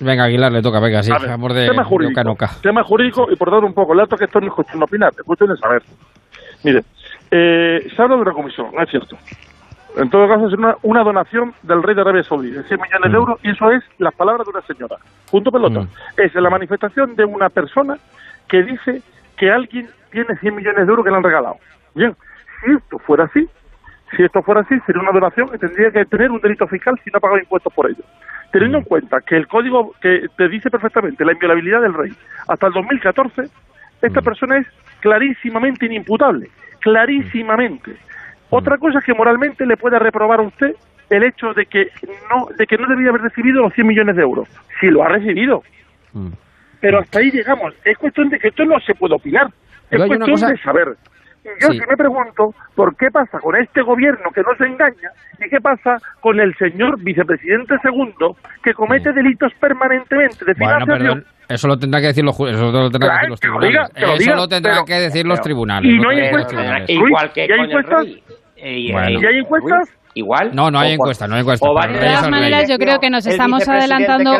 Venga, 0.00 0.24
Aguilar, 0.24 0.52
le 0.52 0.62
toca, 0.62 0.80
venga, 0.80 1.02
sí. 1.02 1.12
A 1.12 1.18
ver, 1.18 1.52
de, 1.52 1.66
tema 1.68 1.82
de 1.82 1.88
jurídico, 1.88 2.12
oca 2.12 2.20
en 2.20 2.28
oca. 2.28 2.50
tema 2.62 2.82
jurídico 2.82 3.26
y 3.30 3.36
por 3.36 3.50
dar 3.50 3.64
un 3.64 3.74
poco 3.74 3.92
el 3.92 3.98
dato 4.00 4.16
que 4.16 4.24
esto 4.24 4.40
no 4.40 4.48
es 4.48 4.52
cuestión 4.52 4.80
de 4.80 4.84
opinar, 4.84 5.12
es 5.16 5.22
cuestión 5.24 5.50
de 5.50 5.56
saber. 5.56 5.82
Mire, 6.64 6.82
eh, 7.30 7.86
se 7.94 8.02
habla 8.02 8.16
de 8.16 8.22
una 8.22 8.32
comisión, 8.32 8.68
no 8.74 8.82
es 8.82 8.90
cierto. 8.90 9.16
En 9.96 10.10
todo 10.10 10.26
caso, 10.26 10.48
es 10.48 10.54
una, 10.54 10.76
una 10.82 11.04
donación 11.04 11.54
del 11.62 11.82
rey 11.82 11.94
de 11.94 12.00
Arabia 12.00 12.24
Saudí 12.24 12.50
de 12.50 12.64
100 12.64 12.80
millones 12.80 13.12
de 13.12 13.16
euros 13.16 13.38
y 13.44 13.50
eso 13.50 13.70
es 13.70 13.84
las 13.98 14.12
palabras 14.14 14.44
de 14.44 14.50
una 14.50 14.62
señora. 14.62 14.96
Punto 15.30 15.52
pelota. 15.52 15.80
Mm. 15.80 15.88
Es 16.16 16.34
la 16.34 16.50
manifestación 16.50 17.14
de 17.14 17.24
una 17.24 17.48
persona 17.48 17.96
que 18.48 18.62
dice 18.64 19.02
que 19.36 19.50
alguien 19.50 19.88
tiene 20.10 20.36
100 20.36 20.54
millones 20.54 20.86
de 20.86 20.90
euros 20.90 21.04
que 21.04 21.10
le 21.10 21.16
han 21.16 21.22
regalado. 21.22 21.56
Bien, 21.94 22.16
si 22.64 22.72
esto 22.72 22.98
fuera 22.98 23.24
así, 23.24 23.48
si 24.16 24.22
esto 24.22 24.42
fuera 24.42 24.62
así, 24.62 24.74
sería 24.86 25.02
una 25.02 25.12
donación 25.12 25.50
y 25.54 25.58
tendría 25.58 25.90
que 25.90 26.04
tener 26.06 26.30
un 26.30 26.40
delito 26.40 26.66
fiscal 26.66 26.98
si 27.04 27.10
no 27.10 27.18
ha 27.18 27.20
pagado 27.20 27.40
impuestos 27.40 27.72
por 27.72 27.88
ello. 27.88 28.02
Teniendo 28.54 28.78
en 28.78 28.84
cuenta 28.84 29.20
que 29.20 29.36
el 29.36 29.48
código 29.48 29.96
que 30.00 30.28
te 30.36 30.48
dice 30.48 30.70
perfectamente 30.70 31.24
la 31.24 31.32
inviolabilidad 31.32 31.80
del 31.82 31.92
rey 31.92 32.12
hasta 32.46 32.68
el 32.68 32.72
2014, 32.72 33.48
esta 34.00 34.22
persona 34.22 34.58
es 34.58 34.66
clarísimamente 35.00 35.86
inimputable, 35.86 36.48
clarísimamente. 36.78 37.96
Otra 38.50 38.78
cosa 38.78 39.00
es 39.00 39.04
que 39.04 39.12
moralmente 39.12 39.66
le 39.66 39.76
pueda 39.76 39.98
reprobar 39.98 40.38
a 40.38 40.44
usted 40.44 40.76
el 41.10 41.24
hecho 41.24 41.52
de 41.52 41.66
que 41.66 41.88
no 42.30 42.46
de 42.56 42.64
que 42.68 42.78
no 42.78 42.86
debía 42.86 43.08
haber 43.08 43.22
recibido 43.22 43.60
los 43.60 43.74
100 43.74 43.88
millones 43.88 44.14
de 44.14 44.22
euros. 44.22 44.48
Si 44.78 44.86
lo 44.86 45.02
ha 45.02 45.08
recibido. 45.08 45.64
Mm. 46.12 46.28
Pero 46.80 47.00
hasta 47.00 47.18
ahí 47.18 47.32
llegamos. 47.32 47.74
Es 47.84 47.98
cuestión 47.98 48.28
de 48.28 48.38
que 48.38 48.48
esto 48.48 48.64
no 48.64 48.78
se 48.78 48.94
puede 48.94 49.16
opinar. 49.16 49.48
Es 49.90 49.98
cuestión 49.98 50.30
cosa- 50.30 50.46
de 50.46 50.58
saber. 50.58 50.94
Y 51.44 51.62
yo 51.62 51.68
Sí. 51.72 51.78
sí 51.78 51.84
me 51.88 51.96
pregunto 51.96 52.54
por 52.74 52.96
qué 52.96 53.10
pasa 53.12 53.38
con 53.38 53.54
este 53.56 53.82
gobierno 53.82 54.30
que 54.34 54.40
no 54.40 54.54
se 54.56 54.64
engaña 54.64 55.10
y 55.44 55.48
qué 55.50 55.60
pasa 55.60 55.98
con 56.20 56.40
el 56.40 56.54
señor 56.56 56.98
vicepresidente 57.02 57.74
segundo 57.82 58.36
que 58.62 58.72
comete 58.72 59.12
delitos 59.12 59.52
permanentemente 59.60 60.44
de 60.44 60.54
Bueno, 60.58 60.80
financiación. 60.86 61.24
Eso 61.46 61.68
lo 61.68 61.78
tendrá 61.78 62.00
que 62.00 62.06
decir 62.08 62.24
los, 62.24 62.34
eso 62.34 62.72
lo 62.72 62.90
tendrá 62.90 63.10
que 63.10 63.14
decir 63.16 63.28
los 63.30 63.40
tribunales. 63.40 63.70
diga, 63.70 63.88
que 63.94 64.00
lo 64.00 64.06
eso 64.14 64.16
diga, 64.18 64.36
lo 64.36 64.48
tendrán 64.48 64.74
pero- 64.76 64.84
que 64.86 64.94
decir 64.94 65.26
los 65.26 65.40
tribunales. 65.42 65.92
y 65.92 65.98
no 65.98 66.08
hay 66.08 66.18
encuestas. 66.20 66.88
Igual 66.88 67.32
que 67.32 67.46
¿Y 67.46 67.52
hay 67.52 67.60
encuestas? 67.60 68.06
Eh, 68.56 68.88
Bueno. 68.92 69.20
¿Y 69.20 69.26
hay 69.26 69.38
encuestas? 69.40 69.88
Igual. 70.14 70.50
No, 70.54 70.70
no 70.70 70.78
hay 70.78 70.94
O 70.94 70.96
por- 70.96 71.06
encuesta, 71.08 71.26
no 71.28 71.34
hay 71.34 71.40
encuesta. 71.42 71.68
o 71.68 71.74
Para 71.74 71.88
varias- 71.88 71.98
el 71.98 72.00
rey 72.02 72.08
De 72.10 72.16
todas 72.16 72.30
maneras, 72.30 72.68
yo 72.70 72.78
creo 72.78 72.98
que 73.00 73.10
nos 73.10 73.26
estamos 73.26 73.68
adelantando 73.68 74.32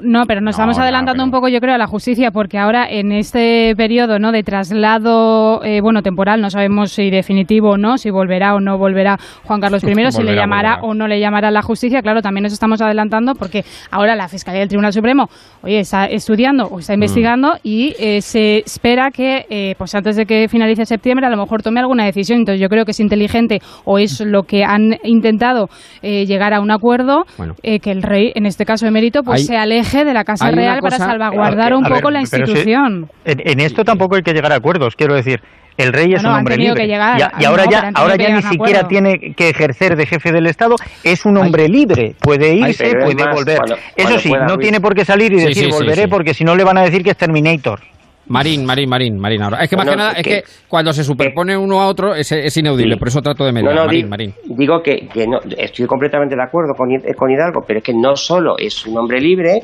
No, 0.00 0.24
pero 0.26 0.40
nos 0.40 0.54
estamos 0.54 0.76
No, 0.76 0.80
no, 0.80 0.84
adelantando 0.84 1.14
pero- 1.22 1.24
un 1.24 1.30
poco, 1.30 1.48
yo 1.48 1.58
creo, 1.60 1.74
a 1.74 1.78
la 1.78 1.86
justicia, 1.86 2.30
porque 2.30 2.58
ahora 2.58 2.86
en 2.88 3.12
este 3.12 3.74
periodo 3.76 4.18
¿no? 4.18 4.30
de 4.32 4.42
traslado, 4.42 5.62
eh, 5.64 5.80
bueno, 5.80 6.02
temporal, 6.02 6.40
no 6.40 6.50
sabemos 6.50 6.92
si 6.92 7.10
definitivo 7.10 7.70
o 7.70 7.76
no, 7.76 7.98
si 7.98 8.10
volverá 8.10 8.54
o 8.54 8.60
no 8.60 8.78
volverá 8.78 9.18
Juan 9.44 9.60
Carlos 9.60 9.82
I, 9.82 9.86
si 10.12 10.22
le 10.22 10.34
llamará 10.34 10.76
volverá. 10.76 10.88
o 10.90 10.94
no 10.94 11.08
le 11.08 11.18
llamará 11.20 11.50
la 11.50 11.62
justicia. 11.62 12.02
Claro, 12.02 12.22
también 12.22 12.42
nos 12.44 12.52
estamos 12.52 12.80
adelantando 12.80 13.34
porque 13.34 13.64
ahora 13.90 14.14
la 14.16 14.28
Fiscalía 14.28 14.60
del 14.60 14.68
Tribunal 14.68 14.92
Supremo, 14.92 15.28
oye, 15.62 15.80
está 15.80 16.06
estudiando 16.06 16.64
o 16.66 16.76
Mm. 16.76 16.80
está 16.80 16.94
investigando 16.94 17.54
y 17.62 17.94
eh, 17.98 18.20
se 18.20 18.58
espera 18.58 19.10
que, 19.10 19.46
eh, 19.50 19.74
pues 19.78 19.94
antes 19.94 20.16
de 20.16 20.26
que 20.26 20.48
finalice 20.48 20.84
septiembre, 20.84 21.26
a 21.26 21.30
lo 21.30 21.36
mejor 21.36 21.62
tome 21.62 21.80
alguna 21.80 22.04
decisión. 22.04 22.38
Entonces, 22.40 22.60
yo 22.60 22.68
creo 22.68 22.84
que 22.84 22.90
es 22.90 23.00
inteligente 23.00 23.60
o 23.84 23.98
es 23.98 24.20
lo 24.20 24.42
que 24.42 24.62
han 24.64 24.96
intentado 25.04 25.68
eh, 26.02 26.26
llegar 26.26 26.52
a 26.54 26.60
un 26.60 26.70
acuerdo, 26.70 27.24
Bueno. 27.38 27.54
eh, 27.62 27.80
que 27.80 27.90
el 27.92 28.02
rey, 28.02 28.32
en 28.34 28.46
este 28.46 28.64
caso 28.64 28.86
emérito, 28.86 29.22
pues 29.22 29.40
Hay- 29.40 29.46
se 29.46 29.56
aleje 29.56 29.85
de 29.92 30.12
la 30.14 30.24
Casa 30.24 30.50
Real 30.50 30.80
para 30.80 30.98
salvaguardar 30.98 31.72
A 31.72 31.76
un 31.76 31.82
ver, 31.84 31.92
poco 31.94 32.10
la 32.10 32.20
institución. 32.20 33.08
en, 33.24 33.42
en 33.44 33.60
esto 33.60 33.84
tampoco 33.84 34.16
hay 34.16 34.22
que 34.22 34.32
llegar 34.32 34.52
a 34.52 34.56
acuerdos, 34.56 34.94
quiero 34.96 35.14
decir. 35.14 35.40
El 35.78 35.92
rey 35.92 36.14
es 36.14 36.24
un 36.24 36.30
hombre 36.30 36.56
libre. 36.56 36.80
que 36.80 36.86
llegar, 36.86 37.18
y, 37.18 37.22
a- 37.22 37.32
y 37.38 37.42
no, 37.42 37.48
ahora 37.50 37.64
ya, 37.70 37.90
ahora 37.94 38.16
ya 38.16 38.30
ni 38.30 38.40
siquiera 38.42 38.80
acuerdo. 38.80 38.88
tiene 38.88 39.34
que 39.34 39.50
ejercer 39.50 39.94
de 39.94 40.06
jefe 40.06 40.32
del 40.32 40.46
Estado. 40.46 40.76
Es 41.04 41.26
un 41.26 41.36
hombre 41.36 41.68
libre. 41.68 42.14
Puede 42.18 42.54
irse, 42.54 42.94
puede 42.94 43.30
volver. 43.30 43.58
cuando- 43.58 43.74
Eso 43.74 43.80
cuando 43.96 44.18
sí, 44.20 44.28
pueda 44.30 44.46
no 44.46 44.56
tiene 44.56 44.80
por 44.80 44.94
qué 44.94 45.04
salir 45.04 45.34
y 45.34 45.38
Sí, 45.40 45.46
decir 45.48 45.64
sí, 45.64 45.70
sí, 45.70 45.76
volveré 45.76 46.02
sí. 46.04 46.08
porque 46.08 46.32
si 46.32 46.44
no 46.44 46.56
le 46.56 46.64
van 46.64 46.78
a 46.78 46.82
decir 46.82 47.02
que 47.04 47.10
es 47.10 47.16
Terminator. 47.18 47.80
Marín, 48.28 48.64
Marín, 48.64 48.88
Marín, 48.88 49.18
Marín. 49.18 49.42
Ahora. 49.42 49.62
Es 49.62 49.70
que 49.70 49.76
más 49.76 49.86
No, 49.86 49.92
que 49.92 49.96
no, 49.96 50.02
nada, 50.04 50.14
es 50.16 50.24
que- 50.24 50.30
que 50.42 50.44
cuando 50.68 50.92
se 50.92 51.04
superpone 51.04 51.56
uno 51.56 51.80
a 51.80 51.86
otro 51.86 52.14
es, 52.14 52.30
es 52.32 52.56
inaudible, 52.56 52.94
Sí. 52.94 52.98
por 52.98 53.08
eso 53.08 53.20
trato 53.22 53.44
de 53.44 53.52
No, 53.52 53.54
mediar. 53.60 53.74
no, 53.74 53.84
Marín, 53.86 54.02
di- 54.04 54.08
Marín. 54.10 54.34
digo 54.44 54.82
que, 54.82 55.08
que 55.08 55.26
no, 55.26 55.38
estoy 55.56 55.86
completamente 55.86 56.34
de 56.34 56.42
acuerdo 56.42 56.74
con, 56.74 56.88
con 57.16 57.30
Hidalgo, 57.30 57.60
pero 57.66 57.78
es 57.78 57.84
que 57.84 57.94
no 57.94 58.16
solo 58.16 58.56
es 58.58 58.84
un 58.86 58.98
hombre 58.98 59.20
libre, 59.20 59.60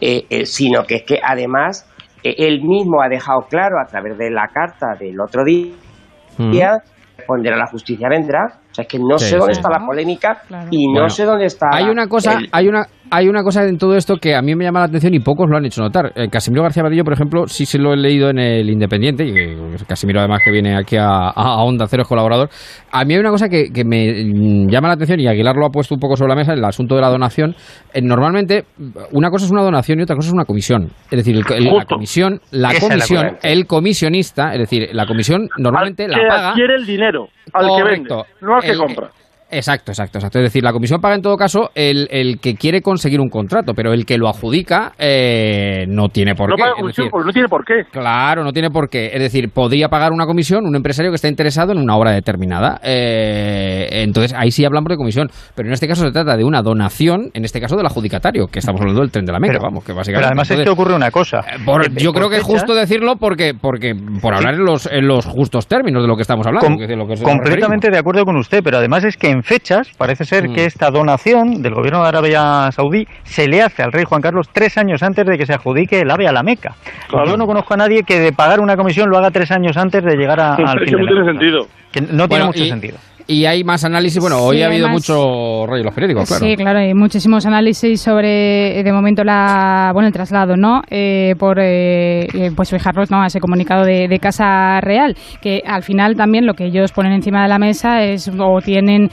eh, 0.00 0.24
eh, 0.28 0.46
sino 0.46 0.82
que 0.84 0.96
es 0.96 1.02
que 1.04 1.20
además 1.22 1.88
eh, 2.24 2.34
él 2.38 2.60
mismo 2.62 3.02
ha 3.02 3.08
dejado 3.08 3.42
claro 3.48 3.76
a 3.80 3.86
través 3.88 4.16
de 4.18 4.30
la 4.30 4.48
carta 4.52 4.94
del 4.98 5.20
otro 5.20 5.44
día, 5.44 5.68
Mm. 6.38 6.52
responder 7.18 7.52
a 7.52 7.56
la 7.56 7.66
justicia 7.66 8.08
vendrá. 8.08 8.46
O 8.70 8.74
sea, 8.74 8.82
es 8.84 8.88
que 8.88 8.98
no 8.98 9.18
Sí, 9.18 9.26
sé 9.28 9.36
dónde 9.36 9.54
sí. 9.54 9.58
está 9.60 9.70
la 9.70 9.84
polémica 9.84 10.40
Claro. 10.48 10.68
y 10.70 10.86
no 10.86 10.92
Bueno, 10.94 11.08
sé 11.10 11.24
dónde 11.24 11.44
está. 11.46 11.68
Hay 11.72 11.84
una 11.90 12.06
cosa, 12.08 12.34
el- 12.38 12.48
hay 12.52 12.68
una, 12.68 12.86
hay 13.14 13.28
una 13.28 13.42
cosa 13.42 13.62
en 13.64 13.76
todo 13.76 13.94
esto 13.94 14.16
que 14.16 14.34
a 14.34 14.40
mí 14.40 14.54
me 14.54 14.64
llama 14.64 14.78
la 14.80 14.86
atención 14.86 15.12
y 15.12 15.18
pocos 15.20 15.46
lo 15.50 15.58
han 15.58 15.66
hecho 15.66 15.82
notar. 15.82 16.12
Eh, 16.16 16.28
Casimiro 16.30 16.62
García 16.62 16.82
Badillo, 16.82 17.04
por 17.04 17.12
ejemplo, 17.12 17.46
sí 17.46 17.66
se 17.66 17.78
lo 17.78 17.92
he 17.92 17.96
leído 17.98 18.30
en 18.30 18.38
el 18.38 18.70
Independiente, 18.70 19.22
y 19.26 19.38
eh, 19.38 19.56
Casimiro 19.86 20.20
además 20.20 20.40
que 20.42 20.50
viene 20.50 20.74
aquí 20.74 20.96
a, 20.96 21.28
a- 21.28 21.62
Onda 21.62 21.86
Cero 21.88 22.04
es 22.04 22.08
colaborador. 22.08 22.48
A 22.90 23.04
mí 23.04 23.12
hay 23.12 23.20
una 23.20 23.28
cosa 23.28 23.50
que, 23.50 23.70
que 23.70 23.84
me 23.84 24.24
mm, 24.24 24.68
llama 24.70 24.88
la 24.88 24.94
atención 24.94 25.20
y 25.20 25.26
Aguilar 25.26 25.54
lo 25.56 25.66
ha 25.66 25.70
puesto 25.70 25.94
un 25.94 26.00
poco 26.00 26.16
sobre 26.16 26.30
la 26.30 26.36
mesa, 26.36 26.54
el 26.54 26.64
asunto 26.64 26.94
de 26.94 27.02
la 27.02 27.10
donación. 27.10 27.54
Eh, 27.92 28.00
normalmente 28.00 28.64
una 29.12 29.28
cosa 29.28 29.44
es 29.44 29.50
una 29.50 29.62
donación 29.62 30.00
y 30.00 30.04
otra 30.04 30.16
cosa 30.16 30.28
es 30.28 30.32
una 30.32 30.46
comisión. 30.46 30.88
Es 31.10 31.18
decir, 31.18 31.36
el- 31.36 31.44
el- 31.54 31.64
la 31.76 31.84
comisión, 31.84 32.40
la 32.50 32.72
comisión, 32.80 33.36
el 33.42 33.66
comisionista, 33.66 34.54
es 34.54 34.58
decir, 34.60 34.88
la 34.94 35.04
comisión 35.04 35.48
normalmente 35.58 36.04
al 36.06 36.12
la 36.12 36.18
que 36.18 36.26
paga. 36.28 36.48
adquiere 36.52 36.74
el 36.76 36.86
dinero, 36.86 37.28
al 37.52 37.66
que 37.76 37.82
vende, 37.84 38.08
no 38.40 38.54
al 38.56 38.62
que 38.62 38.70
El- 38.70 38.78
compra. 38.78 39.10
Exacto, 39.52 39.92
exacto, 39.92 40.18
exacto. 40.18 40.38
Es 40.38 40.44
decir, 40.44 40.64
la 40.64 40.72
comisión 40.72 41.00
paga 41.00 41.14
en 41.14 41.22
todo 41.22 41.36
caso 41.36 41.70
el, 41.74 42.08
el 42.10 42.40
que 42.40 42.54
quiere 42.54 42.80
conseguir 42.80 43.20
un 43.20 43.28
contrato, 43.28 43.74
pero 43.74 43.92
el 43.92 44.06
que 44.06 44.16
lo 44.16 44.28
adjudica 44.28 44.92
eh, 44.98 45.84
no 45.88 46.08
tiene 46.08 46.34
por 46.34 46.48
no, 46.48 46.56
qué. 46.56 46.60
paga 46.62 46.72
comisión 46.74 47.04
decir, 47.04 47.10
porque 47.10 47.26
no 47.26 47.32
tiene 47.32 47.48
por 47.48 47.64
qué. 47.64 47.74
Claro, 47.92 48.44
no 48.44 48.52
tiene 48.52 48.70
por 48.70 48.88
qué. 48.88 49.10
Es 49.12 49.20
decir, 49.20 49.50
podría 49.50 49.88
pagar 49.88 50.12
una 50.12 50.24
comisión 50.26 50.66
un 50.66 50.74
empresario 50.74 51.10
que 51.10 51.16
está 51.16 51.28
interesado 51.28 51.72
en 51.72 51.78
una 51.78 51.96
obra 51.96 52.12
determinada. 52.12 52.80
Eh, 52.82 54.02
entonces, 54.02 54.32
ahí 54.36 54.50
sí 54.50 54.64
hablamos 54.64 54.88
de 54.88 54.96
comisión. 54.96 55.28
Pero 55.54 55.68
en 55.68 55.74
este 55.74 55.86
caso 55.86 56.02
se 56.04 56.12
trata 56.12 56.36
de 56.36 56.44
una 56.44 56.62
donación, 56.62 57.30
en 57.34 57.44
este 57.44 57.60
caso 57.60 57.76
del 57.76 57.86
adjudicatario, 57.86 58.46
que 58.46 58.58
estamos 58.60 58.80
hablando 58.80 59.02
del 59.02 59.10
tren 59.10 59.24
de 59.26 59.32
la 59.32 59.38
Meca, 59.38 59.52
Pero- 59.54 59.62
vamos, 59.64 59.82
que 59.84 59.88
Pero 59.88 59.96
básicamente... 59.98 60.26
además 60.28 60.50
es 60.50 60.56
que 60.56 60.62
entonces, 60.62 60.80
ocurre 60.80 60.96
una 60.96 61.10
cosa. 61.10 61.40
por- 61.64 61.84
Eh, 61.86 61.90
yo 61.96 62.12
creo 62.12 62.30
que 62.30 62.36
es 62.36 62.42
justo 62.42 62.74
decirlo 62.74 63.16
porque, 63.16 63.52
porque 63.60 63.94
por 64.20 64.34
hablar 64.34 64.54
en 64.54 64.64
los, 64.64 64.86
en 64.86 65.06
los 65.06 65.26
justos 65.26 65.66
términos 65.66 66.02
de 66.02 66.08
lo 66.08 66.16
que 66.16 66.22
estamos 66.22 66.46
hablando. 66.46 66.66
Com- 66.66 66.76
que 66.78 66.84
es 66.84 66.88
de 66.88 66.96
lo 66.96 67.06
que 67.06 67.14
nos 67.14 67.22
completamente 67.22 67.90
de 67.90 67.98
acuerdo 67.98 68.24
con 68.24 68.36
usted, 68.36 68.60
pero 68.62 68.78
además 68.78 69.04
es 69.04 69.16
que 69.16 69.30
en 69.30 69.41
fechas 69.42 69.88
parece 69.96 70.24
ser 70.24 70.48
Mm. 70.48 70.54
que 70.54 70.64
esta 70.64 70.90
donación 70.90 71.62
del 71.62 71.74
gobierno 71.74 72.02
de 72.02 72.08
Arabia 72.08 72.70
Saudí 72.72 73.06
se 73.24 73.46
le 73.48 73.62
hace 73.62 73.82
al 73.82 73.92
rey 73.92 74.04
Juan 74.04 74.22
Carlos 74.22 74.48
tres 74.52 74.76
años 74.78 75.02
antes 75.02 75.24
de 75.26 75.36
que 75.38 75.46
se 75.46 75.52
adjudique 75.54 76.00
el 76.00 76.10
AVE 76.10 76.28
a 76.28 76.32
la 76.32 76.42
Meca. 76.42 76.74
Claro. 77.08 77.26
Yo 77.30 77.36
no 77.36 77.46
conozco 77.46 77.74
a 77.74 77.76
nadie 77.76 78.02
que 78.02 78.18
de 78.20 78.32
pagar 78.32 78.60
una 78.60 78.76
comisión 78.76 79.08
lo 79.10 79.18
haga 79.18 79.30
tres 79.30 79.50
años 79.50 79.76
antes 79.76 80.02
de 80.04 80.16
llegar 80.16 80.40
a, 80.40 80.54
al 80.54 80.80
fin 80.80 80.86
de 80.86 80.92
no 80.92 80.98
la 81.02 81.10
tiene 81.10 81.24
sentido. 81.26 81.66
Que 81.92 82.00
no 82.00 82.06
tiene 82.08 82.26
Bueno, 82.26 82.46
mucho 82.46 82.64
y- 82.64 82.68
sentido. 82.70 82.96
Y 83.26 83.44
hay 83.44 83.64
más 83.64 83.84
análisis. 83.84 84.20
Bueno, 84.20 84.38
hoy 84.42 84.62
ha 84.62 84.66
habido 84.66 84.86
más- 84.88 84.94
mucho 84.94 85.64
rollo 85.66 85.80
en 85.80 85.84
los 85.84 85.94
periódicos, 85.94 86.28
claro. 86.28 86.44
Sí, 86.44 86.56
claro, 86.56 86.78
hay 86.80 86.94
muchísimos 86.94 87.46
análisis 87.46 88.00
sobre, 88.00 88.78
eh, 88.78 88.82
de 88.82 88.92
momento, 88.92 89.24
la, 89.24 89.90
bueno, 89.92 90.06
el 90.08 90.12
traslado, 90.12 90.56
¿no? 90.56 90.82
Eh, 90.90 91.34
por, 91.38 91.58
eh, 91.60 92.26
eh, 92.34 92.50
pues 92.54 92.70
fijarnos, 92.70 93.10
¿no? 93.10 93.22
A 93.22 93.26
ese 93.26 93.40
comunicado 93.40 93.84
de, 93.84 94.08
de 94.08 94.18
Casa 94.18 94.80
Real, 94.80 95.16
que 95.40 95.62
al 95.66 95.82
final 95.82 96.16
también 96.16 96.46
lo 96.46 96.54
que 96.54 96.64
ellos 96.66 96.92
ponen 96.92 97.12
encima 97.12 97.42
de 97.42 97.48
la 97.48 97.58
mesa 97.58 98.02
es, 98.02 98.30
o 98.38 98.60
tienen... 98.60 99.08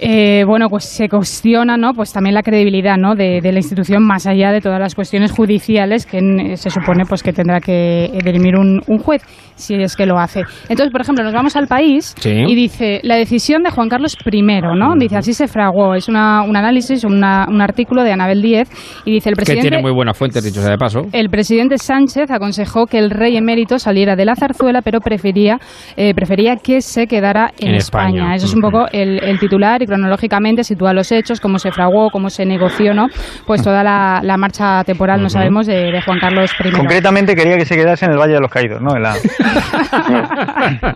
eh, 0.00 0.44
bueno, 0.46 0.68
pues 0.68 0.84
se 0.84 1.08
cuestiona, 1.08 1.76
¿no? 1.76 1.92
Pues 1.94 2.12
también 2.12 2.34
la 2.34 2.42
credibilidad, 2.42 2.96
¿no? 2.96 3.14
De, 3.14 3.40
de 3.40 3.52
la 3.52 3.58
institución 3.58 4.02
más 4.04 4.26
allá 4.26 4.50
de 4.52 4.60
todas 4.60 4.80
las 4.80 4.94
cuestiones 4.94 5.30
judiciales 5.32 6.06
que 6.06 6.18
en- 6.18 6.56
se 6.56 6.70
supone, 6.70 7.04
pues 7.06 7.22
que 7.22 7.32
tendrá 7.32 7.60
que 7.60 8.04
eh, 8.06 8.18
dirimir 8.24 8.56
un, 8.56 8.80
un 8.86 8.98
juez 8.98 9.22
si 9.56 9.74
es 9.74 9.94
que 9.94 10.06
lo 10.06 10.18
hace. 10.18 10.40
Entonces, 10.70 10.90
por 10.90 11.02
ejemplo, 11.02 11.22
nos 11.22 11.34
vamos 11.34 11.54
al 11.54 11.66
país 11.66 12.14
Sí. 12.18 12.30
y 12.30 12.54
dice 12.54 13.00
la 13.02 13.16
decisión 13.16 13.62
de 13.62 13.70
Juan 13.70 13.90
Carlos 13.90 14.16
I, 14.24 14.42
¿no? 14.42 14.94
Dice 14.98 15.18
así 15.18 15.34
se 15.34 15.48
fraguó. 15.48 15.94
Es 15.94 16.08
una, 16.08 16.42
un 16.42 16.56
análisis, 16.56 17.04
una- 17.04 17.46
un 17.48 17.60
artículo 17.60 18.02
de 18.02 18.12
Anabel 18.12 18.40
Díez 18.40 18.68
y 19.04 19.12
dice 19.12 19.28
el 19.28 19.34
Que 19.34 19.40
presidente. 19.42 19.68
tiene 19.68 19.82
muy 19.82 19.92
buenas 19.92 20.16
fuentes, 20.16 20.42
dicho 20.42 20.60
sea 20.62 20.70
de 20.70 20.78
paso. 20.78 21.02
El 21.12 21.28
presidente 21.28 21.76
Sánchez 21.76 22.30
aconsejó 22.30 22.86
que 22.86 22.98
el 22.98 23.10
rey 23.10 23.36
emérito 23.36 23.78
saliera 23.78 24.16
de 24.16 24.24
la 24.24 24.34
zarzuela, 24.34 24.80
pero 24.80 25.00
prefería, 25.00 25.58
eh, 25.96 26.14
prefería 26.14 26.56
que 26.56 26.80
se 26.80 27.06
quedara 27.06 27.50
en, 27.58 27.68
En 27.68 27.74
España. 27.74 28.08
España. 28.10 28.34
Eso 28.36 28.46
es 28.46 28.54
un 28.54 28.62
poco 28.62 28.86
el, 28.92 29.22
el 29.22 29.38
titular 29.38 29.82
y 29.82 29.86
cronológicamente 29.90 30.64
sitúa 30.64 30.92
los 30.94 31.10
hechos, 31.12 31.40
cómo 31.40 31.58
se 31.58 31.70
fraguó, 31.70 32.10
cómo 32.10 32.30
se 32.30 32.46
negoció, 32.46 32.94
¿no? 32.94 33.08
Pues 33.46 33.62
toda 33.62 33.82
la, 33.82 34.20
la 34.22 34.36
marcha 34.36 34.82
temporal, 34.84 35.20
no 35.22 35.28
sabemos, 35.28 35.66
de, 35.66 35.90
de 35.92 36.00
Juan 36.02 36.18
Carlos 36.20 36.50
I. 36.64 36.70
Concretamente 36.70 37.34
quería 37.36 37.56
que 37.58 37.64
se 37.66 37.76
quedase 37.76 38.04
en 38.06 38.12
el 38.12 38.18
Valle 38.18 38.34
de 38.34 38.40
los 38.40 38.50
Caídos, 38.50 38.80
¿no? 38.80 38.96
En 38.96 39.02
la... 39.02 39.14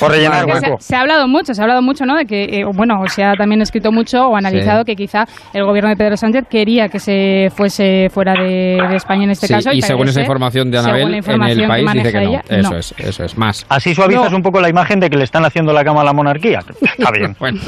Por 0.00 0.10
rellenar 0.10 0.44
se, 0.44 0.52
hueco. 0.52 0.76
se 0.80 0.96
ha 0.96 1.00
hablado 1.00 1.28
mucho, 1.28 1.54
se 1.54 1.60
ha 1.60 1.64
hablado 1.64 1.82
mucho, 1.82 2.04
¿no? 2.04 2.16
De 2.16 2.24
que, 2.26 2.44
eh, 2.44 2.64
bueno, 2.74 2.94
se 3.08 3.22
ha 3.24 3.34
también 3.34 3.60
escrito 3.62 3.92
mucho 3.92 4.28
o 4.28 4.36
analizado 4.36 4.84
que 4.84 4.96
quizá 4.96 5.24
el 5.52 5.64
gobierno 5.64 5.90
de 5.90 5.96
Pedro 5.96 6.16
Sánchez 6.16 6.44
quería 6.48 6.88
que 6.88 6.98
se 6.98 7.48
fuese 7.54 8.08
fuera 8.10 8.32
de, 8.34 8.78
de 8.88 8.96
España 8.96 9.24
en 9.24 9.30
este 9.30 9.46
Sí, 9.46 9.52
caso. 9.54 9.72
y 9.72 9.82
según 9.82 10.08
esa 10.08 10.20
información 10.20 10.70
de 10.70 10.78
Anabel, 10.78 11.02
la 11.02 11.08
en 11.10 11.14
información 11.16 11.60
el 11.60 11.68
país 11.68 11.92
dice 11.92 12.12
que 12.12 12.20
no. 12.24 12.28
ella, 12.30 12.42
Eso 12.48 12.70
no. 12.70 12.76
es, 12.78 12.94
eso 12.98 13.24
es. 13.24 13.36
Más. 13.38 13.66
Así 13.68 13.94
suavizas 13.94 14.32
un 14.32 14.42
poco 14.42 14.60
la 14.60 14.68
imagen 14.68 15.00
de 15.00 15.10
que 15.10 15.16
le 15.16 15.24
están 15.24 15.44
haciendo 15.44 15.72
la 15.72 15.84
cama 15.84 16.00
a 16.02 16.04
la 16.04 16.12
monarquía. 16.12 16.60
Está 16.98 17.10
bien. 17.10 17.34
Bueno, 17.38 17.60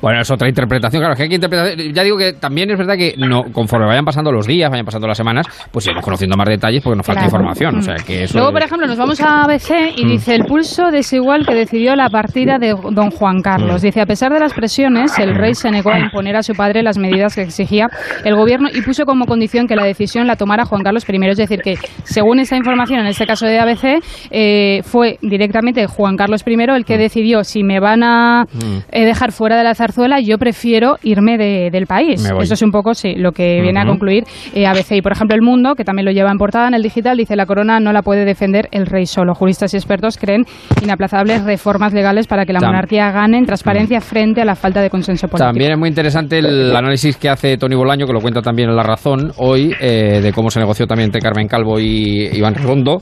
bueno, 0.00 0.20
es 0.20 0.30
otra 0.30 0.48
interpretación. 0.48 1.00
Claro, 1.00 1.12
es 1.14 1.16
que 1.16 1.22
hay 1.24 1.28
que 1.28 1.34
interpretar. 1.36 1.76
Ya 1.92 2.02
digo 2.02 2.16
que 2.16 2.32
también 2.34 2.70
es 2.70 2.78
verdad 2.78 2.96
que 2.96 3.14
no, 3.18 3.44
conforme 3.52 3.86
vayan 3.86 4.04
pasando 4.04 4.30
los 4.32 4.46
días, 4.46 4.70
vayan 4.70 4.84
pasando 4.86 5.06
las 5.06 5.16
semanas, 5.16 5.46
pues 5.70 5.86
iremos 5.86 6.04
conociendo 6.04 6.36
más 6.36 6.46
detalles 6.48 6.82
porque 6.82 6.96
nos 6.96 7.06
falta 7.06 7.22
Claro. 7.22 7.36
información. 7.36 7.78
O 7.78 7.82
sea, 7.82 7.94
Mm. 7.94 8.04
que 8.06 8.24
eso 8.24 8.38
Luego, 8.38 8.52
por 8.52 8.62
ejemplo, 8.62 8.86
nos 8.86 8.98
vamos 8.98 9.20
a 9.20 9.42
ABC 9.44 9.92
y 9.96 10.04
Mm. 10.04 10.08
dice 10.08 10.34
el 10.34 10.44
pulso 10.44 10.90
desigual 10.90 11.46
que 11.46 11.54
decidió 11.54 11.94
la 11.96 12.08
partida 12.08 12.58
de 12.58 12.74
don 12.90 13.10
Juan 13.10 13.40
Carlos. 13.42 13.82
Mm. 13.82 13.86
Dice, 13.86 14.00
a 14.00 14.06
pesar 14.06 14.32
de 14.32 14.40
las 14.40 14.52
presiones, 14.54 15.18
el 15.18 15.34
rey 15.34 15.54
se 15.54 15.70
negó 15.70 15.90
a 15.90 15.98
imponer 15.98 16.36
a 16.36 16.42
su 16.42 16.54
padre 16.54 16.82
las 16.82 16.98
medidas 16.98 17.34
que 17.34 17.42
exigía 17.42 17.88
el 18.24 18.34
gobierno 18.36 18.68
y 18.72 18.82
puso 18.82 19.04
como 19.04 19.26
condición 19.26 19.66
que 19.66 19.76
la 19.76 19.84
decisión 19.84 20.26
la 20.26 20.36
tomara 20.36 20.64
Juan 20.64 20.82
Carlos 20.82 21.04
I. 21.08 21.18
Es 21.28 21.36
decir, 21.36 21.60
que 21.62 21.74
según 22.04 22.38
esta 22.40 22.56
información, 22.56 23.00
en 23.00 23.06
este 23.06 23.26
caso 23.26 23.46
de 23.46 23.58
ABC, 23.58 24.00
eh, 24.30 24.80
fue 24.84 25.18
directamente 25.22 25.86
Juan 25.86 26.16
Carlos 26.16 26.42
I 26.46 26.54
el 26.58 26.84
que 26.84 26.98
decidió 26.98 27.44
si 27.44 27.62
me 27.62 27.80
van 27.80 28.02
a 28.02 28.44
eh, 28.90 29.04
dejar 29.04 29.32
fuera 29.32 29.56
de 29.56 29.64
la 29.64 29.74
zarzuela, 29.78 30.20
yo 30.20 30.36
prefiero 30.36 30.96
irme 31.02 31.38
de- 31.38 31.70
del 31.72 31.86
país. 31.86 32.20
Eso 32.42 32.54
es 32.54 32.62
un 32.62 32.70
poco, 32.70 32.92
sí, 32.92 33.14
lo 33.16 33.32
que 33.32 33.60
viene 33.62 33.80
a 33.80 33.84
concluir 33.86 34.24
eh, 34.54 34.66
ABC. 34.66 34.96
Y, 34.96 35.02
por 35.02 35.12
ejemplo, 35.12 35.34
El 35.34 35.42
Mundo, 35.42 35.74
que 35.74 35.84
también 35.84 36.04
lo 36.04 36.12
lleva 36.12 36.30
en 36.30 36.36
portada 36.36 36.68
en 36.68 36.74
el 36.74 36.82
digital, 36.82 37.16
dice 37.16 37.34
la 37.36 37.46
corona 37.46 37.80
no 37.80 37.92
la 37.92 38.02
puede 38.02 38.26
defender 38.26 38.68
el 38.72 38.84
rey 38.84 39.06
solo. 39.06 39.34
Juristas 39.34 39.72
y 39.72 39.76
expertos 39.78 40.18
creen 40.18 40.44
inaplazables 40.82 41.44
reformas 41.44 41.92
legales 41.94 42.26
para 42.26 42.44
que 42.44 42.52
la 42.52 42.60
Tam- 42.60 42.66
monarquía 42.66 43.10
gane 43.10 43.38
en 43.38 43.46
transparencia 43.46 44.00
frente 44.00 44.42
a 44.42 44.44
la 44.44 44.54
falta 44.56 44.82
de 44.82 44.90
consenso 44.90 45.28
político. 45.28 45.46
También 45.48 45.72
es 45.72 45.78
muy 45.78 45.88
interesante 45.88 46.38
el 46.38 46.74
análisis 46.76 47.16
que 47.16 47.28
hace 47.28 47.56
Tony 47.56 47.74
Bolaño, 47.76 48.06
que 48.06 48.12
lo 48.12 48.20
cuenta 48.20 48.42
también 48.42 48.68
en 48.68 48.76
La 48.76 48.82
Razón 48.82 49.32
hoy, 49.38 49.72
eh, 49.80 50.20
de 50.22 50.32
cómo 50.32 50.50
se 50.50 50.58
negoció 50.60 50.86
también 50.86 51.06
entre 51.08 51.20
Carmen 51.20 51.48
Calvo 51.48 51.78
y 51.78 52.28
Iván 52.32 52.54
Redondo. 52.54 52.98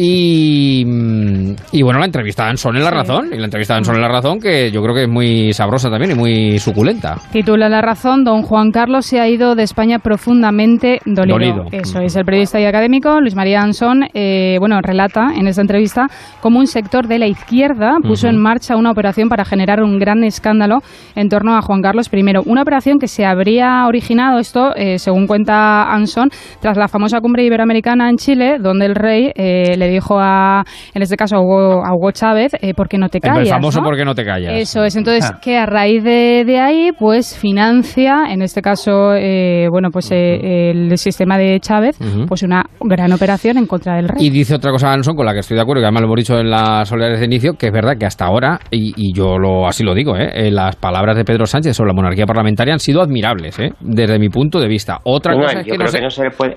Y, 0.00 0.84
mm, 0.86 1.54
y 1.72 1.82
bueno, 1.82 1.98
la 1.98 2.06
entrevista 2.06 2.44
de 2.44 2.50
Anson 2.50 2.76
en 2.76 2.84
La 2.84 2.90
Razón. 2.92 3.30
Y 3.32 3.36
la 3.36 3.46
entrevista 3.46 3.74
de 3.74 3.78
Anson 3.78 3.96
en 3.96 4.02
La 4.02 4.08
Razón, 4.08 4.38
que 4.38 4.70
yo 4.70 4.80
creo 4.80 4.94
que 4.94 5.02
es 5.02 5.08
muy 5.08 5.52
sabrosa 5.52 5.90
también 5.90 6.12
y 6.12 6.14
muy 6.14 6.58
suculenta. 6.60 7.16
Titula 7.32 7.68
La 7.68 7.82
Razón, 7.82 8.22
don 8.22 8.42
Juan 8.42 8.70
Carlos 8.70 9.06
se 9.06 9.18
ha 9.18 9.28
ido 9.28 9.56
de 9.56 9.64
España 9.64 9.98
profundamente 9.98 11.00
dolido. 11.04 11.38
Dolido. 11.38 11.64
Eso 11.72 11.98
es, 12.00 12.14
el 12.14 12.24
periodista 12.24 12.60
y 12.60 12.64
académico 12.64 13.20
Luis 13.20 13.34
María 13.34 13.60
Ansón, 13.60 14.04
eh, 14.14 14.56
bueno, 14.60 14.80
relata 14.80 15.32
en 15.36 15.48
esta 15.48 15.62
entrevista 15.62 16.06
cómo 16.40 16.60
un 16.60 16.68
sector 16.68 17.08
de 17.08 17.18
la 17.18 17.26
izquierda 17.26 17.96
puso 18.00 18.28
en 18.28 18.40
marcha 18.40 18.76
una 18.76 18.92
operación 18.92 19.28
para 19.28 19.44
generar 19.44 19.82
un 19.82 19.98
gran 19.98 20.22
escándalo 20.22 20.78
en 21.16 21.28
torno 21.28 21.56
a 21.56 21.62
Juan 21.62 21.82
Carlos 21.82 22.08
I. 22.12 22.22
Una 22.46 22.62
operación 22.62 23.00
que 23.00 23.08
se 23.08 23.24
habría 23.24 23.84
originado, 23.88 24.38
esto, 24.38 24.76
eh, 24.76 25.00
según 25.00 25.26
cuenta 25.26 25.92
Anson, 25.92 26.30
tras 26.60 26.76
la 26.76 26.86
famosa 26.86 27.20
cumbre 27.20 27.44
iberoamericana 27.44 28.08
en 28.08 28.16
Chile, 28.16 28.58
donde 28.60 28.86
el 28.86 28.94
rey 28.94 29.32
eh, 29.34 29.76
le 29.76 29.87
dijo 29.90 30.18
a, 30.18 30.64
en 30.94 31.02
este 31.02 31.16
caso, 31.16 31.36
a 31.36 31.40
Hugo, 31.40 31.84
a 31.84 31.94
Hugo 31.94 32.10
Chávez, 32.12 32.52
eh, 32.60 32.74
¿por 32.74 32.88
qué 32.88 32.98
no 32.98 33.08
te 33.08 33.18
El 33.18 33.22
callas? 33.22 33.50
famoso 33.50 33.80
no? 33.80 33.84
¿Por 33.86 33.96
qué 33.96 34.04
no 34.04 34.14
te 34.14 34.24
callas? 34.24 34.52
Eso 34.54 34.84
es, 34.84 34.96
entonces 34.96 35.30
Ah. 35.34 35.38
que 35.42 35.56
a 35.58 35.66
raíz 35.66 36.02
de, 36.04 36.44
de 36.46 36.58
ahí, 36.60 36.90
pues 36.98 37.36
financia, 37.38 38.24
en 38.30 38.42
este 38.42 38.62
caso, 38.62 39.14
eh, 39.14 39.66
bueno, 39.70 39.90
pues 39.90 40.10
eh, 40.12 40.70
el 40.70 40.96
sistema 40.98 41.36
de 41.38 41.58
Chávez, 41.60 41.98
pues 42.28 42.42
una 42.42 42.64
gran 42.80 43.12
operación 43.12 43.58
en 43.58 43.66
contra 43.66 43.96
del 43.96 44.08
rey. 44.08 44.24
Y 44.26 44.30
dice 44.30 44.54
otra 44.54 44.70
cosa 44.70 44.92
Anson 44.92 45.14
con 45.16 45.26
la 45.26 45.32
que 45.32 45.40
estoy 45.40 45.56
de 45.56 45.62
acuerdo, 45.62 45.80
que 45.82 45.86
además 45.86 46.02
lo 46.02 46.06
hemos 46.08 46.16
dicho 46.16 46.38
en 46.38 46.50
las 46.50 46.90
oleadas 46.92 47.20
de 47.20 47.26
inicio, 47.26 47.54
que 47.54 47.66
es 47.66 47.72
verdad 47.72 47.96
que 47.98 48.06
hasta 48.06 48.24
ahora, 48.26 48.58
y, 48.70 48.92
y 48.96 49.12
yo 49.14 49.38
lo 49.38 49.66
así 49.66 49.82
lo 49.84 49.94
digo, 49.94 50.16
¿eh? 50.16 50.30
eh, 50.32 50.50
las 50.50 50.76
palabras 50.76 51.16
de 51.16 51.24
Pedro 51.24 51.46
Sánchez 51.46 51.76
sobre 51.76 51.88
la 51.88 51.94
monarquía 51.94 52.26
parlamentaria 52.26 52.72
han 52.74 52.80
sido 52.80 53.02
admirables, 53.02 53.58
¿eh? 53.58 53.72
desde 53.80 54.18
mi 54.18 54.28
punto 54.28 54.60
de 54.60 54.68
vista. 54.68 54.98
Otra 55.04 55.34
cosa 55.34 55.52
yo 55.54 55.58
es 55.60 55.64
que 55.64 55.70
creo 55.72 55.82
no 55.82 55.88
sé... 55.88 55.98
que 55.98 56.04
no 56.04 56.10
se 56.10 56.22
le 56.24 56.30
puede, 56.30 56.56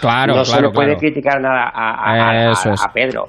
Claro, 0.00 0.36
no 0.36 0.44
se 0.44 0.60
le 0.60 0.70
puede 0.70 0.88
claro. 0.88 1.00
criticar 1.00 1.40
nada 1.40 1.70
a, 1.72 1.94
a- 1.94 2.50
a- 2.50 2.54
Eso 2.64 2.70
a- 2.70 2.74
es. 2.74 2.82
a 2.82 2.92
Pedro. 2.92 3.28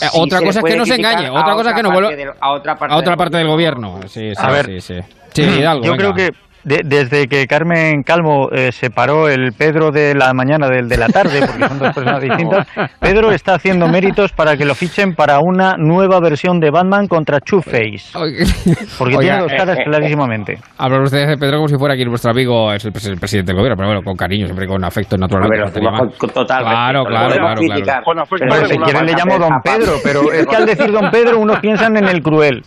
Eh, 0.00 0.06
otra 0.12 0.40
cosa 0.40 0.58
es 0.60 0.64
que 0.64 0.76
no 0.76 0.84
se 0.86 0.94
engañe, 0.96 1.30
otra 1.30 1.54
cosa 1.54 1.70
es 1.70 1.76
que 1.76 1.82
no 1.82 1.90
vuelva 1.90 2.10
a 2.40 2.50
otra 2.52 2.76
parte, 2.78 2.94
a 2.94 2.98
otra 2.98 3.10
del 3.12 3.16
parte 3.18 3.36
del 3.38 3.46
gobierno. 3.48 4.00
Sí, 4.08 4.34
sí, 4.34 4.42
A 4.42 4.50
ver. 4.50 4.66
sí, 4.66 4.80
sí. 4.80 5.00
Sí, 5.32 5.42
Hidalgo, 5.42 5.84
Yo 5.84 5.92
venga. 5.92 6.12
creo 6.12 6.14
que 6.14 6.36
de- 6.66 6.82
desde 6.84 7.26
que 7.28 7.46
Carmen 7.46 8.02
Calvo 8.02 8.50
eh, 8.52 8.72
separó 8.72 9.28
el 9.28 9.52
Pedro 9.56 9.90
de 9.92 10.14
la 10.14 10.34
mañana 10.34 10.68
del 10.68 10.88
de 10.88 10.98
la 10.98 11.06
tarde, 11.06 11.40
porque 11.46 11.66
son 11.68 11.78
dos 11.78 11.94
personas 11.94 12.20
distintas, 12.20 12.66
Pedro 13.00 13.30
está 13.30 13.54
haciendo 13.54 13.86
méritos 13.88 14.32
para 14.32 14.56
que 14.56 14.64
lo 14.64 14.74
fichen 14.74 15.14
para 15.14 15.38
una 15.40 15.76
nueva 15.78 16.18
versión 16.20 16.58
de 16.60 16.70
Batman 16.70 17.06
contra 17.06 17.38
Two-Face. 17.40 18.10
Porque 18.98 19.16
Oiga, 19.16 19.20
tiene 19.20 19.38
dos 19.40 19.52
caras 19.56 19.78
eh, 19.78 19.80
eh, 19.82 19.84
clarísimamente. 19.84 20.58
Hablan 20.78 21.02
ustedes 21.02 21.28
de 21.28 21.36
Pedro 21.38 21.56
como 21.58 21.68
si 21.68 21.76
fuera 21.76 21.94
aquí 21.94 22.04
nuestro 22.04 22.30
amigo, 22.32 22.72
es 22.72 22.84
el, 22.84 22.92
pres- 22.92 23.08
el 23.10 23.18
presidente 23.18 23.52
del 23.52 23.58
gobierno, 23.58 23.76
pero 23.76 23.88
bueno, 23.88 24.02
con 24.02 24.16
cariño, 24.16 24.46
siempre 24.46 24.66
con 24.66 24.82
afecto 24.84 25.16
natural. 25.16 25.44
A 25.44 25.48
ver, 25.48 25.60
lo 25.60 25.66
hacemos 25.66 25.98
con- 26.00 26.10
con 26.18 26.30
total 26.30 26.64
Claro, 26.64 27.04
claro, 27.04 27.34
claro, 27.34 27.60
claro. 27.60 28.24
Pero 28.38 28.66
si 28.66 28.76
quieren 28.78 29.06
le 29.06 29.12
llamo 29.12 29.38
Don 29.38 29.60
Pedro, 29.62 29.92
pero 30.02 30.32
es 30.32 30.46
que 30.46 30.56
al 30.56 30.66
decir 30.66 30.90
Don 30.90 31.10
Pedro 31.10 31.38
unos 31.38 31.60
piensan 31.60 31.96
en 31.96 32.08
el 32.08 32.22
cruel. 32.22 32.62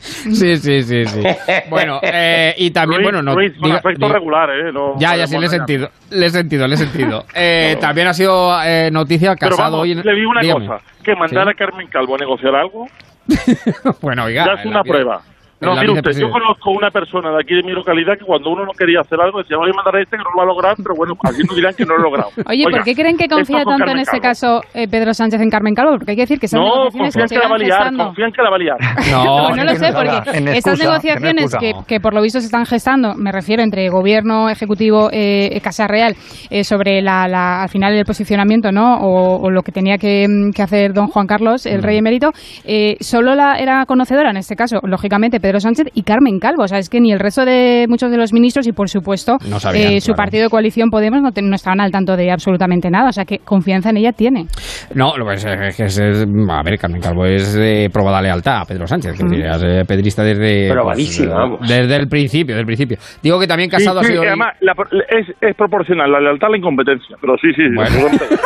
Sí, 0.00 0.56
sí, 0.56 0.82
sí, 0.82 1.04
sí. 1.06 1.20
Bueno, 1.68 1.98
eh, 2.02 2.54
y 2.56 2.70
también, 2.70 3.02
Luis, 3.02 3.12
bueno, 3.12 3.22
no. 3.22 3.34
Luis, 3.34 3.52
diga- 3.58 3.78
afecto 3.78 4.06
diga- 4.06 4.12
regular, 4.14 4.50
¿eh? 4.50 4.72
No 4.72 4.94
Ya, 4.98 5.16
ya, 5.16 5.26
sí, 5.26 5.36
le 5.38 5.46
he 5.46 5.48
sentido, 5.48 5.90
le 6.10 6.26
he 6.26 6.30
sentido, 6.30 6.66
le 6.68 6.74
he 6.74 6.78
sentido. 6.78 7.24
Eh, 7.34 7.76
también 7.80 8.06
ha 8.06 8.14
sido 8.14 8.62
eh, 8.62 8.90
noticia 8.92 9.34
Pero 9.34 9.50
casado 9.56 9.72
vamos, 9.78 9.82
hoy 9.84 9.92
en... 9.92 10.02
le 10.06 10.14
digo 10.14 10.30
una 10.30 10.40
Dígame. 10.40 10.66
cosa, 10.68 10.82
que 11.02 11.14
mandar 11.16 11.44
Sí. 11.44 11.50
a 11.50 11.54
Carmen 11.54 11.86
Calvo 11.88 12.14
a 12.14 12.18
negociar 12.18 12.54
algo 12.54 12.86
Bueno, 14.00 14.24
oiga. 14.24 14.46
ya 14.46 14.52
es 14.54 14.64
una 14.66 14.76
la 14.78 14.84
prueba. 14.84 15.22
No, 15.60 15.74
mire 15.74 15.92
usted, 15.92 16.12
yo 16.20 16.30
conozco 16.30 16.70
una 16.70 16.90
persona 16.90 17.30
de 17.30 17.40
aquí 17.42 17.54
de 17.54 17.62
mi 17.64 17.72
localidad 17.72 18.14
que 18.18 18.24
cuando 18.24 18.50
uno 18.50 18.64
no 18.64 18.72
quería 18.72 19.00
hacer 19.00 19.20
algo 19.20 19.38
decía, 19.38 19.56
voy 19.56 19.70
a 19.70 19.74
mandar 19.74 19.96
a 19.96 20.00
este 20.02 20.16
que 20.16 20.22
no 20.22 20.30
lo 20.30 20.36
va 20.38 20.42
a 20.44 20.46
lograr, 20.46 20.74
pero 20.76 20.94
bueno, 20.96 21.14
así 21.24 21.42
no 21.42 21.54
dirán 21.54 21.74
que 21.74 21.84
no 21.84 21.94
lo 21.96 22.00
he 22.00 22.02
logrado. 22.04 22.30
Oye, 22.46 22.64
Oiga, 22.66 22.78
¿por 22.78 22.84
qué 22.84 22.94
creen 22.94 23.16
que 23.16 23.26
confía 23.28 23.64
con 23.64 23.78
tanto 23.78 23.90
en 23.92 23.98
este 23.98 24.20
caso 24.20 24.60
eh, 24.74 24.86
Pedro 24.88 25.12
Sánchez 25.14 25.40
en 25.40 25.50
Carmen 25.50 25.74
Calvo? 25.74 25.92
Porque 25.98 26.12
hay 26.12 26.16
que 26.16 26.22
decir 26.22 26.38
que 26.38 26.46
esas 26.46 26.60
No, 26.60 26.66
negociaciones 26.86 27.14
confían 27.14 27.28
se 27.28 27.34
que 27.34 27.40
la 27.42 27.48
va 27.48 27.58
liar, 27.58 27.78
gestando. 27.78 28.04
confían 28.06 28.30
que 28.32 28.42
la 28.42 28.50
va 28.50 28.56
a 28.56 28.58
liar. 28.58 28.76
No, 29.10 29.46
Pues 29.48 29.56
no 29.56 29.64
lo 29.64 29.74
sé, 29.74 29.88
porque 29.92 30.56
estas 30.58 30.78
negociaciones 30.78 31.56
que, 31.58 31.72
que 31.88 31.98
por 32.00 32.14
lo 32.14 32.22
visto 32.22 32.38
se 32.40 32.46
están 32.46 32.64
gestando, 32.66 33.14
me 33.16 33.32
refiero 33.32 33.62
entre 33.62 33.88
gobierno, 33.88 34.48
ejecutivo, 34.50 35.08
eh, 35.12 35.58
Casa 35.62 35.86
Real, 35.88 36.14
eh, 36.50 36.62
sobre 36.62 37.02
la, 37.02 37.26
la- 37.26 37.62
al 37.62 37.68
final 37.68 37.94
el 37.94 38.04
posicionamiento, 38.04 38.70
¿no? 38.70 38.98
O, 39.00 39.40
o 39.46 39.50
lo 39.50 39.62
que 39.62 39.72
tenía 39.72 39.98
que, 39.98 40.26
mm, 40.28 40.50
que 40.52 40.62
hacer 40.62 40.92
don 40.92 41.08
Juan 41.08 41.26
Carlos, 41.26 41.66
el 41.66 41.82
rey 41.82 41.96
emérito, 41.98 42.30
eh, 42.64 42.96
solo 43.00 43.34
la 43.34 43.58
era 43.58 43.84
conocedora 43.86 44.30
en 44.30 44.36
este 44.36 44.54
caso, 44.54 44.78
lógicamente, 44.84 45.40
Pedro 45.40 45.47
Sánchez 45.60 45.88
y 45.94 46.02
Carmen 46.02 46.38
Calvo. 46.38 46.62
O 46.64 46.68
sea, 46.68 46.78
es 46.78 46.88
que 46.88 47.00
ni 47.00 47.12
el 47.12 47.18
resto 47.18 47.44
de 47.44 47.86
muchos 47.88 48.10
de 48.10 48.16
los 48.16 48.32
ministros 48.32 48.66
y, 48.66 48.72
por 48.72 48.88
supuesto, 48.88 49.36
No 49.48 49.58
sabían, 49.58 49.92
eh, 49.94 50.00
su 50.00 50.12
claro. 50.12 50.16
partido 50.18 50.42
de 50.44 50.50
coalición 50.50 50.90
Podemos 50.90 51.20
no, 51.22 51.32
te- 51.32 51.42
no 51.42 51.54
estaban 51.54 51.80
al 51.80 51.90
tanto 51.90 52.16
de 52.16 52.30
absolutamente 52.30 52.90
nada. 52.90 53.08
O 53.08 53.12
sea, 53.12 53.24
que 53.24 53.38
confianza 53.38 53.90
en 53.90 53.96
ella 53.98 54.12
tiene. 54.12 54.46
No, 54.94 55.16
lo 55.16 55.26
que 55.26 55.34
es, 55.34 55.44
es 55.44 55.76
que 55.76 55.84
es, 55.84 55.98
es- 55.98 56.26
a 56.50 56.62
ver, 56.62 56.78
Carmen 56.78 57.00
Calvo 57.00 57.24
es 57.26 57.58
probada 57.92 58.20
lealtad 58.22 58.60
a 58.62 58.64
Pedro 58.64 58.86
Sánchez, 58.86 59.16
que 59.16 59.24
Mm. 59.24 59.32
es 59.34 59.60
decir, 59.60 59.78
es 59.80 59.86
pedrista 59.86 60.22
desde, 60.22 60.70
Probadísimo, 60.70 61.58
pues, 61.58 61.68
desde 61.70 61.96
el 61.96 62.08
principio, 62.08 62.54
del 62.56 62.66
principio. 62.66 62.96
Digo 63.22 63.38
que 63.40 63.46
también 63.46 63.70
casado 63.70 64.00
Sí, 64.02 64.06
ha 64.06 64.10
sido... 64.10 64.22
además, 64.22 64.54
la- 64.60 64.74
es, 65.08 65.26
es 65.40 65.56
proporcional 65.56 66.10
la 66.10 66.20
lealtad 66.20 66.48
a 66.48 66.50
la 66.50 66.58
incompetencia. 66.58 67.16
Pero 67.20 67.34
sí, 67.38 67.48
sí, 67.54 67.62
Bueno. 67.74 67.90
sí, 67.90 68.36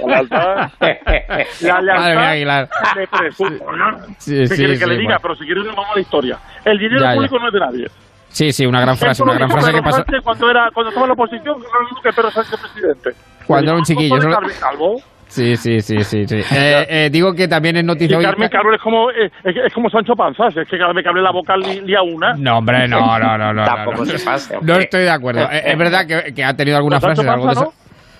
la 0.00 0.06
lealtad. 0.06 0.70
La 1.62 1.80
Madre 1.98 2.16
mía, 2.16 2.30
Aguilar. 2.30 2.68
de 2.96 3.06
presumo, 3.06 3.72
¿no? 3.72 3.98
Sí, 4.18 4.34
¿Qué 4.36 4.46
sí, 4.48 4.54
quiere 4.56 4.72
que 4.74 4.78
sí, 4.84 4.86
le 4.86 4.96
diga? 4.96 5.04
bueno. 5.06 5.18
Pero 5.22 5.34
si 5.36 5.44
quiere, 5.44 5.60
nos 5.64 5.76
vamos 5.76 5.90
a 5.90 5.94
la 5.94 6.00
historia. 6.00 6.38
El 6.64 6.78
dinero 6.78 7.00
Ya, 7.00 7.08
ya. 7.10 7.14
público 7.14 7.38
no 7.38 7.46
es 7.48 7.52
de 7.52 7.60
nadie. 7.60 7.86
Sí, 8.28 8.50
sí, 8.52 8.64
una 8.64 8.80
gran 8.80 8.96
frase, 8.96 9.22
una 9.22 9.34
gran 9.34 9.50
frase 9.50 9.72
que 9.72 9.82
pasó 9.82 9.96
Sánchez 9.98 10.20
cuando, 10.22 10.50
era, 10.50 10.70
cuando 10.72 10.88
estaba 10.88 11.04
en 11.06 11.08
la 11.10 11.14
oposición, 11.14 11.56
que 12.02 12.12
Pedro 12.12 12.30
Sánchez 12.30 12.60
presidente. 12.60 13.10
cuando 13.46 13.70
era 13.70 13.78
un 13.78 13.84
chiquillo. 13.84 14.16
¿Cómo 14.16 14.20
eso- 14.30 14.30
Carmen 14.40 14.56
Calvo? 14.60 14.96
Sí, 15.28 15.56
sí, 15.56 15.80
sí, 15.80 16.02
sí. 16.04 16.26
sí. 16.26 16.36
Eh, 16.54 16.86
eh, 16.88 17.08
digo 17.10 17.32
que 17.34 17.48
también 17.48 17.76
es 17.78 17.84
noticia 17.84 18.18
hoy... 18.18 18.24
Carmen 18.24 18.48
Calvo 18.50 18.72
es 18.74 18.80
como, 18.82 19.10
eh, 19.10 19.30
es, 19.44 19.56
es 19.66 19.72
como 19.72 19.88
Sancho 19.90 20.14
Panza, 20.14 20.48
es 20.48 20.68
que 20.68 20.76
cada 20.78 20.92
vez 20.92 21.02
que 21.02 21.08
hable 21.08 21.22
la 21.22 21.30
boca 21.32 21.56
li- 21.56 21.80
lía 21.82 22.02
una. 22.02 22.34
No, 22.34 22.58
hombre, 22.58 22.86
no, 22.88 23.18
no, 23.18 23.38
no, 23.38 23.52
no. 23.54 23.64
Tampoco 23.64 24.04
no, 24.04 24.12
no. 24.12 24.18
se 24.18 24.24
pase, 24.24 24.58
No 24.62 24.74
estoy 24.76 25.02
de 25.02 25.10
acuerdo. 25.10 25.40
Eh, 25.52 25.62
Es 25.72 25.78
verdad 25.78 26.06
que, 26.06 26.34
que 26.34 26.44
ha 26.44 26.54
tenido 26.54 26.78
Pues 26.80 27.00
Sancho 27.02 27.22
frases... 27.22 27.28
algo 27.28 27.46
Panza, 27.46 27.64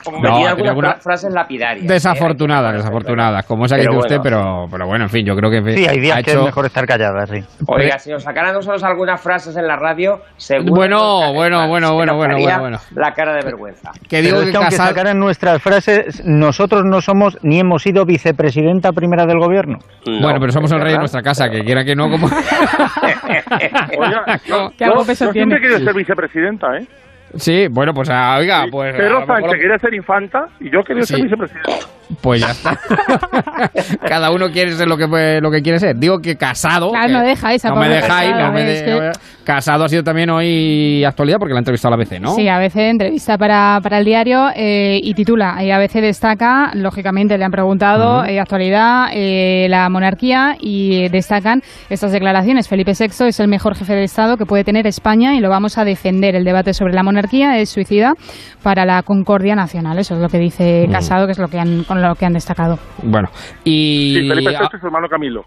desa- 0.02 0.12
¿no? 0.12 0.20
No, 0.20 0.28
algunas 0.28 0.54
tenido 0.56 0.70
alguna- 0.70 0.90
fra- 0.92 1.00
frases 1.00 1.32
lapidarias. 1.34 1.86
Desafortunadas, 1.86 2.74
desafortunadas. 2.74 3.46
Como 3.46 3.64
esa 3.66 3.76
que 3.76 3.82
dice 3.82 3.96
usted, 3.96 4.18
bueno. 4.18 4.22
pero, 4.22 4.66
pero 4.70 4.86
bueno, 4.86 5.04
en 5.04 5.10
fin, 5.10 5.24
yo 5.26 5.34
creo 5.36 5.50
que... 5.50 5.76
Sí, 5.76 5.86
hay 5.86 6.00
días 6.00 6.18
ha 6.18 6.22
que 6.22 6.30
es 6.30 6.36
hecho- 6.36 6.44
mejor 6.44 6.66
estar 6.66 6.86
callada, 6.86 7.26
sí. 7.26 7.38
Oiga, 7.66 7.98
si 7.98 8.10
nos 8.10 8.22
sacaran 8.22 8.54
nosotros 8.54 8.82
algunas 8.84 9.20
frases 9.20 9.56
en 9.56 9.66
la 9.66 9.76
radio, 9.76 10.20
seguro 10.36 10.72
Bueno, 10.74 11.32
bueno, 11.32 11.66
bueno, 11.68 11.92
bueno, 11.94 12.14
bueno, 12.16 12.34
caería 12.34 12.58
bueno, 12.58 12.78
La 12.94 13.12
cara 13.12 13.34
de 13.34 13.42
vergüenza. 13.44 13.90
Que 14.08 14.20
digo 14.22 14.36
Pero 14.36 14.40
es 14.40 14.46
que 14.46 14.50
que 14.52 14.56
aunque 14.58 14.76
sacaran 14.76 15.18
nuestras 15.18 15.62
frases, 15.62 16.22
nosotros 16.24 16.82
no 16.84 17.00
somos 17.00 17.38
ni 17.42 17.60
hemos 17.60 17.82
sido 17.82 18.04
vicepresidenta 18.04 18.92
primera 18.92 19.26
del 19.26 19.38
gobierno. 19.38 19.78
Bueno, 20.06 20.38
pero 20.40 20.52
somos 20.52 20.70
el 20.72 20.80
rey 20.80 20.92
de 20.92 20.98
nuestra 20.98 21.22
casa, 21.22 21.48
que 21.48 21.60
quiera 21.62 21.84
que 21.84 21.94
no, 21.94 22.10
como... 22.10 22.26
Oiga, 23.98 24.24
¿Qué 24.76 24.84
algo 24.84 25.00
yo- 25.00 25.06
peso 25.06 25.26
yo 25.26 25.32
tiene? 25.32 25.56
siempre 25.56 25.58
he 25.58 25.60
querido 25.60 25.78
ser 25.80 25.94
vicepresidenta, 25.94 26.66
¿eh? 26.78 26.86
Sí, 27.36 27.66
bueno, 27.68 27.94
pues 27.94 28.08
ah, 28.10 28.36
oiga, 28.38 28.66
pues... 28.70 28.94
Pedro 28.94 29.20
mejor- 29.20 29.40
Sánchez 29.42 29.60
quería 29.60 29.78
ser 29.78 29.94
infanta 29.94 30.48
y 30.60 30.70
yo 30.70 30.82
quería 30.84 31.04
ser 31.04 31.16
Sí. 31.16 31.22
Pues 32.20 32.40
ya 32.40 32.50
está. 32.50 32.78
Cada 34.08 34.30
uno 34.30 34.50
quiere 34.50 34.72
ser 34.72 34.88
lo 34.88 34.96
que 34.96 35.40
lo 35.40 35.50
que 35.50 35.62
quiere 35.62 35.78
ser. 35.78 35.96
Digo 35.96 36.18
que 36.18 36.36
casado. 36.36 36.90
Claro, 36.90 37.06
que- 37.08 37.12
no 37.14 37.22
deja 37.22 37.54
esa 37.54 37.68
No 37.70 37.76
me 37.76 37.88
dejáis, 37.88 38.30
Casado, 38.30 38.46
no 38.46 38.52
me 38.52 38.62
de- 38.64 38.84
que- 38.84 39.10
Casado 39.44 39.84
ha 39.84 39.88
sido 39.88 40.04
también 40.04 40.30
hoy 40.30 41.04
actualidad 41.04 41.38
porque 41.38 41.52
la 41.52 41.58
ha 41.58 41.62
entrevistado 41.62 41.94
a 41.94 41.96
la 41.96 42.02
ABC, 42.04 42.20
¿no? 42.20 42.34
Sí, 42.34 42.46
ABC 42.48 42.76
entrevista 42.90 43.36
para, 43.38 43.80
para 43.82 43.98
el 43.98 44.04
diario 44.04 44.48
eh, 44.54 45.00
y 45.02 45.14
titula, 45.14 45.56
eh, 45.62 45.72
ABC 45.72 45.94
destaca, 46.00 46.70
lógicamente 46.74 47.36
le 47.36 47.44
han 47.44 47.50
preguntado, 47.50 48.20
Ujú. 48.20 48.28
eh, 48.30 48.38
actualidad, 48.40 49.08
eh, 49.12 49.66
la 49.68 49.88
monarquía 49.88 50.56
y 50.60 51.04
eh, 51.04 51.08
destacan 51.10 51.60
estas 51.90 52.12
declaraciones. 52.12 52.68
Felipe 52.68 52.92
VI 52.98 53.26
es 53.28 53.40
el 53.40 53.48
mejor 53.48 53.74
jefe 53.74 53.94
de 53.94 54.04
Estado 54.04 54.36
que 54.36 54.46
puede 54.46 54.64
tener 54.64 54.86
España 54.86 55.34
y 55.34 55.40
lo 55.40 55.48
vamos 55.48 55.76
a 55.78 55.84
defender. 55.84 56.36
El 56.36 56.44
debate 56.44 56.72
sobre 56.74 56.92
la 56.94 57.02
monarquía 57.02 57.58
es 57.58 57.70
suicida 57.70 58.14
para 58.62 58.84
la 58.84 59.02
concordia 59.02 59.56
nacional. 59.56 59.98
Eso 59.98 60.14
es 60.14 60.20
lo 60.20 60.28
que 60.28 60.38
dice. 60.38 60.86
Casado, 60.92 61.26
que 61.26 61.32
es 61.32 61.38
lo 61.38 61.48
que 61.48 61.58
han, 61.58 61.84
con 61.84 62.01
lo 62.08 62.14
que 62.14 62.26
han 62.26 62.32
destacado. 62.32 62.78
Bueno, 63.02 63.28
y... 63.64 64.14
Sí, 64.16 64.28
Felipe 64.28 64.50
VI 64.50 64.76
y 64.76 64.80
su 64.80 64.86
hermano 64.86 65.08
Camilo. 65.08 65.44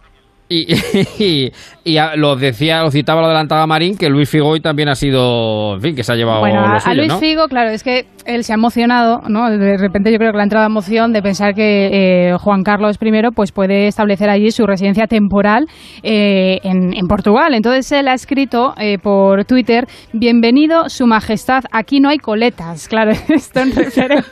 Y, 0.48 0.74
y, 1.24 1.51
y 1.83 1.98
a- 1.98 2.15
lo 2.15 2.35
decía, 2.35 2.82
lo 2.83 2.91
citaba, 2.91 3.22
lo 3.22 3.27
adelantaba 3.27 3.65
Marín, 3.65 3.98
que 3.98 4.09
Luis 4.09 4.30
Figoy 4.30 4.59
también 4.59 4.90
ha 4.90 4.95
sido, 4.95 5.74
en 5.75 5.82
fin, 5.82 5.95
que 5.95 6.03
se 6.03 6.11
ha 6.11 6.15
llevado 6.15 6.40
Bueno, 6.41 6.59
a, 6.59 6.67
lo 6.69 6.75
a 6.75 6.80
suyo, 6.80 6.95
Luis 6.95 7.07
¿no? 7.09 7.17
Figo, 7.19 7.48
claro, 7.48 7.72
es 7.72 7.83
que 7.83 8.06
él 8.25 8.43
se 8.43 8.53
ha 8.53 8.56
emocionado, 8.56 9.22
¿no? 9.27 9.49
De 9.49 9.77
repente 9.77 10.11
yo 10.11 10.17
creo 10.17 10.32
que 10.32 10.38
le 10.38 10.41
ha 10.41 10.43
entrado 10.43 10.65
emoción 10.65 11.14
de 11.14 11.22
pensar 11.22 11.53
que 11.56 12.30
eh, 12.32 12.38
Juan 12.38 12.64
Carlos 12.64 12.98
I 13.01 13.22
pues 13.35 13.51
puede 13.51 13.88
establecer 13.88 14.30
allí 14.30 14.51
su 14.51 14.65
residencia 14.65 15.07
temporal 15.07 15.65
eh, 16.03 16.59
en, 16.64 16.93
en 16.95 17.07
Portugal. 17.07 17.53
Entonces 17.53 17.91
él 17.91 18.07
ha 18.07 18.14
escrito 18.14 18.74
eh, 18.77 18.98
por 18.99 19.45
Twitter, 19.45 19.85
bienvenido 20.14 20.90
su 20.90 21.07
majestad, 21.07 21.64
aquí 21.72 21.99
no 21.99 22.09
hay 22.09 22.17
coletas. 22.17 22.88
Claro, 22.88 23.11
esto 23.30 23.59
en 23.61 23.75
referencia... 23.75 24.06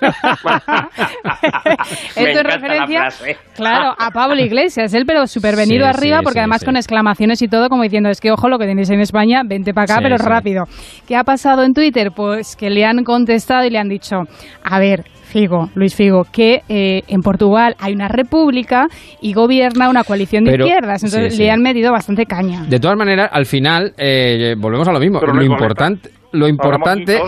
Esto 2.15 2.19
en 2.19 2.35
la 2.35 2.43
referencia, 2.43 2.99
frase. 3.01 3.37
claro, 3.55 3.93
a 3.97 4.11
Pablo 4.11 4.39
Iglesias, 4.41 4.93
él 4.93 5.03
pero 5.05 5.27
supervenido 5.27 5.85
Sí, 5.85 5.89
arriba, 6.03 6.19
Sí, 6.19 6.23
porque 6.23 6.37
sí, 6.37 6.39
además 6.41 6.59
sí. 6.59 6.65
con 6.65 6.75
exclamaciones 6.75 7.41
y 7.41 7.47
todo, 7.47 7.69
como 7.69 7.83
diciendo, 7.83 8.09
es 8.09 8.19
que 8.21 8.31
ojo 8.31 8.49
lo 8.49 8.57
que 8.59 8.65
tenéis 8.65 8.89
en 8.89 8.99
España, 9.01 9.41
vente 9.45 9.73
para 9.73 9.85
acá, 9.85 9.95
Sí, 9.97 9.99
pero 10.03 10.17
sí. 10.17 10.25
rápido. 10.25 10.63
¿Qué 11.07 11.15
ha 11.15 11.23
pasado 11.23 11.63
en 11.63 11.73
Twitter? 11.73 12.11
Pues 12.15 12.55
que 12.55 12.69
le 12.69 12.85
han 12.85 13.03
contestado 13.03 13.65
y 13.65 13.69
le 13.69 13.79
han 13.79 13.89
dicho, 13.89 14.21
a 14.63 14.79
ver, 14.79 15.05
Figo, 15.23 15.69
Luis 15.73 15.95
Figo, 15.95 16.25
que 16.31 16.61
eh, 16.69 17.01
en 17.07 17.21
Portugal 17.21 17.75
hay 17.79 17.93
una 17.93 18.07
república 18.07 18.87
y 19.19 19.33
gobierna 19.33 19.89
una 19.89 20.03
coalición 20.03 20.43
de 20.43 20.51
Pero- 20.51 20.67
izquierdas, 20.67 21.03
entonces 21.03 21.31
sí, 21.33 21.37
sí. 21.37 21.43
le 21.43 21.51
han 21.51 21.61
metido 21.61 21.91
bastante 21.91 22.25
caña. 22.27 22.63
De 22.67 22.79
todas 22.79 22.95
maneras, 22.97 23.29
al 23.33 23.47
final, 23.47 23.93
eh, 23.97 24.53
volvemos 24.59 24.87
a 24.87 24.91
lo 24.91 24.99
mismo. 24.99 25.19
Pero 25.19 25.33
lo 25.33 25.43
importante, 25.43 26.11
lo 26.33 26.47
importante, 26.47 27.19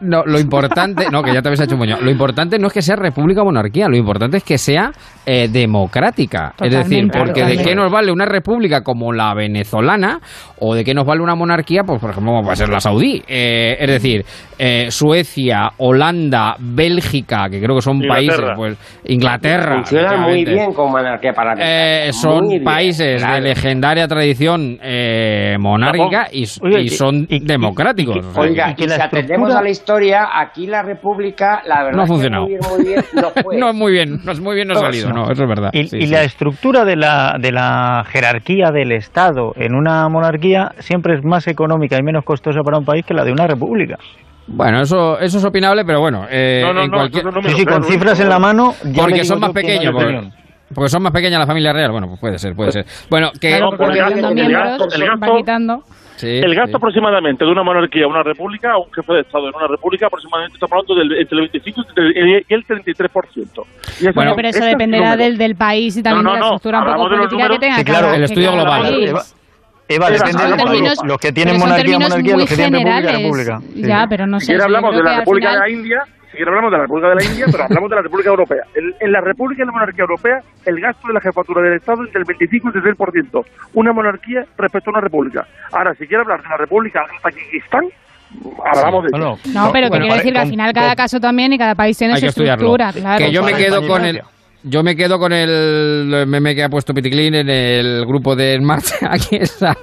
no, 0.00 0.22
lo 0.24 0.38
importante, 0.38 1.06
no, 1.10 1.22
que 1.22 1.32
ya 1.32 1.42
te 1.42 1.48
habéis 1.48 1.60
hecho 1.60 1.76
moño. 1.76 1.96
Lo 2.00 2.10
importante 2.10 2.58
no 2.58 2.66
es 2.68 2.72
que 2.72 2.82
sea 2.82 2.96
república 2.96 3.42
o 3.42 3.44
monarquía, 3.44 3.88
lo 3.88 3.96
importante 3.96 4.38
es 4.38 4.44
que 4.44 4.58
sea 4.58 4.90
eh, 5.26 5.48
democrática. 5.50 6.54
es 6.60 6.70
decir, 6.70 7.08
Totalmente, 7.08 7.18
porque 7.18 7.44
de 7.44 7.62
qué 7.62 7.74
nos 7.74 7.90
vale 7.90 8.10
una 8.12 8.24
república 8.26 8.82
como 8.82 9.12
la 9.12 9.34
venezolana 9.34 10.18
o 10.58 10.74
de 10.74 10.84
qué 10.84 10.94
nos 10.94 11.06
vale 11.06 11.22
una 11.22 11.34
monarquía, 11.34 11.82
pues 11.84 12.00
por 12.00 12.10
ejemplo, 12.10 12.32
como 12.32 12.42
puede 12.44 12.56
ser 12.56 12.68
la 12.68 12.80
saudí. 12.80 13.22
Eh, 13.26 13.76
es 13.78 13.86
decir, 13.88 14.24
eh, 14.58 14.90
Suecia, 14.90 15.70
Holanda, 15.78 16.56
Bélgica, 16.58 17.48
que 17.50 17.60
creo 17.60 17.76
que 17.76 17.82
son 17.82 18.00
países, 18.00 18.36
Inglaterra. 18.38 18.54
pues 18.56 18.78
Inglaterra. 19.04 19.74
Funciona 19.76 20.16
muy 20.16 20.32
efectivamente. 20.42 20.52
bien 20.52 20.72
con 20.72 20.90
monarquía. 20.90 21.32
Eh, 21.58 22.10
son 22.12 22.44
Muy 22.44 22.48
bien, 22.54 22.64
países 22.64 23.22
claro. 23.22 23.34
de 23.36 23.40
legendaria 23.48 24.06
tradición 24.08 24.78
eh, 24.82 25.56
monárquica 25.58 26.28
y, 26.32 26.44
Oye, 26.62 26.82
y 26.82 26.88
son 26.88 27.26
democráticos. 27.26 28.18
o 28.18 28.32
sea, 28.32 28.42
Oiga, 28.42 28.74
que- 28.74 28.88
si 28.88 29.00
atendemos 29.00 29.54
a 29.54 29.62
la 29.62 29.70
historia, 29.70 29.89
aquí 30.32 30.66
la 30.66 30.82
República, 30.82 31.62
la 31.66 31.84
verdad 31.84 31.96
No 31.96 32.02
ha 32.02 32.04
que 32.04 32.08
funcionado. 32.12 32.42
muy 32.44 32.50
bien, 32.50 32.60
muy 32.70 32.84
bien, 32.86 33.04
no 33.14 33.30
fue. 33.42 33.56
no 33.58 33.68
es 33.70 33.74
muy 33.76 33.92
bien, 33.92 34.20
no 34.24 34.32
es 34.32 34.40
muy 34.40 34.54
bien 34.54 34.68
no 34.68 34.74
ha 34.74 34.80
salido, 34.80 35.10
no, 35.12 35.30
eso 35.30 35.42
es 35.42 35.48
verdad. 35.48 35.70
Y, 35.72 35.86
Sí, 35.88 35.98
y 35.98 36.06
sí. 36.06 36.12
la 36.12 36.22
estructura 36.22 36.84
de 36.84 36.96
la, 36.96 37.36
de 37.40 37.52
la 37.52 38.04
jerarquía 38.06 38.70
del 38.72 38.92
Estado 38.92 39.52
en 39.56 39.74
una 39.74 40.08
monarquía 40.08 40.72
siempre 40.78 41.14
es 41.14 41.24
más 41.24 41.46
económica 41.48 41.96
y 41.98 42.02
menos 42.02 42.24
costosa 42.24 42.60
para 42.64 42.78
un 42.78 42.84
país 42.84 43.04
que 43.04 43.14
la 43.14 43.24
de 43.24 43.32
una 43.32 43.46
república. 43.46 43.96
Bueno, 44.46 44.80
eso, 44.80 45.18
eso 45.20 45.38
es 45.38 45.44
opinable, 45.44 45.84
pero 45.84 46.00
bueno, 46.00 46.26
eh, 46.28 46.60
No, 46.64 46.72
no, 46.72 46.82
en 46.82 46.90
no, 46.90 46.96
cualquier... 46.96 47.20
eso 47.22 47.30
no 47.30 47.40
me 47.40 47.48
Sí, 47.48 47.52
lo 47.52 47.58
sí, 47.58 47.64
creo, 47.64 47.78
con 47.80 47.84
cifras 47.88 48.20
en 48.20 48.28
la 48.28 48.38
mano, 48.38 48.74
Porque 48.96 49.24
son 49.24 49.38
más 49.40 49.52
pequeños, 49.52 49.92
porque, 50.74 50.88
son 50.88 51.02
más 51.02 51.12
pequeñas 51.12 51.38
la 51.40 51.46
familia 51.46 51.72
real. 51.72 51.90
Bueno, 51.92 52.08
pues 52.08 52.20
puede 52.20 52.38
ser, 52.38 52.54
puede 52.54 52.72
ser. 52.72 52.84
Bueno, 53.08 53.30
que... 53.40 53.48
Claro, 53.48 53.70
porque 53.70 53.84
porque 53.84 53.98
el 54.00 54.14
quitando 54.14 54.42
gasto- 54.42 54.88
el 54.94 55.04
gasto- 55.04 55.84
el 56.26 56.28
gasto- 56.28 56.40
quitando. 56.40 56.40
Sí, 56.40 56.44
el 56.50 56.54
gasto 56.54 56.70
sí. 56.70 56.76
aproximadamente 56.76 57.44
de 57.44 57.50
una 57.50 57.62
monarquía 57.62 58.04
a 58.04 58.08
una 58.08 58.22
república, 58.22 58.72
a 58.72 58.78
un 58.78 58.92
jefe 58.92 59.12
de 59.12 59.20
Estado 59.20 59.48
en 59.48 59.54
una 59.54 59.66
república, 59.66 60.06
aproximadamente 60.06 60.54
estamos 60.56 60.72
hablando 60.72 60.94
del, 60.94 61.20
entre 61.20 61.38
el 61.40 61.48
25 61.48 61.80
y 62.48 62.54
el 62.54 62.66
33%. 62.66 63.64
Y 64.00 64.04
eso 64.04 64.12
Bueno, 64.14 64.32
pero 64.36 64.48
eso 64.48 64.64
dependerá 64.64 65.16
del, 65.16 65.38
del 65.38 65.56
país 65.56 65.96
y 65.96 66.02
también 66.02 66.24
No, 66.24 66.30
no, 66.30 66.34
de 66.34 66.40
la 66.40 66.46
no, 66.50 66.56
estructura 66.56 66.78
un 66.80 66.84
poco 66.96 67.08
los 67.08 67.26
política 67.28 67.48
que 67.48 67.58
tenga 67.58 67.76
Sí, 67.76 67.84
cada- 67.84 67.98
claro, 68.00 68.14
el 68.14 68.22
estudio 68.24 68.52
global. 68.52 69.14
Eva, 69.92 70.08
depende 70.08 70.44
de 70.46 70.56
términos- 70.56 70.98
los 71.04 71.18
que 71.18 71.32
tienen 71.32 71.58
monarquía, 71.58 71.82
términos 71.84 72.10
monarquía, 72.10 72.32
muy 72.34 72.42
los 72.42 72.48
que 72.48 72.54
tienen 72.54 72.72
república, 72.74 72.96
generales. 73.10 73.22
república. 73.50 73.60
Sí. 73.74 73.82
Ya, 73.88 74.06
pero 74.08 74.26
no 74.28 74.38
Si 74.38 74.46
sé. 74.46 74.54
sí, 74.56 74.60
hablamos 74.62 74.94
de 74.96 75.02
la 75.02 75.18
República 75.18 75.48
final- 75.50 75.62
de 75.62 75.68
la 75.68 75.76
India, 75.80 75.98
si 76.30 76.36
quiere 76.36 76.50
hablamos 76.50 76.70
de 76.70 76.76
la 76.78 76.82
República 76.84 77.08
de 77.08 77.14
la 77.16 77.24
India, 77.24 77.46
pero 77.50 77.64
hablamos 77.64 77.90
de 77.90 77.96
la 77.96 78.02
República 78.02 78.30
Europea. 78.30 78.62
En 79.00 79.12
la 79.12 79.20
República 79.20 79.62
y 79.62 79.66
la 79.66 79.72
monarquía 79.72 80.02
europea, 80.02 80.40
el 80.66 80.80
gasto 80.80 81.08
de 81.08 81.14
la 81.14 81.20
jefatura 81.20 81.62
del 81.62 81.74
Estado 81.74 82.04
es 82.04 82.12
del 82.12 82.24
25 82.24 82.68
y 82.68 82.72
33%. 82.72 83.44
Una 83.74 83.92
monarquía 83.92 84.44
respecto 84.56 84.90
a 84.90 84.92
una 84.92 85.00
república. 85.00 85.46
Ahora, 85.72 85.92
si 85.94 86.06
quiere 86.06 86.22
hablar 86.22 86.42
de 86.42 86.48
la 86.48 86.56
República 86.56 87.00
de 87.10 87.18
Tajikistán, 87.22 87.84
hablamos 88.64 89.04
de 89.04 89.10
Bueno, 89.10 89.38
No, 89.52 89.72
pero 89.72 89.88
Bueno, 89.88 90.02
quiero 90.04 90.14
decir 90.16 90.32
que 90.32 90.38
al 90.38 90.48
final 90.48 90.72
cada 90.72 90.88
con- 90.88 90.96
caso 90.96 91.20
también 91.20 91.52
y 91.52 91.58
cada 91.58 91.74
país 91.74 91.98
tiene 91.98 92.16
su 92.16 92.26
estudiarlo. 92.26 92.76
estructura, 92.76 92.92
claro. 92.92 93.18
que 93.24 93.32
yo 93.32 93.42
me 93.42 93.54
quedo 93.54 93.86
con 93.86 94.04
el. 94.04 94.20
Yo 94.62 94.82
me 94.82 94.94
quedo 94.94 95.18
con 95.18 95.32
el 95.32 96.24
meme 96.26 96.54
que 96.54 96.62
ha 96.62 96.68
puesto 96.68 96.92
Piticlin 96.92 97.34
en 97.34 97.48
el 97.48 98.04
grupo 98.04 98.36
de 98.36 98.54
En 98.54 98.64
Marcha. 98.64 99.10
Que 99.30 99.46
sale 99.46 99.76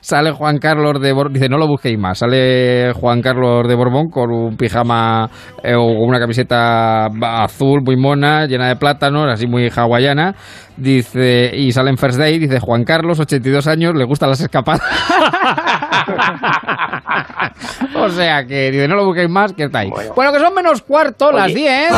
sale 0.00 0.30
Juan 0.32 0.58
Carlos 0.58 1.00
de 1.00 1.12
Borbón 1.12 1.32
dice 1.32 1.48
no 1.48 1.58
lo 1.58 1.66
busquéis 1.66 1.98
más 1.98 2.18
sale 2.18 2.92
Juan 2.92 3.20
Carlos 3.20 3.66
de 3.66 3.74
Borbón 3.74 4.08
con 4.10 4.30
un 4.30 4.56
pijama 4.56 5.28
eh, 5.62 5.74
o 5.74 5.84
una 5.84 6.18
camiseta 6.18 7.06
azul 7.06 7.82
muy 7.84 7.96
mona 7.96 8.46
llena 8.46 8.68
de 8.68 8.76
plátanos 8.76 9.28
así 9.30 9.46
muy 9.46 9.68
hawaiana 9.74 10.34
dice 10.76 11.50
y 11.54 11.72
sale 11.72 11.90
en 11.90 11.98
First 11.98 12.18
Day 12.18 12.38
dice 12.38 12.58
Juan 12.60 12.84
Carlos 12.84 13.20
82 13.20 13.66
años 13.66 13.94
le 13.94 14.04
gustan 14.04 14.30
las 14.30 14.40
escapadas 14.40 14.80
o 17.94 18.08
sea 18.08 18.44
que 18.46 18.70
dice 18.70 18.88
no 18.88 18.96
lo 18.96 19.04
busquéis 19.04 19.28
más 19.28 19.52
que 19.52 19.64
está 19.64 19.80
ahí 19.80 19.90
bueno, 20.14 20.32
que 20.32 20.38
son 20.40 20.54
menos 20.54 20.82
cuarto 20.82 21.30
las 21.32 21.46
Oye. 21.46 21.54
10 21.54 21.92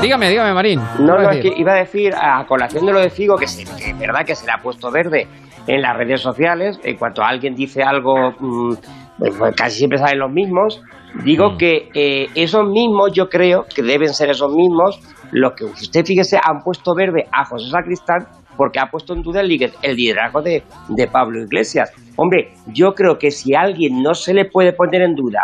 dígame 0.00 0.30
dígame 0.30 0.54
Marín 0.54 0.80
¿qué 0.96 1.02
No, 1.02 1.18
no, 1.18 1.30
es 1.30 1.40
que 1.40 1.52
iba 1.56 1.72
a 1.72 1.76
decir, 1.76 2.14
a 2.14 2.44
colación 2.46 2.86
de 2.86 2.92
lo 2.92 3.00
de 3.00 3.10
Figo, 3.10 3.36
que, 3.36 3.46
se- 3.46 3.64
que 3.64 3.90
es 3.90 3.98
verdad 3.98 4.24
que 4.24 4.34
se 4.34 4.46
le 4.46 4.52
ha 4.52 4.58
puesto 4.62 4.90
verde 4.90 5.26
en 5.66 5.82
las 5.82 5.96
redes 5.96 6.20
sociales, 6.20 6.78
en 6.82 6.96
cuanto 6.96 7.22
alguien 7.22 7.54
dice 7.54 7.82
algo, 7.82 8.32
mm, 8.38 8.74
pues 9.18 9.54
casi 9.56 9.78
siempre 9.78 9.98
salen 9.98 10.18
los 10.18 10.32
mismos, 10.32 10.80
digo 11.24 11.56
que 11.56 11.88
eh, 11.94 12.28
esos 12.34 12.66
mismos, 12.68 13.12
yo 13.12 13.28
creo 13.28 13.66
que 13.72 13.82
deben 13.82 14.12
ser 14.14 14.30
esos 14.30 14.52
mismos, 14.52 15.00
los 15.32 15.52
que 15.54 15.64
usted 15.64 16.04
fíjese 16.04 16.36
han 16.36 16.60
puesto 16.62 16.94
verde 16.94 17.26
a 17.32 17.44
José 17.44 17.70
Sacristán 17.70 18.26
porque 18.56 18.78
ha 18.78 18.86
puesto 18.86 19.14
en 19.14 19.22
duda 19.22 19.40
el, 19.40 19.48
liderazgo 19.48 20.42
de, 20.42 20.62
de 20.88 21.06
Pablo 21.08 21.42
Iglesias. 21.42 21.90
Hombre, 22.16 22.52
yo 22.66 22.92
creo 22.92 23.16
que 23.18 23.30
si 23.30 23.54
a 23.54 23.60
alguien 23.62 24.02
no 24.02 24.14
se 24.14 24.34
le 24.34 24.44
puede 24.44 24.72
poner 24.74 25.02
en 25.02 25.14
duda 25.14 25.40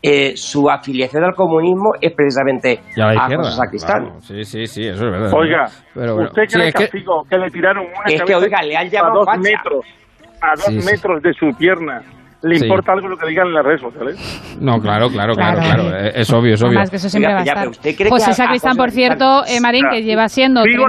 eh, 0.00 0.36
su 0.36 0.68
afiliación 0.70 1.24
al 1.24 1.34
comunismo 1.34 1.92
es 2.00 2.12
precisamente 2.12 2.80
a 3.00 3.26
José 3.36 3.56
Sacristán. 3.56 4.02
claro. 4.04 4.20
Sí, 4.20 4.44
sí, 4.44 4.66
sí, 4.66 4.82
eso 4.86 5.06
es 5.06 5.10
verdad. 5.10 5.32
Oiga, 5.34 5.64
Pero 5.94 6.14
bueno, 6.14 6.28
¿usted 6.28 6.42
sí, 6.46 6.54
cree 6.56 6.68
es 6.68 6.74
que, 6.74 6.88
que- 6.88 7.38
le 7.38 7.50
tiraron 7.50 7.86
una 7.86 8.04
Es 8.14 8.22
que, 8.22 8.34
oiga, 8.34 8.62
le 8.62 8.76
han 8.76 8.86
a 8.86 8.90
llamado 8.90 9.14
dos 9.20 9.24
facha. 9.26 9.38
metros, 9.40 9.84
a 10.42 10.50
dos 10.56 10.64
Sí, 10.66 10.80
sí. 10.80 10.86
metros 10.92 11.22
de 11.22 11.32
su 11.32 11.50
pierna? 11.56 12.02
¿Le 12.44 12.58
Sí. 12.58 12.64
importa 12.66 12.92
algo 12.92 13.08
lo 13.08 13.16
que 13.16 13.26
digan 13.26 13.46
en 13.48 13.54
las 13.54 13.64
redes 13.64 13.80
sociales? 13.80 14.56
No, 14.60 14.78
claro, 14.80 15.08
claro, 15.08 15.34
claro, 15.34 15.58
Claro. 15.60 15.82
claro. 15.88 15.96
eh, 15.98 16.12
Es 16.14 16.30
obvio, 16.32 16.54
es 16.54 16.60
obvio. 16.62 16.72
Además 16.72 16.90
que 16.90 16.96
eso 16.96 17.08
siempre 17.08 17.28
Oiga, 17.28 17.36
va 17.36 17.40
a 17.42 17.44
ya, 17.44 17.52
estar. 17.52 17.62
pero 17.62 17.70
¿usted 17.70 17.94
cree 17.96 18.04
que 18.04 18.10
José 18.10 18.32
Sacristán, 18.34 18.72
José 18.72 18.78
por 18.82 18.90
cierto, 18.90 19.44
eh, 19.46 19.60
Marín, 19.60 19.86
que 19.90 20.02
lleva 20.02 20.28
siendo 20.28 20.62
trending 20.62 20.80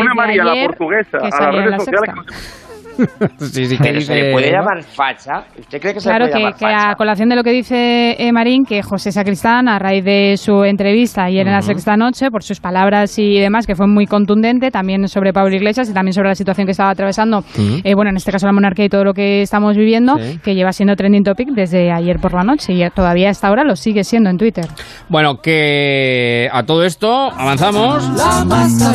una 0.00 0.14
María 0.14 0.44
la 0.44 0.66
portuguesa 0.66 1.18
a 1.18 1.30
salía 1.30 1.46
las 1.46 1.48
en 1.48 1.54
redes 1.54 1.70
la 1.70 1.78
sociales. 1.78 2.67
Sexta. 3.06 3.28
Sí, 3.48 3.64
sí, 3.66 3.76
que 3.78 3.82
Pero 3.84 4.00
se 4.00 4.14
le 4.14 4.32
puede 4.32 4.50
llamar 4.50 4.82
facha. 4.82 5.44
¿Usted 5.58 5.80
cree 5.80 5.94
que 5.94 6.00
se 6.00 6.08
Claro 6.08 6.26
le 6.26 6.30
puede 6.30 6.32
que, 6.32 6.38
llamar 6.44 6.58
que 6.58 6.64
facha? 6.76 6.90
a 6.90 6.94
colación 6.96 7.28
de 7.28 7.36
lo 7.36 7.42
que 7.42 7.50
dice 7.52 8.16
eh, 8.18 8.32
Marín, 8.32 8.64
que 8.64 8.82
José 8.82 9.12
Sacristán, 9.12 9.68
a 9.68 9.78
raíz 9.78 10.04
de 10.04 10.36
su 10.36 10.64
entrevista 10.64 11.24
ayer 11.24 11.46
en 11.46 11.52
la 11.52 11.62
sexta 11.62 11.96
noche, 11.96 12.30
por 12.30 12.42
sus 12.42 12.60
palabras 12.60 13.18
y 13.18 13.38
demás, 13.38 13.66
que 13.66 13.74
fue 13.74 13.86
muy 13.86 14.06
contundente, 14.06 14.70
también 14.70 15.08
sobre 15.08 15.32
Pablo 15.32 15.54
Iglesias 15.54 15.88
y 15.90 15.94
también 15.94 16.12
sobre 16.12 16.28
la 16.28 16.34
situación 16.34 16.66
que 16.66 16.72
estaba 16.72 16.90
atravesando, 16.90 17.44
eh, 17.84 17.94
bueno, 17.94 18.10
en 18.10 18.16
este 18.16 18.30
caso 18.32 18.46
la 18.46 18.52
monarquía 18.52 18.84
y 18.84 18.88
todo 18.88 19.04
lo 19.04 19.14
que 19.14 19.42
estamos 19.42 19.76
viviendo, 19.76 20.16
Sí. 20.18 20.38
que 20.42 20.54
lleva 20.54 20.72
siendo 20.72 20.94
trending 20.96 21.24
topic 21.24 21.48
desde 21.50 21.90
ayer 21.92 22.18
por 22.20 22.34
la 22.34 22.42
noche 22.42 22.72
y 22.74 22.88
todavía 22.90 23.30
hasta 23.30 23.48
ahora 23.48 23.64
lo 23.64 23.76
sigue 23.76 24.04
siendo 24.04 24.30
en 24.30 24.36
Twitter. 24.38 24.66
Bueno, 25.08 25.40
que 25.40 26.48
a 26.52 26.62
todo 26.64 26.84
esto 26.84 27.30
avanzamos 27.32 28.04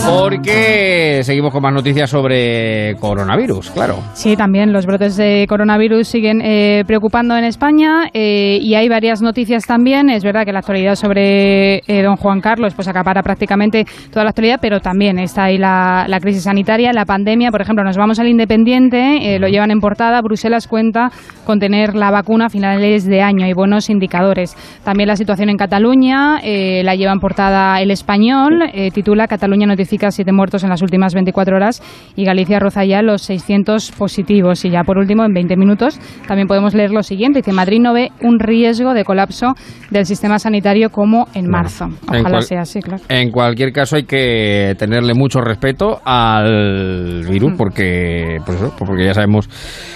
porque 0.10 1.22
seguimos 1.24 1.52
con 1.52 1.62
más 1.62 1.74
noticias 1.74 2.10
sobre 2.10 2.96
coronavirus, 3.00 3.72
claro. 3.72 3.93
Sí, 4.14 4.36
también 4.36 4.74
los 4.74 4.86
brotes 4.86 5.16
de 5.18 5.46
coronavirus 5.48 6.08
siguen 6.08 6.42
eh, 6.42 6.84
preocupando 6.86 7.36
en 7.38 7.44
España 7.44 8.10
eh, 8.14 8.60
y 8.62 8.76
hay 8.76 8.90
varias 8.90 9.22
noticias 9.22 9.66
también. 9.66 10.10
Es 10.10 10.24
verdad 10.24 10.46
que 10.46 10.52
la 10.52 10.60
actualidad 10.60 10.96
sobre 10.96 11.78
eh, 11.88 12.02
don 12.04 12.16
Juan 12.16 12.42
Carlos 12.42 12.74
pues 12.74 12.88
acapara 12.88 13.22
prácticamente 13.24 13.86
toda 14.12 14.24
la 14.24 14.30
actualidad, 14.32 14.60
pero 14.62 14.80
también 14.80 15.20
está 15.20 15.46
ahí 15.46 15.58
la, 15.58 16.06
la 16.08 16.20
crisis 16.20 16.44
sanitaria, 16.44 16.92
la 16.94 17.06
pandemia. 17.06 17.52
Por 17.52 17.62
ejemplo, 17.62 17.84
nos 17.84 17.98
vamos 17.98 18.20
al 18.20 18.28
Independiente, 18.28 19.36
eh, 19.36 19.40
lo 19.40 19.48
llevan 19.48 19.72
en 19.72 19.80
portada. 19.80 20.22
Bruselas 20.22 20.68
cuenta 20.68 21.12
con 21.46 21.60
tener 21.60 21.96
la 21.96 22.10
vacuna 22.12 22.46
a 22.46 22.50
finales 22.50 23.06
de 23.06 23.22
año. 23.22 23.46
Hay 23.46 23.54
buenos 23.54 23.90
indicadores. 23.90 24.56
También 24.84 25.08
la 25.08 25.16
situación 25.16 25.50
en 25.50 25.58
Cataluña 25.58 26.40
eh, 26.44 26.82
la 26.84 26.96
lleva 26.96 27.12
en 27.12 27.20
portada 27.20 27.82
El 27.82 27.92
Español. 27.92 28.64
eh, 28.74 28.92
titula 28.92 29.28
Cataluña 29.28 29.68
notifica 29.68 30.12
siete 30.12 30.32
muertos 30.32 30.64
en 30.64 30.70
las 30.70 30.82
últimas 30.82 31.14
24 31.14 31.56
horas 31.56 31.82
y 32.16 32.26
Galicia 32.26 32.60
roza 32.60 32.86
ya 32.86 33.02
los 33.02 33.22
600 33.24 33.83
positivos. 33.92 34.64
Y 34.66 34.70
ya 34.70 34.84
por 34.84 34.98
último, 34.98 35.24
en 35.26 35.34
20 35.34 35.56
minutos, 35.58 36.00
también 36.28 36.48
podemos 36.48 36.74
leer 36.74 36.92
lo 36.92 37.04
siguiente. 37.04 37.40
Dice, 37.40 37.52
Madrid 37.52 37.80
no 37.82 37.94
ve 37.94 38.10
un 38.22 38.40
riesgo 38.40 38.94
de 38.94 39.04
colapso 39.04 39.54
del 39.92 40.06
sistema 40.06 40.40
sanitario 40.40 40.90
como 40.90 41.28
en 41.34 41.50
marzo. 41.50 41.86
En 41.86 41.94
Ojalá 42.22 42.30
cual- 42.30 42.44
sea 42.44 42.62
así, 42.62 42.82
claro. 42.82 43.04
En 43.10 43.32
cualquier 43.32 43.72
caso 43.72 43.96
hay 43.96 44.04
que 44.04 44.76
tenerle 44.78 45.14
mucho 45.14 45.42
respeto 45.42 46.00
al 46.06 47.24
virus 47.30 47.54
porque, 47.58 48.38
pues 48.46 48.58
pues 48.60 48.72
porque 48.78 49.06
ya 49.06 49.14
sabemos 49.14 49.50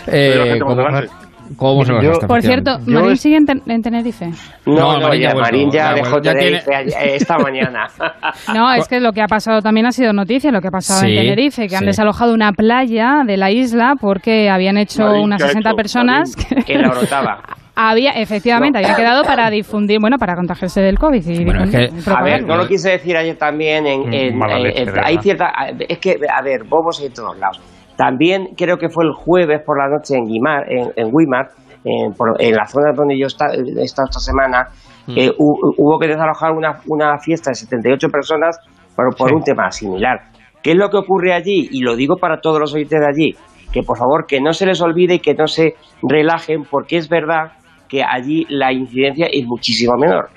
eh, 0.07 0.57
cómo. 0.59 0.75
Cómo 1.56 1.84
se 1.85 1.93
Yo- 2.01 2.19
Por 2.27 2.42
cierto, 2.42 2.77
Marín 2.85 3.11
es- 3.11 3.22
sigue 3.22 3.38
en, 3.38 3.45
Ten- 3.45 3.61
en 3.67 3.82
Tenerife. 3.82 4.26
No, 4.66 4.74
No, 4.76 4.93
no, 5.00 5.08
Marín 5.08 5.22
ya 5.22 5.34
Marín 5.35 5.72
ya 5.72 5.95
ya 5.95 6.03
ya 6.22 6.34
Tenerife 6.34 6.76
ayer- 6.76 7.16
esta 7.16 7.38
mañana. 7.38 7.88
No, 8.53 8.74
es 8.74 8.88
que 8.88 9.00
lo 9.00 9.11
que 9.14 9.22
ha 9.22 9.27
pasado 9.27 9.61
también 9.61 9.85
ha 9.85 9.92
sido 9.92 10.14
noticia, 10.14 10.51
lo 10.51 10.61
que 10.61 10.67
ha 10.67 10.72
pasado 10.72 11.01
Sí, 11.01 11.08
en 11.08 11.16
Tenerife, 11.24 11.67
que 11.67 11.76
han 11.76 11.85
desalojado 11.85 12.34
una 12.34 12.51
playa 12.51 13.24
de 13.26 13.38
la 13.38 13.51
isla 13.51 13.93
porque 14.00 14.50
habían 14.50 14.77
hecho 14.77 15.03
Marín, 15.03 15.24
unas 15.24 15.38
¿qué 15.38 15.43
ha 15.45 15.48
60 15.48 15.69
hecho? 15.69 15.76
personas 15.76 16.35
Marín. 16.38 16.64
que 16.66 16.74
que 16.74 16.80
la 16.80 16.90
brotaba. 16.90 17.42
había, 17.80 18.11
efectivamente, 18.14 18.80
habían 18.80 18.95
quedado 18.95 19.24
para 19.24 19.50
difundir, 19.51 20.00
bueno, 20.01 20.17
para 20.17 20.34
contagiarse 20.35 20.82
del 20.82 20.98
COVID. 20.98 21.24
Y 21.27 21.45
Bueno, 21.45 21.64
es 21.64 21.72
difundir- 21.72 22.03
que- 22.03 22.09
y 22.11 22.14
A 22.16 22.24
ver, 22.24 22.43
no 22.43 22.58
lo 22.58 22.67
quise 22.67 22.90
decir 22.92 23.16
ayer 23.16 23.38
también 23.38 23.85
en... 23.85 24.11
en- 24.14 24.35
Mala 24.38 24.58
en- 24.58 24.64
leche, 24.64 24.82
en- 24.84 25.06
hay 25.06 25.17
cierta... 25.19 25.51
Es 25.88 26.00
que, 26.00 26.16
a 26.34 26.42
ver, 26.42 26.61
vamos 26.64 27.00
a 27.00 27.06
ir 27.06 27.14
todos 27.14 27.38
lados. 27.38 27.61
También 27.98 28.50
creo 28.56 28.77
que 28.77 28.90
fue 28.90 29.03
el 29.03 29.11
jueves 29.11 29.61
por 29.66 29.77
la 29.77 29.90
noche 29.90 30.16
en 30.16 30.26
Guimar, 30.27 30.72
en, 30.72 30.92
en 30.95 31.11
en, 31.84 32.14
por- 32.14 32.42
en 32.42 32.53
la 32.56 32.66
zona 32.67 32.92
donde 32.93 33.17
yo 33.17 33.27
esta- 33.27 33.53
he 33.53 33.84
estado 33.84 34.08
esta 34.09 34.19
semana, 34.19 34.67
Mm. 35.08 35.11
eh, 35.17 35.32
hu- 35.38 35.74
hubo 35.77 35.98
que 36.00 36.08
desalojar 36.08 36.51
una, 36.51 36.80
una 36.88 37.17
fiesta 37.17 37.51
de 37.51 37.56
78 37.56 38.09
personas 38.09 38.59
por, 38.95 39.16
por 39.16 39.30
Sí. 39.30 39.35
un 39.35 39.42
tema 39.43 39.72
similar. 39.72 40.19
¿Qué 40.61 40.72
es 40.72 40.77
lo 40.77 40.90
que 40.90 40.98
ocurre 40.98 41.34
allí? 41.34 41.69
Y 41.72 41.82
lo 41.82 41.95
digo 41.95 42.17
para 42.17 42.42
todos 42.42 42.59
los 42.59 42.74
oyentes 42.74 43.00
de 43.00 43.06
allí, 43.08 43.35
que 43.72 43.84
por 43.84 43.98
favor 43.98 44.26
que 44.27 44.42
no 44.42 44.51
se 44.53 44.66
les 44.66 44.82
olvide 44.82 45.16
y 45.16 45.19
que 45.19 45.34
no 45.34 45.48
se 45.48 45.76
relajen, 46.03 46.64
porque 46.69 46.98
es 46.98 47.08
verdad 47.08 47.53
que 47.88 48.03
allí 48.03 48.45
la 48.50 48.74
incidencia 48.74 49.27
es 49.32 49.45
muchísimo 49.45 49.95
menor. 49.98 50.30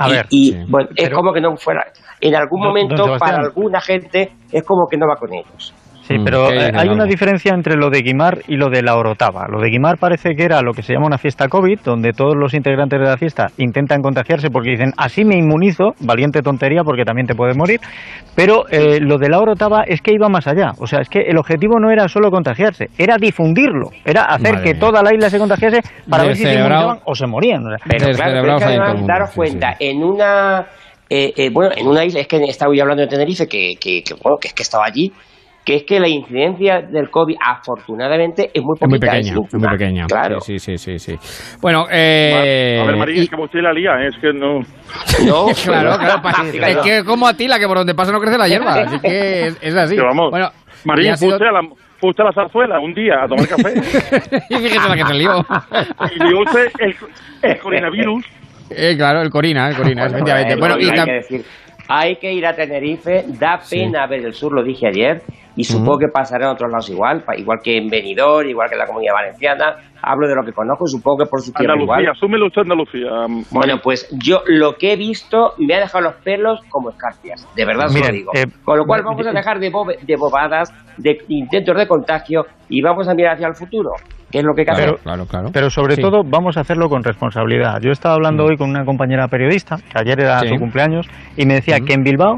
A 0.00 0.08
y, 0.08 0.12
ver, 0.12 0.26
y, 0.30 0.50
sí. 0.52 0.58
bueno, 0.68 0.88
es 0.96 1.10
como 1.10 1.32
que 1.32 1.40
no 1.40 1.56
fuera. 1.56 1.84
En 2.20 2.34
algún 2.34 2.60
momento, 2.60 3.04
para 3.20 3.36
alguna 3.36 3.80
gente, 3.80 4.32
es 4.50 4.64
como 4.64 4.88
que 4.90 4.96
no 4.96 5.06
va 5.06 5.14
con 5.14 5.32
ellos. 5.32 5.72
Sí, 6.08 6.18
Mm, 6.18 6.24
pero 6.24 6.48
¿qué 6.48 6.56
eh, 6.56 6.70
hay 6.74 6.88
una 6.88 7.04
diferencia 7.04 7.52
entre 7.52 7.76
lo 7.76 7.90
de 7.90 8.00
Guimar 8.00 8.38
y 8.48 8.56
lo 8.56 8.70
de 8.70 8.82
la 8.82 8.96
Orotava. 8.96 9.46
Lo 9.46 9.60
de 9.60 9.68
Guimar 9.68 9.98
parece 9.98 10.34
que 10.34 10.42
era 10.42 10.62
lo 10.62 10.72
que 10.72 10.82
se 10.82 10.94
llama 10.94 11.06
una 11.06 11.18
fiesta 11.18 11.48
COVID, 11.48 11.80
donde 11.84 12.12
todos 12.12 12.34
los 12.34 12.54
integrantes 12.54 12.98
de 12.98 13.04
la 13.04 13.18
fiesta 13.18 13.48
intentan 13.58 14.00
contagiarse 14.00 14.48
porque 14.48 14.70
dicen, 14.70 14.92
así 14.96 15.22
me 15.26 15.36
inmunizo, 15.36 15.92
valiente 16.00 16.40
tontería 16.40 16.82
porque 16.82 17.04
también 17.04 17.26
te 17.26 17.34
puedes 17.34 17.58
morir. 17.58 17.80
Pero 18.34 18.64
eh, 18.70 19.00
lo 19.00 19.18
de 19.18 19.28
la 19.28 19.38
Orotava 19.38 19.82
es 19.86 20.00
que 20.00 20.14
iba 20.14 20.30
más 20.30 20.46
allá. 20.46 20.72
O 20.78 20.86
sea, 20.86 21.00
es 21.00 21.10
que 21.10 21.20
el 21.20 21.36
objetivo 21.36 21.78
no 21.78 21.90
era 21.90 22.08
solo 22.08 22.30
contagiarse, 22.30 22.86
era 22.96 23.16
difundirlo, 23.18 23.90
era 24.02 24.22
hacer 24.22 24.54
Madre 24.54 24.64
que 24.64 24.74
mía. 24.74 24.80
toda 24.80 25.02
la 25.02 25.12
isla 25.12 25.28
se 25.28 25.38
contagiase 25.38 25.80
para 26.08 26.24
ver 26.24 26.36
si 26.36 26.44
se 26.44 26.54
inmunizaban 26.54 27.00
o 27.04 27.14
se 27.14 27.26
morían. 27.26 27.66
O 27.66 27.68
sea, 27.68 27.78
Pero 27.86 28.16
claro, 28.16 28.54
es 28.54 28.58
que 28.58 28.64
además, 28.64 29.06
daros 29.06 29.30
sí, 29.30 29.36
cuenta, 29.36 29.76
en 29.78 30.02
una 30.02 30.66
eh, 31.10 31.32
eh, 31.36 31.50
bueno, 31.50 31.70
en 31.76 31.86
una 31.86 32.04
isla, 32.04 32.20
es 32.20 32.26
que 32.28 32.36
estaba 32.44 32.74
yo 32.74 32.82
hablando 32.82 33.02
de 33.02 33.08
Tenerife, 33.08 33.46
que, 33.46 33.74
que, 33.80 34.02
que, 34.02 34.14
bueno, 34.22 34.38
que 34.38 34.48
es 34.48 34.54
que 34.54 34.62
estaba 34.62 34.84
allí, 34.84 35.10
que 35.68 35.74
es 35.76 35.84
que 35.84 36.00
la 36.00 36.08
incidencia 36.08 36.80
del 36.80 37.10
COVID, 37.10 37.36
afortunadamente, 37.44 38.50
es 38.54 38.62
muy 38.62 38.76
Es 38.80 38.88
muy 38.88 38.98
poquita, 38.98 39.12
pequeña, 39.12 39.34
es 39.46 39.54
muy 39.54 39.68
pequeña. 39.68 40.06
Claro. 40.06 40.40
Sí, 40.40 40.58
sí, 40.58 40.78
sí, 40.78 40.98
sí. 40.98 41.14
Bueno, 41.60 41.84
eh... 41.90 42.80
a 42.82 42.86
ver, 42.86 42.96
María, 42.96 43.16
y- 43.16 43.20
es 43.24 43.28
que 43.28 43.36
usted 43.38 43.60
la 43.60 43.74
lía, 43.74 43.90
¿eh? 44.00 44.08
es 44.08 44.16
que 44.18 44.32
no... 44.32 44.60
No, 45.26 45.46
claro, 45.64 45.98
claro, 45.98 46.48
es 46.66 46.76
que 46.78 47.04
como 47.04 47.28
Atila, 47.28 47.58
que 47.58 47.66
por 47.66 47.76
donde 47.76 47.94
pasa 47.94 48.12
no 48.12 48.18
crece 48.18 48.38
la 48.38 48.48
hierba. 48.48 48.72
Así 48.76 48.98
que 48.98 49.48
es, 49.48 49.58
es 49.60 49.74
así. 49.76 49.94
Que 49.94 50.00
vamos, 50.00 50.30
Bueno, 50.30 50.48
María, 50.86 51.16
sido- 51.16 51.34
usted 51.34 51.46
a 51.46 51.52
la, 51.52 51.60
fue 52.00 52.08
usted 52.10 52.22
a 52.22 52.26
la 52.28 52.32
zarzuela 52.32 52.80
un 52.80 52.94
día 52.94 53.24
a 53.24 53.28
tomar 53.28 53.46
café 53.48 53.74
y 54.48 54.54
fíjese 54.56 54.88
la 54.88 54.96
que 54.96 55.04
se 55.04 55.14
lió. 55.14 55.44
y 56.16 56.28
dio 56.28 56.40
usted 56.40 56.68
el, 56.78 56.94
el 57.42 57.58
coronavirus. 57.58 58.24
Eh, 58.70 58.94
claro, 58.96 59.20
el 59.20 59.28
Corina, 59.28 59.68
el 59.68 59.76
Corina, 59.76 60.06
efectivamente. 60.06 60.56
Bueno, 60.56 60.76
Bueno, 60.76 60.94
y 60.94 60.98
hay 60.98 61.04
que 61.04 61.12
decir, 61.12 61.44
hay 61.88 62.16
que 62.16 62.32
ir 62.32 62.46
a 62.46 62.54
Tenerife, 62.54 63.24
da 63.38 63.58
Sí. 63.60 63.76
pena 63.80 64.06
ver 64.06 64.24
el 64.24 64.32
sur, 64.34 64.52
lo 64.52 64.62
dije 64.62 64.86
ayer, 64.88 65.22
y 65.58 65.64
supongo 65.64 65.98
que 65.98 66.08
pasará 66.08 66.46
en 66.46 66.52
otros 66.52 66.70
lados 66.70 66.88
igual, 66.88 67.24
igual 67.36 67.58
que 67.62 67.76
en 67.76 67.88
Benidorm, 67.88 68.48
igual 68.48 68.68
que 68.68 68.76
en 68.76 68.78
la 68.78 68.86
Comunidad 68.86 69.12
Valenciana, 69.14 69.76
hablo 70.00 70.28
de 70.28 70.34
lo 70.36 70.42
que 70.44 70.52
conozco, 70.52 70.86
supongo 70.86 71.24
que 71.24 71.26
por 71.28 71.40
su 71.42 71.52
tierra 71.52 71.74
igual. 71.74 71.98
Andalucía, 71.98 72.12
asúmelo 72.12 72.46
usted 72.46 72.62
Andalucía. 72.62 73.10
Bueno, 73.50 73.80
pues 73.82 74.08
yo 74.24 74.42
lo 74.46 74.76
que 74.76 74.92
he 74.92 74.96
visto 74.96 75.54
me 75.58 75.74
ha 75.74 75.80
dejado 75.80 76.04
los 76.04 76.14
pelos 76.22 76.60
como 76.70 76.90
escarpias, 76.90 77.46
de 77.56 77.64
verdad 77.64 77.86
os 77.86 78.00
lo 78.00 78.06
digo. 78.12 78.30
eh, 78.34 78.46
Con 78.64 78.78
lo 78.78 78.84
cual 78.84 79.00
eh, 79.00 79.04
vamos 79.04 79.26
a 79.26 79.30
eh, 79.30 79.34
dejar 79.34 79.58
de, 79.58 79.70
bobe- 79.72 79.98
de 80.00 80.16
bobadas, 80.16 80.72
de 80.96 81.18
intentos 81.28 81.76
de 81.76 81.86
contagio 81.88 82.46
y 82.68 82.80
vamos 82.80 83.08
a 83.08 83.14
mirar 83.14 83.34
hacia 83.34 83.48
el 83.48 83.54
futuro, 83.56 83.90
que 84.30 84.38
es 84.38 84.44
lo 84.44 84.54
que 84.54 84.60
hay 84.60 84.66
que 84.66 84.72
Pero- 84.76 84.92
hacer. 84.92 85.02
Claro, 85.02 85.26
claro. 85.26 85.48
Pero 85.52 85.70
sobre 85.70 85.96
Sí. 85.96 86.02
todo 86.02 86.22
vamos 86.24 86.56
a 86.56 86.60
hacerlo 86.60 86.88
con 86.88 87.02
responsabilidad. 87.02 87.80
Yo 87.82 87.90
estaba 87.90 88.14
hablando 88.14 88.44
hoy 88.44 88.56
con 88.56 88.70
una 88.70 88.84
compañera 88.84 89.26
periodista, 89.26 89.76
que 89.76 89.98
ayer 89.98 90.20
era 90.20 90.38
Sí. 90.40 90.48
su 90.50 90.54
cumpleaños, 90.56 91.08
y 91.36 91.44
me 91.46 91.54
decía 91.54 91.78
que 91.84 91.94
en 91.94 92.04
Bilbao 92.04 92.36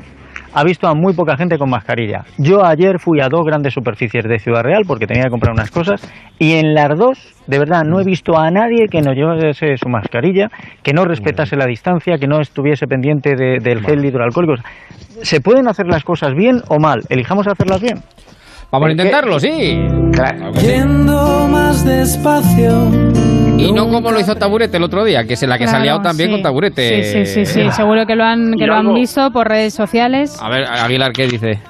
ha 0.52 0.64
visto 0.64 0.86
a 0.88 0.94
muy 0.94 1.12
poca 1.14 1.36
gente 1.36 1.58
con 1.58 1.70
mascarilla. 1.70 2.24
Yo 2.38 2.64
ayer 2.64 2.98
fui 2.98 3.20
a 3.20 3.28
dos 3.28 3.44
grandes 3.44 3.74
superficies 3.74 4.24
de 4.24 4.38
Ciudad 4.38 4.62
Real 4.62 4.82
porque 4.86 5.06
tenía 5.06 5.24
que 5.24 5.30
comprar 5.30 5.52
unas 5.52 5.70
cosas 5.70 6.00
y 6.38 6.54
en 6.54 6.74
las 6.74 6.96
dos, 6.98 7.18
de 7.46 7.58
verdad, 7.58 7.82
no 7.84 8.00
he 8.00 8.04
visto 8.04 8.38
a 8.38 8.50
nadie 8.50 8.86
que 8.90 9.00
no 9.02 9.12
llevase 9.12 9.76
su 9.76 9.88
mascarilla, 9.88 10.50
que 10.82 10.92
no 10.92 11.04
respetase 11.04 11.56
la 11.56 11.66
distancia, 11.66 12.18
que 12.18 12.26
no 12.26 12.40
estuviese 12.40 12.86
pendiente 12.86 13.36
de- 13.36 13.58
del 13.60 13.80
gel 13.84 14.04
hidroalcohólico. 14.04 14.54
¿Se 15.22 15.40
pueden 15.40 15.68
hacer 15.68 15.86
las 15.86 16.02
cosas 16.04 16.34
bien 16.34 16.62
o 16.68 16.78
mal? 16.78 17.02
Elijamos 17.08 17.46
hacerlas 17.46 17.80
bien. 17.80 17.98
Vamos 18.72 18.88
a 18.88 18.92
intentarlo, 18.92 19.40
sí. 19.40 19.78
Claro. 20.12 20.52
Yendo 20.52 21.48
más 21.50 21.84
despacio. 21.84 23.49
Y 23.60 23.72
no 23.72 23.88
como 23.88 24.10
lo 24.10 24.18
hizo 24.20 24.34
Taburete 24.34 24.76
el 24.78 24.82
otro 24.84 25.04
día, 25.04 25.24
que 25.24 25.36
se 25.36 25.46
la 25.46 25.58
que 25.58 25.64
se 25.64 25.70
ha 25.70 25.72
Claro, 25.74 25.84
liado 25.84 26.02
también 26.02 26.28
sí. 26.30 26.32
con 26.34 26.42
Taburete. 26.42 27.04
Sí, 27.04 27.26
sí, 27.26 27.44
sí, 27.44 27.46
sí, 27.64 27.70
seguro 27.72 28.06
que 28.06 28.16
lo 28.16 28.24
han, 28.24 28.54
que 28.56 28.66
lo 28.66 28.74
han 28.74 28.94
visto 28.94 29.30
por 29.32 29.48
redes 29.48 29.74
sociales. 29.74 30.38
A 30.40 30.48
ver, 30.48 30.64
Aguilar, 30.64 31.12
¿qué 31.12 31.26
dice? 31.26 31.60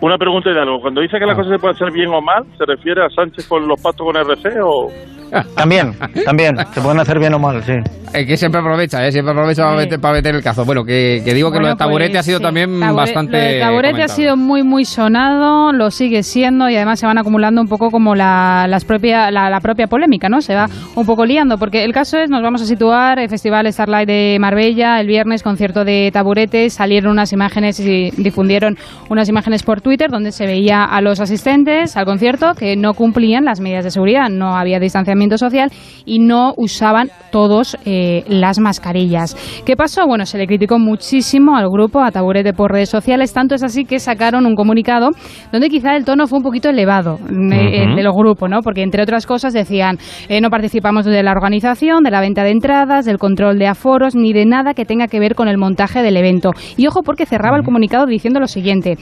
Una 0.00 0.16
pregunta 0.16 0.50
de 0.50 0.60
algo. 0.60 0.80
Cuando 0.80 1.00
dice 1.00 1.18
que 1.18 1.26
las 1.26 1.36
cosas 1.36 1.52
se 1.52 1.58
pueden 1.58 1.74
hacer 1.76 1.90
bien 1.92 2.08
o 2.08 2.20
mal, 2.20 2.44
¿se 2.56 2.64
refiere 2.64 3.02
a 3.04 3.08
Sánchez 3.10 3.46
con 3.48 3.66
los 3.66 3.80
pactos 3.82 4.06
con 4.06 4.16
RC 4.16 4.60
o...? 4.62 4.88
También, 5.54 5.92
también. 6.24 6.56
Se 6.72 6.80
pueden 6.80 7.00
hacer 7.00 7.18
bien 7.18 7.34
o 7.34 7.38
mal, 7.38 7.62
sí. 7.62 7.74
Es 8.14 8.26
que 8.26 8.38
siempre 8.38 8.62
aprovecha, 8.62 9.06
¿eh? 9.06 9.12
Siempre 9.12 9.32
aprovecha 9.32 9.62
para, 9.64 9.76
meter, 9.76 10.00
para 10.00 10.14
meter 10.14 10.34
el 10.34 10.42
cazo. 10.42 10.64
Bueno, 10.64 10.84
que, 10.84 11.20
que 11.22 11.34
digo 11.34 11.50
que 11.50 11.58
lo 11.58 11.64
Bueno, 11.64 11.74
de 11.74 11.78
Taburete 11.78 12.10
pues, 12.12 12.20
ha 12.20 12.22
sido 12.22 12.38
sí. 12.38 12.44
también 12.44 12.80
Tabure- 12.80 12.94
bastante. 12.96 13.32
lo 13.36 13.44
de 13.44 13.58
Taburete 13.60 14.02
ha 14.04 14.08
sido 14.08 14.38
muy, 14.38 14.62
muy 14.62 14.86
sonado, 14.86 15.70
lo 15.74 15.90
sigue 15.90 16.22
siendo 16.22 16.70
y 16.70 16.76
además 16.76 16.98
se 17.00 17.04
van 17.06 17.18
acumulando 17.18 17.60
un 17.60 17.68
poco 17.68 17.90
como 17.90 18.14
la, 18.14 18.64
las 18.70 18.86
propia, 18.86 19.30
la, 19.30 19.50
la 19.50 19.60
propia 19.60 19.86
polémica, 19.86 20.30
¿no? 20.30 20.40
Se 20.40 20.54
va 20.54 20.64
un 20.94 21.04
poco 21.04 21.26
liando, 21.26 21.58
porque 21.58 21.84
el 21.84 21.92
caso 21.92 22.16
es, 22.16 22.30
nos 22.30 22.40
vamos 22.40 22.62
a 22.62 22.64
situar, 22.64 23.18
el 23.18 23.28
Festival 23.28 23.70
Starlight 23.70 24.08
de 24.08 24.38
Marbella, 24.40 24.98
el 24.98 25.08
viernes, 25.08 25.42
concierto 25.42 25.84
de 25.84 26.08
Taburete, 26.10 26.70
salieron 26.70 27.12
unas 27.12 27.34
imágenes 27.34 27.78
y 27.80 28.12
difundieron 28.16 28.78
unas 29.10 29.28
imágenes 29.28 29.62
por 29.62 29.82
Twitter 29.82 29.87
donde 29.96 30.32
se 30.32 30.46
veía 30.46 30.84
a 30.84 31.00
los 31.00 31.18
asistentes 31.20 31.96
al 31.96 32.04
concierto 32.04 32.52
que 32.54 32.76
no 32.76 32.92
cumplían 32.92 33.44
las 33.44 33.60
medidas 33.60 33.84
de 33.84 33.90
seguridad, 33.90 34.28
no 34.30 34.54
había 34.54 34.78
distanciamiento 34.78 35.38
social 35.38 35.70
y 36.04 36.18
no 36.18 36.52
usaban 36.56 37.08
todos 37.32 37.76
eh, 37.84 38.24
las 38.28 38.58
mascarillas. 38.58 39.34
¿Qué 39.64 39.76
pasó? 39.76 40.06
Bueno, 40.06 40.26
se 40.26 40.36
le 40.36 40.46
criticó 40.46 40.78
muchísimo 40.78 41.56
al 41.56 41.68
grupo, 41.70 42.00
a 42.00 42.10
Taburete 42.10 42.52
por 42.52 42.72
redes 42.72 42.90
sociales, 42.90 43.32
tanto 43.32 43.54
es 43.54 43.62
así 43.62 43.84
que 43.84 43.98
sacaron 43.98 44.44
un 44.46 44.54
comunicado 44.54 45.10
donde 45.52 45.68
quizá 45.68 45.96
el 45.96 46.04
tono 46.04 46.26
fue 46.26 46.38
un 46.38 46.44
poquito 46.44 46.68
elevado 46.68 47.18
eh, 47.28 47.86
Ujú. 47.86 47.96
de 47.96 48.02
los 48.02 48.14
grupos, 48.14 48.50
¿no? 48.50 48.60
Porque 48.60 48.82
entre 48.82 49.02
otras 49.02 49.26
cosas 49.26 49.52
decían, 49.52 49.96
eh, 50.28 50.40
no 50.40 50.50
participamos 50.50 51.06
de 51.06 51.22
la 51.22 51.32
organización, 51.32 52.02
de 52.02 52.10
la 52.10 52.20
venta 52.20 52.44
de 52.44 52.50
entradas, 52.50 53.06
del 53.06 53.18
control 53.18 53.58
de 53.58 53.66
aforos, 53.68 54.14
ni 54.14 54.32
de 54.32 54.44
nada 54.44 54.74
que 54.74 54.84
tenga 54.84 55.06
que 55.08 55.18
ver 55.18 55.34
con 55.34 55.48
el 55.48 55.56
montaje 55.56 56.02
del 56.02 56.16
evento. 56.16 56.50
Y 56.76 56.86
ojo 56.86 57.02
porque 57.02 57.24
cerraba 57.24 57.56
el 57.56 57.64
comunicado 57.64 58.06
diciendo 58.06 58.40
lo 58.40 58.46
siguiente, 58.46 58.96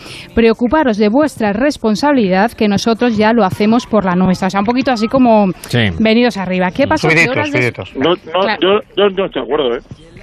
preocuparos 0.76 0.98
de 0.98 1.08
vuestra 1.08 1.52
responsabilidad 1.52 2.52
que 2.52 2.68
nosotros 2.68 3.16
ya 3.16 3.32
lo 3.32 3.44
hacemos 3.44 3.86
por 3.86 4.04
la 4.04 4.14
nuestra. 4.14 4.48
O 4.48 4.50
sea, 4.50 4.60
un 4.60 4.66
poquito 4.66 4.90
así 4.90 5.06
como 5.08 5.46
Sí. 5.68 5.78
venidos 5.98 6.36
arriba. 6.36 6.70
¿Qué 6.70 6.86
pasó? 6.86 7.08
Que 7.08 7.14
Subiditos, 7.14 7.36
horas 7.36 7.48
subiditos. 7.50 7.96
No, 7.96 8.10
no, 8.10 8.40
Claro. 8.42 8.58
yo, 8.60 8.68
yo 8.96 9.08
no 9.08 9.26
estoy 9.26 9.42
de 9.42 9.46
acuerdo, 9.46 9.76
¿eh? 9.76 9.80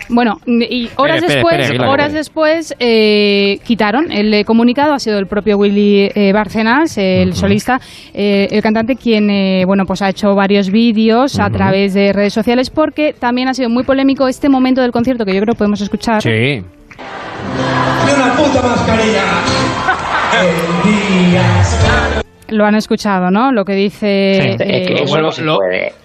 Bueno, 0.10 0.34
y 0.46 0.90
horas 0.98 1.18
espere, 1.24 1.34
después, 1.36 1.54
espere, 1.54 1.66
Aguilar, 1.70 1.90
horas 1.90 2.06
espere. 2.14 2.20
después 2.20 2.76
eh, 2.80 3.58
quitaron 3.64 4.12
el 4.12 4.34
eh, 4.34 4.44
comunicado. 4.46 4.94
Ha 4.94 5.00
sido 5.00 5.18
el 5.18 5.26
propio 5.28 5.58
Willy 5.58 6.10
eh, 6.14 6.32
Bárcenas, 6.34 6.98
el 6.98 7.34
solista, 7.34 7.80
eh, 8.14 8.48
el 8.52 8.62
cantante, 8.62 8.96
quien 8.96 9.30
eh, 9.30 9.64
bueno 9.66 9.86
pues 9.86 10.02
ha 10.02 10.10
hecho 10.10 10.36
varios 10.36 10.70
vídeos 10.70 11.40
a 11.40 11.46
Ujú. 11.48 11.54
través 11.54 11.94
de 11.94 12.12
redes 12.14 12.34
sociales 12.34 12.70
porque 12.70 13.14
también 13.18 13.48
ha 13.48 13.54
sido 13.54 13.70
muy 13.70 13.84
polémico 13.84 14.28
este 14.28 14.50
momento 14.50 14.82
del 14.82 14.92
concierto 14.92 15.26
que 15.26 15.34
yo 15.34 15.42
creo 15.42 15.54
que 15.54 15.58
podemos 15.58 15.82
escuchar. 15.82 16.22
Sí. 16.22 16.30
De 16.30 16.62
una 18.16 18.34
puta 18.36 18.62
mascarilla. 18.62 19.24
Lo 22.50 22.66
han 22.66 22.76
escuchado, 22.76 23.32
¿no? 23.32 23.52
Lo 23.52 23.66
que 23.66 23.74
dice. 23.74 24.56
eh, 24.60 24.86
lo 24.90 25.06
vuelvo, 25.08 25.32
lo- 25.42 25.60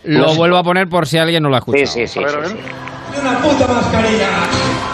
lo 0.05 0.35
vuelvo 0.35 0.57
a 0.57 0.63
poner 0.63 0.89
por 0.89 1.07
si 1.07 1.19
alguien 1.19 1.43
no 1.43 1.49
lo 1.51 1.57
ha 1.57 1.59
escuchado. 1.59 1.87
Sí, 1.87 2.07
sí, 2.07 2.21
sí. 2.21 2.57
Una 3.21 3.39
puta 3.39 3.67
mascarilla. 3.67 4.29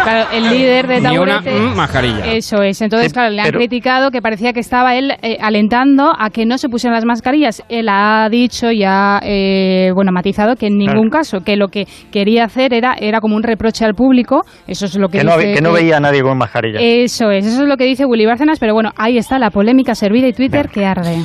Claro, 0.03 0.31
el 0.33 0.51
líder 0.51 0.87
de 0.87 1.01
Ni 1.01 1.17
una 1.19 1.39
Taburete. 1.41 1.61
mm, 1.61 1.75
mascarilla. 1.77 2.25
Eso 2.33 2.63
es. 2.63 2.81
Entonces, 2.83 3.09
Sí, 3.09 3.15
claro, 3.15 3.31
le 3.31 3.41
han 3.41 3.47
pero- 3.47 3.59
criticado 3.59 4.11
que 4.11 4.21
parecía 4.21 4.53
que 4.53 4.61
estaba 4.61 4.95
él 4.97 5.13
eh, 5.23 5.39
alentando 5.41 6.13
a 6.19 6.31
que 6.31 6.45
no 6.45 6.59
se 6.59 6.69
pusieran 6.69 6.95
las 6.95 7.05
mascarillas. 7.05 7.63
Él 7.69 7.89
ha 7.89 8.29
dicho 8.31 8.71
y 8.71 8.83
ha 8.85 9.21
eh, 9.23 9.91
bueno, 9.95 10.13
matizado 10.13 10.57
que 10.57 10.67
en 10.67 10.77
ningún 10.77 11.09
caso, 11.11 11.41
que 11.41 11.57
lo 11.57 11.69
que 11.69 11.87
quería 12.13 12.45
hacer 12.45 12.75
era, 12.75 12.95
era 12.99 13.21
como 13.21 13.37
un 13.37 13.43
reproche 13.43 13.85
al 13.85 13.95
público. 13.95 14.43
Eso 14.67 14.87
es 14.87 14.97
lo 14.97 15.09
que, 15.09 15.21
dice 15.21 15.55
que 15.55 15.61
no 15.63 15.73
que- 15.75 15.81
veía 15.83 15.97
a 15.97 16.01
nadie 16.01 16.23
con 16.23 16.37
mascarilla. 16.37 16.81
Eso 16.81 17.31
es, 17.31 17.47
eso 17.47 17.63
es 17.63 17.69
lo 17.69 17.77
que 17.77 17.85
dice 17.85 18.05
Willy 18.05 18.27
Bárcenas, 18.27 18.59
pero 18.59 18.75
bueno, 18.75 18.91
ahí 18.97 19.17
está 19.17 19.39
la 19.39 19.51
polémica 19.51 19.95
servida 19.95 20.27
y 20.29 20.33
Twitter 20.33 20.69
que 20.69 20.85
arde. 20.85 21.17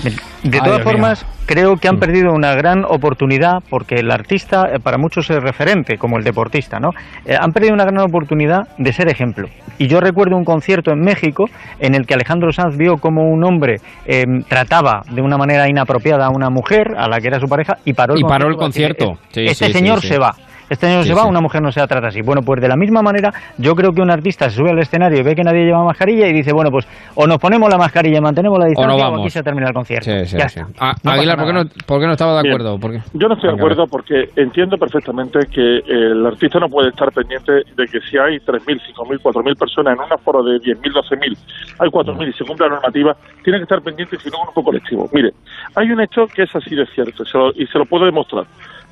De 0.43 0.59
todas 0.61 0.83
formas, 0.83 1.25
creo 1.49 1.77
que 1.77 1.87
han 1.87 1.97
perdido 1.97 2.31
una 2.31 2.53
gran 2.53 2.85
oportunidad 2.85 3.63
porque 3.71 3.95
el 3.95 4.11
artista 4.11 4.67
eh, 4.71 4.79
para 4.79 4.99
muchos 4.99 5.27
es 5.31 5.41
referente, 5.41 5.97
como 5.97 6.19
el 6.19 6.23
deportista, 6.23 6.79
¿no? 6.79 6.89
Eh, 7.25 7.35
han 7.35 7.51
perdido 7.51 7.73
una 7.73 7.85
gran 7.85 8.01
oportunidad 8.01 8.67
de 8.77 8.93
ser 8.93 9.09
ejemplo. 9.09 9.47
Y 9.79 9.87
yo 9.87 9.99
recuerdo 9.99 10.37
un 10.37 10.43
concierto 10.45 10.91
en 10.91 10.99
México 10.99 11.45
en 11.79 11.95
el 11.95 12.05
que 12.05 12.13
Alejandro 12.13 12.51
Sanz 12.51 12.77
vio 12.77 12.97
como 12.97 13.23
un 13.23 13.43
hombre 13.43 13.77
eh, 14.05 14.25
trataba 14.47 15.01
de 15.11 15.23
una 15.23 15.37
manera 15.37 15.67
inapropiada 15.67 16.27
a 16.27 16.29
una 16.29 16.51
mujer, 16.51 16.93
a 16.95 17.07
la 17.07 17.19
que 17.19 17.29
era 17.29 17.39
su 17.39 17.47
pareja, 17.47 17.77
y 17.83 17.93
paró 17.93 18.13
el 18.13 18.19
Y 18.19 18.23
paró 18.25 18.47
el 18.47 18.55
concierto. 18.55 19.05
concierto. 19.07 19.27
decir, 19.29 19.47
Sí, 19.47 19.51
este 19.51 19.65
sí, 19.65 19.73
señor 19.73 20.01
sí. 20.01 20.07
se 20.09 20.19
va. 20.19 20.35
Este 20.69 20.87
año 20.87 20.97
no 20.97 21.03
Sí, 21.03 21.09
se 21.09 21.15
va, 21.15 21.23
sí. 21.23 21.29
una 21.29 21.41
mujer 21.41 21.61
no 21.61 21.71
se 21.71 21.79
la 21.79 21.87
trata 21.87 22.07
así. 22.07 22.21
Bueno, 22.21 22.41
pues 22.41 22.61
de 22.61 22.67
la 22.67 22.75
misma 22.75 23.01
manera, 23.01 23.33
yo 23.57 23.75
creo 23.75 23.91
que 23.91 24.01
un 24.01 24.11
artista 24.11 24.49
se 24.49 24.55
sube 24.57 24.69
al 24.71 24.79
escenario 24.79 25.19
y 25.19 25.23
ve 25.23 25.35
que 25.35 25.43
nadie 25.43 25.65
lleva 25.65 25.83
mascarilla 25.83 26.27
y 26.27 26.33
dice, 26.33 26.51
bueno, 26.53 26.69
pues 26.71 26.87
o 27.15 27.27
nos 27.27 27.37
ponemos 27.37 27.69
la 27.69 27.77
mascarilla 27.77 28.17
y 28.17 28.21
mantenemos 28.21 28.57
la 28.59 28.65
O 28.65 28.69
distancia 28.69 28.95
no 28.95 28.95
o, 28.95 29.11
vamos. 29.11 29.19
aquí 29.21 29.29
se 29.29 29.43
termina 29.43 29.67
el 29.67 29.73
concierto. 29.73 30.05
Sí, 30.09 30.25
sí, 30.25 30.37
Ya 30.37 30.49
sí. 30.49 30.59
está. 30.59 30.71
Ah, 30.79 30.93
No 31.03 31.11
Aguilar, 31.11 31.37
¿por 31.37 31.47
qué, 31.47 31.53
no, 31.53 31.63
por 31.85 31.99
qué 31.99 32.05
no 32.05 32.11
estaba 32.13 32.35
de 32.37 32.43
Bien. 32.43 32.53
acuerdo? 32.55 32.79
¿Por 32.79 32.91
qué? 32.91 32.99
Yo 33.13 33.27
no 33.27 33.33
estoy 33.35 33.49
de 33.49 33.55
acuerdo 33.55 33.87
porque 33.87 34.29
entiendo 34.35 34.77
perfectamente 34.77 35.39
que 35.51 35.77
el 35.87 36.25
artista 36.25 36.59
no 36.59 36.67
puede 36.69 36.89
estar 36.89 37.11
pendiente 37.11 37.51
de 37.51 37.85
que 37.87 37.99
si 38.09 38.17
hay 38.17 38.37
3.000, 38.39 38.79
5.000, 38.95 39.19
4.000 39.21 39.57
personas 39.57 39.93
en 39.97 40.03
un 40.05 40.13
aforo 40.13 40.43
de 40.43 40.59
10.000, 40.59 40.93
12.000, 40.93 41.37
hay 41.79 41.89
4.000 41.89 42.29
y 42.29 42.33
se 42.33 42.45
cumple 42.45 42.67
la 42.67 42.75
normativa, 42.75 43.15
tiene 43.43 43.59
que 43.59 43.63
estar 43.63 43.81
pendiente 43.81 44.17
si 44.19 44.29
no 44.29 44.37
un 44.39 44.43
grupo 44.45 44.63
colectivo. 44.63 45.09
Mire, 45.13 45.31
hay 45.75 45.91
un 45.91 46.01
hecho 46.01 46.27
que 46.27 46.43
es 46.43 46.55
así 46.55 46.75
de 46.75 46.85
cierto 46.87 47.25
se 47.25 47.37
lo- 47.37 47.51
y 47.55 47.65
se 47.67 47.77
lo 47.77 47.85
puedo 47.85 48.05
demostrar. 48.05 48.45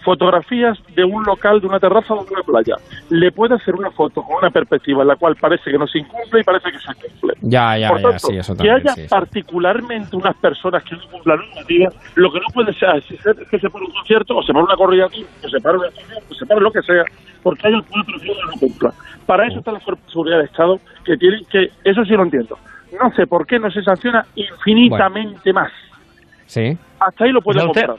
Fotografías 0.07 0.77
de 0.95 1.03
un 1.03 1.21
local, 1.25 1.59
de 1.59 1.67
una 1.67 1.81
terraza 1.81 2.13
o 2.13 2.23
de 2.23 2.31
una 2.31 2.41
playa. 2.41 2.75
Le 3.09 3.29
puede 3.29 3.55
hacer 3.55 3.75
una 3.75 3.91
foto 3.91 4.23
con 4.23 4.37
una 4.37 4.49
perspectiva 4.49 5.01
en 5.01 5.09
la 5.09 5.17
cual 5.17 5.35
parece 5.35 5.69
que 5.69 5.77
no 5.77 5.85
se 5.85 5.99
incumple 5.99 6.39
y 6.39 6.43
parece 6.45 6.71
que 6.71 6.79
se 6.79 6.93
cumple. 6.95 7.33
Ya, 7.41 7.77
ya, 7.77 7.89
Por 7.89 7.97
ya, 7.97 8.09
tanto, 8.11 8.27
sí, 8.27 8.37
eso 8.37 8.55
que 8.55 8.71
haya 8.71 8.93
sí, 8.93 9.01
sí. 9.01 9.07
particularmente 9.09 10.15
unas 10.15 10.33
personas 10.37 10.81
que 10.85 10.95
no 10.95 11.01
cumplan 11.11 11.39
la 11.39 11.45
normativa, 11.45 11.89
lo 12.15 12.31
que 12.31 12.39
no 12.39 12.45
puede 12.53 12.73
ser 12.75 12.95
es 12.95 13.49
que 13.49 13.59
se 13.59 13.69
pare 13.69 13.83
un 13.83 13.91
concierto 13.91 14.37
o 14.37 14.43
se 14.43 14.53
pare 14.53 14.63
una 14.63 14.77
corrida 14.77 15.07
aquí, 15.07 15.25
o 15.43 15.49
se 15.49 15.59
pare 15.59 15.77
una 15.77 15.87
actividad, 15.89 16.23
o 16.31 16.33
se 16.33 16.45
pare 16.45 16.61
lo 16.61 16.71
que 16.71 16.81
sea, 16.83 17.03
porque 17.43 17.67
haya 17.67 17.81
cuatro 17.91 18.15
o 18.15 18.19
cinco 18.21 18.33
que 18.33 18.45
no 18.45 18.59
cumplan. 18.61 18.93
Para 19.25 19.47
eso 19.47 19.59
está 19.59 19.73
la 19.73 19.81
Fuerza 19.81 20.05
de 20.05 20.09
Seguridad 20.09 20.37
del 20.37 20.45
Estado, 20.45 20.79
que 21.03 21.17
tienen 21.17 21.43
que, 21.51 21.69
eso 21.83 22.05
sí 22.05 22.13
lo 22.13 22.23
entiendo. 22.23 22.57
No 22.97 23.11
sé 23.13 23.27
por 23.27 23.45
qué 23.45 23.59
no 23.59 23.69
se 23.69 23.83
sanciona 23.83 24.25
infinitamente 24.35 25.51
más. 25.51 25.73
Sí. 26.45 26.77
Hasta 26.97 27.25
ahí 27.25 27.33
lo 27.33 27.41
puedo 27.41 27.61
comprar. 27.65 27.97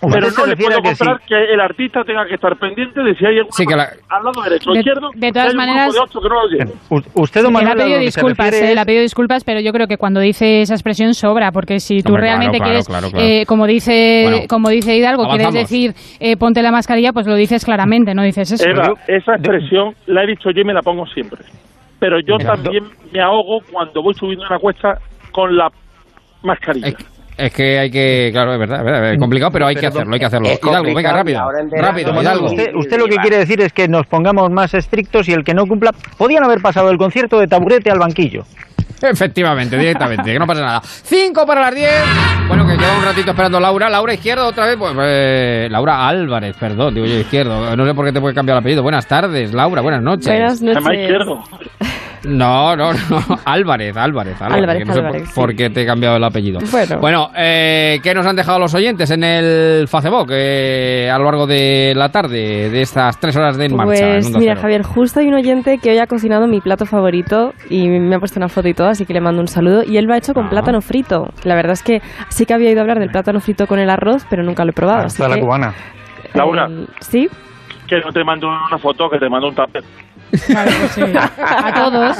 Pero 0.00 0.30
se 0.30 0.40
no 0.40 0.46
le 0.46 0.56
puedo 0.56 0.82
que 0.82 0.88
comprar 0.90 1.20
que 1.26 1.34
el 1.54 1.60
artista 1.60 2.04
tenga 2.04 2.26
que 2.26 2.34
estar 2.34 2.56
pendiente 2.58 3.00
de 3.00 3.14
si 3.14 3.24
hay 3.24 3.38
alguna 3.38 3.52
Sí, 3.56 3.64
la- 3.66 3.88
al 4.16 4.24
lado 4.24 4.42
derecho 4.42 4.70
o 4.70 4.72
De- 4.74 4.78
izquierdo, 4.80 5.10
de 5.14 5.32
todas 5.32 5.46
hay 5.48 5.50
un 5.54 5.56
grupo 5.56 5.66
maneras- 5.72 5.94
de 5.94 6.00
ocho 6.00 6.20
que 6.20 6.28
no 6.28 6.34
lo 6.42 6.48
lleve. 6.48 6.72
U- 6.90 7.22
Usted, 7.22 7.42
don 7.42 7.52
Manuel, 7.52 7.68
ha 7.68 7.72
a 7.72 7.74
lo 7.76 7.82
pedido 7.84 8.00
disculpas, 8.00 8.46
refiere 8.46 8.68
eh, 8.68 8.72
él 8.72 8.78
ha 8.78 8.84
pedido 8.84 9.02
disculpas, 9.02 9.44
pero 9.44 9.60
yo 9.60 9.72
creo 9.72 9.86
que 9.86 9.96
cuando 9.96 10.20
dice 10.20 10.60
esa 10.60 10.74
expresión 10.74 11.14
sobra, 11.14 11.50
porque 11.52 11.80
si 11.80 12.02
tú 12.02 12.10
Hombre, 12.10 12.22
realmente 12.22 12.58
claro, 12.58 12.68
quieres, 12.70 12.86
claro, 12.86 13.10
claro. 13.10 13.24
eh, 13.26 13.44
como 13.46 13.66
dice 13.66 14.20
Bueno, 14.30 14.46
como 14.48 14.68
dice 14.68 14.96
Hidalgo, 14.96 15.28
quieres 15.28 15.52
decir 15.54 15.94
eh, 16.20 16.36
ponte 16.36 16.62
la 16.62 16.72
mascarilla, 16.72 17.12
pues 17.12 17.26
lo 17.26 17.34
dices 17.34 17.64
claramente, 17.64 18.14
no 18.14 18.22
dices 18.22 18.52
eso. 18.52 18.68
Eva, 18.68 18.92
esa 19.08 19.34
expresión 19.36 19.94
la 20.06 20.24
he 20.24 20.26
dicho 20.26 20.50
yo 20.50 20.60
y 20.60 20.64
me 20.64 20.74
la 20.74 20.82
pongo 20.82 21.06
siempre. 21.06 21.42
Pero 21.98 22.20
yo 22.20 22.36
Mira, 22.36 22.52
también 22.54 22.84
me 23.12 23.20
ahogo 23.20 23.60
cuando 23.72 24.02
voy 24.02 24.12
subiendo 24.14 24.44
una 24.46 24.58
cuesta 24.58 24.98
con 25.32 25.56
la 25.56 25.70
mascarilla. 26.42 26.94
Es 27.36 27.52
que 27.52 27.78
hay 27.78 27.90
que, 27.90 28.30
claro, 28.32 28.54
es 28.54 28.58
verdad, 28.58 28.78
es 28.78 28.84
verdad, 28.84 29.12
es 29.12 29.18
complicado, 29.18 29.52
pero 29.52 29.66
hay 29.66 29.74
que 29.74 29.86
hacerlo, 29.86 30.14
hay 30.14 30.18
que 30.18 30.24
hacerlo. 30.24 30.48
Hidalgo, 30.48 30.94
venga, 30.94 31.12
rápido, 31.12 31.42
rápido, 31.70 32.22
Hidalgo. 32.22 32.46
usted, 32.46 32.74
usted 32.74 32.98
lo 32.98 33.06
que 33.06 33.16
quiere 33.16 33.36
decir 33.38 33.60
es 33.60 33.72
que 33.74 33.88
nos 33.88 34.06
pongamos 34.06 34.50
más 34.50 34.72
estrictos 34.72 35.28
y 35.28 35.32
el 35.32 35.44
que 35.44 35.52
no 35.52 35.66
cumpla... 35.66 35.92
Podían 36.16 36.44
haber 36.44 36.62
pasado 36.62 36.90
el 36.90 36.96
concierto 36.96 37.38
de 37.38 37.46
taburete 37.46 37.90
al 37.90 37.98
banquillo. 37.98 38.44
Efectivamente, 39.02 39.76
directamente, 39.76 40.32
que 40.32 40.38
no 40.38 40.46
pasa 40.46 40.62
nada. 40.62 40.80
Cinco 40.82 41.44
para 41.46 41.60
las 41.60 41.74
10. 41.74 41.90
Bueno, 42.48 42.66
que 42.66 42.78
queda 42.78 42.96
un 42.96 43.04
ratito 43.04 43.30
esperando 43.30 43.60
Laura. 43.60 43.90
Laura 43.90 44.14
Izquierdo 44.14 44.46
otra 44.46 44.66
vez. 44.66 44.76
Pues, 44.78 44.94
eh, 44.98 45.68
Laura 45.70 46.08
Álvarez, 46.08 46.56
perdón, 46.58 46.94
digo 46.94 47.06
yo 47.06 47.18
Izquierdo. 47.18 47.76
No 47.76 47.86
sé 47.86 47.94
por 47.94 48.06
qué 48.06 48.12
te 48.12 48.20
puede 48.20 48.34
cambiar 48.34 48.56
el 48.56 48.60
apellido. 48.60 48.82
Buenas 48.82 49.06
tardes, 49.06 49.52
Laura, 49.52 49.82
buenas 49.82 50.02
noches. 50.02 50.28
Buenas 50.28 50.62
noches. 50.62 50.76
Además, 50.78 50.94
izquierdo. 50.94 51.44
No, 52.24 52.74
no, 52.76 52.92
no. 52.92 52.98
Álvarez, 53.44 53.96
Álvarez, 53.96 54.40
Álvarez. 54.40 54.62
Álvarez, 54.62 54.78
que 54.78 54.84
no 54.86 54.92
sé 54.94 55.00
por- 55.00 55.06
Álvarez, 55.08 55.28
sí. 55.28 55.34
por 55.34 55.54
qué 55.56 55.70
te 55.70 55.82
he 55.82 55.86
cambiado 55.86 56.16
el 56.16 56.24
apellido. 56.24 56.58
Bueno. 57.00 57.30
eh, 57.36 57.98
¿qué 58.02 58.14
nos 58.14 58.26
han 58.26 58.36
dejado 58.36 58.58
los 58.58 58.74
oyentes 58.74 59.10
en 59.10 59.22
el 59.24 59.88
Facebook 59.88 60.28
eh, 60.32 61.10
a 61.12 61.18
lo 61.18 61.24
largo 61.24 61.46
de 61.46 61.92
la 61.96 62.08
tarde, 62.10 62.70
de 62.70 62.80
estas 62.82 63.18
tres 63.20 63.36
horas 63.36 63.56
de 63.56 63.66
En 63.66 63.76
Marcha? 63.76 63.92
Pues 63.92 64.30
mira, 64.36 64.52
Cero? 64.54 64.60
Javier, 64.62 64.82
justo 64.82 65.20
hay 65.20 65.28
un 65.28 65.34
oyente 65.34 65.78
que 65.78 65.90
hoy 65.90 65.98
ha 65.98 66.06
cocinado 66.06 66.46
mi 66.46 66.60
plato 66.60 66.86
favorito 66.86 67.52
y 67.70 67.88
me 67.88 68.14
ha 68.16 68.18
puesto 68.18 68.38
una 68.40 68.48
foto 68.48 68.68
y 68.68 68.74
todo, 68.74 68.88
así 68.88 69.04
que 69.06 69.12
le 69.14 69.20
mando 69.20 69.40
un 69.40 69.48
saludo. 69.48 69.82
Y 69.84 69.96
él 69.96 70.04
lo 70.06 70.14
ha 70.14 70.18
hecho 70.18 70.32
con 70.34 70.46
Ah. 70.46 70.50
plátano 70.50 70.80
frito. 70.80 71.28
La 71.44 71.54
verdad 71.54 71.72
es 71.72 71.82
que 71.82 72.00
sí 72.28 72.46
que 72.46 72.54
había 72.54 72.68
oído 72.68 72.80
hablar 72.80 72.98
del 72.98 73.10
plátano 73.10 73.40
frito 73.40 73.66
con 73.66 73.78
el 73.78 73.90
arroz, 73.90 74.24
pero 74.30 74.42
nunca 74.42 74.64
lo 74.64 74.70
he 74.70 74.74
probado. 74.74 75.06
así 75.06 75.22
Hasta 75.22 75.28
la 75.28 75.34
que, 75.36 75.40
cubana. 75.42 75.74
Laura, 76.34 76.66
eh, 76.70 76.86
¿Sí? 77.00 77.28
que 77.86 78.00
no 78.00 78.12
te 78.12 78.24
mando 78.24 78.48
una 78.48 78.78
foto, 78.78 79.08
que 79.08 79.18
te 79.18 79.28
mando 79.28 79.48
un 79.48 79.54
tupper. 79.54 79.82
Claro, 80.46 80.70
pues 80.80 80.90
sí. 80.92 81.02
A 81.38 81.74
todos. 81.74 82.16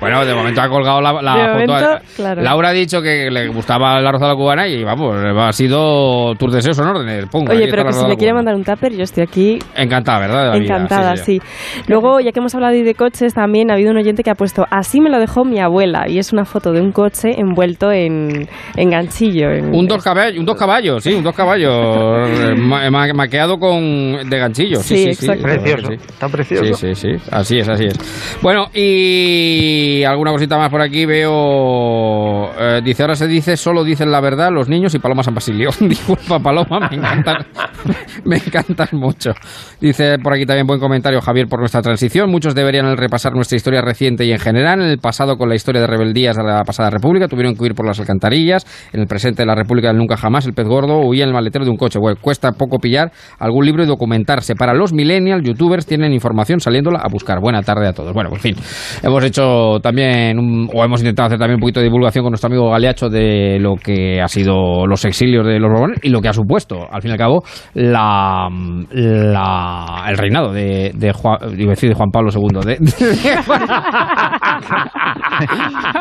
Bueno, 0.00 0.24
de 0.26 0.34
momento 0.34 0.60
ha 0.60 0.68
colgado 0.68 1.00
la, 1.00 1.12
la 1.22 1.34
De 1.34 1.42
foto. 1.66 1.72
momento, 1.72 2.04
claro. 2.16 2.42
Laura 2.42 2.68
ha 2.68 2.72
dicho 2.72 3.00
que 3.00 3.30
le 3.30 3.48
gustaba 3.48 4.00
la 4.00 4.12
cubana 4.34 4.66
y 4.68 4.84
vamos, 4.84 5.16
ha 5.16 5.52
sido 5.52 6.34
tus 6.34 6.52
deseos 6.52 6.76
son 6.76 6.88
órdenes. 6.88 7.26
Pum, 7.26 7.44
aquí 7.46 7.56
Oye, 7.56 7.68
pero 7.70 7.84
que 7.86 7.92
si 7.92 8.04
me 8.04 8.16
quiere 8.16 8.34
mandar 8.34 8.54
un 8.54 8.64
tupper, 8.64 8.92
yo 8.94 9.04
estoy 9.04 9.22
aquí 9.24 9.58
Encantada, 9.74 10.20
¿verdad? 10.20 10.40
De 10.44 10.48
la 10.50 10.58
vida. 10.58 10.74
Encantada, 10.76 11.16
Sí, 11.16 11.40
sí, 11.40 11.82
Luego, 11.88 12.20
ya 12.20 12.32
que 12.32 12.40
hemos 12.40 12.54
hablado 12.54 12.74
de 12.74 12.94
coches, 12.94 13.32
también 13.34 13.70
ha 13.70 13.74
habido 13.74 13.90
un 13.90 13.96
oyente 13.96 14.22
que 14.22 14.30
ha 14.30 14.34
puesto 14.34 14.66
así 14.70 15.00
me 15.00 15.08
lo 15.10 15.18
dejó 15.18 15.44
mi 15.44 15.60
abuela 15.60 16.08
y 16.08 16.18
es 16.18 16.32
una 16.32 16.44
foto 16.44 16.72
de 16.72 16.80
un 16.80 16.92
coche 16.92 17.38
envuelto 17.40 17.90
en, 17.90 18.48
en 18.76 18.90
ganchillo. 18.90 19.50
en- 19.50 19.74
Un 19.74 19.86
dos 19.88 20.02
caballos, 20.02 20.38
un 20.38 20.44
dos 20.44 20.56
caballos, 20.56 21.02
sí, 21.02 21.14
un 21.14 21.22
dos 21.24 21.34
caballos 21.34 21.72
eh, 22.30 22.54
ma- 22.56 22.90
ma- 22.90 23.12
maqueado 23.14 23.58
con 23.58 24.28
de 24.28 24.38
ganchillo. 24.38 24.80
Sí, 24.80 24.96
Sí, 24.96 25.14
sí, 25.14 25.26
sí, 25.26 25.42
Precioso, 25.42 25.88
sí. 25.88 25.94
está 25.94 26.28
Sí, 26.48 26.74
sí, 26.74 26.94
sí, 26.94 27.08
así 27.30 27.58
es, 27.58 27.68
así 27.68 27.86
es. 27.86 28.38
Bueno, 28.42 28.66
y 28.72 30.04
alguna 30.04 30.30
cosita 30.30 30.56
más 30.56 30.70
por 30.70 30.80
aquí 30.80 31.04
veo. 31.06 32.50
eh, 32.58 32.80
dice, 32.84 33.02
ahora 33.02 33.16
se 33.16 33.26
dice, 33.26 33.56
solo 33.56 33.82
dicen 33.84 34.10
la 34.10 34.20
verdad 34.20 34.50
los 34.52 34.68
niños 34.68 34.94
y 34.94 34.98
Paloma 34.98 35.22
San 35.22 35.34
Basilio. 35.34 35.70
Disculpa, 35.80 36.38
Paloma, 36.38 36.88
me 36.90 36.96
encantan, 36.96 37.36
me 38.24 38.36
encantan 38.36 38.88
mucho. 38.92 39.32
Dice 39.80 40.18
por 40.22 40.34
aquí 40.34 40.46
también 40.46 40.66
buen 40.66 40.78
comentario, 40.78 41.20
Javier, 41.20 41.48
por 41.48 41.58
nuestra 41.58 41.82
transición. 41.82 42.30
Muchos 42.30 42.54
deberían 42.54 42.96
repasar 42.96 43.32
nuestra 43.34 43.56
historia 43.56 43.82
reciente 43.82 44.24
y 44.24 44.32
en 44.32 44.38
general. 44.38 44.80
En 44.80 44.88
el 44.88 44.98
pasado, 44.98 45.36
con 45.36 45.48
la 45.48 45.54
historia 45.56 45.80
de 45.80 45.86
rebeldías 45.86 46.36
de 46.36 46.44
la 46.44 46.62
pasada 46.64 46.90
República, 46.90 47.28
tuvieron 47.28 47.54
que 47.54 47.62
huir 47.62 47.74
por 47.74 47.86
las 47.86 47.98
alcantarillas. 47.98 48.64
En 48.92 49.00
el 49.00 49.06
presente 49.06 49.44
la 49.44 49.54
República 49.54 49.88
del 49.88 49.96
Nunca 49.98 50.16
Jamás, 50.16 50.46
el 50.46 50.52
pez 50.54 50.66
gordo 50.66 51.00
huía 51.00 51.24
en 51.24 51.30
el 51.30 51.34
maletero 51.34 51.64
de 51.64 51.70
un 51.70 51.76
coche. 51.76 51.98
Bueno, 51.98 52.18
cuesta 52.20 52.52
poco 52.52 52.78
pillar 52.78 53.10
algún 53.38 53.66
libro 53.66 53.82
y 53.82 53.86
documentarse. 53.86 54.54
Para 54.54 54.74
los 54.74 54.92
millennials, 54.92 55.42
youtubers 55.44 55.86
tienen 55.86 56.12
información 56.12 56.35
saliéndola 56.44 57.00
a 57.02 57.08
buscar. 57.10 57.40
Buena 57.40 57.62
tarde 57.62 57.88
a 57.88 57.92
todos. 57.92 58.12
Bueno, 58.12 58.30
por 58.30 58.38
fin, 58.40 58.54
hemos 59.02 59.24
hecho 59.24 59.78
también, 59.82 60.38
un- 60.38 60.68
o 60.72 60.84
hemos 60.84 61.00
intentado 61.00 61.26
hacer 61.26 61.38
también 61.38 61.56
un 61.56 61.60
poquito 61.60 61.80
de 61.80 61.84
divulgación 61.86 62.24
con 62.24 62.32
nuestro 62.32 62.48
amigo 62.48 62.70
Galeacho 62.70 63.08
de 63.08 63.58
lo 63.60 63.74
que 63.76 64.20
ha 64.20 64.28
sido 64.28 64.86
los 64.86 65.04
exilios 65.04 65.46
de 65.46 65.58
los 65.58 65.70
Borbones 65.70 65.98
y 66.02 66.08
lo 66.10 66.20
que 66.20 66.28
ha 66.28 66.32
supuesto, 66.32 66.86
al 66.90 67.00
fin 67.02 67.10
y 67.10 67.12
al 67.12 67.18
cabo, 67.18 67.42
la, 67.74 68.48
la- 68.92 70.04
el 70.08 70.16
reinado 70.16 70.52
de, 70.52 70.92
de 70.94 71.12
Juan, 71.12 71.38
iba 71.58 71.70
a 71.72 71.74
decir 71.74 71.88
de 71.90 71.94
Juan 71.94 72.10
Pablo 72.10 72.30
II. 72.32 72.60
De, 72.64 72.76
de 72.76 73.36
Juan- 73.46 73.62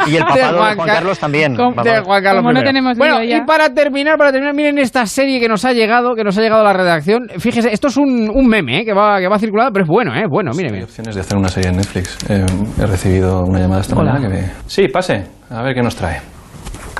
Y 0.08 0.12
el 0.12 0.16
de 0.16 0.20
papado 0.22 0.54
de 0.54 0.60
Juan 0.60 0.78
Ca- 0.78 0.86
Carlos 0.86 1.20
también. 1.20 1.56
Com- 1.56 1.76
de 1.76 1.90
Vamos. 1.92 2.06
Juan 2.06 2.24
Carlos 2.24 2.42
Como 2.42 2.54
no 2.54 2.62
I. 2.62 2.64
tenemos 2.64 2.98
bueno, 2.98 3.24
y 3.24 3.42
para 3.46 3.74
terminar, 3.74 4.18
para 4.18 4.32
terminar, 4.32 4.54
miren 4.56 4.78
esta 4.78 5.06
serie 5.06 5.40
que 5.40 5.48
nos 5.48 5.66
ha 5.66 5.74
llegado, 5.74 6.16
que 6.16 6.24
nos 6.24 6.38
ha 6.38 6.42
llegado 6.42 6.62
a 6.62 6.64
la 6.64 6.74
redacción. 6.74 7.28
Fíjese, 7.40 7.72
esto 7.74 7.88
es 7.88 7.98
un, 7.98 8.30
un 8.34 8.48
meme 8.48 8.80
¿eh? 8.82 8.86
que 8.86 8.94
va 8.94 9.20
que 9.20 9.28
va 9.28 9.38
circulado, 9.40 9.72
pero 9.74 9.84
es 9.84 9.90
bueno, 9.90 10.14
¿eh? 10.16 10.25
Bueno, 10.30 10.52
mire, 10.56 10.72
mire. 10.72 10.84
opciones 10.84 11.16
de 11.16 11.22
hacer 11.22 11.38
una 11.38 11.50
serie 11.50 11.70
en 11.70 11.78
Netflix. 11.78 12.18
Eh, 12.30 12.46
he 12.82 12.86
recibido 12.86 13.44
una 13.44 13.60
llamada 13.60 13.82
esta 13.82 13.96
Hola. 13.96 14.14
mañana 14.14 14.36
que 14.36 14.42
me... 14.42 14.52
Sí, 14.68 14.88
pase. 14.88 15.24
A 15.50 15.62
ver 15.62 15.74
qué 15.76 15.82
nos 15.82 15.96
trae. 15.96 16.20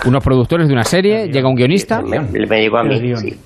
Unos 0.06 0.24
productores 0.24 0.68
de 0.68 0.74
una 0.74 0.84
serie, 0.84 1.28
llega 1.30 1.48
un 1.48 1.56
guionista. 1.56 2.02
Me 2.02 2.20
llegó 2.62 2.78
a 2.78 2.84
mí. 2.84 3.16
Sí. 3.16 3.38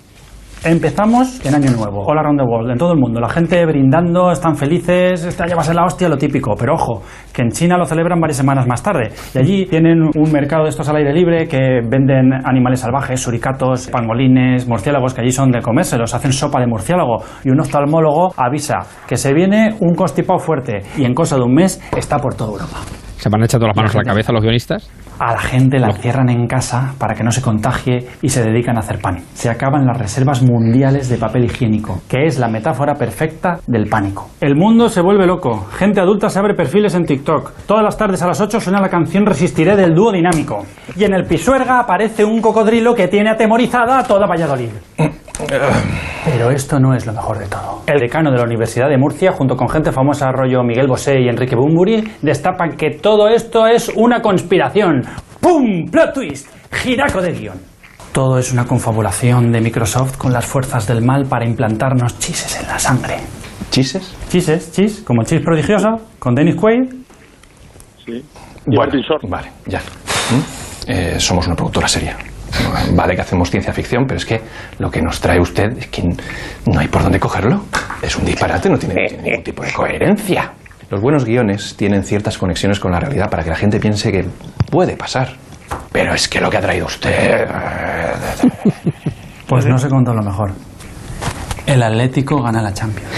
Empezamos 0.65 1.39
en 1.45 1.55
Año 1.55 1.71
Nuevo, 1.71 2.03
all 2.05 2.19
around 2.19 2.37
the 2.37 2.45
world, 2.45 2.69
en 2.69 2.77
todo 2.77 2.91
el 2.91 2.99
mundo. 2.99 3.21
La 3.21 3.29
gente 3.29 3.65
brindando, 3.65 4.29
están 4.29 4.57
felices, 4.57 5.23
este 5.23 5.43
año 5.43 5.55
va 5.55 5.61
a 5.61 5.63
ser 5.63 5.75
la 5.75 5.85
hostia, 5.85 6.09
lo 6.09 6.17
típico. 6.17 6.53
Pero 6.59 6.73
ojo, 6.73 7.01
que 7.33 7.43
en 7.43 7.49
China 7.51 7.77
lo 7.77 7.85
celebran 7.85 8.19
varias 8.19 8.35
semanas 8.35 8.67
más 8.67 8.83
tarde. 8.83 9.09
Y 9.33 9.37
allí 9.37 9.65
tienen 9.67 10.01
un 10.03 10.31
mercado 10.33 10.63
de 10.63 10.69
estos 10.69 10.89
al 10.89 10.97
aire 10.97 11.13
libre 11.13 11.47
que 11.47 11.79
venden 11.89 12.33
animales 12.43 12.81
salvajes, 12.81 13.21
suricatos, 13.21 13.87
pangolines, 13.87 14.67
murciélagos, 14.67 15.13
que 15.13 15.21
allí 15.21 15.31
son 15.31 15.49
de 15.49 15.61
comérselos, 15.61 16.13
hacen 16.13 16.33
sopa 16.33 16.59
de 16.59 16.67
murciélago. 16.67 17.23
Y 17.45 17.51
un 17.51 17.61
oftalmólogo 17.61 18.33
avisa 18.35 18.79
que 19.07 19.15
se 19.15 19.33
viene 19.33 19.77
un 19.79 19.95
constipado 19.95 20.39
fuerte 20.39 20.81
y 20.97 21.05
en 21.05 21.13
cosa 21.13 21.37
de 21.37 21.43
un 21.43 21.53
mes 21.53 21.81
está 21.95 22.17
por 22.17 22.35
toda 22.35 22.51
Europa. 22.51 23.08
Se 23.19 23.27
van 23.27 23.43
echando 23.43 23.67
las 23.67 23.75
manos 23.75 23.93
a 23.93 23.97
la 23.97 24.03
cabeza 24.05 24.31
los 24.31 24.41
guionistas. 24.41 24.89
A 25.19 25.33
la 25.33 25.39
gente 25.39 25.77
la 25.77 25.87
encierran 25.87 26.29
en 26.29 26.47
casa 26.47 26.93
para 26.97 27.13
que 27.13 27.21
no 27.21 27.31
se 27.31 27.41
contagie 27.41 28.07
y 28.21 28.29
se 28.29 28.41
dedican 28.41 28.77
a 28.77 28.79
hacer 28.79 28.99
pan. 29.01 29.17
Se 29.33 29.49
acaban 29.49 29.85
las 29.85 29.97
reservas 29.97 30.41
mundiales 30.41 31.09
de 31.09 31.17
papel 31.17 31.43
higiénico, 31.43 32.01
que 32.07 32.25
es 32.25 32.39
la 32.39 32.47
metáfora 32.47 32.95
perfecta 32.95 33.59
del 33.67 33.89
pánico. 33.89 34.29
El 34.39 34.55
mundo 34.55 34.87
se 34.87 35.01
vuelve 35.01 35.27
loco. 35.27 35.65
Gente 35.73 35.99
adulta 35.99 36.29
se 36.29 36.39
abre 36.39 36.53
perfiles 36.53 36.95
en 36.95 37.03
TikTok. 37.03 37.51
Todas 37.67 37.83
las 37.83 37.97
tardes 37.97 38.21
a 38.21 38.27
las 38.27 38.39
8 38.39 38.61
suena 38.61 38.79
la 38.79 38.87
canción 38.87 39.25
Resistiré 39.25 39.75
del 39.75 39.93
dúo 39.93 40.13
dinámico. 40.13 40.65
Y 40.95 41.03
en 41.03 41.13
el 41.13 41.25
Pisuerga 41.25 41.81
aparece 41.81 42.23
un 42.23 42.39
cocodrilo 42.39 42.95
que 42.95 43.09
tiene 43.09 43.31
atemorizada 43.31 43.99
a 43.99 44.03
toda 44.03 44.27
Valladolid. 44.27 44.69
Pero 45.47 46.51
esto 46.51 46.79
no 46.79 46.93
es 46.93 47.05
lo 47.05 47.13
mejor 47.13 47.39
de 47.39 47.47
todo. 47.47 47.81
El 47.87 47.99
decano 47.99 48.31
de 48.31 48.37
la 48.37 48.43
Universidad 48.43 48.89
de 48.89 48.97
Murcia, 48.97 49.31
junto 49.31 49.55
con 49.55 49.69
gente 49.69 49.91
famosa 49.91 50.31
rollo 50.31 50.63
Miguel 50.63 50.87
Bosé 50.87 51.19
y 51.21 51.29
Enrique 51.29 51.55
Bumburi, 51.55 52.03
destapan 52.21 52.75
que 52.75 52.91
todo 53.01 53.29
esto 53.29 53.65
es 53.65 53.89
una 53.95 54.21
conspiración. 54.21 55.01
¡Pum! 55.39 55.89
¡Plot 55.89 56.13
twist! 56.13 56.47
Giraco 56.71 57.21
de 57.21 57.31
guion. 57.31 57.57
Todo 58.11 58.37
es 58.37 58.51
una 58.51 58.65
confabulación 58.65 59.51
de 59.51 59.61
Microsoft 59.61 60.17
con 60.17 60.33
las 60.33 60.45
fuerzas 60.45 60.87
del 60.87 61.03
mal 61.03 61.25
para 61.25 61.45
implantarnos 61.45 62.19
chises 62.19 62.59
en 62.59 62.67
la 62.67 62.77
sangre. 62.77 63.17
¿Chises? 63.69 64.15
Chises, 64.29 64.71
chis, 64.71 65.01
como 65.05 65.23
chis 65.23 65.41
prodigioso, 65.41 65.89
con 66.17 66.35
Dennis 66.35 66.55
Quaid. 66.55 66.89
Sí. 68.05 68.23
Bueno, 68.65 68.91
vale, 69.29 69.51
ya. 69.67 69.79
¿Mm? 69.79 70.91
Eh, 70.91 71.19
somos 71.19 71.45
una 71.47 71.55
productora 71.55 71.87
seria. 71.87 72.17
Vale 72.93 73.15
que 73.15 73.21
hacemos 73.21 73.49
ciencia 73.49 73.73
ficción, 73.73 74.05
pero 74.07 74.17
es 74.17 74.25
que 74.25 74.41
lo 74.79 74.89
que 74.89 75.01
nos 75.01 75.19
trae 75.19 75.39
usted 75.39 75.77
es 75.77 75.87
que 75.87 76.03
no 76.03 76.79
hay 76.79 76.87
por 76.87 77.03
dónde 77.03 77.19
cogerlo. 77.19 77.63
Es 78.01 78.15
un 78.15 78.25
disparate, 78.25 78.69
no 78.69 78.77
tiene, 78.77 79.07
ningún 79.21 79.43
tipo 79.43 79.63
de 79.63 79.71
coherencia. 79.71 80.53
Los 80.89 81.01
buenos 81.01 81.25
guiones 81.25 81.75
tienen 81.75 82.03
ciertas 82.03 82.37
conexiones 82.37 82.79
con 82.79 82.91
la 82.91 82.99
realidad 82.99 83.29
para 83.29 83.43
que 83.43 83.49
la 83.49 83.55
gente 83.55 83.79
piense 83.79 84.11
que 84.11 84.25
puede 84.71 84.97
pasar. 84.97 85.29
Pero 85.91 86.13
es 86.13 86.27
que 86.27 86.41
lo 86.41 86.49
que 86.49 86.57
ha 86.57 86.61
traído 86.61 86.85
usted... 86.87 87.47
Pues 89.47 89.65
no 89.65 89.77
se 89.79 89.89
contó 89.89 90.13
lo 90.13 90.21
mejor. 90.21 90.51
El 91.65 91.81
Atlético 91.81 92.39
gana 92.43 92.61
la 92.61 92.71
Champions. 92.71 93.09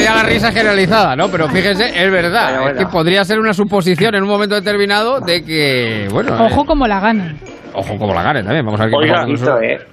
Bueno, 0.09 0.21
ya 0.21 0.23
la 0.23 0.29
risa 0.29 0.51
generalizada, 0.51 1.15
¿no? 1.15 1.29
Pero 1.29 1.47
fíjese, 1.49 2.03
es 2.03 2.11
verdad. 2.11 2.71
Es 2.71 2.77
que 2.77 2.85
podría 2.87 3.23
ser 3.25 3.39
una 3.39 3.53
suposición 3.53 4.15
en 4.15 4.23
un 4.23 4.29
momento 4.29 4.55
determinado 4.55 5.19
de 5.19 5.43
que, 5.43 6.07
bueno. 6.11 6.45
Ojo 6.45 6.65
como 6.65 6.87
la 6.87 6.99
gana. 6.99 7.35
Ojo 7.73 7.97
como 7.97 8.13
la 8.13 8.23
gane 8.23 8.43
también. 8.43 8.65
Vamos 8.65 8.79
a 8.79 8.83
ver 8.85 8.91
qué 8.91 8.97
Oiga, 8.97 9.13
pasa 9.13 9.25
con 9.25 9.33
eso. 9.35 9.45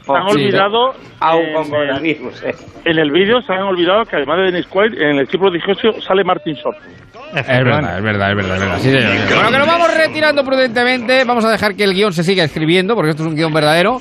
se 0.05 0.13
han 0.13 0.23
olvidado 0.23 0.95
en, 2.03 2.17
en 2.85 2.99
el 2.99 3.11
vídeo 3.11 3.41
se 3.43 3.53
han 3.53 3.63
olvidado 3.63 4.05
que 4.05 4.17
además 4.17 4.39
de 4.39 4.45
Dennis 4.45 4.67
Quaid 4.67 4.95
en 5.01 5.19
el 5.19 5.29
chip 5.29 5.41
prodigioso 5.41 6.01
sale 6.01 6.23
Martin 6.25 6.55
Short 6.55 6.77
Es 7.35 7.47
verdad, 7.47 7.97
es 7.99 8.03
verdad, 8.03 8.31
es 8.31 8.37
verdad, 8.37 8.55
es 8.57 8.61
verdad. 8.61 8.79
Sí, 8.79 8.91
señor. 8.91 9.29
Bueno, 9.35 9.51
que 9.51 9.59
nos 9.59 9.67
vamos 9.67 9.95
retirando 9.97 10.45
prudentemente. 10.45 11.25
Vamos 11.25 11.45
a 11.45 11.51
dejar 11.51 11.75
que 11.75 11.85
el 11.85 11.93
guion 11.95 12.13
se 12.13 12.23
siga 12.23 12.45
escribiendo, 12.45 12.95
porque 12.95 13.11
esto 13.11 13.23
es 13.25 13.29
un 13.29 13.35
guion 13.35 13.53
verdadero. 13.53 13.99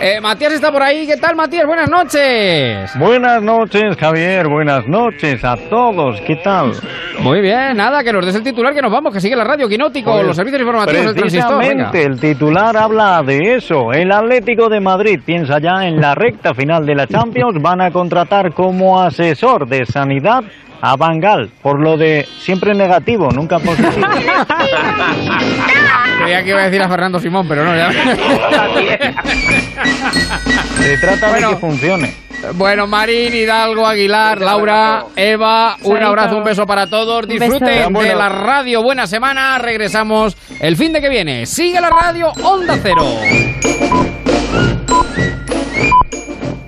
Eh, 0.00 0.20
Matías 0.20 0.52
está 0.52 0.70
por 0.70 0.82
ahí. 0.82 1.06
¿Qué 1.06 1.16
tal, 1.16 1.34
Matías? 1.36 1.66
Buenas 1.66 1.90
noches. 1.90 2.90
Buenas 2.98 3.42
noches, 3.42 3.96
Javier. 3.98 4.46
Buenas 4.48 4.86
noches 4.86 5.44
a 5.44 5.56
todos. 5.68 6.20
¿Qué 6.22 6.36
tal? 6.36 6.72
Muy 7.20 7.40
bien, 7.40 7.76
nada, 7.76 8.04
que 8.04 8.12
nos 8.12 8.24
des 8.24 8.36
el 8.36 8.44
titular, 8.44 8.72
que 8.72 8.80
nos 8.80 8.92
vamos, 8.92 9.12
que 9.12 9.20
sigue 9.20 9.34
la 9.34 9.42
radio 9.42 9.68
Quinótico, 9.68 10.12
Pues, 10.12 10.24
los 10.26 10.36
servicios 10.36 10.60
informativos 10.62 11.06
del 11.06 11.14
transistor. 11.16 11.58
Venga. 11.58 11.90
Precisamente, 11.90 12.04
el 12.04 12.20
titular 12.20 12.76
habla 12.76 13.17
de 13.22 13.54
eso. 13.56 13.92
El 13.92 14.10
Atlético 14.12 14.68
de 14.68 14.80
Madrid 14.80 15.20
piensa 15.24 15.58
ya 15.58 15.86
en 15.86 16.00
la 16.00 16.14
recta 16.14 16.54
final 16.54 16.84
de 16.86 16.94
la 16.94 17.06
Champions. 17.06 17.60
Van 17.60 17.80
a 17.80 17.90
contratar 17.90 18.52
como 18.52 19.00
asesor 19.00 19.66
de 19.68 19.84
sanidad 19.86 20.42
a 20.80 20.96
Bangal, 20.96 21.50
por 21.60 21.80
lo 21.82 21.96
de 21.96 22.24
siempre 22.38 22.72
negativo, 22.74 23.30
nunca 23.32 23.58
positivo. 23.58 23.90
Creía 26.22 26.42
que 26.44 26.50
iba 26.50 26.60
a 26.60 26.64
decir 26.64 26.80
a 26.82 26.88
Fernando 26.88 27.18
Simón, 27.18 27.46
pero 27.48 27.64
no, 27.64 27.74
ya. 27.74 27.90
Se 30.78 30.98
trata 30.98 31.30
Bueno. 31.30 31.48
de 31.48 31.54
que 31.54 31.60
funcione. 31.60 32.27
Bueno, 32.54 32.86
Marín, 32.86 33.34
Hidalgo, 33.34 33.86
Aguilar, 33.86 34.40
Laura, 34.40 35.04
Eva, 35.16 35.76
un 35.82 36.02
abrazo, 36.02 36.38
un 36.38 36.44
beso 36.44 36.66
para 36.66 36.86
todos. 36.86 37.26
Disfruten 37.26 37.92
de 37.92 38.14
la 38.14 38.28
radio. 38.28 38.82
Buena 38.82 39.06
semana. 39.06 39.58
Regresamos 39.58 40.36
el 40.60 40.76
fin 40.76 40.92
de 40.92 41.00
que 41.00 41.08
viene. 41.08 41.46
Sigue 41.46 41.80
la 41.80 41.90
radio 41.90 42.32
Onda 42.42 42.78
Cero. 42.82 44.17